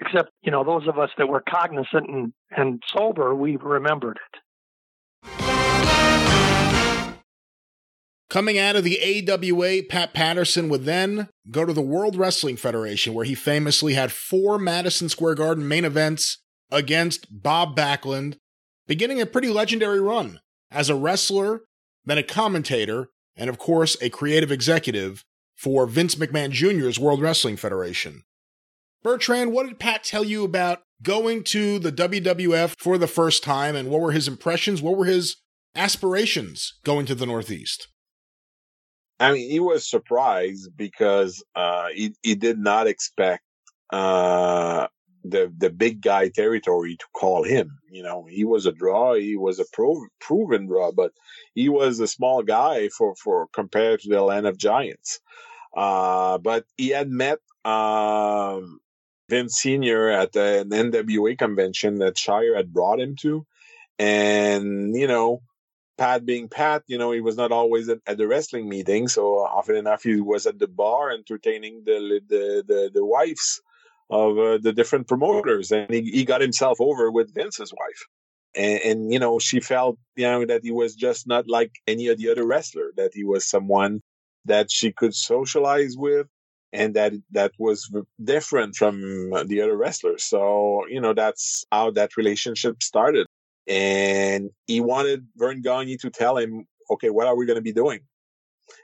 Except, 0.00 0.30
you 0.42 0.50
know, 0.50 0.64
those 0.64 0.88
of 0.88 0.98
us 0.98 1.10
that 1.18 1.28
were 1.28 1.42
cognizant 1.46 2.08
and, 2.08 2.32
and 2.56 2.82
sober, 2.96 3.34
we 3.34 3.56
remembered 3.56 4.18
it. 4.18 4.40
Coming 8.30 8.58
out 8.58 8.76
of 8.76 8.84
the 8.84 9.28
AWA, 9.28 9.82
Pat 9.82 10.14
Patterson 10.14 10.68
would 10.68 10.84
then 10.84 11.28
go 11.50 11.64
to 11.64 11.72
the 11.72 11.82
World 11.82 12.14
Wrestling 12.14 12.56
Federation, 12.56 13.12
where 13.12 13.24
he 13.24 13.34
famously 13.34 13.94
had 13.94 14.12
four 14.12 14.56
Madison 14.56 15.08
Square 15.08 15.34
Garden 15.34 15.66
main 15.66 15.84
events 15.84 16.38
against 16.70 17.26
Bob 17.30 17.76
Backlund, 17.76 18.36
beginning 18.86 19.20
a 19.20 19.26
pretty 19.26 19.48
legendary 19.48 20.00
run 20.00 20.38
as 20.70 20.88
a 20.88 20.94
wrestler, 20.94 21.62
then 22.04 22.18
a 22.18 22.22
commentator, 22.22 23.08
and 23.34 23.50
of 23.50 23.58
course, 23.58 23.96
a 24.00 24.10
creative 24.10 24.52
executive 24.52 25.24
for 25.56 25.86
Vince 25.86 26.14
McMahon 26.14 26.50
Jr.'s 26.50 27.00
World 27.00 27.20
Wrestling 27.20 27.56
Federation. 27.56 28.22
Bertrand, 29.02 29.52
what 29.52 29.66
did 29.66 29.78
Pat 29.78 30.04
tell 30.04 30.24
you 30.24 30.44
about 30.44 30.82
going 31.02 31.42
to 31.44 31.78
the 31.78 31.92
WWF 31.92 32.78
for 32.78 32.98
the 32.98 33.06
first 33.06 33.42
time, 33.42 33.74
and 33.74 33.88
what 33.88 34.00
were 34.00 34.12
his 34.12 34.28
impressions? 34.28 34.82
What 34.82 34.96
were 34.96 35.06
his 35.06 35.36
aspirations 35.74 36.78
going 36.84 37.06
to 37.06 37.14
the 37.14 37.26
Northeast? 37.26 37.88
I 39.18 39.32
mean, 39.32 39.50
he 39.50 39.60
was 39.60 39.88
surprised 39.88 40.70
because 40.76 41.42
uh, 41.54 41.88
he 41.94 42.14
he 42.22 42.34
did 42.34 42.58
not 42.58 42.86
expect 42.86 43.42
uh, 43.92 44.86
the 45.24 45.52
the 45.56 45.70
big 45.70 46.00
guy 46.00 46.28
territory 46.28 46.96
to 46.96 47.06
call 47.14 47.44
him. 47.44 47.78
You 47.90 48.02
know, 48.02 48.26
he 48.28 48.44
was 48.44 48.66
a 48.66 48.72
draw. 48.72 49.14
He 49.14 49.36
was 49.36 49.58
a 49.58 49.64
pro, 49.72 50.00
proven 50.20 50.66
draw, 50.66 50.92
but 50.92 51.12
he 51.54 51.68
was 51.68 52.00
a 52.00 52.06
small 52.06 52.42
guy 52.42 52.88
for 52.88 53.14
for 53.16 53.48
compared 53.52 54.00
to 54.00 54.08
the 54.08 54.22
land 54.22 54.46
of 54.46 54.58
giants. 54.58 55.20
Uh, 55.76 56.38
but 56.38 56.64
he 56.76 56.88
had 56.88 57.08
met 57.08 57.38
um, 57.64 58.80
Vince 59.30 59.54
Senior 59.54 60.10
at 60.10 60.36
an 60.36 60.70
NWA 60.70 61.38
convention 61.38 62.00
that 62.00 62.18
Shire 62.18 62.56
had 62.56 62.72
brought 62.72 63.00
him 63.00 63.16
to, 63.22 63.46
and 63.98 64.94
you 64.94 65.06
know 65.06 65.42
Pat 66.00 66.24
being 66.24 66.48
Pat, 66.48 66.82
you 66.86 66.96
know, 66.96 67.12
he 67.12 67.20
was 67.20 67.36
not 67.36 67.52
always 67.52 67.90
at, 67.90 67.98
at, 68.06 68.16
the 68.16 68.26
wrestling 68.26 68.70
meeting. 68.70 69.06
So 69.06 69.36
often 69.40 69.76
enough, 69.76 70.02
he 70.02 70.18
was 70.18 70.46
at 70.46 70.58
the 70.58 70.66
bar 70.66 71.10
entertaining 71.10 71.82
the 71.84 72.22
the 72.26 72.64
the, 72.66 72.90
the 72.94 73.04
wives 73.04 73.60
of 74.08 74.38
uh, 74.38 74.56
the 74.56 74.72
different 74.72 75.08
promoters, 75.08 75.70
and 75.70 75.90
he, 75.90 76.00
he 76.00 76.24
got 76.24 76.40
himself 76.40 76.80
over 76.80 77.10
with 77.10 77.34
Vince's 77.34 77.70
wife. 77.72 78.06
And, 78.56 78.80
and, 78.82 79.12
you 79.12 79.18
know, 79.18 79.38
she 79.38 79.60
felt, 79.60 79.98
you 80.16 80.24
know, 80.24 80.46
that 80.46 80.64
he 80.64 80.72
was 80.72 80.94
just 80.96 81.28
not 81.28 81.48
like 81.48 81.70
any 81.86 82.08
of 82.08 82.16
the 82.16 82.30
other 82.30 82.46
wrestler. 82.46 82.92
That 82.96 83.10
he 83.12 83.22
was 83.22 83.46
someone 83.46 84.00
that 84.46 84.70
she 84.70 84.92
could 84.92 85.14
socialize 85.14 85.96
with, 85.98 86.26
and 86.72 86.94
that 86.94 87.12
that 87.32 87.52
was 87.58 87.90
different 88.22 88.76
from 88.76 89.30
the 89.46 89.60
other 89.62 89.76
wrestlers. 89.76 90.24
So, 90.24 90.86
you 90.88 91.00
know, 91.00 91.14
that's 91.14 91.64
how 91.72 91.90
that 91.92 92.16
relationship 92.16 92.82
started 92.82 93.26
and 93.70 94.50
he 94.66 94.80
wanted 94.80 95.26
Verne 95.36 95.62
Gagne 95.62 95.96
to 95.98 96.10
tell 96.10 96.36
him, 96.36 96.66
okay, 96.90 97.08
what 97.08 97.28
are 97.28 97.36
we 97.36 97.46
going 97.46 97.56
to 97.58 97.62
be 97.62 97.72
doing? 97.72 98.00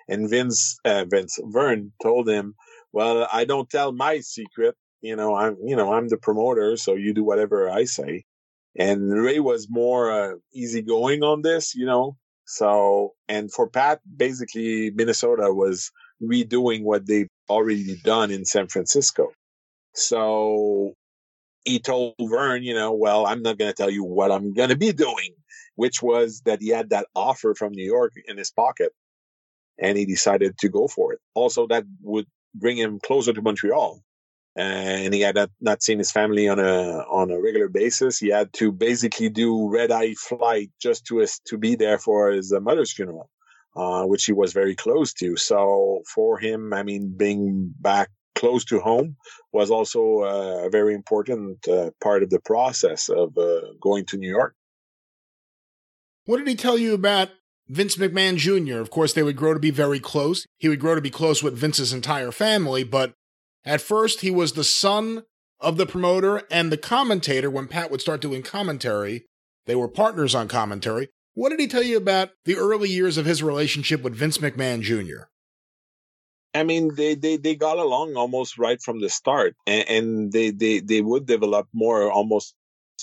And 0.09 0.31
Vince, 0.31 0.79
uh, 0.85 1.05
Vince 1.09 1.41
Verne 1.43 1.93
told 2.01 2.29
him, 2.29 2.55
well, 2.93 3.29
I 3.33 3.45
don't 3.45 3.69
tell 3.69 3.93
my 3.93 4.21
secret. 4.21 4.77
You 5.01 5.17
know, 5.17 5.35
I'm, 5.35 5.57
you 5.65 5.75
know, 5.75 5.93
I'm 5.93 6.09
the 6.09 6.17
promoter, 6.17 6.77
so 6.77 6.95
you 6.95 7.13
do 7.13 7.25
whatever 7.25 7.69
I 7.69 7.85
say. 7.85 8.25
And 8.79 9.13
Ray 9.13 9.41
was 9.41 9.67
more 9.69 10.11
uh, 10.11 10.35
easygoing 10.55 11.23
on 11.23 11.43
this, 11.43 11.75
you 11.75 11.87
know. 11.87 12.17
So, 12.45 13.15
and 13.29 13.53
for 13.53 13.69
Pat, 13.69 14.01
basically, 14.17 14.91
Minnesota 14.93 15.53
was 15.53 15.91
redoing 16.23 16.85
what 16.85 17.07
they've 17.07 17.29
already 17.49 17.97
done 17.97 18.31
in 18.31 18.45
San 18.45 18.69
Francisco. 18.69 19.33
So 19.95 20.95
he 21.65 21.79
told 21.79 22.15
Verne, 22.21 22.63
you 22.63 22.75
know, 22.75 22.93
well, 22.93 23.27
I'm 23.27 23.43
not 23.43 23.59
going 23.59 23.71
to 23.71 23.77
tell 23.77 23.91
you 23.91 24.05
what 24.05 24.31
I'm 24.31 24.55
going 24.55 24.69
to 24.69 24.77
be 24.77 24.93
doing, 24.93 25.35
which 25.75 26.03
was 26.03 26.43
that 26.45 26.61
he 26.61 26.69
had 26.69 26.91
that 26.91 27.07
offer 27.15 27.55
from 27.55 27.73
New 27.73 27.85
York 27.85 28.13
in 28.27 28.37
his 28.39 28.51
pocket 28.51 28.93
and 29.79 29.99
he 29.99 30.07
decided 30.07 30.59
to 30.59 30.69
go 30.69 30.89
for 30.89 31.13
it. 31.13 31.21
Also, 31.35 31.67
that 31.67 31.85
would 32.03 32.27
bring 32.55 32.77
him 32.77 32.99
closer 33.05 33.33
to 33.33 33.43
Montreal. 33.43 34.03
And 34.59 35.13
he 35.13 35.21
had 35.21 35.37
not 35.61 35.83
seen 35.83 35.99
his 35.99 36.11
family 36.11 36.49
on 36.49 36.59
a 36.59 37.05
on 37.11 37.31
a 37.31 37.39
regular 37.39 37.69
basis. 37.69 38.19
He 38.19 38.29
had 38.29 38.55
to 38.55 38.73
basically 38.73 39.29
do 39.29 39.69
red 39.71 39.91
eye 39.93 40.15
flight 40.15 40.71
just 40.81 41.05
to 41.07 41.27
to 41.45 41.59
be 41.59 41.75
there 41.75 41.99
for 41.99 42.31
his 42.31 42.53
mother's 42.53 42.91
funeral, 42.91 43.29
uh, 43.77 44.05
which 44.05 44.25
he 44.25 44.33
was 44.33 44.53
very 44.53 44.75
close 44.75 45.13
to. 45.15 45.37
So 45.37 46.03
for 46.13 46.39
him, 46.39 46.73
I 46.73 46.83
mean, 46.83 47.15
being 47.17 47.75
back 47.81 48.11
close 48.35 48.65
to 48.67 48.81
home 48.81 49.17
was 49.53 49.71
also 49.71 50.23
uh, 50.23 50.67
a 50.67 50.71
very 50.71 50.95
important 50.95 51.67
uh, 51.69 51.91
part 52.03 52.23
of 52.23 52.31
the 52.31 52.41
process 52.41 53.09
of 53.09 53.37
uh, 53.37 53.61
going 53.81 54.05
to 54.07 54.17
New 54.17 54.29
York. 54.29 54.55
What 56.25 56.39
did 56.39 56.49
he 56.49 56.55
tell 56.55 56.79
you 56.79 56.95
about 56.95 57.31
Vince 57.69 57.97
McMahon 57.97 58.37
Jr.? 58.37 58.81
Of 58.81 58.91
course, 58.91 59.13
they 59.13 59.23
would 59.23 59.37
grow 59.37 59.55
to 59.55 59.61
be 59.61 59.71
very 59.71 60.01
close. 60.01 60.47
He 60.59 60.69
would 60.69 60.81
grow 60.81 60.95
to 60.95 61.01
be 61.01 61.11
close 61.11 61.43
with 61.43 61.57
Vince's 61.57 61.93
entire 61.93 62.33
family, 62.33 62.85
but 62.85 63.15
at 63.65 63.81
first 63.81 64.21
he 64.21 64.31
was 64.31 64.53
the 64.53 64.65
son 64.65 65.23
of 65.61 65.77
the 65.77 65.87
promoter 65.87 66.43
and 66.51 66.71
the 66.71 66.77
commentator 66.77 67.51
when 67.51 67.69
Pat 67.69 67.91
would 67.91 68.01
start 68.01 68.21
doing 68.21 68.43
commentary. 68.43 69.27
They 69.67 69.75
were 69.75 69.89
partners 69.89 70.35
on 70.35 70.49
commentary. 70.49 71.09
What 71.37 71.51
did 71.51 71.61
he 71.61 71.69
tell 71.69 71.83
you 71.83 71.99
about 71.99 72.31
the 72.47 72.57
early 72.57 72.89
years 72.89 73.19
of 73.19 73.27
his 73.27 73.43
relationship 73.43 74.01
with 74.01 74.15
Vince 74.15 74.39
McMahon 74.39 74.81
Jr.? 74.81 75.25
I 76.55 76.63
mean, 76.63 76.95
they, 76.95 77.15
they, 77.15 77.37
they 77.37 77.55
got 77.55 77.77
along 77.77 78.17
almost 78.17 78.57
right 78.57 78.81
from 78.81 79.01
the 79.01 79.11
start, 79.11 79.55
and, 79.67 79.87
and 79.87 80.33
they, 80.33 80.51
they, 80.51 80.81
they 80.81 81.03
would 81.03 81.27
develop 81.27 81.69
more 81.75 82.11
almost 82.11 82.55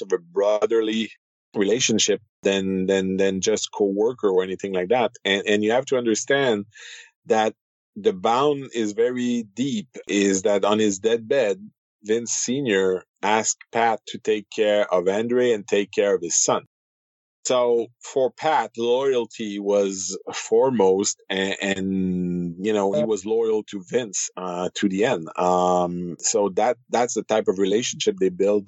of 0.02 0.12
a 0.12 0.18
brotherly 0.18 1.12
relationship 1.56 2.22
than 2.42 2.88
than 2.88 3.18
than 3.18 3.40
just 3.40 3.72
co-worker 3.72 4.28
or 4.28 4.44
anything 4.44 4.74
like 4.74 4.90
that. 4.90 5.12
And 5.24 5.44
and 5.46 5.64
you 5.64 5.72
have 5.72 5.86
to 5.86 5.98
understand 5.98 6.66
that 7.28 7.54
the 7.96 8.14
bound 8.14 8.72
is 8.74 8.94
very 8.94 9.44
deep. 9.54 9.90
Is 10.08 10.42
that 10.42 10.66
on 10.66 10.80
his 10.80 10.98
deathbed, 10.98 11.60
Vince 12.02 12.32
Senior 12.32 13.04
asked 13.22 13.60
Pat 13.72 14.00
to 14.08 14.18
take 14.18 14.48
care 14.50 14.92
of 14.92 15.08
Andre 15.08 15.52
and 15.52 15.68
take 15.68 15.92
care 15.92 16.16
of 16.16 16.24
his 16.24 16.44
son. 16.44 16.66
So 17.46 17.88
for 18.00 18.32
Pat, 18.32 18.72
loyalty 18.78 19.60
was 19.60 20.18
foremost, 20.34 21.22
and, 21.30 21.56
and, 21.62 22.66
you 22.66 22.72
know 22.72 22.94
he 22.94 23.04
was 23.04 23.26
loyal 23.26 23.64
to 23.64 23.84
Vince 23.84 24.30
uh, 24.38 24.70
to 24.76 24.88
the 24.88 25.06
end. 25.06 25.28
Um, 25.38 26.16
so 26.20 26.50
that 26.56 26.78
that's 26.90 27.16
the 27.16 27.24
type 27.24 27.48
of 27.50 27.60
relationship 27.60 28.16
they 28.18 28.30
built 28.30 28.68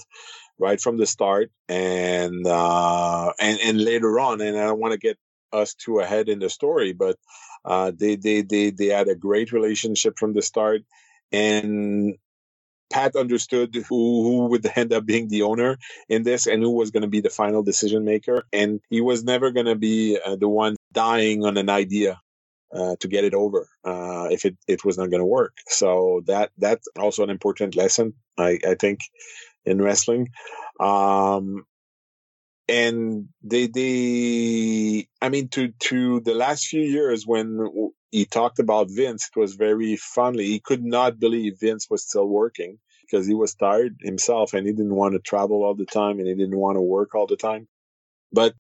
right 0.60 0.80
from 0.80 0.98
the 0.98 1.06
start, 1.06 1.52
and 1.70 2.46
uh, 2.46 3.32
and 3.40 3.60
and 3.62 3.82
later 3.82 4.20
on. 4.20 4.42
And 4.42 4.58
I 4.58 4.66
don't 4.66 4.80
want 4.80 4.92
to 4.92 5.00
get 5.00 5.18
us 5.54 5.74
too 5.74 6.00
ahead 6.00 6.28
in 6.28 6.40
the 6.40 6.50
story, 6.50 6.92
but 6.92 7.18
uh, 7.64 7.92
they 7.98 8.18
they 8.18 8.42
they 8.42 8.72
they 8.72 8.88
had 8.88 9.08
a 9.08 9.16
great 9.16 9.54
relationship 9.54 10.18
from 10.18 10.34
the 10.34 10.42
start, 10.42 10.82
and 11.32 12.16
Pat 12.96 13.18
understood 13.18 13.76
who, 13.76 14.24
who 14.24 14.46
would 14.48 14.66
end 14.78 14.94
up 14.94 15.06
being 15.06 15.28
the 15.28 15.42
owner 15.42 15.78
in 16.08 16.24
this 16.24 16.48
and 16.48 16.64
who 16.64 16.72
was 16.72 16.92
going 16.92 17.02
to 17.02 17.10
be 17.10 17.20
the 17.20 17.30
final 17.30 17.62
decision 17.62 18.06
maker. 18.06 18.46
And 18.54 18.80
he 18.90 19.02
was 19.02 19.22
never 19.22 19.52
going 19.52 19.66
to 19.66 19.76
be 19.76 20.18
uh, 20.26 20.38
the 20.38 20.48
one 20.48 20.78
dying 20.94 21.44
on 21.44 21.58
an 21.58 21.70
idea 21.70 22.22
uh, 22.74 22.96
to 23.02 23.10
get 23.10 23.26
it 23.26 23.34
over 23.34 23.68
uh, 23.84 24.30
if 24.32 24.46
it, 24.46 24.56
it 24.66 24.86
was 24.86 24.98
not 24.98 25.10
going 25.10 25.20
to 25.20 25.26
work. 25.26 25.58
So 25.68 26.22
that 26.28 26.52
that's 26.58 26.88
also 26.98 27.22
an 27.24 27.30
important 27.30 27.76
lesson, 27.76 28.14
I, 28.38 28.60
I 28.66 28.76
think, 28.76 29.02
in 29.66 29.82
wrestling. 29.82 30.30
Um, 30.80 31.66
and 32.70 33.28
they 33.44 33.68
they 33.68 35.08
I 35.22 35.28
mean 35.30 35.50
to 35.50 35.74
to 35.90 36.22
the 36.22 36.34
last 36.34 36.68
few 36.68 36.82
years 36.82 37.28
when 37.28 37.92
he 38.12 38.26
talked 38.26 38.60
about 38.60 38.88
Vince, 38.90 39.30
it 39.36 39.38
was 39.38 39.56
very 39.56 39.98
fondly. 39.98 40.46
He 40.46 40.62
could 40.62 40.84
not 40.84 41.20
believe 41.20 41.60
Vince 41.60 41.88
was 41.90 42.04
still 42.04 42.28
working 42.28 42.80
because 43.10 43.28
he 43.28 43.36
was 43.36 43.56
tired 43.56 43.98
himself 44.02 44.54
and 44.54 44.68
he 44.68 44.74
didn't 44.74 44.96
want 44.96 45.14
to 45.16 45.20
travel 45.20 45.64
all 45.64 45.76
the 45.76 45.86
time 45.86 46.20
and 46.20 46.28
he 46.28 46.36
didn't 46.36 46.58
want 46.58 46.78
to 46.78 46.82
work 46.82 47.16
all 47.16 47.28
the 47.28 47.38
time. 47.38 47.68
But 48.32 48.56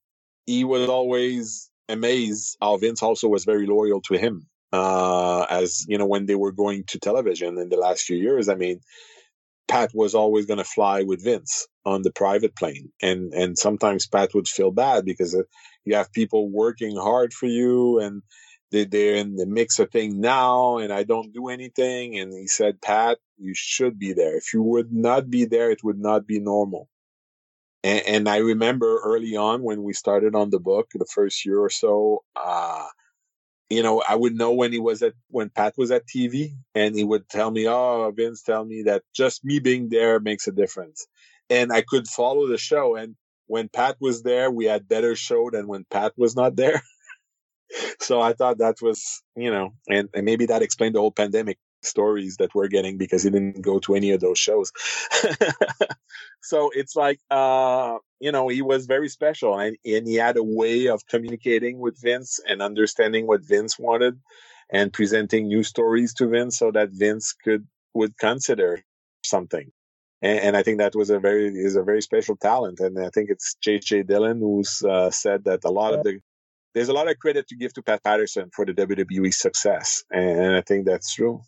he 0.46 0.64
was 0.64 0.90
always 0.90 1.70
amazed 1.90 2.58
how 2.62 2.78
Vince 2.78 3.04
also 3.04 3.28
was 3.28 3.46
very 3.46 3.68
loyal 3.68 4.02
to 4.04 4.18
him. 4.18 4.48
Uh, 4.74 5.46
as 5.50 5.86
you 5.88 5.98
know, 5.98 6.08
when 6.08 6.26
they 6.26 6.36
were 6.36 6.52
going 6.52 6.84
to 6.88 7.00
television 7.00 7.58
in 7.60 7.70
the 7.70 7.78
last 7.78 8.04
few 8.04 8.18
years, 8.18 8.50
I 8.50 8.56
mean, 8.56 8.82
Pat 9.68 9.92
was 9.96 10.16
always 10.16 10.48
going 10.48 10.60
to 10.60 10.66
fly 10.66 11.04
with 11.04 11.24
Vince 11.26 11.68
on 11.86 12.04
the 12.04 12.12
private 12.14 12.56
plane, 12.56 12.92
and 13.02 13.34
and 13.34 13.58
sometimes 13.58 14.08
Pat 14.08 14.36
would 14.36 14.48
feel 14.48 14.72
bad 14.72 15.06
because 15.06 15.36
uh, 15.36 15.44
you 15.86 15.96
have 15.96 16.14
people 16.14 16.50
working 16.52 16.98
hard 16.98 17.34
for 17.34 17.48
you, 17.48 18.00
and 18.00 18.24
they're 18.84 19.16
in 19.16 19.36
the 19.36 19.46
mix 19.46 19.80
of 19.80 19.92
thing 19.92 20.20
now, 20.20 20.78
and 20.78 20.92
I 20.92 21.04
don't 21.04 21.34
do 21.34 21.48
anything. 21.48 22.20
And 22.20 22.34
he 22.34 22.48
said, 22.48 22.82
Pat, 22.82 23.18
you 23.38 23.54
should 23.56 23.98
be 23.98 24.14
there. 24.14 24.36
If 24.36 24.54
you 24.54 24.62
would 24.62 24.92
not 24.92 25.30
be 25.30 25.46
there, 25.46 25.72
it 25.72 25.84
would 25.84 26.00
not 26.00 26.28
be 26.28 26.40
normal. 26.40 26.90
And, 27.84 28.02
and 28.08 28.30
I 28.30 28.38
remember 28.38 29.00
early 29.04 29.36
on 29.36 29.62
when 29.62 29.84
we 29.84 29.94
started 29.94 30.36
on 30.36 30.50
the 30.50 30.60
book, 30.60 30.90
the 30.94 31.06
first 31.06 31.46
year 31.46 31.60
or 31.60 31.70
so, 31.70 32.24
uh, 32.36 32.88
you 33.70 33.84
know, 33.84 34.04
I 34.08 34.16
would 34.16 34.36
know 34.36 34.54
when 34.54 34.72
he 34.72 34.80
was 34.80 35.02
at, 35.02 35.14
when 35.30 35.50
Pat 35.50 35.74
was 35.78 35.92
at 35.92 36.08
TV 36.08 36.54
and 36.74 36.96
he 36.96 37.04
would 37.04 37.30
tell 37.30 37.52
me, 37.52 37.68
Oh, 37.68 38.12
Vince 38.16 38.42
tell 38.42 38.66
me 38.66 38.84
that 38.84 39.04
just 39.14 39.44
me 39.44 39.60
being 39.60 39.90
there 39.90 40.20
makes 40.20 40.48
a 40.48 40.52
difference. 40.52 41.08
And 41.50 41.72
I 41.72 41.82
could 41.82 42.08
follow 42.08 42.48
the 42.48 42.58
show. 42.58 42.96
And 42.96 43.16
when 43.48 43.70
Pat 43.70 43.98
was 44.00 44.24
there, 44.24 44.50
we 44.50 44.66
had 44.66 44.88
better 44.88 45.16
show 45.16 45.50
than 45.52 45.68
when 45.68 45.86
Pat 45.90 46.14
was 46.18 46.36
not 46.36 46.56
there. 46.56 46.82
so 48.00 48.22
I 48.22 48.34
thought 48.34 48.60
that 48.60 48.82
was, 48.82 49.22
you 49.36 49.52
know, 49.52 49.74
and, 49.90 50.10
and 50.14 50.26
maybe 50.26 50.46
that 50.48 50.62
explained 50.62 50.96
the 50.96 51.00
whole 51.00 51.12
pandemic 51.12 51.58
stories 51.86 52.38
that 52.38 52.54
we're 52.56 52.68
getting 52.68 52.98
because 52.98 53.24
he 53.24 53.30
didn't 53.30 53.62
go 53.62 53.80
to 53.80 53.96
any 53.96 54.12
of 54.12 54.22
those 54.22 54.40
shows. 54.40 54.72
so 56.42 56.72
it's 56.74 56.96
like, 56.96 57.20
uh, 57.30 57.98
you 58.20 58.32
know, 58.32 58.48
he 58.48 58.62
was 58.62 58.86
very 58.86 59.10
special 59.10 59.58
and, 59.58 59.78
and 59.86 60.08
he 60.08 60.16
had 60.16 60.38
a 60.38 60.44
way 60.44 60.88
of 60.88 61.06
communicating 61.08 61.80
with 61.80 62.02
Vince 62.02 62.40
and 62.48 62.62
understanding 62.62 63.28
what 63.28 63.46
Vince 63.46 63.78
wanted 63.80 64.20
and 64.70 64.92
presenting 64.92 65.48
new 65.48 65.64
stories 65.64 66.14
to 66.16 66.28
Vince 66.28 66.58
so 66.58 66.72
that 66.72 66.90
Vince 66.92 67.34
could, 67.34 67.68
would 67.94 68.18
consider 68.18 68.84
something. 69.24 69.72
And, 70.22 70.40
and 70.40 70.58
I 70.58 70.64
think 70.64 70.80
that 70.80 70.96
was 70.96 71.10
a 71.10 71.20
very, 71.20 71.48
is 71.48 71.76
a 71.76 71.84
very 71.84 72.02
special 72.02 72.36
talent. 72.36 72.80
And 72.80 73.00
I 73.00 73.10
think 73.10 73.30
it's 73.30 73.56
J.J. 73.62 74.04
Dillon 74.04 74.40
who's 74.40 74.82
uh, 74.82 75.12
said 75.12 75.44
that 75.46 75.64
a 75.66 75.70
lot 75.70 75.94
of 75.94 76.04
the, 76.04 76.20
there's 76.76 76.90
a 76.90 76.94
lot 76.94 77.10
of 77.10 77.18
credit 77.18 77.48
to 77.48 77.56
give 77.56 77.74
to 77.74 77.82
Pat 77.82 78.04
Patterson 78.04 78.52
for 78.54 78.66
the 78.66 78.74
WWE 78.74 79.34
success. 79.34 80.04
And 80.12 80.56
I 80.56 80.62
think 80.62 80.86
that's 80.86 81.16
true. 81.16 81.42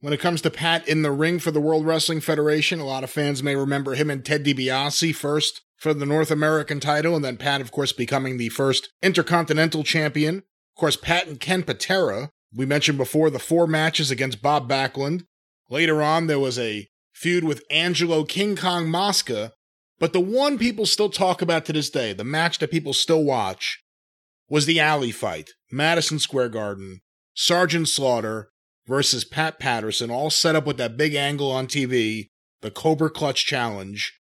When 0.00 0.12
it 0.12 0.20
comes 0.20 0.42
to 0.42 0.50
Pat 0.50 0.86
in 0.88 1.02
the 1.02 1.12
ring 1.12 1.38
for 1.38 1.52
the 1.52 1.60
World 1.60 1.86
Wrestling 1.86 2.20
Federation, 2.20 2.80
a 2.80 2.84
lot 2.84 3.04
of 3.04 3.10
fans 3.10 3.40
may 3.40 3.54
remember 3.54 3.94
him 3.94 4.10
and 4.10 4.24
Ted 4.24 4.44
DiBiase 4.44 5.14
first 5.14 5.62
for 5.76 5.94
the 5.94 6.04
North 6.04 6.32
American 6.32 6.80
title, 6.80 7.14
and 7.14 7.24
then 7.24 7.36
Pat, 7.36 7.60
of 7.60 7.70
course, 7.70 7.92
becoming 7.92 8.36
the 8.36 8.48
first 8.48 8.90
Intercontinental 9.00 9.84
Champion. 9.84 10.38
Of 10.38 10.80
course, 10.80 10.96
Pat 10.96 11.28
and 11.28 11.38
Ken 11.38 11.62
Patera. 11.62 12.30
We 12.52 12.66
mentioned 12.66 12.98
before 12.98 13.30
the 13.30 13.38
four 13.38 13.68
matches 13.68 14.10
against 14.10 14.42
Bob 14.42 14.68
Backlund. 14.68 15.24
Later 15.70 16.02
on, 16.02 16.26
there 16.26 16.40
was 16.40 16.58
a 16.58 16.88
feud 17.12 17.44
with 17.44 17.62
Angelo 17.70 18.24
King 18.24 18.56
Kong 18.56 18.88
Mosca. 18.88 19.52
But 20.02 20.12
the 20.12 20.20
one 20.20 20.58
people 20.58 20.84
still 20.84 21.10
talk 21.10 21.42
about 21.42 21.64
to 21.66 21.72
this 21.72 21.88
day, 21.88 22.12
the 22.12 22.24
match 22.24 22.58
that 22.58 22.72
people 22.72 22.92
still 22.92 23.22
watch, 23.22 23.84
was 24.48 24.66
the 24.66 24.80
alley 24.80 25.12
fight, 25.12 25.50
Madison 25.70 26.18
Square 26.18 26.48
Garden, 26.48 27.02
Sergeant 27.34 27.86
Slaughter 27.86 28.50
versus 28.84 29.24
Pat 29.24 29.60
Patterson, 29.60 30.10
all 30.10 30.28
set 30.28 30.56
up 30.56 30.66
with 30.66 30.76
that 30.78 30.96
big 30.96 31.14
angle 31.14 31.52
on 31.52 31.68
TV, 31.68 32.30
the 32.62 32.70
Cobra 32.72 33.10
Clutch 33.10 33.46
Challenge. 33.46 34.18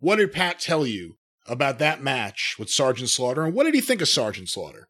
What 0.00 0.16
did 0.16 0.32
Pat 0.32 0.58
tell 0.58 0.84
you 0.84 1.14
about 1.46 1.78
that 1.78 2.02
match 2.02 2.56
with 2.58 2.68
Sergeant 2.68 3.10
Slaughter, 3.10 3.44
and 3.44 3.54
what 3.54 3.66
did 3.66 3.74
he 3.74 3.80
think 3.80 4.00
of 4.00 4.08
Sergeant 4.08 4.48
Slaughter? 4.48 4.88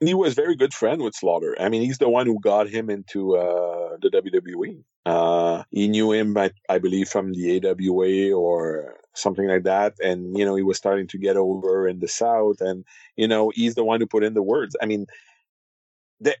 He 0.00 0.14
was 0.14 0.34
very 0.34 0.56
good 0.56 0.74
friend 0.74 1.00
with 1.00 1.14
Slaughter. 1.14 1.54
I 1.60 1.68
mean, 1.68 1.82
he's 1.82 1.98
the 1.98 2.08
one 2.08 2.26
who 2.26 2.40
got 2.40 2.68
him 2.68 2.90
into 2.90 3.36
uh, 3.36 3.98
the 4.02 4.10
WWE. 4.10 4.82
Uh, 5.06 5.62
he 5.70 5.86
knew 5.86 6.10
him, 6.10 6.36
I, 6.36 6.50
I 6.68 6.78
believe, 6.78 7.08
from 7.08 7.32
the 7.32 7.64
AWA 7.64 8.36
or 8.36 8.97
something 9.18 9.46
like 9.46 9.64
that. 9.64 9.94
And, 10.02 10.36
you 10.38 10.44
know, 10.44 10.54
he 10.54 10.62
was 10.62 10.76
starting 10.76 11.06
to 11.08 11.18
get 11.18 11.36
over 11.36 11.88
in 11.88 12.00
the 12.00 12.08
South. 12.08 12.60
And, 12.60 12.84
you 13.16 13.28
know, 13.28 13.50
he's 13.54 13.74
the 13.74 13.84
one 13.84 14.00
who 14.00 14.06
put 14.06 14.24
in 14.24 14.34
the 14.34 14.42
words. 14.42 14.76
I 14.80 14.86
mean, 14.86 15.06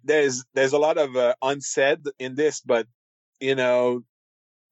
there's 0.04 0.44
there's 0.54 0.72
a 0.72 0.78
lot 0.78 0.98
of 0.98 1.16
uh, 1.16 1.34
unsaid 1.42 2.00
in 2.18 2.34
this, 2.34 2.60
but 2.60 2.86
you 3.40 3.54
know, 3.54 4.02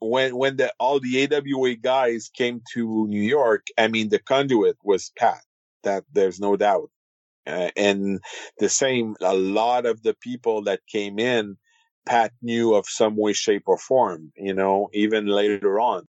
when 0.01 0.37
when 0.37 0.57
the 0.57 0.73
all 0.79 1.01
the 1.01 1.29
AWA 1.33 1.77
guys 1.77 2.31
came 2.35 2.63
to 2.75 3.07
New 3.07 3.23
York, 3.23 3.67
I 3.79 3.89
mean, 3.89 4.09
the 4.09 4.19
conduit 4.19 4.77
was 4.83 5.13
Pat. 5.17 5.43
That 5.85 6.05
there's 6.13 6.41
no 6.41 6.57
doubt. 6.57 6.91
Uh, 7.47 7.71
and 7.77 8.21
the 8.59 8.69
same, 8.69 9.15
a 9.21 9.35
lot 9.35 9.87
of 9.87 10.03
the 10.03 10.15
people 10.15 10.63
that 10.63 10.81
came 10.89 11.21
in, 11.21 11.57
Pat 12.05 12.33
knew 12.43 12.75
of 12.75 12.87
some 12.89 13.17
way, 13.17 13.33
shape, 13.33 13.65
or 13.67 13.79
form. 13.79 14.33
You 14.37 14.55
know, 14.55 14.89
even 14.93 15.27
later 15.27 15.79
on, 15.79 16.09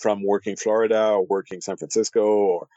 from 0.00 0.24
working 0.24 0.56
Florida 0.56 1.10
or 1.10 1.26
working 1.26 1.60
San 1.60 1.76
Francisco 1.76 2.24
or 2.24 2.68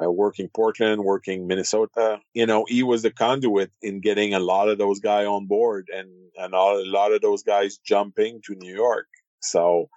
uh, 0.00 0.10
working 0.10 0.48
Portland, 0.54 1.02
working 1.02 1.46
Minnesota. 1.46 2.20
You 2.34 2.46
know, 2.46 2.64
he 2.68 2.82
was 2.82 3.02
the 3.02 3.10
conduit 3.10 3.70
in 3.82 4.00
getting 4.00 4.34
a 4.34 4.38
lot 4.38 4.68
of 4.68 4.78
those 4.78 5.00
guys 5.00 5.26
on 5.26 5.46
board 5.46 5.88
and, 5.94 6.08
and 6.36 6.54
a 6.54 6.58
lot 6.58 7.12
of 7.12 7.20
those 7.20 7.42
guys 7.42 7.78
jumping 7.78 8.40
to 8.46 8.54
New 8.54 8.74
York. 8.74 9.06
So 9.40 9.88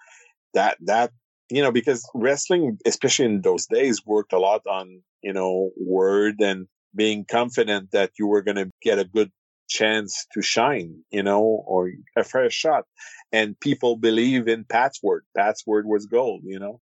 that, 0.54 0.76
that, 0.86 1.12
you 1.50 1.62
know, 1.62 1.72
because 1.72 2.08
wrestling, 2.14 2.78
especially 2.86 3.26
in 3.26 3.42
those 3.42 3.66
days, 3.66 4.04
worked 4.06 4.32
a 4.32 4.38
lot 4.38 4.62
on, 4.66 5.02
you 5.22 5.32
know, 5.32 5.70
word 5.76 6.40
and 6.40 6.66
being 6.94 7.24
confident 7.24 7.90
that 7.92 8.12
you 8.18 8.26
were 8.26 8.42
going 8.42 8.56
to 8.56 8.70
get 8.82 8.98
a 8.98 9.04
good 9.04 9.30
chance 9.68 10.26
to 10.34 10.42
shine, 10.42 11.02
you 11.10 11.22
know, 11.22 11.42
or 11.42 11.90
a 12.16 12.24
fresh 12.24 12.52
shot. 12.52 12.84
And 13.32 13.58
people 13.58 13.96
believe 13.96 14.48
in 14.48 14.64
Pat's 14.64 15.02
word. 15.02 15.24
Pat's 15.36 15.66
word 15.66 15.86
was 15.86 16.06
gold, 16.06 16.42
you 16.44 16.58
know. 16.58 16.80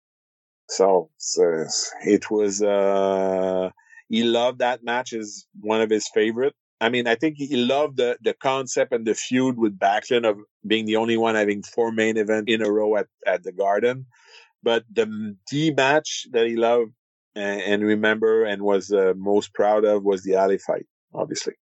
So, 0.69 1.11
so 1.17 1.67
it 2.05 2.31
was, 2.31 2.63
uh, 2.63 3.71
he 4.09 4.23
loved 4.23 4.61
that 4.61 4.85
match 4.85 5.13
as 5.13 5.47
one 5.61 5.81
of 5.81 5.91
his 5.91 6.09
favorite. 6.13 6.55
I 6.81 6.91
mean, 6.91 7.07
I 7.07 7.15
think 7.15 7.37
he 7.39 7.57
loved 7.57 7.97
the, 7.97 8.19
the 8.23 8.35
concept 8.35 8.93
and 8.93 9.07
the 9.07 9.15
feud 9.15 9.57
with 9.57 9.79
Backlund 9.79 10.29
of 10.29 10.39
being 10.67 10.85
the 10.85 10.97
only 10.97 11.17
one 11.17 11.35
having 11.35 11.63
four 11.63 11.91
main 11.91 12.17
events 12.17 12.53
in 12.53 12.63
a 12.63 12.71
row 12.71 12.97
at, 12.97 13.07
at 13.27 13.43
the 13.43 13.53
Garden. 13.53 14.07
But 14.63 14.85
the 14.93 15.37
D 15.51 15.73
match 15.73 16.27
that 16.33 16.47
he 16.47 16.57
loved 16.57 16.93
and, 17.35 17.61
and 17.61 17.83
remember 17.85 18.45
and 18.45 18.63
was 18.63 18.93
uh, 18.93 19.15
most 19.17 19.55
proud 19.55 19.85
of 19.85 20.05
was 20.05 20.23
the 20.23 20.35
alley 20.35 20.59
fight, 20.59 20.87
obviously. 21.15 21.55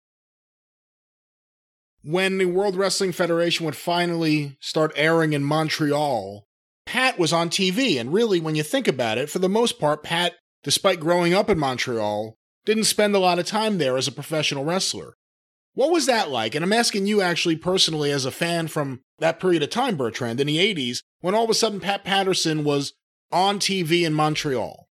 When 2.03 2.37
the 2.37 2.45
World 2.45 2.75
Wrestling 2.75 3.13
Federation 3.13 3.65
would 3.65 3.77
finally 3.77 4.57
start 4.59 4.91
airing 4.95 5.31
in 5.33 5.43
Montreal, 5.43 6.45
Pat 6.85 7.17
was 7.17 7.31
on 7.31 7.49
TV. 7.49 7.99
And 7.99 8.13
really, 8.13 8.41
when 8.41 8.55
you 8.55 8.63
think 8.63 8.87
about 8.87 9.17
it, 9.17 9.29
for 9.29 9.39
the 9.39 9.47
most 9.47 9.79
part, 9.79 10.03
Pat, 10.03 10.33
despite 10.63 10.99
growing 10.99 11.33
up 11.33 11.49
in 11.49 11.57
Montreal, 11.57 12.35
didn't 12.65 12.85
spend 12.85 13.15
a 13.15 13.19
lot 13.19 13.39
of 13.39 13.45
time 13.45 13.77
there 13.77 13.97
as 13.97 14.07
a 14.07 14.11
professional 14.11 14.65
wrestler. 14.65 15.13
What 15.75 15.91
was 15.91 16.05
that 16.05 16.29
like? 16.29 16.55
And 16.55 16.63
I'm 16.63 16.73
asking 16.73 17.07
you 17.07 17.21
actually 17.21 17.55
personally 17.55 18.11
as 18.11 18.25
a 18.25 18.31
fan 18.31 18.67
from 18.67 18.99
that 19.19 19.39
period 19.39 19.63
of 19.63 19.69
time, 19.69 19.95
Bertrand, 19.95 20.39
in 20.39 20.47
the 20.47 20.57
80s, 20.57 20.99
when 21.21 21.33
all 21.33 21.45
of 21.45 21.49
a 21.49 21.55
sudden 21.55 21.79
Pat 21.79 22.03
Patterson 22.03 22.63
was 22.63 22.93
on 23.31 23.59
TV 23.59 24.05
in 24.05 24.13
Montreal. 24.13 24.87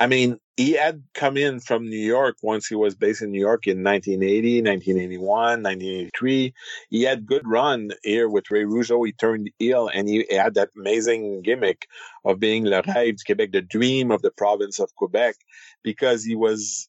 I 0.00 0.08
mean, 0.08 0.38
he 0.56 0.72
had 0.72 1.02
come 1.14 1.36
in 1.36 1.60
from 1.60 1.88
New 1.88 1.96
York 1.96 2.36
once 2.42 2.66
he 2.66 2.74
was 2.74 2.94
based 2.94 3.22
in 3.22 3.30
New 3.30 3.40
York 3.40 3.66
in 3.66 3.82
1980, 3.82 4.62
1981, 4.62 5.62
1983. 5.62 6.54
He 6.90 7.02
had 7.02 7.26
good 7.26 7.46
run 7.46 7.92
here 8.02 8.28
with 8.28 8.50
Ray 8.50 8.64
Rougeau. 8.64 9.06
He 9.06 9.12
turned 9.12 9.50
ill 9.58 9.88
and 9.88 10.08
he 10.08 10.26
had 10.30 10.54
that 10.54 10.70
amazing 10.76 11.42
gimmick 11.42 11.86
of 12.24 12.38
being 12.38 12.64
Le 12.64 12.82
Rêve 12.82 13.16
du 13.16 13.34
Québec, 13.34 13.52
the 13.52 13.62
dream 13.62 14.10
of 14.10 14.20
the 14.20 14.30
province 14.30 14.78
of 14.78 14.94
Quebec, 14.94 15.36
because 15.82 16.22
he 16.24 16.36
was 16.36 16.88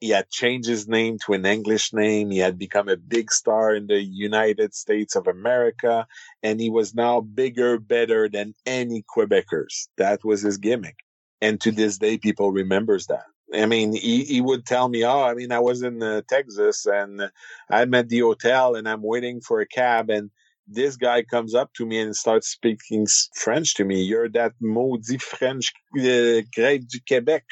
he 0.00 0.10
had 0.10 0.28
changed 0.28 0.68
his 0.68 0.86
name 0.86 1.18
to 1.24 1.32
an 1.32 1.46
English 1.46 1.92
name. 1.92 2.30
He 2.30 2.38
had 2.38 2.58
become 2.58 2.88
a 2.88 2.98
big 2.98 3.32
star 3.32 3.74
in 3.74 3.86
the 3.86 4.02
United 4.02 4.74
States 4.74 5.16
of 5.16 5.26
America, 5.26 6.06
and 6.42 6.60
he 6.60 6.68
was 6.68 6.94
now 6.94 7.22
bigger, 7.22 7.78
better 7.78 8.28
than 8.28 8.54
any 8.66 9.04
Quebecers. 9.08 9.88
That 9.96 10.22
was 10.22 10.42
his 10.42 10.58
gimmick. 10.58 11.05
And 11.40 11.60
to 11.62 11.70
this 11.70 11.98
day, 11.98 12.18
people 12.18 12.50
remembers 12.50 13.06
that. 13.06 13.24
I 13.54 13.66
mean, 13.66 13.94
he, 13.94 14.24
he 14.24 14.40
would 14.40 14.66
tell 14.66 14.88
me, 14.88 15.04
"Oh, 15.04 15.22
I 15.22 15.34
mean, 15.34 15.52
I 15.52 15.60
was 15.60 15.82
in 15.82 16.02
uh, 16.02 16.22
Texas 16.28 16.84
and 16.86 17.30
I'm 17.70 17.94
at 17.94 18.08
the 18.08 18.20
hotel 18.20 18.74
and 18.74 18.88
I'm 18.88 19.02
waiting 19.02 19.40
for 19.40 19.60
a 19.60 19.66
cab 19.66 20.10
and 20.10 20.30
this 20.66 20.96
guy 20.96 21.22
comes 21.22 21.54
up 21.54 21.72
to 21.74 21.86
me 21.86 22.00
and 22.00 22.16
starts 22.16 22.48
speaking 22.48 23.06
French 23.34 23.74
to 23.74 23.84
me. 23.84 24.02
You're 24.02 24.28
that 24.30 24.52
maudit 24.60 25.22
French 25.22 25.72
uh, 25.96 26.42
grec 26.54 26.88
du 26.88 27.00
Québec. 27.00 27.42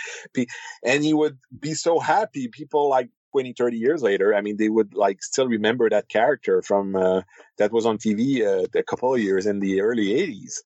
And 0.84 1.04
he 1.04 1.14
would 1.14 1.38
be 1.58 1.74
so 1.74 1.98
happy. 1.98 2.48
People 2.48 2.88
like 2.88 3.10
20, 3.32 3.52
30 3.52 3.76
years 3.76 4.02
later, 4.02 4.34
I 4.34 4.40
mean, 4.40 4.56
they 4.56 4.68
would 4.68 4.94
like 4.94 5.22
still 5.22 5.46
remember 5.46 5.88
that 5.90 6.08
character 6.08 6.62
from, 6.62 6.96
uh, 6.96 7.22
that 7.58 7.72
was 7.72 7.86
on 7.86 7.98
TV 7.98 8.44
uh, 8.44 8.66
a 8.74 8.82
couple 8.82 9.14
of 9.14 9.20
years 9.20 9.46
in 9.46 9.60
the 9.60 9.80
early 9.80 10.08
80s. 10.08 10.58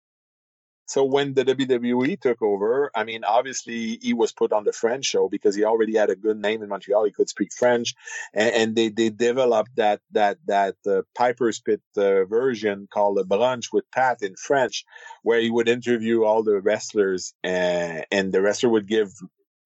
So 0.88 1.04
when 1.04 1.34
the 1.34 1.44
WWE 1.44 2.18
took 2.18 2.40
over, 2.40 2.90
I 2.94 3.04
mean, 3.04 3.22
obviously 3.22 3.98
he 4.00 4.14
was 4.14 4.32
put 4.32 4.52
on 4.52 4.64
the 4.64 4.72
French 4.72 5.04
show 5.04 5.28
because 5.28 5.54
he 5.54 5.62
already 5.62 5.94
had 5.96 6.08
a 6.08 6.16
good 6.16 6.40
name 6.40 6.62
in 6.62 6.70
Montreal. 6.70 7.04
He 7.04 7.12
could 7.12 7.28
speak 7.28 7.52
French, 7.52 7.94
and, 8.32 8.54
and 8.54 8.76
they 8.76 8.88
they 8.88 9.10
developed 9.10 9.76
that 9.76 10.00
that 10.12 10.38
that 10.46 10.76
uh, 10.86 11.02
Piper's 11.14 11.60
Pit 11.60 11.82
uh, 11.98 12.24
version 12.24 12.88
called 12.90 13.18
the 13.18 13.24
Brunch 13.24 13.66
with 13.70 13.84
Pat 13.90 14.22
in 14.22 14.34
French, 14.36 14.86
where 15.22 15.40
he 15.40 15.50
would 15.50 15.68
interview 15.68 16.24
all 16.24 16.42
the 16.42 16.58
wrestlers, 16.58 17.34
and, 17.44 18.06
and 18.10 18.32
the 18.32 18.40
wrestler 18.40 18.70
would 18.70 18.88
give 18.88 19.10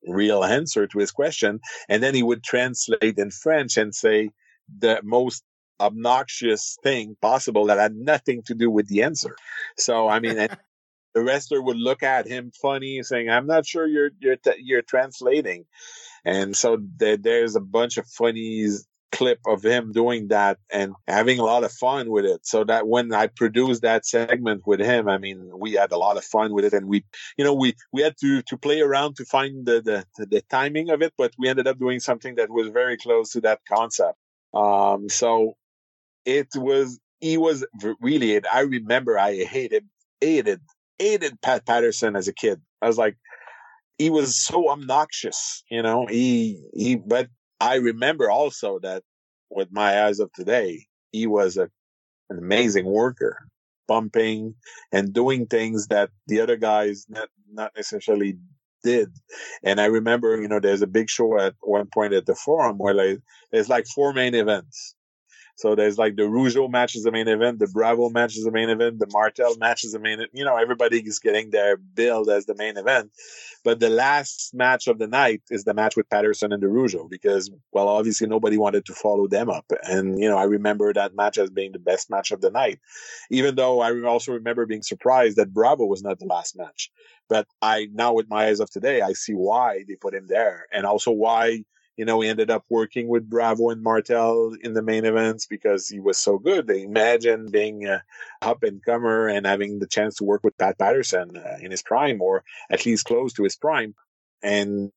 real 0.09 0.43
answer 0.43 0.89
to 0.89 0.99
his 0.99 1.13
question, 1.13 1.61
and 1.89 2.03
then 2.03 2.17
he 2.17 2.25
would 2.25 2.43
translate 2.43 3.17
in 3.17 3.31
French 3.31 3.77
and 3.77 3.95
say 3.95 4.31
the 4.79 5.01
most 5.05 5.45
obnoxious 5.79 6.77
thing 6.83 7.17
possible 7.23 7.67
that 7.67 7.79
had 7.79 7.95
nothing 7.95 8.43
to 8.43 8.55
do 8.55 8.69
with 8.71 8.89
the 8.89 9.05
answer. 9.05 9.37
So 9.77 10.09
I 10.09 10.19
mean, 10.19 10.49
the 11.15 11.23
wrestler 11.23 11.63
would 11.63 11.77
look 11.77 12.03
at 12.03 12.27
him 12.27 12.53
funny, 12.61 13.03
saying, 13.03 13.29
"I'm 13.29 13.47
not 13.47 13.67
sure 13.67 13.87
you're 13.87 14.11
you're 14.21 14.39
you're 14.59 14.83
translating," 14.83 15.67
and 16.25 16.57
so 16.57 16.79
there, 16.97 17.17
there's 17.17 17.57
a 17.57 17.61
bunch 17.61 17.99
of 17.99 18.07
funny 18.07 18.69
clip 19.13 19.39
of 19.47 19.63
him 19.63 19.93
doing 19.93 20.29
that 20.29 20.59
and 20.71 20.95
having 21.07 21.39
a 21.39 21.45
lot 21.45 21.65
of 21.65 21.71
fun 21.71 22.11
with 22.11 22.25
it. 22.25 22.47
So 22.47 22.65
that 22.65 22.89
when 22.89 23.13
I 23.13 23.27
produced 23.27 23.83
that 23.83 24.07
segment 24.07 24.63
with 24.67 24.81
him, 24.81 25.07
I 25.09 25.19
mean, 25.19 25.51
we 25.55 25.73
had 25.75 25.93
a 25.93 25.99
lot 25.99 26.17
of 26.17 26.25
fun 26.25 26.53
with 26.55 26.65
it, 26.65 26.73
and 26.73 26.89
we, 26.89 27.05
you 27.37 27.45
know, 27.45 27.55
we 27.55 27.75
we 27.93 28.03
had 28.03 28.17
to 28.23 28.43
to 28.43 28.57
play 28.57 28.81
around 28.81 29.17
to 29.17 29.25
find 29.25 29.67
the 29.67 30.05
the, 30.17 30.27
the 30.27 30.41
timing 30.43 30.91
of 30.91 31.03
it, 31.03 31.13
but 31.17 31.33
we 31.39 31.49
ended 31.49 31.69
up 31.69 31.79
doing 31.79 32.01
something 32.01 32.37
that 32.37 32.51
was 32.51 32.69
very 32.69 32.97
close 32.97 33.31
to 33.33 33.41
that 33.43 33.61
concept. 33.69 34.19
Um, 34.55 35.09
so 35.09 35.57
it 36.25 36.49
was 36.55 36.99
he 37.21 37.37
was 37.37 37.65
really 38.01 38.33
it. 38.33 38.47
I 38.53 38.61
remember 38.61 39.19
I 39.19 39.45
hated 39.45 39.87
hated 40.21 40.61
hated 41.03 41.41
Pat 41.41 41.67
Patterson 41.67 42.17
as 42.17 42.29
a 42.29 42.33
kid. 42.33 42.61
I 42.81 42.87
was 42.87 42.99
like, 42.99 43.17
he 43.99 44.11
was 44.11 44.37
so 44.37 44.71
obnoxious, 44.71 45.63
you 45.71 45.83
know. 45.83 46.07
He 46.07 46.65
he, 46.75 46.97
but 46.97 47.29
I 47.61 47.77
remember 47.77 48.31
also 48.31 48.79
that 48.81 49.03
with 49.51 49.69
my 49.71 50.05
eyes 50.05 50.19
of 50.19 50.33
today, 50.33 50.87
he 51.13 51.27
was 51.27 51.57
a, 51.57 51.69
an 52.31 52.39
amazing 52.39 52.87
worker, 52.87 53.47
bumping 53.87 54.55
and 54.91 55.13
doing 55.13 55.47
things 55.47 55.89
that 55.89 56.11
the 56.27 56.41
other 56.41 56.57
guys 56.57 57.07
not 57.09 57.29
not 57.53 57.73
necessarily 57.77 58.39
did. 58.83 59.11
And 59.63 59.81
I 59.81 59.87
remember, 59.87 60.41
you 60.41 60.49
know, 60.49 60.61
there's 60.61 60.83
a 60.83 60.87
big 60.87 61.09
show 61.09 61.39
at 61.39 61.55
one 61.61 61.87
point 61.93 62.13
at 62.13 62.27
the 62.27 62.35
forum 62.35 62.79
where 62.79 62.95
like, 62.95 63.21
there's 63.51 63.69
like 63.69 63.87
four 63.87 64.13
main 64.13 64.35
events. 64.35 64.95
So 65.63 65.77
there's 65.77 65.97
like 65.97 66.17
the 66.17 66.25
Rougeau 66.25 66.69
match 66.69 66.97
is 66.97 67.05
the 67.05 67.13
main 67.13 67.29
event, 67.29 67.61
the 67.61 67.69
Bravo 67.69 68.11
match 68.11 68.37
is 68.37 68.43
the 68.43 68.51
main 68.51 68.69
event, 68.69 68.99
the 68.99 69.07
Martel 69.13 69.57
match 69.59 69.85
is 69.85 69.93
the 69.93 70.01
main. 70.01 70.15
Event. 70.15 70.31
You 70.35 70.45
know, 70.45 70.57
everybody 70.57 70.99
is 70.99 71.21
getting 71.21 71.51
their 71.51 71.77
build 71.77 72.29
as 72.29 72.47
the 72.47 72.57
main 72.57 72.77
event, 72.77 73.13
but 73.63 73.79
the 73.79 73.89
last 73.89 74.53
match 74.55 74.89
of 74.89 74.99
the 74.99 75.07
night 75.07 75.41
is 75.51 75.63
the 75.63 75.73
match 75.73 75.95
with 75.95 76.11
Patterson 76.11 76.53
and 76.53 76.61
the 76.61 76.67
Rougeau 76.67 77.09
because, 77.09 77.49
well, 77.71 77.87
obviously 77.89 78.27
nobody 78.27 78.59
wanted 78.59 78.87
to 78.87 78.93
follow 78.93 79.29
them 79.29 79.49
up, 79.51 79.67
and 79.85 80.19
you 80.19 80.29
know, 80.29 80.37
I 80.37 80.45
remember 80.45 80.93
that 80.93 81.15
match 81.15 81.39
as 81.39 81.49
being 81.49 81.71
the 81.71 81.79
best 81.79 82.11
match 82.11 82.33
of 82.33 82.41
the 82.41 82.51
night, 82.51 82.81
even 83.31 83.55
though 83.55 83.81
I 83.81 83.93
also 84.03 84.33
remember 84.33 84.67
being 84.67 84.83
surprised 84.83 85.37
that 85.37 85.55
Bravo 85.55 85.85
was 85.85 86.03
not 86.03 86.19
the 86.19 86.27
last 86.27 86.57
match. 86.57 86.91
But 87.29 87.47
I 87.63 87.87
now, 87.95 88.15
with 88.15 88.29
my 88.29 88.47
eyes 88.47 88.59
of 88.59 88.69
today, 88.69 89.01
I 89.01 89.13
see 89.13 89.33
why 89.33 89.85
they 89.87 89.95
put 89.95 90.13
him 90.13 90.27
there, 90.27 90.67
and 90.73 90.85
also 90.85 91.13
why 91.13 91.63
you 91.97 92.05
know, 92.05 92.17
we 92.17 92.29
ended 92.29 92.51
up 92.51 92.65
working 92.71 93.09
with 93.09 93.29
Bravo 93.29 93.71
and 93.71 93.83
Martel 93.83 94.57
in 94.63 94.73
the 94.73 94.83
main 94.83 95.05
events 95.05 95.47
because 95.47 95.89
he 95.89 96.01
was 96.01 96.19
so 96.19 96.39
good. 96.39 96.67
They 96.67 96.83
imagine 96.83 97.51
being 97.51 97.87
a 97.87 98.03
up 98.41 98.63
and 98.63 98.83
comer 98.83 99.29
and 99.29 99.47
having 99.47 99.79
the 99.79 99.87
chance 99.87 100.17
to 100.17 100.25
work 100.25 100.43
with 100.43 100.57
Pat 100.57 100.79
Patterson 100.79 101.37
uh, 101.37 101.59
in 101.61 101.71
his 101.71 101.83
prime 101.83 102.23
or 102.23 102.45
at 102.71 102.87
least 102.87 103.05
close 103.05 103.35
to 103.35 103.45
his 103.45 103.57
prime. 103.57 103.95
And 104.43 104.91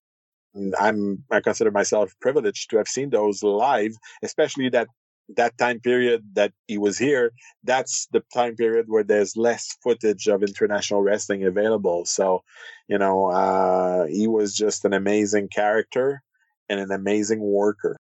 I'm, 0.79 1.23
I 1.29 1.41
consider 1.41 1.71
myself 1.71 2.15
privileged 2.21 2.69
to 2.69 2.77
have 2.77 2.87
seen 2.87 3.09
those 3.09 3.43
live, 3.43 3.91
especially 4.23 4.69
that 4.69 4.87
that 5.35 5.57
time 5.57 5.79
period 5.79 6.23
that 6.33 6.53
he 6.67 6.77
was 6.77 6.99
here, 6.99 7.31
that's 7.63 8.07
the 8.11 8.23
time 8.31 8.55
period 8.55 8.85
where 8.87 9.03
there's 9.03 9.35
less 9.35 9.75
footage 9.81 10.27
of 10.27 10.43
international 10.43 11.01
wrestling 11.01 11.43
available. 11.43 12.05
So, 12.05 12.43
you 12.87 12.99
know, 12.99 13.25
uh, 13.31 14.05
he 14.05 14.27
was 14.27 14.53
just 14.53 14.85
an 14.85 14.93
amazing 14.93 15.47
character 15.49 16.21
and 16.69 16.79
an 16.79 16.91
amazing 16.91 17.39
worker. 17.41 17.97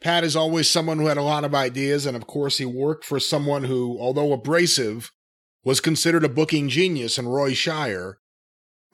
Pat 0.00 0.24
is 0.24 0.34
always 0.34 0.68
someone 0.68 0.98
who 0.98 1.06
had 1.06 1.18
a 1.18 1.22
lot 1.22 1.44
of 1.44 1.54
ideas, 1.54 2.06
and 2.06 2.16
of 2.16 2.26
course, 2.26 2.58
he 2.58 2.64
worked 2.64 3.04
for 3.04 3.20
someone 3.20 3.64
who, 3.64 3.98
although 4.00 4.32
abrasive, 4.32 5.10
was 5.62 5.80
considered 5.80 6.24
a 6.24 6.28
booking 6.28 6.70
genius 6.70 7.18
in 7.18 7.28
Roy 7.28 7.52
Shire. 7.52 8.18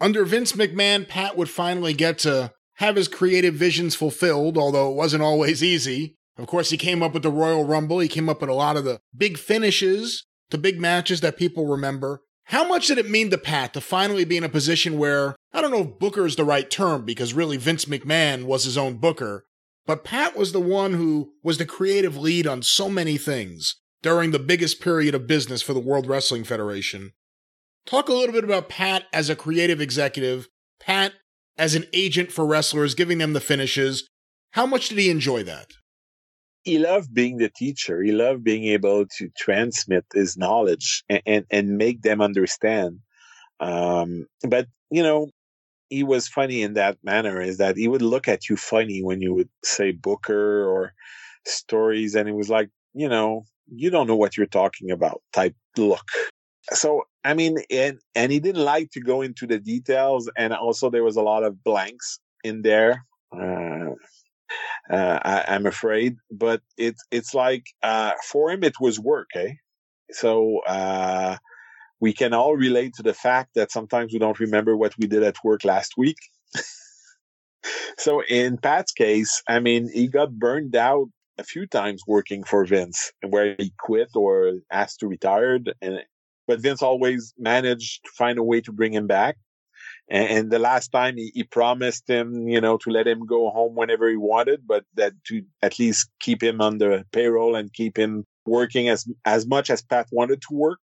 Under 0.01 0.25
Vince 0.25 0.53
McMahon, 0.53 1.09
Pat 1.09 1.37
would 1.37 1.49
finally 1.49 1.95
get 1.95 2.19
to 2.21 2.53
have 2.75 2.97
his 2.97 3.09
creative 3.09 3.55
visions 3.55 3.95
fulfilled, 3.95 4.59
although 4.59 4.91
it 4.91 4.97
wasn't 4.97 5.23
always 5.23 5.63
easy. 5.63 6.17
Of 6.37 6.47
course, 6.47 6.71
he 6.71 6.77
came 6.77 7.03
up 7.03 7.15
with 7.15 7.23
the 7.23 7.31
Royal 7.31 7.65
Rumble, 7.65 8.01
he 8.01 8.09
came 8.09 8.29
up 8.29 8.41
with 8.41 8.51
a 8.51 8.55
lot 8.55 8.77
of 8.77 8.85
the 8.85 9.01
big 9.17 9.39
finishes, 9.39 10.27
the 10.51 10.59
big 10.59 10.81
matches 10.81 11.21
that 11.21 11.39
people 11.39 11.67
remember. 11.67 12.21
How 12.51 12.67
much 12.67 12.87
did 12.87 12.99
it 12.99 13.11
mean 13.11 13.31
to 13.31 13.39
Pat 13.39 13.75
to 13.75 13.81
finally 13.81 14.25
be 14.25 14.37
in 14.37 14.45
a 14.45 14.49
position 14.49 14.99
where, 14.99 15.35
I 15.53 15.61
don't 15.61 15.73
know 15.73 15.83
if 15.83 15.99
booker 15.99 16.25
is 16.27 16.37
the 16.37 16.45
right 16.45 16.71
term 16.71 17.05
because 17.05 17.35
really 17.35 17.57
Vince 17.57 17.87
McMahon 17.87 18.45
was 18.45 18.63
his 18.63 18.79
own 18.79 18.99
booker, 18.99 19.45
but 19.85 20.05
Pat 20.05 20.37
was 20.37 20.53
the 20.53 20.61
one 20.61 20.93
who 20.95 21.33
was 21.43 21.59
the 21.59 21.67
creative 21.67 22.17
lead 22.17 22.47
on 22.47 22.63
so 22.63 22.89
many 22.89 23.19
things 23.19 23.75
during 24.01 24.31
the 24.31 24.39
biggest 24.39 24.81
period 24.81 25.13
of 25.13 25.27
business 25.27 25.61
for 25.61 25.75
the 25.75 25.81
World 25.81 26.07
Wrestling 26.07 26.45
Federation. 26.45 27.13
Talk 27.85 28.09
a 28.09 28.13
little 28.13 28.33
bit 28.33 28.45
about 28.45 28.69
Pat 28.69 29.07
as 29.13 29.29
a 29.29 29.35
creative 29.35 29.81
executive, 29.81 30.49
Pat 30.79 31.15
as 31.59 31.75
an 31.75 31.87
agent 31.93 32.31
for 32.31 32.47
wrestlers, 32.47 32.95
giving 32.95 33.19
them 33.19 33.33
the 33.33 33.41
finishes. 33.41 34.09
How 34.53 34.67
much 34.67 34.89
did 34.89 34.99
he 34.99 35.11
enjoy 35.11 35.43
that? 35.43 35.73
He 36.67 36.79
loved 36.79 37.15
being 37.15 37.39
the 37.39 37.49
teacher. 37.49 38.03
He 38.03 38.11
loved 38.11 38.43
being 38.43 38.65
able 38.65 39.07
to 39.19 39.31
transmit 39.39 40.05
his 40.13 40.37
knowledge 40.37 41.05
and, 41.09 41.23
and, 41.25 41.47
and 41.51 41.79
make 41.79 42.03
them 42.03 42.21
understand. 42.21 42.99
Um, 43.61 44.27
but, 44.43 44.67
you 44.91 45.03
know, 45.03 45.31
he 45.89 46.03
was 46.03 46.27
funny 46.27 46.63
in 46.63 46.75
that 46.75 46.99
manner 47.05 47.41
is 47.41 47.59
that 47.59 47.77
he 47.77 47.87
would 47.87 48.03
look 48.03 48.27
at 48.27 48.49
you 48.49 48.57
funny 48.57 49.01
when 49.01 49.23
you 49.23 49.33
would 49.33 49.49
say 49.65 49.93
Booker 49.93 50.67
or 50.67 50.93
stories. 51.47 52.17
And 52.17 52.29
it 52.29 52.35
was 52.35 52.51
like, 52.51 52.69
you 52.95 53.09
know, 53.09 53.45
you 53.69 53.89
don't 53.91 54.09
know 54.09 54.17
what 54.17 54.37
you're 54.37 54.47
talking 54.47 54.91
about 54.91 55.23
type 55.33 55.55
look. 55.77 56.09
So 56.73 57.05
I 57.23 57.35
mean, 57.35 57.59
and 57.71 58.01
and 58.17 58.33
he 58.33 58.41
didn't 58.41 58.65
like 58.65 58.91
to 58.93 59.01
go 59.01 59.23
into 59.23 59.47
the 59.47 59.59
details, 59.59 60.29
and 60.37 60.53
also 60.53 60.91
there 60.91 61.05
was 61.05 61.17
a 61.17 61.23
lot 61.23 61.45
of 61.45 61.63
blanks 61.63 62.19
in 62.43 62.63
there. 62.63 63.05
Uh, 63.33 63.95
uh, 64.91 65.19
I, 65.23 65.55
am 65.55 65.67
afraid, 65.67 66.17
but 66.31 66.61
it's 66.77 67.03
it's 67.11 67.35
like 67.35 67.65
uh, 67.83 68.13
for 68.25 68.51
him 68.51 68.63
it 68.63 68.81
was 68.81 69.01
work, 69.01 69.29
eh? 69.35 69.55
So 70.13 70.61
uh, 70.67 71.37
we 72.01 72.13
can 72.13 72.33
all 72.33 72.57
relate 72.57 72.95
to 72.95 73.03
the 73.03 73.15
fact 73.15 73.55
that 73.55 73.73
sometimes 73.73 74.13
we 74.13 74.19
don't 74.19 74.39
remember 74.39 74.77
what 74.77 74.95
we 74.99 75.07
did 75.07 75.23
at 75.23 75.43
work 75.43 75.65
last 75.65 75.95
week. 75.97 76.19
so 77.99 78.23
in 78.29 78.59
Pat's 78.59 78.93
case, 78.93 79.43
I 79.49 79.59
mean, 79.59 79.91
he 79.93 80.07
got 80.07 80.39
burned 80.39 80.77
out 80.77 81.09
a 81.39 81.45
few 81.45 81.67
times 81.67 82.03
working 82.07 82.45
for 82.45 82.65
Vince, 82.65 83.13
where 83.27 83.57
he 83.59 83.73
quit 83.79 84.11
or 84.15 84.53
asked 84.71 85.01
to 85.01 85.09
retire, 85.09 85.59
and 85.83 86.01
but 86.47 86.61
Vince 86.61 86.83
always 86.83 87.35
managed 87.37 88.05
to 88.05 88.11
find 88.17 88.39
a 88.39 88.43
way 88.43 88.61
to 88.61 88.73
bring 88.73 88.93
him 88.93 89.09
back. 89.09 89.37
And, 90.09 90.29
and 90.29 90.51
the 90.51 90.59
last 90.59 90.89
time 90.89 91.17
he, 91.17 91.33
he, 91.35 91.43
promised 91.43 92.09
him, 92.09 92.49
you 92.49 92.61
know, 92.61 92.77
to 92.79 92.91
let 92.91 93.07
him 93.07 93.27
go 93.27 93.51
home 93.51 93.75
whenever 93.75 94.09
he 94.09 94.17
wanted, 94.17 94.67
but 94.67 94.85
that 94.95 95.13
to 95.29 95.43
at 95.63 95.79
least 95.79 96.11
keep 96.21 96.43
him 96.43 96.61
on 96.61 96.79
the 96.79 97.05
payroll 97.13 97.57
and 97.57 97.73
keep 97.73 97.99
him 97.99 98.25
working 98.47 98.89
as 98.89 99.07
as 99.25 99.47
much 99.47 99.71
as 99.71 99.83
Pat 99.83 100.07
wanted 100.13 100.41
to 100.43 100.55
work. 100.55 100.79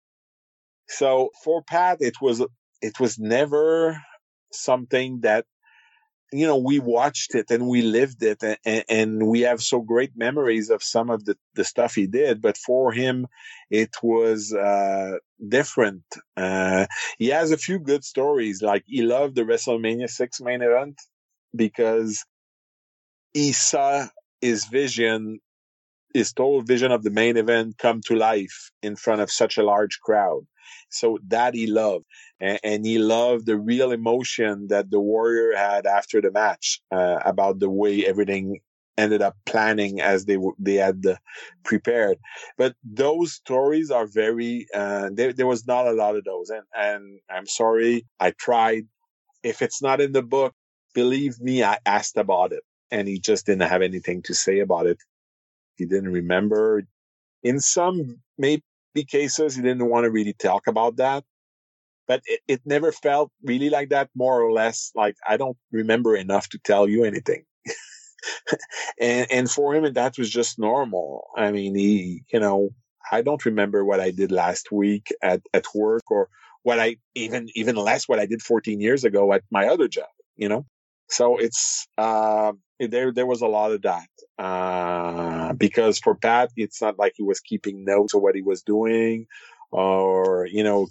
So 0.88 1.30
for 1.44 1.62
Pat, 1.64 1.98
it 2.02 2.22
was 2.22 2.44
it 2.82 3.00
was 3.00 3.20
never 3.20 4.02
something 4.52 5.22
that 5.22 5.46
you 6.32 6.46
know, 6.46 6.58
we 6.58 6.80
watched 6.80 7.36
it 7.36 7.50
and 7.50 7.68
we 7.68 7.82
lived 7.82 8.22
it 8.24 8.44
and, 8.44 8.86
and, 8.88 9.28
we 9.28 9.42
have 9.42 9.62
so 9.62 9.82
great 9.82 10.16
memories 10.16 10.70
of 10.70 10.84
some 10.84 11.10
of 11.10 11.26
the, 11.26 11.36
the 11.56 11.64
stuff 11.64 11.96
he 11.96 12.08
did. 12.08 12.42
But 12.42 12.58
for 12.58 12.92
him, 12.92 13.28
it 13.70 13.96
was, 14.04 14.54
uh, 14.54 15.18
different. 15.48 16.04
Uh, 16.38 16.86
he 17.18 17.28
has 17.28 17.52
a 17.52 17.58
few 17.58 17.80
good 17.80 18.04
stories. 18.04 18.62
Like 18.62 18.84
he 18.86 19.02
loved 19.02 19.36
the 19.36 19.44
WrestleMania 19.44 20.10
6 20.10 20.42
main 20.42 20.62
event 20.62 21.00
because 21.56 22.24
he 23.34 23.52
saw 23.52 24.08
his 24.42 24.66
vision, 24.66 25.40
his 26.14 26.34
total 26.34 26.62
vision 26.62 26.92
of 26.92 27.04
the 27.04 27.12
main 27.12 27.38
event 27.38 27.78
come 27.78 28.02
to 28.06 28.16
life 28.16 28.72
in 28.82 28.96
front 28.96 29.22
of 29.22 29.32
such 29.32 29.58
a 29.58 29.64
large 29.64 30.00
crowd. 30.02 30.46
So 30.90 31.20
that 31.28 31.54
he 31.54 31.68
loved. 31.68 32.06
And, 32.40 32.60
and 32.64 32.86
he 32.86 33.00
loved 33.00 33.46
the 33.46 33.58
real 33.58 33.92
emotion 33.92 34.68
that 34.70 34.90
the 34.90 35.00
warrior 35.00 35.56
had 35.56 35.86
after 35.86 36.22
the 36.22 36.32
match 36.32 36.82
uh, 36.92 37.20
about 37.26 37.60
the 37.60 37.70
way 37.70 38.06
everything 38.06 38.60
ended 38.98 39.22
up 39.22 39.36
planning 39.46 40.02
as 40.02 40.26
they 40.26 40.38
they 40.60 40.76
had 40.76 41.06
uh, 41.06 41.16
prepared. 41.64 42.18
But 42.58 42.76
those 42.84 43.34
stories 43.34 43.92
are 43.92 44.08
very. 44.08 44.68
Uh, 44.74 45.10
there, 45.14 45.34
there 45.34 45.48
was 45.48 45.66
not 45.66 45.88
a 45.88 45.94
lot 45.94 46.16
of 46.18 46.26
those, 46.26 46.50
and 46.50 46.64
and 46.76 47.20
I'm 47.30 47.48
sorry, 47.48 48.06
I 48.20 48.32
tried. 48.32 48.88
If 49.42 49.62
it's 49.62 49.82
not 49.82 50.02
in 50.02 50.12
the 50.12 50.22
book, 50.22 50.54
believe 50.94 51.40
me, 51.40 51.64
I 51.64 51.78
asked 51.86 52.18
about 52.18 52.52
it, 52.52 52.64
and 52.92 53.08
he 53.08 53.20
just 53.20 53.46
didn't 53.46 53.70
have 53.70 53.82
anything 53.82 54.22
to 54.24 54.34
say 54.34 54.60
about 54.60 54.86
it. 54.86 54.98
He 55.80 55.86
didn't 55.86 56.12
remember. 56.12 56.84
In 57.42 57.60
some 57.60 58.18
maybe 58.38 58.62
cases, 59.08 59.56
he 59.56 59.62
didn't 59.62 59.90
want 59.90 60.04
to 60.04 60.12
really 60.12 60.34
talk 60.34 60.68
about 60.68 60.98
that. 60.98 61.24
But 62.08 62.22
it, 62.26 62.42
it 62.48 62.62
never 62.66 62.92
felt 62.92 63.32
really 63.44 63.70
like 63.70 63.90
that, 63.90 64.10
more 64.16 64.42
or 64.42 64.52
less. 64.52 64.92
Like, 64.94 65.16
I 65.28 65.38
don't 65.38 65.58
remember 65.72 66.16
enough 66.16 66.50
to 66.50 66.60
tell 66.60 66.88
you 66.88 67.06
anything. 67.06 67.46
and, 69.00 69.28
and 69.32 69.50
for 69.50 69.76
him, 69.76 69.94
that 69.94 70.18
was 70.18 70.30
just 70.30 70.60
normal. 70.60 71.28
I 71.38 71.52
mean, 71.52 71.76
he, 71.76 72.24
you 72.34 72.40
know, 72.40 72.72
I 73.12 73.22
don't 73.22 73.46
remember 73.46 73.86
what 73.86 74.00
I 74.00 74.12
did 74.12 74.32
last 74.32 74.72
week 74.72 75.08
at, 75.22 75.42
at 75.54 75.66
work 75.74 76.12
or 76.12 76.30
what 76.64 76.80
I 76.80 76.98
even, 77.16 77.48
even 77.56 77.76
less 77.76 78.10
what 78.10 78.20
I 78.20 78.26
did 78.26 78.42
14 78.42 78.82
years 78.82 79.04
ago 79.04 79.32
at 79.32 79.44
my 79.50 79.68
other 79.68 79.88
job, 79.88 80.10
you 80.36 80.50
know? 80.50 80.66
So 81.10 81.38
it's, 81.38 81.88
uh, 81.98 82.54
there, 82.80 83.12
there 83.12 83.26
was 83.26 83.42
a 83.42 83.48
lot 83.48 83.72
of 83.72 83.82
that. 83.82 84.08
Uh, 84.38 85.54
because 85.54 86.00
for 86.00 86.16
Pat, 86.16 86.50
it's 86.56 86.82
not 86.82 86.98
like 86.98 87.14
he 87.16 87.24
was 87.24 87.40
keeping 87.40 87.84
notes 87.84 88.14
of 88.14 88.22
what 88.22 88.36
he 88.36 88.42
was 88.42 88.62
doing 88.62 89.28
or, 89.72 90.48
you 90.50 90.64
know, 90.64 90.88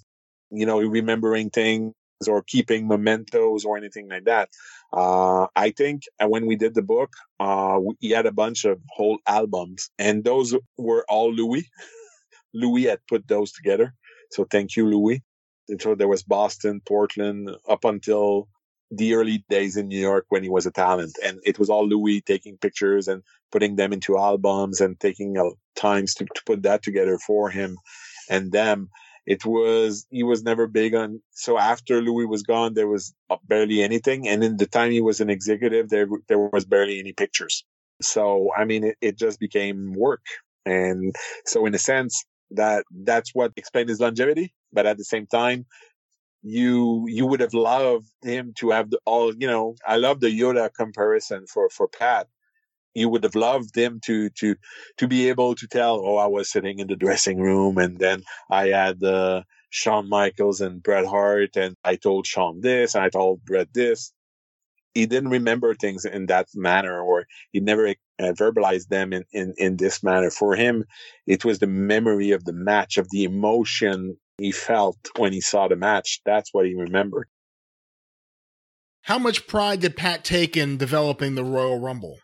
you 0.50 0.66
know, 0.66 0.80
remembering 0.80 1.50
things 1.50 1.94
or 2.26 2.42
keeping 2.42 2.88
mementos 2.88 3.64
or 3.64 3.76
anything 3.76 4.08
like 4.08 4.24
that. 4.24 4.48
Uh, 4.92 5.46
I 5.54 5.70
think 5.70 6.02
when 6.20 6.46
we 6.46 6.56
did 6.56 6.74
the 6.74 6.82
book, 6.82 7.12
uh, 7.38 7.78
we 8.02 8.10
had 8.10 8.26
a 8.26 8.32
bunch 8.32 8.64
of 8.64 8.80
whole 8.90 9.18
albums 9.26 9.90
and 9.98 10.24
those 10.24 10.54
were 10.76 11.04
all 11.08 11.32
Louis. 11.32 11.68
Louis 12.54 12.84
had 12.84 13.00
put 13.08 13.28
those 13.28 13.52
together. 13.52 13.94
So 14.30 14.46
thank 14.50 14.76
you, 14.76 14.86
Louis. 14.86 15.22
And 15.68 15.80
so 15.80 15.94
there 15.94 16.08
was 16.08 16.22
Boston, 16.22 16.80
Portland, 16.86 17.50
up 17.68 17.84
until 17.84 18.48
the 18.90 19.14
early 19.14 19.44
days 19.48 19.76
in 19.76 19.88
New 19.88 20.00
York 20.00 20.26
when 20.28 20.42
he 20.42 20.48
was 20.48 20.66
a 20.66 20.70
talent. 20.70 21.16
And 21.24 21.38
it 21.44 21.58
was 21.58 21.68
all 21.68 21.86
Louis 21.86 22.20
taking 22.20 22.56
pictures 22.56 23.08
and 23.08 23.22
putting 23.52 23.76
them 23.76 23.92
into 23.92 24.18
albums 24.18 24.80
and 24.80 24.98
taking 24.98 25.36
uh, 25.38 25.50
times 25.76 26.14
to, 26.14 26.24
to 26.24 26.42
put 26.46 26.62
that 26.62 26.82
together 26.82 27.18
for 27.18 27.50
him 27.50 27.76
and 28.30 28.52
them. 28.52 28.88
It 29.26 29.44
was, 29.44 30.06
he 30.08 30.22
was 30.22 30.42
never 30.42 30.66
big 30.66 30.94
on, 30.94 31.20
so 31.32 31.58
after 31.58 32.00
Louis 32.00 32.24
was 32.24 32.42
gone, 32.42 32.72
there 32.72 32.88
was 32.88 33.12
barely 33.46 33.82
anything. 33.82 34.26
And 34.26 34.42
in 34.42 34.56
the 34.56 34.66
time 34.66 34.90
he 34.90 35.02
was 35.02 35.20
an 35.20 35.28
executive, 35.28 35.90
there, 35.90 36.08
there 36.28 36.38
was 36.38 36.64
barely 36.64 36.98
any 36.98 37.12
pictures. 37.12 37.62
So, 38.00 38.50
I 38.56 38.64
mean, 38.64 38.84
it, 38.84 38.96
it 39.02 39.18
just 39.18 39.38
became 39.38 39.92
work. 39.92 40.24
And 40.64 41.14
so 41.44 41.66
in 41.66 41.74
a 41.74 41.78
sense, 41.78 42.24
that 42.52 42.84
that's 43.04 43.34
what 43.34 43.52
explained 43.56 43.90
his 43.90 44.00
longevity. 44.00 44.54
But 44.72 44.86
at 44.86 44.96
the 44.96 45.04
same 45.04 45.26
time, 45.26 45.66
you 46.42 47.06
you 47.08 47.26
would 47.26 47.40
have 47.40 47.54
loved 47.54 48.08
him 48.22 48.52
to 48.56 48.70
have 48.70 48.90
the, 48.90 48.98
all 49.04 49.34
you 49.34 49.46
know 49.46 49.74
i 49.86 49.96
love 49.96 50.20
the 50.20 50.28
yoda 50.28 50.72
comparison 50.72 51.46
for 51.46 51.68
for 51.68 51.88
pat 51.88 52.28
you 52.94 53.08
would 53.08 53.24
have 53.24 53.34
loved 53.34 53.76
him 53.76 54.00
to 54.04 54.30
to 54.30 54.54
to 54.96 55.08
be 55.08 55.28
able 55.28 55.54
to 55.54 55.66
tell 55.66 56.00
oh 56.04 56.16
i 56.16 56.26
was 56.26 56.50
sitting 56.50 56.78
in 56.78 56.86
the 56.86 56.96
dressing 56.96 57.40
room 57.40 57.76
and 57.78 57.98
then 57.98 58.22
i 58.50 58.68
had 58.68 59.02
uh, 59.02 59.42
Shawn 59.70 60.08
Michaels 60.08 60.62
and 60.62 60.82
Bret 60.82 61.04
Hart 61.04 61.56
and 61.56 61.76
I 61.84 61.96
told 61.96 62.26
Shawn 62.26 62.62
this 62.62 62.94
and 62.94 63.04
I 63.04 63.10
told 63.10 63.44
Bret 63.44 63.68
this 63.74 64.12
he 64.94 65.06
didn't 65.06 65.30
remember 65.30 65.74
things 65.74 66.04
in 66.04 66.26
that 66.26 66.48
manner 66.54 67.00
or 67.00 67.26
he 67.52 67.60
never 67.60 67.88
uh, 67.88 67.94
verbalized 68.32 68.88
them 68.88 69.12
in, 69.12 69.24
in, 69.32 69.54
in 69.56 69.76
this 69.76 70.02
manner. 70.02 70.30
For 70.30 70.56
him, 70.56 70.84
it 71.26 71.44
was 71.44 71.58
the 71.58 71.68
memory 71.68 72.32
of 72.32 72.44
the 72.44 72.52
match, 72.52 72.96
of 72.98 73.08
the 73.10 73.24
emotion 73.24 74.16
he 74.38 74.52
felt 74.52 74.96
when 75.16 75.32
he 75.32 75.40
saw 75.40 75.68
the 75.68 75.76
match. 75.76 76.20
That's 76.24 76.54
what 76.54 76.66
he 76.66 76.74
remembered. 76.74 77.28
How 79.02 79.18
much 79.18 79.46
pride 79.46 79.80
did 79.80 79.96
Pat 79.96 80.24
take 80.24 80.56
in 80.56 80.76
developing 80.76 81.34
the 81.34 81.44
Royal 81.44 81.78
Rumble? 81.78 82.18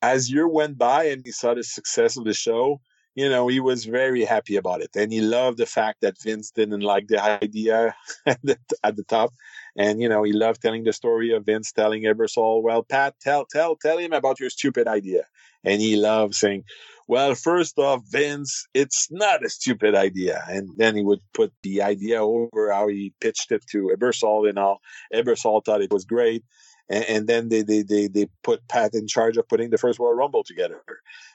As 0.00 0.30
year 0.30 0.48
went 0.48 0.78
by 0.78 1.04
and 1.04 1.22
he 1.24 1.32
saw 1.32 1.54
the 1.54 1.64
success 1.64 2.16
of 2.16 2.24
the 2.24 2.34
show, 2.34 2.80
you 3.14 3.28
know, 3.28 3.46
he 3.48 3.60
was 3.60 3.84
very 3.84 4.24
happy 4.24 4.56
about 4.56 4.80
it. 4.80 4.90
And 4.96 5.12
he 5.12 5.20
loved 5.20 5.58
the 5.58 5.66
fact 5.66 6.00
that 6.00 6.20
Vince 6.20 6.50
didn't 6.50 6.80
like 6.80 7.08
the 7.08 7.22
idea 7.22 7.94
at 8.26 8.40
the, 8.42 8.56
at 8.82 8.96
the 8.96 9.04
top. 9.04 9.32
And, 9.76 10.00
you 10.00 10.08
know, 10.08 10.22
he 10.22 10.32
loved 10.32 10.62
telling 10.62 10.84
the 10.84 10.92
story 10.92 11.32
of 11.32 11.46
Vince 11.46 11.72
telling 11.72 12.02
Ebersol, 12.02 12.62
well, 12.62 12.82
Pat, 12.82 13.14
tell, 13.20 13.46
tell, 13.46 13.76
tell 13.76 13.98
him 13.98 14.12
about 14.12 14.40
your 14.40 14.50
stupid 14.50 14.86
idea. 14.86 15.24
And 15.64 15.80
he 15.80 15.96
loved 15.96 16.34
saying, 16.34 16.64
well, 17.06 17.34
first 17.34 17.78
off, 17.78 18.02
Vince, 18.08 18.66
it's 18.74 19.08
not 19.10 19.44
a 19.44 19.50
stupid 19.50 19.94
idea. 19.94 20.42
And 20.48 20.70
then 20.76 20.96
he 20.96 21.02
would 21.02 21.20
put 21.34 21.52
the 21.62 21.82
idea 21.82 22.22
over 22.22 22.72
how 22.72 22.88
he 22.88 23.12
pitched 23.20 23.52
it 23.52 23.64
to 23.72 23.94
Ebersol 23.94 24.48
and 24.48 24.58
all. 24.58 24.80
Ebersol 25.12 25.64
thought 25.64 25.82
it 25.82 25.92
was 25.92 26.04
great. 26.04 26.44
And, 26.92 27.04
and 27.08 27.26
then 27.26 27.48
they, 27.48 27.62
they, 27.62 27.82
they, 27.82 28.06
they 28.06 28.26
put 28.44 28.68
Pat 28.68 28.94
in 28.94 29.06
charge 29.06 29.36
of 29.38 29.48
putting 29.48 29.70
the 29.70 29.78
first 29.78 29.98
Royal 29.98 30.14
Rumble 30.14 30.44
together. 30.44 30.82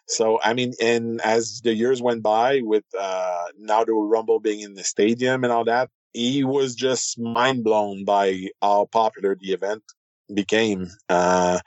So, 0.07 0.39
I 0.41 0.53
mean, 0.53 0.73
and 0.81 1.19
as 1.21 1.61
the 1.63 1.73
years 1.73 2.01
went 2.01 2.21
by 2.21 2.61
with, 2.61 2.85
uh, 2.97 3.45
now 3.59 3.83
the 3.83 3.93
Rumble 3.93 4.39
being 4.39 4.61
in 4.61 4.75
the 4.75 4.83
stadium 4.83 5.43
and 5.43 5.51
all 5.51 5.65
that, 5.65 5.89
he 6.13 6.43
was 6.43 6.75
just 6.75 7.19
mind 7.19 7.63
blown 7.63 8.05
by 8.05 8.47
how 8.61 8.87
popular 8.91 9.35
the 9.35 9.51
event 9.53 9.83
became. 10.33 10.87
Uh, 11.09 11.59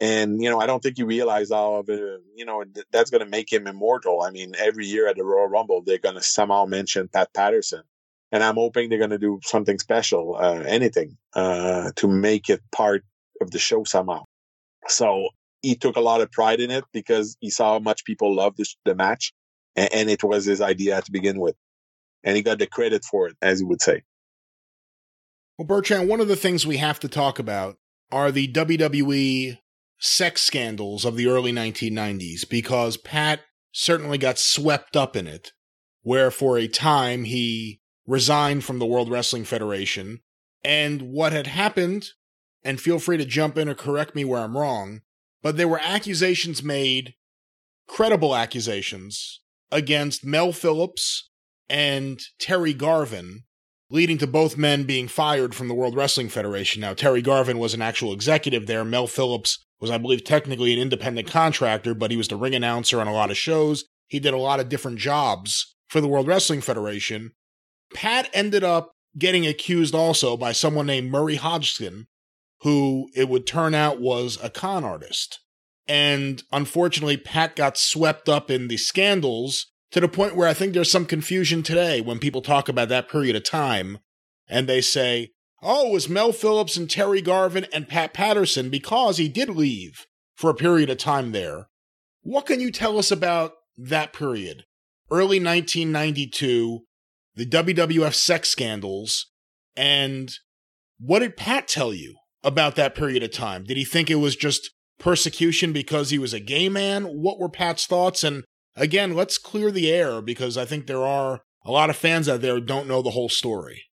and, 0.00 0.42
you 0.42 0.50
know, 0.50 0.60
I 0.60 0.66
don't 0.66 0.82
think 0.82 0.96
he 0.96 1.02
realized 1.02 1.52
how, 1.52 1.76
of 1.76 1.88
uh, 1.88 2.18
you 2.34 2.44
know, 2.44 2.64
that's 2.92 3.10
going 3.10 3.24
to 3.24 3.30
make 3.30 3.52
him 3.52 3.66
immortal. 3.66 4.22
I 4.22 4.30
mean, 4.30 4.54
every 4.58 4.86
year 4.86 5.08
at 5.08 5.16
the 5.16 5.24
Royal 5.24 5.48
Rumble, 5.48 5.82
they're 5.82 5.98
going 5.98 6.16
to 6.16 6.22
somehow 6.22 6.66
mention 6.66 7.08
Pat 7.08 7.32
Patterson. 7.32 7.82
And 8.30 8.44
I'm 8.44 8.56
hoping 8.56 8.88
they're 8.88 8.98
going 8.98 9.10
to 9.10 9.18
do 9.18 9.40
something 9.42 9.78
special, 9.78 10.36
uh, 10.38 10.62
anything, 10.66 11.16
uh, 11.34 11.92
to 11.96 12.08
make 12.08 12.50
it 12.50 12.60
part 12.70 13.02
of 13.40 13.50
the 13.50 13.58
show 13.58 13.84
somehow. 13.84 14.24
So 14.86 15.28
he 15.62 15.74
took 15.74 15.96
a 15.96 16.00
lot 16.00 16.20
of 16.20 16.30
pride 16.30 16.60
in 16.60 16.70
it 16.70 16.84
because 16.92 17.36
he 17.40 17.50
saw 17.50 17.74
how 17.74 17.78
much 17.78 18.04
people 18.04 18.34
loved 18.34 18.58
the, 18.58 18.66
the 18.84 18.94
match 18.94 19.32
and, 19.76 19.88
and 19.92 20.10
it 20.10 20.22
was 20.22 20.44
his 20.44 20.60
idea 20.60 21.00
to 21.00 21.12
begin 21.12 21.40
with. 21.40 21.56
And 22.24 22.36
he 22.36 22.42
got 22.42 22.58
the 22.58 22.66
credit 22.66 23.04
for 23.04 23.28
it, 23.28 23.36
as 23.40 23.60
he 23.60 23.64
would 23.64 23.80
say. 23.80 24.02
Well, 25.56 25.66
Bertrand, 25.66 26.08
one 26.08 26.20
of 26.20 26.28
the 26.28 26.36
things 26.36 26.66
we 26.66 26.76
have 26.76 27.00
to 27.00 27.08
talk 27.08 27.38
about 27.38 27.76
are 28.10 28.30
the 28.30 28.52
WWE 28.52 29.58
sex 29.98 30.42
scandals 30.42 31.04
of 31.04 31.16
the 31.16 31.26
early 31.26 31.52
1990s 31.52 32.48
because 32.48 32.96
Pat 32.96 33.40
certainly 33.72 34.18
got 34.18 34.38
swept 34.38 34.96
up 34.96 35.16
in 35.16 35.26
it, 35.26 35.52
where 36.02 36.30
for 36.30 36.58
a 36.58 36.68
time 36.68 37.24
he 37.24 37.80
resigned 38.06 38.64
from 38.64 38.78
the 38.78 38.86
World 38.86 39.10
Wrestling 39.10 39.44
Federation. 39.44 40.20
And 40.64 41.02
what 41.02 41.32
had 41.32 41.46
happened, 41.46 42.10
and 42.68 42.78
feel 42.78 42.98
free 42.98 43.16
to 43.16 43.24
jump 43.24 43.56
in 43.56 43.66
or 43.66 43.74
correct 43.74 44.14
me 44.14 44.26
where 44.26 44.42
I'm 44.42 44.54
wrong, 44.54 45.00
but 45.42 45.56
there 45.56 45.66
were 45.66 45.80
accusations 45.82 46.62
made, 46.62 47.14
credible 47.88 48.36
accusations, 48.36 49.40
against 49.72 50.22
Mel 50.22 50.52
Phillips 50.52 51.30
and 51.70 52.20
Terry 52.38 52.74
Garvin, 52.74 53.44
leading 53.88 54.18
to 54.18 54.26
both 54.26 54.58
men 54.58 54.84
being 54.84 55.08
fired 55.08 55.54
from 55.54 55.68
the 55.68 55.74
World 55.74 55.96
Wrestling 55.96 56.28
Federation. 56.28 56.82
Now, 56.82 56.92
Terry 56.92 57.22
Garvin 57.22 57.58
was 57.58 57.72
an 57.72 57.80
actual 57.80 58.12
executive 58.12 58.66
there. 58.66 58.84
Mel 58.84 59.06
Phillips 59.06 59.64
was, 59.80 59.90
I 59.90 59.96
believe, 59.96 60.22
technically 60.22 60.74
an 60.74 60.78
independent 60.78 61.26
contractor, 61.26 61.94
but 61.94 62.10
he 62.10 62.18
was 62.18 62.28
the 62.28 62.36
ring 62.36 62.54
announcer 62.54 63.00
on 63.00 63.08
a 63.08 63.14
lot 63.14 63.30
of 63.30 63.38
shows. 63.38 63.86
He 64.08 64.20
did 64.20 64.34
a 64.34 64.38
lot 64.38 64.60
of 64.60 64.68
different 64.68 64.98
jobs 64.98 65.74
for 65.88 66.02
the 66.02 66.08
World 66.08 66.26
Wrestling 66.26 66.60
Federation. 66.60 67.32
Pat 67.94 68.28
ended 68.34 68.62
up 68.62 68.92
getting 69.16 69.46
accused 69.46 69.94
also 69.94 70.36
by 70.36 70.52
someone 70.52 70.84
named 70.84 71.10
Murray 71.10 71.36
Hodgson, 71.36 72.08
who 72.62 73.08
it 73.14 73.28
would 73.28 73.46
turn 73.46 73.74
out 73.74 74.00
was 74.00 74.38
a 74.42 74.50
con 74.50 74.84
artist. 74.84 75.40
And 75.86 76.42
unfortunately, 76.52 77.16
Pat 77.16 77.56
got 77.56 77.78
swept 77.78 78.28
up 78.28 78.50
in 78.50 78.68
the 78.68 78.76
scandals 78.76 79.66
to 79.90 80.00
the 80.00 80.08
point 80.08 80.36
where 80.36 80.48
I 80.48 80.54
think 80.54 80.74
there's 80.74 80.90
some 80.90 81.06
confusion 81.06 81.62
today 81.62 82.00
when 82.00 82.18
people 82.18 82.42
talk 82.42 82.68
about 82.68 82.88
that 82.90 83.08
period 83.08 83.36
of 83.36 83.44
time 83.44 83.98
and 84.46 84.68
they 84.68 84.80
say, 84.80 85.30
oh, 85.62 85.88
it 85.88 85.92
was 85.92 86.08
Mel 86.08 86.32
Phillips 86.32 86.76
and 86.76 86.90
Terry 86.90 87.22
Garvin 87.22 87.66
and 87.72 87.88
Pat 87.88 88.12
Patterson 88.12 88.68
because 88.68 89.16
he 89.16 89.28
did 89.28 89.48
leave 89.48 90.06
for 90.34 90.50
a 90.50 90.54
period 90.54 90.90
of 90.90 90.98
time 90.98 91.32
there. 91.32 91.68
What 92.22 92.46
can 92.46 92.60
you 92.60 92.70
tell 92.70 92.98
us 92.98 93.10
about 93.10 93.52
that 93.76 94.12
period? 94.12 94.64
Early 95.10 95.42
1992, 95.42 96.80
the 97.34 97.46
WWF 97.46 98.12
sex 98.12 98.50
scandals, 98.50 99.26
and 99.74 100.30
what 101.00 101.20
did 101.20 101.36
Pat 101.36 101.66
tell 101.66 101.94
you 101.94 102.16
about 102.42 102.76
that 102.76 102.94
period 102.94 103.22
of 103.22 103.30
time? 103.30 103.64
Did 103.64 103.76
he 103.76 103.84
think 103.84 104.10
it 104.10 104.16
was 104.16 104.36
just 104.36 104.70
persecution 104.98 105.72
because 105.72 106.10
he 106.10 106.18
was 106.18 106.32
a 106.32 106.40
gay 106.40 106.68
man? 106.68 107.04
What 107.04 107.38
were 107.38 107.48
Pat's 107.48 107.86
thoughts? 107.86 108.24
And 108.24 108.44
again, 108.76 109.14
let's 109.14 109.38
clear 109.38 109.70
the 109.70 109.90
air 109.90 110.20
because 110.20 110.56
I 110.56 110.64
think 110.64 110.86
there 110.86 111.04
are 111.04 111.40
a 111.64 111.70
lot 111.70 111.90
of 111.90 111.96
fans 111.96 112.28
out 112.28 112.40
there 112.40 112.54
who 112.54 112.60
don't 112.60 112.88
know 112.88 113.02
the 113.02 113.10
whole 113.10 113.28
story. 113.28 113.84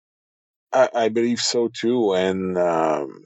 I, 0.74 0.90
I 0.94 1.10
believe 1.10 1.40
so 1.40 1.70
too. 1.70 2.14
And 2.14 2.58
um, 2.58 3.24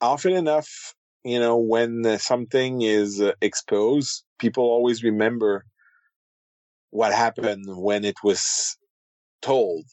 often 0.00 0.32
enough, 0.32 0.94
you 1.24 1.40
know, 1.40 1.56
when 1.56 2.18
something 2.18 2.82
is 2.82 3.20
uh, 3.20 3.32
exposed, 3.40 4.24
people 4.38 4.64
always 4.64 5.02
remember 5.02 5.64
what 6.90 7.12
happened 7.12 7.64
when 7.66 8.04
it 8.04 8.16
was 8.22 8.76
told. 9.42 9.84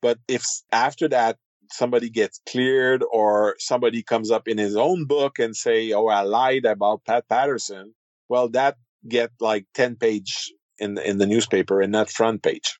But 0.00 0.18
if 0.28 0.44
after 0.72 1.08
that 1.08 1.36
somebody 1.70 2.10
gets 2.10 2.40
cleared 2.48 3.04
or 3.12 3.56
somebody 3.58 4.02
comes 4.02 4.30
up 4.30 4.48
in 4.48 4.58
his 4.58 4.76
own 4.76 5.06
book 5.06 5.38
and 5.38 5.56
say, 5.56 5.92
"Oh, 5.92 6.06
I 6.06 6.22
lied 6.22 6.64
about 6.64 7.04
Pat 7.04 7.28
Patterson," 7.28 7.94
well, 8.28 8.48
that 8.50 8.76
get 9.06 9.30
like 9.40 9.66
ten 9.74 9.96
page 9.96 10.52
in 10.78 10.98
in 10.98 11.18
the 11.18 11.26
newspaper 11.26 11.80
and 11.80 11.92
not 11.92 12.10
front 12.10 12.42
page. 12.42 12.78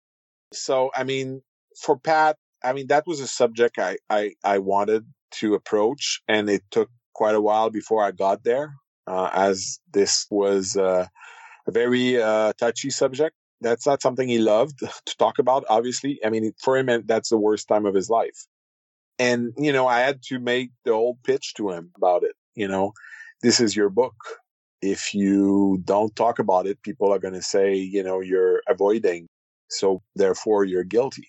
So, 0.53 0.91
I 0.95 1.05
mean, 1.05 1.43
for 1.81 1.99
Pat, 1.99 2.37
I 2.63 2.73
mean 2.73 2.89
that 2.89 3.07
was 3.07 3.21
a 3.21 3.27
subject 3.27 3.79
I 3.79 3.99
I, 4.11 4.35
I 4.45 4.59
wanted 4.59 5.05
to 5.41 5.55
approach, 5.55 6.23
and 6.29 6.49
it 6.49 6.63
took 6.71 6.91
quite 7.15 7.35
a 7.35 7.41
while 7.41 7.71
before 7.71 8.05
I 8.05 8.13
got 8.13 8.45
there, 8.45 8.75
uh, 9.07 9.31
as 9.33 9.81
this 9.93 10.27
was 10.31 10.77
uh, 10.77 11.07
a 11.67 11.71
very 11.71 12.21
uh, 12.21 12.53
touchy 12.59 12.91
subject. 12.91 13.35
That's 13.61 13.87
not 13.87 14.03
something 14.03 14.29
he 14.29 14.39
loved 14.39 14.79
to 15.07 15.17
talk 15.19 15.39
about. 15.39 15.65
Obviously, 15.69 16.21
I 16.25 16.31
mean, 16.31 16.53
for 16.63 16.77
him, 16.79 17.05
that's 17.07 17.29
the 17.29 17.39
worst 17.39 17.69
time 17.69 17.87
of 17.87 17.95
his 17.95 18.09
life. 18.09 18.47
And, 19.19 19.53
you 19.57 19.73
know, 19.73 19.87
I 19.87 20.01
had 20.01 20.23
to 20.29 20.39
make 20.39 20.71
the 20.85 20.93
whole 20.93 21.19
pitch 21.25 21.55
to 21.55 21.71
him 21.71 21.91
about 21.97 22.23
it. 22.23 22.37
You 22.55 22.69
know, 22.69 22.93
this 23.43 23.61
is 23.61 23.75
your 23.75 23.91
book. 23.91 24.15
If 24.81 25.13
you 25.13 25.81
don't 25.85 26.15
talk 26.15 26.39
about 26.39 26.67
it, 26.67 26.83
people 26.83 27.13
are 27.13 27.19
going 27.19 27.35
to 27.35 27.43
say, 27.43 27.75
you 27.75 28.03
know, 28.03 28.21
you're 28.21 28.63
avoiding. 28.69 29.27
So 29.69 30.03
therefore 30.15 30.65
you're 30.65 30.85
guilty. 30.85 31.29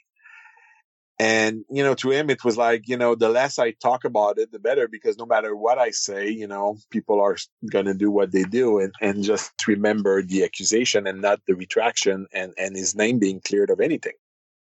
And, 1.22 1.66
you 1.69 1.84
know, 1.84 1.95
to 1.95 2.11
him, 2.11 2.30
it 2.30 2.45
was 2.45 2.56
like, 2.56 2.88
you 2.88 2.95
know, 2.95 3.14
the 3.14 3.27
less 3.27 3.59
I 3.59 3.72
talk 3.72 4.06
about 4.06 4.38
it, 4.38 4.53
the 4.53 4.59
better, 4.59 4.88
because 4.88 5.18
no 5.18 5.26
matter 5.26 5.53
what 5.53 5.77
I 5.77 5.90
say, 5.90 6.30
you 6.30 6.48
know, 6.48 6.77
people 6.92 7.19
are 7.19 7.35
going 7.69 7.88
to 7.88 7.93
do 7.93 8.09
what 8.09 8.32
they 8.32 8.43
do 8.43 8.80
and, 8.80 8.93
and 9.01 9.22
just 9.22 9.51
remember 9.68 10.22
the 10.22 10.45
accusation 10.45 11.08
and 11.08 11.22
not 11.22 11.42
the 11.45 11.56
retraction 11.56 12.27
and, 12.32 12.53
and 12.58 12.74
his 12.74 12.95
name 12.95 13.19
being 13.19 13.42
cleared 13.42 13.69
of 13.69 13.82
anything, 13.82 14.14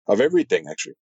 of 0.08 0.22
everything, 0.22 0.68
actually. 0.70 0.98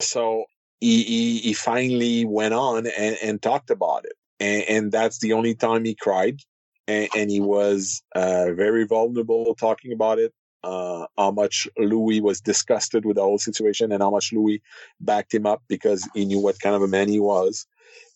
So 0.00 0.46
he, 0.84 1.02
he, 1.02 1.38
he 1.38 1.52
finally 1.54 2.26
went 2.26 2.52
on 2.52 2.86
and, 2.86 3.16
and 3.22 3.40
talked 3.40 3.70
about 3.70 4.04
it. 4.04 4.12
And, 4.38 4.62
and, 4.68 4.92
that's 4.92 5.18
the 5.18 5.32
only 5.32 5.54
time 5.54 5.84
he 5.84 5.94
cried. 5.94 6.40
And, 6.86 7.08
and 7.16 7.30
he 7.30 7.40
was 7.40 8.02
uh, 8.14 8.52
very 8.52 8.84
vulnerable 8.84 9.54
talking 9.54 9.92
about 9.92 10.18
it. 10.18 10.34
Uh, 10.62 11.06
how 11.16 11.30
much 11.30 11.66
Louis 11.78 12.20
was 12.20 12.40
disgusted 12.40 13.04
with 13.04 13.16
the 13.16 13.22
whole 13.22 13.38
situation 13.38 13.92
and 13.92 14.02
how 14.02 14.10
much 14.10 14.32
Louis 14.32 14.62
backed 15.00 15.32
him 15.32 15.46
up 15.46 15.62
because 15.68 16.08
he 16.14 16.24
knew 16.26 16.38
what 16.38 16.60
kind 16.60 16.74
of 16.74 16.82
a 16.82 16.88
man 16.88 17.08
he 17.08 17.20
was. 17.20 17.66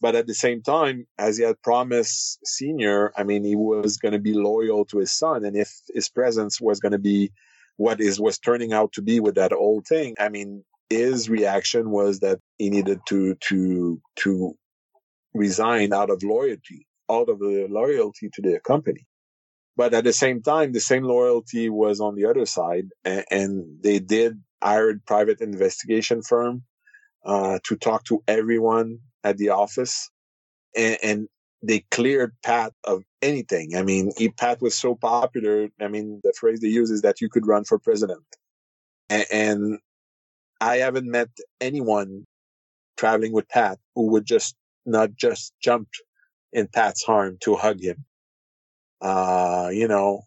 But 0.01 0.15
at 0.15 0.27
the 0.27 0.35
same 0.35 0.63
time, 0.63 1.07
as 1.19 1.39
he 1.39 1.45
had 1.45 1.61
promised 1.63 2.47
Senior, 2.47 3.13
I 3.17 3.25
mean, 3.25 3.45
he 3.45 3.57
was 3.57 3.97
going 3.97 4.13
to 4.13 4.19
be 4.19 4.33
loyal 4.35 4.85
to 4.87 4.99
his 4.99 5.13
son. 5.13 5.45
And 5.45 5.57
if 5.57 5.73
his 5.95 6.09
presence 6.09 6.61
was 6.61 6.81
going 6.81 6.93
to 6.93 6.99
be 6.99 7.33
what 7.77 8.01
is 8.01 8.21
was 8.21 8.39
turning 8.39 8.73
out 8.73 8.93
to 8.93 9.03
be 9.03 9.21
with 9.21 9.37
that 9.37 9.53
old 9.53 9.87
thing, 9.87 10.17
I 10.19 10.29
mean, 10.29 10.65
his 10.91 11.29
reaction 11.29 11.91
was 11.91 12.21
that 12.21 12.41
he 12.59 12.71
needed 12.71 13.01
to 13.09 13.35
to 13.49 14.01
to 14.17 14.55
resign 15.35 15.93
out 15.93 16.11
of 16.11 16.23
loyalty, 16.23 16.87
out 17.11 17.29
of 17.29 17.39
the 17.39 17.67
loyalty 17.71 18.31
to 18.33 18.43
the 18.43 18.61
company. 18.61 19.07
But 19.77 19.95
at 19.95 20.05
the 20.05 20.13
same 20.13 20.43
time, 20.43 20.73
the 20.73 20.81
same 20.81 21.05
loyalty 21.05 21.69
was 21.69 22.01
on 22.01 22.17
the 22.17 22.25
other 22.25 22.47
side, 22.47 22.89
and, 23.05 23.25
and 23.31 23.83
they 23.83 24.01
did 24.01 24.43
hire 24.63 24.91
a 24.91 24.99
private 25.07 25.41
investigation 25.41 26.23
firm 26.23 26.65
uh, 27.25 27.59
to 27.65 27.77
talk 27.77 28.05
to 28.05 28.23
everyone 28.27 28.99
at 29.23 29.37
the 29.37 29.51
office, 29.51 30.11
and, 30.77 30.99
and 31.03 31.29
they 31.63 31.85
cleared 31.91 32.35
Pat 32.43 32.73
of 32.85 33.05
anything. 33.23 33.77
I 33.77 33.83
mean, 33.83 34.13
Pat 34.37 34.61
was 34.61 34.77
so 34.77 34.95
popular. 34.95 35.69
I 35.81 35.89
mean, 35.89 36.21
the 36.25 36.33
phrase 36.39 36.61
they 36.61 36.69
use 36.69 36.91
is 36.91 37.03
that 37.03 37.21
you 37.21 37.29
could 37.29 37.47
run 37.47 37.65
for 37.65 37.79
president. 37.79 38.25
And, 39.11 39.27
and 39.31 39.79
I 40.61 40.77
haven't 40.79 41.11
met 41.11 41.29
anyone 41.61 42.27
traveling 42.97 43.33
with 43.33 43.49
Pat 43.49 43.79
who 43.95 44.09
would 44.09 44.27
just 44.27 44.57
not 44.85 45.15
just 45.17 45.53
jump 45.63 45.89
in 46.53 46.69
Pat's 46.69 47.05
arm 47.07 47.39
to 47.43 47.57
hug 47.57 47.81
him. 47.81 48.05
Uh, 49.01 49.71
you 49.73 49.87
know, 49.87 50.23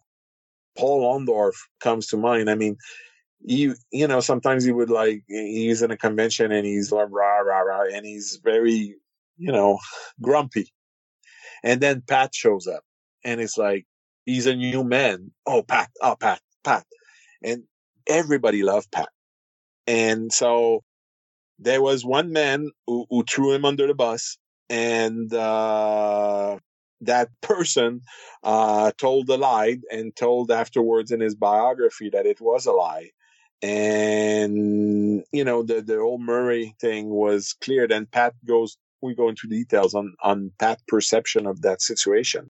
Paul 0.76 1.02
Orndorff 1.02 1.56
comes 1.80 2.06
to 2.08 2.16
mind. 2.16 2.48
I 2.48 2.54
mean, 2.54 2.76
you 3.44 3.74
you 3.90 4.06
know, 4.06 4.20
sometimes 4.20 4.64
he 4.64 4.72
would 4.72 4.90
like 4.90 5.24
he's 5.26 5.82
in 5.82 5.90
a 5.90 5.96
convention 5.96 6.52
and 6.52 6.64
he's 6.64 6.92
like 6.92 7.08
rah 7.10 7.38
rah 7.38 7.60
rah 7.60 7.84
and 7.92 8.06
he's 8.06 8.40
very, 8.42 8.96
you 9.36 9.52
know, 9.52 9.78
grumpy. 10.20 10.72
And 11.62 11.80
then 11.80 12.02
Pat 12.06 12.34
shows 12.34 12.66
up 12.66 12.82
and 13.24 13.40
it's 13.40 13.58
like 13.58 13.86
he's 14.24 14.46
a 14.46 14.54
new 14.54 14.84
man. 14.84 15.32
Oh 15.46 15.62
Pat, 15.62 15.90
oh 16.00 16.16
Pat, 16.18 16.40
Pat. 16.64 16.84
And 17.42 17.64
everybody 18.06 18.62
loved 18.62 18.90
Pat. 18.90 19.08
And 19.86 20.32
so 20.32 20.82
there 21.58 21.82
was 21.82 22.04
one 22.04 22.32
man 22.32 22.70
who, 22.86 23.06
who 23.10 23.24
threw 23.24 23.52
him 23.52 23.64
under 23.64 23.86
the 23.86 23.94
bus, 23.94 24.38
and 24.68 25.32
uh, 25.32 26.58
that 27.02 27.28
person 27.42 28.02
uh, 28.42 28.92
told 28.98 29.28
a 29.30 29.36
lie 29.36 29.78
and 29.90 30.14
told 30.16 30.50
afterwards 30.50 31.10
in 31.10 31.20
his 31.20 31.34
biography 31.34 32.10
that 32.10 32.26
it 32.26 32.40
was 32.40 32.66
a 32.66 32.72
lie. 32.72 33.10
And 33.62 35.24
you 35.32 35.44
know 35.44 35.62
the 35.62 35.82
the 35.82 35.98
old 35.98 36.20
Murray 36.20 36.74
thing 36.80 37.10
was 37.10 37.54
cleared, 37.62 37.92
and 37.92 38.10
Pat 38.10 38.34
goes. 38.44 38.76
We 39.02 39.14
go 39.16 39.28
into 39.28 39.48
details 39.48 39.94
on 39.94 40.14
on 40.22 40.52
Pat 40.58 40.80
perception 40.88 41.46
of 41.46 41.62
that 41.62 41.82
situation 41.82 42.50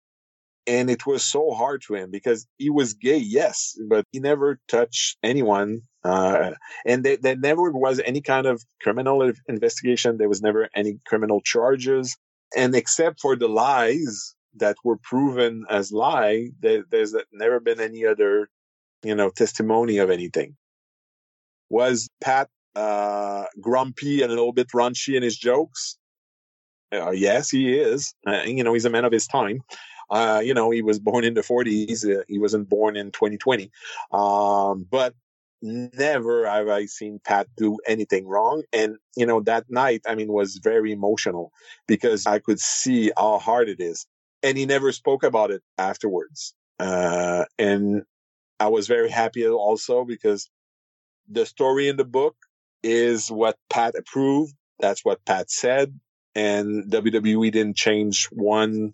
and 0.68 0.90
it 0.90 1.06
was 1.06 1.24
so 1.24 1.52
hard 1.52 1.82
to 1.88 1.96
him 1.96 2.12
because 2.12 2.46
he 2.58 2.70
was 2.70 2.94
gay, 2.94 3.18
yes, 3.18 3.78
but 3.88 4.04
he 4.12 4.20
never 4.20 4.60
touched 4.68 5.18
anyone. 5.24 5.82
Uh, 6.04 6.52
and 6.86 7.06
there, 7.06 7.18
there 7.18 7.38
never 7.38 7.72
was 7.72 8.02
any 8.06 8.22
kind 8.22 8.46
of 8.46 8.62
criminal 8.82 9.32
investigation. 9.48 10.18
There 10.18 10.30
was 10.30 10.42
never 10.42 10.70
any 10.76 11.00
criminal 11.08 11.42
charges. 11.42 12.18
And 12.56 12.76
except 12.76 13.22
for 13.22 13.36
the 13.38 13.48
lies 13.48 14.36
that 14.58 14.76
were 14.84 14.98
proven 14.98 15.66
as 15.70 15.92
lie, 15.92 16.50
there, 16.60 16.84
there's 16.92 17.16
never 17.32 17.60
been 17.62 17.80
any 17.80 18.06
other, 18.06 18.50
you 19.04 19.16
know, 19.16 19.30
testimony 19.30 20.00
of 20.00 20.10
anything. 20.10 20.58
Was 21.70 22.10
Pat 22.22 22.50
uh, 22.76 23.46
grumpy 23.62 24.22
and 24.22 24.32
a 24.32 24.36
little 24.36 24.54
bit 24.54 24.68
raunchy 24.76 25.16
in 25.16 25.24
his 25.24 25.38
jokes? 25.38 25.98
Uh, 26.94 27.12
yes, 27.12 27.50
he 27.50 27.78
is. 27.78 28.14
Uh, 28.26 28.44
you 28.46 28.64
know, 28.64 28.74
he's 28.74 28.86
a 28.86 28.90
man 28.90 29.06
of 29.06 29.12
his 29.12 29.28
time. 29.28 29.62
Uh, 30.10 30.42
you 30.44 30.54
know, 30.54 30.72
he 30.72 30.82
was 30.82 31.00
born 31.00 31.24
in 31.24 31.34
the 31.34 31.42
40s. 31.42 32.06
Uh, 32.06 32.24
he 32.28 32.40
wasn't 32.40 32.70
born 32.70 32.96
in 32.96 33.12
2020. 33.12 33.72
Um, 34.12 34.86
but 34.90 35.14
never 35.62 36.48
have 36.48 36.68
I 36.68 36.86
seen 36.86 37.20
Pat 37.24 37.48
do 37.58 37.80
anything 37.88 38.28
wrong. 38.28 38.64
And, 38.72 38.98
you 39.16 39.26
know, 39.26 39.42
that 39.42 39.66
night, 39.70 40.02
I 40.08 40.16
mean, 40.16 40.32
was 40.32 40.60
very 40.64 40.92
emotional 40.92 41.52
because 41.88 42.26
I 42.26 42.40
could 42.40 42.60
see 42.60 43.12
how 43.18 43.40
hard 43.40 43.70
it 43.70 43.80
is. 43.80 44.06
And 44.44 44.58
he 44.58 44.66
never 44.66 44.92
spoke 44.92 45.24
about 45.24 45.52
it 45.52 45.64
afterwards. 45.78 46.54
Uh, 46.80 47.46
and 47.58 48.04
I 48.60 48.68
was 48.68 48.88
very 48.88 49.10
happy 49.10 49.48
also 49.48 50.06
because 50.06 50.50
the 51.28 51.46
story 51.46 51.88
in 51.88 51.98
the 51.98 52.06
book 52.06 52.36
is 52.84 53.32
what 53.32 53.58
Pat 53.70 53.96
approved. 53.98 54.54
That's 54.80 55.04
what 55.04 55.26
Pat 55.26 55.50
said. 55.50 56.00
And 56.36 56.86
WWE 56.92 57.52
didn't 57.52 57.78
change 57.78 58.28
one 58.32 58.94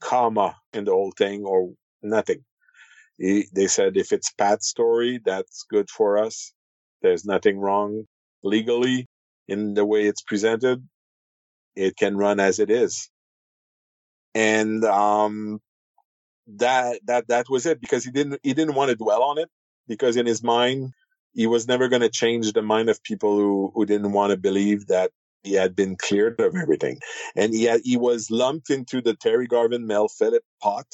comma 0.00 0.56
in 0.72 0.84
the 0.84 0.92
whole 0.92 1.12
thing 1.16 1.44
or 1.44 1.72
nothing. 2.02 2.44
He, 3.18 3.46
they 3.52 3.66
said 3.66 3.96
if 3.96 4.12
it's 4.12 4.32
Pat's 4.32 4.68
story, 4.68 5.20
that's 5.24 5.64
good 5.68 5.90
for 5.90 6.18
us. 6.18 6.52
There's 7.02 7.24
nothing 7.24 7.58
wrong 7.58 8.04
legally 8.42 9.08
in 9.46 9.74
the 9.74 9.84
way 9.84 10.06
it's 10.06 10.22
presented. 10.22 10.86
It 11.76 11.96
can 11.96 12.16
run 12.16 12.40
as 12.40 12.58
it 12.58 12.70
is. 12.70 13.10
And, 14.34 14.84
um, 14.84 15.60
that, 16.46 17.00
that, 17.06 17.28
that 17.28 17.46
was 17.48 17.66
it 17.66 17.80
because 17.80 18.04
he 18.04 18.10
didn't, 18.10 18.40
he 18.42 18.54
didn't 18.54 18.74
want 18.74 18.90
to 18.90 18.96
dwell 18.96 19.22
on 19.22 19.38
it 19.38 19.48
because 19.86 20.16
in 20.16 20.26
his 20.26 20.42
mind, 20.42 20.92
he 21.32 21.46
was 21.46 21.68
never 21.68 21.88
going 21.88 22.02
to 22.02 22.10
change 22.10 22.52
the 22.52 22.62
mind 22.62 22.88
of 22.88 23.02
people 23.02 23.36
who, 23.36 23.70
who 23.74 23.86
didn't 23.86 24.12
want 24.12 24.30
to 24.30 24.36
believe 24.36 24.86
that 24.88 25.10
he 25.42 25.54
had 25.54 25.74
been 25.74 25.96
cleared 25.96 26.40
of 26.40 26.54
everything. 26.56 26.98
And 27.36 27.54
he 27.54 27.64
had, 27.64 27.80
he 27.84 27.96
was 27.96 28.30
lumped 28.30 28.70
into 28.70 29.00
the 29.00 29.14
Terry 29.14 29.46
Garvin 29.46 29.86
Mel 29.86 30.08
Phillip 30.08 30.44
pot 30.62 30.86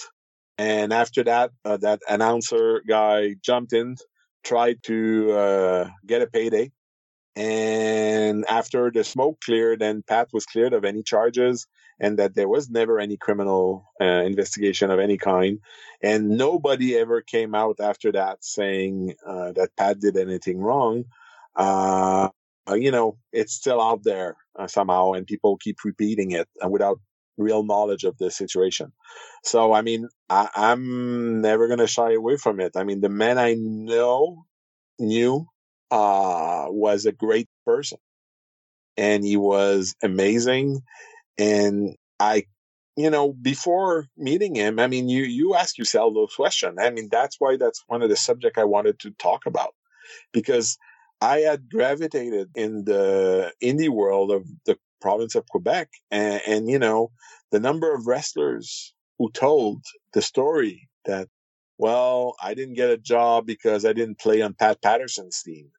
and 0.59 0.93
after 0.93 1.23
that, 1.25 1.51
uh, 1.65 1.77
that 1.79 2.01
announcer 2.09 2.83
guy 2.87 3.35
jumped 3.43 3.73
in, 3.73 3.97
tried 4.43 4.83
to 4.85 5.33
uh, 5.33 5.89
get 6.07 6.23
a 6.23 6.27
payday. 6.27 6.73
And 7.35 8.47
after 8.49 8.91
the 8.91 9.05
smoke 9.05 9.41
cleared 9.45 9.83
and 9.83 10.07
Pat 10.07 10.29
was 10.33 10.47
cleared 10.47 10.73
of 10.73 10.87
any 10.87 11.03
charges 11.03 11.67
and 12.01 12.19
that 12.19 12.35
there 12.35 12.49
was 12.49 12.71
never 12.71 12.99
any 12.99 13.19
criminal 13.19 13.91
uh, 14.01 14.05
investigation 14.05 14.91
of 14.91 14.99
any 14.99 15.19
kind. 15.19 15.61
And 16.03 16.31
nobody 16.31 16.97
ever 16.97 17.21
came 17.21 17.55
out 17.55 17.77
after 17.81 18.13
that 18.13 18.43
saying 18.43 19.17
uh, 19.27 19.53
that 19.53 19.77
Pat 19.77 20.01
did 20.01 20.17
anything 20.17 20.59
wrong. 20.59 21.05
Uh, 21.55 22.31
you 22.75 22.91
know, 22.91 23.19
it's 23.33 23.53
still 23.53 23.81
out 23.81 24.03
there 24.03 24.37
uh, 24.59 24.67
somehow 24.67 25.13
and 25.13 25.27
people 25.27 25.57
keep 25.57 25.79
repeating 25.85 26.33
it 26.33 26.49
without 26.69 27.01
real 27.39 27.63
knowledge 27.63 28.05
of 28.05 28.17
the 28.19 28.31
situation. 28.31 28.93
So, 29.45 29.73
I 29.73 29.83
mean, 29.83 30.09
I, 30.29 30.49
am 30.57 31.41
never 31.41 31.67
going 31.69 31.79
to 31.81 31.87
shy 31.87 32.15
away 32.15 32.37
from 32.37 32.61
it. 32.61 32.73
I 32.77 32.85
mean, 32.85 33.01
the 33.01 33.09
man 33.09 33.39
I 33.39 33.55
know 33.59 34.45
knew, 34.99 35.47
uh, 35.91 36.67
was 36.69 37.07
a 37.07 37.13
great 37.13 37.49
person 37.65 37.99
and 38.97 39.25
he 39.25 39.37
was 39.37 39.95
amazing. 40.03 40.81
And 41.39 41.95
I, 42.19 42.45
you 42.97 43.11
know, 43.11 43.33
before 43.33 44.07
meeting 44.17 44.55
him, 44.55 44.81
I 44.81 44.87
mean, 44.87 45.09
you, 45.09 45.23
you 45.23 45.55
ask 45.55 45.77
yourself 45.79 46.15
those 46.15 46.35
questions. 46.35 46.79
I 46.81 46.91
mean, 46.91 47.09
that's 47.13 47.37
why 47.39 47.57
that's 47.57 47.85
one 47.87 48.03
of 48.03 48.09
the 48.09 48.17
subject 48.17 48.59
I 48.59 48.65
wanted 48.65 48.99
to 49.01 49.11
talk 49.13 49.47
about 49.47 49.75
because 50.33 50.79
I 51.21 51.39
had 51.39 51.71
gravitated 51.71 52.51
in 52.55 52.85
the 52.85 53.53
indie 53.63 53.89
world 53.89 54.31
of 54.31 54.47
the 54.65 54.79
province 55.01 55.35
of 55.35 55.49
Quebec. 55.49 55.89
And, 56.11 56.41
and, 56.47 56.71
you 56.71 56.79
know, 56.79 57.11
the 57.51 57.61
number 57.61 57.95
of 57.95 58.07
wrestlers 58.07 58.95
who 59.19 59.31
told 59.31 59.83
the 60.13 60.23
story 60.23 60.89
that, 61.05 61.29
well, 61.79 62.35
I 62.43 62.55
didn't 62.55 62.75
get 62.75 62.91
a 62.91 62.99
job 62.99 63.47
because 63.47 63.85
I 63.85 63.93
didn't 63.93 64.19
play 64.19 64.43
on 64.43 64.55
Pat 64.55 64.83
Patterson's 64.83 65.43
team. 65.43 65.71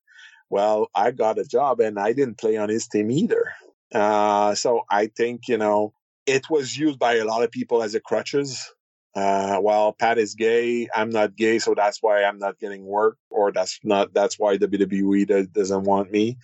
Well, 0.50 0.90
I 0.96 1.12
got 1.12 1.40
a 1.40 1.44
job 1.44 1.80
and 1.82 2.00
I 2.00 2.14
didn't 2.14 2.38
play 2.38 2.58
on 2.58 2.70
his 2.70 2.88
team 2.88 3.12
either. 3.12 3.52
Uh, 3.94 4.56
so 4.56 4.84
I 4.90 5.08
think, 5.08 5.48
you 5.48 5.58
know, 5.58 5.94
it 6.26 6.50
was 6.50 6.78
used 6.78 7.00
by 7.00 7.16
a 7.16 7.26
lot 7.26 7.44
of 7.44 7.52
people 7.52 7.84
as 7.84 7.96
a 7.96 8.00
crutches 8.00 8.72
uh, 9.18 9.60
well, 9.64 9.94
Pat 9.94 10.20
is 10.20 10.36
gay. 10.36 10.88
I'm 10.94 11.10
not 11.10 11.36
gay, 11.36 11.58
so 11.58 11.74
that's 11.74 12.04
why 12.04 12.24
I'm 12.24 12.38
not 12.38 12.60
getting 12.60 12.86
work, 12.86 13.18
or 13.32 13.52
that's 13.52 13.80
not 13.84 14.14
that's 14.14 14.38
why 14.38 14.60
WWE 14.60 15.26
does, 15.26 15.48
doesn't 15.48 15.86
want 15.86 16.12
me. 16.12 16.38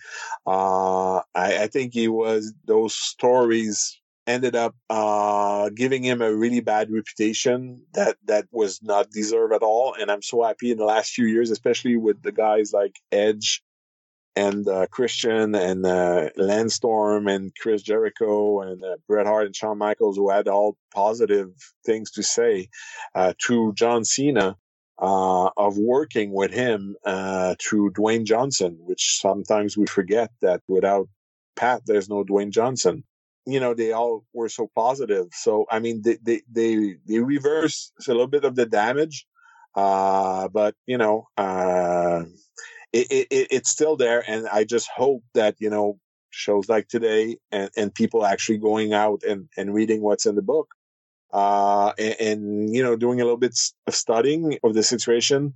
Uh, 0.44 1.18
I, 1.36 1.62
I, 1.62 1.66
think 1.68 1.94
he 1.94 2.08
was 2.08 2.52
those 2.64 2.96
stories 2.96 4.00
ended 4.26 4.56
up 4.56 4.74
uh, 4.90 5.70
giving 5.70 6.02
him 6.02 6.20
a 6.20 6.34
really 6.34 6.58
bad 6.58 6.90
reputation 6.90 7.80
that 7.92 8.16
that 8.24 8.46
was 8.50 8.82
not 8.82 9.08
deserved 9.12 9.54
at 9.54 9.62
all. 9.62 9.94
And 9.94 10.10
I'm 10.10 10.22
so 10.22 10.42
happy 10.42 10.72
in 10.72 10.78
the 10.78 10.84
last 10.84 11.12
few 11.12 11.26
years, 11.26 11.50
especially 11.52 11.96
with 11.96 12.22
the 12.22 12.32
guys 12.32 12.72
like 12.72 12.96
Edge 13.12 13.62
and 14.36 14.66
uh, 14.68 14.86
Christian 14.90 15.54
and 15.54 15.86
uh, 15.86 16.30
Lance 16.36 16.74
Storm 16.74 17.28
and 17.28 17.52
Chris 17.60 17.82
Jericho 17.82 18.60
and 18.60 18.82
uh, 18.84 18.96
Bret 19.06 19.26
Hart 19.26 19.46
and 19.46 19.56
Shawn 19.56 19.78
Michaels, 19.78 20.16
who 20.16 20.30
had 20.30 20.48
all 20.48 20.76
positive 20.92 21.50
things 21.84 22.10
to 22.12 22.22
say 22.22 22.68
uh, 23.14 23.32
to 23.46 23.72
John 23.74 24.04
Cena. 24.04 24.56
Uh, 24.96 25.50
of 25.56 25.76
working 25.76 26.32
with 26.32 26.52
him 26.52 26.94
uh, 27.04 27.56
through 27.60 27.90
Dwayne 27.90 28.24
Johnson, 28.24 28.78
which 28.78 29.18
sometimes 29.20 29.76
we 29.76 29.86
forget 29.86 30.30
that 30.40 30.62
without 30.68 31.08
Pat, 31.56 31.82
there's 31.84 32.08
no 32.08 32.22
Dwayne 32.22 32.52
Johnson. 32.52 33.02
You 33.44 33.58
know, 33.58 33.74
they 33.74 33.90
all 33.90 34.24
were 34.32 34.48
so 34.48 34.70
positive. 34.72 35.26
So, 35.32 35.66
I 35.68 35.80
mean, 35.80 36.02
they, 36.04 36.18
they, 36.22 36.42
they, 36.48 36.94
they 37.08 37.18
reverse 37.18 37.90
a 38.06 38.12
little 38.12 38.28
bit 38.28 38.44
of 38.44 38.54
the 38.54 38.66
damage. 38.66 39.26
but, 39.74 40.76
you 40.86 40.96
know, 40.96 41.26
it, 42.94 43.26
it, 43.30 43.48
it's 43.50 43.70
still 43.70 43.96
there. 43.96 44.22
And 44.26 44.46
I 44.48 44.64
just 44.64 44.88
hope 44.88 45.22
that, 45.34 45.56
you 45.58 45.70
know, 45.70 45.98
shows 46.30 46.68
like 46.68 46.88
today 46.88 47.36
and, 47.52 47.70
and 47.76 47.94
people 47.94 48.24
actually 48.24 48.58
going 48.58 48.92
out 48.92 49.22
and, 49.22 49.48
and 49.56 49.74
reading 49.74 50.00
what's 50.02 50.26
in 50.26 50.34
the 50.34 50.42
book, 50.42 50.68
uh, 51.32 51.92
and, 51.98 52.16
and, 52.20 52.74
you 52.74 52.82
know, 52.82 52.96
doing 52.96 53.20
a 53.20 53.24
little 53.24 53.38
bit 53.38 53.56
of 53.86 53.94
studying 53.94 54.58
of 54.64 54.74
the 54.74 54.82
situation, 54.82 55.52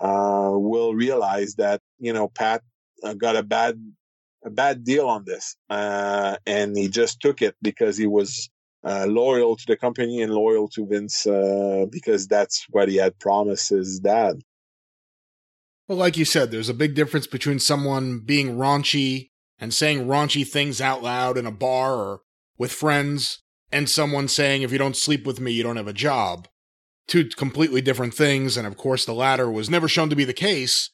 uh, 0.00 0.50
will 0.52 0.94
realize 0.94 1.54
that, 1.56 1.80
you 1.98 2.12
know, 2.12 2.28
Pat 2.28 2.62
uh, 3.04 3.14
got 3.14 3.36
a 3.36 3.42
bad, 3.42 3.74
a 4.44 4.50
bad 4.50 4.84
deal 4.84 5.06
on 5.08 5.24
this. 5.24 5.56
Uh, 5.68 6.36
and 6.46 6.76
he 6.76 6.88
just 6.88 7.20
took 7.20 7.42
it 7.42 7.54
because 7.60 7.96
he 7.96 8.06
was, 8.06 8.50
uh, 8.82 9.06
loyal 9.06 9.56
to 9.56 9.64
the 9.66 9.76
company 9.76 10.22
and 10.22 10.32
loyal 10.32 10.68
to 10.68 10.86
Vince, 10.86 11.26
uh, 11.26 11.86
because 11.90 12.26
that's 12.26 12.66
what 12.70 12.88
he 12.88 12.96
had 12.96 13.18
promised 13.18 13.70
his 13.70 14.00
dad. 14.00 14.40
Well, 15.90 15.98
like 15.98 16.16
you 16.16 16.24
said, 16.24 16.52
there's 16.52 16.68
a 16.68 16.72
big 16.72 16.94
difference 16.94 17.26
between 17.26 17.58
someone 17.58 18.20
being 18.20 18.56
raunchy 18.56 19.30
and 19.58 19.74
saying 19.74 20.06
raunchy 20.06 20.46
things 20.46 20.80
out 20.80 21.02
loud 21.02 21.36
in 21.36 21.46
a 21.46 21.50
bar 21.50 21.94
or 21.96 22.20
with 22.56 22.70
friends 22.70 23.42
and 23.72 23.90
someone 23.90 24.28
saying, 24.28 24.62
if 24.62 24.70
you 24.70 24.78
don't 24.78 24.96
sleep 24.96 25.26
with 25.26 25.40
me, 25.40 25.50
you 25.50 25.64
don't 25.64 25.78
have 25.78 25.88
a 25.88 25.92
job. 25.92 26.46
Two 27.08 27.24
completely 27.30 27.80
different 27.80 28.14
things, 28.14 28.56
and 28.56 28.68
of 28.68 28.76
course, 28.76 29.04
the 29.04 29.12
latter 29.12 29.50
was 29.50 29.68
never 29.68 29.88
shown 29.88 30.08
to 30.10 30.14
be 30.14 30.24
the 30.24 30.32
case. 30.32 30.90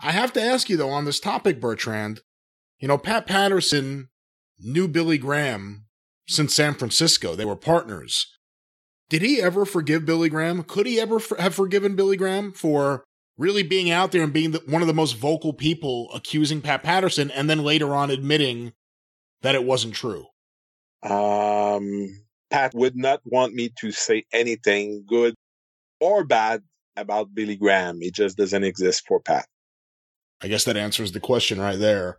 I 0.00 0.10
have 0.10 0.32
to 0.32 0.42
ask 0.42 0.68
you, 0.68 0.76
though, 0.76 0.90
on 0.90 1.04
this 1.04 1.20
topic, 1.20 1.60
Bertrand, 1.60 2.22
you 2.80 2.88
know, 2.88 2.98
Pat 2.98 3.28
Patterson 3.28 4.08
knew 4.58 4.88
Billy 4.88 5.18
Graham 5.18 5.84
since 6.26 6.52
San 6.52 6.74
Francisco. 6.74 7.36
They 7.36 7.44
were 7.44 7.54
partners. 7.54 8.26
Did 9.08 9.22
he 9.22 9.40
ever 9.40 9.64
forgive 9.64 10.04
Billy 10.04 10.28
Graham? 10.28 10.64
Could 10.64 10.86
he 10.86 10.98
ever 10.98 11.20
have 11.38 11.54
forgiven 11.54 11.94
Billy 11.94 12.16
Graham 12.16 12.50
for 12.50 13.04
really 13.38 13.62
being 13.62 13.90
out 13.90 14.12
there 14.12 14.22
and 14.22 14.32
being 14.32 14.52
the, 14.52 14.62
one 14.66 14.82
of 14.82 14.88
the 14.88 14.94
most 14.94 15.16
vocal 15.16 15.52
people 15.52 16.10
accusing 16.14 16.60
Pat 16.60 16.82
Patterson 16.82 17.30
and 17.30 17.48
then 17.48 17.62
later 17.62 17.94
on 17.94 18.10
admitting 18.10 18.72
that 19.42 19.54
it 19.54 19.64
wasn't 19.64 19.94
true? 19.94 20.26
Um, 21.02 22.24
Pat 22.50 22.74
would 22.74 22.96
not 22.96 23.20
want 23.24 23.54
me 23.54 23.70
to 23.80 23.90
say 23.90 24.24
anything 24.32 25.04
good 25.06 25.34
or 26.00 26.24
bad 26.24 26.62
about 26.96 27.34
Billy 27.34 27.56
Graham. 27.56 27.98
It 28.02 28.14
just 28.14 28.36
doesn't 28.36 28.64
exist 28.64 29.04
for 29.06 29.20
Pat. 29.20 29.46
I 30.42 30.48
guess 30.48 30.64
that 30.64 30.76
answers 30.76 31.12
the 31.12 31.20
question 31.20 31.60
right 31.60 31.78
there. 31.78 32.18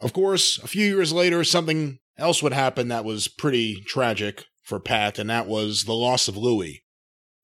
Of 0.00 0.12
course, 0.12 0.58
a 0.62 0.66
few 0.66 0.86
years 0.86 1.12
later, 1.12 1.44
something 1.44 1.98
else 2.16 2.42
would 2.42 2.54
happen 2.54 2.88
that 2.88 3.04
was 3.04 3.28
pretty 3.28 3.82
tragic 3.86 4.46
for 4.62 4.80
Pat, 4.80 5.18
and 5.18 5.28
that 5.28 5.46
was 5.46 5.84
the 5.84 5.92
loss 5.92 6.26
of 6.26 6.36
Louis. 6.36 6.82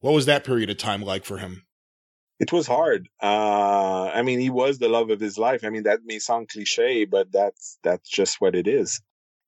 What 0.01 0.15
was 0.15 0.27
that 0.27 0.45
period 0.45 0.71
of 0.71 0.79
time 0.79 1.03
like 1.03 1.25
for 1.25 1.39
him? 1.39 1.66
It 2.39 2.53
was 2.53 2.67
hard. 2.67 3.09
Uh, 3.23 4.11
I 4.13 4.23
mean, 4.23 4.41
he 4.41 4.51
was 4.51 4.79
the 4.79 4.89
love 4.89 5.11
of 5.11 5.21
his 5.21 5.39
life. 5.39 5.65
I 5.65 5.71
mean, 5.71 5.85
that 5.85 6.01
may 6.05 6.19
sound 6.19 6.49
cliche, 6.49 7.05
but 7.05 7.33
that's 7.33 7.79
that's 7.83 8.09
just 8.09 8.41
what 8.41 8.55
it 8.55 8.69
is. 8.69 9.01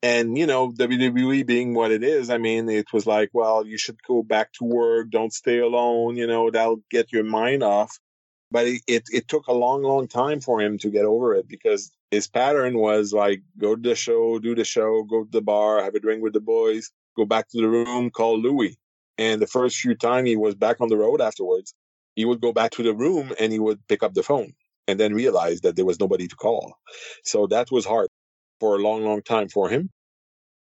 And 0.02 0.38
you 0.38 0.46
know, 0.46 0.70
WWE 0.70 1.46
being 1.46 1.74
what 1.74 1.90
it 1.90 2.02
is, 2.02 2.30
I 2.30 2.38
mean, 2.38 2.68
it 2.68 2.92
was 2.92 3.06
like, 3.06 3.30
well, 3.32 3.66
you 3.66 3.76
should 3.76 3.98
go 4.06 4.22
back 4.22 4.52
to 4.54 4.64
work. 4.64 5.10
Don't 5.10 5.32
stay 5.32 5.58
alone. 5.58 6.16
You 6.16 6.26
know, 6.26 6.50
that'll 6.50 6.82
get 6.90 7.12
your 7.12 7.24
mind 7.24 7.62
off. 7.62 7.98
But 8.50 8.66
it, 8.66 8.82
it, 8.86 9.02
it 9.12 9.28
took 9.28 9.46
a 9.46 9.52
long, 9.52 9.82
long 9.82 10.08
time 10.08 10.40
for 10.40 10.60
him 10.60 10.78
to 10.78 10.88
get 10.90 11.04
over 11.04 11.34
it 11.34 11.46
because 11.46 11.92
his 12.10 12.28
pattern 12.28 12.78
was 12.78 13.12
like, 13.12 13.42
go 13.58 13.76
to 13.76 13.88
the 13.90 13.94
show, 13.94 14.38
do 14.38 14.54
the 14.54 14.64
show, 14.64 15.02
go 15.02 15.24
to 15.24 15.30
the 15.30 15.42
bar, 15.42 15.82
have 15.82 15.94
a 15.94 16.00
drink 16.00 16.22
with 16.22 16.32
the 16.32 16.40
boys, 16.40 16.90
go 17.14 17.26
back 17.26 17.48
to 17.50 17.60
the 17.60 17.68
room, 17.68 18.08
call 18.08 18.38
Louis. 18.38 18.78
And 19.18 19.42
the 19.42 19.46
first 19.46 19.76
few 19.76 19.94
times 19.94 20.28
he 20.28 20.36
was 20.36 20.54
back 20.54 20.80
on 20.80 20.88
the 20.88 20.96
road 20.96 21.20
afterwards, 21.20 21.74
he 22.18 22.24
would 22.24 22.40
go 22.40 22.52
back 22.52 22.72
to 22.72 22.82
the 22.82 22.92
room 22.92 23.32
and 23.38 23.52
he 23.52 23.60
would 23.60 23.78
pick 23.86 24.02
up 24.02 24.12
the 24.12 24.24
phone 24.24 24.52
and 24.88 24.98
then 24.98 25.14
realize 25.14 25.60
that 25.60 25.76
there 25.76 25.84
was 25.84 26.00
nobody 26.00 26.26
to 26.26 26.34
call. 26.34 26.74
So 27.22 27.46
that 27.46 27.70
was 27.70 27.86
hard 27.86 28.08
for 28.58 28.74
a 28.74 28.80
long, 28.80 29.04
long 29.04 29.22
time 29.22 29.48
for 29.48 29.68
him. 29.68 29.88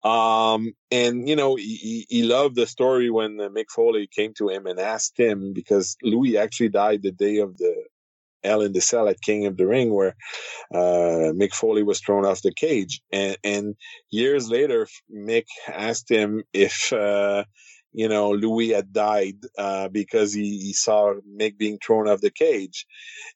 Um, 0.04 0.74
and 0.92 1.28
you 1.28 1.34
know, 1.34 1.56
he, 1.56 2.06
he 2.08 2.22
loved 2.22 2.54
the 2.54 2.68
story 2.68 3.10
when 3.10 3.40
uh, 3.40 3.48
Mick 3.48 3.68
Foley 3.68 4.06
came 4.06 4.32
to 4.34 4.48
him 4.48 4.66
and 4.66 4.78
asked 4.78 5.18
him 5.18 5.52
because 5.52 5.96
Louis 6.04 6.38
actually 6.38 6.68
died 6.68 7.02
the 7.02 7.10
day 7.10 7.38
of 7.38 7.58
the 7.58 7.74
Hell 8.44 8.62
in 8.62 8.72
the 8.72 8.80
Cell 8.80 9.08
at 9.08 9.20
King 9.20 9.46
of 9.46 9.56
the 9.56 9.66
Ring, 9.66 9.92
where 9.92 10.14
uh, 10.72 11.32
Mick 11.34 11.52
Foley 11.52 11.82
was 11.82 12.00
thrown 12.00 12.24
off 12.24 12.42
the 12.42 12.54
cage, 12.54 13.02
and, 13.12 13.36
and 13.44 13.74
years 14.10 14.48
later, 14.48 14.86
Mick 15.12 15.46
asked 15.68 16.08
him 16.08 16.44
if 16.54 16.92
uh, 16.92 17.44
you 17.92 18.08
know, 18.08 18.30
Louis 18.30 18.70
had 18.70 18.92
died 18.92 19.38
uh, 19.58 19.88
because 19.88 20.32
he, 20.32 20.58
he, 20.58 20.72
saw 20.72 21.14
Mick 21.28 21.58
being 21.58 21.78
thrown 21.78 22.08
off 22.08 22.20
the 22.20 22.30
cage. 22.30 22.86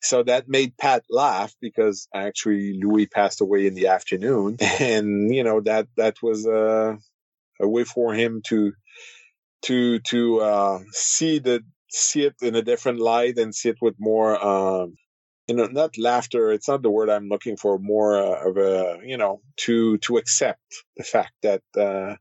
So 0.00 0.22
that 0.22 0.48
made 0.48 0.76
Pat 0.76 1.04
laugh 1.10 1.52
because 1.60 2.08
actually 2.14 2.78
Louis 2.80 3.06
passed 3.06 3.40
away 3.40 3.66
in 3.66 3.74
the 3.74 3.88
afternoon, 3.88 4.58
and 4.80 5.34
you 5.34 5.42
know 5.42 5.60
that 5.62 5.88
that 5.96 6.16
was 6.22 6.46
a, 6.46 6.98
a 7.60 7.68
way 7.68 7.84
for 7.84 8.14
him 8.14 8.42
to 8.46 8.72
to 9.62 9.98
to 10.00 10.40
uh, 10.40 10.78
see 10.92 11.38
the 11.40 11.64
see 11.90 12.24
it 12.24 12.34
in 12.40 12.54
a 12.54 12.62
different 12.62 13.00
light 13.00 13.38
and 13.38 13.54
see 13.54 13.70
it 13.70 13.78
with 13.80 13.94
more. 13.98 14.42
Um, 14.44 14.96
you 15.46 15.54
know, 15.54 15.66
not 15.66 15.98
laughter. 15.98 16.52
It's 16.52 16.68
not 16.68 16.80
the 16.80 16.90
word 16.90 17.10
I'm 17.10 17.28
looking 17.28 17.58
for. 17.58 17.78
More 17.78 18.18
uh, 18.18 18.48
of 18.48 18.56
a, 18.56 19.00
you 19.04 19.18
know, 19.18 19.42
to 19.58 19.98
to 19.98 20.16
accept 20.16 20.62
the 20.96 21.04
fact 21.04 21.32
that 21.42 21.62
uh, 21.78 22.16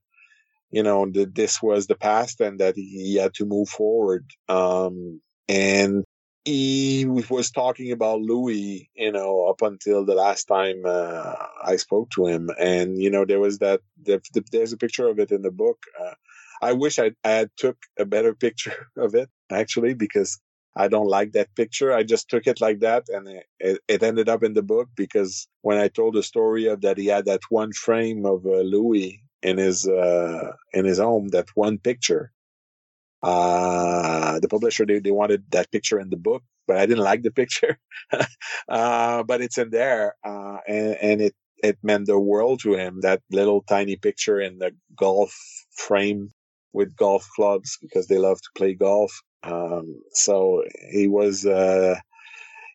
you 0.74 0.82
know, 0.82 1.06
that 1.12 1.36
this 1.36 1.62
was 1.62 1.86
the 1.86 1.96
past 1.96 2.42
and 2.42 2.60
that 2.60 2.76
he 2.76 3.16
had 3.16 3.36
to 3.36 3.46
move 3.46 3.70
forward. 3.70 4.26
Um, 4.50 5.22
and 5.48 6.04
he 6.46 7.06
was 7.06 7.52
talking 7.52 7.92
about 7.92 8.22
Louis, 8.22 8.90
you 8.96 9.12
know, 9.12 9.46
up 9.46 9.62
until 9.62 10.04
the 10.04 10.16
last 10.16 10.46
time 10.46 10.82
uh, 10.84 11.36
I 11.64 11.76
spoke 11.76 12.10
to 12.16 12.26
him. 12.26 12.50
And, 12.60 13.00
you 13.00 13.12
know, 13.12 13.24
there 13.24 13.40
was 13.40 13.60
that, 13.60 13.82
the, 14.02 14.20
the, 14.34 14.44
there's 14.52 14.74
a 14.74 14.78
picture 14.78 15.08
of 15.08 15.20
it 15.20 15.32
in 15.32 15.44
the 15.44 15.52
book. 15.52 15.78
Uh, 16.04 16.16
I 16.60 16.74
wish 16.74 16.98
I, 16.98 17.12
I 17.24 17.30
had 17.30 17.52
took 17.56 17.78
a 18.00 18.06
better 18.06 18.34
picture 18.46 18.88
of 18.98 19.14
it, 19.14 19.30
actually, 19.52 19.94
because 19.94 20.40
I 20.76 20.88
don't 20.88 21.08
like 21.08 21.34
that 21.34 21.54
picture. 21.56 21.94
I 21.94 22.02
just 22.02 22.30
took 22.30 22.48
it 22.48 22.60
like 22.60 22.80
that 22.80 23.10
and 23.10 23.28
it, 23.60 23.80
it, 23.88 24.02
ended 24.02 24.28
up 24.28 24.42
in 24.42 24.54
the 24.54 24.64
book 24.64 24.90
because 24.96 25.48
when 25.62 25.78
I 25.78 25.88
told 25.88 26.16
the 26.16 26.24
story 26.24 26.66
of 26.66 26.82
that 26.82 26.98
he 26.98 27.06
had 27.06 27.26
that 27.26 27.42
one 27.50 27.74
frame 27.74 28.26
of 28.26 28.44
uh, 28.48 28.62
Louis 28.62 29.22
in 29.44 29.58
his 29.58 29.88
uh, 29.88 30.54
in 30.74 30.86
his 30.86 31.00
home 31.00 31.30
that 31.30 31.48
one 31.56 31.78
picture. 31.78 32.32
Uh, 33.22 34.40
the 34.42 34.50
publisher 34.50 34.86
they, 34.86 35.00
they 35.00 35.12
wanted 35.12 35.44
that 35.52 35.72
picture 35.72 36.00
in 36.00 36.10
the 36.10 36.18
book, 36.18 36.44
but 36.68 36.78
I 36.78 36.86
didn't 36.86 37.04
like 37.06 37.24
the 37.24 37.32
picture. 37.42 37.80
uh, 38.70 39.24
but 39.24 39.42
it's 39.42 39.58
in 39.58 39.70
there, 39.70 40.16
uh, 40.26 40.58
and, 40.68 40.98
and 41.02 41.22
it 41.22 41.36
it 41.64 41.78
meant 41.84 42.08
the 42.08 42.20
world 42.20 42.60
to 42.62 42.74
him. 42.76 43.00
That 43.02 43.22
little 43.32 43.64
tiny 43.64 43.96
picture 43.96 44.40
in 44.40 44.60
the 44.60 44.72
golf 44.96 45.34
frame 45.76 46.34
with 46.74 46.96
golf 46.96 47.28
clubs 47.36 47.78
because 47.82 48.08
they 48.08 48.18
love 48.18 48.40
to 48.42 48.50
play 48.58 48.74
golf. 48.74 49.14
Um, 49.44 50.02
so 50.14 50.64
he 50.92 51.08
was, 51.08 51.46
uh, 51.46 51.96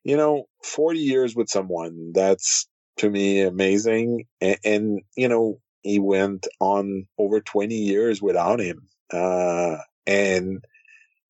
you 0.05 0.17
know, 0.17 0.45
40 0.65 1.01
years 1.01 1.37
with 1.37 1.49
someone. 1.49 2.13
That's 2.15 2.69
to 2.99 3.11
me 3.11 3.43
amazing. 3.43 4.25
And, 4.41 4.59
and, 4.65 5.01
you 5.17 5.29
know, 5.29 5.61
he 5.89 5.99
went 5.99 6.47
on 6.61 7.07
over 7.19 7.41
20 7.41 7.75
years 7.75 8.21
without 8.21 8.61
him. 8.61 8.89
Uh, 9.13 9.79
and 10.07 10.65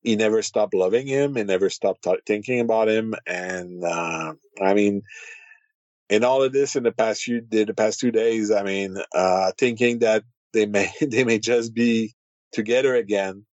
he 0.01 0.15
never 0.15 0.41
stopped 0.41 0.73
loving 0.73 1.07
him 1.07 1.37
and 1.37 1.47
never 1.47 1.69
stopped 1.69 2.03
t- 2.03 2.19
thinking 2.25 2.59
about 2.59 2.89
him. 2.89 3.13
And, 3.27 3.83
uh, 3.83 4.33
I 4.61 4.73
mean, 4.73 5.03
in 6.09 6.23
all 6.23 6.43
of 6.43 6.53
this 6.53 6.75
in 6.75 6.83
the 6.83 6.91
past 6.91 7.23
few, 7.23 7.41
the 7.49 7.73
past 7.75 7.99
two 7.99 8.11
days, 8.11 8.51
I 8.51 8.63
mean, 8.63 8.97
uh, 9.13 9.51
thinking 9.57 9.99
that 9.99 10.23
they 10.53 10.65
may, 10.65 10.91
they 11.01 11.23
may 11.23 11.39
just 11.39 11.73
be 11.73 12.13
together 12.51 12.95
again, 12.95 13.45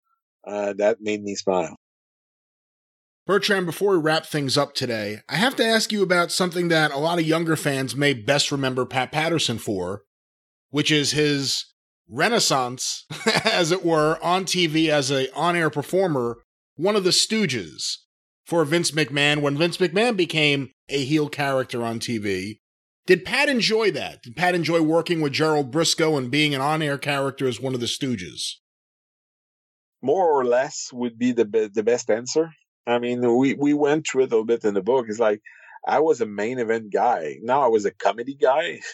uh, 0.47 0.73
that 0.75 1.01
made 1.01 1.23
me 1.23 1.35
smile. 1.35 1.77
Bertrand, 3.27 3.67
before 3.67 3.93
we 3.93 3.99
wrap 3.99 4.25
things 4.25 4.57
up 4.57 4.73
today, 4.73 5.21
I 5.29 5.35
have 5.35 5.57
to 5.57 5.65
ask 5.65 5.91
you 5.91 6.05
about 6.05 6.31
something 6.31 6.69
that 6.69 6.93
a 6.93 6.99
lot 6.99 7.19
of 7.19 7.27
younger 7.27 7.57
fans 7.57 7.97
may 7.97 8.15
best 8.15 8.53
remember 8.53 8.87
Pat 8.87 9.11
Patterson 9.11 9.59
for, 9.59 10.03
which 10.77 10.91
is 10.91 11.13
his 11.13 11.73
renaissance, 12.07 13.07
as 13.47 13.73
it 13.73 13.83
were, 13.83 14.19
on 14.23 14.45
TV 14.45 14.91
as 14.91 15.11
a 15.11 15.35
on-air 15.35 15.71
performer, 15.71 16.43
one 16.75 16.95
of 16.95 17.03
the 17.03 17.09
stooges 17.09 17.95
for 18.45 18.63
Vince 18.67 18.91
McMahon 18.91 19.41
when 19.41 19.57
Vince 19.57 19.79
McMahon 19.79 20.19
became 20.19 20.73
a 20.91 21.03
heel 21.03 21.31
character 21.31 21.83
on 21.83 21.99
TV. 21.99 22.59
Did 23.07 23.25
Pat 23.25 23.49
enjoy 23.49 23.91
that? 23.93 24.23
Did 24.23 24.37
Pat 24.37 24.55
enjoy 24.55 24.83
working 24.83 25.23
with 25.23 25.33
Gerald 25.33 25.73
Brisco 25.73 26.19
and 26.19 26.31
being 26.31 26.55
an 26.55 26.61
on-air 26.61 26.99
character 26.99 27.49
as 27.49 27.59
one 27.59 27.73
of 27.73 27.81
the 27.81 27.87
stooges? 27.87 28.57
More 30.03 30.31
or 30.31 30.45
less 30.45 30.91
would 30.93 31.19
be 31.19 31.33
the 31.33 31.47
be- 31.47 31.69
the 31.69 31.85
best 31.85 32.11
answer. 32.11 32.51
I 32.87 32.99
mean, 32.99 33.23
we 33.39 33.55
we 33.55 33.73
went 33.73 34.07
through 34.07 34.25
it 34.25 34.27
a 34.27 34.35
little 34.35 34.45
bit 34.45 34.63
in 34.63 34.75
the 34.75 34.83
book. 34.83 35.07
It's 35.09 35.19
like 35.19 35.41
I 35.89 36.01
was 36.01 36.21
a 36.21 36.27
main 36.27 36.59
event 36.59 36.93
guy. 36.93 37.37
Now 37.41 37.63
I 37.63 37.69
was 37.69 37.87
a 37.87 37.93
comedy 37.93 38.35
guy. 38.35 38.81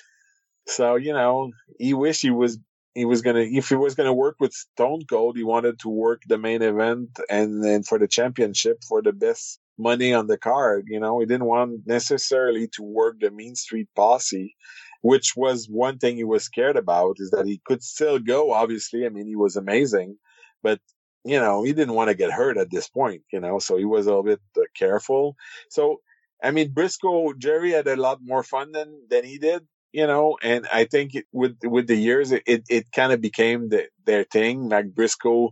So 0.67 0.97
you 0.97 1.13
know, 1.13 1.53
he 1.79 1.95
wished 1.95 2.23
he 2.23 2.31
was 2.31 2.59
he 2.95 3.05
was 3.05 3.23
gonna 3.23 3.41
if 3.41 3.69
he 3.69 3.75
was 3.75 3.95
gonna 3.95 4.13
work 4.13 4.37
with 4.41 4.53
Stone 4.53 5.03
Cold, 5.09 5.37
he 5.37 5.45
wanted 5.45 5.79
to 5.81 5.89
work 5.89 6.23
the 6.27 6.39
main 6.39 6.63
event 6.63 7.19
and 7.31 7.65
then 7.65 7.83
for 7.83 7.99
the 7.99 8.09
championship 8.09 8.83
for 8.89 9.03
the 9.03 9.13
best 9.13 9.61
money 9.79 10.13
on 10.13 10.27
the 10.27 10.39
card. 10.39 10.87
You 10.89 11.01
know, 11.01 11.19
he 11.21 11.27
didn't 11.27 11.47
want 11.47 11.87
necessarily 11.87 12.69
to 12.75 12.83
work 12.83 13.17
the 13.21 13.31
Mean 13.31 13.55
Street 13.57 13.89
Posse, 13.97 14.55
which 15.01 15.33
was 15.37 15.67
one 15.69 15.99
thing 15.99 16.17
he 16.17 16.25
was 16.25 16.45
scared 16.45 16.77
about 16.77 17.17
is 17.19 17.31
that 17.31 17.47
he 17.47 17.61
could 17.65 17.83
still 17.83 18.19
go. 18.19 18.53
Obviously, 18.53 19.07
I 19.07 19.09
mean, 19.09 19.27
he 19.27 19.37
was 19.37 19.57
amazing, 19.57 20.19
but 20.63 20.81
you 21.25 21.39
know, 21.39 21.63
he 21.63 21.73
didn't 21.73 21.95
want 21.95 22.09
to 22.09 22.17
get 22.17 22.33
hurt 22.33 22.59
at 22.59 22.71
this 22.71 22.89
point. 22.89 23.23
You 23.33 23.41
know, 23.41 23.59
so 23.59 23.77
he 23.77 23.85
was 23.85 24.07
a 24.07 24.11
little 24.11 24.25
bit 24.25 24.41
uh, 24.57 24.63
careful. 24.77 25.37
So. 25.71 26.01
I 26.45 26.51
mean, 26.51 26.75
Brisco 26.75 27.39
Jerry 27.39 27.71
had 27.71 27.87
a 27.87 27.95
lot 27.95 28.19
more 28.21 28.43
fun 28.43 28.73
than, 28.73 29.03
than 29.09 29.23
he 29.25 29.39
did 29.39 29.63
you 29.93 30.07
know, 30.07 30.39
and 30.43 30.67
I 30.73 30.85
think 30.87 31.17
it, 31.17 31.27
with 31.33 31.59
with 31.65 31.89
the 31.89 31.97
years, 31.97 32.33
it 32.33 32.45
it, 32.47 32.65
it 32.71 32.93
kind 32.93 33.13
of 33.13 33.21
became 33.23 33.71
the, 33.71 33.89
their 34.07 34.25
thing. 34.25 34.71
Like 34.71 34.95
Brisco 34.95 35.51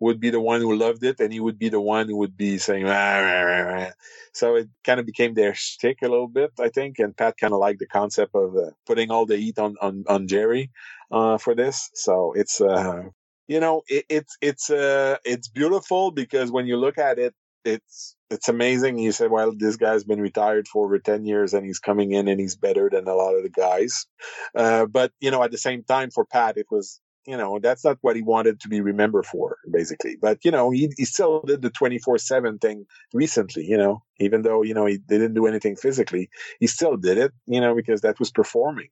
would 0.00 0.20
be 0.20 0.30
the 0.30 0.40
one 0.40 0.60
who 0.62 0.76
loved 0.76 1.04
it, 1.04 1.20
and 1.20 1.32
he 1.32 1.40
would 1.40 1.58
be 1.58 1.70
the 1.70 1.80
one 1.80 2.08
who 2.08 2.18
would 2.18 2.36
be 2.36 2.58
saying, 2.58 2.84
rah, 2.84 3.18
rah, 3.20 3.42
rah, 3.42 3.90
so 4.34 4.56
it 4.56 4.68
kind 4.84 5.00
of 5.00 5.06
became 5.06 5.34
their 5.34 5.54
shtick 5.54 5.98
a 6.02 6.08
little 6.08 6.28
bit, 6.28 6.52
I 6.60 6.70
think. 6.70 6.98
And 7.00 7.16
Pat 7.16 7.36
kind 7.38 7.54
of 7.54 7.60
liked 7.60 7.80
the 7.80 7.86
concept 7.86 8.34
of 8.36 8.56
uh, 8.56 8.72
putting 8.86 9.10
all 9.12 9.26
the 9.26 9.38
heat 9.38 9.58
on 9.60 9.76
on 9.82 10.04
on 10.08 10.28
Jerry 10.28 10.70
uh, 11.12 11.38
for 11.38 11.54
this. 11.56 11.90
So 11.94 12.34
it's 12.34 12.60
uh, 12.60 13.04
you 13.48 13.60
know, 13.60 13.82
it, 13.88 14.06
it's 14.10 14.36
it's 14.42 14.70
uh, 14.70 15.18
it's 15.24 15.48
beautiful 15.48 16.12
because 16.12 16.52
when 16.52 16.66
you 16.66 16.78
look 16.78 16.98
at 16.98 17.18
it, 17.20 17.34
it's 17.64 18.16
it's 18.30 18.48
amazing. 18.48 18.98
You 18.98 19.12
said, 19.12 19.30
well, 19.30 19.52
this 19.56 19.76
guy's 19.76 20.04
been 20.04 20.20
retired 20.20 20.68
for 20.68 20.84
over 20.84 20.98
10 20.98 21.24
years 21.24 21.54
and 21.54 21.64
he's 21.64 21.78
coming 21.78 22.12
in 22.12 22.28
and 22.28 22.38
he's 22.40 22.56
better 22.56 22.90
than 22.90 23.08
a 23.08 23.14
lot 23.14 23.34
of 23.34 23.42
the 23.42 23.48
guys. 23.48 24.06
Uh, 24.54 24.86
but, 24.86 25.12
you 25.20 25.30
know, 25.30 25.42
at 25.42 25.50
the 25.50 25.58
same 25.58 25.82
time 25.82 26.10
for 26.10 26.24
Pat, 26.24 26.56
it 26.56 26.66
was, 26.70 27.00
you 27.26 27.36
know, 27.36 27.58
that's 27.58 27.84
not 27.84 27.98
what 28.00 28.16
he 28.16 28.22
wanted 28.22 28.60
to 28.60 28.68
be 28.68 28.80
remembered 28.80 29.26
for, 29.26 29.56
basically. 29.70 30.16
But, 30.20 30.44
you 30.44 30.50
know, 30.50 30.70
he, 30.70 30.92
he 30.96 31.04
still 31.04 31.42
did 31.42 31.62
the 31.62 31.70
24 31.70 32.18
7 32.18 32.58
thing 32.58 32.86
recently, 33.12 33.64
you 33.64 33.76
know, 33.76 34.02
even 34.18 34.42
though, 34.42 34.62
you 34.62 34.74
know, 34.74 34.86
he 34.86 34.98
didn't 34.98 35.34
do 35.34 35.46
anything 35.46 35.76
physically, 35.76 36.28
he 36.60 36.66
still 36.66 36.96
did 36.96 37.18
it, 37.18 37.32
you 37.46 37.60
know, 37.60 37.74
because 37.74 38.02
that 38.02 38.18
was 38.18 38.30
performing. 38.30 38.88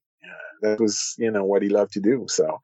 That 0.63 0.81
was, 0.81 1.15
you 1.19 1.31
know, 1.31 1.45
what 1.45 1.63
he 1.63 1.69
loved 1.69 1.93
to 1.93 2.01
do. 2.01 2.27
So 2.29 2.61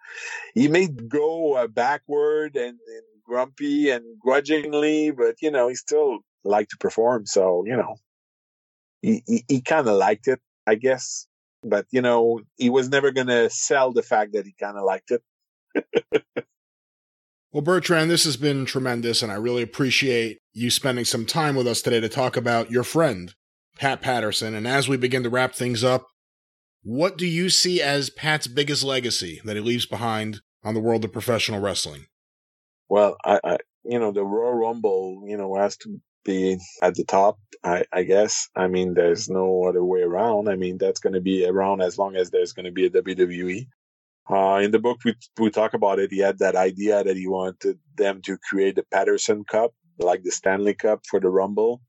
he 0.55 0.69
may 0.69 0.89
go 0.89 1.55
uh, 1.55 1.67
backward 1.67 2.57
and, 2.57 2.79
and 2.87 3.03
grumpy 3.25 3.91
and 3.91 4.19
grudgingly, 4.19 5.11
but 5.11 5.37
you 5.43 5.51
know, 5.51 5.69
he 5.69 5.75
still 5.75 6.21
liked 6.45 6.71
to 6.71 6.77
perform. 6.79 7.27
So, 7.27 7.65
you 7.67 7.77
know, 7.77 7.97
he, 9.01 9.23
he, 9.27 9.45
he 9.49 9.61
kind 9.61 9.87
of 9.87 9.97
liked 9.97 10.29
it, 10.29 10.41
I 10.67 10.77
guess. 10.77 11.27
But, 11.63 11.87
you 11.91 12.03
know, 12.03 12.41
he 12.57 12.71
was 12.71 12.89
never 12.89 13.13
going 13.13 13.29
to 13.29 13.49
sell 13.51 13.93
the 13.93 14.03
fact 14.03 14.33
that 14.33 14.47
he 14.47 14.55
kind 14.59 14.77
of 14.77 14.85
liked 14.85 15.13
it. 15.13 16.25
well, 17.53 17.63
Bertrand, 17.63 18.11
this 18.11 18.25
has 18.25 18.37
been 18.37 18.65
tremendous, 18.65 19.23
and 19.23 19.31
I 19.31 19.37
really 19.37 19.63
appreciate 19.63 20.39
you 20.53 20.71
spending 20.71 21.05
some 21.05 21.25
time 21.25 21.55
with 21.55 21.69
us 21.69 21.81
today 21.81 22.01
to 22.01 22.09
talk 22.09 22.37
about 22.37 22.71
your 22.71 22.83
friend, 22.83 23.35
Pat 23.79 24.01
Patterson. 24.01 24.55
And 24.55 24.67
as 24.67 24.89
we 24.89 24.97
begin 24.97 25.23
to 25.23 25.31
wrap 25.31 25.55
things 25.55 25.85
up, 25.85 26.07
what 26.83 27.17
do 27.17 27.27
you 27.27 27.49
see 27.49 27.81
as 27.81 28.11
Pat's 28.11 28.49
biggest 28.49 28.83
legacy 28.83 29.41
that 29.45 29.55
he 29.55 29.63
leaves 29.63 29.87
behind 29.87 30.41
on 30.65 30.75
the 30.75 30.81
world 30.81 31.05
of 31.05 31.13
professional 31.13 31.61
wrestling? 31.61 32.07
Well, 32.89 33.17
I, 33.25 33.39
I 33.45 33.59
you 33.85 33.99
know, 33.99 34.13
the 34.13 34.25
Royal 34.25 34.55
Rumble, 34.55 35.25
you 35.27 35.37
know, 35.37 35.55
has 35.57 35.77
to 35.79 36.01
be 36.25 36.59
at 36.83 36.95
the 36.95 37.05
top, 37.05 37.39
I, 37.65 37.85
I 37.93 38.03
guess. 38.03 38.49
I 38.57 38.69
mean, 38.69 38.95
there's 38.95 39.29
no 39.29 39.65
other 39.65 39.85
way 39.85 40.03
around. 40.03 40.49
I 40.49 40.57
mean, 40.57 40.79
that's 40.79 41.01
going 41.01 41.15
to 41.15 41.21
be 41.21 41.47
around 41.47 41.83
as 41.83 41.99
long 41.99 42.17
as 42.17 42.31
there's 42.31 42.53
going 42.53 42.67
to 42.67 42.73
be 42.73 42.87
a 42.87 42.91
WWE. 42.91 43.67
Uh, 44.31 44.61
in 44.63 44.71
the 44.71 44.79
book, 44.79 45.01
we, 45.05 45.15
we 45.39 45.51
talk 45.51 45.75
about 45.75 45.99
it. 45.99 46.13
He 46.13 46.19
had 46.21 46.39
that 46.39 46.57
idea 46.57 47.03
that 47.03 47.17
he 47.17 47.27
wanted 47.27 47.79
them 47.97 48.23
to 48.23 48.39
create 48.39 48.77
the 48.77 48.85
Patterson 48.85 49.45
Cup, 49.45 49.75
like 49.99 50.23
the 50.23 50.31
Stanley 50.31 50.75
Cup 50.75 51.01
for 51.09 51.21
the 51.21 51.29
Rumble, 51.29 51.83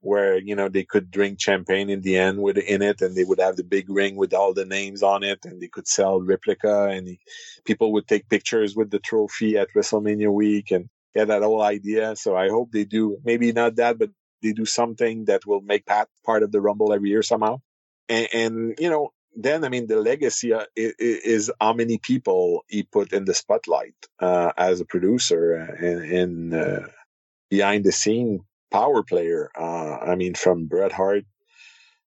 where 0.00 0.38
you 0.38 0.54
know 0.54 0.68
they 0.68 0.84
could 0.84 1.10
drink 1.10 1.40
champagne 1.40 1.90
in 1.90 2.00
the 2.00 2.16
end 2.16 2.40
with 2.40 2.56
in 2.56 2.80
it, 2.80 3.02
and 3.02 3.14
they 3.14 3.24
would 3.24 3.40
have 3.40 3.56
the 3.56 3.64
big 3.64 3.90
ring 3.90 4.16
with 4.16 4.32
all 4.32 4.54
the 4.54 4.64
names 4.64 5.02
on 5.02 5.22
it, 5.22 5.40
and 5.44 5.60
they 5.60 5.68
could 5.68 5.86
sell 5.86 6.20
replica, 6.20 6.84
and 6.88 7.06
the, 7.08 7.18
people 7.64 7.92
would 7.92 8.08
take 8.08 8.28
pictures 8.28 8.74
with 8.74 8.90
the 8.90 8.98
trophy 8.98 9.58
at 9.58 9.68
WrestleMania 9.76 10.32
week, 10.32 10.70
and 10.70 10.88
yeah, 11.16 11.24
that 11.24 11.42
whole 11.42 11.62
idea. 11.62 12.14
So 12.14 12.36
I 12.36 12.50
hope 12.50 12.72
they 12.72 12.84
do 12.84 13.16
maybe 13.24 13.50
not 13.50 13.76
that, 13.76 13.98
but 13.98 14.10
they 14.42 14.52
do 14.52 14.66
something 14.66 15.24
that 15.24 15.46
will 15.46 15.62
make 15.62 15.86
Pat 15.86 16.08
part 16.26 16.42
of 16.42 16.52
the 16.52 16.60
Rumble 16.60 16.92
every 16.92 17.08
year 17.08 17.22
somehow. 17.22 17.62
And, 18.06 18.28
and 18.34 18.74
you 18.78 18.90
know, 18.90 19.14
then 19.34 19.64
I 19.64 19.70
mean, 19.70 19.86
the 19.86 19.96
legacy 19.96 20.52
uh, 20.52 20.66
is, 20.76 20.92
is, 20.98 21.52
how 21.58 21.72
many 21.72 21.96
people 21.96 22.64
he 22.68 22.82
put 22.82 23.14
in 23.14 23.24
the 23.24 23.32
spotlight 23.32 23.94
uh, 24.20 24.52
as 24.58 24.80
a 24.80 24.84
producer 24.84 25.54
and, 25.54 26.02
and 26.04 26.54
uh, 26.54 26.86
behind 27.48 27.84
the 27.84 27.92
scene 27.92 28.40
power 28.70 29.02
player. 29.02 29.50
Uh, 29.58 29.96
I 30.12 30.16
mean, 30.16 30.34
from 30.34 30.66
Bret 30.66 30.92
Hart 30.92 31.24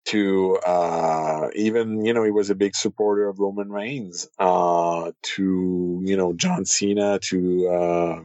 to 0.05 0.57
uh, 0.65 1.49
even 1.55 2.05
you 2.05 2.13
know 2.13 2.25
he 2.25 2.31
was 2.31 2.51
a 2.51 2.55
big 2.55 2.75
supporter 2.77 3.29
of 3.29 3.41
Roman 3.41 3.71
Reigns 3.71 4.29
uh, 4.39 5.11
to 5.23 6.03
you 6.05 6.17
know 6.17 6.33
John 6.33 6.65
Cena 6.65 7.19
to 7.31 7.69
uh, 7.69 8.23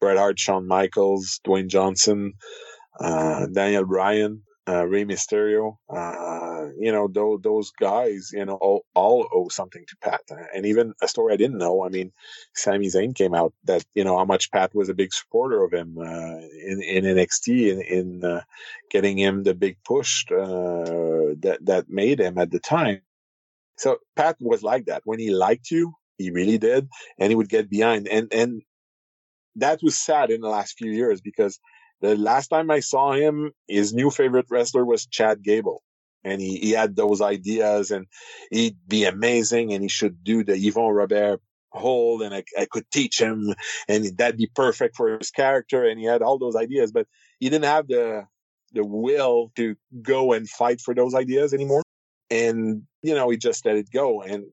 Bret 0.00 0.16
Hart, 0.16 0.38
Shawn 0.38 0.66
Michaels, 0.66 1.40
Dwayne 1.46 1.68
Johnson, 1.68 2.34
uh, 2.98 3.46
Daniel 3.46 3.84
Bryan, 3.84 4.42
uh, 4.68 4.86
Rey 4.86 5.04
Mysterio. 5.04 5.76
Uh, 5.88 6.68
you 6.78 6.92
know, 6.92 7.08
those, 7.08 7.40
those 7.42 7.70
guys, 7.72 8.30
you 8.32 8.44
know, 8.44 8.54
all, 8.54 8.84
all 8.94 9.28
owe 9.32 9.48
something 9.48 9.84
to 9.88 9.96
Pat. 10.00 10.22
And 10.54 10.66
even 10.66 10.94
a 11.02 11.08
story 11.08 11.34
I 11.34 11.36
didn't 11.36 11.58
know. 11.58 11.84
I 11.84 11.88
mean, 11.88 12.12
Sami 12.54 12.86
Zayn 12.86 13.14
came 13.14 13.34
out 13.34 13.52
that, 13.64 13.84
you 13.94 14.04
know, 14.04 14.16
how 14.16 14.24
much 14.24 14.50
Pat 14.50 14.74
was 14.74 14.88
a 14.88 14.94
big 14.94 15.12
supporter 15.12 15.62
of 15.64 15.72
him, 15.72 15.98
uh, 15.98 16.04
in, 16.04 16.82
in 16.82 17.04
NXT 17.04 17.72
in, 17.72 17.82
in, 17.82 18.24
uh, 18.24 18.42
getting 18.90 19.18
him 19.18 19.42
the 19.42 19.54
big 19.54 19.78
push, 19.84 20.24
uh, 20.30 21.34
that, 21.42 21.58
that 21.62 21.86
made 21.88 22.20
him 22.20 22.38
at 22.38 22.50
the 22.50 22.60
time. 22.60 23.00
So 23.76 23.98
Pat 24.14 24.36
was 24.40 24.62
like 24.62 24.86
that. 24.86 25.02
When 25.04 25.18
he 25.18 25.30
liked 25.30 25.70
you, 25.70 25.94
he 26.18 26.30
really 26.30 26.58
did, 26.58 26.88
and 27.18 27.30
he 27.30 27.34
would 27.34 27.48
get 27.48 27.70
behind. 27.70 28.06
And, 28.06 28.32
and 28.32 28.62
that 29.56 29.80
was 29.82 29.98
sad 29.98 30.30
in 30.30 30.40
the 30.40 30.48
last 30.48 30.78
few 30.78 30.90
years 30.90 31.20
because 31.20 31.58
the 32.00 32.16
last 32.16 32.48
time 32.48 32.70
I 32.70 32.80
saw 32.80 33.12
him, 33.12 33.52
his 33.68 33.92
new 33.92 34.10
favorite 34.10 34.46
wrestler 34.50 34.84
was 34.84 35.06
Chad 35.06 35.42
Gable. 35.42 35.82
And 36.22 36.40
he, 36.40 36.58
he 36.58 36.70
had 36.72 36.96
those 36.96 37.20
ideas 37.20 37.90
and 37.90 38.06
he'd 38.50 38.76
be 38.86 39.04
amazing 39.04 39.72
and 39.72 39.82
he 39.82 39.88
should 39.88 40.22
do 40.22 40.44
the 40.44 40.52
Yvon 40.52 40.94
Robert 40.94 41.40
hold 41.72 42.20
and 42.22 42.34
I, 42.34 42.44
I 42.58 42.66
could 42.66 42.90
teach 42.90 43.20
him 43.20 43.54
and 43.88 44.04
that'd 44.18 44.36
be 44.36 44.50
perfect 44.54 44.96
for 44.96 45.18
his 45.18 45.30
character. 45.30 45.84
And 45.84 45.98
he 45.98 46.06
had 46.06 46.20
all 46.20 46.38
those 46.38 46.56
ideas, 46.56 46.92
but 46.92 47.06
he 47.38 47.48
didn't 47.48 47.64
have 47.64 47.88
the, 47.88 48.26
the 48.72 48.84
will 48.84 49.50
to 49.56 49.76
go 50.02 50.32
and 50.32 50.48
fight 50.48 50.80
for 50.80 50.94
those 50.94 51.14
ideas 51.14 51.54
anymore. 51.54 51.82
And, 52.30 52.82
you 53.02 53.14
know, 53.14 53.30
he 53.30 53.38
just 53.38 53.64
let 53.64 53.76
it 53.76 53.90
go. 53.90 54.22
And, 54.22 54.44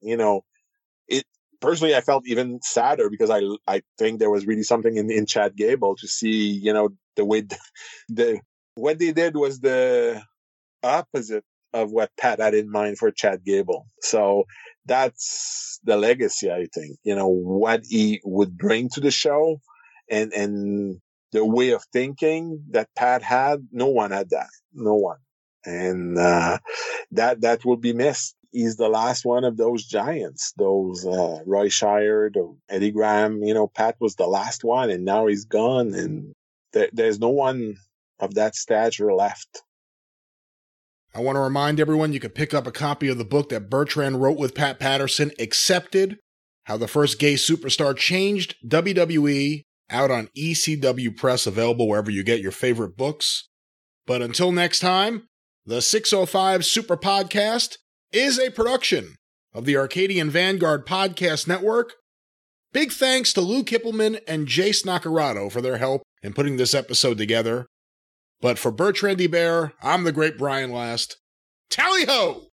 you 0.00 0.16
know, 0.16 0.44
personally, 1.64 1.96
I 1.96 2.02
felt 2.02 2.24
even 2.26 2.60
sadder 2.62 3.08
because 3.10 3.30
I 3.30 3.40
I 3.66 3.82
think 3.98 4.18
there 4.18 4.30
was 4.30 4.46
really 4.46 4.62
something 4.62 4.96
in 4.96 5.10
in 5.10 5.26
Chad 5.26 5.56
Gable 5.56 5.96
to 5.96 6.06
see, 6.06 6.52
you 6.66 6.72
know, 6.72 6.90
the 7.16 7.24
way 7.24 7.40
the, 7.40 7.58
the 8.08 8.40
what 8.76 8.98
they 8.98 9.12
did 9.12 9.36
was 9.36 9.60
the 9.60 10.22
opposite 10.82 11.44
of 11.72 11.90
what 11.90 12.10
Pat 12.16 12.38
had 12.40 12.54
in 12.54 12.70
mind 12.70 12.98
for 12.98 13.10
Chad 13.10 13.44
Gable. 13.44 13.86
So 14.00 14.44
that's 14.86 15.80
the 15.84 15.96
legacy, 15.96 16.50
I 16.50 16.66
think. 16.72 16.98
You 17.02 17.16
know, 17.16 17.28
what 17.28 17.82
he 17.88 18.20
would 18.24 18.56
bring 18.56 18.90
to 18.90 19.00
the 19.00 19.10
show 19.10 19.60
and 20.10 20.32
and 20.32 21.00
the 21.32 21.44
way 21.44 21.70
of 21.70 21.82
thinking 21.92 22.62
that 22.70 22.88
Pat 22.94 23.22
had, 23.22 23.66
no 23.72 23.88
one 23.88 24.12
had 24.12 24.30
that. 24.30 24.50
No 24.72 24.94
one. 24.94 25.18
And 25.64 26.18
uh, 26.18 26.58
that 27.12 27.40
that 27.40 27.64
will 27.64 27.78
be 27.78 27.94
missed 27.94 28.36
he's 28.54 28.76
the 28.76 28.88
last 28.88 29.24
one 29.26 29.44
of 29.44 29.56
those 29.56 29.84
giants, 29.84 30.52
those 30.56 31.04
uh, 31.04 31.40
Roy 31.44 31.68
Shire, 31.68 32.30
Eddie 32.68 32.92
Graham. 32.92 33.42
You 33.42 33.52
know, 33.52 33.66
Pat 33.66 33.96
was 34.00 34.14
the 34.14 34.26
last 34.26 34.64
one, 34.64 34.88
and 34.90 35.04
now 35.04 35.26
he's 35.26 35.44
gone, 35.44 35.92
and 35.94 36.32
th- 36.72 36.90
there's 36.92 37.18
no 37.18 37.28
one 37.28 37.76
of 38.20 38.34
that 38.34 38.54
stature 38.54 39.12
left. 39.12 39.62
I 41.14 41.20
want 41.20 41.36
to 41.36 41.40
remind 41.40 41.78
everyone 41.78 42.12
you 42.12 42.20
can 42.20 42.30
pick 42.30 42.54
up 42.54 42.66
a 42.66 42.72
copy 42.72 43.08
of 43.08 43.18
the 43.18 43.24
book 43.24 43.50
that 43.50 43.68
Bertrand 43.68 44.22
wrote 44.22 44.38
with 44.38 44.54
Pat 44.54 44.78
Patterson, 44.80 45.32
Accepted 45.38 46.18
How 46.64 46.76
the 46.76 46.88
First 46.88 47.18
Gay 47.18 47.34
Superstar 47.34 47.96
Changed 47.96 48.56
WWE, 48.66 49.62
out 49.90 50.10
on 50.10 50.28
ECW 50.36 51.16
Press, 51.16 51.46
available 51.46 51.88
wherever 51.88 52.10
you 52.10 52.24
get 52.24 52.40
your 52.40 52.52
favorite 52.52 52.96
books. 52.96 53.48
But 54.06 54.22
until 54.22 54.50
next 54.50 54.80
time, 54.80 55.28
the 55.66 55.80
605 55.80 56.64
Super 56.64 56.96
Podcast 56.96 57.76
is 58.14 58.38
a 58.38 58.50
production 58.50 59.16
of 59.52 59.64
the 59.64 59.76
Arcadian 59.76 60.30
Vanguard 60.30 60.86
Podcast 60.86 61.48
Network. 61.48 61.94
Big 62.72 62.92
thanks 62.92 63.32
to 63.32 63.40
Lou 63.40 63.64
Kippelman 63.64 64.20
and 64.28 64.46
Jace 64.46 64.84
Nacarado 64.84 65.50
for 65.50 65.60
their 65.60 65.78
help 65.78 66.02
in 66.22 66.32
putting 66.32 66.56
this 66.56 66.74
episode 66.74 67.18
together. 67.18 67.66
But 68.40 68.58
for 68.58 68.70
Bertrand 68.70 69.18
Hébert, 69.18 69.72
I'm 69.82 70.04
the 70.04 70.12
great 70.12 70.38
Brian 70.38 70.70
Last. 70.70 71.16
Tally 71.70 72.04
ho! 72.04 72.48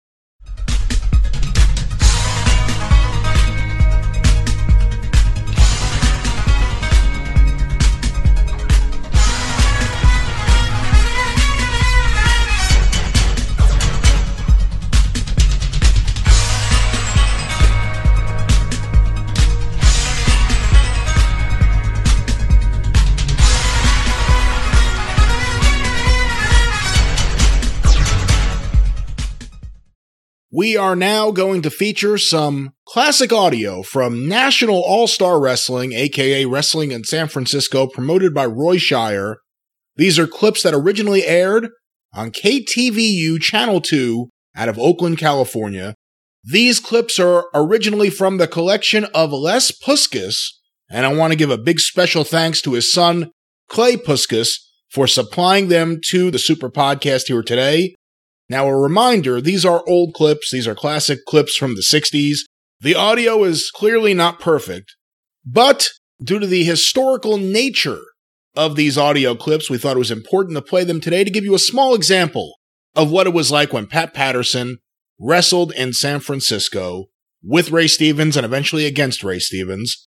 We 30.61 30.77
are 30.77 30.95
now 30.95 31.31
going 31.31 31.63
to 31.63 31.71
feature 31.71 32.19
some 32.19 32.75
classic 32.87 33.33
audio 33.33 33.83
from 33.83 34.29
National 34.29 34.77
All 34.77 35.07
Star 35.07 35.41
Wrestling, 35.41 35.95
aka 35.95 36.45
Wrestling 36.45 36.91
in 36.91 37.03
San 37.03 37.29
Francisco, 37.29 37.87
promoted 37.87 38.35
by 38.35 38.45
Roy 38.45 38.77
Shire. 38.77 39.39
These 39.97 40.19
are 40.19 40.27
clips 40.27 40.63
that 40.63 40.75
originally 40.75 41.25
aired 41.25 41.71
on 42.13 42.31
KTVU 42.31 43.41
Channel 43.41 43.81
2 43.81 44.29
out 44.55 44.69
of 44.69 44.79
Oakland, 44.79 45.17
California. 45.17 45.95
These 46.45 46.79
clips 46.79 47.19
are 47.19 47.47
originally 47.55 48.11
from 48.11 48.37
the 48.37 48.47
collection 48.47 49.07
of 49.15 49.33
Les 49.33 49.73
Puskas, 49.73 50.37
and 50.91 51.07
I 51.07 51.15
want 51.15 51.33
to 51.33 51.39
give 51.39 51.51
a 51.51 51.57
big 51.57 51.81
special 51.81 52.23
thanks 52.23 52.61
to 52.61 52.75
his 52.75 52.93
son, 52.93 53.31
Clay 53.71 53.97
Puskas, 53.97 54.51
for 54.91 55.07
supplying 55.07 55.69
them 55.69 56.01
to 56.11 56.31
the 56.31 56.39
Super 56.39 56.69
Podcast 56.69 57.29
here 57.29 57.43
today. 57.43 57.95
Now, 58.51 58.67
a 58.67 58.77
reminder 58.77 59.41
these 59.41 59.65
are 59.65 59.85
old 59.87 60.13
clips, 60.13 60.51
these 60.51 60.67
are 60.67 60.75
classic 60.75 61.25
clips 61.25 61.57
from 61.57 61.77
the 61.77 61.83
60s. 61.83 62.39
The 62.81 62.97
audio 62.97 63.45
is 63.45 63.71
clearly 63.73 64.13
not 64.13 64.41
perfect, 64.41 64.97
but 65.47 65.91
due 66.21 66.41
to 66.41 66.49
the 66.49 66.65
historical 66.65 67.39
nature 67.39 68.01
of 68.57 68.75
these 68.75 68.99
audio 68.99 69.37
clips, 69.37 69.71
we 69.71 69.79
thought 69.79 69.95
it 69.95 70.01
was 70.01 70.11
important 70.11 70.57
to 70.57 70.63
play 70.63 70.83
them 70.83 71.01
today 71.01 71.23
to 71.23 71.31
give 71.31 71.45
you 71.45 71.55
a 71.55 71.61
small 71.61 71.95
example 71.95 72.55
of 72.97 73.13
what 73.13 73.29
it 73.29 73.33
was 73.33 73.53
like 73.53 73.73
when 73.73 73.87
Pat 73.87 74.13
Patterson 74.13 74.79
wrestled 75.21 75.73
in 75.75 75.93
San 75.93 76.19
Francisco 76.19 77.05
with 77.45 77.71
Ray 77.71 77.87
Stevens 77.87 78.37
and 78.37 78.45
eventually 78.45 78.85
against 78.85 79.23
Ray 79.23 79.39
Stevens. 79.39 80.09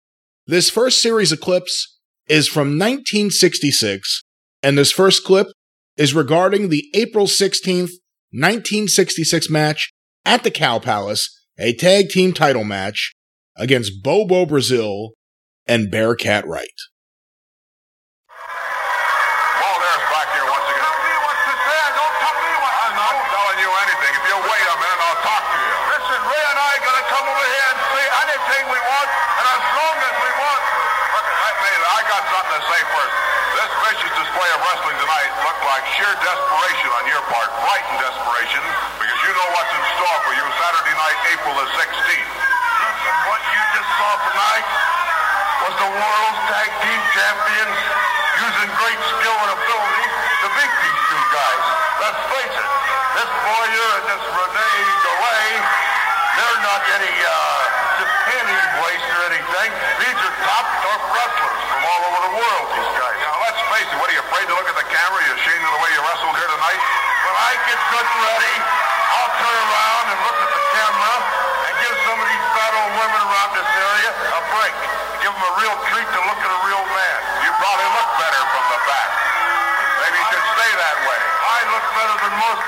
This 0.47 0.69
first 0.69 1.01
series 1.01 1.33
of 1.33 1.41
clips 1.41 1.99
is 2.27 2.47
from 2.47 2.79
1966, 2.79 4.23
and 4.63 4.77
this 4.77 4.93
first 4.93 5.25
clip 5.25 5.47
is 5.97 6.15
regarding 6.15 6.69
the 6.69 6.89
April 6.93 7.25
16th, 7.27 7.91
1966 8.31 9.49
match 9.49 9.91
at 10.25 10.43
the 10.43 10.51
Cow 10.51 10.79
Palace, 10.79 11.35
a 11.57 11.73
tag 11.73 12.09
team 12.09 12.33
title 12.33 12.63
match 12.63 13.13
against 13.55 14.03
Bobo 14.03 14.45
Brazil 14.45 15.11
and 15.67 15.91
Bearcat 15.91 16.45
Wright. 16.45 16.67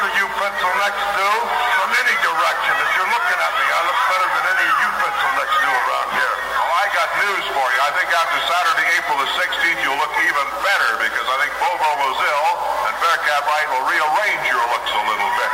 Most 0.01 0.17
you 0.17 0.25
pencil 0.33 0.71
necks 0.81 1.05
do. 1.13 1.29
From 1.77 1.93
any 1.93 2.15
direction. 2.25 2.73
If 2.73 2.89
you're 2.97 3.11
looking 3.13 3.37
at 3.37 3.53
me, 3.53 3.65
I 3.69 3.81
look 3.85 3.99
better 4.09 4.29
than 4.33 4.43
any 4.49 4.65
of 4.65 4.77
you 4.81 4.89
pencil 4.97 5.29
necks 5.37 5.57
do 5.61 5.69
around 5.69 6.09
here. 6.17 6.35
Well, 6.57 6.73
I 6.73 6.85
got 6.89 7.09
news 7.21 7.45
for 7.53 7.67
you. 7.69 7.79
I 7.85 7.91
think 7.93 8.09
after 8.09 8.39
Saturday, 8.49 8.87
April 8.97 9.17
the 9.21 9.29
16th, 9.37 9.77
you'll 9.85 10.01
look 10.01 10.15
even 10.25 10.45
better 10.65 10.89
because 11.05 11.27
I 11.29 11.37
think 11.45 11.53
Bobo 11.61 11.89
Brazil 12.01 12.41
and 12.89 12.93
Bearcat 12.97 13.41
Wright 13.45 13.67
will 13.69 13.85
rearrange 13.93 14.41
your 14.49 14.65
looks 14.73 14.89
a 14.89 15.03
little 15.05 15.31
bit. 15.37 15.51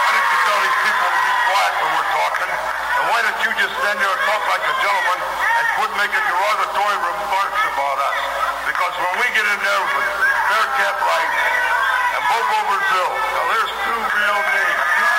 Why 0.00 0.10
don't 0.16 0.28
you 0.32 0.38
tell 0.48 0.60
these 0.64 0.78
people 0.80 1.08
to 1.12 1.20
be 1.28 1.34
quiet 1.44 1.72
when 1.76 1.90
we're 1.92 2.12
talking? 2.16 2.48
And 2.48 3.04
why 3.12 3.18
don't 3.20 3.40
you 3.44 3.50
just 3.60 3.74
stand 3.84 4.00
there 4.00 4.12
and 4.16 4.22
talk 4.24 4.42
like 4.48 4.64
a 4.64 4.74
gentleman 4.80 5.18
and 5.44 5.64
quit 5.76 5.92
making 6.00 6.24
derogatory 6.24 6.96
remarks 7.04 7.60
about 7.68 8.00
us? 8.00 8.19
Because 8.80 8.96
when 8.96 9.12
we 9.20 9.28
get 9.36 9.44
in 9.44 9.60
there 9.60 9.82
with 9.92 10.08
Bearcat 10.48 10.96
Wright 11.04 11.32
and 12.16 12.22
Bobo 12.32 12.60
Brazil, 12.64 13.10
now 13.12 13.44
there's 13.52 13.72
two 13.76 14.00
real 14.08 14.40
names, 14.56 14.80
two, 14.96 15.12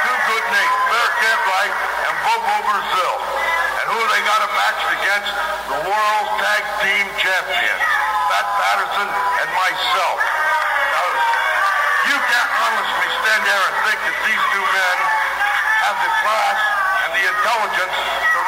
two 0.00 0.18
good 0.32 0.44
names, 0.48 0.76
Bearcat 0.88 1.40
Wright 1.44 1.74
and 2.08 2.14
Bobo 2.24 2.56
Brazil. 2.72 3.12
And 3.52 3.84
who 3.92 4.00
they 4.16 4.22
got 4.24 4.40
a 4.48 4.50
match 4.56 4.80
against? 4.96 5.28
The 5.28 5.78
World 5.92 6.28
Tag 6.40 6.64
Team 6.80 7.04
Champions, 7.20 7.84
Pat 8.32 8.48
Patterson 8.48 9.04
and 9.04 9.48
myself. 9.60 10.16
Now, 10.16 11.08
you 12.08 12.16
can't 12.16 12.52
honestly 12.64 13.08
stand 13.12 13.42
there 13.44 13.60
and 13.60 13.76
think 13.92 13.98
that 14.08 14.16
these 14.24 14.44
two 14.56 14.64
men 14.72 14.96
have 15.84 15.96
the 16.00 16.12
class 16.24 16.58
and 17.04 17.10
the 17.12 17.24
intelligence 17.28 17.96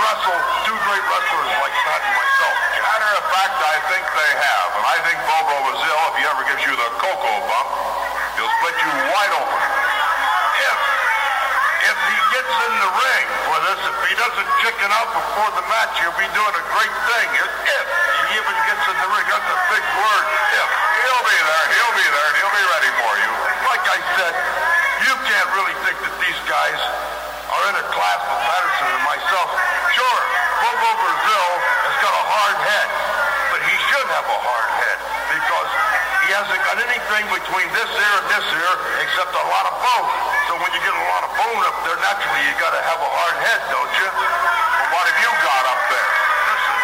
wrestle 0.04 0.38
two 0.68 0.76
great 0.84 1.04
wrestlers 1.08 1.50
like 1.64 1.74
Pat 1.88 2.00
and 2.04 2.12
myself. 2.12 2.56
Matter 2.84 3.10
of 3.16 3.24
fact, 3.32 3.56
I 3.56 3.76
think 3.88 4.04
they 4.04 4.32
have. 4.36 4.68
And 4.76 4.84
I 4.84 4.96
think 5.08 5.16
Bobo 5.24 5.56
Brazil, 5.64 5.98
if 6.12 6.14
he 6.20 6.24
ever 6.28 6.44
gives 6.44 6.62
you 6.68 6.74
the 6.76 6.88
cocoa 7.00 7.38
bump, 7.48 7.68
he'll 8.36 8.52
split 8.60 8.76
you 8.84 8.92
wide 9.08 9.32
open. 9.32 9.62
If, 10.60 10.78
if 11.88 11.98
he 12.04 12.18
gets 12.36 12.52
in 12.52 12.72
the 12.84 12.90
ring 12.92 13.26
with 13.48 13.64
us, 13.72 13.80
if 13.80 13.96
he 14.04 14.14
doesn't 14.20 14.50
chicken 14.60 14.88
out 14.92 15.08
before 15.16 15.50
the 15.56 15.64
match, 15.72 15.96
he'll 16.04 16.20
be 16.20 16.28
doing 16.36 16.54
a 16.54 16.64
great 16.68 16.94
thing. 17.08 17.28
If 17.40 17.50
he 18.28 18.36
even 18.36 18.56
gets 18.68 18.84
in 18.84 18.96
the 19.00 19.08
ring, 19.08 19.26
that's 19.26 19.48
a 19.48 19.58
big 19.72 19.84
word. 19.96 20.26
If. 20.52 20.68
He'll 21.04 21.24
be 21.24 21.36
there. 21.36 21.66
He'll 21.80 21.96
be 21.96 22.06
there. 22.12 22.26
And 22.28 22.36
he'll 22.40 22.56
be 22.56 22.66
ready 22.76 22.90
for 23.00 23.12
you. 23.24 23.30
Like 23.68 23.84
I 23.88 23.98
said, 24.20 24.34
you 25.04 25.14
can't 25.28 25.50
really 25.56 25.76
think 25.84 25.96
that 26.00 26.14
these 26.20 26.40
guys 26.48 26.80
are 27.64 27.72
in 27.72 27.80
a 27.80 27.88
class 27.96 28.20
with 28.28 28.40
Patterson 28.44 28.88
and 28.92 29.04
myself. 29.08 29.48
Sure, 29.96 30.20
Bobo 30.60 30.90
Brazil 31.00 31.48
has 31.88 31.96
got 32.04 32.12
a 32.12 32.24
hard 32.28 32.56
head, 32.60 32.88
but 33.48 33.60
he 33.64 33.74
should 33.88 34.08
have 34.12 34.28
a 34.28 34.38
hard 34.44 34.68
head 34.84 34.98
because 35.32 35.70
he 36.28 36.36
hasn't 36.36 36.60
got 36.60 36.76
anything 36.76 37.24
between 37.32 37.68
this 37.72 37.88
ear 37.88 38.14
and 38.20 38.26
this 38.28 38.44
ear 38.52 38.72
except 39.00 39.32
a 39.32 39.44
lot 39.48 39.64
of 39.64 39.74
bone. 39.80 40.08
So 40.44 40.60
when 40.60 40.76
you 40.76 40.80
get 40.84 40.92
a 40.92 41.06
lot 41.08 41.24
of 41.24 41.32
bone 41.40 41.62
up 41.64 41.76
there, 41.88 41.96
naturally 42.04 42.42
you 42.44 42.52
got 42.60 42.76
to 42.76 42.82
have 42.84 43.00
a 43.00 43.10
hard 43.16 43.36
head, 43.40 43.60
don't 43.72 43.94
you? 43.96 44.08
Well, 44.12 44.88
what 44.92 45.04
have 45.08 45.18
you 45.24 45.32
got 45.40 45.64
up 45.64 45.80
there? 45.88 46.10
Listen, 46.44 46.76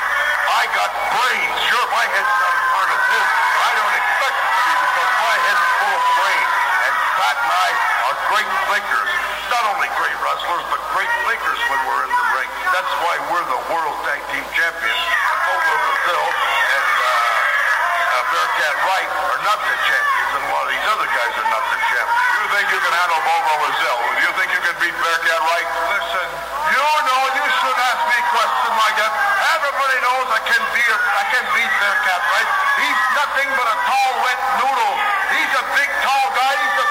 I 0.48 0.62
got 0.72 0.90
brains. 1.12 1.56
Sure, 1.68 1.86
my 1.92 2.08
head's 2.08 2.34
not 2.40 2.54
as 2.56 2.66
hard 2.72 2.88
as 2.88 3.02
his. 3.04 3.28
but 3.28 3.60
I 3.68 3.72
don't 3.76 3.94
expect 4.00 4.32
it 4.32 4.48
to 4.48 4.60
be 4.64 4.74
because 4.80 5.12
my 5.12 5.36
head's 5.44 5.64
full 5.76 5.92
of 5.92 6.04
brains. 6.16 6.52
And 6.88 6.94
Pat 7.20 7.36
and 7.36 7.52
I 7.52 7.68
are 8.08 8.16
great 8.32 8.48
thinkers. 8.64 9.09
Not 9.50 9.66
only 9.66 9.90
great 9.98 10.14
wrestlers, 10.22 10.62
but 10.70 10.78
great 10.94 11.10
thinkers 11.26 11.60
when 11.66 11.80
we're 11.82 12.02
in 12.06 12.12
the 12.14 12.26
ring. 12.38 12.50
That's 12.70 12.92
why 13.02 13.14
we're 13.34 13.46
the 13.50 13.62
World 13.74 13.98
Tag 14.06 14.22
Team 14.30 14.46
Champions. 14.54 15.02
And 15.02 15.38
Bobo 15.42 15.74
Brazil 15.90 16.24
and 16.70 16.86
uh, 17.02 17.10
uh, 17.10 18.24
Bearcat 18.30 18.76
Wright 18.86 19.10
are 19.10 19.42
not 19.42 19.58
the 19.58 19.74
champions, 19.90 20.30
and 20.38 20.42
a 20.46 20.50
lot 20.54 20.64
of 20.64 20.70
these 20.70 20.86
other 20.86 21.08
guys 21.10 21.32
are 21.34 21.50
not 21.50 21.64
the 21.66 21.80
champions. 21.82 22.22
You 22.30 22.44
think 22.54 22.66
you 22.70 22.78
can 22.78 22.94
handle 22.94 23.20
Bobo 23.26 23.54
Brazil? 23.66 23.96
Do 23.98 24.20
you 24.22 24.32
think 24.38 24.48
you 24.54 24.62
can 24.62 24.76
beat 24.78 24.96
Bearcat 25.02 25.40
Wright? 25.42 25.68
Listen, 25.98 26.26
you 26.70 26.82
know 27.10 27.22
you 27.34 27.46
should 27.58 27.78
ask 27.90 28.02
me 28.06 28.18
questions 28.30 28.76
like 28.78 28.96
that. 29.02 29.12
Everybody 29.58 29.96
knows 29.98 30.26
I 30.30 30.40
can 30.46 30.62
be 30.70 30.84
a, 30.94 30.94
I 30.94 31.24
can 31.34 31.44
beat 31.58 31.72
Bearcat 31.82 32.22
Wright? 32.22 32.48
He's 32.86 33.00
nothing 33.18 33.48
but 33.58 33.66
a 33.66 33.76
tall, 33.82 34.10
wet 34.22 34.40
noodle. 34.62 34.94
He's 35.34 35.52
a 35.58 35.64
big, 35.74 35.90
tall 36.06 36.26
guy. 36.38 36.54
He's 36.54 36.78
a 36.86 36.88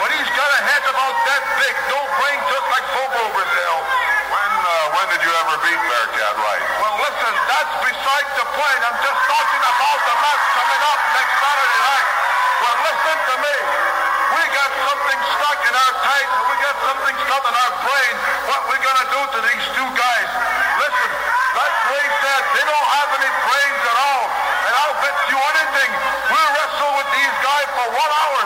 but 0.00 0.08
he's 0.14 0.30
got 0.34 0.50
a 0.54 0.60
head 0.66 0.84
about 0.88 1.14
that 1.26 1.42
big. 1.58 1.74
No 1.90 2.00
brain, 2.18 2.38
just 2.50 2.66
like 2.70 2.84
Bobo 2.94 3.22
Brazil. 3.34 3.76
When 4.30 4.52
uh, 4.62 4.94
when 4.94 5.06
did 5.14 5.20
you 5.22 5.32
ever 5.34 5.54
beat 5.62 5.80
Bearcat 5.80 6.34
Wright? 6.38 6.64
Well, 6.80 6.96
listen, 7.02 7.32
that's 7.46 7.74
beside 7.82 8.26
the 8.38 8.46
point. 8.54 8.80
I'm 8.86 8.98
just 9.02 9.20
talking 9.30 9.62
about 9.62 9.98
the 10.04 10.14
match 10.22 10.44
coming 10.54 10.82
up 10.84 11.00
next 11.14 11.34
Saturday 11.38 11.80
night. 11.84 12.08
Well, 12.62 12.76
listen 12.88 13.16
to 13.18 13.34
me. 13.44 13.56
We 14.34 14.42
got 14.50 14.70
something 14.88 15.20
stuck 15.38 15.60
in 15.62 15.74
our 15.74 15.94
tight, 16.02 16.28
and 16.28 16.44
we 16.50 16.56
got 16.58 16.76
something 16.82 17.16
stuck 17.28 17.44
in 17.44 17.54
our 17.54 17.72
brain. 17.84 18.14
What 18.50 18.60
we 18.72 18.76
gonna 18.82 19.06
do 19.14 19.20
to 19.20 19.38
these 19.46 19.66
two 19.78 19.88
guys? 19.94 20.28
Listen, 20.80 21.10
like 21.54 21.74
Ray 21.86 22.06
said, 22.18 22.42
they 22.58 22.64
don't 22.66 22.88
have 22.98 23.10
any 23.14 23.30
brains 23.46 23.82
at 23.86 23.96
all. 24.10 24.26
And 24.64 24.72
I'll 24.74 24.98
bet 24.98 25.16
you 25.30 25.38
anything, 25.38 25.90
we'll 26.32 26.50
wrestle 26.56 26.92
with 26.98 27.08
these 27.14 27.34
guys 27.44 27.68
for 27.78 27.86
one 27.94 28.12
hour, 28.16 28.40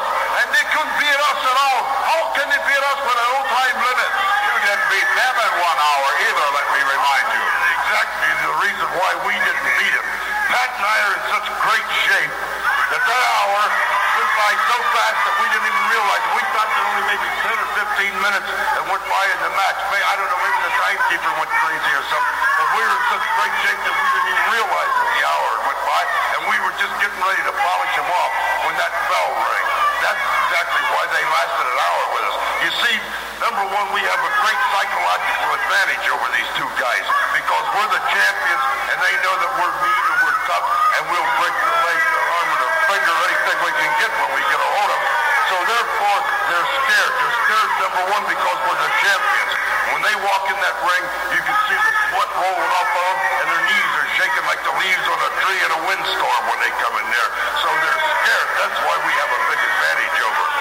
and 0.48 0.56
they 0.56 0.66
couldn't 0.72 0.96
beat 0.96 1.20
us 1.28 1.40
at 1.44 1.56
all. 1.60 1.80
How 2.08 2.22
can 2.32 2.48
they 2.48 2.60
beat 2.64 2.80
us 2.80 2.98
with 3.04 3.18
a 3.20 3.26
no 3.36 3.40
time 3.52 3.76
limit? 3.84 4.10
You 4.48 4.56
didn't 4.64 4.86
beat 4.88 5.08
them 5.12 5.34
in 5.44 5.52
one 5.60 5.76
hour 5.76 6.08
either, 6.24 6.46
let 6.56 6.66
me 6.72 6.80
remind 6.88 7.26
you. 7.36 7.44
Exactly 7.84 8.30
the 8.48 8.52
reason 8.64 8.86
why 8.96 9.10
we 9.28 9.34
didn't 9.44 9.68
beat 9.76 9.92
him. 9.92 10.06
Pat 10.48 10.72
and 10.72 10.84
I 10.88 10.96
are 11.04 11.12
in 11.20 11.24
such 11.36 11.46
great 11.68 11.88
shape 12.08 12.32
that 12.32 13.02
that 13.04 13.24
hour 13.44 13.60
went 13.60 14.32
by 14.40 14.52
so 14.72 14.76
fast 14.96 15.18
that 15.20 15.36
we 15.36 15.46
didn't 15.52 15.68
even 15.68 15.84
realize 15.92 16.22
it. 16.24 16.32
We 16.32 16.44
thought 16.56 16.70
that 16.72 16.84
only 16.96 17.04
maybe 17.12 17.28
10 17.44 17.52
or 17.52 17.68
15 18.08 18.24
minutes 18.24 18.48
that 18.48 18.84
went 18.88 19.04
by 19.04 19.24
in 19.28 19.38
the 19.44 19.52
match. 19.52 19.78
May 19.92 20.00
I 20.00 20.16
don't 20.16 20.32
know, 20.32 20.40
maybe 20.48 20.60
the 20.64 20.74
timekeeper 20.80 21.32
went 21.44 21.52
crazy 21.60 21.92
or 21.92 22.04
something. 22.08 22.36
But 22.56 22.68
we 22.72 22.80
were 22.88 22.96
in 22.96 23.04
such 23.12 23.24
great 23.36 23.54
shape 23.68 23.80
that 23.84 23.92
we 23.92 24.06
didn't 24.16 24.32
even 24.32 24.46
realize 24.56 24.92
that 24.96 25.08
the 25.12 25.22
hour 25.28 25.50
went 25.68 25.80
by, 25.84 26.02
and 26.08 26.40
we 26.48 26.56
were 26.64 26.74
just 26.80 26.94
getting 27.04 27.20
ready 27.20 27.42
to 27.44 27.52
polish 27.52 27.94
him 28.00 28.08
off 28.08 28.32
when 28.64 28.74
that 28.80 28.92
bell 29.12 29.28
rang. 29.44 29.77
That's 29.98 30.22
exactly 30.22 30.82
why 30.94 31.04
they 31.10 31.24
lasted 31.26 31.66
an 31.66 31.78
hour 31.78 32.04
with 32.14 32.24
us. 32.30 32.36
You 32.62 32.70
see, 32.86 32.96
number 33.42 33.64
one, 33.66 33.86
we 33.90 34.02
have 34.06 34.22
a 34.22 34.32
great 34.42 34.60
psychological 34.70 35.50
advantage 35.58 36.04
over 36.14 36.26
these 36.38 36.50
two 36.54 36.70
guys 36.78 37.06
because 37.34 37.64
we're 37.74 37.90
the 37.90 38.02
champions, 38.14 38.62
and 38.94 38.98
they 39.02 39.14
know 39.26 39.34
that 39.42 39.50
we're 39.58 39.74
mean 39.82 40.04
and 40.06 40.18
we're 40.22 40.38
tough, 40.46 40.66
and 40.98 41.02
we'll 41.10 41.30
break 41.42 41.54
their 41.54 41.78
leg, 41.82 41.98
their 41.98 42.26
arm, 42.30 42.46
or 42.46 42.58
their 42.62 42.74
finger, 42.94 43.14
anything 43.26 43.56
we 43.66 43.72
can 43.74 43.92
get 43.98 44.10
when 44.22 44.30
we 44.38 44.42
get 44.46 44.58
a 44.62 44.68
hold 44.78 44.90
of 44.94 45.00
them. 45.02 45.14
So 45.50 45.56
therefore, 45.66 46.18
they're 46.46 46.70
scared. 46.78 47.12
They're 47.18 47.36
scared, 47.42 47.70
number 47.82 48.02
one, 48.14 48.24
because 48.30 48.58
we're 48.70 48.80
the 48.84 48.92
champions. 49.02 49.52
When 49.96 50.02
they 50.04 50.16
walk 50.20 50.44
in 50.52 50.58
that 50.62 50.76
ring, 50.84 51.04
you 51.32 51.40
can 51.42 51.56
see 51.66 51.78
the 51.78 51.92
sweat 52.12 52.30
rolling 52.38 52.72
off 52.76 52.90
of 52.92 53.02
them, 53.02 53.18
and 53.42 53.46
their 53.50 53.62
knees 53.66 53.92
are 53.98 54.08
shaking 54.14 54.44
like 54.46 54.60
the 54.62 54.74
leaves 54.78 55.06
on 55.10 55.18
a 55.26 55.30
tree 55.42 55.58
in 55.58 55.70
a 55.74 55.80
windstorm 55.90 56.42
when 56.52 56.58
they 56.62 56.70
come 56.78 56.94
in 57.02 57.06
there. 57.08 57.30
So 57.64 57.68
they're 57.72 58.02
scared. 58.20 58.48
That's 58.62 58.78
why 58.84 58.94
we 59.02 59.12
have 59.16 59.30
a 59.32 59.40
big 59.48 59.60
advantage 59.64 60.16
over 60.22 60.44
them. 60.44 60.58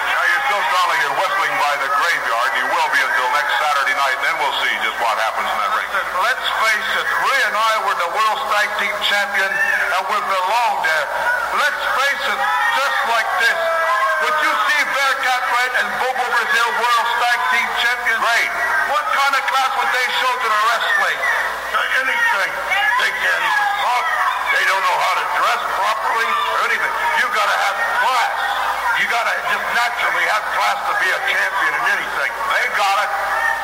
Now, 0.68 0.76
you 0.76 0.76
still 0.76 0.76
sound 0.76 0.88
like 0.92 1.00
you're 1.00 1.16
whistling 1.16 1.54
by 1.56 1.74
the 1.80 1.88
graveyard, 1.88 2.48
and 2.52 2.56
you 2.60 2.66
will 2.68 2.90
be 2.92 3.00
until 3.00 3.28
next 3.32 3.52
Saturday 3.56 3.96
night, 3.96 4.18
then 4.20 4.34
we'll 4.36 4.58
see 4.60 4.74
just 4.84 4.98
what 5.00 5.16
happens 5.16 5.48
in 5.48 5.58
that 5.64 5.72
ring. 5.72 5.88
Let's 6.20 6.46
face 6.60 6.90
it, 6.92 7.08
Ray 7.08 7.40
and 7.48 7.56
I 7.56 7.72
were 7.88 7.96
the 7.96 8.10
World 8.12 8.40
Tag 8.52 8.68
Team 8.76 8.92
Champion, 9.08 9.48
and 9.48 10.02
we 10.12 10.18
belong 10.28 10.74
there. 10.84 11.06
Let's 11.56 11.82
face 11.96 12.24
it, 12.28 12.40
just 12.76 12.98
like 13.08 13.28
this. 13.40 13.58
Would 14.28 14.36
you 14.44 14.52
see 14.68 14.80
Bearcat 14.92 15.42
Wright 15.48 15.74
and 15.78 15.88
Bobo 16.04 16.26
Brazil 16.36 16.68
World 16.68 17.08
Tag 17.16 17.38
Team 17.48 17.68
Champions? 17.80 18.20
Great. 18.20 18.52
What 18.92 19.04
kind 19.14 19.32
of 19.32 19.42
class 19.48 19.72
would 19.72 19.92
they 19.94 20.06
show 20.20 20.32
to 20.36 20.48
the 20.52 20.60
wrestling? 20.68 21.18
To 21.72 21.80
anything. 22.04 22.50
They 22.98 23.12
can't 23.14 23.44
even 23.46 23.68
talk. 23.80 24.04
They 24.52 24.64
don't 24.68 24.84
know 24.84 24.98
how 25.00 25.14
to 25.16 25.24
dress 25.32 25.60
properly 25.80 26.28
or 26.28 26.58
anything. 26.68 26.92
You 27.22 27.26
gotta 27.32 27.56
have 27.56 27.76
class. 28.04 28.57
You 28.98 29.06
gotta 29.06 29.30
just 29.46 29.66
naturally 29.78 30.26
have 30.26 30.42
class 30.58 30.78
to 30.90 30.94
be 30.98 31.06
a 31.06 31.20
champion 31.30 31.70
in 31.70 31.84
anything. 31.86 32.30
They 32.34 32.64
got 32.74 32.98
it. 33.06 33.10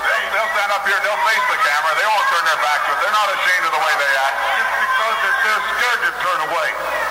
They, 0.07 0.21
they'll 0.31 0.53
stand 0.55 0.71
up 0.71 0.87
here 0.87 1.01
they'll 1.03 1.25
face 1.27 1.47
the 1.51 1.59
camera. 1.59 1.91
They 1.99 2.07
won't 2.07 2.29
turn 2.31 2.45
their 2.47 2.61
back 2.63 2.79
to 2.87 2.91
it. 2.95 2.99
They're 3.03 3.19
not 3.19 3.29
ashamed 3.35 3.65
of 3.67 3.73
the 3.75 3.83
way 3.83 3.95
they 3.99 4.13
act. 4.15 4.37
Just 4.63 4.71
because 4.79 5.17
that 5.27 5.37
they're 5.43 5.65
scared 5.75 6.01
to 6.07 6.11
turn 6.23 6.39
away. 6.55 6.69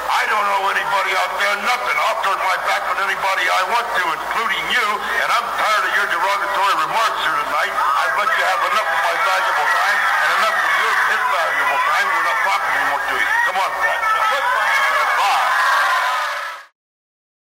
I 0.07 0.23
don't 0.31 0.45
know 0.55 0.71
anybody 0.71 1.11
out 1.19 1.35
there, 1.35 1.55
nothing. 1.67 1.97
I'll 1.99 2.21
turn 2.23 2.39
my 2.39 2.57
back 2.63 2.87
on 2.87 2.97
anybody 3.03 3.43
I 3.43 3.61
want 3.75 3.87
to, 3.91 4.03
including 4.07 4.63
you, 4.71 4.87
and 5.19 5.27
I'm 5.27 5.47
tired 5.59 5.83
of 5.83 5.91
your 5.91 6.07
derogatory 6.15 6.75
remarks 6.79 7.19
here 7.27 7.39
tonight. 7.43 7.75
I've 7.75 8.15
let 8.23 8.31
you 8.39 8.43
have 8.47 8.61
enough 8.71 8.87
of 8.87 8.99
my 9.03 9.15
valuable 9.19 9.67
time 9.67 9.99
and 9.99 10.29
enough 10.39 10.57
of 10.63 10.71
your 10.79 10.93
his 11.11 11.23
valuable 11.27 11.81
time. 11.91 12.05
We're 12.07 12.27
not 12.31 12.39
talking 12.47 12.71
anymore 12.71 13.03
to 13.03 13.15
you. 13.19 13.27
Come 13.51 13.57
on, 13.59 13.71
Pat. 13.83 14.02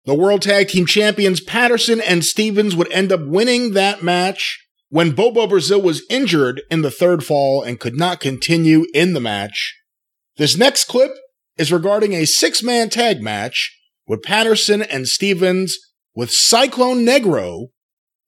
The 0.07 0.15
World 0.15 0.43
Tag 0.43 0.68
Team 0.68 0.86
Champions 0.86 1.41
Patterson 1.41 2.01
and 2.01 2.25
Stevens 2.25 2.76
would 2.76 2.91
end 2.93 3.10
up 3.10 3.26
winning 3.26 3.73
that 3.73 4.05
match 4.05 4.65
when 4.89 5.10
Bobo 5.10 5.49
Brazil 5.49 5.83
was 5.83 6.07
injured 6.09 6.62
in 6.70 6.83
the 6.83 6.93
third 6.93 7.25
fall 7.25 7.62
and 7.62 7.81
could 7.81 7.97
not 7.97 8.20
continue 8.20 8.86
in 8.94 9.15
the 9.15 9.20
match. 9.20 9.76
This 10.36 10.57
next 10.57 10.85
clip 10.85 11.10
is 11.59 11.73
regarding 11.73 12.12
a 12.12 12.25
six 12.25 12.62
man 12.62 12.89
tag 12.89 13.20
match 13.20 13.76
with 14.07 14.23
Patterson 14.23 14.81
and 14.81 15.09
Stevens 15.09 15.76
with 16.15 16.31
Cyclone 16.31 16.99
Negro 16.99 17.67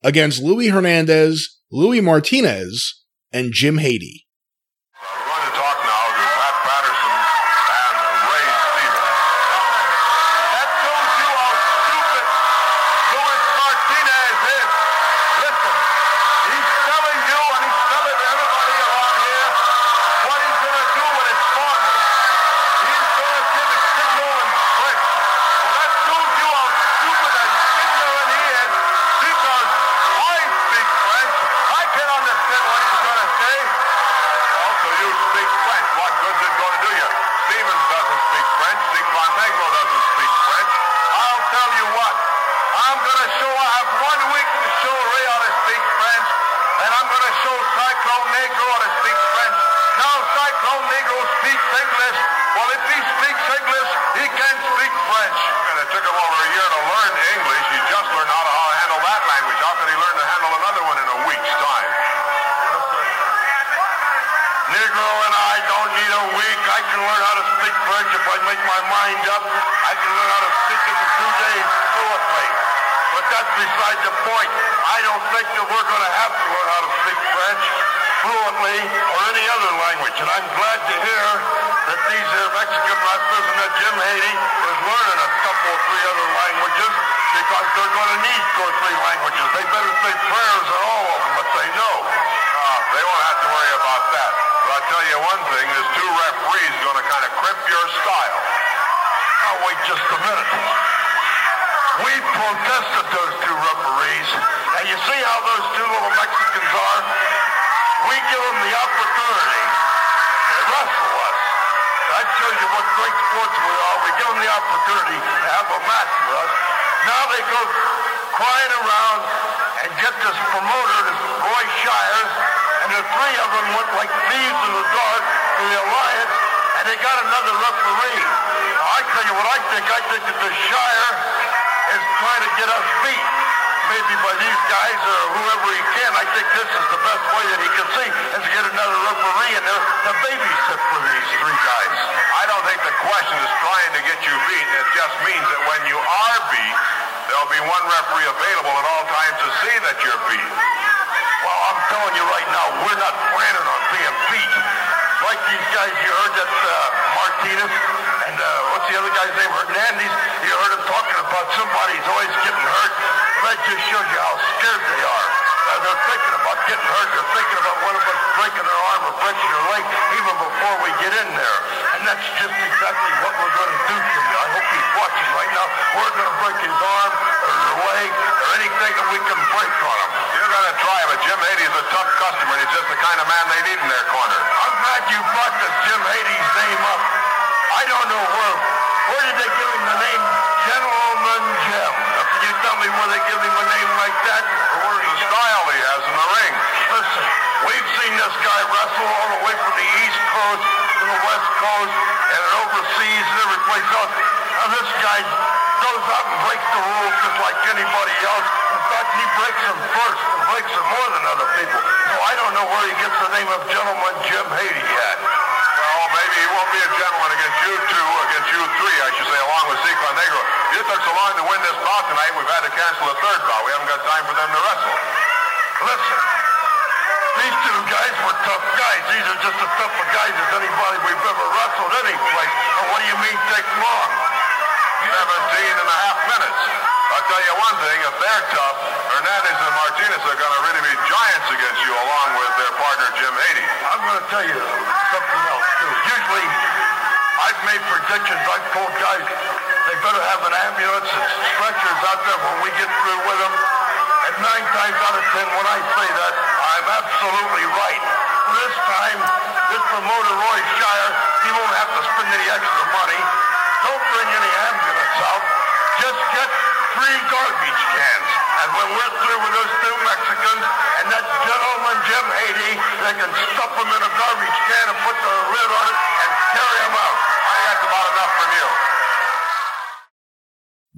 against 0.03 0.43
Luis 0.43 0.71
Hernandez, 0.71 1.61
Louis 1.71 2.01
Martinez, 2.01 3.05
and 3.31 3.53
Jim 3.53 3.77
Hady. 3.77 4.25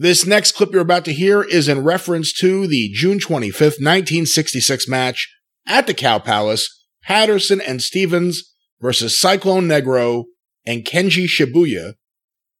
This 0.01 0.25
next 0.25 0.53
clip 0.53 0.71
you're 0.71 0.81
about 0.81 1.05
to 1.05 1.13
hear 1.13 1.43
is 1.43 1.67
in 1.67 1.83
reference 1.83 2.33
to 2.39 2.65
the 2.65 2.89
June 2.91 3.19
25th, 3.19 3.77
1966 3.77 4.87
match 4.87 5.31
at 5.67 5.85
the 5.85 5.93
Cow 5.93 6.17
Palace, 6.17 6.87
Patterson 7.03 7.61
and 7.61 7.83
Stevens 7.83 8.51
versus 8.79 9.19
Cyclone 9.19 9.65
Negro 9.65 10.23
and 10.65 10.85
Kenji 10.85 11.27
Shibuya. 11.27 11.93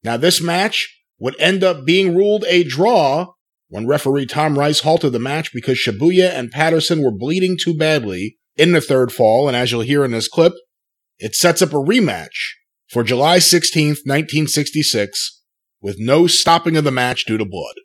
Now 0.03 0.17
this 0.17 0.39
match 0.39 1.03
would 1.17 1.35
end 1.39 1.63
up 1.63 1.83
being 1.83 2.15
ruled 2.15 2.45
a 2.47 2.63
draw 2.63 3.33
when 3.69 3.87
referee 3.87 4.27
Tom 4.27 4.59
Rice 4.59 4.81
halted 4.81 5.11
the 5.11 5.17
match 5.17 5.51
because 5.51 5.79
Shibuya 5.79 6.29
and 6.29 6.51
Patterson 6.51 7.01
were 7.01 7.09
bleeding 7.09 7.57
too 7.59 7.75
badly 7.75 8.37
in 8.55 8.71
the 8.73 8.81
third 8.81 9.11
fall, 9.11 9.47
and 9.47 9.57
as 9.57 9.71
you'll 9.71 9.81
hear 9.81 10.05
in 10.05 10.11
this 10.11 10.27
clip, 10.27 10.53
it 11.17 11.33
sets 11.33 11.63
up 11.63 11.71
a 11.71 11.77
rematch 11.77 12.51
for 12.87 13.01
July 13.01 13.39
16th, 13.39 14.05
1966, 14.05 15.40
with 15.81 15.97
no 15.99 16.27
stopping 16.27 16.77
of 16.77 16.83
the 16.83 16.91
match 16.91 17.25
due 17.25 17.37
to 17.37 17.45
blood. 17.45 17.75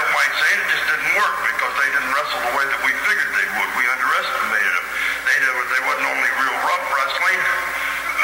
of 0.00 0.08
White 0.16 0.32
it 0.32 0.68
just 0.72 0.86
didn't 0.88 1.12
work 1.14 1.36
because 1.44 1.72
they 1.76 1.88
didn't 1.92 2.12
wrestle 2.16 2.40
the 2.40 2.54
way 2.56 2.64
that 2.64 2.80
we 2.80 2.92
figured 3.04 3.30
they 3.36 3.48
would. 3.60 3.70
We 3.76 3.84
underestimated 3.86 4.72
them. 4.72 4.86
They, 5.28 5.36
did, 5.44 5.52
they 5.52 5.82
wasn't 5.84 6.08
only 6.08 6.30
real 6.40 6.58
rough 6.64 6.86
wrestling, 6.90 7.40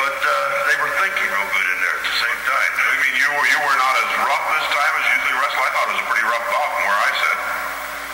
but 0.01 0.17
uh, 0.17 0.33
they 0.73 0.77
were 0.81 0.93
thinking 0.99 1.27
real 1.29 1.49
good 1.53 1.69
in 1.69 1.79
there 1.85 1.97
at 2.01 2.05
the 2.09 2.17
same 2.17 2.41
time. 2.49 2.71
I 2.77 2.97
mean, 3.05 3.15
you 3.21 3.29
were, 3.29 3.47
you 3.47 3.61
were 3.61 3.79
not 3.79 3.95
as 4.01 4.11
rough 4.25 4.45
this 4.57 4.69
time 4.73 4.93
as 4.97 5.05
you 5.05 5.15
usually 5.21 5.37
wrestle. 5.37 5.61
I 5.61 5.71
thought 5.77 5.87
it 5.87 5.95
was 6.01 6.03
a 6.03 6.09
pretty 6.09 6.27
rough 6.27 6.47
bout 6.49 6.71
from 6.73 6.85
where 6.89 7.01
I 7.03 7.11
sat. 7.13 7.39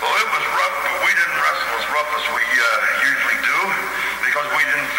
Well, 0.03 0.15
it 0.19 0.29
was 0.35 0.45
rough, 0.59 0.77
but 0.83 0.95
we 1.07 1.11
didn't 1.15 1.39
wrestle 1.39 1.73
as 1.79 1.87
rough 1.87 2.11
as 2.19 2.25
we 2.35 2.45
uh, 2.45 2.69
usually 3.07 3.39
do 3.47 3.59
because 4.27 4.47
we 4.59 4.63
didn't 4.67 4.91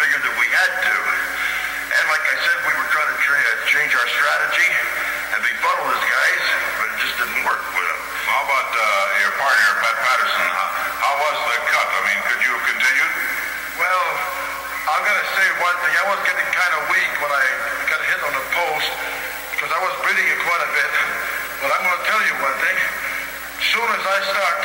as 24.04 24.20
I 24.20 24.36
start 24.36 24.60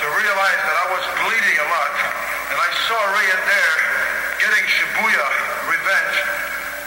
to 0.00 0.06
realize 0.16 0.60
that 0.64 0.76
I 0.80 0.86
was 0.96 1.04
bleeding 1.20 1.58
a 1.60 1.68
lot, 1.68 1.92
and 2.48 2.56
I 2.56 2.70
saw 2.88 2.96
Ray 3.12 3.28
in 3.28 3.42
there 3.44 3.76
getting 4.40 4.64
Shibuya 4.64 5.26
revenge, 5.68 6.16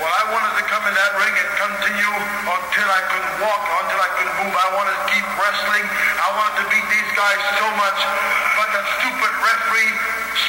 well, 0.02 0.10
I 0.10 0.34
wanted 0.34 0.58
to 0.58 0.66
come 0.66 0.82
in 0.90 0.98
that 0.98 1.14
ring 1.22 1.30
and 1.30 1.50
continue 1.62 2.14
until 2.58 2.90
I 2.90 3.02
couldn't 3.06 3.38
walk, 3.46 3.62
until 3.86 4.02
I 4.02 4.10
couldn't 4.18 4.34
move. 4.42 4.50
I 4.50 4.70
wanted 4.82 4.98
to 4.98 5.06
keep 5.14 5.28
wrestling. 5.38 5.86
I 5.86 6.30
wanted 6.42 6.56
to 6.58 6.66
beat 6.74 6.88
these 6.90 7.12
guys 7.14 7.38
so 7.62 7.70
much, 7.78 8.00
but 8.58 8.68
the 8.74 8.82
stupid 8.98 9.34
referee 9.38 9.94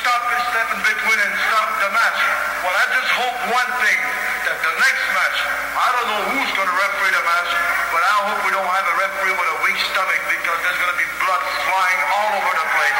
stopped 0.01 0.33
his 0.33 0.45
step 0.57 0.69
in 0.73 0.81
between 0.89 1.21
and 1.21 1.33
stopped 1.53 1.77
the 1.85 1.91
match. 1.93 2.21
Well, 2.65 2.73
I 2.81 2.87
just 2.97 3.11
hope 3.13 3.39
one 3.53 3.71
thing 3.85 4.01
that 4.43 4.59
the 4.59 4.75
next 4.75 5.05
match, 5.15 5.39
I 5.79 5.89
don't 5.95 6.09
know 6.11 6.23
who's 6.35 6.51
going 6.59 6.67
to 6.67 6.75
referee 6.75 7.15
the 7.15 7.23
match, 7.23 7.51
but 7.95 8.03
I 8.03 8.17
hope 8.27 8.43
we 8.43 8.51
don't 8.51 8.67
have 8.67 8.87
a 8.91 8.97
referee 8.99 9.35
with 9.39 9.51
a 9.55 9.59
weak 9.63 9.79
stomach 9.95 10.19
because 10.27 10.59
there's 10.67 10.81
going 10.83 10.91
to 10.91 10.99
be 10.99 11.07
blood 11.23 11.43
flying 11.63 12.01
all 12.11 12.31
over 12.43 12.53
the 12.59 12.67
place. 12.75 12.99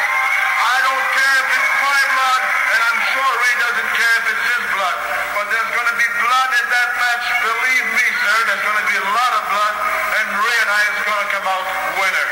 I 0.63 0.77
don't 0.87 1.03
care 1.11 1.35
if 1.43 1.47
it's 1.51 1.71
my 1.83 1.99
blood, 2.15 2.41
and 2.47 2.79
I'm 2.79 2.99
sure 3.11 3.27
Ray 3.27 3.55
doesn't 3.59 3.91
care 3.91 4.15
if 4.23 4.25
it's 4.31 4.45
his 4.55 4.63
blood, 4.71 4.97
but 5.35 5.45
there's 5.51 5.71
going 5.75 5.89
to 5.91 5.97
be 5.99 6.07
blood 6.23 6.49
in 6.63 6.65
that 6.71 6.89
match. 6.95 7.25
Believe 7.43 7.85
me, 7.91 8.05
sir, 8.23 8.37
there's 8.47 8.63
going 8.63 8.79
to 8.79 8.87
be 8.87 8.97
a 9.03 9.07
lot 9.11 9.31
of 9.35 9.43
blood, 9.51 9.75
and 10.23 10.25
Ray 10.39 10.57
and 10.63 10.71
I 10.71 10.81
is 10.95 10.99
going 11.03 11.21
to 11.27 11.29
come 11.33 11.43
out 11.43 11.65
winner. 11.99 12.27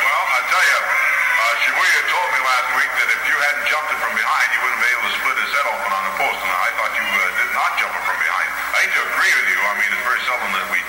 Well, 0.00 0.24
I 0.32 0.40
tell 0.48 0.64
you, 0.64 0.80
uh, 0.80 1.54
Shibuya 1.60 2.00
told 2.08 2.28
me 2.32 2.40
last 2.40 2.68
week 2.72 2.92
that 3.04 3.08
if 3.20 3.22
you 3.28 3.36
hadn't 3.36 3.66
jumped 3.68 3.90
it 3.92 4.00
from 4.00 4.16
behind, 4.16 4.48
you 4.56 4.60
wouldn't 4.64 4.80
be 4.80 4.90
able 4.96 5.06
to 5.12 5.14
split 5.20 5.36
his 5.44 5.52
head 5.52 5.66
open 5.68 5.90
on 5.92 6.02
the 6.08 6.14
post, 6.16 6.40
and 6.40 6.56
I 6.56 6.68
thought 6.80 6.92
you 6.96 7.04
uh, 7.04 7.20
did 7.36 7.52
not 7.52 7.70
jump 7.76 7.92
it 7.92 8.09
agree 9.30 9.46
with 9.46 9.54
you. 9.54 9.62
I 9.62 9.74
mean, 9.78 9.90
it's 9.94 10.02
very 10.02 10.20
seldom 10.26 10.50
that 10.58 10.66
we 10.74 10.79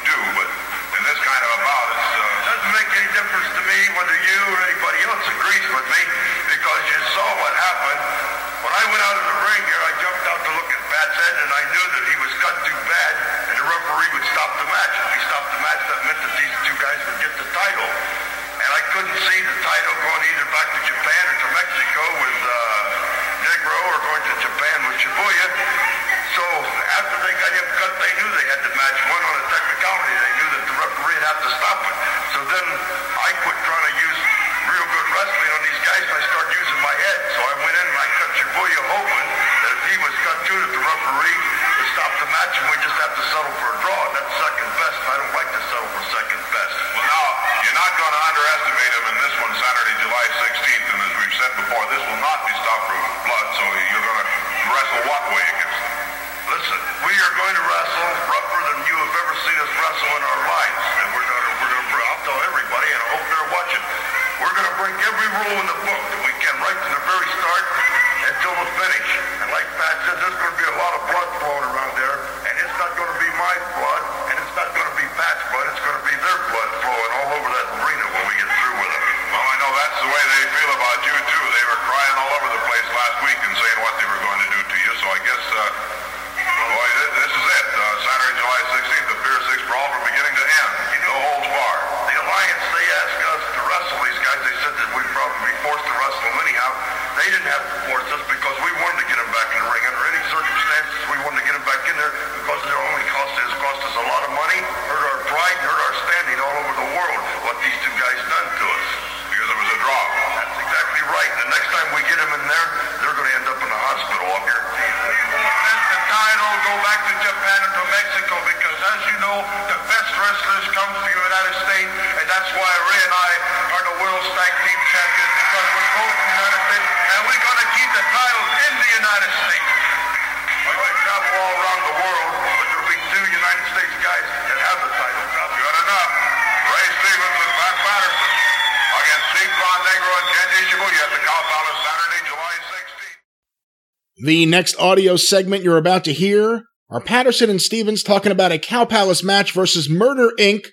The 144.32 144.46
next 144.46 144.80
audio 144.80 145.18
segment 145.18 145.62
you're 145.62 145.76
about 145.76 146.06
to 146.06 146.14
hear 146.14 146.64
are 146.90 147.02
Patterson 147.02 147.50
and 147.50 147.62
Stevens 147.62 148.02
talking 148.02 148.32
about 148.32 148.54
a 148.54 148.58
Cow 148.58 148.86
Palace 148.86 149.22
match 149.26 149.52
versus 149.52 149.90
Murder 149.90 150.32
Inc., 150.40 150.68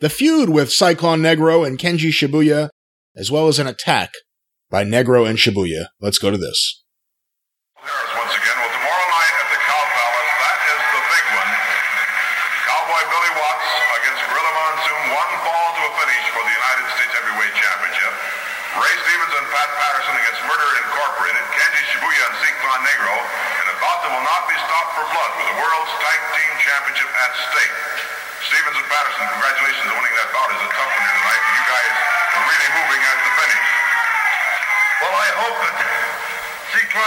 the 0.00 0.08
feud 0.08 0.48
with 0.48 0.72
Cyclone 0.72 1.20
Negro 1.20 1.66
and 1.66 1.78
Kenji 1.78 2.08
Shibuya, 2.08 2.70
as 3.14 3.30
well 3.30 3.48
as 3.48 3.58
an 3.58 3.66
attack 3.66 4.12
by 4.70 4.82
Negro 4.82 5.28
and 5.28 5.38
Shibuya. 5.38 5.88
Let's 6.00 6.16
go 6.16 6.30
to 6.30 6.38
this. 6.38 6.81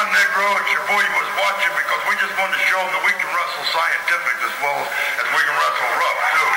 Cyclone 0.05 0.21
Negro 0.21 0.49
and 0.53 0.65
Shibuya 0.69 1.09
was 1.17 1.29
watching 1.33 1.73
because 1.81 2.01
we 2.05 2.13
just 2.21 2.35
wanted 2.37 2.53
to 2.53 2.63
show 2.69 2.77
them 2.77 2.93
that 2.93 3.03
we 3.09 3.13
can 3.17 3.25
wrestle 3.25 3.65
scientific 3.73 4.37
as 4.37 4.53
well 4.61 4.77
as 5.17 5.25
we 5.33 5.41
can 5.41 5.55
wrestle 5.57 5.89
rough, 5.97 6.21
too. 6.29 6.49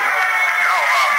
Know, 0.68 0.80
um, 0.84 1.12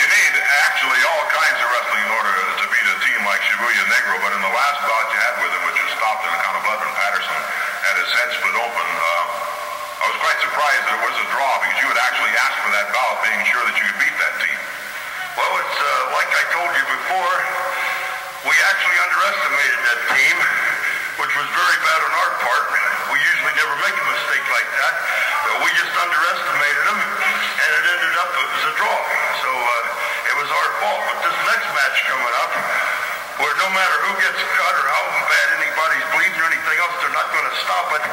you 0.00 0.06
need 0.08 0.32
actually 0.40 1.00
all 1.04 1.24
kinds 1.28 1.58
of 1.60 1.68
wrestling 1.68 2.04
in 2.08 2.12
order 2.16 2.32
to 2.32 2.64
beat 2.64 2.86
a 2.88 2.96
team 3.04 3.20
like 3.28 3.44
Shibuya 3.44 3.84
Negro, 3.92 4.24
but 4.24 4.32
in 4.32 4.40
the 4.40 4.54
last 4.56 4.80
bout 4.88 5.04
you 5.12 5.20
had 5.20 5.34
with 5.44 5.52
him, 5.52 5.62
which 5.68 5.78
was 5.84 5.92
stopped 6.00 6.24
on 6.24 6.32
account 6.32 6.56
of 6.56 6.62
blood 6.64 6.80
Patterson, 6.80 7.40
had 7.84 7.96
his 8.00 8.10
head 8.16 8.30
split 8.40 8.56
open, 8.56 8.86
uh, 8.88 9.24
I 10.00 10.04
was 10.08 10.16
quite 10.16 10.38
surprised 10.40 10.82
that 10.88 10.96
it 10.96 11.04
was 11.04 11.16
a 11.20 11.26
draw 11.28 11.52
because 11.60 11.76
you 11.84 11.88
had 11.92 12.00
actually 12.08 12.32
asked 12.40 12.60
for 12.64 12.72
that 12.72 12.88
bout, 12.88 13.20
being 13.20 13.42
sure 13.52 13.64
that 13.68 13.76
you 13.76 13.84
could 13.84 14.00
beat 14.00 14.16
that 14.16 14.34
team. 14.40 14.60
Well, 15.36 15.52
it's 15.60 15.76
uh, 15.76 16.16
like 16.16 16.30
I 16.32 16.44
told 16.56 16.72
you 16.72 16.84
before, 16.88 17.36
we 18.48 18.54
actually 18.72 18.98
underestimated 19.12 19.80
that 19.84 20.00
team, 20.16 20.36
which 21.18 21.32
was 21.34 21.48
very 21.50 21.78
bad 21.82 22.00
on 22.06 22.12
our 22.12 22.30
part. 22.44 22.64
We 23.10 23.18
usually 23.18 23.54
never 23.58 23.74
make 23.82 23.96
a 23.96 24.06
mistake 24.06 24.44
like 24.52 24.68
that, 24.70 24.94
but 25.48 25.54
we 25.66 25.68
just 25.74 25.94
underestimated 25.96 26.84
them, 26.86 26.98
and 27.00 27.70
it 27.74 27.84
ended 27.90 28.14
up 28.20 28.28
it 28.30 28.46
was 28.46 28.64
a 28.70 28.74
draw. 28.78 28.98
So 29.42 29.50
uh, 29.50 30.30
it 30.30 30.34
was 30.38 30.48
our 30.52 30.68
fault. 30.78 31.00
But 31.10 31.18
this 31.26 31.36
next 31.50 31.68
match 31.74 31.96
coming 32.06 32.34
up, 32.44 32.52
where 33.42 33.54
no 33.58 33.68
matter 33.74 33.96
who 34.06 34.12
gets 34.22 34.38
cut 34.38 34.74
or 34.78 34.86
how 34.86 35.04
bad 35.26 35.46
anybody's 35.58 36.06
bleeding 36.14 36.38
or 36.38 36.46
anything 36.52 36.78
else, 36.78 36.94
they're 37.02 37.16
not 37.16 37.28
going 37.34 37.48
to 37.48 37.56
stop 37.64 37.86
it. 37.98 38.04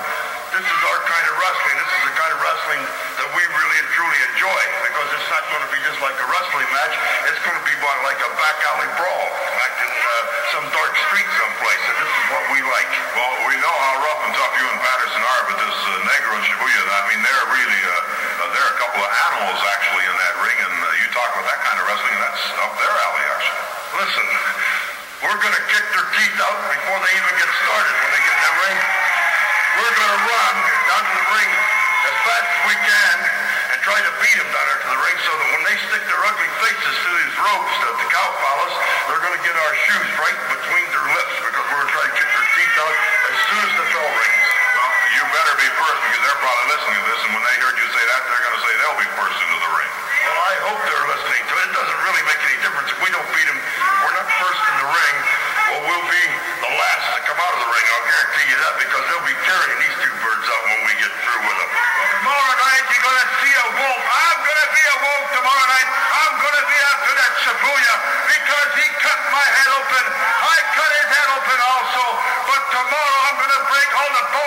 This 0.55 0.65
is 0.65 0.81
our 0.89 0.99
kind 1.05 1.25
of 1.27 1.33
wrestling. 1.37 1.75
This 1.77 1.91
is 1.91 2.01
the 2.07 2.15
kind 2.17 2.31
of 2.33 2.39
wrestling 2.41 2.81
that 3.27 3.35
we 3.35 3.43
really 3.43 3.77
and 3.83 3.89
truly 3.91 4.19
enjoy 4.31 4.61
because 4.87 5.07
it's 5.19 5.27
not 5.27 5.43
going 5.51 5.59
to 5.59 5.71
be 5.75 5.79
just 5.83 5.99
like 5.99 6.15
a 6.15 6.27
wrestling 6.31 6.69
match. 6.71 6.95
It's 7.27 7.41
going 7.43 7.59
to 7.59 7.65
be 7.67 7.75
more 7.83 7.97
like 8.07 8.15
a 8.23 8.31
back 8.39 8.55
alley 8.71 8.87
brawl, 8.95 9.27
like 9.59 9.75
in 9.83 9.91
uh, 9.91 10.11
some 10.55 10.65
dark 10.71 10.95
street 10.95 11.27
someplace. 11.35 11.83
And 11.91 11.95
this 11.99 12.07
is 12.07 12.25
what 12.31 12.43
we 12.55 12.63
like. 12.63 12.87
Well, 13.19 13.33
we 13.51 13.55
know 13.59 13.75
how 13.83 13.93
rough 13.99 14.21
and 14.31 14.31
tough 14.31 14.53
you 14.55 14.67
and 14.71 14.79
Patterson 14.79 15.19
are, 15.19 15.43
but 15.43 15.57
this 15.59 15.75
uh, 15.75 16.07
Negro 16.07 16.39
and 16.39 16.45
Shibuya, 16.47 16.81
I 16.87 17.01
mean, 17.11 17.19
they're 17.19 17.47
really, 17.51 17.81
uh, 17.83 17.91
uh, 17.91 18.47
they're 18.55 18.71
a 18.71 18.77
couple 18.79 19.01
of 19.03 19.11
animals 19.11 19.59
actually 19.75 20.05
in 20.07 20.15
that 20.23 20.35
ring, 20.39 20.59
and 20.63 20.75
uh, 20.79 20.87
you 21.03 21.07
talk 21.11 21.27
about 21.35 21.47
that 21.51 21.61
kind 21.67 21.77
of 21.83 21.83
wrestling, 21.83 22.15
that's 22.23 22.43
up 22.63 22.73
their 22.79 22.95
alley, 22.95 23.23
actually. 23.27 23.63
Listen, 24.07 24.27
we're 25.19 25.41
going 25.43 25.57
to 25.57 25.65
kick 25.67 25.85
their 25.91 26.07
teeth 26.15 26.37
out 26.47 26.59
before 26.71 26.99
they 27.03 27.11
even 27.11 27.33
get 27.35 27.49
started 27.59 27.91
when 27.91 28.09
they 28.15 28.21
get 28.23 28.35
in 28.39 28.43
that 28.47 28.55
ring. 28.55 28.77
We're 29.83 29.95
going 29.99 30.13
to 30.15 30.21
run 30.31 30.55
down 30.87 31.03
to 31.03 31.11
the 31.11 31.27
ring 31.35 31.76
as 32.07 32.17
fast 32.23 32.47
as 32.47 32.59
we 32.71 32.75
can 32.87 33.17
and 33.75 33.77
try 33.83 33.99
to 33.99 34.11
beat 34.23 34.37
them 34.39 34.49
down 34.55 34.65
there 34.71 34.81
to 34.81 34.89
the 34.95 34.99
ring 35.03 35.17
so 35.27 35.31
that 35.35 35.47
when 35.51 35.63
they 35.67 35.75
stick 35.91 36.03
their 36.07 36.23
ugly 36.23 36.51
faces 36.63 36.95
through 37.03 37.17
these 37.19 37.35
ropes 37.35 37.75
at 37.83 37.95
the 37.99 38.07
cow 38.07 38.29
palace, 38.39 38.75
they're 39.11 39.23
going 39.23 39.35
to 39.35 39.43
get 39.43 39.55
our 39.59 39.73
shoes 39.83 40.09
right 40.15 40.39
between 40.55 40.85
their 40.95 41.07
lips 41.11 41.35
because 41.43 41.65
we're 41.67 41.83
going 41.83 41.91
to 41.91 41.95
try 41.99 42.05
to 42.07 42.15
kick 42.15 42.29
their 42.31 42.47
teeth 42.55 42.75
out 42.79 42.95
as 42.95 43.35
soon 43.51 43.61
as 43.67 43.71
the 43.75 43.85
bell 43.91 44.07
rings. 44.07 44.47
Well, 44.71 44.91
you 45.19 45.21
better 45.35 45.55
be 45.59 45.67
first 45.75 45.99
because 46.07 46.21
they're 46.23 46.41
probably 46.43 46.67
listening 46.71 46.99
to 47.03 47.07
this, 47.11 47.21
and 47.27 47.31
when 47.35 47.43
they 47.43 47.57
heard 47.59 47.75
you 47.75 47.87
say 47.91 48.03
that, 48.07 48.21
they're 48.23 48.43
going 48.47 48.55
to 48.55 48.63
say 48.63 48.71
they'll 48.79 49.01
be 49.03 49.11
first 49.19 49.37
into 49.43 49.57
the 49.59 49.71
ring. 49.75 49.91
Well, 50.27 50.39
I 50.47 50.55
hope 50.63 50.79
they're 50.87 51.07
listening 51.11 51.43
to 51.43 51.53
it. 51.59 51.65
It 51.67 51.73
doesn't 51.75 52.01
really 52.07 52.23
make 52.23 52.41
any 52.47 52.57
difference 52.63 52.89
if 52.91 52.99
we 53.03 53.09
don't 53.11 53.29
beat 53.35 53.47
them. 53.51 53.59
We're 53.59 54.15
not 54.15 54.27
first 54.39 54.61
in 54.63 54.75
the 54.79 54.87
ring. 54.95 55.15
Well, 55.77 56.03
be 56.09 56.23
the 56.57 56.71
last 56.73 57.05
to 57.13 57.19
come 57.21 57.37
out 57.37 57.53
of 57.53 57.61
the 57.61 57.69
ring. 57.69 57.85
I'll 57.93 58.07
guarantee 58.09 58.45
you 58.49 58.57
that 58.57 58.73
because 58.81 59.03
they'll 59.13 59.29
be 59.29 59.37
carrying 59.45 59.77
these 59.77 59.97
two 60.01 60.13
birds 60.25 60.45
out 60.49 60.63
when 60.73 60.79
we 60.89 60.93
get 60.97 61.13
through 61.21 61.43
with 61.45 61.53
them. 61.53 61.69
Tomorrow 62.17 62.53
night, 62.57 62.83
you're 62.89 63.05
going 63.05 63.21
to 63.21 63.29
see 63.45 63.53
a 63.53 63.67
wolf. 63.77 64.01
I'm 64.01 64.39
going 64.41 64.61
to 64.65 64.69
be 64.73 64.83
a 64.89 64.97
wolf 65.05 65.23
tomorrow 65.37 65.65
night. 65.69 65.89
I'm 66.17 66.33
going 66.41 66.57
to 66.57 66.65
be 66.65 66.77
after 66.81 67.11
that 67.13 67.31
Shibuya 67.45 67.93
because 68.25 68.69
he 68.73 68.85
cut 69.05 69.19
my 69.29 69.45
head 69.53 69.69
open. 69.77 70.03
I 70.49 70.57
cut 70.73 70.91
his 70.97 71.09
head 71.13 71.29
open 71.37 71.59
also. 71.61 72.03
But 72.49 72.61
tomorrow, 72.73 73.19
I'm 73.29 73.37
going 73.37 73.53
to 73.53 73.63
break 73.69 73.89
all 74.01 74.11
the 74.17 74.25
bones 74.33 74.46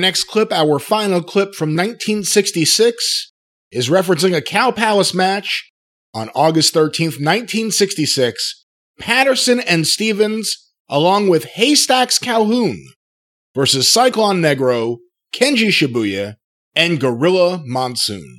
Our 0.00 0.06
next 0.06 0.24
clip, 0.24 0.50
our 0.50 0.78
final 0.78 1.22
clip 1.22 1.54
from 1.54 1.76
1966, 1.76 3.32
is 3.70 3.90
referencing 3.90 4.34
a 4.34 4.40
Cow 4.40 4.70
Palace 4.70 5.12
match 5.12 5.70
on 6.14 6.30
August 6.34 6.72
13th, 6.72 7.20
1966. 7.20 8.64
Patterson 8.98 9.60
and 9.60 9.86
Stevens, 9.86 10.70
along 10.88 11.28
with 11.28 11.44
Haystacks 11.44 12.18
Calhoun, 12.18 12.82
versus 13.54 13.92
Cyclone 13.92 14.40
Negro, 14.40 14.96
Kenji 15.34 15.68
Shibuya, 15.68 16.36
and 16.74 16.98
Gorilla 16.98 17.62
Monsoon. 17.66 18.38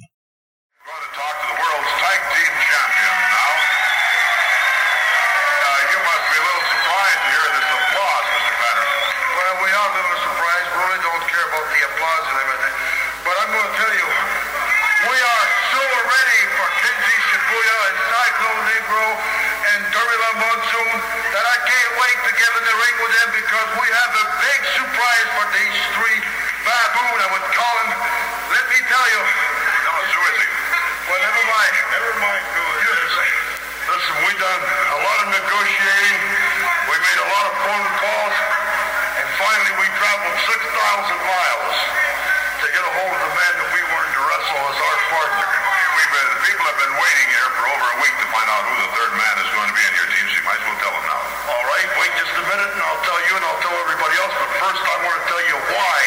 Everybody 54.12 54.28
else. 54.28 54.36
But 54.36 54.52
first, 54.60 54.84
I 54.84 54.96
want 55.08 55.16
to 55.16 55.26
tell 55.32 55.44
you 55.48 55.58
why 55.72 56.00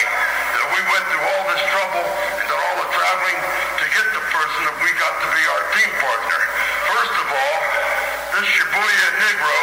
that 0.60 0.66
we 0.76 0.81
went 0.92 1.05
through 1.08 1.24
all 1.24 1.44
this 1.49 1.62
trouble 1.73 2.05
and 2.05 2.44
done 2.44 2.60
all 2.60 2.78
the 2.84 2.91
traveling 2.92 3.39
to 3.81 3.84
get 3.89 4.07
the 4.12 4.24
person 4.28 4.60
that 4.68 4.76
we 4.84 4.89
got 5.00 5.15
to 5.24 5.28
be 5.33 5.42
our 5.49 5.62
team 5.73 5.91
partner. 6.05 6.41
First 6.84 7.15
of 7.16 7.26
all, 7.33 7.57
this 8.36 8.44
Shibuya 8.44 9.08
Negro, 9.24 9.58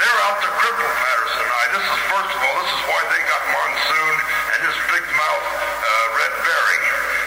they're 0.00 0.20
out 0.28 0.38
to 0.40 0.48
cripple 0.48 0.92
Patterson 0.96 1.44
I. 1.44 1.64
This 1.76 1.84
is 1.84 2.00
first 2.08 2.32
of 2.32 2.40
all, 2.40 2.54
this 2.64 2.72
is 2.72 2.82
why 2.88 3.00
they 3.12 3.20
got 3.28 3.42
Monsoon 3.52 4.14
and 4.56 4.58
this 4.64 4.78
big 4.96 5.04
mouth 5.12 5.46
uh, 5.60 6.06
Red 6.16 6.34
Berry. 6.40 6.80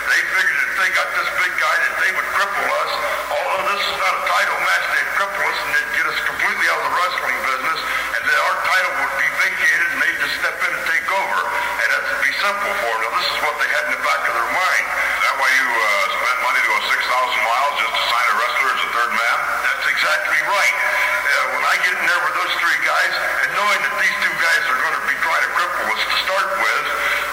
They 0.10 0.22
figured 0.26 0.60
if 0.66 0.74
they 0.74 0.90
got 0.98 1.10
this 1.14 1.30
big 1.38 1.54
guy 1.54 1.76
that 1.86 1.96
they 2.02 2.12
would 2.18 2.30
cripple 2.34 2.66
us. 2.82 2.92
Although 3.30 3.78
this 3.78 3.84
is 3.84 3.98
not 4.02 4.14
a 4.18 4.24
title 4.26 4.58
match, 4.66 4.86
they'd 4.90 5.12
cripple 5.22 5.44
us 5.46 5.58
and 5.60 5.70
they'd 5.78 5.92
get 6.02 6.06
us 6.10 6.18
completely 6.26 6.66
out 6.66 6.82
of 6.82 6.86
the 6.90 6.96
wrestling 6.98 7.38
business, 7.46 7.80
and 8.18 8.22
then 8.26 8.40
our 8.50 8.58
title 8.66 8.94
would 9.06 9.09
and 9.50 9.98
they'd 10.03 10.19
just 10.22 10.36
step 10.38 10.58
in 10.61 10.69
and 10.69 10.84
take 10.86 11.08
over. 11.10 11.40
And 11.50 11.88
that'd 11.90 12.22
be 12.22 12.34
simple 12.38 12.74
for 12.86 12.94
them. 13.00 13.10
Now, 13.10 13.18
this 13.18 13.30
is 13.30 13.40
what 13.42 13.56
they 13.58 13.69
had 13.74 13.84
in 13.90 13.94
the 13.98 14.03
back 14.06 14.22
of 14.30 14.34
their 14.38 14.52
mind. 14.53 14.86
Is 14.86 15.22
that 15.26 15.36
why 15.42 15.50
you 15.50 15.68
uh, 15.69 15.88
spent 16.14 16.38
money 16.45 16.60
to 16.61 16.69
go 16.69 16.78
6,000 16.86 17.50
miles 17.50 17.74
just 17.82 17.94
to 17.95 18.03
sign 18.10 18.26
a 18.30 18.36
wrestler 18.38 18.69
as 18.69 18.82
a 18.86 18.90
third 18.94 19.11
man? 19.18 19.38
That's 19.66 19.86
exactly 19.90 20.40
right. 20.45 20.76
Uh, 20.78 21.45
when 21.58 21.64
I 21.66 21.76
get 21.82 21.94
in 21.98 22.03
there 22.06 22.22
with 22.26 22.36
those 22.38 22.53
three 22.60 22.80
guys, 22.86 23.14
and 23.45 23.50
knowing 23.56 23.80
that 23.86 23.95
these 24.02 24.18
two 24.22 24.36
guys 24.38 24.61
are 24.69 24.80
going 24.82 24.98
to 24.98 25.06
be 25.08 25.16
trying 25.22 25.44
to 25.45 25.52
cripple 25.56 25.88
us 25.94 26.03
to 26.03 26.16
start 26.26 26.50
with, 26.58 26.86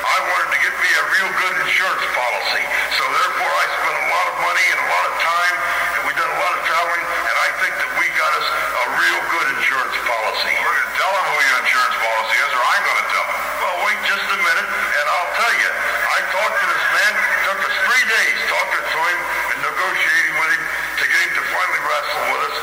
I 0.07 0.17
wanted 0.33 0.49
to 0.55 0.59
get 0.63 0.75
me 0.79 0.91
a 0.97 1.05
real 1.13 1.31
good 1.37 1.55
insurance 1.67 2.07
policy. 2.15 2.65
So 2.97 3.05
therefore, 3.05 3.53
I 3.53 3.67
spent 3.77 3.97
a 4.01 4.07
lot 4.09 4.27
of 4.33 4.37
money 4.41 4.67
and 4.73 4.79
a 4.81 4.89
lot 4.89 5.05
of 5.11 5.15
time, 5.21 5.57
and 5.97 6.01
we 6.07 6.13
done 6.17 6.31
a 6.31 6.41
lot 6.41 6.53
of 6.57 6.61
traveling, 6.65 7.05
and 7.05 7.37
I 7.37 7.49
think 7.61 7.73
that 7.77 7.91
we 7.99 8.07
got 8.17 8.33
us 8.39 8.49
a 8.49 8.87
real 9.01 9.21
good 9.33 9.49
insurance 9.61 9.97
policy. 10.07 10.53
We're 10.63 10.77
going 10.77 10.91
to 10.93 10.97
tell 10.97 11.13
them 11.13 11.27
who 11.27 11.39
your 11.43 11.59
insurance 11.67 11.97
policy 11.99 12.37
is, 12.37 12.51
or 12.55 12.63
I'm 12.63 12.83
going 12.87 13.01
to 13.03 13.09
tell 13.13 13.27
them. 13.27 13.39
Well, 13.61 13.77
wait 13.85 13.99
just 14.07 14.27
a 14.31 14.39
minute, 14.39 14.69
and 14.71 15.07
I'll 15.11 15.33
tell 15.37 15.55
you. 15.57 15.71
I 16.07 16.19
talked 16.33 16.57
to 16.57 16.67
this 16.71 16.85
man. 16.97 17.13
It 17.17 17.41
took 17.45 17.61
us 17.67 17.77
three 17.85 18.07
days 18.09 18.37
talking 18.47 18.85
to 18.87 18.99
him 19.05 19.19
and 19.53 19.59
negotiating 19.67 20.35
with 20.39 20.51
him 20.55 20.63
to 20.97 21.05
get 21.09 21.21
him 21.27 21.33
to 21.37 21.43
finally 21.51 21.83
wrestle 21.83 22.25
with 22.31 22.43
us. 22.47 22.57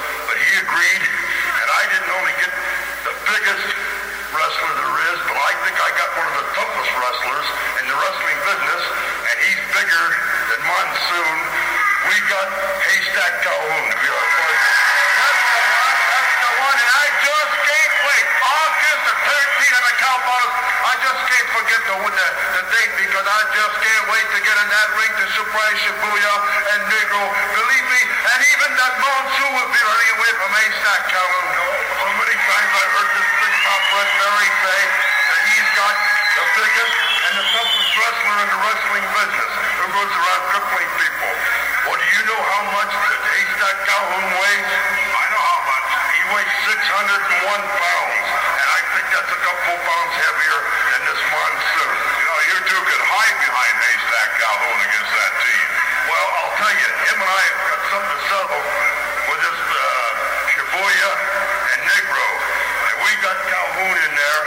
And 0.83 1.69
I 1.71 1.83
didn't 1.95 2.11
only 2.11 2.35
get 2.43 2.51
the 3.07 3.15
biggest 3.23 3.67
wrestler 4.35 4.73
there 4.83 4.97
is, 5.15 5.19
but 5.31 5.37
I 5.39 5.51
think 5.63 5.75
I 5.79 5.89
got 5.95 6.09
one 6.19 6.27
of 6.27 6.35
the 6.43 6.47
toughest 6.59 6.91
wrestlers 6.99 7.47
in 7.79 7.85
the 7.87 7.95
wrestling 7.95 8.39
business, 8.43 8.83
and 9.31 9.35
he's 9.47 9.61
bigger 9.71 10.05
than 10.51 10.59
Monsoon. 10.67 11.37
We 12.11 12.15
got 12.27 12.47
Haystack 12.83 13.33
Calhoun 13.47 13.85
to 13.87 13.95
be 13.95 14.07
our 14.11 14.27
partner. 14.35 14.71
That's 15.23 15.39
the 15.39 15.63
one. 15.71 15.95
That's 16.03 16.35
the 16.43 16.51
one, 16.67 16.77
and 16.83 16.91
I 16.99 17.05
just 17.31 17.53
can't 17.63 17.95
wait. 18.03 18.25
August 18.43 19.01
the 19.07 19.15
13th 19.23 19.75
at 19.79 19.83
the 19.87 19.95
Cow 20.03 20.17
Just 21.63 21.79
can't 21.87 22.03
the, 22.03 22.27
the, 22.59 22.63
date 22.75 22.93
because 23.07 23.23
I 23.23 23.41
just 23.55 23.75
can't 23.79 24.05
wait 24.11 24.27
to 24.35 24.39
get 24.43 24.55
in 24.59 24.67
that 24.67 24.87
ring 24.99 25.11
to 25.15 25.25
surprise 25.31 25.77
Shibuya 25.79 26.33
and 26.75 26.81
Negro. 26.91 27.23
Believe 27.55 27.87
me, 27.87 28.01
and 28.03 28.39
even 28.51 28.69
that 28.75 28.93
Monsoon 28.99 29.51
will 29.55 29.71
be 29.71 29.79
running 29.79 30.11
away 30.19 30.31
from 30.43 30.49
Haystack 30.59 31.01
Calhoun. 31.07 31.47
So 32.03 32.07
many 32.19 32.35
times 32.35 32.71
I've 32.73 32.93
heard 32.99 33.11
this 33.15 33.29
big 33.31 33.55
mouth 33.63 33.85
Red 33.95 34.11
say 34.11 34.79
that 35.23 35.39
he's 35.55 35.69
got 35.79 35.95
the 36.35 36.45
biggest 36.51 36.95
and 37.31 37.33
the 37.39 37.45
toughest 37.55 37.91
wrestler 37.95 38.37
in 38.43 38.47
the 38.51 38.59
wrestling 38.59 39.05
business 39.07 39.51
who 39.79 39.85
goes 39.87 40.11
around 40.19 40.41
crippling 40.51 40.89
people. 40.99 41.31
Well, 41.87 41.95
do 41.95 42.07
you 42.11 42.23
know 42.27 42.41
how 42.43 42.63
much 42.75 42.91
that 42.91 43.21
Haystack 43.23 43.77
Calhoun 43.87 44.25
weighs? 44.35 44.67
I 45.15 45.25
know 45.31 45.43
how 45.47 45.61
much. 45.63 45.87
He 46.11 46.21
weighs 46.27 46.53
601 46.75 47.63
pounds, 47.71 48.25
and 48.51 48.67
I 48.67 48.79
think 48.95 49.05
that's 49.15 49.31
a 49.31 49.39
couple 49.43 49.75
pounds 49.83 50.13
heavier 50.15 50.59
than 50.95 51.01
this 51.11 51.21
monsoon. 51.27 51.91
You 52.17 52.25
know, 52.25 52.39
you 52.47 52.57
two 52.71 52.81
could 52.87 53.03
behind 53.63 53.79
Haystack 53.79 54.29
Calhoun 54.43 54.79
against 54.83 55.11
that 55.15 55.33
team. 55.39 55.67
Well, 56.03 56.27
I'll 56.35 56.55
tell 56.59 56.73
you, 56.75 56.87
him 57.07 57.17
and 57.23 57.31
I 57.31 57.43
have 57.47 57.63
got 57.63 57.81
something 57.87 58.11
to 58.11 58.19
settle 58.27 58.63
with 59.23 59.39
this 59.39 59.61
uh, 59.71 59.79
Shibuya 60.51 61.11
and 61.71 61.79
Negro, 61.87 62.27
and 62.91 62.95
we 63.07 63.11
got 63.23 63.37
Calhoun 63.39 63.95
in 64.03 64.11
there 64.19 64.43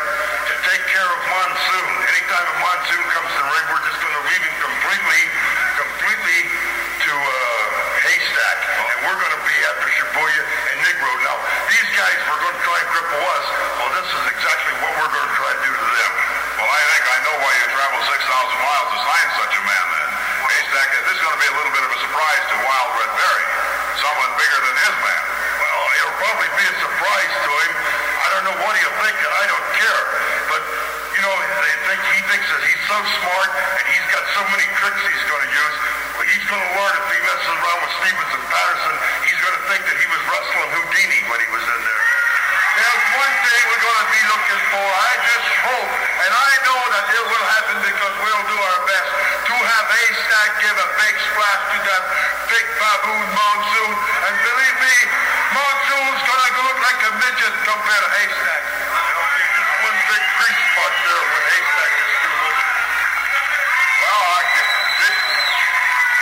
to 0.53 0.55
take 0.69 0.85
care 0.93 1.09
of 1.09 1.21
Monsoon. 1.33 1.89
Anytime 2.13 2.45
a 2.45 2.57
Monsoon 2.61 3.05
comes 3.09 3.31
to 3.33 3.41
the 3.41 3.53
ring, 3.57 3.67
we're 3.73 3.87
just 3.89 4.01
going 4.05 4.17
to 4.21 4.25
leave 4.29 4.43
him 4.45 4.57
completely, 4.61 5.23
completely 5.81 6.41
to 7.09 7.13
uh, 7.17 7.33
Haystack, 8.05 8.59
and 8.69 8.97
we're 9.01 9.17
going 9.17 9.33
to 9.33 9.43
be 9.49 9.57
after 9.65 9.89
Shibuya 9.97 10.43
and 10.45 10.77
Negro. 10.85 11.11
Now, 11.25 11.37
these 11.73 11.89
guys 11.97 12.19
were 12.29 12.41
going 12.45 12.57
to 12.61 12.65
try 12.69 12.79
and 12.85 12.89
cripple 12.93 13.25
us. 13.33 13.47
Well, 13.81 13.91
this 13.97 14.09
is 14.13 14.25
exactly 14.29 14.73
what 14.85 14.93
we're 15.01 15.09
going 15.09 15.25
to 15.25 15.37
try 15.41 15.51
to 15.57 15.61
do 15.65 15.73
to 15.73 15.89
them. 15.89 16.13
Well, 16.57 16.73
I 16.73 16.81
think 16.89 17.05
I 17.05 17.19
know 17.21 17.37
why 17.37 17.53
you 17.53 17.67
traveled 17.69 18.01
6,000 18.01 18.17
miles 18.17 18.89
to 18.89 18.99
sign 19.05 19.27
such 19.37 19.55
a 19.61 19.63
man 19.69 19.87
then. 19.93 20.09
Haystack, 20.57 20.89
this 21.05 21.05
is 21.13 21.21
going 21.21 21.37
to 21.37 21.43
be 21.45 21.49
a 21.53 21.57
little 21.61 21.75
bit 21.77 21.85
of 21.85 21.93
a 21.93 22.06
surprise 22.17 22.49
to 22.49 22.57
Wild 22.65 22.91
Red 22.97 23.13
Berry. 23.13 23.47
Someone 24.01 24.33
bigger 24.41 24.61
than 24.65 24.77
his 24.89 24.97
man. 25.05 25.25
Well, 25.61 25.81
it'll 26.01 26.17
probably 26.17 26.49
be 26.57 26.65
a 26.65 26.75
surprise 26.81 27.33
to 27.45 27.51
him. 27.61 27.73
I 27.77 28.27
don't 28.33 28.45
know 28.49 28.57
what 28.65 28.73
he'll 28.73 28.99
think, 29.05 29.17
and 29.21 29.33
I 29.37 29.45
don't 29.53 29.67
care. 29.77 30.03
But, 30.49 30.63
you 31.13 31.21
know, 31.21 31.35
they 31.37 31.77
think 31.85 32.01
he 32.17 32.21
thinks 32.25 32.49
that 32.49 32.63
he's 32.65 32.83
so 32.89 32.97
smart, 33.21 33.51
and 33.53 33.85
he's 33.93 34.07
got 34.09 34.25
so 34.33 34.49
many 34.49 34.65
tricks 34.81 34.97
he's 35.13 35.27
going 35.29 35.45
to 35.45 35.53
use. 35.53 35.77
Well, 36.17 36.25
he's 36.25 36.47
going 36.49 36.65
to 36.65 36.73
learn 36.73 36.95
if 36.97 37.07
he 37.13 37.19
messes 37.21 37.53
around 37.53 37.81
with 37.85 37.93
Stevens 38.01 38.33
and 38.33 38.45
Patterson. 38.49 38.95
He's 39.29 39.41
going 39.45 39.57
to 39.61 39.65
think 39.69 39.83
that 39.85 39.97
he 40.01 40.07
was 40.09 40.21
wrestling 40.25 40.71
Houdini 40.73 41.21
when 41.29 41.39
he 41.45 41.49
was 41.53 41.65
in 41.69 41.81
there 41.85 42.06
there's 42.77 43.05
one 43.17 43.35
thing 43.41 43.61
we're 43.73 43.85
going 43.89 44.01
to 44.05 44.09
be 44.13 44.23
looking 44.29 44.63
for. 44.69 44.85
I 44.85 45.13
just 45.25 45.49
hope, 45.65 45.93
and 45.97 46.33
I 46.37 46.53
know 46.69 46.81
that 46.93 47.05
it 47.09 47.25
will 47.25 47.47
happen 47.57 47.77
because 47.81 48.15
we'll 48.21 48.45
do 48.53 48.59
our 48.61 48.81
best 48.85 49.09
to 49.49 49.55
have 49.57 49.87
Haystack 49.89 50.51
give 50.61 50.77
a 50.77 50.89
big 51.01 51.15
splash 51.17 51.63
to 51.73 51.79
that 51.89 52.03
big 52.53 52.67
baboon 52.77 53.27
monsoon. 53.33 53.93
And 54.29 54.35
believe 54.45 54.77
me, 54.77 54.97
monsoon's 55.57 56.23
going 56.29 56.53
to 56.53 56.63
look 56.69 56.79
like 56.85 57.01
a 57.01 57.13
midget 57.17 57.55
compared 57.65 58.03
to 58.05 58.11
Haystack. 58.13 58.63
There's 58.69 59.53
just 59.57 59.73
one 59.81 59.99
big 60.13 60.25
crease 60.37 60.63
spot 60.77 60.93
there 61.01 61.25
when 61.33 61.43
Haystack 61.47 61.93
is 61.97 62.11
through. 62.21 62.53
Well, 64.05 64.23
I, 64.37 64.43
it, 65.07 65.17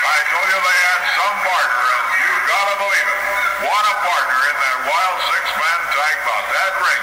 I 0.05 0.19
told 0.31 0.47
they 0.47 0.79
had 0.87 1.03
some 1.19 1.37
partner. 1.43 1.91
you 2.23 2.35
got 2.47 2.65
to 2.71 2.75
believe 2.79 3.09
it. 3.11 3.21
What 3.65 3.85
a 3.89 3.95
partner 4.05 4.39
in 4.53 4.57
that 4.63 4.79
wild 4.85 5.19
six-man 5.33 5.81
on 6.35 6.45
that 6.51 6.73
ring. 6.83 7.03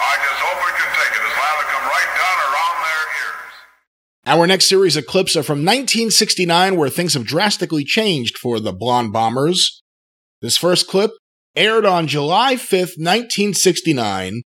I 0.00 0.14
just 0.24 0.40
hope 0.40 0.58
can 0.80 0.90
take 0.96 1.12
it. 1.12 1.22
It's 1.22 1.38
liable 1.38 1.62
to 1.62 1.70
come 1.70 1.86
right 1.92 2.10
down 2.16 2.36
around 2.48 2.76
their 2.80 3.04
ears. 3.20 3.52
Our 4.26 4.46
next 4.46 4.68
series 4.68 4.96
of 4.96 5.06
clips 5.06 5.36
are 5.36 5.42
from 5.42 5.60
1969, 5.60 6.76
where 6.76 6.88
things 6.88 7.14
have 7.14 7.24
drastically 7.24 7.84
changed 7.84 8.38
for 8.38 8.60
the 8.60 8.72
Blonde 8.72 9.12
Bombers. 9.12 9.82
This 10.40 10.56
first 10.56 10.88
clip 10.88 11.12
aired 11.54 11.84
on 11.84 12.06
July 12.06 12.54
5th, 12.54 12.96
1969. 12.96 14.42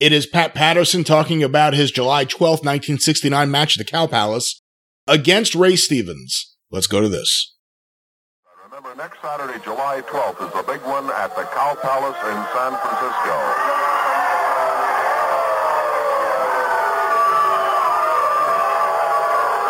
It 0.00 0.12
is 0.12 0.26
Pat 0.26 0.54
Patterson 0.54 1.04
talking 1.04 1.42
about 1.42 1.74
his 1.74 1.90
July 1.90 2.24
12th, 2.24 2.64
1969 2.64 3.50
match 3.50 3.78
at 3.78 3.86
the 3.86 3.90
Cow 3.90 4.06
Palace 4.06 4.60
against 5.06 5.54
Ray 5.54 5.76
Stevens. 5.76 6.54
Let's 6.70 6.86
go 6.86 7.00
to 7.00 7.08
this. 7.08 7.53
Remember, 8.84 9.00
next 9.00 9.16
Saturday, 9.24 9.56
July 9.64 10.04
12th, 10.04 10.44
is 10.44 10.52
the 10.52 10.60
big 10.68 10.84
one 10.84 11.08
at 11.16 11.32
the 11.32 11.48
Cow 11.56 11.72
Palace 11.72 12.20
in 12.20 12.38
San 12.52 12.72
Francisco. 12.76 13.36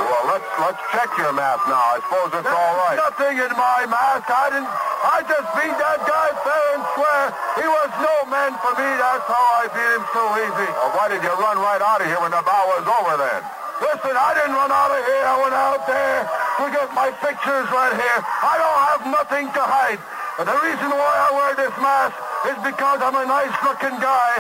Well, 0.03 0.25
let's 0.35 0.51
let's 0.59 0.83
check 0.91 1.15
your 1.15 1.31
mask 1.31 1.63
now. 1.71 1.95
I 1.95 2.03
suppose 2.03 2.43
it's 2.43 2.51
all 2.51 2.75
right. 2.83 2.99
Nothing 2.99 3.39
in 3.39 3.55
my 3.55 3.87
mask. 3.87 4.27
I 4.27 4.51
didn't. 4.51 4.67
I 4.67 5.23
just 5.31 5.47
beat 5.63 5.77
that 5.79 6.01
guy 6.11 6.29
fair 6.43 6.67
and 6.75 6.83
square. 6.99 7.27
He 7.63 7.67
was 7.71 7.91
no 8.03 8.17
man 8.35 8.51
for 8.59 8.75
me. 8.75 8.89
That's 8.99 9.31
how 9.31 9.63
I 9.63 9.71
beat 9.71 9.91
him 9.95 10.05
so 10.11 10.23
easy. 10.43 10.69
Well, 10.75 10.91
why 10.99 11.07
did 11.07 11.23
you 11.23 11.31
run 11.39 11.63
right 11.63 11.83
out 11.87 12.03
of 12.03 12.11
here 12.11 12.19
when 12.19 12.35
the 12.35 12.43
bout 12.43 12.67
was 12.67 12.83
over 12.83 13.15
then? 13.15 13.47
Listen, 13.79 14.19
I 14.19 14.35
didn't 14.35 14.59
run 14.59 14.75
out 14.75 14.91
of 14.91 15.07
here. 15.07 15.23
I 15.23 15.35
went 15.39 15.55
out 15.55 15.87
there 15.87 16.44
to 16.59 16.65
get 16.71 16.89
my 16.95 17.11
pictures 17.19 17.67
right 17.75 17.95
here. 17.95 18.19
I 18.23 18.55
don't 18.59 18.81
have 18.91 19.03
nothing 19.11 19.47
to 19.51 19.63
hide. 19.63 19.99
But 20.39 20.51
the 20.51 20.59
reason 20.67 20.91
why 20.91 21.15
I 21.15 21.29
wear 21.31 21.51
this 21.55 21.75
mask 21.79 22.15
is 22.51 22.59
because 22.67 22.99
I'm 22.99 23.15
a 23.15 23.27
nice-looking 23.27 23.97
guy, 24.03 24.33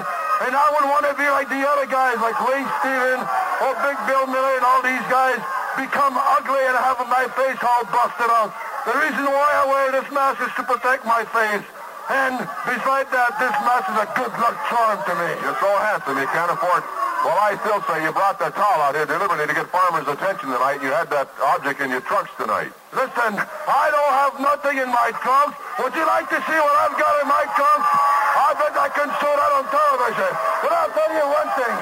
and 0.43 0.52
I 0.55 0.67
would 0.75 0.86
want 0.91 1.07
to 1.07 1.15
be 1.15 1.26
like 1.31 1.47
the 1.47 1.62
other 1.62 1.86
guys, 1.86 2.18
like 2.18 2.34
Ray 2.51 2.67
Steven 2.83 3.23
or 3.62 3.70
Big 3.83 3.99
Bill 4.10 4.26
Miller 4.26 4.55
and 4.59 4.67
all 4.67 4.83
these 4.83 5.07
guys, 5.07 5.39
become 5.78 6.18
ugly 6.18 6.62
and 6.67 6.75
have 6.75 6.99
my 7.07 7.26
face 7.39 7.59
all 7.62 7.86
busted 7.91 8.31
out. 8.31 8.51
The 8.86 8.94
reason 8.94 9.25
why 9.26 9.51
I 9.55 9.62
wear 9.70 9.86
this 9.94 10.10
mask 10.10 10.43
is 10.43 10.51
to 10.59 10.62
protect 10.67 11.07
my 11.07 11.23
face. 11.31 11.67
And 12.10 12.36
besides 12.67 13.09
that, 13.15 13.31
this 13.39 13.55
mask 13.65 13.86
is 13.91 13.99
a 14.02 14.09
good 14.18 14.34
luck 14.36 14.57
charm 14.68 14.99
to 14.99 15.12
me. 15.15 15.31
You're 15.41 15.59
so 15.62 15.70
handsome, 15.78 16.18
you 16.18 16.28
can't 16.31 16.52
afford. 16.52 17.03
Well, 17.25 17.41
I 17.41 17.57
still 17.65 17.81
say 17.89 18.05
you 18.05 18.12
brought 18.12 18.36
that 18.36 18.53
towel 18.53 18.85
out 18.85 18.93
here 18.93 19.09
deliberately 19.09 19.49
to 19.49 19.57
get 19.57 19.73
farmers' 19.73 20.05
attention 20.05 20.53
tonight. 20.53 20.85
You 20.85 20.93
had 20.93 21.09
that 21.09 21.33
object 21.41 21.81
in 21.81 21.89
your 21.89 22.05
trunks 22.05 22.28
tonight. 22.36 22.69
Listen, 22.93 23.41
I 23.41 23.89
don't 23.89 24.15
have 24.20 24.35
nothing 24.44 24.77
in 24.77 24.93
my 24.93 25.09
trunks. 25.25 25.57
Would 25.81 25.97
you 25.97 26.05
like 26.05 26.28
to 26.28 26.36
see 26.44 26.59
what 26.61 26.77
I've 26.85 26.93
got 27.01 27.15
in 27.25 27.27
my 27.33 27.49
trunks? 27.57 27.89
I 27.89 28.49
bet 28.61 28.77
I 28.77 28.93
can 28.93 29.09
show 29.25 29.33
that 29.33 29.51
on 29.57 29.65
television. 29.73 30.33
But 30.61 30.70
I'll 30.77 30.93
tell 30.93 31.12
you 31.17 31.25
one 31.25 31.51
thing. 31.57 31.77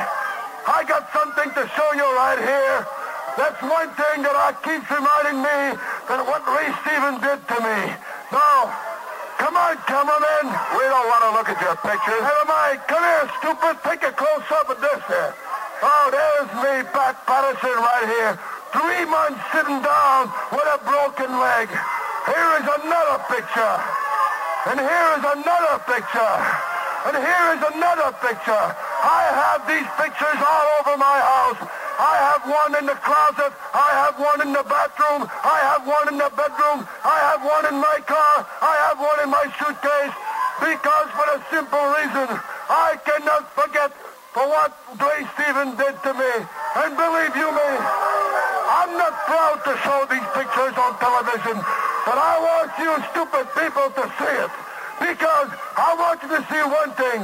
I 0.63 0.81
got 0.87 1.11
something 1.11 1.51
to 1.59 1.63
show 1.75 1.91
you 1.99 2.07
right 2.07 2.39
here. 2.39 2.87
That's 3.35 3.59
one 3.67 3.91
thing 3.99 4.23
that 4.23 4.39
I 4.39 4.55
keeps 4.63 4.87
reminding 4.95 5.43
me 5.43 5.59
that 6.07 6.23
what 6.23 6.47
Ray 6.47 6.71
Stevens 6.87 7.19
did 7.19 7.43
to 7.51 7.57
me. 7.67 7.79
Now, 8.31 8.92
come 9.43 9.59
on, 9.59 9.75
cameraman. 9.91 10.47
We 10.79 10.87
don't 10.87 11.09
want 11.11 11.23
to 11.27 11.31
look 11.35 11.49
at 11.51 11.59
your 11.59 11.75
pictures. 11.83 12.23
Never 12.23 12.47
mind. 12.47 12.79
Come 12.87 13.03
here, 13.03 13.27
stupid. 13.43 13.75
Take 13.83 14.03
a 14.07 14.15
close 14.15 14.47
up 14.55 14.71
of 14.71 14.79
this 14.79 15.03
here. 15.11 15.35
Oh, 15.83 16.07
there's 16.15 16.51
me, 16.63 16.87
Pat 16.95 17.19
Patterson, 17.27 17.75
right 17.75 18.07
here. 18.07 18.39
Three 18.71 19.03
months 19.11 19.43
sitting 19.51 19.83
down 19.83 20.31
with 20.55 20.63
a 20.63 20.79
broken 20.87 21.35
leg. 21.43 21.67
Here 22.31 22.51
is 22.63 22.67
another 22.71 23.19
picture. 23.27 23.77
And 24.71 24.79
here 24.79 25.09
is 25.19 25.25
another 25.27 25.75
picture. 25.91 26.35
And 27.11 27.19
here 27.19 27.47
is 27.59 27.63
another 27.75 28.15
picture. 28.23 28.65
I 29.03 29.23
have 29.27 29.67
these 29.67 29.89
pictures 29.99 30.39
all 30.39 30.67
over 30.79 30.95
my 30.95 31.19
house. 31.19 31.82
I 32.03 32.19
have 32.19 32.43
one 32.51 32.75
in 32.83 32.87
the 32.91 32.99
closet. 32.99 33.55
I 33.71 33.91
have 34.03 34.19
one 34.19 34.43
in 34.43 34.51
the 34.51 34.67
bathroom. 34.67 35.23
I 35.23 35.59
have 35.71 35.87
one 35.87 36.11
in 36.11 36.19
the 36.19 36.31
bedroom. 36.35 36.83
I 37.07 37.19
have 37.31 37.41
one 37.47 37.65
in 37.71 37.79
my 37.79 37.99
car. 38.03 38.43
I 38.59 38.75
have 38.91 38.99
one 38.99 39.19
in 39.23 39.31
my 39.31 39.47
suitcase. 39.55 40.15
Because 40.59 41.09
for 41.15 41.27
the 41.31 41.39
simple 41.55 41.85
reason, 41.95 42.27
I 42.67 42.99
cannot 43.07 43.55
forget 43.55 43.95
for 44.35 44.43
what 44.51 44.75
Ray 44.99 45.23
Stevens 45.39 45.79
did 45.79 45.95
to 46.03 46.13
me. 46.19 46.33
And 46.83 46.91
believe 46.99 47.39
you 47.39 47.49
me, 47.55 47.71
I'm 47.71 48.99
not 48.99 49.15
proud 49.31 49.63
to 49.63 49.73
show 49.87 50.03
these 50.11 50.27
pictures 50.35 50.75
on 50.75 50.99
television, 50.99 51.55
but 52.03 52.19
I 52.19 52.35
want 52.43 52.71
you 52.83 52.93
stupid 53.15 53.47
people 53.55 53.89
to 53.95 54.05
see 54.19 54.35
it. 54.43 54.53
Because 54.99 55.55
I 55.79 55.91
want 55.95 56.19
you 56.19 56.35
to 56.35 56.43
see 56.51 56.63
one 56.67 56.91
thing. 56.99 57.21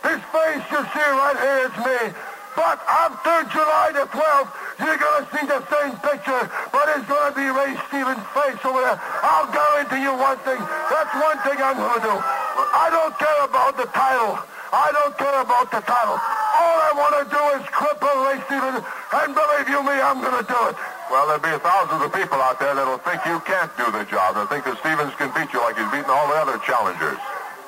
This 0.00 0.20
face 0.32 0.64
you 0.72 0.80
see 0.96 1.08
right 1.12 1.36
here 1.36 1.60
is 1.68 1.76
me. 1.84 2.33
But 2.54 2.78
after 2.86 3.34
July 3.50 3.90
the 3.90 4.06
12th, 4.14 4.50
you're 4.78 4.98
going 4.98 5.18
to 5.18 5.26
see 5.34 5.44
the 5.46 5.60
same 5.66 5.94
picture, 5.98 6.42
but 6.70 6.86
it's 6.94 7.06
going 7.10 7.26
to 7.30 7.34
be 7.34 7.46
Ray 7.50 7.74
Stevens' 7.90 8.22
face 8.30 8.62
over 8.62 8.78
there. 8.78 8.98
I'll 9.26 9.50
guarantee 9.50 10.06
you 10.06 10.14
one 10.14 10.38
thing. 10.46 10.62
That's 10.62 11.14
one 11.18 11.38
thing 11.42 11.58
I'm 11.58 11.74
going 11.74 11.98
to 11.98 12.04
do. 12.06 12.14
I 12.14 12.90
don't 12.94 13.14
care 13.18 13.40
about 13.42 13.74
the 13.74 13.90
title. 13.90 14.38
I 14.74 14.90
don't 14.90 15.14
care 15.18 15.38
about 15.42 15.66
the 15.70 15.82
title. 15.82 16.18
All 16.18 16.78
I 16.78 16.90
want 16.94 17.14
to 17.22 17.24
do 17.26 17.42
is 17.58 17.62
cripple 17.74 18.14
Ray 18.26 18.38
Stevens, 18.46 18.82
and 18.82 19.30
believe 19.34 19.66
you 19.70 19.82
me, 19.82 19.98
I'm 19.98 20.22
going 20.22 20.38
to 20.38 20.46
do 20.46 20.60
it. 20.70 20.74
Well, 21.10 21.26
there'll 21.26 21.42
be 21.42 21.54
thousands 21.58 22.02
of 22.06 22.10
people 22.14 22.38
out 22.38 22.58
there 22.58 22.74
that'll 22.74 23.02
think 23.02 23.22
you 23.26 23.38
can't 23.46 23.70
do 23.78 23.86
the 23.90 24.06
job. 24.06 24.38
They'll 24.38 24.50
think 24.50 24.66
that 24.66 24.78
Stevens 24.78 25.14
can 25.18 25.30
beat 25.34 25.50
you 25.50 25.58
like 25.58 25.78
he's 25.78 25.90
beaten 25.90 26.10
all 26.10 26.26
the 26.30 26.38
other 26.38 26.58
challengers. 26.62 27.18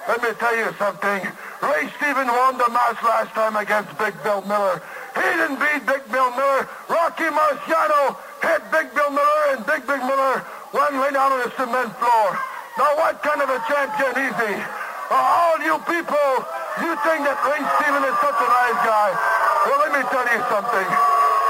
Let 0.06 0.22
me 0.22 0.30
tell 0.38 0.54
you 0.54 0.70
something. 0.78 1.18
Ray 1.66 1.90
Stevens 1.98 2.30
won 2.30 2.54
the 2.54 2.70
match 2.70 3.02
last 3.02 3.34
time 3.34 3.58
against 3.58 3.90
Big 3.98 4.14
Bill 4.22 4.38
Miller. 4.46 4.78
He 5.18 5.26
didn't 5.34 5.58
beat 5.58 5.82
Big 5.82 6.06
Bill 6.14 6.30
Miller. 6.30 6.62
Rocky 6.86 7.26
Marciano 7.26 8.14
hit 8.38 8.62
Big 8.70 8.86
Bill 8.94 9.10
Miller, 9.10 9.42
and 9.50 9.66
Big 9.66 9.82
Big 9.82 9.98
Miller 10.06 10.46
went 10.70 10.94
lay 11.02 11.10
down 11.10 11.34
on 11.34 11.42
the 11.42 11.50
cement 11.58 11.90
floor. 11.98 12.26
Now, 12.78 12.94
what 13.02 13.18
kind 13.18 13.42
of 13.42 13.50
a 13.50 13.58
champion 13.66 14.14
is 14.30 14.36
he? 14.46 14.54
Uh, 15.10 15.18
all 15.18 15.58
you 15.58 15.74
people, 15.90 16.30
you 16.86 16.92
think 17.02 17.26
that 17.26 17.38
Ray 17.42 17.58
Stevens 17.58 18.06
is 18.06 18.16
such 18.22 18.38
a 18.38 18.46
nice 18.46 18.80
guy. 18.86 19.10
Well, 19.66 19.78
let 19.82 19.90
me 19.90 20.02
tell 20.06 20.26
you 20.30 20.40
something. 20.46 20.88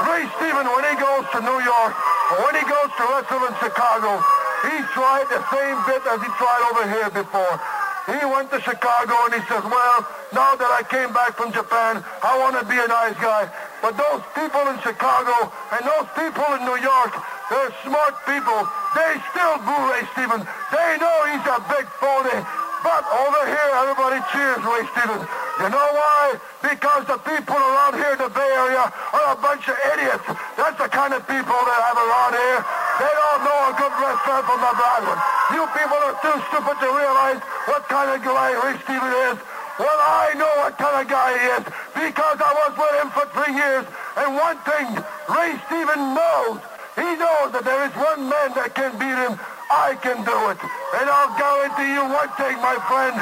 Ray 0.01 0.25
Stevens, 0.41 0.69
when 0.73 0.85
he 0.89 0.95
goes 0.97 1.29
to 1.29 1.39
New 1.45 1.59
York, 1.61 1.93
or 2.33 2.37
when 2.41 2.57
he 2.57 2.65
goes 2.65 2.89
to 2.89 3.03
wrestle 3.05 3.45
in 3.45 3.53
Chicago, 3.61 4.17
he 4.65 4.81
tried 4.97 5.29
the 5.29 5.45
same 5.53 5.77
bit 5.85 6.01
as 6.09 6.17
he 6.25 6.29
tried 6.41 6.61
over 6.73 6.83
here 6.89 7.09
before. 7.13 7.76
He 8.07 8.23
went 8.23 8.47
to 8.55 8.59
Chicago 8.63 9.15
and 9.27 9.35
he 9.35 9.43
says, 9.51 9.67
well, 9.67 9.99
now 10.31 10.55
that 10.55 10.71
I 10.71 10.79
came 10.87 11.11
back 11.11 11.35
from 11.35 11.51
Japan, 11.51 11.99
I 12.23 12.39
want 12.39 12.55
to 12.55 12.63
be 12.63 12.79
a 12.79 12.87
nice 12.87 13.19
guy. 13.19 13.51
But 13.83 13.99
those 13.99 14.23
people 14.31 14.63
in 14.71 14.79
Chicago 14.79 15.51
and 15.75 15.83
those 15.83 16.07
people 16.15 16.47
in 16.55 16.63
New 16.63 16.79
York, 16.79 17.11
they're 17.51 17.75
smart 17.83 18.15
people. 18.23 18.63
They 18.95 19.11
still 19.35 19.59
boo 19.59 19.81
Ray 19.91 20.07
Stevens. 20.15 20.47
They 20.71 20.89
know 21.03 21.17
he's 21.35 21.47
a 21.51 21.59
big 21.67 21.83
phony. 21.99 22.66
But 22.83 23.03
over 23.09 23.41
here, 23.49 23.69
everybody 23.81 24.19
cheers 24.29 24.61
Ray 24.61 24.85
Stevens. 24.93 25.25
You 25.57 25.69
know 25.73 25.89
why? 25.97 26.37
Because 26.61 27.09
the 27.09 27.17
people 27.25 27.57
around 27.57 27.97
here 27.97 28.13
in 28.13 28.21
the 28.21 28.29
Bay 28.29 28.51
Area 28.61 28.85
are 28.93 29.27
a 29.33 29.37
bunch 29.41 29.65
of 29.65 29.77
idiots. 29.97 30.25
That's 30.53 30.77
the 30.77 30.85
kind 30.85 31.17
of 31.17 31.25
people 31.25 31.57
they 31.57 31.79
have 31.81 31.97
around 31.97 32.33
here. 32.37 32.61
They 33.01 33.13
don't 33.13 33.41
know 33.41 33.59
a 33.69 33.73
good 33.73 33.93
wrestler 33.97 34.41
from 34.45 34.61
a 34.61 34.73
bad 34.77 35.01
one. 35.09 35.21
You 35.57 35.63
people 35.73 35.97
are 35.97 36.17
too 36.21 36.37
stupid 36.53 36.77
to 36.85 36.89
realize 36.93 37.41
what 37.65 37.89
kind 37.89 38.13
of 38.13 38.21
guy 38.21 38.53
Ray 38.61 38.77
Stevens 38.85 39.17
is. 39.33 39.37
Well, 39.77 39.99
I 40.01 40.33
know 40.37 40.53
what 40.61 40.77
kind 40.77 41.01
of 41.01 41.05
guy 41.09 41.37
he 41.37 41.45
is 41.57 41.63
because 41.97 42.37
I 42.41 42.51
was 42.61 42.73
with 42.77 42.95
him 43.01 43.09
for 43.13 43.25
three 43.33 43.53
years. 43.53 43.85
And 44.17 44.33
one 44.37 44.57
thing 44.65 44.85
Ray 45.29 45.53
Stevens 45.65 46.07
knows, 46.17 46.57
he 46.97 47.09
knows 47.17 47.49
that 47.53 47.61
there 47.65 47.85
is 47.85 47.93
one 47.93 48.29
man 48.29 48.53
that 48.57 48.73
can 48.73 48.93
beat 48.97 49.17
him. 49.17 49.37
I 49.69 49.95
can 49.99 50.23
do 50.23 50.37
it. 50.51 50.59
And 50.95 51.05
I'll 51.11 51.35
guarantee 51.35 51.91
you 51.91 52.03
one 52.07 52.31
thing, 52.39 52.55
my 52.63 52.79
friend, 52.87 53.15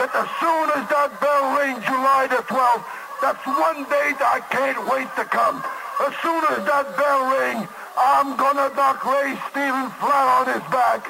that 0.00 0.12
as 0.12 0.28
soon 0.40 0.66
as 0.72 0.84
that 0.88 1.12
bell 1.20 1.56
rings 1.56 1.84
July 1.84 2.28
the 2.28 2.40
12th, 2.48 2.84
that's 3.20 3.44
one 3.44 3.84
date 3.88 4.20
I 4.20 4.40
can't 4.52 4.80
wait 4.88 5.08
to 5.16 5.24
come. 5.24 5.60
As 6.04 6.12
soon 6.20 6.42
as 6.52 6.60
that 6.68 6.92
bell 6.96 7.22
rings, 7.32 7.68
I'm 7.96 8.36
gonna 8.36 8.68
knock 8.76 9.00
Ray 9.04 9.36
Stevens 9.48 9.92
flat 9.96 10.28
on 10.36 10.44
his 10.52 10.64
back. 10.68 11.00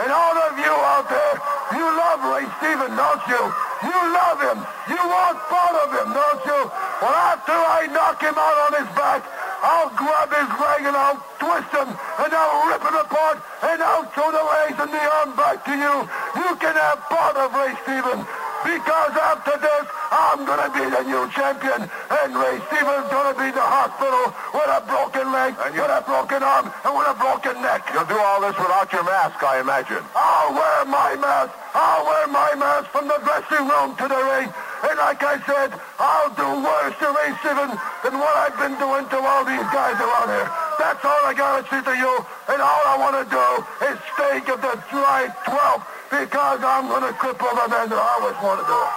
And 0.00 0.08
all 0.08 0.36
of 0.48 0.56
you 0.56 0.72
out 0.72 1.04
there, 1.12 1.36
you 1.76 1.84
love 1.84 2.20
Ray 2.24 2.48
Stevens, 2.56 2.96
don't 2.96 3.24
you? 3.28 3.42
You 3.84 3.98
love 4.16 4.40
him. 4.40 4.58
You 4.88 5.00
want 5.00 5.36
part 5.52 5.76
of 5.76 5.88
him, 5.92 6.08
don't 6.16 6.42
you? 6.48 6.60
Well, 7.04 7.16
after 7.16 7.52
I 7.52 7.88
knock 7.92 8.20
him 8.20 8.36
out 8.36 8.58
on 8.68 8.72
his 8.80 8.90
back, 8.96 9.20
I'll 9.62 9.92
grab 9.92 10.28
his 10.32 10.50
leg 10.56 10.80
and 10.88 10.96
I'll 10.96 11.20
twist 11.38 11.70
him 11.72 11.88
and 11.88 12.30
I'll 12.32 12.66
rip 12.68 12.80
it 12.80 12.96
apart 12.96 13.38
and 13.62 13.82
I'll 13.82 14.04
throw 14.12 14.32
the 14.32 14.40
legs 14.40 14.78
and 14.80 14.90
the 14.92 15.04
arm 15.04 15.36
back 15.36 15.64
to 15.64 15.74
you. 15.76 15.94
You 16.40 16.56
can 16.56 16.74
have 16.76 17.00
part 17.08 17.36
of 17.36 17.52
Ray 17.52 17.76
Stevens 17.84 18.26
because 18.64 19.12
after 19.16 19.56
this, 19.58 19.84
I'm 20.10 20.44
going 20.44 20.62
to 20.64 20.70
be 20.74 20.84
the 20.90 21.02
new 21.08 21.24
champion 21.32 21.88
and 21.88 22.28
Ray 22.36 22.58
Stevens 22.68 23.08
going 23.08 23.28
to 23.32 23.36
be 23.38 23.50
the 23.54 23.62
hospital 23.64 24.34
with 24.52 24.68
a 24.68 24.80
broken 24.84 25.32
leg, 25.32 25.54
and 25.64 25.74
you- 25.74 25.82
with 25.82 25.90
a 25.90 26.02
broken 26.04 26.42
arm, 26.42 26.66
and 26.84 26.92
with 26.96 27.08
a 27.08 27.14
broken 27.14 27.56
neck. 27.62 27.88
You'll 27.94 28.04
do 28.10 28.18
all 28.18 28.40
this 28.40 28.56
without 28.58 28.92
your 28.92 29.04
mask, 29.04 29.42
I 29.42 29.60
imagine. 29.60 30.04
I'll 30.14 30.52
wear 30.52 30.84
my 30.84 31.16
mask. 31.16 31.52
I'll 31.74 32.04
wear 32.04 32.26
my 32.26 32.54
mask 32.54 32.90
from 32.90 33.06
the 33.08 33.18
dressing 33.22 33.66
room 33.68 33.96
to 33.96 34.06
the 34.08 34.20
ring. 34.34 34.52
And 34.82 34.96
like 34.98 35.22
I 35.22 35.36
said, 35.46 35.70
I'll 35.98 36.32
do 36.34 36.48
worse 36.64 36.96
to 36.98 37.08
Ray 37.14 37.30
Stevens 37.40 37.78
than 38.02 38.18
what 38.18 38.34
I've 38.36 38.58
been 38.58 38.76
doing 38.80 39.06
to 39.08 39.18
all 39.22 39.44
these 39.44 39.68
guys 39.70 39.96
around 40.00 40.28
here. 40.34 40.50
That's 40.78 41.04
all 41.04 41.22
I 41.24 41.34
gotta 41.36 41.62
say 41.68 41.80
to 41.84 41.94
you. 41.96 42.12
And 42.48 42.58
all 42.60 42.82
I 42.88 42.96
want 42.98 43.14
to 43.20 43.26
do 43.28 43.46
is 43.86 43.96
stay 44.16 44.36
of 44.52 44.58
the 44.60 44.74
July 44.90 45.28
12th 45.46 45.84
because 46.10 46.58
I'm 46.58 46.90
gonna 46.90 47.14
cripple 47.14 47.54
the 47.54 47.66
man 47.70 47.86
that 47.86 47.98
I 47.98 48.08
always 48.18 48.38
want 48.42 48.58
to 48.58 48.66
do 48.66 48.74
it. 48.74 48.92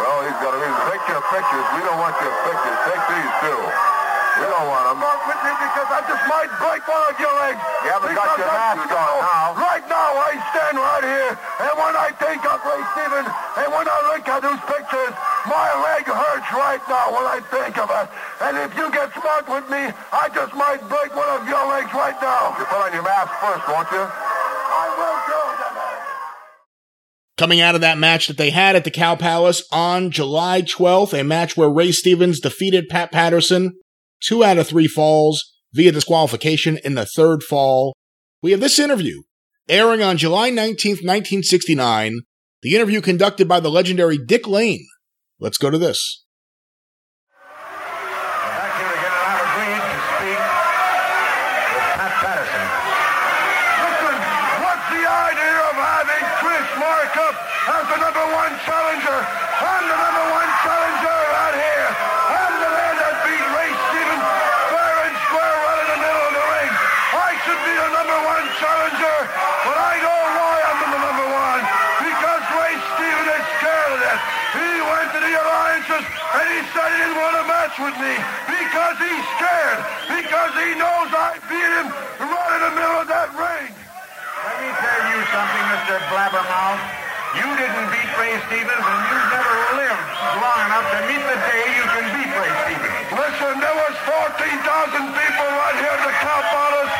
Well, 0.00 0.18
he's 0.24 0.40
got 0.40 0.56
to 0.56 0.70
take 0.88 1.04
your 1.06 1.22
pictures. 1.28 1.66
We 1.76 1.80
don't 1.84 2.00
want 2.00 2.16
your 2.18 2.32
pictures. 2.48 2.78
Take 2.88 3.04
these 3.12 3.32
too. 3.44 3.60
We 4.40 4.44
don't 4.48 4.66
want 4.66 4.84
them. 4.88 4.98
With 4.98 5.40
me 5.44 5.52
because 5.54 5.88
I 5.92 6.00
just 6.08 6.24
might 6.26 6.50
break 6.56 6.82
one 6.88 7.04
of 7.06 7.16
your 7.20 7.34
legs. 7.38 7.60
You 7.84 7.90
haven't 7.92 8.16
got 8.16 8.34
your 8.34 8.48
mask 8.48 8.90
on 8.90 9.12
now. 9.22 9.54
Right 9.54 9.84
now, 9.86 10.08
I 10.18 10.32
stand 10.50 10.76
right 10.80 11.04
here, 11.04 11.32
and 11.36 11.74
when 11.78 11.94
I 11.94 12.08
think 12.16 12.40
of 12.42 12.58
Ray 12.64 12.82
Stevens, 12.96 13.30
and 13.30 13.68
when 13.70 13.86
I 13.86 13.98
look 14.10 14.24
at 14.26 14.40
those 14.42 14.62
pictures, 14.66 15.14
my 15.46 15.68
leg 15.86 16.08
hurts 16.08 16.48
right 16.50 16.82
now 16.88 17.12
when 17.12 17.26
I 17.28 17.38
think 17.52 17.76
of 17.78 17.92
it. 17.92 18.06
And 18.42 18.58
if 18.66 18.72
you 18.74 18.90
get 18.90 19.12
smart 19.14 19.46
with 19.46 19.68
me, 19.70 19.92
I 20.10 20.32
just 20.34 20.56
might 20.56 20.82
break 20.90 21.14
one 21.14 21.30
of 21.36 21.46
your 21.46 21.62
legs 21.68 21.92
right 21.94 22.16
now. 22.18 22.56
You 22.58 22.64
put 22.66 22.80
on 22.82 22.90
your 22.96 23.06
mask 23.06 23.30
first, 23.38 23.64
won't 23.70 23.88
you? 23.94 24.02
I 24.02 24.84
will. 24.96 25.31
Coming 27.42 27.60
out 27.60 27.74
of 27.74 27.80
that 27.80 27.98
match 27.98 28.28
that 28.28 28.36
they 28.36 28.50
had 28.50 28.76
at 28.76 28.84
the 28.84 28.90
Cow 28.92 29.16
Palace 29.16 29.66
on 29.72 30.12
July 30.12 30.62
12th, 30.62 31.12
a 31.12 31.24
match 31.24 31.56
where 31.56 31.68
Ray 31.68 31.90
Stevens 31.90 32.38
defeated 32.38 32.88
Pat 32.88 33.10
Patterson, 33.10 33.72
two 34.20 34.44
out 34.44 34.58
of 34.58 34.68
three 34.68 34.86
falls 34.86 35.52
via 35.72 35.90
disqualification 35.90 36.78
in 36.84 36.94
the 36.94 37.04
third 37.04 37.42
fall. 37.42 37.96
We 38.44 38.52
have 38.52 38.60
this 38.60 38.78
interview 38.78 39.22
airing 39.68 40.04
on 40.04 40.18
July 40.18 40.52
19th, 40.52 41.02
1969, 41.02 42.20
the 42.62 42.76
interview 42.76 43.00
conducted 43.00 43.48
by 43.48 43.58
the 43.58 43.72
legendary 43.72 44.18
Dick 44.18 44.46
Lane. 44.46 44.86
Let's 45.40 45.58
go 45.58 45.68
to 45.68 45.78
this. 45.78 46.21
With 77.92 78.00
me 78.08 78.14
because 78.48 78.96
he's 78.96 79.26
scared. 79.36 79.80
Because 80.08 80.52
he 80.56 80.72
knows 80.80 81.08
I 81.12 81.36
beat 81.48 81.72
him 81.76 81.88
right 82.24 82.52
in 82.56 82.60
the 82.64 82.72
middle 82.72 82.98
of 83.04 83.08
that 83.08 83.28
ring. 83.36 83.68
Let 83.68 84.56
me 84.64 84.70
tell 84.72 85.02
you 85.12 85.20
something, 85.28 85.64
Mr. 85.76 85.94
Blabbermouth. 86.08 86.80
You 87.32 87.48
didn't 87.56 87.88
beat 87.92 88.12
Ray 88.20 88.36
Stevens, 88.48 88.84
and 88.84 89.00
you've 89.08 89.28
never 89.32 89.56
lived 89.76 90.04
long 90.36 90.60
enough 90.68 90.88
to 90.92 91.00
meet 91.08 91.22
the 91.24 91.38
day 91.48 91.64
you 91.80 91.84
can 91.88 92.06
beat 92.12 92.32
Ray 92.32 92.52
Stevens. 92.64 93.08
Listen, 93.12 93.52
there 93.60 93.76
was 93.76 93.94
14,000 94.04 95.16
people 95.16 95.48
right 95.48 95.76
here 95.80 95.96
at 95.96 96.02
the 96.04 96.14
Cow 96.20 96.40
Palace, 96.52 96.92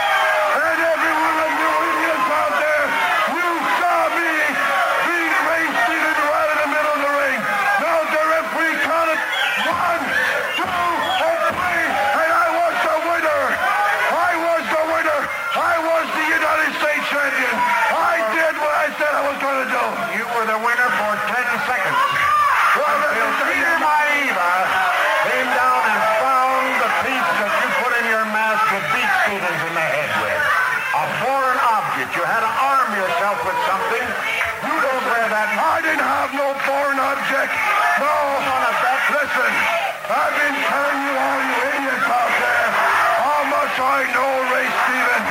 I've 40.13 40.37
been 40.37 40.59
telling 40.69 41.01
you 41.09 41.15
all 41.17 41.41
you 41.41 41.57
idiots 41.73 42.05
out 42.05 42.35
there 42.37 42.69
how 43.17 43.49
much 43.49 43.75
I 43.81 44.05
know 44.13 44.31
Ray 44.53 44.69
Stevens. 44.69 45.29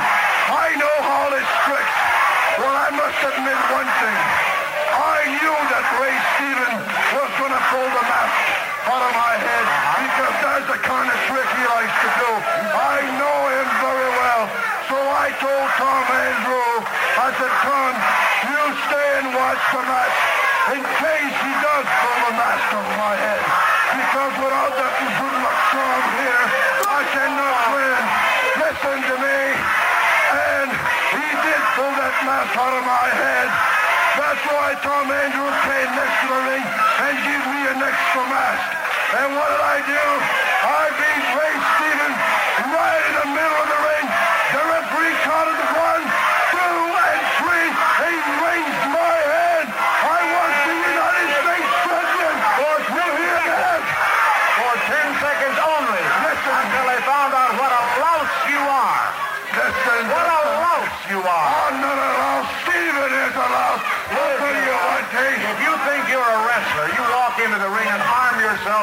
I 0.50 0.68
know 0.74 0.96
all 1.06 1.30
his 1.30 1.50
tricks. 1.62 1.98
Well, 2.58 2.74
I 2.74 2.90
must 2.90 3.20
admit 3.30 3.58
one 3.70 3.86
thing. 3.86 4.18
I 4.90 5.38
knew 5.38 5.54
that 5.70 5.86
Ray 6.02 6.16
Stevens 6.34 6.82
was 7.14 7.30
going 7.38 7.54
to 7.54 7.62
pull 7.70 7.88
the 7.94 8.04
mask 8.10 8.42
out 8.90 9.02
of 9.06 9.12
my 9.14 9.34
head 9.38 9.66
because 10.02 10.34
that's 10.50 10.66
the 10.74 10.80
kind 10.82 11.08
of 11.14 11.18
trick 11.30 11.46
he 11.46 11.64
likes 11.78 11.96
to 12.02 12.10
do. 12.18 12.30
I 12.74 13.06
know 13.22 13.38
him 13.54 13.68
very 13.86 14.10
well. 14.18 14.44
So 14.90 14.98
I 14.98 15.30
told 15.38 15.66
Tom 15.78 16.04
Andrew, 16.10 16.74
I 17.22 17.28
said, 17.38 17.54
Tom, 17.70 17.92
you 18.50 18.62
stay 18.90 19.08
and 19.22 19.30
watch 19.30 19.62
the 19.62 19.82
match 19.86 20.18
in 20.74 20.82
case 20.82 21.34
he 21.38 21.52
does 21.70 21.86
pull 21.86 22.18
the 22.26 22.34
mask 22.34 22.66
over 22.74 22.94
my 22.98 23.14
head. 23.14 23.71
Because 23.92 24.32
without 24.40 24.72
that 24.72 24.94
good 25.20 25.36
luck 25.44 25.60
charm 25.68 26.04
here, 26.16 26.44
I 26.88 27.00
cannot 27.12 27.56
win. 27.76 28.02
Listen 28.64 28.98
to 29.04 29.16
me. 29.20 29.40
And 30.32 30.68
he 31.12 31.28
did 31.28 31.62
pull 31.76 31.92
that 32.00 32.16
mask 32.24 32.56
out 32.56 32.72
of 32.72 32.84
my 32.88 33.08
head. 33.12 33.48
That's 34.16 34.44
why 34.48 34.80
Tom 34.80 35.12
Andrew 35.12 35.50
came 35.68 35.90
next 35.92 36.16
to 36.24 36.26
the 36.32 36.40
ring 36.40 36.64
and 36.64 37.14
gave 37.20 37.44
me 37.52 37.60
an 37.68 37.80
extra 37.84 38.24
mask. 38.32 38.64
And 39.12 39.28
what 39.36 39.48
did 39.52 39.60
I 39.60 39.78
do? 39.84 40.04
I 40.64 40.82
beat 40.96 41.24
Ray 41.36 41.54
Stevens 41.76 42.18
right 42.72 43.02
in 43.12 43.14
the 43.20 43.28
middle 43.28 43.58
of 43.60 43.68
the 43.68 43.80
ring. 43.92 44.06
The 44.56 44.62
referee 44.72 45.16
counted 45.20 45.60
one, 45.76 46.04
two, 46.48 46.76
and 46.96 47.22
three. 47.44 47.68
He 47.76 48.12
raised 48.40 48.84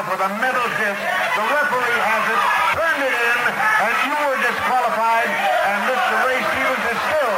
yourself 0.00 0.16
with 0.16 0.24
a 0.24 0.32
metal 0.40 0.68
disc. 0.80 1.02
The 1.36 1.44
referee 1.44 2.00
has 2.00 2.24
it, 2.32 2.40
turned 2.72 3.02
it 3.04 3.12
in, 3.12 3.40
and 3.84 3.94
you 4.08 4.16
were 4.16 4.38
disqualified. 4.40 5.28
And 5.28 5.78
Mr. 5.92 6.14
Ray 6.24 6.40
Stevens 6.40 6.84
is 6.88 7.00
still 7.04 7.36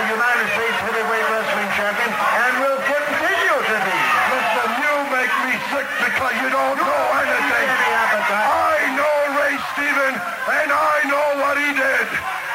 the 0.00 0.04
United 0.08 0.46
States 0.56 0.78
Heavyweight 0.80 1.26
Wrestling 1.28 1.70
Champion 1.76 2.10
and 2.10 2.52
will 2.64 2.80
continue 2.88 3.58
to 3.68 3.76
be. 3.84 3.98
Listen, 4.32 4.68
you 4.80 4.94
make 5.12 5.34
me 5.44 5.54
sick 5.68 5.88
because 6.00 6.34
you 6.40 6.48
don't 6.48 6.78
know 6.80 7.04
anything. 7.20 7.68
I 7.68 8.80
know 8.96 9.16
Ray 9.36 9.56
Stevens, 9.76 10.20
and 10.20 10.68
I 10.72 10.96
know 11.04 11.26
what 11.44 11.56
he 11.60 11.70
did. 11.76 12.06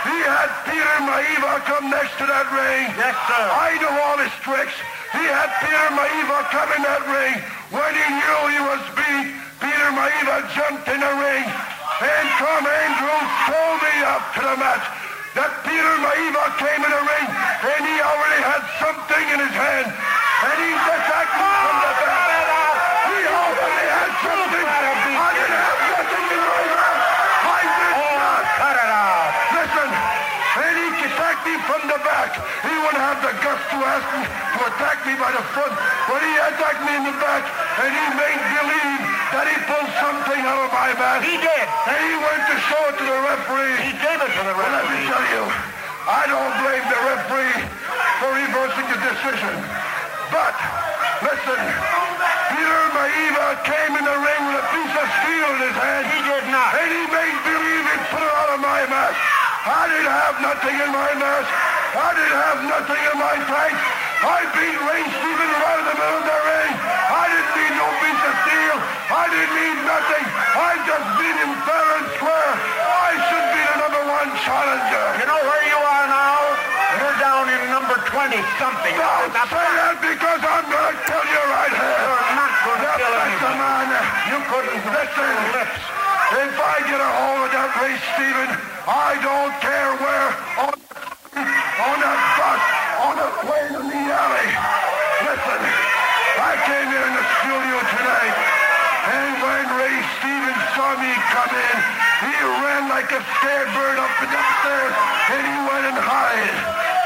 He 0.09 0.17
had 0.25 0.49
Peter 0.69 0.95
Maivia 1.05 1.61
come 1.65 1.89
next 1.89 2.17
to 2.17 2.25
that 2.25 2.49
ring. 2.49 2.85
Yes, 2.97 3.17
sir. 3.29 3.45
I 3.45 3.77
know 3.81 3.93
all 4.09 4.17
his 4.21 4.33
tricks. 4.41 4.73
He 5.13 5.25
had 5.25 5.49
Peter 5.61 5.89
Maivia 5.93 6.39
come 6.49 6.69
in 6.77 6.81
that 6.85 7.03
ring. 7.09 7.35
When 7.75 7.91
he 7.91 8.07
knew 8.07 8.39
he 8.53 8.61
was 8.61 8.81
beat, 8.95 9.34
Peter 9.85 10.01
Maivia 10.01 10.41
jumped 10.57 10.87
in 10.89 10.97
the 10.97 11.13
ring. 11.21 11.45
And 11.45 12.25
Tom 12.41 12.65
Andrews 12.65 13.29
told 13.45 13.77
me 13.85 13.93
after 14.01 14.41
the 14.41 14.57
match 14.57 14.81
that 15.37 15.61
Peter 15.61 15.93
Maivia 16.01 16.45
came 16.57 16.81
in 16.81 16.89
the 16.89 17.03
ring 17.05 17.27
and 17.29 17.81
he 17.85 17.95
already 18.01 18.41
had 18.49 18.65
something 18.81 19.25
in 19.29 19.45
his 19.45 19.53
hand. 19.53 19.85
And 19.85 20.57
he 20.57 20.73
attacked 20.73 21.37
me 21.37 21.45
from 21.45 21.77
the 21.85 21.93
back. 22.01 22.17
He 23.13 23.19
already 23.29 23.85
had 23.93 24.11
something. 24.25 24.65
I 24.65 25.29
didn't 25.37 25.53
have 25.53 25.81
nothing 25.85 26.25
in 26.33 26.41
my 26.41 26.61
hand. 26.65 26.99
I 27.45 27.61
did 27.69 27.93
oh, 27.93 28.13
not. 28.25 28.43
Cut 28.57 28.75
it 28.81 28.89
out. 28.89 29.29
Listen, 29.53 29.89
and 30.65 30.75
he 30.81 30.87
attacked 31.13 31.43
me 31.45 31.55
from 31.61 31.81
the 31.93 31.99
back. 32.01 32.29
He 32.41 32.73
wouldn't 32.73 33.05
have 33.05 33.21
the 33.21 33.33
guts 33.37 33.65
to 33.69 33.77
ask 33.85 34.05
me 34.17 34.21
to 34.25 34.59
attack 34.65 34.97
me 35.05 35.13
by 35.13 35.29
the 35.29 35.45
front, 35.53 35.77
but 36.09 36.25
he 36.25 36.33
attacked 36.41 36.81
me 36.89 36.93
in 36.97 37.05
the 37.05 37.17
back, 37.21 37.45
and 37.85 37.93
he 37.93 38.05
made 38.17 38.41
believe 38.49 38.94
that 39.35 39.51
he 39.51 39.57
pulled 39.67 39.91
something 39.99 40.41
out 40.47 40.63
of 40.63 40.71
my 40.71 40.95
bat. 40.95 41.19
He 41.19 41.35
did. 41.35 41.65
And 41.91 41.99
he 42.07 42.15
went 42.15 42.41
to 42.47 42.55
show 42.71 42.81
it 42.87 42.95
to 42.95 43.03
the 43.03 43.19
referee. 43.27 43.75
He 43.83 43.91
gave 43.99 44.19
it 44.23 44.31
to 44.31 44.41
the 44.47 44.55
referee. 44.55 44.63
Well, 44.63 44.79
let 44.79 44.87
me 44.87 44.99
tell 45.11 45.25
you, 45.35 45.43
I 46.07 46.23
don't 46.31 46.55
blame 46.63 46.85
the 46.87 47.01
referee 47.03 47.59
for 48.23 48.29
reversing 48.31 48.87
the 48.95 48.99
decision. 49.03 49.55
But, 50.31 50.55
listen, 51.19 51.59
Peter 52.55 52.81
Maivia 52.95 53.59
came 53.67 53.91
in 53.99 54.03
the 54.07 54.17
ring 54.23 54.41
with 54.47 54.63
a 54.63 54.67
piece 54.71 54.95
of 54.95 55.07
steel 55.19 55.49
in 55.51 55.61
his 55.67 55.77
hand. 55.83 56.03
He 56.15 56.19
did 56.23 56.45
not. 56.47 56.71
And 56.79 56.89
he 56.95 57.03
made 57.11 57.35
believe 57.43 57.83
he 57.91 57.97
put 58.15 58.23
it 58.23 58.33
out 58.39 58.55
of 58.55 58.59
my 58.63 58.87
mask. 58.87 59.19
I 59.67 59.83
didn't 59.91 60.15
have 60.15 60.35
nothing 60.39 60.75
in 60.79 60.89
my 60.95 61.11
mask. 61.19 61.51
I 61.91 62.09
didn't 62.15 62.39
have 62.39 62.59
nothing 62.71 63.01
in 63.03 63.15
my 63.19 63.35
tank. 63.51 63.75
I 64.23 64.39
beat 64.55 64.79
Ray 64.79 65.03
Stevens 65.11 65.55
right 65.59 65.79
in 65.83 65.87
the 65.91 65.97
middle 65.99 66.19
of 66.23 66.25
the 66.25 66.39
ring. 66.39 66.71
I 67.11 67.23
didn't 67.27 67.51
need 67.51 67.73
no 67.75 67.87
piece 68.45 68.69
of. 68.73 68.79
I 69.11 69.23
didn't 69.29 69.53
need 69.55 69.77
nothing. 69.85 70.25
I 70.25 70.71
just 70.85 71.05
beat 71.19 71.37
him 71.37 71.53
fair 71.67 71.87
and 71.99 72.07
square. 72.17 72.51
I 72.85 73.11
should 73.29 73.47
be 73.53 73.61
the 73.61 73.75
number 73.85 74.03
one 74.09 74.29
challenger. 74.41 75.05
You 75.21 75.25
know 75.29 75.41
where 75.45 75.63
you 75.69 75.79
are 75.79 76.07
now? 76.09 76.39
You're 76.95 77.17
down 77.19 77.45
in 77.51 77.61
number 77.69 77.97
20 77.99 78.39
something. 78.57 78.95
Don't 78.95 79.31
That's 79.35 79.51
say 79.51 79.67
that 79.77 79.95
because 79.99 80.41
I'm 80.41 80.65
going 80.65 80.95
to 80.95 80.95
kill 81.05 81.25
you 81.27 81.43
right 81.51 81.73
here. 81.75 81.99
You're 82.01 82.37
not 82.39 82.53
going 82.63 82.81
to 82.81 82.91
kill 82.97 83.13
anyone. 83.13 83.57
Man. 83.59 83.87
Uh, 83.91 84.29
you 84.31 84.37
couldn't 84.49 84.79
Listen, 84.95 85.31
lips. 85.53 85.81
if 86.39 86.55
I 86.55 86.75
get 86.87 86.99
a 86.99 87.11
hold 87.19 87.41
of 87.45 87.51
that 87.53 87.69
Ray 87.79 87.95
Steven, 88.15 88.49
I 88.87 89.11
don't 89.21 89.53
care 89.61 89.91
where, 90.01 90.29
on, 90.65 90.73
on 91.87 91.95
that 92.01 92.19
bus, 92.39 92.61
on 93.05 93.13
the 93.21 93.29
plane 93.45 93.73
in 93.81 93.85
the 93.91 94.01
alley. 94.09 94.49
Listen, 95.29 95.61
I 96.41 96.53
came 96.65 96.87
here 96.89 97.05
in 97.05 97.15
the 97.15 97.25
studio 97.43 97.77
tonight, 97.97 98.35
and 99.13 99.31
when 99.41 99.65
Ray 99.77 99.95
Stevens 100.17 100.64
saw 100.75 100.91
me 100.99 101.07
come 101.31 101.55
in, 101.55 101.77
he 102.19 102.35
ran 102.35 102.91
like 102.91 103.07
a 103.07 103.23
scared 103.39 103.71
bird 103.71 103.95
up 103.95 104.11
and 104.19 104.27
upstairs, 104.27 104.95
and 105.31 105.43
he 105.47 105.55
went 105.71 105.87
and 105.87 105.99
hid. 106.03 106.55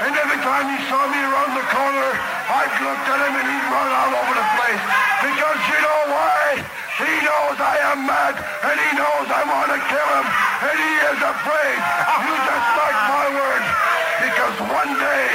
And 0.09 0.13
every 0.17 0.41
time 0.41 0.65
he 0.73 0.79
saw 0.89 1.05
me 1.05 1.21
around 1.21 1.53
the 1.53 1.67
corner, 1.69 2.09
I'd 2.49 2.73
look 2.81 2.97
at 2.97 3.19
him 3.21 3.33
and 3.37 3.45
he'd 3.45 3.67
run 3.69 3.89
all 3.93 4.13
over 4.25 4.33
the 4.41 4.47
place. 4.57 4.83
Because 5.21 5.59
you 5.69 5.79
know 5.85 6.01
why? 6.09 6.65
He 6.97 7.13
knows 7.21 7.61
I 7.61 7.77
am 7.93 8.09
mad, 8.09 8.41
and 8.41 8.73
he 8.73 8.89
knows 8.97 9.27
I 9.29 9.43
want 9.45 9.69
to 9.69 9.79
kill 9.85 10.09
him, 10.17 10.25
and 10.65 10.77
he 10.81 10.93
is 11.13 11.19
afraid. 11.29 11.77
You 12.25 12.33
just 12.49 12.67
mark 12.73 12.97
my 13.05 13.27
words, 13.37 13.69
because 14.17 14.55
one 14.65 14.91
day, 14.97 15.29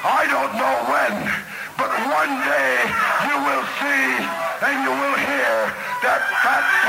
I 0.00 0.24
don't 0.32 0.54
know 0.56 0.76
when, 0.88 1.14
but 1.76 1.92
one 1.92 2.32
day 2.40 2.72
you 3.28 3.36
will 3.36 3.64
see 3.84 4.46
and 4.64 4.80
you 4.80 4.90
will 4.90 5.18
hear 5.20 5.68
that 6.00 6.35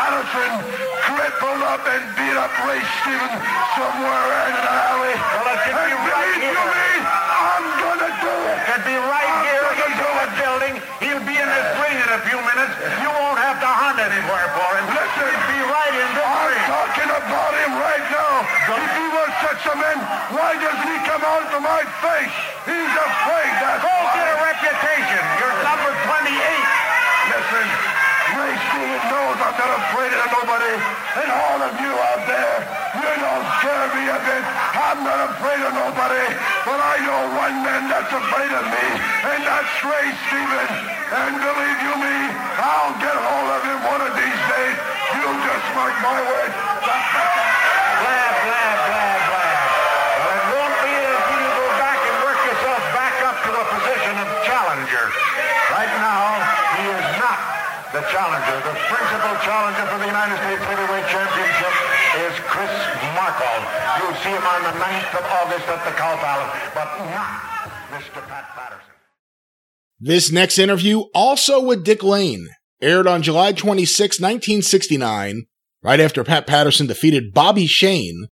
Patterson 0.07 0.63
crippled 1.03 1.63
up 1.67 1.83
and 1.83 1.99
beat 2.15 2.37
up 2.39 2.47
Ray 2.63 2.79
Stevens 3.03 3.43
somewhere 3.75 4.23
in 4.47 4.53
an 4.55 4.67
alley. 4.87 5.11
Well, 5.19 5.51
it 5.51 5.59
could 5.67 5.75
be 5.83 5.91
and 5.91 5.99
right 6.07 6.31
you 6.31 6.47
here. 6.47 6.63
me, 6.63 6.95
I'm 7.27 7.65
gonna 7.75 8.11
do 8.23 8.31
it. 8.47 8.57
Could 8.71 8.83
be 8.87 8.95
right 9.03 9.27
I'm 9.35 9.43
here 9.51 9.67
gonna 9.67 9.99
in 9.99 10.15
the 10.15 10.27
building. 10.39 10.73
He'll 11.03 11.23
be 11.27 11.35
in 11.35 11.43
this 11.51 11.69
ring 11.83 11.97
in 11.99 12.07
a 12.15 12.21
few 12.23 12.39
minutes. 12.39 12.71
You 13.03 13.11
won't 13.19 13.35
have 13.35 13.59
to 13.59 13.67
hunt 13.67 13.99
anywhere 13.99 14.47
for 14.55 14.69
him. 14.79 14.85
Listen, 14.95 15.27
He'll 15.27 15.43
be 15.51 15.59
right 15.75 15.95
in 15.99 16.09
this 16.15 16.23
I'm 16.23 16.55
ring. 16.55 16.63
talking 16.71 17.09
about 17.11 17.51
him 17.67 17.71
right 17.75 18.05
now. 18.07 18.33
If 18.47 18.91
he 18.95 19.05
was 19.11 19.29
such 19.43 19.63
a 19.67 19.75
man, 19.75 19.99
why 20.31 20.55
doesn't 20.55 20.87
he 20.87 20.97
come 21.03 21.23
out 21.27 21.51
to 21.51 21.59
my 21.59 21.83
face? 21.99 22.35
He's 22.63 22.93
afraid, 22.95 23.51
that's 23.59 23.83
Go 23.83 23.91
why. 23.91 24.15
get 24.15 24.27
a 24.31 24.37
reputation. 24.39 25.21
You're 25.35 25.57
number 25.67 25.91
28. 25.99 26.31
Listen, 27.27 27.67
Stevens 28.77 29.09
knows 29.09 29.41
I'm 29.41 29.57
not 29.57 29.73
afraid 29.89 30.13
of 30.13 30.29
nobody. 30.37 30.73
And 31.17 31.29
all 31.33 31.59
of 31.65 31.73
you 31.81 31.89
out 31.97 32.21
there, 32.29 32.57
you 32.93 33.09
don't 33.25 33.45
scare 33.57 33.89
me 33.89 34.05
a 34.05 34.19
bit. 34.21 34.43
I'm 34.77 35.01
not 35.01 35.33
afraid 35.33 35.65
of 35.65 35.73
nobody. 35.73 36.25
But 36.61 36.77
I 36.77 37.01
know 37.01 37.21
one 37.41 37.57
man 37.65 37.89
that's 37.89 38.13
afraid 38.13 38.53
of 38.53 38.65
me, 38.69 38.85
and 39.33 39.41
that's 39.49 39.73
Ray 39.81 40.13
Stevens. 40.29 40.77
And 41.09 41.41
believe 41.41 41.79
you 41.89 41.93
me, 42.05 42.17
I'll 42.61 42.93
get 43.01 43.17
hold 43.17 43.49
of 43.49 43.61
him 43.65 43.81
one 43.81 44.01
of 44.05 44.13
these 44.13 44.41
days. 44.45 44.77
You 45.17 45.25
just 45.25 45.67
mark 45.73 45.97
my 46.05 46.21
words. 46.21 46.53
Blab, 46.85 48.33
blab, 48.45 48.77
blab, 48.93 49.19
blab. 49.25 49.57
Well, 50.21 50.37
it 50.37 50.45
won't 50.53 50.77
be 50.85 50.93
until 51.01 51.39
you 51.41 51.49
go 51.49 51.67
back 51.81 51.97
and 51.97 52.15
work 52.29 52.39
yourself 52.45 52.81
back 52.93 53.15
up 53.25 53.37
to 53.41 53.51
a 53.57 53.65
position 53.73 54.13
of 54.21 54.27
challenger. 54.45 55.05
Right 55.73 55.93
now, 55.97 56.45
he 56.77 56.85
is 56.93 57.09
not 57.17 57.57
the 57.93 58.03
challenger. 58.11 58.57
The 58.67 58.75
principal 58.91 59.33
challenger 59.43 59.85
for 59.87 59.99
the 59.99 60.09
United 60.11 60.37
States 60.43 60.63
Heavyweight 60.67 61.07
Championship 61.07 61.73
is 62.19 62.33
Chris 62.49 62.73
Markle. 63.15 63.59
You'll 63.99 64.19
see 64.23 64.33
him 64.35 64.43
on 64.43 64.61
the 64.63 64.75
9th 64.75 65.11
of 65.15 65.25
August 65.43 65.67
at 65.67 65.81
the 65.85 65.93
Cow 65.95 66.15
Palace, 66.17 66.51
but 66.73 66.89
not 67.11 67.47
Mr. 67.91 68.21
Pat 68.27 68.45
Patterson. 68.55 68.93
This 69.99 70.31
next 70.31 70.59
interview, 70.59 71.05
also 71.13 71.61
with 71.61 71.83
Dick 71.83 72.03
Lane, 72.03 72.47
aired 72.81 73.07
on 73.07 73.21
July 73.21 73.51
26, 73.53 74.19
1969, 74.19 75.45
right 75.81 75.99
after 75.99 76.23
Pat 76.23 76.45
Patterson 76.45 76.87
defeated 76.87 77.33
Bobby 77.33 77.65
Shane. 77.65 78.27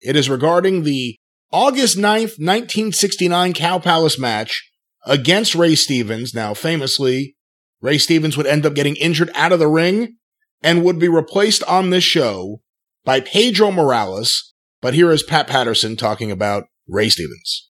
It 0.00 0.16
is 0.16 0.28
regarding 0.30 0.82
the 0.82 1.16
August 1.52 1.96
9th, 1.96 2.38
1969 2.38 3.52
Cow 3.52 3.78
Palace 3.78 4.18
match 4.18 4.70
against 5.06 5.54
Ray 5.54 5.74
Stevens. 5.74 6.34
Now, 6.34 6.54
famously, 6.54 7.36
Ray 7.84 7.98
Stevens 7.98 8.34
would 8.38 8.46
end 8.46 8.64
up 8.64 8.72
getting 8.72 8.96
injured 8.96 9.28
out 9.34 9.52
of 9.52 9.58
the 9.58 9.68
ring 9.68 10.16
and 10.62 10.82
would 10.82 10.98
be 10.98 11.06
replaced 11.06 11.62
on 11.64 11.90
this 11.90 12.02
show 12.02 12.62
by 13.04 13.20
Pedro 13.20 13.70
Morales. 13.70 14.54
But 14.80 14.94
here 14.94 15.12
is 15.12 15.22
Pat 15.22 15.46
Patterson 15.48 15.94
talking 15.94 16.30
about 16.30 16.64
Ray 16.88 17.10
Stevens. 17.10 17.68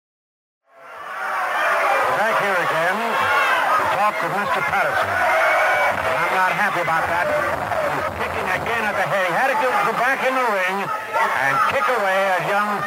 We're 0.70 2.22
back 2.22 2.38
here 2.38 2.54
again 2.54 2.94
to 3.02 3.84
talk 3.98 4.14
with 4.22 4.30
Mr. 4.30 4.62
Patterson. 4.62 5.10
And 5.10 6.14
I'm 6.22 6.34
not 6.38 6.52
happy 6.54 6.86
about 6.86 7.02
that. 7.10 7.26
He's 7.26 8.06
kicking 8.22 8.46
again 8.62 8.86
at 8.86 8.94
the 8.94 9.06
head. 9.10 9.26
He 9.26 9.34
had 9.34 9.50
to 9.50 9.58
go 9.58 9.66
go 9.90 9.92
back 9.98 10.22
in 10.22 10.30
the 10.38 10.46
ring 10.54 10.86
and 10.86 11.54
kick 11.74 11.82
away 11.82 12.18
at 12.30 12.46
young 12.46 12.78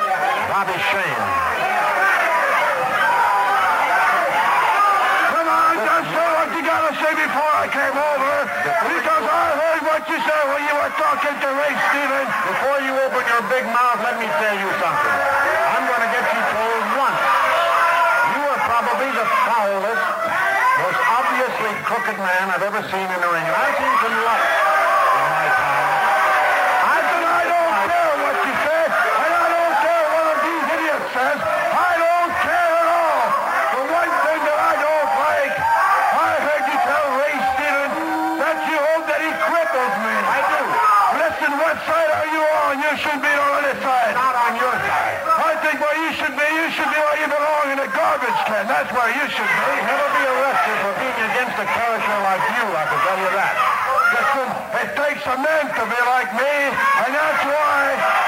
Bobby 0.48 0.80
Shane. 0.88 1.59
Come 5.35 5.48
on, 5.51 5.75
just 5.83 6.07
say 6.15 6.27
what 6.31 6.48
you 6.56 6.64
gotta 6.64 6.93
say 6.95 7.11
before 7.11 7.53
I 7.59 7.67
came 7.67 7.98
over. 7.99 8.33
Because 8.89 9.25
I 9.30 9.45
heard 9.61 9.81
what 9.85 10.03
you 10.09 10.17
said 10.25 10.43
when 10.49 10.61
you 10.65 10.73
were 10.73 10.93
talking 10.98 11.35
to 11.38 11.49
Ray 11.53 11.73
Stevens. 11.89 12.31
Before 12.49 12.77
you 12.81 12.91
open 13.06 13.23
your 13.30 13.43
big 13.51 13.65
mouth, 13.69 14.01
let 14.01 14.08
me 14.19 14.27
tell 14.35 14.57
you 14.59 14.69
something. 14.83 15.15
I'm 15.72 15.88
going 15.88 16.03
to 16.03 16.11
get 16.11 16.25
you 16.27 16.43
told 16.51 16.83
once. 16.99 17.23
You 18.35 18.41
are 18.51 18.61
probably 18.67 19.09
the 19.15 19.27
foulest, 19.48 20.06
most 20.83 21.01
obviously 21.07 21.72
crooked 21.88 22.19
man 22.19 22.51
I've 22.51 22.67
ever 22.67 22.83
seen 22.91 23.07
in 23.07 23.19
the 23.23 23.31
ring. 23.31 23.48
You 49.15 49.25
should. 49.33 49.49
Never 49.49 50.07
be 50.13 50.23
arrested 50.27 50.77
for 50.85 50.93
being 51.01 51.19
against 51.33 51.55
a 51.57 51.65
character 51.65 52.17
like 52.21 52.43
you, 52.53 52.65
I 52.69 52.83
can 52.85 52.99
tell 53.01 53.19
you 53.19 53.31
that. 53.33 53.55
It 54.79 54.89
takes 54.95 55.25
a 55.25 55.38
man 55.38 55.65
to 55.75 55.83
be 55.85 56.01
like 56.07 56.29
me, 56.33 56.55
and 56.69 57.11
that's 57.11 57.43
why 57.45 57.81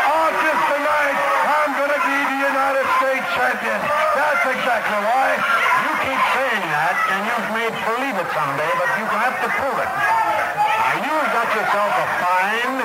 August 0.09 0.63
the 0.67 0.79
9th, 0.83 1.21
I'm 1.47 1.71
going 1.77 1.93
to 1.93 2.01
be 2.01 2.17
the 2.27 2.39
United 2.49 2.85
States 2.97 3.27
champion. 3.37 3.79
That's 4.17 4.43
exactly 4.51 4.99
why. 5.05 5.27
You 5.85 5.91
keep 6.01 6.21
saying 6.33 6.65
that, 6.65 6.95
and 7.13 7.21
you've 7.29 7.49
made 7.55 7.73
believe 7.87 8.17
it 8.17 8.29
someday, 8.33 8.71
but 8.77 8.89
you 8.99 9.05
have 9.05 9.37
to 9.37 9.49
prove 9.57 9.77
it. 9.79 9.91
Now, 9.91 10.93
you've 11.07 11.29
got 11.29 11.47
yourself 11.55 11.91
a 11.93 12.07
fine, 12.19 12.75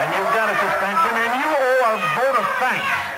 and 0.00 0.06
you've 0.14 0.34
got 0.34 0.48
a 0.48 0.56
suspension, 0.56 1.12
and 1.20 1.32
you 1.44 1.50
owe 1.50 1.82
a 1.86 1.94
vote 2.14 2.36
of 2.40 2.46
thanks 2.62 3.09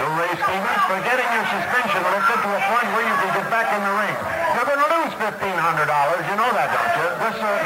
to 0.00 0.08
Ray 0.16 0.32
Stevens 0.32 0.82
for 0.88 0.96
getting 1.04 1.28
your 1.28 1.44
suspension 1.44 2.00
lifted 2.08 2.40
to 2.40 2.48
a 2.56 2.60
point 2.72 2.88
where 2.96 3.04
you 3.04 3.16
can 3.20 3.30
get 3.36 3.46
back 3.52 3.68
in 3.68 3.80
the 3.84 3.94
ring. 4.00 4.16
You're 4.56 4.64
going 4.64 4.80
to 4.80 4.90
lose 4.96 5.12
$1,500. 5.20 5.44
You 5.44 6.36
know 6.40 6.50
that, 6.56 6.68
don't 6.72 6.92
you? 6.96 7.08
Listen, 7.20 7.56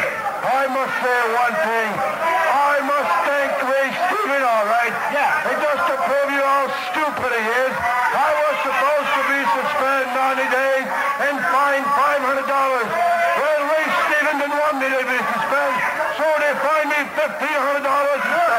I 0.42 0.66
must 0.66 0.94
say 0.98 1.18
one 1.30 1.54
thing. 1.62 1.90
I 1.94 2.74
must 2.90 3.12
thank 3.30 3.54
Ray 3.70 3.86
Stevens, 4.10 4.46
all 4.50 4.66
right? 4.66 4.94
Yeah. 5.14 5.46
And 5.46 5.56
just 5.62 5.82
to 5.86 5.94
prove 5.94 6.30
you 6.34 6.42
how 6.42 6.66
stupid 6.90 7.30
he 7.38 7.44
is, 7.70 7.74
I 8.18 8.30
was 8.34 8.54
supposed 8.66 9.10
to 9.14 9.22
be 9.30 9.38
suspended 9.54 10.10
90 10.18 10.58
days 10.58 10.86
and 11.30 11.34
fined 11.54 11.86
$500. 11.86 12.50
Well, 12.50 13.60
Ray 13.62 13.86
Stevens 14.10 14.38
didn't 14.42 14.58
want 14.58 14.82
me 14.82 14.90
to 14.90 15.02
be 15.06 15.18
suspended, 15.22 15.86
so 16.18 16.26
they 16.42 16.52
fined 16.66 16.90
me 16.90 17.00
$1,500 17.14 18.53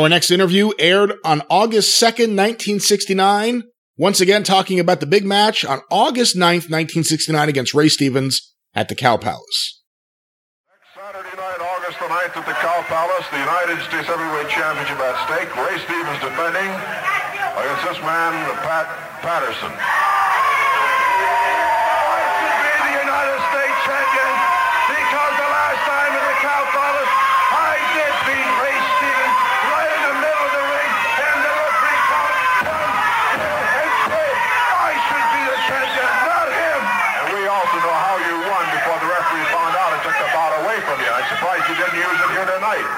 Our 0.00 0.08
next 0.08 0.30
interview 0.30 0.72
aired 0.78 1.12
on 1.28 1.42
August 1.52 2.00
2nd, 2.00 2.32
1969. 2.32 3.68
Once 4.00 4.16
again, 4.24 4.40
talking 4.40 4.80
about 4.80 5.00
the 5.00 5.06
big 5.06 5.28
match 5.28 5.60
on 5.60 5.84
August 5.92 6.40
9th, 6.40 6.72
1969 6.72 7.36
against 7.50 7.76
Ray 7.76 7.92
Stevens 7.92 8.56
at 8.72 8.88
the 8.88 8.96
Cow 8.96 9.20
Palace. 9.20 9.84
Next 10.72 10.96
Saturday 10.96 11.36
night, 11.36 11.60
August 11.60 12.00
the 12.00 12.08
9th 12.08 12.32
at 12.32 12.46
the 12.48 12.56
Cow 12.64 12.80
Palace, 12.88 13.28
the 13.28 13.44
United 13.44 13.76
States 13.92 14.08
Heavyweight 14.08 14.48
Championship 14.48 14.96
at 15.04 15.20
stake. 15.28 15.52
Ray 15.52 15.76
Stevens 15.84 16.20
defending 16.24 16.72
against 17.60 17.84
this 17.84 18.00
man, 18.00 18.32
Pat 18.64 18.88
Patterson. 19.20 19.68
I 22.08 22.24
should 22.40 22.56
be 22.56 22.72
the 22.88 23.04
United 23.04 23.40
States 23.52 23.76
champion 23.84 24.32
because 24.96 25.32
the 25.36 25.50
last 25.52 25.80
time 25.84 26.12
at 26.16 26.24
the 26.24 26.36
Cow 26.40 26.64
Palace, 26.72 27.29
music 42.00 42.32
in 42.32 42.46
the 42.48 42.60
night. 42.64 42.88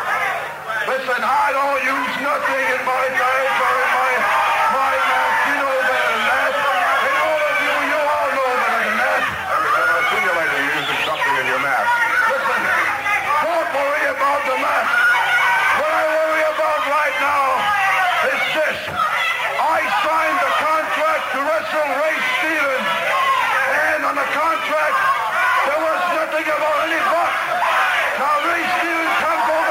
Listen, 0.87 1.21
I 1.27 1.51
don't 1.51 1.83
use 1.83 2.15
nothing 2.23 2.65
in 2.71 2.83
my 2.87 3.05
dance 3.11 3.57
or 3.59 3.75
in 3.83 3.91
my, 3.99 4.13
my 4.79 4.95
mouth. 4.95 5.37
You 5.43 5.55
know 5.59 5.75
better 5.75 6.07
than 6.07 6.23
that. 6.31 6.55
And 6.55 7.17
all 7.19 7.43
of 7.43 7.57
you, 7.67 7.75
you 7.91 7.99
all 7.99 8.31
know 8.31 8.51
better 8.63 8.83
than 8.87 8.97
that. 9.03 9.23
Every 9.59 9.71
time 9.75 9.91
I 9.91 10.01
see 10.07 10.23
you 10.23 10.33
later, 10.39 10.55
you're 10.55 10.79
using 10.87 11.01
something 11.03 11.35
in 11.35 11.47
your 11.51 11.63
mouth. 11.67 11.91
Listen, 12.31 12.61
don't 13.43 13.71
worry 13.75 14.05
about 14.07 14.41
the 14.47 14.57
mouth. 14.63 14.91
What 15.83 15.93
I 15.99 16.05
worry 16.07 16.45
about 16.47 16.81
right 16.87 17.17
now 17.19 17.47
is 18.31 18.41
this. 18.55 18.79
I 18.87 19.79
signed 20.07 20.39
the 20.47 20.53
contract 20.63 21.25
to 21.35 21.39
wrestle 21.43 21.91
Ray 21.91 22.17
Stevens. 22.39 22.91
And 23.67 24.01
on 24.07 24.15
the 24.15 24.29
contract, 24.31 24.99
there 25.67 25.81
was 25.91 26.01
nothing 26.23 26.47
about 26.55 26.77
any 26.87 27.03
box. 27.11 27.62
Maurice 28.23 28.75
Newton 28.85 29.09
Campbell. 29.19 29.62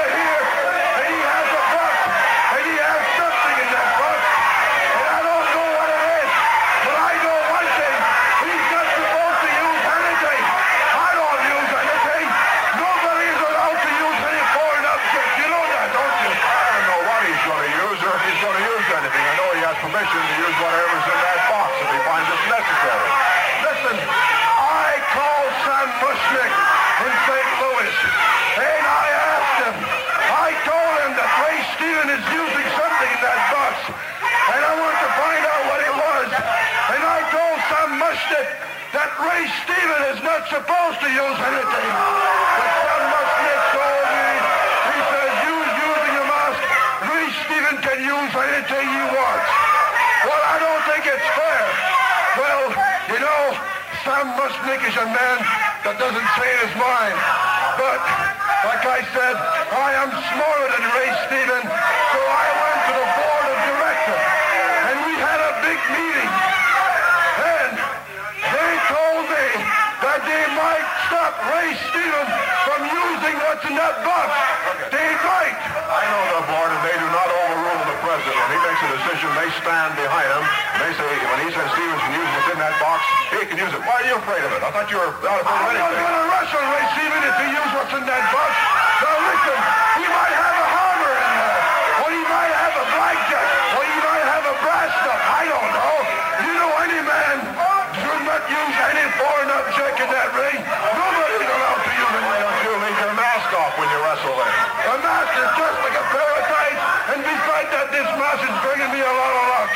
Not 40.42 40.50
supposed 40.50 41.00
to 41.06 41.10
use 41.14 41.38
anything. 41.38 41.92
But 42.58 42.70
Sam 42.82 43.04
Muchnick 43.14 43.62
told 43.78 44.06
me, 44.10 44.26
he 44.90 45.00
says, 45.06 45.32
you 45.46 45.54
using 45.54 46.16
a 46.18 46.26
mask, 46.34 46.62
Ray 47.06 47.28
Steven 47.46 47.78
can 47.86 48.00
use 48.02 48.34
anything 48.34 48.86
he 48.90 49.04
wants. 49.06 49.50
Well, 50.26 50.42
I 50.42 50.58
don't 50.58 50.82
think 50.90 51.06
it's 51.14 51.30
fair. 51.38 51.66
Well, 52.42 52.74
you 53.14 53.20
know, 53.22 53.42
Sam 54.02 54.34
Muchnick 54.34 54.82
is 54.82 54.98
a 54.98 55.14
man 55.14 55.38
that 55.86 56.02
doesn't 56.02 56.30
say 56.34 56.50
his 56.66 56.74
mind. 56.74 57.18
But, 57.78 58.02
like 58.66 58.82
I 58.82 59.06
said, 59.14 59.38
I 59.38 59.94
am 59.94 60.10
smarter 60.10 60.70
than 60.74 60.84
Ray 60.90 61.10
Steven, 61.30 61.64
so 61.70 62.18
I 62.18 62.46
went 62.50 62.80
to 62.90 62.94
the 62.98 63.08
board 63.14 63.46
of 63.46 63.58
directors, 63.78 64.26
and 64.90 64.96
we 65.06 65.14
had 65.22 65.38
a 65.38 65.54
big 65.70 65.78
meeting. 65.94 66.32
And 67.46 67.74
they 68.42 68.72
told 68.90 69.30
me 69.30 69.70
that 70.02 70.21
they 70.32 70.48
might 70.56 70.88
stop 71.12 71.36
Ray 71.52 71.76
Stevens 71.92 72.32
from 72.64 72.82
using 72.88 73.36
what's 73.44 73.64
in 73.68 73.76
that 73.76 74.00
box. 74.08 74.32
They 74.88 75.12
might. 75.28 75.56
I 75.92 76.02
know 76.08 76.24
the 76.40 76.44
board, 76.48 76.72
and 76.72 76.82
they 76.88 76.96
do 76.96 77.08
not 77.12 77.28
overrule 77.28 77.84
the 77.84 77.98
president. 78.00 78.46
He 78.48 78.60
makes 78.64 78.80
a 78.80 78.90
decision, 78.96 79.28
they 79.36 79.52
stand 79.60 79.92
behind 80.00 80.30
him. 80.32 80.44
They 80.80 80.92
say 80.96 81.10
when 81.28 81.40
he 81.44 81.50
says 81.52 81.68
Stevens 81.76 82.00
can 82.00 82.14
use 82.16 82.30
what's 82.32 82.50
in 82.56 82.60
that 82.64 82.76
box, 82.80 83.04
he 83.36 83.44
can 83.44 83.58
use 83.60 83.74
it. 83.76 83.82
Why 83.84 83.96
are 84.00 84.08
you 84.08 84.16
afraid 84.24 84.44
of 84.48 84.52
it? 84.56 84.64
I 84.64 84.72
thought 84.72 84.88
you 84.88 85.00
were 85.04 85.12
not 85.20 85.44
afraid 85.44 85.76
of 85.76 85.84
I'm 85.84 85.84
not 85.84 86.00
going 86.00 86.16
to 86.16 86.26
wrestle 86.32 86.64
Ray 86.64 86.86
Stevens 86.96 87.26
if 87.28 87.36
he 87.44 87.48
uses 87.52 87.72
what's 87.76 87.96
in 88.00 88.06
that 88.08 88.24
box. 88.32 88.52
Now 89.04 89.16
listen, 89.20 89.60
he 90.00 90.06
might 90.08 90.36
have 90.36 90.56
a 90.56 90.68
hammer 90.72 91.12
in 91.12 91.32
there, 91.44 91.60
or 92.00 92.10
he 92.16 92.24
might 92.24 92.54
have 92.56 92.76
a 92.80 92.86
blackjack, 92.88 93.48
or 93.76 93.82
he 93.84 93.98
might 94.00 94.26
have 94.32 94.46
a 94.48 94.56
brass 94.64 94.92
stuff. 94.96 95.22
I 95.28 95.44
don't 95.44 95.72
know. 95.76 95.96
You 96.40 96.54
know 96.56 96.72
any 96.88 97.02
man 97.04 97.71
not 98.42 98.50
use 98.50 98.78
any 98.90 99.06
foreign 99.22 99.52
object 99.54 100.02
in 100.02 100.10
that 100.10 100.30
ring. 100.34 100.58
Nobody's 100.58 101.46
allowed 101.46 101.82
to 101.86 101.92
use 101.94 102.14
it. 102.18 102.24
Why 102.26 102.38
don't 102.42 102.60
you 102.66 102.74
leave 102.74 103.00
your 103.06 103.14
mask 103.14 103.50
off 103.54 103.74
when 103.78 103.86
you 103.94 104.00
wrestle 104.02 104.34
then? 104.34 104.54
A 104.82 104.96
mask 104.98 105.34
is 105.38 105.52
just 105.62 105.78
like 105.86 105.94
a 105.94 106.06
pair 106.10 106.32
of 106.42 106.44
tights, 106.50 106.84
and 107.14 107.20
besides 107.22 107.70
that, 107.70 107.88
this 107.94 108.10
mask 108.18 108.42
is 108.42 108.56
bringing 108.66 108.92
me 108.98 109.02
a 109.06 109.14
lot 109.14 109.34
of 109.38 109.46
luck. 109.46 109.72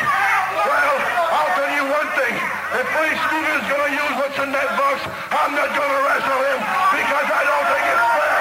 Well, 0.66 0.98
I'll 1.30 1.54
tell 1.54 1.72
you 1.78 1.84
one 1.94 2.10
thing. 2.18 2.34
If 2.74 2.88
Ray 2.90 3.14
Stevens 3.30 3.62
is 3.62 3.68
going 3.70 3.86
to 3.86 3.94
use 3.94 4.14
what's 4.18 4.40
in 4.42 4.50
that 4.50 4.70
box, 4.82 4.98
I'm 5.06 5.54
not 5.54 5.70
going 5.70 5.92
to 5.94 6.02
wrestle 6.10 6.42
him 6.42 6.60
because 6.90 7.28
I 7.30 7.42
don't 7.46 7.68
think 7.70 7.86
it's 7.86 8.06
fair. 8.18 8.34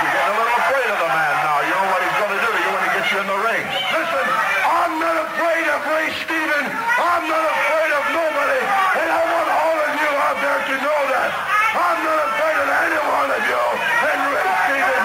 You're 0.00 0.12
getting 0.16 0.32
a 0.32 0.36
little 0.38 0.56
afraid 0.64 0.88
of 0.88 0.98
the 0.98 1.10
man 1.12 1.34
now. 1.44 1.58
You 1.60 1.74
know 1.76 1.86
what 1.92 2.00
he's 2.00 2.16
going 2.16 2.32
to 2.32 2.40
do 2.40 2.50
to 2.56 2.60
you 2.64 2.70
when 2.72 2.82
he 2.88 2.90
gets 2.96 3.08
you 3.12 3.18
in 3.20 3.28
the 3.28 3.40
ring. 3.44 3.64
Listen, 3.68 4.24
I'm 4.64 4.92
not 4.96 5.16
afraid 5.28 5.66
of 5.68 5.80
Ray 5.92 6.08
Steven. 6.24 6.64
I'm 6.72 7.24
not 7.28 7.44
afraid 7.44 7.90
of 7.92 8.04
nobody. 8.16 8.60
And 8.98 9.08
I 9.12 9.22
want 9.28 9.48
all 9.52 9.78
of 9.78 9.92
you 9.94 10.10
out 10.26 10.38
there 10.42 10.60
to 10.72 10.74
know 10.82 11.00
that. 11.14 11.30
I'm 11.68 11.98
not 12.02 12.18
afraid 12.18 12.56
of 12.58 12.68
any 12.82 12.98
one 12.98 13.30
of 13.30 13.42
you. 13.46 13.62
And 14.08 14.18
Ray 14.32 14.48
Steven, 14.66 15.02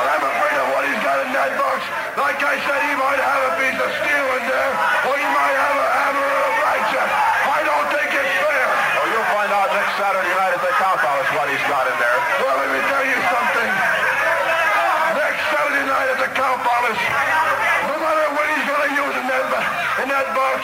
well, 0.00 0.08
I'm 0.08 0.24
afraid 0.24 0.56
of 0.64 0.66
what 0.72 0.82
he's 0.88 1.02
got 1.04 1.18
in 1.28 1.30
that 1.34 1.52
box. 1.60 1.78
Like 2.14 2.40
I 2.40 2.56
said, 2.56 2.80
he 2.88 2.94
might 2.96 3.20
have 3.20 3.42
a 3.52 3.52
piece 3.60 3.78
of 3.84 3.90
steel 4.00 4.28
in 4.40 4.44
there, 4.48 4.72
or 5.10 5.14
he 5.18 5.28
might 5.34 5.56
have 5.60 5.76
a 5.76 5.88
hammer 5.92 6.24
or 6.24 6.42
a 6.46 6.52
blackjack. 6.62 7.10
I 7.44 7.60
don't 7.66 7.88
think 7.92 8.08
it's 8.14 8.34
fair. 8.40 8.66
Well, 8.96 9.08
you'll 9.12 9.30
find 9.34 9.50
out 9.52 9.68
next 9.74 9.92
Saturday 9.98 10.32
night 10.32 10.54
at 10.54 10.62
the 10.62 10.74
Cow 10.78 10.94
Palace 10.96 11.30
what 11.34 11.46
he's 11.50 11.66
got 11.68 11.84
in 11.90 11.96
there. 12.00 12.18
Well, 12.40 12.54
let 12.54 12.70
me 12.70 12.80
tell 12.88 13.04
you 13.04 13.18
something. 13.28 13.70
Next 15.18 15.42
Saturday 15.52 15.84
night 15.84 16.08
at 16.14 16.18
the 16.22 16.30
Cow 16.32 16.54
Palace, 16.62 17.02
no 17.90 17.94
matter 17.98 18.24
what 18.32 18.46
he's 18.46 18.66
going 18.70 18.84
to 18.88 18.92
use 18.94 19.14
in 19.20 19.26
that, 19.28 19.44
in 20.00 20.08
that 20.24 20.36
box, 20.36 20.60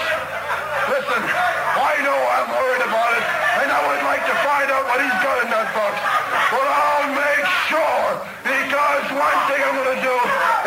listen, 0.89 1.21
I 1.21 1.93
know 2.01 2.17
I'm 2.17 2.49
worried 2.49 2.85
about 2.89 3.13
it, 3.13 3.25
and 3.61 3.69
I 3.69 3.81
would 3.93 4.03
like 4.09 4.25
to 4.25 4.37
find 4.41 4.69
out 4.73 4.89
what 4.89 4.99
he's 5.05 5.19
got 5.21 5.37
in 5.45 5.49
that 5.53 5.69
box. 5.77 5.95
But 6.49 6.65
I'll 6.65 7.09
make 7.13 7.45
sure, 7.69 8.05
because 8.41 9.05
one 9.13 9.39
thing 9.53 9.61
I'm 9.61 9.77
going 9.85 9.93
to 10.01 10.01
do 10.01 10.17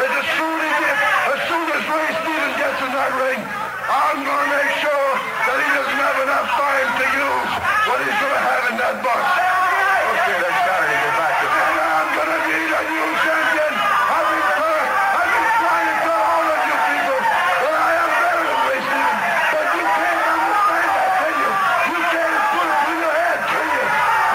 is 0.05 0.11
as 0.13 0.27
soon 0.37 0.57
as, 0.61 0.75
he, 0.77 0.89
as 1.33 1.39
soon 1.49 1.65
as 1.73 1.81
Ray 1.89 2.09
Stevens 2.21 2.55
gets 2.61 2.79
in 2.85 2.91
that 2.93 3.11
ring, 3.17 3.39
I'm 3.41 4.19
going 4.21 4.41
to 4.45 4.51
make 4.61 4.71
sure 4.77 5.09
that 5.49 5.57
he 5.57 5.69
doesn't 5.73 6.01
have 6.05 6.19
enough 6.21 6.47
time 6.53 6.87
to 7.01 7.05
use 7.17 7.51
what 7.89 7.97
he's 8.05 8.19
going 8.21 8.35
to 8.37 8.43
have 8.45 8.63
in 8.69 8.75
that 8.77 8.95
box. 9.01 9.25
Okay, 9.25 10.37
next 10.37 10.61
Saturday, 10.69 10.97
get 11.01 11.15
back 11.17 11.33
to 11.41 11.47
And 11.49 11.89
I'm 11.97 12.09
gonna 12.13 12.41
be 12.45 12.57
the 12.61 12.81
new 12.93 13.07
champion. 13.25 13.73
I've 13.73 14.27
been, 14.29 14.45
trying, 14.53 14.89
I've 15.17 15.31
been 15.33 15.49
trying 15.57 15.87
to 15.89 15.95
tell 16.05 16.21
all 16.21 16.47
of 16.53 16.61
you 16.69 16.77
people 16.93 17.19
that 17.23 17.75
I 17.75 17.91
am 18.03 18.11
better 18.23 18.43
than 18.45 18.59
Ray 18.69 18.79
Stevens, 18.83 19.23
but 19.51 19.65
you 19.73 19.83
can't 19.83 20.21
understand 20.31 20.89
that, 20.93 21.11
can 21.19 21.33
you? 21.43 21.51
You 21.91 21.99
can't 22.13 22.39
put 22.53 22.65
it 22.71 22.77
through 22.85 22.99
your 23.03 23.15
head, 23.19 23.39
can 23.51 23.67
you? 23.73 23.83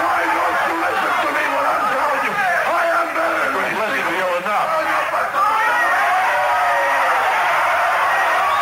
Why 0.03 0.19
don't 0.29 0.57
you 0.67 0.75
listen 0.83 1.13
to 1.23 1.29
me 1.37 1.43
when 1.55 1.65
I'm 1.73 1.85
telling 1.89 2.23
you? 2.27 2.33
I 2.35 2.83
am 2.99 3.07
better 3.17 3.37
than 3.39 3.51
Ray 3.55 3.71
Listen 3.79 3.97
to 3.97 4.01
Stevens. 4.03 4.19
you 4.19 4.29
enough. 4.43 4.69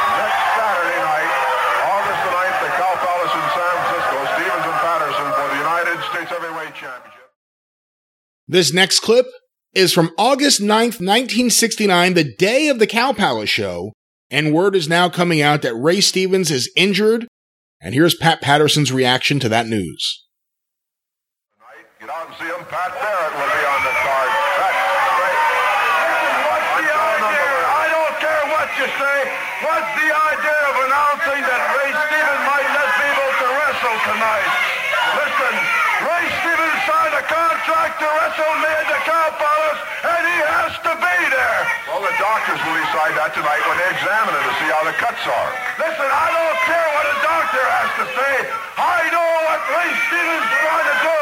Next 0.04 0.42
Saturday 0.58 1.00
night, 1.02 1.32
August 1.96 2.22
the 2.24 2.32
9th, 2.36 2.58
the 2.64 2.72
Cow 2.78 2.96
Palace 3.04 3.34
in 3.36 3.48
San 3.58 3.74
Francisco, 3.78 4.18
Stevens 4.38 4.66
and 4.70 4.80
Patterson 4.86 5.30
for 5.38 5.48
the 5.54 5.60
United 5.66 5.98
States 6.12 6.30
Heavyweight 6.32 6.76
Championship. 6.76 7.30
This 8.50 8.72
next 8.72 9.02
clip 9.02 9.26
is 9.74 9.92
from 9.92 10.12
August 10.18 10.62
9th, 10.62 11.04
1969, 11.04 12.14
the 12.14 12.24
day 12.24 12.70
of 12.70 12.80
the 12.80 12.88
Cow 12.88 13.12
Palace 13.12 13.50
show, 13.50 13.92
and 14.32 14.54
word 14.54 14.74
is 14.74 14.88
now 14.88 15.10
coming 15.10 15.42
out 15.42 15.62
that 15.64 15.76
Ray 15.76 16.00
Stevens 16.00 16.50
is 16.50 16.72
injured. 16.74 17.28
And 17.82 17.94
here's 17.94 18.16
Pat 18.16 18.42
Patterson's 18.42 18.92
reaction 18.92 19.40
to 19.42 19.50
that 19.50 19.68
news. 19.68 20.24
And 22.00 22.10
see 22.40 22.48
him. 22.48 22.64
Pat 22.72 22.96
Barrett 22.96 23.34
will 23.36 23.52
be 23.52 23.64
on 23.68 23.82
the 23.84 23.96
card. 24.00 24.32
That's 24.32 24.80
great. 25.12 25.40
What's 26.48 26.72
the 26.80 26.88
idea? 26.88 27.52
I 27.68 27.86
don't 27.92 28.16
care 28.24 28.44
what 28.48 28.68
you 28.80 28.88
say. 28.88 29.18
What's 29.60 29.92
the 29.92 30.08
idea 30.08 30.60
of 30.72 30.76
announcing 30.88 31.42
that 31.52 31.62
Ray 31.76 31.92
Stevens 31.92 32.42
might 32.48 32.70
not 32.72 32.90
be 32.96 33.06
able 33.12 33.34
to 33.44 33.48
wrestle 33.60 33.98
tonight? 34.08 34.52
Listen, 35.20 35.54
Ray 36.08 36.26
Stevens 36.40 36.80
signed 36.88 37.16
a 37.20 37.24
contract 37.68 38.00
to 38.00 38.08
wrestle 38.08 38.56
me 38.64 38.72
at 38.80 38.88
the 38.88 39.00
Cow 39.04 39.28
Palace, 39.36 39.82
and 40.08 40.22
he 40.24 40.38
has 40.40 40.72
to 40.88 40.94
be 41.04 41.18
there. 41.28 41.60
Well, 41.92 42.00
the 42.00 42.16
doctors 42.16 42.64
will 42.64 42.80
decide 42.80 43.12
that 43.20 43.36
tonight 43.36 43.60
when 43.68 43.76
they 43.76 43.92
examine 43.92 44.32
it 44.40 44.44
to 44.48 44.54
see 44.56 44.72
how 44.72 44.88
the 44.88 44.96
cuts 44.96 45.20
are. 45.28 45.52
Listen, 45.76 46.08
I 46.08 46.28
don't 46.32 46.60
care 46.64 46.88
what 46.96 47.06
a 47.12 47.18
doctor 47.20 47.60
has 47.60 47.92
to 48.00 48.06
say. 48.16 48.36
I 48.80 49.12
know 49.12 49.30
what 49.52 49.60
Ray 49.68 49.92
Stevens 50.00 50.48
is 50.48 50.60
trying 50.64 50.88
to 50.88 50.98
do. 51.12 51.20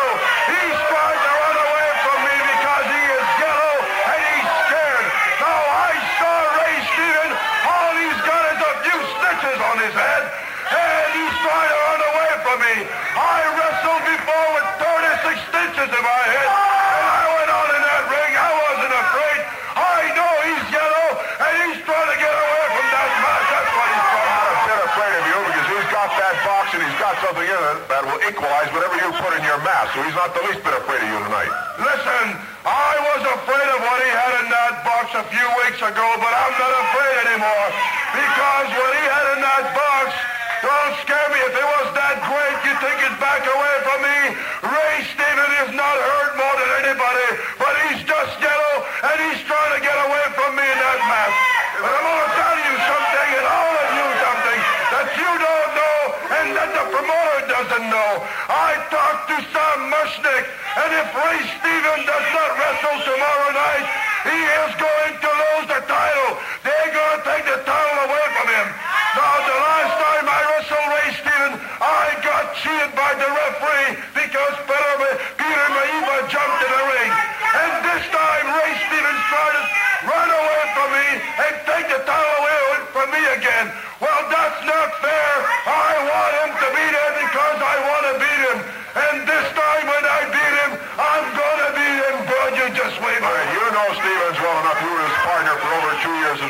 He's 0.53 0.79
trying 0.85 1.17
to 1.17 1.31
run 1.33 1.57
away 1.65 1.87
from 2.05 2.17
me 2.29 2.35
because 2.37 2.85
he 2.93 3.03
is 3.09 3.25
yellow 3.41 3.75
and 4.05 4.19
he's 4.21 4.49
scared. 4.69 5.07
Now, 5.41 5.61
I 5.65 5.91
saw 5.97 6.35
Ray 6.61 6.75
Stevens. 6.93 7.37
All 7.41 7.93
he's 8.05 8.21
got 8.21 8.43
is 8.53 8.61
a 8.61 8.73
few 8.85 8.99
stitches 9.17 9.59
on 9.65 9.75
his 9.81 9.95
head, 9.97 10.23
and 10.29 11.05
he's 11.09 11.35
trying 11.41 11.69
to 11.73 11.79
run 11.89 12.01
away 12.05 12.31
from 12.45 12.57
me. 12.61 13.04
36 15.85 15.93
stitches 15.93 15.97
in 15.97 16.03
my 16.03 16.23
head, 16.25 16.49
and 16.49 17.05
I 17.05 17.25
went 17.29 17.51
on 17.53 17.67
in 17.77 17.81
that 17.85 18.03
ring. 18.09 18.33
I 18.33 18.51
wasn't 18.57 18.95
afraid. 19.05 19.39
I 19.75 19.99
know 20.17 20.31
he's 20.49 20.65
yellow, 20.73 21.07
and 21.45 21.53
he's 21.61 21.79
trying 21.85 22.09
to 22.09 22.17
get 22.17 22.33
away 22.33 22.65
from 22.73 22.87
that 22.89 23.09
mask. 23.21 23.45
That's 23.53 23.69
what 23.69 23.87
he's 23.93 24.05
trying 24.09 24.25
to 24.25 24.35
do. 24.35 24.49
I'm 24.49 24.65
not 24.65 24.81
afraid 24.89 25.13
of 25.13 25.23
you 25.29 25.37
because 25.45 25.67
he's 25.69 25.89
got 25.93 26.09
that 26.09 26.35
box 26.41 26.65
and 26.73 26.81
he's 26.81 26.99
got 27.01 27.13
something 27.21 27.49
in 27.49 27.61
it 27.75 27.77
that 27.89 28.01
will 28.01 28.21
equalize 28.25 28.69
whatever 28.73 28.95
you 28.97 29.09
put 29.19 29.31
in 29.37 29.43
your 29.45 29.59
mask. 29.61 29.93
So 29.93 29.99
he's 30.01 30.17
not 30.17 30.33
the 30.33 30.43
least 30.49 30.61
bit 30.65 30.73
afraid 30.73 31.01
of 31.05 31.09
you 31.09 31.19
tonight. 31.21 31.51
Listen, 31.77 32.25
I 32.65 32.93
was 33.13 33.21
afraid 33.41 33.67
of 33.69 33.79
what 33.85 33.99
he 34.01 34.09
had 34.09 34.33
in 34.41 34.47
that 34.49 34.73
box 34.81 35.13
a 35.13 35.25
few 35.29 35.47
weeks 35.65 35.81
ago, 35.85 36.07
but 36.17 36.33
I'm 36.33 36.55
not 36.57 36.73
afraid 36.89 37.15
anymore. 37.29 37.67
Because 38.15 38.67
what 38.73 38.91
he 38.95 39.03
had 39.05 39.25
in 39.37 39.39
that 39.43 39.65
box 39.75 40.34
don't 40.65 40.95
scare 41.05 41.29
me. 41.29 41.39
If 41.45 41.53
it 41.53 41.67
was 41.77 41.87
that 41.93 42.17
great, 42.25 42.57
you 42.65 42.73
think 42.81 42.97
he'd 43.05 43.17
back 43.21 43.45
away 43.45 43.75
from 43.85 43.99
me? 44.01 44.19
Ray 44.65 44.95
Stevens 45.13 45.55
is 45.69 45.71
not 45.77 45.93
hurt 45.93 46.33
more 46.41 46.55
than 46.57 46.69
anybody, 46.85 47.27
but 47.61 47.73
he's 47.85 48.01
just 48.05 48.33
yellow, 48.41 48.75
and 48.81 49.17
he's 49.29 49.41
trying 49.45 49.73
to 49.77 49.81
get 49.81 49.97
away 50.09 50.25
from 50.33 50.57
me 50.57 50.65
in 50.65 50.79
that 50.81 50.99
mask. 51.05 51.37
But 51.81 51.91
I'm 51.93 52.05
going 52.05 52.23
to 52.25 52.33
tell 52.33 52.57
you 52.57 52.73
something, 52.81 53.29
and 53.35 53.45
all 53.45 53.73
of 53.77 53.89
you 53.93 54.07
something, 54.25 54.59
that 54.89 55.07
you 55.13 55.31
don't 55.37 55.71
know, 55.75 55.99
and 56.33 56.47
that 56.57 56.69
the 56.73 56.85
promoter 56.89 57.39
doesn't 57.45 57.85
know. 57.91 58.11
I 58.49 58.69
talked 58.89 59.25
to 59.31 59.37
Sam 59.53 59.79
Muchnick, 59.91 60.45
and 60.81 60.89
if 60.97 61.07
Ray 61.13 61.39
Stevens 61.61 62.05
does 62.09 62.27
not 62.33 62.49
wrestle 62.57 62.97
tomorrow 63.05 63.49
night, 63.53 63.85
he 64.25 64.39
is 64.65 64.71
going 64.81 65.13
to 65.21 65.29
lose 65.29 65.67
the 65.69 65.81
title. 65.85 66.34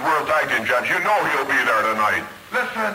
World 0.05 0.27
Tag 0.29 0.45
Team 0.53 0.63
Champs. 0.69 0.85
You 0.89 0.99
know 1.01 1.17
he'll 1.33 1.49
be 1.49 1.57
there 1.65 1.81
tonight. 1.81 2.23
Listen, 2.53 2.93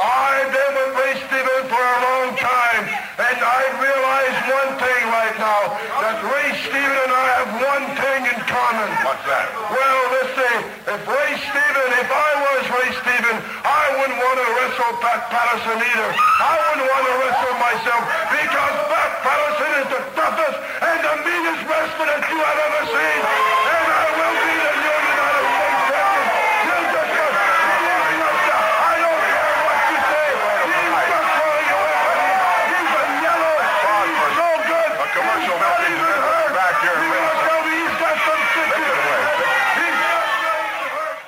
I've 0.00 0.48
been 0.52 0.72
with 0.76 0.92
Ray 1.00 1.14
Stevens 1.24 1.66
for 1.72 1.80
a 1.80 1.98
long 2.04 2.36
time, 2.36 2.84
and 3.16 3.36
I 3.40 3.60
realize 3.80 4.36
one 4.48 4.70
thing 4.76 5.02
right 5.08 5.36
now, 5.40 5.72
that 6.04 6.20
Ray 6.20 6.52
Stevens 6.68 7.00
and 7.00 7.12
I 7.16 7.26
have 7.40 7.50
one 7.64 7.84
thing 7.96 8.20
in 8.28 8.38
common. 8.44 8.88
What's 9.08 9.24
that? 9.24 9.48
Well, 9.72 10.00
listen, 10.20 10.56
if 10.84 11.00
Ray 11.08 11.32
Stevens, 11.48 11.92
if 11.96 12.08
I 12.12 12.30
was 12.44 12.62
Ray 12.76 12.90
Stevens, 12.96 13.40
I 13.64 13.84
wouldn't 14.00 14.20
want 14.20 14.36
to 14.40 14.46
wrestle 14.60 14.92
Pat 15.00 15.20
Patterson 15.32 15.80
either. 15.80 16.10
I 16.12 16.54
wouldn't 16.60 16.86
want 16.88 17.04
to 17.08 17.14
wrestle 17.24 17.56
myself 17.56 18.02
because 18.36 18.74
Pat 18.88 19.12
Patterson 19.24 19.70
is 19.80 19.88
the 19.96 20.02
toughest 20.12 20.56
and 20.60 20.98
the 21.08 21.14
meanest 21.24 21.60
wrestler 21.68 22.04
that 22.08 22.24
you 22.28 22.36
have 22.40 22.58
ever 22.68 22.82
seen. 22.88 23.20
And 23.20 23.86
I 23.96 24.06
will 24.16 24.36
be 24.44 24.52
the 24.60 24.72
new 24.80 24.96
United 25.08 25.44
States 25.50 25.80
champion. 25.88 26.24
You 26.64 26.80
just 26.88 27.12
got, 27.12 27.28
you 27.36 28.16
just 28.20 28.42
got, 28.48 28.64
I 28.80 28.94
don't 29.04 29.20
care 29.28 29.52
what 29.60 29.80
you 29.90 29.98
say. 30.10 30.28
He's 30.70 30.92
just 31.10 31.28
throwing 31.36 31.66
you 31.70 31.78
away. 31.80 32.16
He's 32.70 32.92
a 32.96 33.04
yellow. 33.20 33.54
He's 33.60 34.24
so 34.40 34.48
good. 34.70 34.90
A 34.90 35.06
commercial 35.12 35.56
He's 35.60 35.60
not 35.60 35.76
message 35.76 36.00
even 36.00 36.10
is 36.10 36.20
hurt. 36.24 36.50
back 36.56 36.74
here. 36.80 36.96
You're 37.00 37.12
gonna 37.20 37.36
tell 37.44 37.60
me 37.68 37.72
he's 37.84 37.96
got 38.00 38.16
some 38.24 38.42
Take 38.50 38.74
it 38.80 38.90
away. 38.90 39.20
He's 39.78 39.98
not 40.00 40.18
even 40.24 40.88
hurt. 40.96 41.18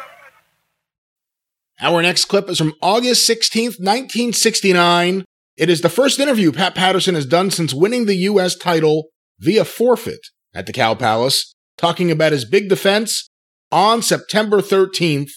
Our 1.82 2.00
next 2.00 2.26
clip 2.26 2.48
is 2.48 2.58
from 2.58 2.74
August 2.80 3.28
16th, 3.28 3.80
1969. 3.80 5.24
It 5.56 5.68
is 5.68 5.80
the 5.80 5.88
first 5.88 6.20
interview 6.20 6.52
Pat 6.52 6.76
Patterson 6.76 7.16
has 7.16 7.26
done 7.26 7.50
since 7.50 7.74
winning 7.74 8.06
the 8.06 8.14
U.S. 8.18 8.54
title 8.54 9.08
via 9.40 9.64
forfeit 9.64 10.20
at 10.54 10.66
the 10.66 10.72
Cow 10.72 10.94
Palace, 10.94 11.52
talking 11.76 12.12
about 12.12 12.30
his 12.30 12.44
big 12.44 12.68
defense 12.68 13.28
on 13.72 14.00
September 14.00 14.60
13th 14.60 15.30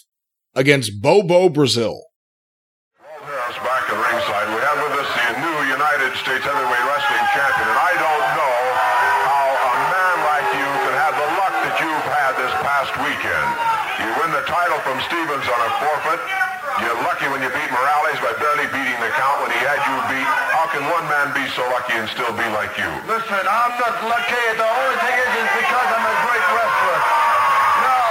against 0.53 1.01
Bobo 1.01 1.49
Brazil. 1.49 2.03
Like 22.65 22.81
you? 22.81 22.89
Listen, 23.05 23.45
I'm 23.45 23.73
not 23.77 23.95
lucky. 24.09 24.45
The 24.57 24.65
only 24.65 24.97
thing 24.97 25.15
is, 25.21 25.31
is 25.37 25.49
because 25.53 25.87
I'm 25.93 26.01
a 26.01 26.17
great 26.25 26.45
wrestler. 26.49 26.99
Now, 27.85 28.09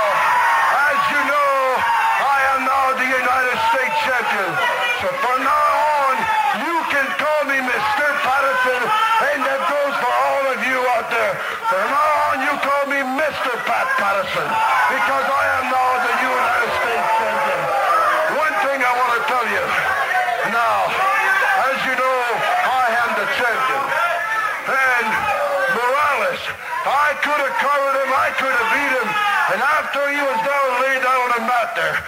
as 0.95 1.01
you 1.11 1.23
know, 1.27 1.55
I 2.23 2.39
am 2.55 2.61
now 2.63 2.85
the 2.95 3.09
United 3.19 3.59
States 3.75 3.97
champion. 4.07 4.51
So 5.03 5.11
from 5.11 5.39
now 5.43 5.67
on, 6.07 6.15
you 6.63 6.77
can 6.87 7.07
call 7.19 7.43
me 7.51 7.59
Mr. 7.67 8.07
Patterson, 8.23 8.83
and 9.35 9.39
that 9.43 9.61
goes 9.67 9.95
for 9.99 10.13
all 10.23 10.45
of 10.55 10.61
you 10.63 10.79
out 10.95 11.11
there. 11.11 11.35
From 11.67 11.87
now 11.91 12.11
on, 12.31 12.37
you 12.47 12.55
call 12.63 12.85
me 12.87 13.01
Mr. 13.03 13.51
Pat 13.67 13.91
Patterson, 13.99 14.49
because 14.95 15.27
I 15.35 15.45
am 15.59 15.65
now 15.67 15.89
the 15.99 16.15
United 16.31 16.71
States 16.79 17.09
champion. 17.19 17.61
One 18.39 18.55
thing 18.63 18.79
I 18.87 18.93
want 19.03 19.13
to 19.19 19.23
tell 19.27 19.47
you. 19.51 19.65
Now, 20.55 20.79
as 21.75 21.79
you 21.91 21.95
know, 21.99 22.19
I 22.71 22.87
am 23.03 23.11
the 23.19 23.27
champion. 23.35 24.05
And 24.65 25.05
Morales, 25.77 26.41
I 26.89 27.13
could 27.21 27.37
have 27.37 27.57
covered 27.61 28.01
him, 28.01 28.11
I 28.17 28.33
could 28.33 28.49
have 28.49 28.71
beat 28.73 28.93
him. 28.97 29.09
And 29.53 29.61
after 29.61 30.01
he 30.09 30.17
was 30.25 30.41
down, 30.41 30.69
laid 30.81 31.05
down 31.05 31.21
on 31.21 31.31
the 31.37 31.43
mat 31.45 31.77
there, 31.77 32.01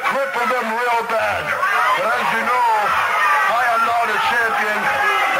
I 0.00 0.08
could 0.08 0.16
have 0.16 0.32
crippled 0.32 0.48
him 0.48 0.68
real 0.72 1.02
bad. 1.12 1.44
But 2.00 2.08
as 2.08 2.26
you 2.32 2.42
know, 2.48 2.70
I 3.52 3.62
am 3.76 3.82
not 3.84 4.06
a 4.08 4.18
champion, 4.32 4.80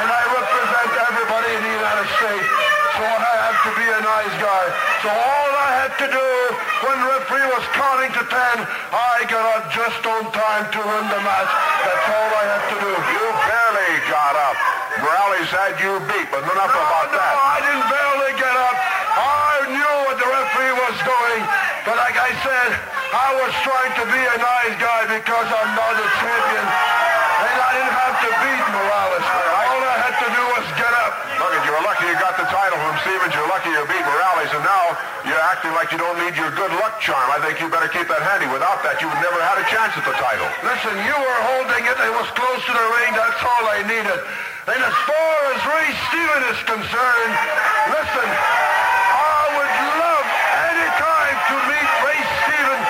and 0.04 0.08
I 0.12 0.22
represent 0.36 0.90
everybody 1.00 1.50
in 1.56 1.62
the 1.64 1.74
United 1.80 2.08
States. 2.20 2.48
So 2.92 3.02
I 3.08 3.34
have 3.40 3.56
to 3.64 3.72
be 3.72 3.86
a 3.88 4.00
nice 4.04 4.34
guy. 4.36 4.64
So 5.00 5.08
all 5.08 5.50
I 5.56 5.68
had 5.80 5.92
to 5.96 6.06
do 6.12 6.28
when 6.84 6.96
the 7.00 7.08
referee 7.08 7.48
was 7.56 7.64
counting 7.72 8.12
to 8.20 8.24
ten, 8.28 8.56
I 8.92 9.24
got 9.32 9.44
up 9.56 9.64
just 9.72 10.04
on 10.04 10.28
time 10.28 10.68
to 10.76 10.80
win 10.84 11.04
the 11.08 11.20
match. 11.24 11.52
That's 11.80 12.06
all 12.12 12.30
I 12.36 12.44
had 12.52 12.64
to 12.68 12.76
do. 12.84 12.92
You 12.92 13.24
barely 13.32 13.92
got 14.12 14.34
up. 14.36 14.56
Morales 15.00 15.48
had 15.48 15.80
you 15.80 16.04
beat, 16.04 16.28
but 16.28 16.44
enough 16.44 16.68
about 16.68 17.08
no, 17.08 17.16
that. 17.16 17.32
I 17.32 17.56
didn't 17.64 17.88
barely 17.88 18.32
get 18.36 18.56
up. 18.60 18.76
I 18.76 19.72
knew 19.72 19.94
what 20.04 20.20
the 20.20 20.28
referee 20.28 20.74
was 20.76 20.96
doing. 21.00 21.40
But 21.88 21.96
like 21.96 22.20
I 22.20 22.36
said, 22.44 22.99
I 23.10 23.28
was 23.42 23.52
trying 23.66 23.94
to 23.98 24.04
be 24.06 24.22
a 24.22 24.36
nice 24.38 24.74
guy 24.78 25.02
because 25.10 25.48
I'm 25.50 25.72
not 25.74 25.94
a 25.98 26.06
champion. 26.22 26.66
And 27.40 27.56
I 27.58 27.70
didn't 27.74 27.96
have 27.96 28.16
to 28.22 28.30
beat 28.30 28.64
Morales. 28.70 29.26
All 29.26 29.82
I 29.82 29.96
had 29.98 30.14
to 30.20 30.28
do 30.30 30.42
was 30.54 30.66
get 30.78 30.92
up. 30.94 31.12
Look, 31.40 31.50
you 31.66 31.72
were 31.74 31.84
lucky 31.86 32.06
you 32.06 32.16
got 32.20 32.38
the 32.38 32.46
title 32.46 32.78
from 32.78 32.94
Stevens. 33.02 33.32
You're 33.34 33.50
lucky 33.50 33.72
you 33.72 33.82
beat 33.90 34.04
Morales, 34.04 34.50
and 34.54 34.62
now 34.62 34.84
you're 35.26 35.42
acting 35.42 35.74
like 35.74 35.90
you 35.90 35.98
don't 35.98 36.18
need 36.22 36.38
your 36.38 36.54
good 36.54 36.70
luck 36.78 37.02
charm. 37.02 37.26
I 37.34 37.42
think 37.42 37.58
you 37.58 37.66
better 37.66 37.90
keep 37.90 38.06
that 38.06 38.22
handy. 38.22 38.46
Without 38.46 38.84
that, 38.86 39.02
you 39.02 39.10
would 39.10 39.22
never 39.24 39.40
have 39.42 39.58
had 39.58 39.58
a 39.64 39.68
chance 39.72 39.92
at 39.98 40.04
the 40.06 40.14
title. 40.14 40.46
Listen, 40.62 40.94
you 41.02 41.16
were 41.16 41.40
holding 41.54 41.82
it. 41.90 41.96
It 41.98 42.14
was 42.14 42.28
close 42.38 42.62
to 42.62 42.72
the 42.72 42.86
ring. 43.02 43.10
That's 43.18 43.42
all 43.42 43.64
I 43.74 43.82
needed. 43.90 44.20
And 44.70 44.80
as 44.86 44.96
far 45.02 45.34
as 45.50 45.58
Ray 45.66 45.88
Steven 46.12 46.42
is 46.54 46.60
concerned, 46.62 47.34
listen, 47.90 48.28
I 48.28 49.42
would 49.56 49.74
love 49.98 50.26
any 50.70 50.88
time 50.94 51.36
to 51.50 51.56
meet 51.66 51.88
Ray 52.06 52.20
Steven 52.44 52.80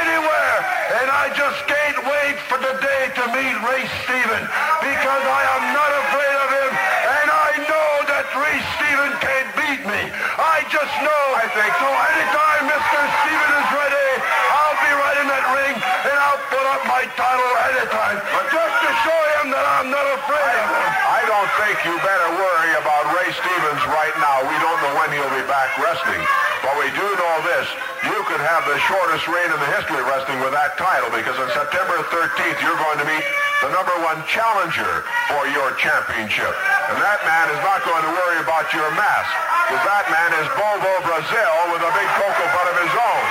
anywhere. 0.00 0.56
And 0.96 1.06
I 1.20 1.28
just 1.36 1.60
can't 1.68 2.00
wait 2.00 2.36
for 2.48 2.56
the 2.56 2.80
day 2.80 3.02
to 3.12 3.24
meet 3.36 3.56
Ray 3.60 3.84
Steven 4.08 4.42
because 4.80 5.24
I 5.28 5.42
am 5.52 5.64
not 5.76 5.92
afraid 6.00 6.36
of 6.40 6.48
him. 6.48 6.72
And 6.72 7.28
I 7.28 7.52
know 7.60 7.90
that 8.08 8.24
Ray 8.40 8.56
Steven 8.80 9.12
can't 9.20 9.50
beat 9.52 9.82
me. 9.84 10.02
I 10.40 10.64
just 10.72 10.94
know. 11.04 11.24
I 11.36 11.44
think 11.52 11.76
so. 11.76 11.88
Anytime 11.92 12.72
Mr. 12.72 13.00
Steven 13.20 13.50
is 13.52 13.68
ready, 13.68 14.10
I'll 14.48 14.80
be 14.80 14.92
right 14.96 15.18
in 15.20 15.28
that 15.28 15.44
ring 15.60 15.76
and 15.76 16.16
I'll 16.24 16.40
put 16.48 16.64
up 16.72 16.88
my 16.88 17.04
title 17.12 17.52
anytime. 17.68 18.16
But 18.24 18.48
Just 18.48 18.76
to 18.80 18.90
show 19.04 19.20
him 19.36 19.52
that 19.52 19.66
I'm 19.76 19.92
not 19.92 20.06
afraid 20.24 20.56
of 20.56 20.68
him. 20.72 20.88
I 21.04 21.20
don't 21.28 21.50
think 21.60 21.76
you 21.84 22.00
better 22.00 22.30
worry 22.32 22.72
about 22.80 22.99
Stevens 23.40 23.82
right 23.92 24.16
now. 24.20 24.44
We 24.44 24.56
don't 24.60 24.80
know 24.84 24.92
when 25.00 25.08
he'll 25.16 25.34
be 25.36 25.44
back 25.48 25.72
wrestling. 25.80 26.20
But 26.60 26.76
we 26.76 26.92
do 26.92 27.06
know 27.16 27.36
this. 27.48 27.66
You 28.04 28.18
could 28.28 28.40
have 28.44 28.68
the 28.68 28.76
shortest 28.84 29.24
reign 29.28 29.48
in 29.48 29.58
the 29.60 29.70
history 29.80 30.00
of 30.00 30.06
wrestling 30.08 30.40
with 30.44 30.52
that 30.52 30.76
title 30.76 31.08
because 31.12 31.36
on 31.40 31.48
September 31.56 31.96
13th, 32.12 32.58
you're 32.60 32.76
going 32.76 33.00
to 33.00 33.08
meet 33.08 33.24
the 33.64 33.72
number 33.72 33.92
one 34.04 34.20
challenger 34.28 35.04
for 35.32 35.48
your 35.52 35.72
championship. 35.80 36.52
And 36.92 36.96
that 37.00 37.20
man 37.24 37.46
is 37.52 37.60
not 37.64 37.80
going 37.84 38.04
to 38.04 38.12
worry 38.12 38.40
about 38.44 38.68
your 38.76 38.88
mask 38.92 39.32
because 39.68 39.84
that 39.88 40.04
man 40.12 40.30
is 40.36 40.46
Bobo 40.56 40.92
Brazil 41.06 41.54
with 41.72 41.80
a 41.84 41.92
big 41.96 42.08
cocoa 42.18 42.48
butt 42.52 42.66
of 42.72 42.76
his 42.76 42.92
own. 42.92 43.24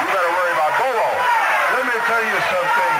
You 0.00 0.06
better 0.12 0.32
worry 0.32 0.52
about 0.56 0.72
Bobo. 0.80 1.08
Let 1.76 1.84
me 1.88 1.96
tell 2.08 2.24
you 2.24 2.38
something. 2.48 2.94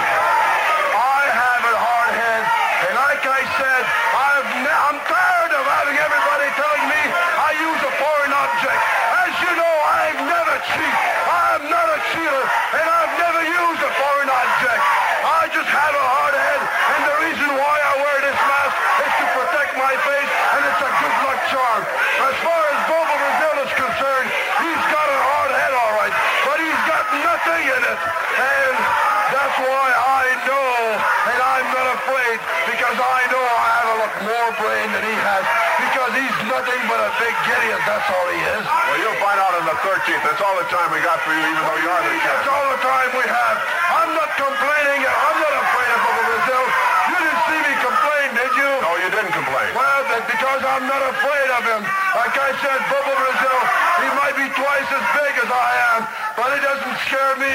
I 0.97 1.21
have 1.31 1.63
a 1.65 1.75
hard 1.77 2.11
head, 2.13 2.43
and 2.89 2.93
like 2.99 3.23
I 3.23 3.41
said, 3.57 3.81
I've 4.11 4.49
ne- 4.67 4.79
I'm 4.91 4.99
tired 5.07 5.51
of 5.55 5.63
having 5.63 5.97
everybody 5.97 6.47
telling 6.59 6.85
me 6.91 7.01
I 7.07 7.49
use 7.55 7.81
a 7.87 7.93
foreign 7.95 8.33
object. 8.35 8.81
As 9.23 9.31
you 9.39 9.51
know, 9.55 9.75
I've 9.87 10.21
never 10.27 10.55
cheat. 10.75 10.95
I'm 11.27 11.63
not 11.67 11.87
a 11.91 11.99
cheater, 12.11 12.43
and 12.79 12.85
I've 12.87 13.13
never 13.19 13.43
used 13.43 13.81
a 13.83 13.91
foreign 13.91 14.31
object. 14.31 14.83
I 15.21 15.41
just 15.51 15.69
have 15.69 15.93
a 15.93 16.05
hard 16.15 16.35
head, 16.35 16.61
and 16.63 17.01
the 17.05 17.15
reason 17.27 17.49
why 17.59 17.75
I 17.75 17.93
wear 17.99 18.17
this 18.23 18.39
mask 18.39 18.75
is 19.05 19.13
to 19.21 19.25
protect 19.35 19.71
my 19.77 19.93
face, 20.07 20.31
and 20.31 20.61
it's 20.65 20.81
a 20.81 20.91
good 20.91 21.17
luck 21.27 21.39
charm. 21.51 21.81
As 22.25 22.35
far 22.41 22.61
as 22.71 22.77
Bobo 22.87 23.15
Brazil 23.19 23.55
is 23.67 23.73
concerned, 23.75 24.27
he's 24.63 24.83
got 24.89 25.07
a 25.11 25.19
hard 25.27 25.51
head, 25.53 25.73
all 25.75 25.93
right, 25.99 26.15
but 26.47 26.57
he's 26.57 26.81
got 26.87 27.05
nothing 27.19 27.63
in 27.67 27.81
it. 27.85 27.99
And 28.41 28.75
that's 29.29 29.57
why 29.61 29.87
I 29.91 30.23
know, 30.47 30.71
and 31.31 31.39
I'm 31.39 31.67
not 31.69 31.87
afraid, 31.99 32.37
because 32.69 32.97
I 32.97 33.19
know 33.29 33.43
I 33.43 33.67
have 33.75 33.87
a 33.91 33.97
lot 34.01 34.13
more 34.23 34.49
brain 34.57 34.87
than 34.95 35.03
he 35.03 35.15
has, 35.19 35.43
because 35.81 36.11
he's 36.13 36.37
nothing 36.45 36.81
but 36.85 36.99
a 37.01 37.09
big 37.17 37.35
idiot, 37.49 37.81
that's 37.89 38.07
all 38.09 38.27
he 38.29 38.37
is. 38.37 38.63
Well, 38.65 38.99
you'll 39.01 39.21
find 39.21 39.39
out 39.41 39.53
on 39.57 39.65
the 39.65 39.77
13th. 39.81 40.21
That's 40.21 40.41
all 40.41 40.55
the 40.57 40.69
time 40.69 40.87
we 40.93 41.01
got 41.01 41.19
for 41.25 41.33
you, 41.33 41.41
even 41.41 41.63
though 41.65 41.79
you 41.81 41.89
are 41.89 42.01
the 42.05 42.13
That's 42.21 42.49
all 42.49 42.67
the 42.69 42.81
time 42.85 43.09
we 43.17 43.25
have. 43.25 43.55
I'm 43.91 44.11
not 44.13 44.29
complaining, 44.37 45.01
and 45.01 45.15
I'm 45.15 45.37
not 45.41 45.55
afraid 45.57 45.89
of 45.91 45.99
Brazil. 46.01 46.63
You 47.11 47.17
didn't 47.17 47.43
see 47.49 47.59
me 47.65 47.73
complain, 47.81 48.27
did 48.37 48.53
you? 48.55 48.69
No, 48.81 48.91
you 49.01 49.09
didn't 49.09 49.35
complain. 49.35 49.69
Well, 49.73 50.01
that's 50.07 50.27
because 50.29 50.61
I'm 50.63 50.85
not 50.85 51.01
afraid 51.01 51.49
of 51.57 51.63
him. 51.65 51.81
Like 52.13 52.35
I 52.37 52.49
said, 52.61 52.79
Bobo 52.87 53.13
Brazil, 53.17 53.59
he 54.05 54.07
might 54.15 54.35
be 54.37 54.47
twice 54.53 54.89
as 54.89 55.05
big 55.17 55.33
as 55.41 55.49
I 55.49 55.69
am, 55.97 55.99
but 56.37 56.49
it 56.55 56.61
doesn't 56.61 56.97
scare 57.09 57.35
me. 57.41 57.53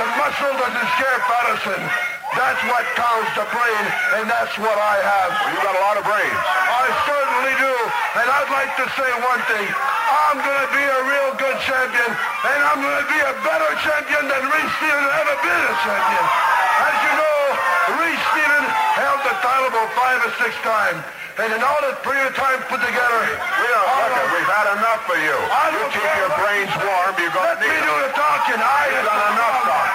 The 0.00 0.06
muscle 0.16 0.54
doesn't 0.56 0.88
scare 0.96 1.18
Patterson. 1.28 2.15
That's 2.34 2.58
what 2.66 2.82
counts, 2.98 3.30
the 3.38 3.46
brain, 3.54 3.84
and 4.18 4.26
that's 4.26 4.54
what 4.58 4.74
I 4.74 4.96
have. 4.98 5.30
Well, 5.30 5.50
you 5.54 5.58
got 5.62 5.76
a 5.78 5.82
lot 5.86 5.94
of 5.94 6.04
brains. 6.04 6.34
I 6.34 6.86
certainly 7.06 7.54
do. 7.54 7.74
And 8.18 8.26
I'd 8.26 8.50
like 8.50 8.72
to 8.82 8.86
say 8.98 9.08
one 9.22 9.40
thing. 9.46 9.66
I'm 9.66 10.38
going 10.42 10.62
to 10.66 10.70
be 10.74 10.84
a 10.84 11.00
real 11.06 11.30
good 11.38 11.58
champion. 11.62 12.10
and 12.10 12.60
I'm 12.66 12.82
going 12.82 12.98
to 12.98 13.08
be 13.08 13.20
a 13.22 13.34
better 13.46 13.70
champion 13.78 14.26
than 14.26 14.42
Ray 14.42 14.66
Stevens 14.80 15.10
ever 15.22 15.36
been 15.38 15.62
a 15.70 15.76
champion. 15.86 16.24
As 16.82 16.96
you 16.98 17.12
know, 17.14 17.38
Ray 18.02 18.14
Stevens 18.34 18.70
held 18.98 19.20
the 19.22 19.34
title 19.38 19.68
about 19.70 19.90
five 19.94 20.18
or 20.26 20.32
six 20.42 20.52
times. 20.66 21.00
And 21.36 21.52
in 21.52 21.60
all 21.60 21.80
that 21.84 22.00
period 22.00 22.32
of 22.32 22.36
time 22.36 22.58
put 22.64 22.80
together, 22.80 23.20
We 23.28 23.66
don't 23.68 23.90
look. 23.92 24.28
We've 24.32 24.48
had 24.48 24.66
enough 24.72 25.04
of 25.04 25.20
you. 25.20 25.36
I 25.36 25.68
You 25.68 25.84
keep 25.92 26.10
your 26.16 26.32
brains 26.32 26.72
warm. 26.80 27.12
You're 27.20 27.28
going 27.28 27.44
let 27.44 27.60
to 27.60 27.68
me 27.68 27.76
do 27.76 27.92
the 27.92 28.10
talking. 28.16 28.56
I 28.56 28.82
You've 28.88 29.04
done 29.04 29.20
enough 29.36 29.56
talking. 29.68 29.85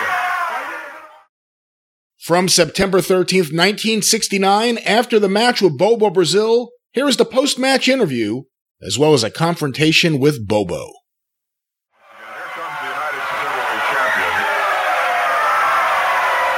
From 2.22 2.48
September 2.48 3.00
13th, 3.00 3.50
1969, 3.50 4.77
after 4.85 5.17
the 5.17 5.27
match 5.27 5.59
with 5.59 5.75
Bobo 5.75 6.11
Brazil, 6.11 6.69
here 6.93 7.09
is 7.09 7.17
the 7.17 7.25
post 7.25 7.58
match 7.58 7.90
interview, 7.90 8.43
as 8.80 8.93
well 8.93 9.16
as 9.16 9.24
a 9.24 9.32
confrontation 9.33 10.19
with 10.19 10.45
Bobo. 10.48 10.85
Here 10.85 12.45
comes 12.53 12.77
the 12.77 12.93
United 12.93 13.25
Heavyweight 13.25 13.82
Champion. 13.90 14.33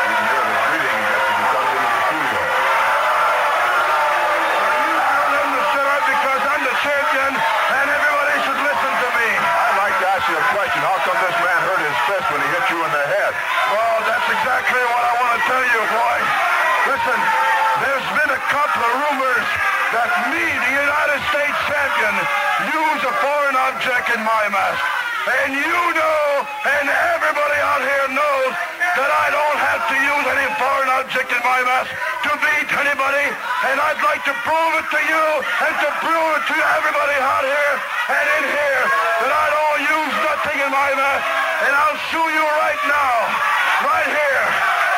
You 0.03 0.19
can 0.19 0.27
hear 0.35 0.43
the 0.51 0.59
greetings 0.67 1.07
as 1.15 1.31
he 1.31 1.47
comes 1.47 1.71
into 1.79 1.95
the 1.95 2.03
studio. 2.11 2.43
I'm 5.31 5.47
the 5.47 5.63
center 5.63 5.99
because 6.11 6.43
I'm 6.43 6.63
the 6.67 6.75
champion, 6.83 7.31
and 7.39 7.85
everybody 7.87 8.35
should 8.43 8.59
listen 8.67 8.93
to 8.99 9.09
me. 9.15 9.29
I'd 9.31 9.79
like 9.79 9.95
to 9.95 10.07
ask 10.11 10.27
you 10.27 10.35
a 10.35 10.47
question. 10.59 10.83
How 10.83 10.99
come 11.07 11.15
this 11.23 11.39
man 11.39 11.59
hurt 11.71 11.79
his 11.87 11.95
fist 12.11 12.27
when 12.35 12.43
he 12.43 12.51
hit 12.51 12.67
you 12.67 12.83
in 12.83 12.91
the 12.91 13.05
head? 13.15 13.31
Well, 13.71 14.03
that's 14.11 14.27
exactly 14.27 14.83
what 14.91 15.03
I 15.07 15.13
want 15.23 15.31
to 15.39 15.41
tell 15.49 15.63
you, 15.65 15.81
boy. 15.87 16.17
Listen, 16.93 17.19
there's 17.81 18.09
been 18.21 18.31
a 18.37 18.41
couple 18.53 18.81
of 18.85 18.91
rumors 19.01 19.47
that 19.95 20.09
me, 20.29 20.45
the 20.45 20.73
United 20.77 21.21
States 21.33 21.57
champion, 21.65 22.13
use 22.69 23.01
a 23.01 23.13
foreign 23.17 23.57
object 23.57 24.13
in 24.13 24.21
my 24.21 24.45
mask. 24.53 24.83
And 25.23 25.55
you 25.55 25.79
know, 25.95 26.21
and 26.67 26.85
everybody 26.91 27.59
out 27.63 27.79
here 27.79 28.07
knows, 28.11 28.53
that 28.93 29.07
I 29.07 29.27
don't 29.31 29.59
have 29.71 29.81
to 29.87 29.95
use 29.95 30.25
any 30.35 30.47
foreign 30.59 30.91
object 30.99 31.31
in 31.31 31.41
my 31.41 31.63
mask 31.63 31.89
to 32.27 32.31
beat 32.43 32.69
anybody. 32.69 33.25
And 33.71 33.79
I'd 33.79 34.03
like 34.03 34.21
to 34.27 34.35
prove 34.43 34.73
it 34.83 34.87
to 34.91 34.99
you 34.99 35.25
and 35.63 35.73
to 35.79 35.89
prove 36.03 36.29
it 36.37 36.43
to 36.43 36.57
everybody 36.75 37.17
out 37.23 37.41
here 37.47 37.73
and 38.13 38.25
in 38.37 38.43
here 38.51 38.83
that 39.23 39.31
I 39.31 39.47
don't 39.47 39.81
use 39.97 40.15
nothing 40.27 40.57
in 40.59 40.69
my 40.75 40.89
mask. 40.91 41.25
And 41.65 41.71
I'll 41.71 42.01
show 42.11 42.25
you 42.27 42.43
right 42.43 42.81
now, 42.85 43.13
right 43.81 44.09
here. 44.11 44.45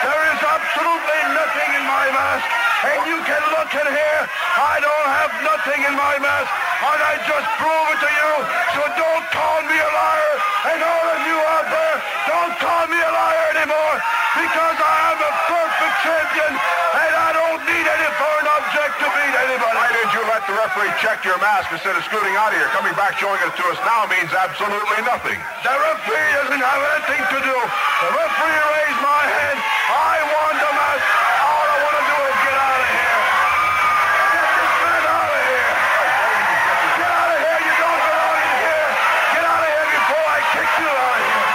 There 0.09 0.23
is 0.33 0.41
absolutely 0.41 1.21
nothing 1.37 1.69
in 1.77 1.85
my 1.85 2.05
mask. 2.11 2.45
And 2.81 2.99
you 3.13 3.17
can 3.29 3.43
look 3.53 3.71
in 3.77 3.87
here. 3.93 4.21
I 4.57 4.81
don't 4.81 5.09
have 5.21 5.31
nothing 5.53 5.79
in 5.85 5.93
my 5.93 6.17
mask. 6.17 6.64
And 6.75 6.99
I 6.99 7.15
just 7.23 7.47
prove 7.55 7.87
it 7.95 7.99
to 8.03 8.11
you. 8.11 8.31
So 8.75 8.81
don't 8.99 9.25
call 9.31 9.59
me 9.63 9.77
a 9.79 9.89
liar. 9.95 10.35
And 10.75 10.79
all 10.83 11.07
of 11.15 11.21
you 11.23 11.37
out 11.39 11.67
there, 11.71 11.97
don't 12.27 12.53
call 12.59 12.83
me 12.91 12.99
a 12.99 13.11
liar 13.11 13.45
anymore. 13.55 13.95
Because 14.35 14.77
I 14.81 14.95
am 15.15 15.19
a 15.23 15.31
perfect 15.47 15.95
champion. 16.03 16.51
And 16.51 17.13
I 17.15 17.29
don't 17.31 17.61
need 17.63 17.87
any 17.87 18.09
foreign 18.19 18.47
object 18.59 18.93
to 18.99 19.07
beat 19.07 19.35
anybody. 19.47 19.75
Why 19.75 19.89
did 19.95 20.09
you 20.11 20.23
let 20.27 20.43
the 20.47 20.55
referee 20.55 20.91
check 20.99 21.23
your 21.23 21.39
mask 21.39 21.71
instead 21.71 21.95
of 21.95 22.03
scooting 22.03 22.35
out 22.35 22.51
of 22.51 22.59
here? 22.59 22.67
Coming 22.75 22.95
back 22.99 23.15
showing 23.19 23.39
it 23.39 23.55
to 23.55 23.63
us 23.71 23.79
now 23.87 24.03
means 24.11 24.31
absolutely 24.35 24.99
nothing. 25.07 25.39
The 25.63 25.71
referee 25.71 26.29
doesn't 26.43 26.63
have 26.63 26.81
anything 26.95 27.23
to 27.23 27.39
do. 27.39 27.57
The 28.03 28.09
referee 28.11 28.59
raised 28.75 29.01
my 29.03 29.23
hand. 29.23 29.57
I 29.91 30.15
won 30.27 30.53
the 30.59 30.71
match. 30.75 31.05
All 31.39 31.67
I 31.71 31.77
want 31.79 31.95
to 31.95 32.03
do 32.03 32.17
is 32.19 32.37
get 32.43 32.57
out 32.59 32.79
of 32.83 32.89
here. 32.91 33.19
Get 34.35 34.47
this 34.55 34.73
man 34.83 35.03
out 35.15 35.31
of 35.31 35.41
here. 35.45 35.71
Get 36.95 37.11
out 37.11 37.31
of 37.31 37.39
here. 37.39 37.59
You 37.65 37.75
don't 37.75 38.01
belong 38.03 38.39
in 38.39 38.55
here. 38.65 38.87
Get 39.35 39.43
out 39.45 39.63
of 39.63 39.69
here 39.71 39.87
before 39.95 40.25
I 40.25 40.39
kick 40.55 40.69
you 40.79 40.91
out 40.91 41.15
of 41.15 41.27
here. 41.27 41.47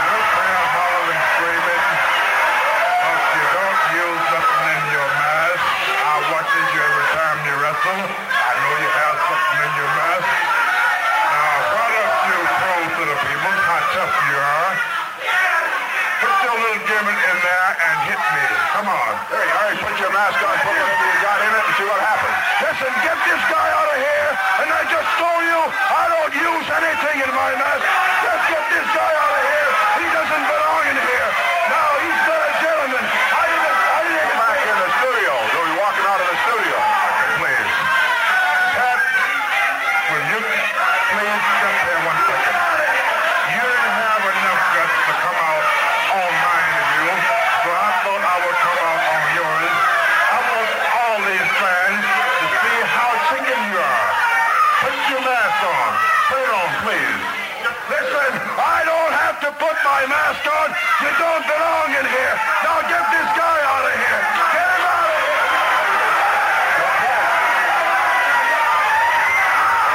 No 0.00 0.16
prayer 0.30 0.64
hollering, 0.76 1.22
screaming. 1.36 1.84
But 3.00 3.20
you 3.30 3.44
don't 3.50 3.80
use 4.00 4.22
something 4.30 4.66
in 4.70 4.84
your 4.94 5.08
mask. 5.20 5.64
I 6.00 6.14
watched 6.30 6.54
you 6.54 6.80
every 6.80 7.08
time 7.10 7.38
you 7.46 7.54
wrestle. 7.58 8.00
I 8.00 8.52
know 8.60 8.74
you 8.80 8.90
have 8.90 9.16
something 9.30 9.60
in 9.60 9.72
your 9.78 9.90
mask. 9.98 10.30
Now, 11.30 11.54
why 11.74 11.86
don't 11.90 12.18
you 12.30 12.38
prove 12.60 12.90
to 12.90 13.04
the 13.10 13.18
people 13.18 13.54
how 13.66 13.80
tough 13.94 14.14
you 14.30 14.36
are? 14.38 14.72
Put 16.20 16.34
your 16.44 16.56
little 16.60 16.82
gimmick 16.84 17.20
in 17.30 17.38
there 17.40 17.70
and 17.80 17.96
hit 18.04 18.20
me. 18.20 18.60
Come 18.80 18.96
on. 18.96 19.12
There 19.28 19.44
you 19.44 19.56
are. 19.60 19.76
Put 19.76 19.92
your 20.00 20.08
mask 20.08 20.40
on, 20.40 20.56
put 20.64 20.72
whatever 20.72 21.04
you 21.04 21.18
got 21.20 21.36
in 21.36 21.52
it, 21.52 21.64
and 21.68 21.74
see 21.76 21.84
what 21.84 22.00
happens. 22.00 22.32
Listen, 22.64 22.88
get 23.04 23.12
this 23.28 23.42
guy 23.52 23.68
out 23.76 23.88
of 23.92 23.98
here. 24.00 24.30
And 24.64 24.68
I 24.72 24.82
just 24.88 25.10
told 25.20 25.42
you 25.44 25.60
I 25.68 26.04
don't 26.08 26.32
use 26.32 26.64
anything 26.64 27.16
in 27.20 27.30
my 27.36 27.52
mask. 27.60 27.84
Just 28.24 28.40
get 28.48 28.64
this 28.72 28.88
guy 28.96 29.12
out 29.20 29.32
of 29.36 29.42
here. 29.52 29.70
He 30.00 30.06
doesn't 30.16 30.44
belong 30.48 30.82
in 30.88 30.96
here. 30.96 31.28
Now, 31.68 31.88
he's 32.00 32.20
not 32.24 32.40
a 32.40 32.52
gentleman. 32.56 33.04
I 33.04 33.44
didn't, 33.52 33.68
I 33.68 34.00
didn't 34.00 34.16
Get 34.32 34.36
back 34.40 34.60
in 34.64 34.76
the 34.80 34.90
studio. 34.96 35.32
You'll 35.52 35.68
be 35.68 35.76
walking 35.76 36.06
out 36.08 36.20
of 36.24 36.28
the 36.32 36.38
studio. 36.40 36.76
Please. 37.36 37.72
Pat, 38.80 38.98
will 40.08 40.24
you 40.24 40.40
please 40.40 41.42
step 41.52 41.76
there 41.84 42.00
one 42.00 42.20
second? 42.32 42.56
You 43.44 43.60
didn't 43.60 43.96
have 44.08 44.24
enough 44.24 44.62
guts 44.72 44.96
to 45.04 45.14
come 45.20 45.36
out 45.36 45.64
on 46.16 46.30
mine 46.32 46.72
of 46.80 46.88
you, 46.96 47.12
so 47.60 47.68
I 47.76 47.90
thought 48.02 48.22
I 48.24 48.36
would 48.40 48.58
come 48.60 48.80
out 48.80 49.02
on 49.10 49.22
yours. 49.36 49.74
I 50.30 50.38
want 50.50 50.70
all 50.90 51.18
these 51.26 51.50
fans 51.60 52.02
to 52.02 52.46
see 52.50 52.78
how 52.90 53.10
chicken 53.30 53.58
you 53.70 53.78
are. 53.78 54.10
Put 54.84 54.96
your 55.10 55.22
mask 55.22 55.60
on. 55.66 55.90
Put 56.30 56.40
it 56.40 56.50
on, 56.50 56.70
please. 56.82 57.20
Listen, 57.90 58.30
I 58.58 58.78
don't 58.86 59.12
have 59.14 59.36
to 59.44 59.50
put 59.54 59.76
my 59.82 60.02
mask 60.06 60.44
on. 61.00 61.06
You 61.06 61.12
don't 61.16 61.44
belong 61.48 61.88
in 61.96 62.04
here. 62.04 62.36
Now 62.64 62.80
get 62.84 63.04
this 63.08 63.28
guy 63.32 63.56
out 63.64 63.84
of 63.88 63.94
here. 63.96 64.20
Get 64.52 64.68
him 64.68 64.84
out 64.84 65.08
of 65.08 65.16
here. 65.16 65.48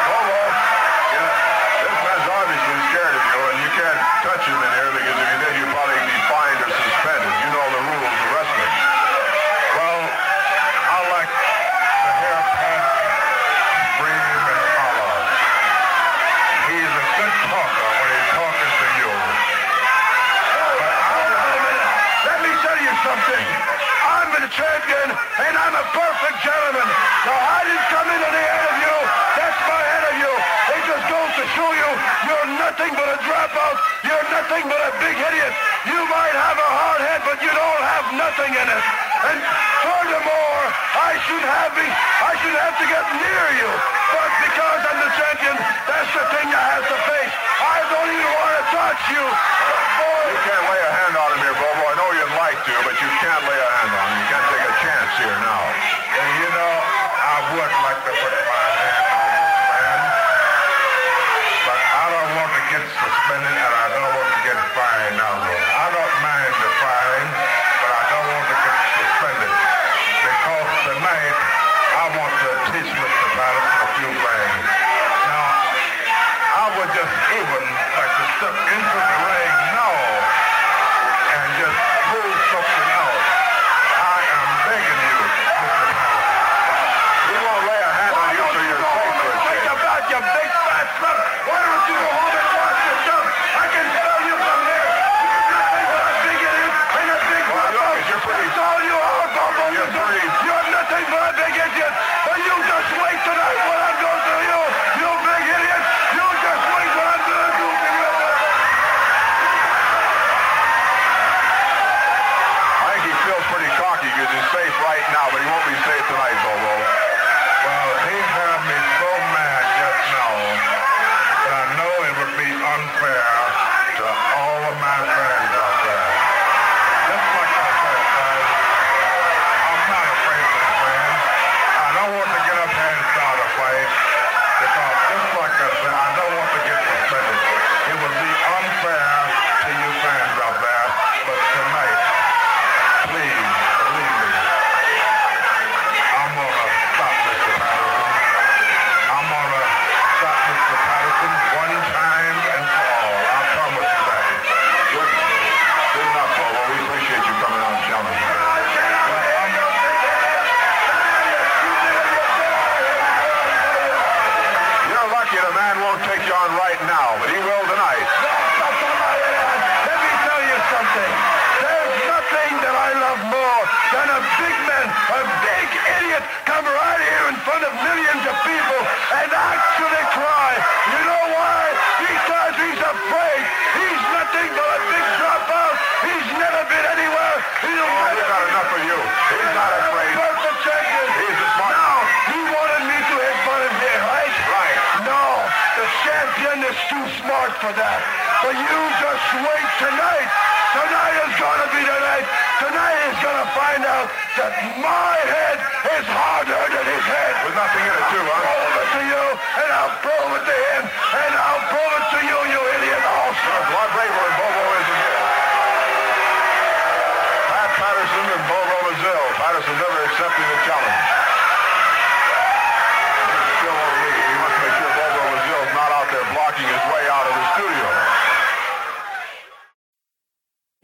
Bobo, 0.06 0.40
you 1.14 1.20
know, 1.22 1.36
this 1.86 1.98
man's 2.02 2.26
obviously 2.26 2.78
scared 2.90 3.16
of 3.16 3.22
you, 3.22 3.38
and 3.46 3.58
you 3.62 3.70
can't 3.78 4.00
touch 4.26 4.44
him 4.50 4.58
in 4.58 4.72
here 4.74 4.92
because 4.98 5.14
if 5.14 5.30
you 5.30 5.38
did, 5.46 5.54
you'd 5.62 5.70
probably 5.70 6.02
be 6.10 6.18
fined 6.26 6.60
or 6.66 6.70
suspended. 6.74 7.34
You 7.46 7.50
know 7.54 7.66
the 7.70 7.82
rules 7.86 8.10
of 8.10 8.30
wrestling. 8.34 8.74
Well, 9.78 10.02
I 10.10 10.98
like 11.14 11.30
to 11.30 12.10
hear 12.18 12.40
Pat 12.50 12.82
scream 13.94 14.42
and 14.50 14.66
holler. 14.74 15.22
He's 16.66 16.90
a 16.90 17.06
good 17.22 17.36
talker 17.46 17.90
when 17.94 18.10
he's 18.10 18.30
talking 18.34 18.74
to 18.74 18.88
you. 18.98 19.12
Hold 20.56 21.32
on 21.36 21.46
a 21.46 21.60
minute. 21.62 21.94
Let 22.26 22.40
me 22.42 22.52
tell 22.66 22.80
you 22.82 22.94
something. 23.06 23.46
I'm 24.06 24.30
the 24.34 24.50
champion, 24.50 25.05
and 25.16 25.54
I'm 25.56 25.76
a 25.76 25.86
perfect 25.96 26.38
gentleman. 26.44 26.88
Now, 27.26 27.40
I 27.40 27.60
didn't 27.64 27.88
come 27.92 28.08
into 28.12 28.30
the 28.30 28.44
head 28.44 28.66
of 28.68 28.78
you. 28.84 28.96
That's 29.40 29.60
my 29.66 29.82
head 29.84 30.06
of 30.12 30.16
you. 30.20 30.34
It 30.76 30.82
just 30.86 31.06
goes 31.08 31.32
to 31.40 31.44
show 31.56 31.70
you 31.72 31.90
you're 32.28 32.50
nothing 32.60 32.92
but 32.96 33.08
a 33.10 33.18
dropout. 33.24 33.78
You're 34.04 34.28
nothing 34.30 34.64
but 34.68 34.82
a 34.82 34.92
big 35.00 35.16
idiot. 35.16 35.54
You 35.88 36.00
might 36.10 36.36
have 36.36 36.58
a 36.58 36.70
hard 36.70 37.02
head, 37.02 37.22
but 37.24 37.38
you 37.40 37.52
don't 37.52 37.84
have 37.86 38.06
nothing 38.18 38.52
in 38.54 38.68
it. 38.68 38.84
And 39.30 39.40
furthermore, 39.82 40.64
I 40.96 41.12
should 41.26 41.46
have 41.46 41.72
be, 41.74 41.88
I 41.88 42.34
should 42.44 42.58
have 42.60 42.76
to 42.78 42.86
get 42.86 43.06
near 43.16 43.46
you. 43.62 43.70
But 44.12 44.32
because 44.52 44.82
I'm 44.86 45.00
the 45.00 45.12
champion, 45.16 45.56
that's 45.88 46.12
the 46.12 46.26
thing 46.34 46.48
I 46.52 46.64
have 46.78 46.86
to 46.86 46.98
face. 47.10 47.34
I 47.62 47.78
don't 47.90 48.10
even 48.10 48.32
want 48.36 48.54
to 48.60 48.66
touch 48.74 49.02
you. 49.16 49.24
Boy, 49.26 50.22
You 50.34 50.40
can't 50.44 50.66
lay 50.66 50.82
a 50.82 50.92
hand 50.92 51.14
on 51.16 51.30
him 51.36 51.40
here, 51.46 51.58
Bobo. 51.58 51.84
I 51.88 51.94
know 51.98 52.10
you'd 52.16 52.36
like 52.36 52.60
to, 52.68 52.76
but 52.86 52.96
you 53.00 53.10
can't 53.22 53.44
lay 53.48 53.60
a 53.60 53.70
hand 53.70 53.75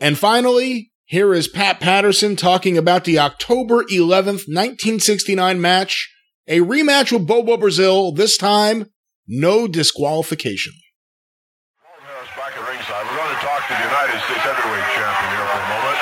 And 0.01 0.17
finally, 0.17 0.89
here 1.05 1.31
is 1.31 1.47
Pat 1.47 1.80
Patterson 1.80 2.35
talking 2.35 2.75
about 2.75 3.05
the 3.05 3.19
October 3.19 3.85
11th, 3.85 4.49
1969 4.49 5.61
match, 5.61 6.09
a 6.49 6.57
rematch 6.65 7.13
with 7.13 7.30
Bobo 7.30 7.55
Brazil, 7.55 8.11
this 8.11 8.35
time, 8.35 8.89
no 9.27 9.67
disqualification. 9.69 10.73
Back 12.33 12.57
at 12.57 12.65
ringside. 12.65 13.05
We're 13.05 13.13
going 13.13 13.30
to 13.30 13.41
talk 13.45 13.61
to 13.69 13.73
the 13.77 13.85
United 13.93 14.17
States 14.25 14.41
heavyweight 14.41 14.89
champion 14.97 15.30
here 15.38 15.47
for 15.53 15.61
a 15.61 15.69
moment. 15.69 15.99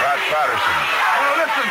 Pat 0.00 0.20
Patterson. 0.24 0.78
Oh, 1.20 1.32
listen, 1.36 1.68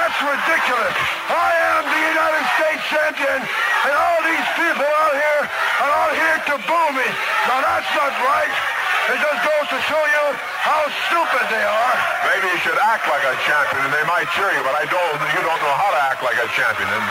that's 0.00 0.18
ridiculous. 0.32 0.96
I 1.28 1.50
am 1.76 1.82
the 1.92 2.02
United 2.08 2.44
States 2.56 2.82
champion, 2.88 3.40
and 3.44 3.92
all 4.00 4.20
these 4.24 4.48
people 4.56 4.88
out 4.88 5.12
here 5.12 5.42
are 5.84 5.92
out 5.92 6.14
here 6.16 6.38
to 6.40 6.56
boo 6.64 6.88
me. 6.96 7.08
Now, 7.52 7.60
that's 7.60 7.92
not 7.92 8.16
right. 8.24 8.75
It 9.06 9.22
just 9.22 9.40
goes 9.46 9.66
to 9.70 9.78
show 9.86 10.02
you 10.02 10.24
how 10.66 10.82
stupid 11.06 11.46
they 11.46 11.62
are. 11.62 11.94
Maybe 12.26 12.50
you 12.50 12.58
should 12.66 12.74
act 12.74 13.06
like 13.06 13.22
a 13.22 13.38
champion 13.46 13.86
and 13.86 13.94
they 13.94 14.02
might 14.02 14.26
cheer 14.34 14.50
you, 14.50 14.62
but 14.66 14.74
I 14.74 14.82
don't, 14.90 15.18
you 15.30 15.42
don't 15.46 15.62
know 15.62 15.76
how 15.78 15.94
to 15.94 16.00
act 16.10 16.26
like 16.26 16.34
a 16.42 16.48
champion. 16.58 16.90
And 16.90 17.04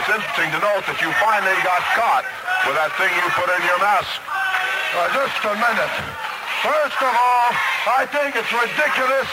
it's 0.00 0.08
interesting 0.08 0.48
to 0.56 0.60
note 0.64 0.88
that 0.88 0.96
you 1.04 1.12
finally 1.20 1.52
got 1.60 1.84
caught 1.92 2.24
with 2.64 2.72
that 2.80 2.96
thing 2.96 3.12
you 3.12 3.28
put 3.36 3.52
in 3.52 3.60
your 3.68 3.76
mask. 3.84 4.16
Uh, 4.96 5.12
just 5.12 5.44
a 5.44 5.52
minute. 5.60 5.94
First 6.64 7.00
of 7.04 7.12
all, 7.12 7.48
I 8.00 8.08
think 8.08 8.32
it's 8.32 8.48
ridiculous 8.48 9.28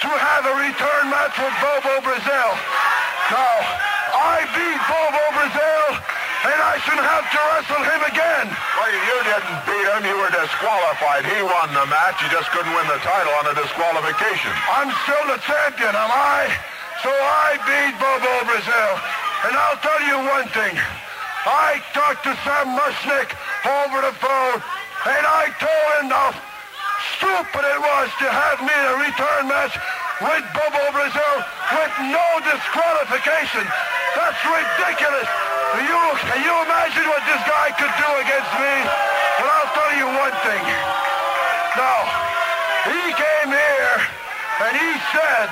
to 0.00 0.08
have 0.08 0.48
a 0.48 0.54
return 0.64 1.12
match 1.12 1.36
with 1.36 1.52
Bobo 1.60 2.00
Brazil. 2.08 2.50
Now, 3.28 3.56
I 4.16 4.48
beat 4.56 4.80
Bobo 4.88 5.24
Brazil, 5.36 5.80
and 6.40 6.56
I 6.56 6.80
shouldn't 6.80 7.04
have 7.04 7.26
to 7.28 7.40
wrestle 7.52 7.84
him 7.84 8.02
again. 8.08 8.46
Well, 8.48 8.88
you 8.88 9.16
didn't 9.28 9.60
beat 9.68 9.86
him. 9.92 10.02
You 10.08 10.16
were 10.16 10.32
disqualified. 10.32 11.28
He 11.28 11.36
won 11.44 11.68
the 11.76 11.84
match. 11.92 12.16
You 12.24 12.32
just 12.32 12.48
couldn't 12.48 12.72
win 12.72 12.88
the 12.88 13.00
title 13.04 13.34
on 13.44 13.52
a 13.52 13.54
disqualification. 13.60 14.48
I'm 14.72 14.88
still 15.04 15.24
the 15.28 15.40
champion, 15.44 15.92
am 15.92 16.08
I? 16.08 16.48
So 17.04 17.12
I 17.12 17.60
beat 17.68 17.92
Bobo 18.00 18.34
Brazil. 18.48 18.90
And 19.44 19.52
I'll 19.52 19.80
tell 19.84 20.00
you 20.00 20.16
one 20.32 20.48
thing. 20.56 20.80
I 21.44 21.80
talked 21.92 22.24
to 22.24 22.32
Sam 22.44 22.76
Muchnick 22.76 23.32
over 23.64 24.04
the 24.04 24.12
phone, 24.20 24.60
and 25.08 25.24
I 25.24 25.48
told 25.56 25.88
him 26.00 26.08
how 26.12 26.36
stupid 27.16 27.64
it 27.64 27.80
was 27.80 28.08
to 28.20 28.28
have 28.28 28.60
me 28.60 28.72
in 28.72 28.86
a 28.92 28.96
return 29.00 29.48
match 29.48 29.72
with 30.20 30.44
Bobo 30.52 30.84
Brazil 30.92 31.36
with 31.72 31.94
no 32.12 32.26
disqualification. 32.44 33.64
That's 34.16 34.40
ridiculous. 34.44 35.49
Can 35.70 35.86
you, 35.86 36.02
can 36.18 36.40
you 36.42 36.54
imagine 36.66 37.06
what 37.06 37.22
this 37.30 37.42
guy 37.46 37.70
could 37.78 37.94
do 37.94 38.10
against 38.18 38.52
me? 38.58 38.74
Well, 39.38 39.50
I'll 39.54 39.70
tell 39.70 39.92
you 39.94 40.06
one 40.18 40.34
thing. 40.42 40.64
Now, 41.78 42.00
he 42.90 43.14
came 43.14 43.50
here 43.54 43.96
and 44.66 44.72
he 44.74 44.90
said 45.14 45.48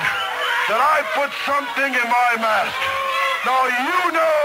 that 0.67 0.81
I 0.83 1.07
put 1.15 1.31
something 1.47 1.91
in 1.95 2.07
my 2.11 2.31
mask. 2.35 2.75
Now 3.47 3.63
you 3.71 4.11
know, 4.11 4.43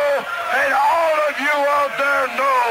and 0.54 0.70
all 0.70 1.16
of 1.26 1.34
you 1.42 1.56
out 1.58 1.92
there 1.98 2.24
know, 2.38 2.62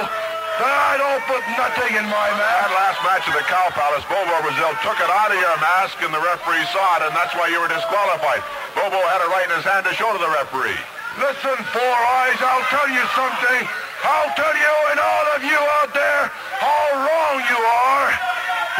that 0.63 0.71
I 0.71 0.95
don't 0.95 1.23
put 1.27 1.43
nothing 1.59 1.99
in 1.99 2.07
my 2.07 2.29
mask. 2.39 2.71
That 2.71 2.71
last 2.71 2.99
match 3.03 3.25
at 3.27 3.35
the 3.35 3.43
Cow 3.51 3.67
Palace, 3.75 4.07
Bobo 4.07 4.31
Brazil 4.47 4.71
took 4.79 4.95
it 5.03 5.11
out 5.11 5.27
of 5.27 5.39
your 5.43 5.57
mask 5.59 5.99
and 5.99 6.15
the 6.15 6.23
referee 6.23 6.63
saw 6.71 7.03
it, 7.03 7.11
and 7.11 7.13
that's 7.13 7.35
why 7.35 7.51
you 7.51 7.59
were 7.59 7.67
disqualified. 7.67 8.39
Bobo 8.79 9.03
had 9.11 9.19
it 9.19 9.27
right 9.27 9.43
in 9.51 9.59
his 9.59 9.67
hand 9.67 9.83
to 9.83 9.93
show 9.93 10.07
to 10.15 10.21
the 10.23 10.31
referee. 10.39 10.79
Listen, 11.13 11.57
Four 11.69 11.97
Eyes, 12.25 12.41
I'll 12.41 12.67
tell 12.73 12.89
you 12.89 13.05
something. 13.13 13.61
I'll 14.01 14.33
tell 14.33 14.55
you 14.57 14.75
and 14.89 14.97
all 14.97 15.27
of 15.37 15.41
you 15.45 15.59
out 15.77 15.93
there 15.93 16.25
how 16.57 16.85
wrong 17.05 17.37
you 17.37 17.59
are. 17.61 18.09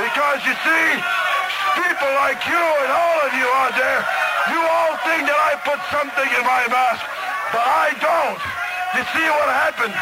Because 0.01 0.41
you 0.41 0.57
see, 0.65 0.87
people 1.77 2.11
like 2.25 2.41
you 2.49 2.57
and 2.57 2.89
all 2.89 3.19
of 3.21 3.31
you 3.37 3.45
out 3.45 3.77
there, 3.77 4.01
you 4.49 4.61
all 4.65 4.97
think 5.05 5.29
that 5.29 5.39
I 5.45 5.61
put 5.61 5.77
something 5.93 6.29
in 6.33 6.43
my 6.43 6.65
mask, 6.73 7.05
but 7.53 7.61
I 7.61 7.93
don't. 8.01 8.41
You 8.97 9.03
see 9.13 9.27
what 9.29 9.49
happened? 9.53 9.93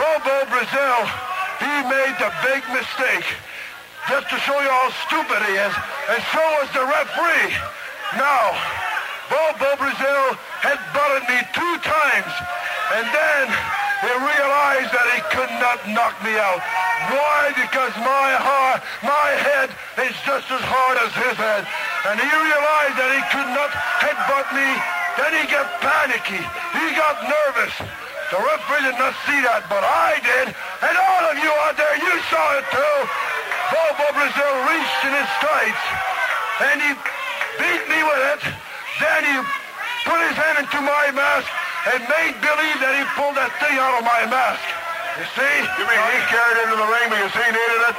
Bobo 0.00 0.48
Brazil, 0.48 0.98
he 1.60 1.74
made 1.92 2.16
the 2.16 2.32
big 2.40 2.64
mistake. 2.72 3.28
Just 4.08 4.32
to 4.32 4.36
show 4.48 4.56
you 4.56 4.72
how 4.72 4.88
stupid 5.04 5.44
he 5.44 5.60
is, 5.60 5.74
and 6.08 6.20
so 6.32 6.40
was 6.56 6.72
the 6.72 6.88
referee. 6.88 7.52
Now, 8.16 8.56
Bobo 9.30 9.78
Brazil 9.78 10.34
had 10.58 10.82
butted 10.90 11.22
me 11.30 11.38
two 11.54 11.74
times, 11.86 12.34
and 12.98 13.06
then 13.14 13.46
he 14.02 14.10
realized 14.10 14.90
that 14.90 15.06
he 15.14 15.20
could 15.30 15.52
not 15.62 15.78
knock 15.86 16.18
me 16.26 16.34
out. 16.34 16.58
Why? 17.14 17.54
Because 17.54 17.94
my 18.02 18.30
heart, 18.36 18.82
my 19.06 19.30
head 19.38 19.70
is 20.02 20.16
just 20.26 20.50
as 20.50 20.64
hard 20.66 20.96
as 21.00 21.14
his 21.14 21.36
head. 21.38 21.62
And 22.10 22.18
he 22.18 22.26
realized 22.26 22.96
that 22.98 23.10
he 23.14 23.22
could 23.30 23.50
not 23.54 23.70
headbutt 24.02 24.48
me. 24.50 24.68
Then 25.14 25.32
he 25.38 25.44
got 25.46 25.68
panicky. 25.78 26.42
He 26.76 26.86
got 26.98 27.22
nervous. 27.22 27.74
The 28.34 28.40
referee 28.40 28.84
did 28.88 28.98
not 28.98 29.14
see 29.30 29.40
that, 29.46 29.68
but 29.70 29.84
I 29.84 30.18
did. 30.20 30.52
And 30.54 30.94
all 30.96 31.24
of 31.30 31.36
you 31.38 31.52
out 31.70 31.76
there, 31.78 31.96
you 32.02 32.14
saw 32.28 32.46
it 32.58 32.66
too. 32.72 32.96
Bobo 33.72 34.06
Brazil 34.16 34.54
reached 34.66 35.02
in 35.06 35.12
his 35.14 35.30
tights, 35.38 35.84
and 36.66 36.76
he 36.82 36.90
beat 37.62 37.84
me 37.86 38.00
with 38.02 38.22
it. 38.34 38.69
Then 38.98 39.20
he 39.22 39.36
put 40.08 40.18
his 40.26 40.34
hand 40.34 40.66
into 40.66 40.80
my 40.82 41.14
mask 41.14 41.46
and 41.94 42.02
made 42.10 42.34
believe 42.42 42.78
that 42.82 42.94
he 42.98 43.04
pulled 43.14 43.38
that 43.38 43.54
thing 43.62 43.78
out 43.78 44.00
of 44.00 44.04
my 44.04 44.26
mask. 44.26 44.64
You 45.20 45.26
see? 45.36 45.56
You 45.78 45.84
mean 45.86 46.00
he 46.10 46.20
carried 46.26 46.56
it 46.58 46.64
into 46.66 46.78
the 46.80 46.90
ring 46.90 47.06
because 47.12 47.34
he 47.36 47.46
needed 47.46 47.82
it? 47.92 47.96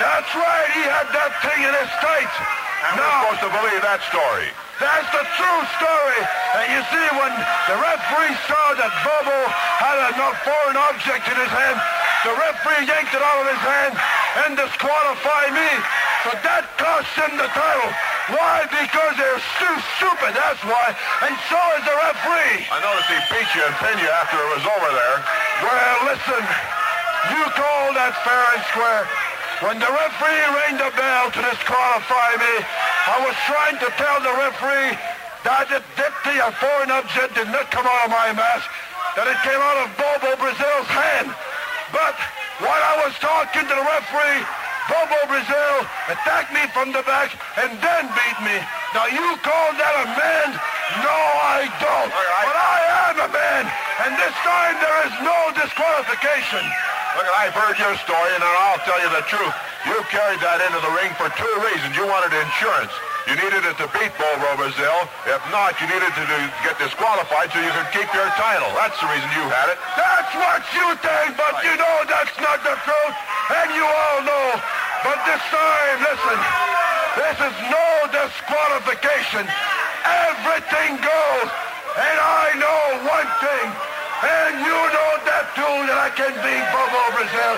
That's 0.00 0.32
right. 0.34 0.68
He 0.74 0.82
had 0.86 1.06
that 1.12 1.32
thing 1.44 1.60
in 1.62 1.72
his 1.74 1.90
tights. 2.02 2.36
And 2.84 3.00
we're 3.00 3.08
supposed 3.08 3.42
to 3.48 3.50
believe 3.54 3.80
that 3.80 4.02
story. 4.12 4.52
that's 4.76 5.08
the 5.08 5.24
true 5.40 5.60
story. 5.80 6.20
And 6.60 6.66
you 6.68 6.80
see, 6.92 7.06
when 7.16 7.32
the 7.70 7.76
referee 7.80 8.36
saw 8.44 8.76
that 8.76 8.92
Bobo 9.00 9.40
had 9.80 9.96
a 10.04 10.30
foreign 10.44 10.76
object 10.76 11.24
in 11.32 11.36
his 11.38 11.48
hand, 11.48 11.78
the 12.28 12.36
referee 12.36 12.84
yanked 12.84 13.14
it 13.16 13.24
out 13.24 13.40
of 13.40 13.48
his 13.48 13.62
hand 13.64 13.92
and 14.44 14.50
disqualified 14.52 15.52
me. 15.56 15.70
So 16.28 16.36
that 16.44 16.68
cost 16.76 17.08
him 17.16 17.40
the 17.40 17.48
title. 17.56 18.13
Why? 18.32 18.64
Because 18.72 19.12
they're 19.20 19.42
too 19.60 19.76
stupid, 20.00 20.32
that's 20.32 20.64
why. 20.64 20.96
And 21.28 21.36
so 21.52 21.60
is 21.76 21.84
the 21.84 21.92
referee. 21.92 22.64
I 22.72 22.80
noticed 22.80 23.12
he 23.12 23.20
beat 23.28 23.50
you 23.52 23.60
and 23.60 23.76
pinned 23.84 24.00
you 24.00 24.08
after 24.08 24.40
it 24.40 24.48
was 24.56 24.64
over 24.64 24.90
there. 24.96 25.18
Well, 25.60 25.96
listen, 26.08 26.42
you 27.36 27.44
call 27.52 27.92
that 27.92 28.16
fair 28.24 28.44
and 28.56 28.64
square. 28.72 29.04
When 29.60 29.76
the 29.76 29.92
referee 29.92 30.40
rang 30.56 30.80
the 30.80 30.88
bell 30.96 31.36
to 31.36 31.40
disqualify 31.52 32.30
me, 32.40 32.54
I 32.64 33.16
was 33.28 33.36
trying 33.44 33.76
to 33.84 33.88
tell 34.00 34.18
the 34.24 34.34
referee 34.40 34.96
that 35.44 35.68
it, 35.68 35.84
that 36.00 36.14
the 36.24 36.40
foreign 36.56 36.96
object 36.96 37.36
did 37.36 37.52
not 37.52 37.68
come 37.68 37.84
out 37.84 38.08
of 38.08 38.10
my 38.10 38.32
mask, 38.32 38.72
that 39.20 39.28
it 39.28 39.36
came 39.44 39.60
out 39.60 39.84
of 39.84 39.92
Bobo 40.00 40.32
Brazil's 40.40 40.88
hand. 40.88 41.28
But 41.92 42.16
while 42.64 42.82
I 42.88 43.04
was 43.04 43.12
talking 43.20 43.68
to 43.68 43.74
the 43.74 43.84
referee. 43.84 44.63
Bobo 44.88 45.20
Brazil 45.26 45.74
attacked 46.12 46.52
me 46.52 46.60
from 46.76 46.92
the 46.92 47.00
back 47.08 47.32
and 47.56 47.72
then 47.80 48.04
beat 48.12 48.38
me. 48.44 48.56
Now 48.92 49.08
you 49.08 49.36
call 49.40 49.68
that 49.80 49.94
a 49.96 50.06
man? 50.12 50.48
No, 51.00 51.18
I 51.40 51.64
don't. 51.80 52.12
But 52.12 52.56
I 52.56 52.78
am 53.08 53.16
a 53.24 53.30
man, 53.32 53.64
and 54.04 54.12
this 54.20 54.36
time 54.44 54.76
there 54.84 55.00
is 55.08 55.14
no 55.24 55.38
disqualification. 55.56 56.93
Look, 57.14 57.30
I've 57.30 57.54
heard 57.54 57.78
your 57.78 57.94
story, 58.02 58.30
and 58.34 58.42
I'll 58.42 58.82
tell 58.82 58.98
you 58.98 59.06
the 59.14 59.22
truth. 59.30 59.54
You 59.86 59.94
carried 60.10 60.42
that 60.42 60.58
into 60.66 60.82
the 60.82 60.92
ring 60.98 61.14
for 61.14 61.30
two 61.38 61.54
reasons. 61.62 61.94
You 61.94 62.10
wanted 62.10 62.34
insurance. 62.34 62.90
You 63.30 63.38
needed 63.38 63.62
it 63.62 63.78
to 63.78 63.86
beat 63.94 64.10
Bobo 64.18 64.50
Brazil. 64.58 64.98
If 65.22 65.38
not, 65.54 65.78
you 65.78 65.86
needed 65.86 66.10
to 66.10 66.24
get 66.66 66.74
disqualified 66.74 67.54
so 67.54 67.62
you 67.62 67.70
could 67.70 67.86
keep 67.94 68.10
your 68.10 68.26
title. 68.34 68.66
That's 68.74 68.98
the 68.98 69.06
reason 69.06 69.30
you 69.30 69.46
had 69.46 69.70
it. 69.70 69.78
That's 69.94 70.32
what 70.34 70.60
you 70.74 70.86
think, 70.98 71.38
but 71.38 71.54
you 71.62 71.78
know 71.78 71.96
that's 72.10 72.34
not 72.42 72.58
the 72.66 72.74
truth, 72.82 73.16
and 73.62 73.68
you 73.78 73.86
all 73.86 74.18
know. 74.26 74.46
But 75.06 75.22
this 75.24 75.40
time, 75.54 75.96
listen, 76.02 76.38
this 77.14 77.38
is 77.46 77.56
no 77.70 77.88
disqualification. 78.10 79.46
Everything 80.02 80.98
goes, 80.98 81.48
and 81.94 82.16
I 82.18 82.58
know 82.58 83.06
one 83.06 83.30
thing, 83.38 83.66
and 83.70 84.52
you 84.66 84.80
know 84.90 85.13
that 85.34 85.50
too, 85.58 85.76
that 85.90 85.98
I 85.98 86.10
can 86.14 86.30
beat 86.46 86.64
Bobo 86.70 87.02
Brazil, 87.10 87.54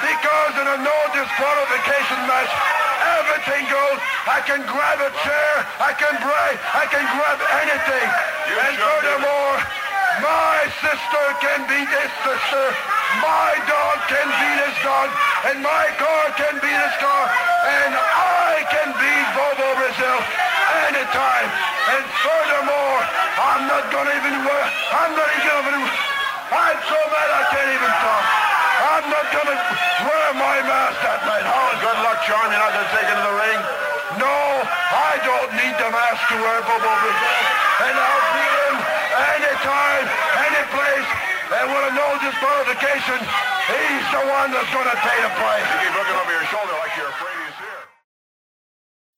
because 0.00 0.52
in 0.56 0.64
a 0.64 0.78
no 0.80 0.98
disqualification 1.12 2.20
match, 2.24 2.48
everything 3.20 3.68
goes. 3.68 4.00
I 4.24 4.40
can 4.48 4.64
grab 4.64 4.96
a 5.04 5.12
chair, 5.20 5.52
I 5.76 5.92
can 5.92 6.16
break, 6.24 6.56
I 6.72 6.88
can 6.88 7.04
grab 7.04 7.38
anything, 7.60 8.08
and 8.48 8.74
furthermore, 8.80 9.56
my 10.24 10.56
sister 10.80 11.24
can 11.44 11.68
beat 11.68 11.84
his 11.84 12.12
sister. 12.24 12.64
My 13.20 13.54
dog 13.68 13.96
can 14.08 14.26
beat 14.26 14.58
his 14.66 14.76
dog. 14.82 15.08
And 15.46 15.62
my 15.62 15.86
car 16.00 16.24
can 16.34 16.58
beat 16.58 16.74
his 16.74 16.96
car. 16.98 17.24
And 17.62 17.92
I 17.94 18.66
can 18.72 18.88
beat 18.98 19.26
Bobo 19.38 19.68
Brazil 19.78 20.18
anytime. 20.90 21.48
And 21.92 22.04
furthermore, 22.24 23.00
I'm 23.38 23.68
not 23.70 23.84
gonna 23.94 24.16
even 24.18 24.42
wear, 24.42 24.64
I'm 24.90 25.12
not 25.14 25.28
even 25.38 25.46
gonna, 25.46 26.17
I'm 26.48 26.78
so 26.88 26.98
mad 27.12 27.28
I 27.28 27.42
can't 27.52 27.70
even 27.76 27.92
talk. 28.00 28.24
I'm 28.78 29.06
not 29.10 29.26
gonna 29.32 29.56
wear 30.08 30.26
my 30.38 30.56
mask 30.64 30.96
that 31.04 31.20
night. 31.28 31.44
How 31.44 31.68
Good 31.78 32.00
luck, 32.02 32.18
Sean. 32.26 32.50
You're 32.50 32.58
not 32.58 32.74
going 32.74 32.90
to 32.90 32.94
take 32.98 33.06
it 33.06 33.14
to 33.14 33.22
the 33.22 33.36
ring. 33.38 33.60
no, 34.18 34.34
I 34.92 35.14
don't 35.22 35.50
need 35.54 35.74
the 35.78 35.88
mask 35.94 36.26
to 36.26 36.36
wear 36.42 36.58
Bobo 36.66 36.90
Brazil. 36.90 37.38
And 37.86 37.94
I'll 37.94 38.26
beat 38.34 38.54
him 38.66 38.74
anytime, 39.38 40.04
any 40.42 40.64
place. 40.74 41.08
And 41.54 41.66
with 41.70 41.84
a 41.86 41.92
no 41.94 42.08
disqualification, 42.18 43.18
he's 43.70 44.06
the 44.10 44.22
one 44.26 44.50
that's 44.50 44.68
going 44.74 44.90
to 44.90 44.98
pay 45.06 45.18
the 45.22 45.32
price. 45.38 45.66
You 45.70 45.78
keep 45.86 45.94
looking 46.02 46.18
over 46.18 46.32
your 46.34 46.46
shoulder 46.50 46.74
like 46.82 46.92
you're 46.98 47.12
afraid 47.14 47.38
he's 47.46 47.58
here. 47.62 47.82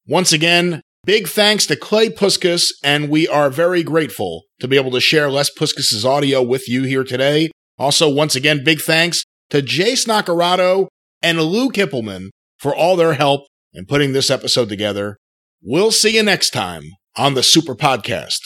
Once 0.05 0.31
again, 0.37 0.85
big 1.05 1.29
thanks 1.29 1.67
to 1.67 1.77
Clay 1.77 2.11
Puskas, 2.11 2.69
and 2.83 3.09
we 3.09 3.27
are 3.27 3.51
very 3.51 3.83
grateful 3.83 4.45
to 4.61 4.69
be 4.69 4.77
able 4.77 4.91
to 4.93 5.01
share 5.01 5.31
Les 5.31 5.51
Puskas' 5.51 6.05
audio 6.05 6.43
with 6.43 6.69
you 6.69 6.83
here 6.83 7.05
today. 7.05 7.51
Also, 7.79 8.09
once 8.09 8.37
again, 8.37 8.63
big 8.65 8.81
thanks 8.81 9.25
to 9.49 9.63
Jace 9.63 10.07
Nacarado 10.07 10.89
and 11.23 11.41
Lou 11.41 11.71
Kippelman 11.71 12.29
for 12.59 12.75
all 12.75 12.97
their 12.97 13.15
help 13.15 13.43
in 13.73 13.87
putting 13.87 14.13
this 14.13 14.31
episode 14.31 14.69
together. 14.69 15.17
We'll 15.63 15.93
see 15.93 16.17
you 16.17 16.23
next 16.23 16.51
time 16.51 16.83
on 17.17 17.35
the 17.35 17.43
Super 17.43 17.75
Podcast. 17.75 18.41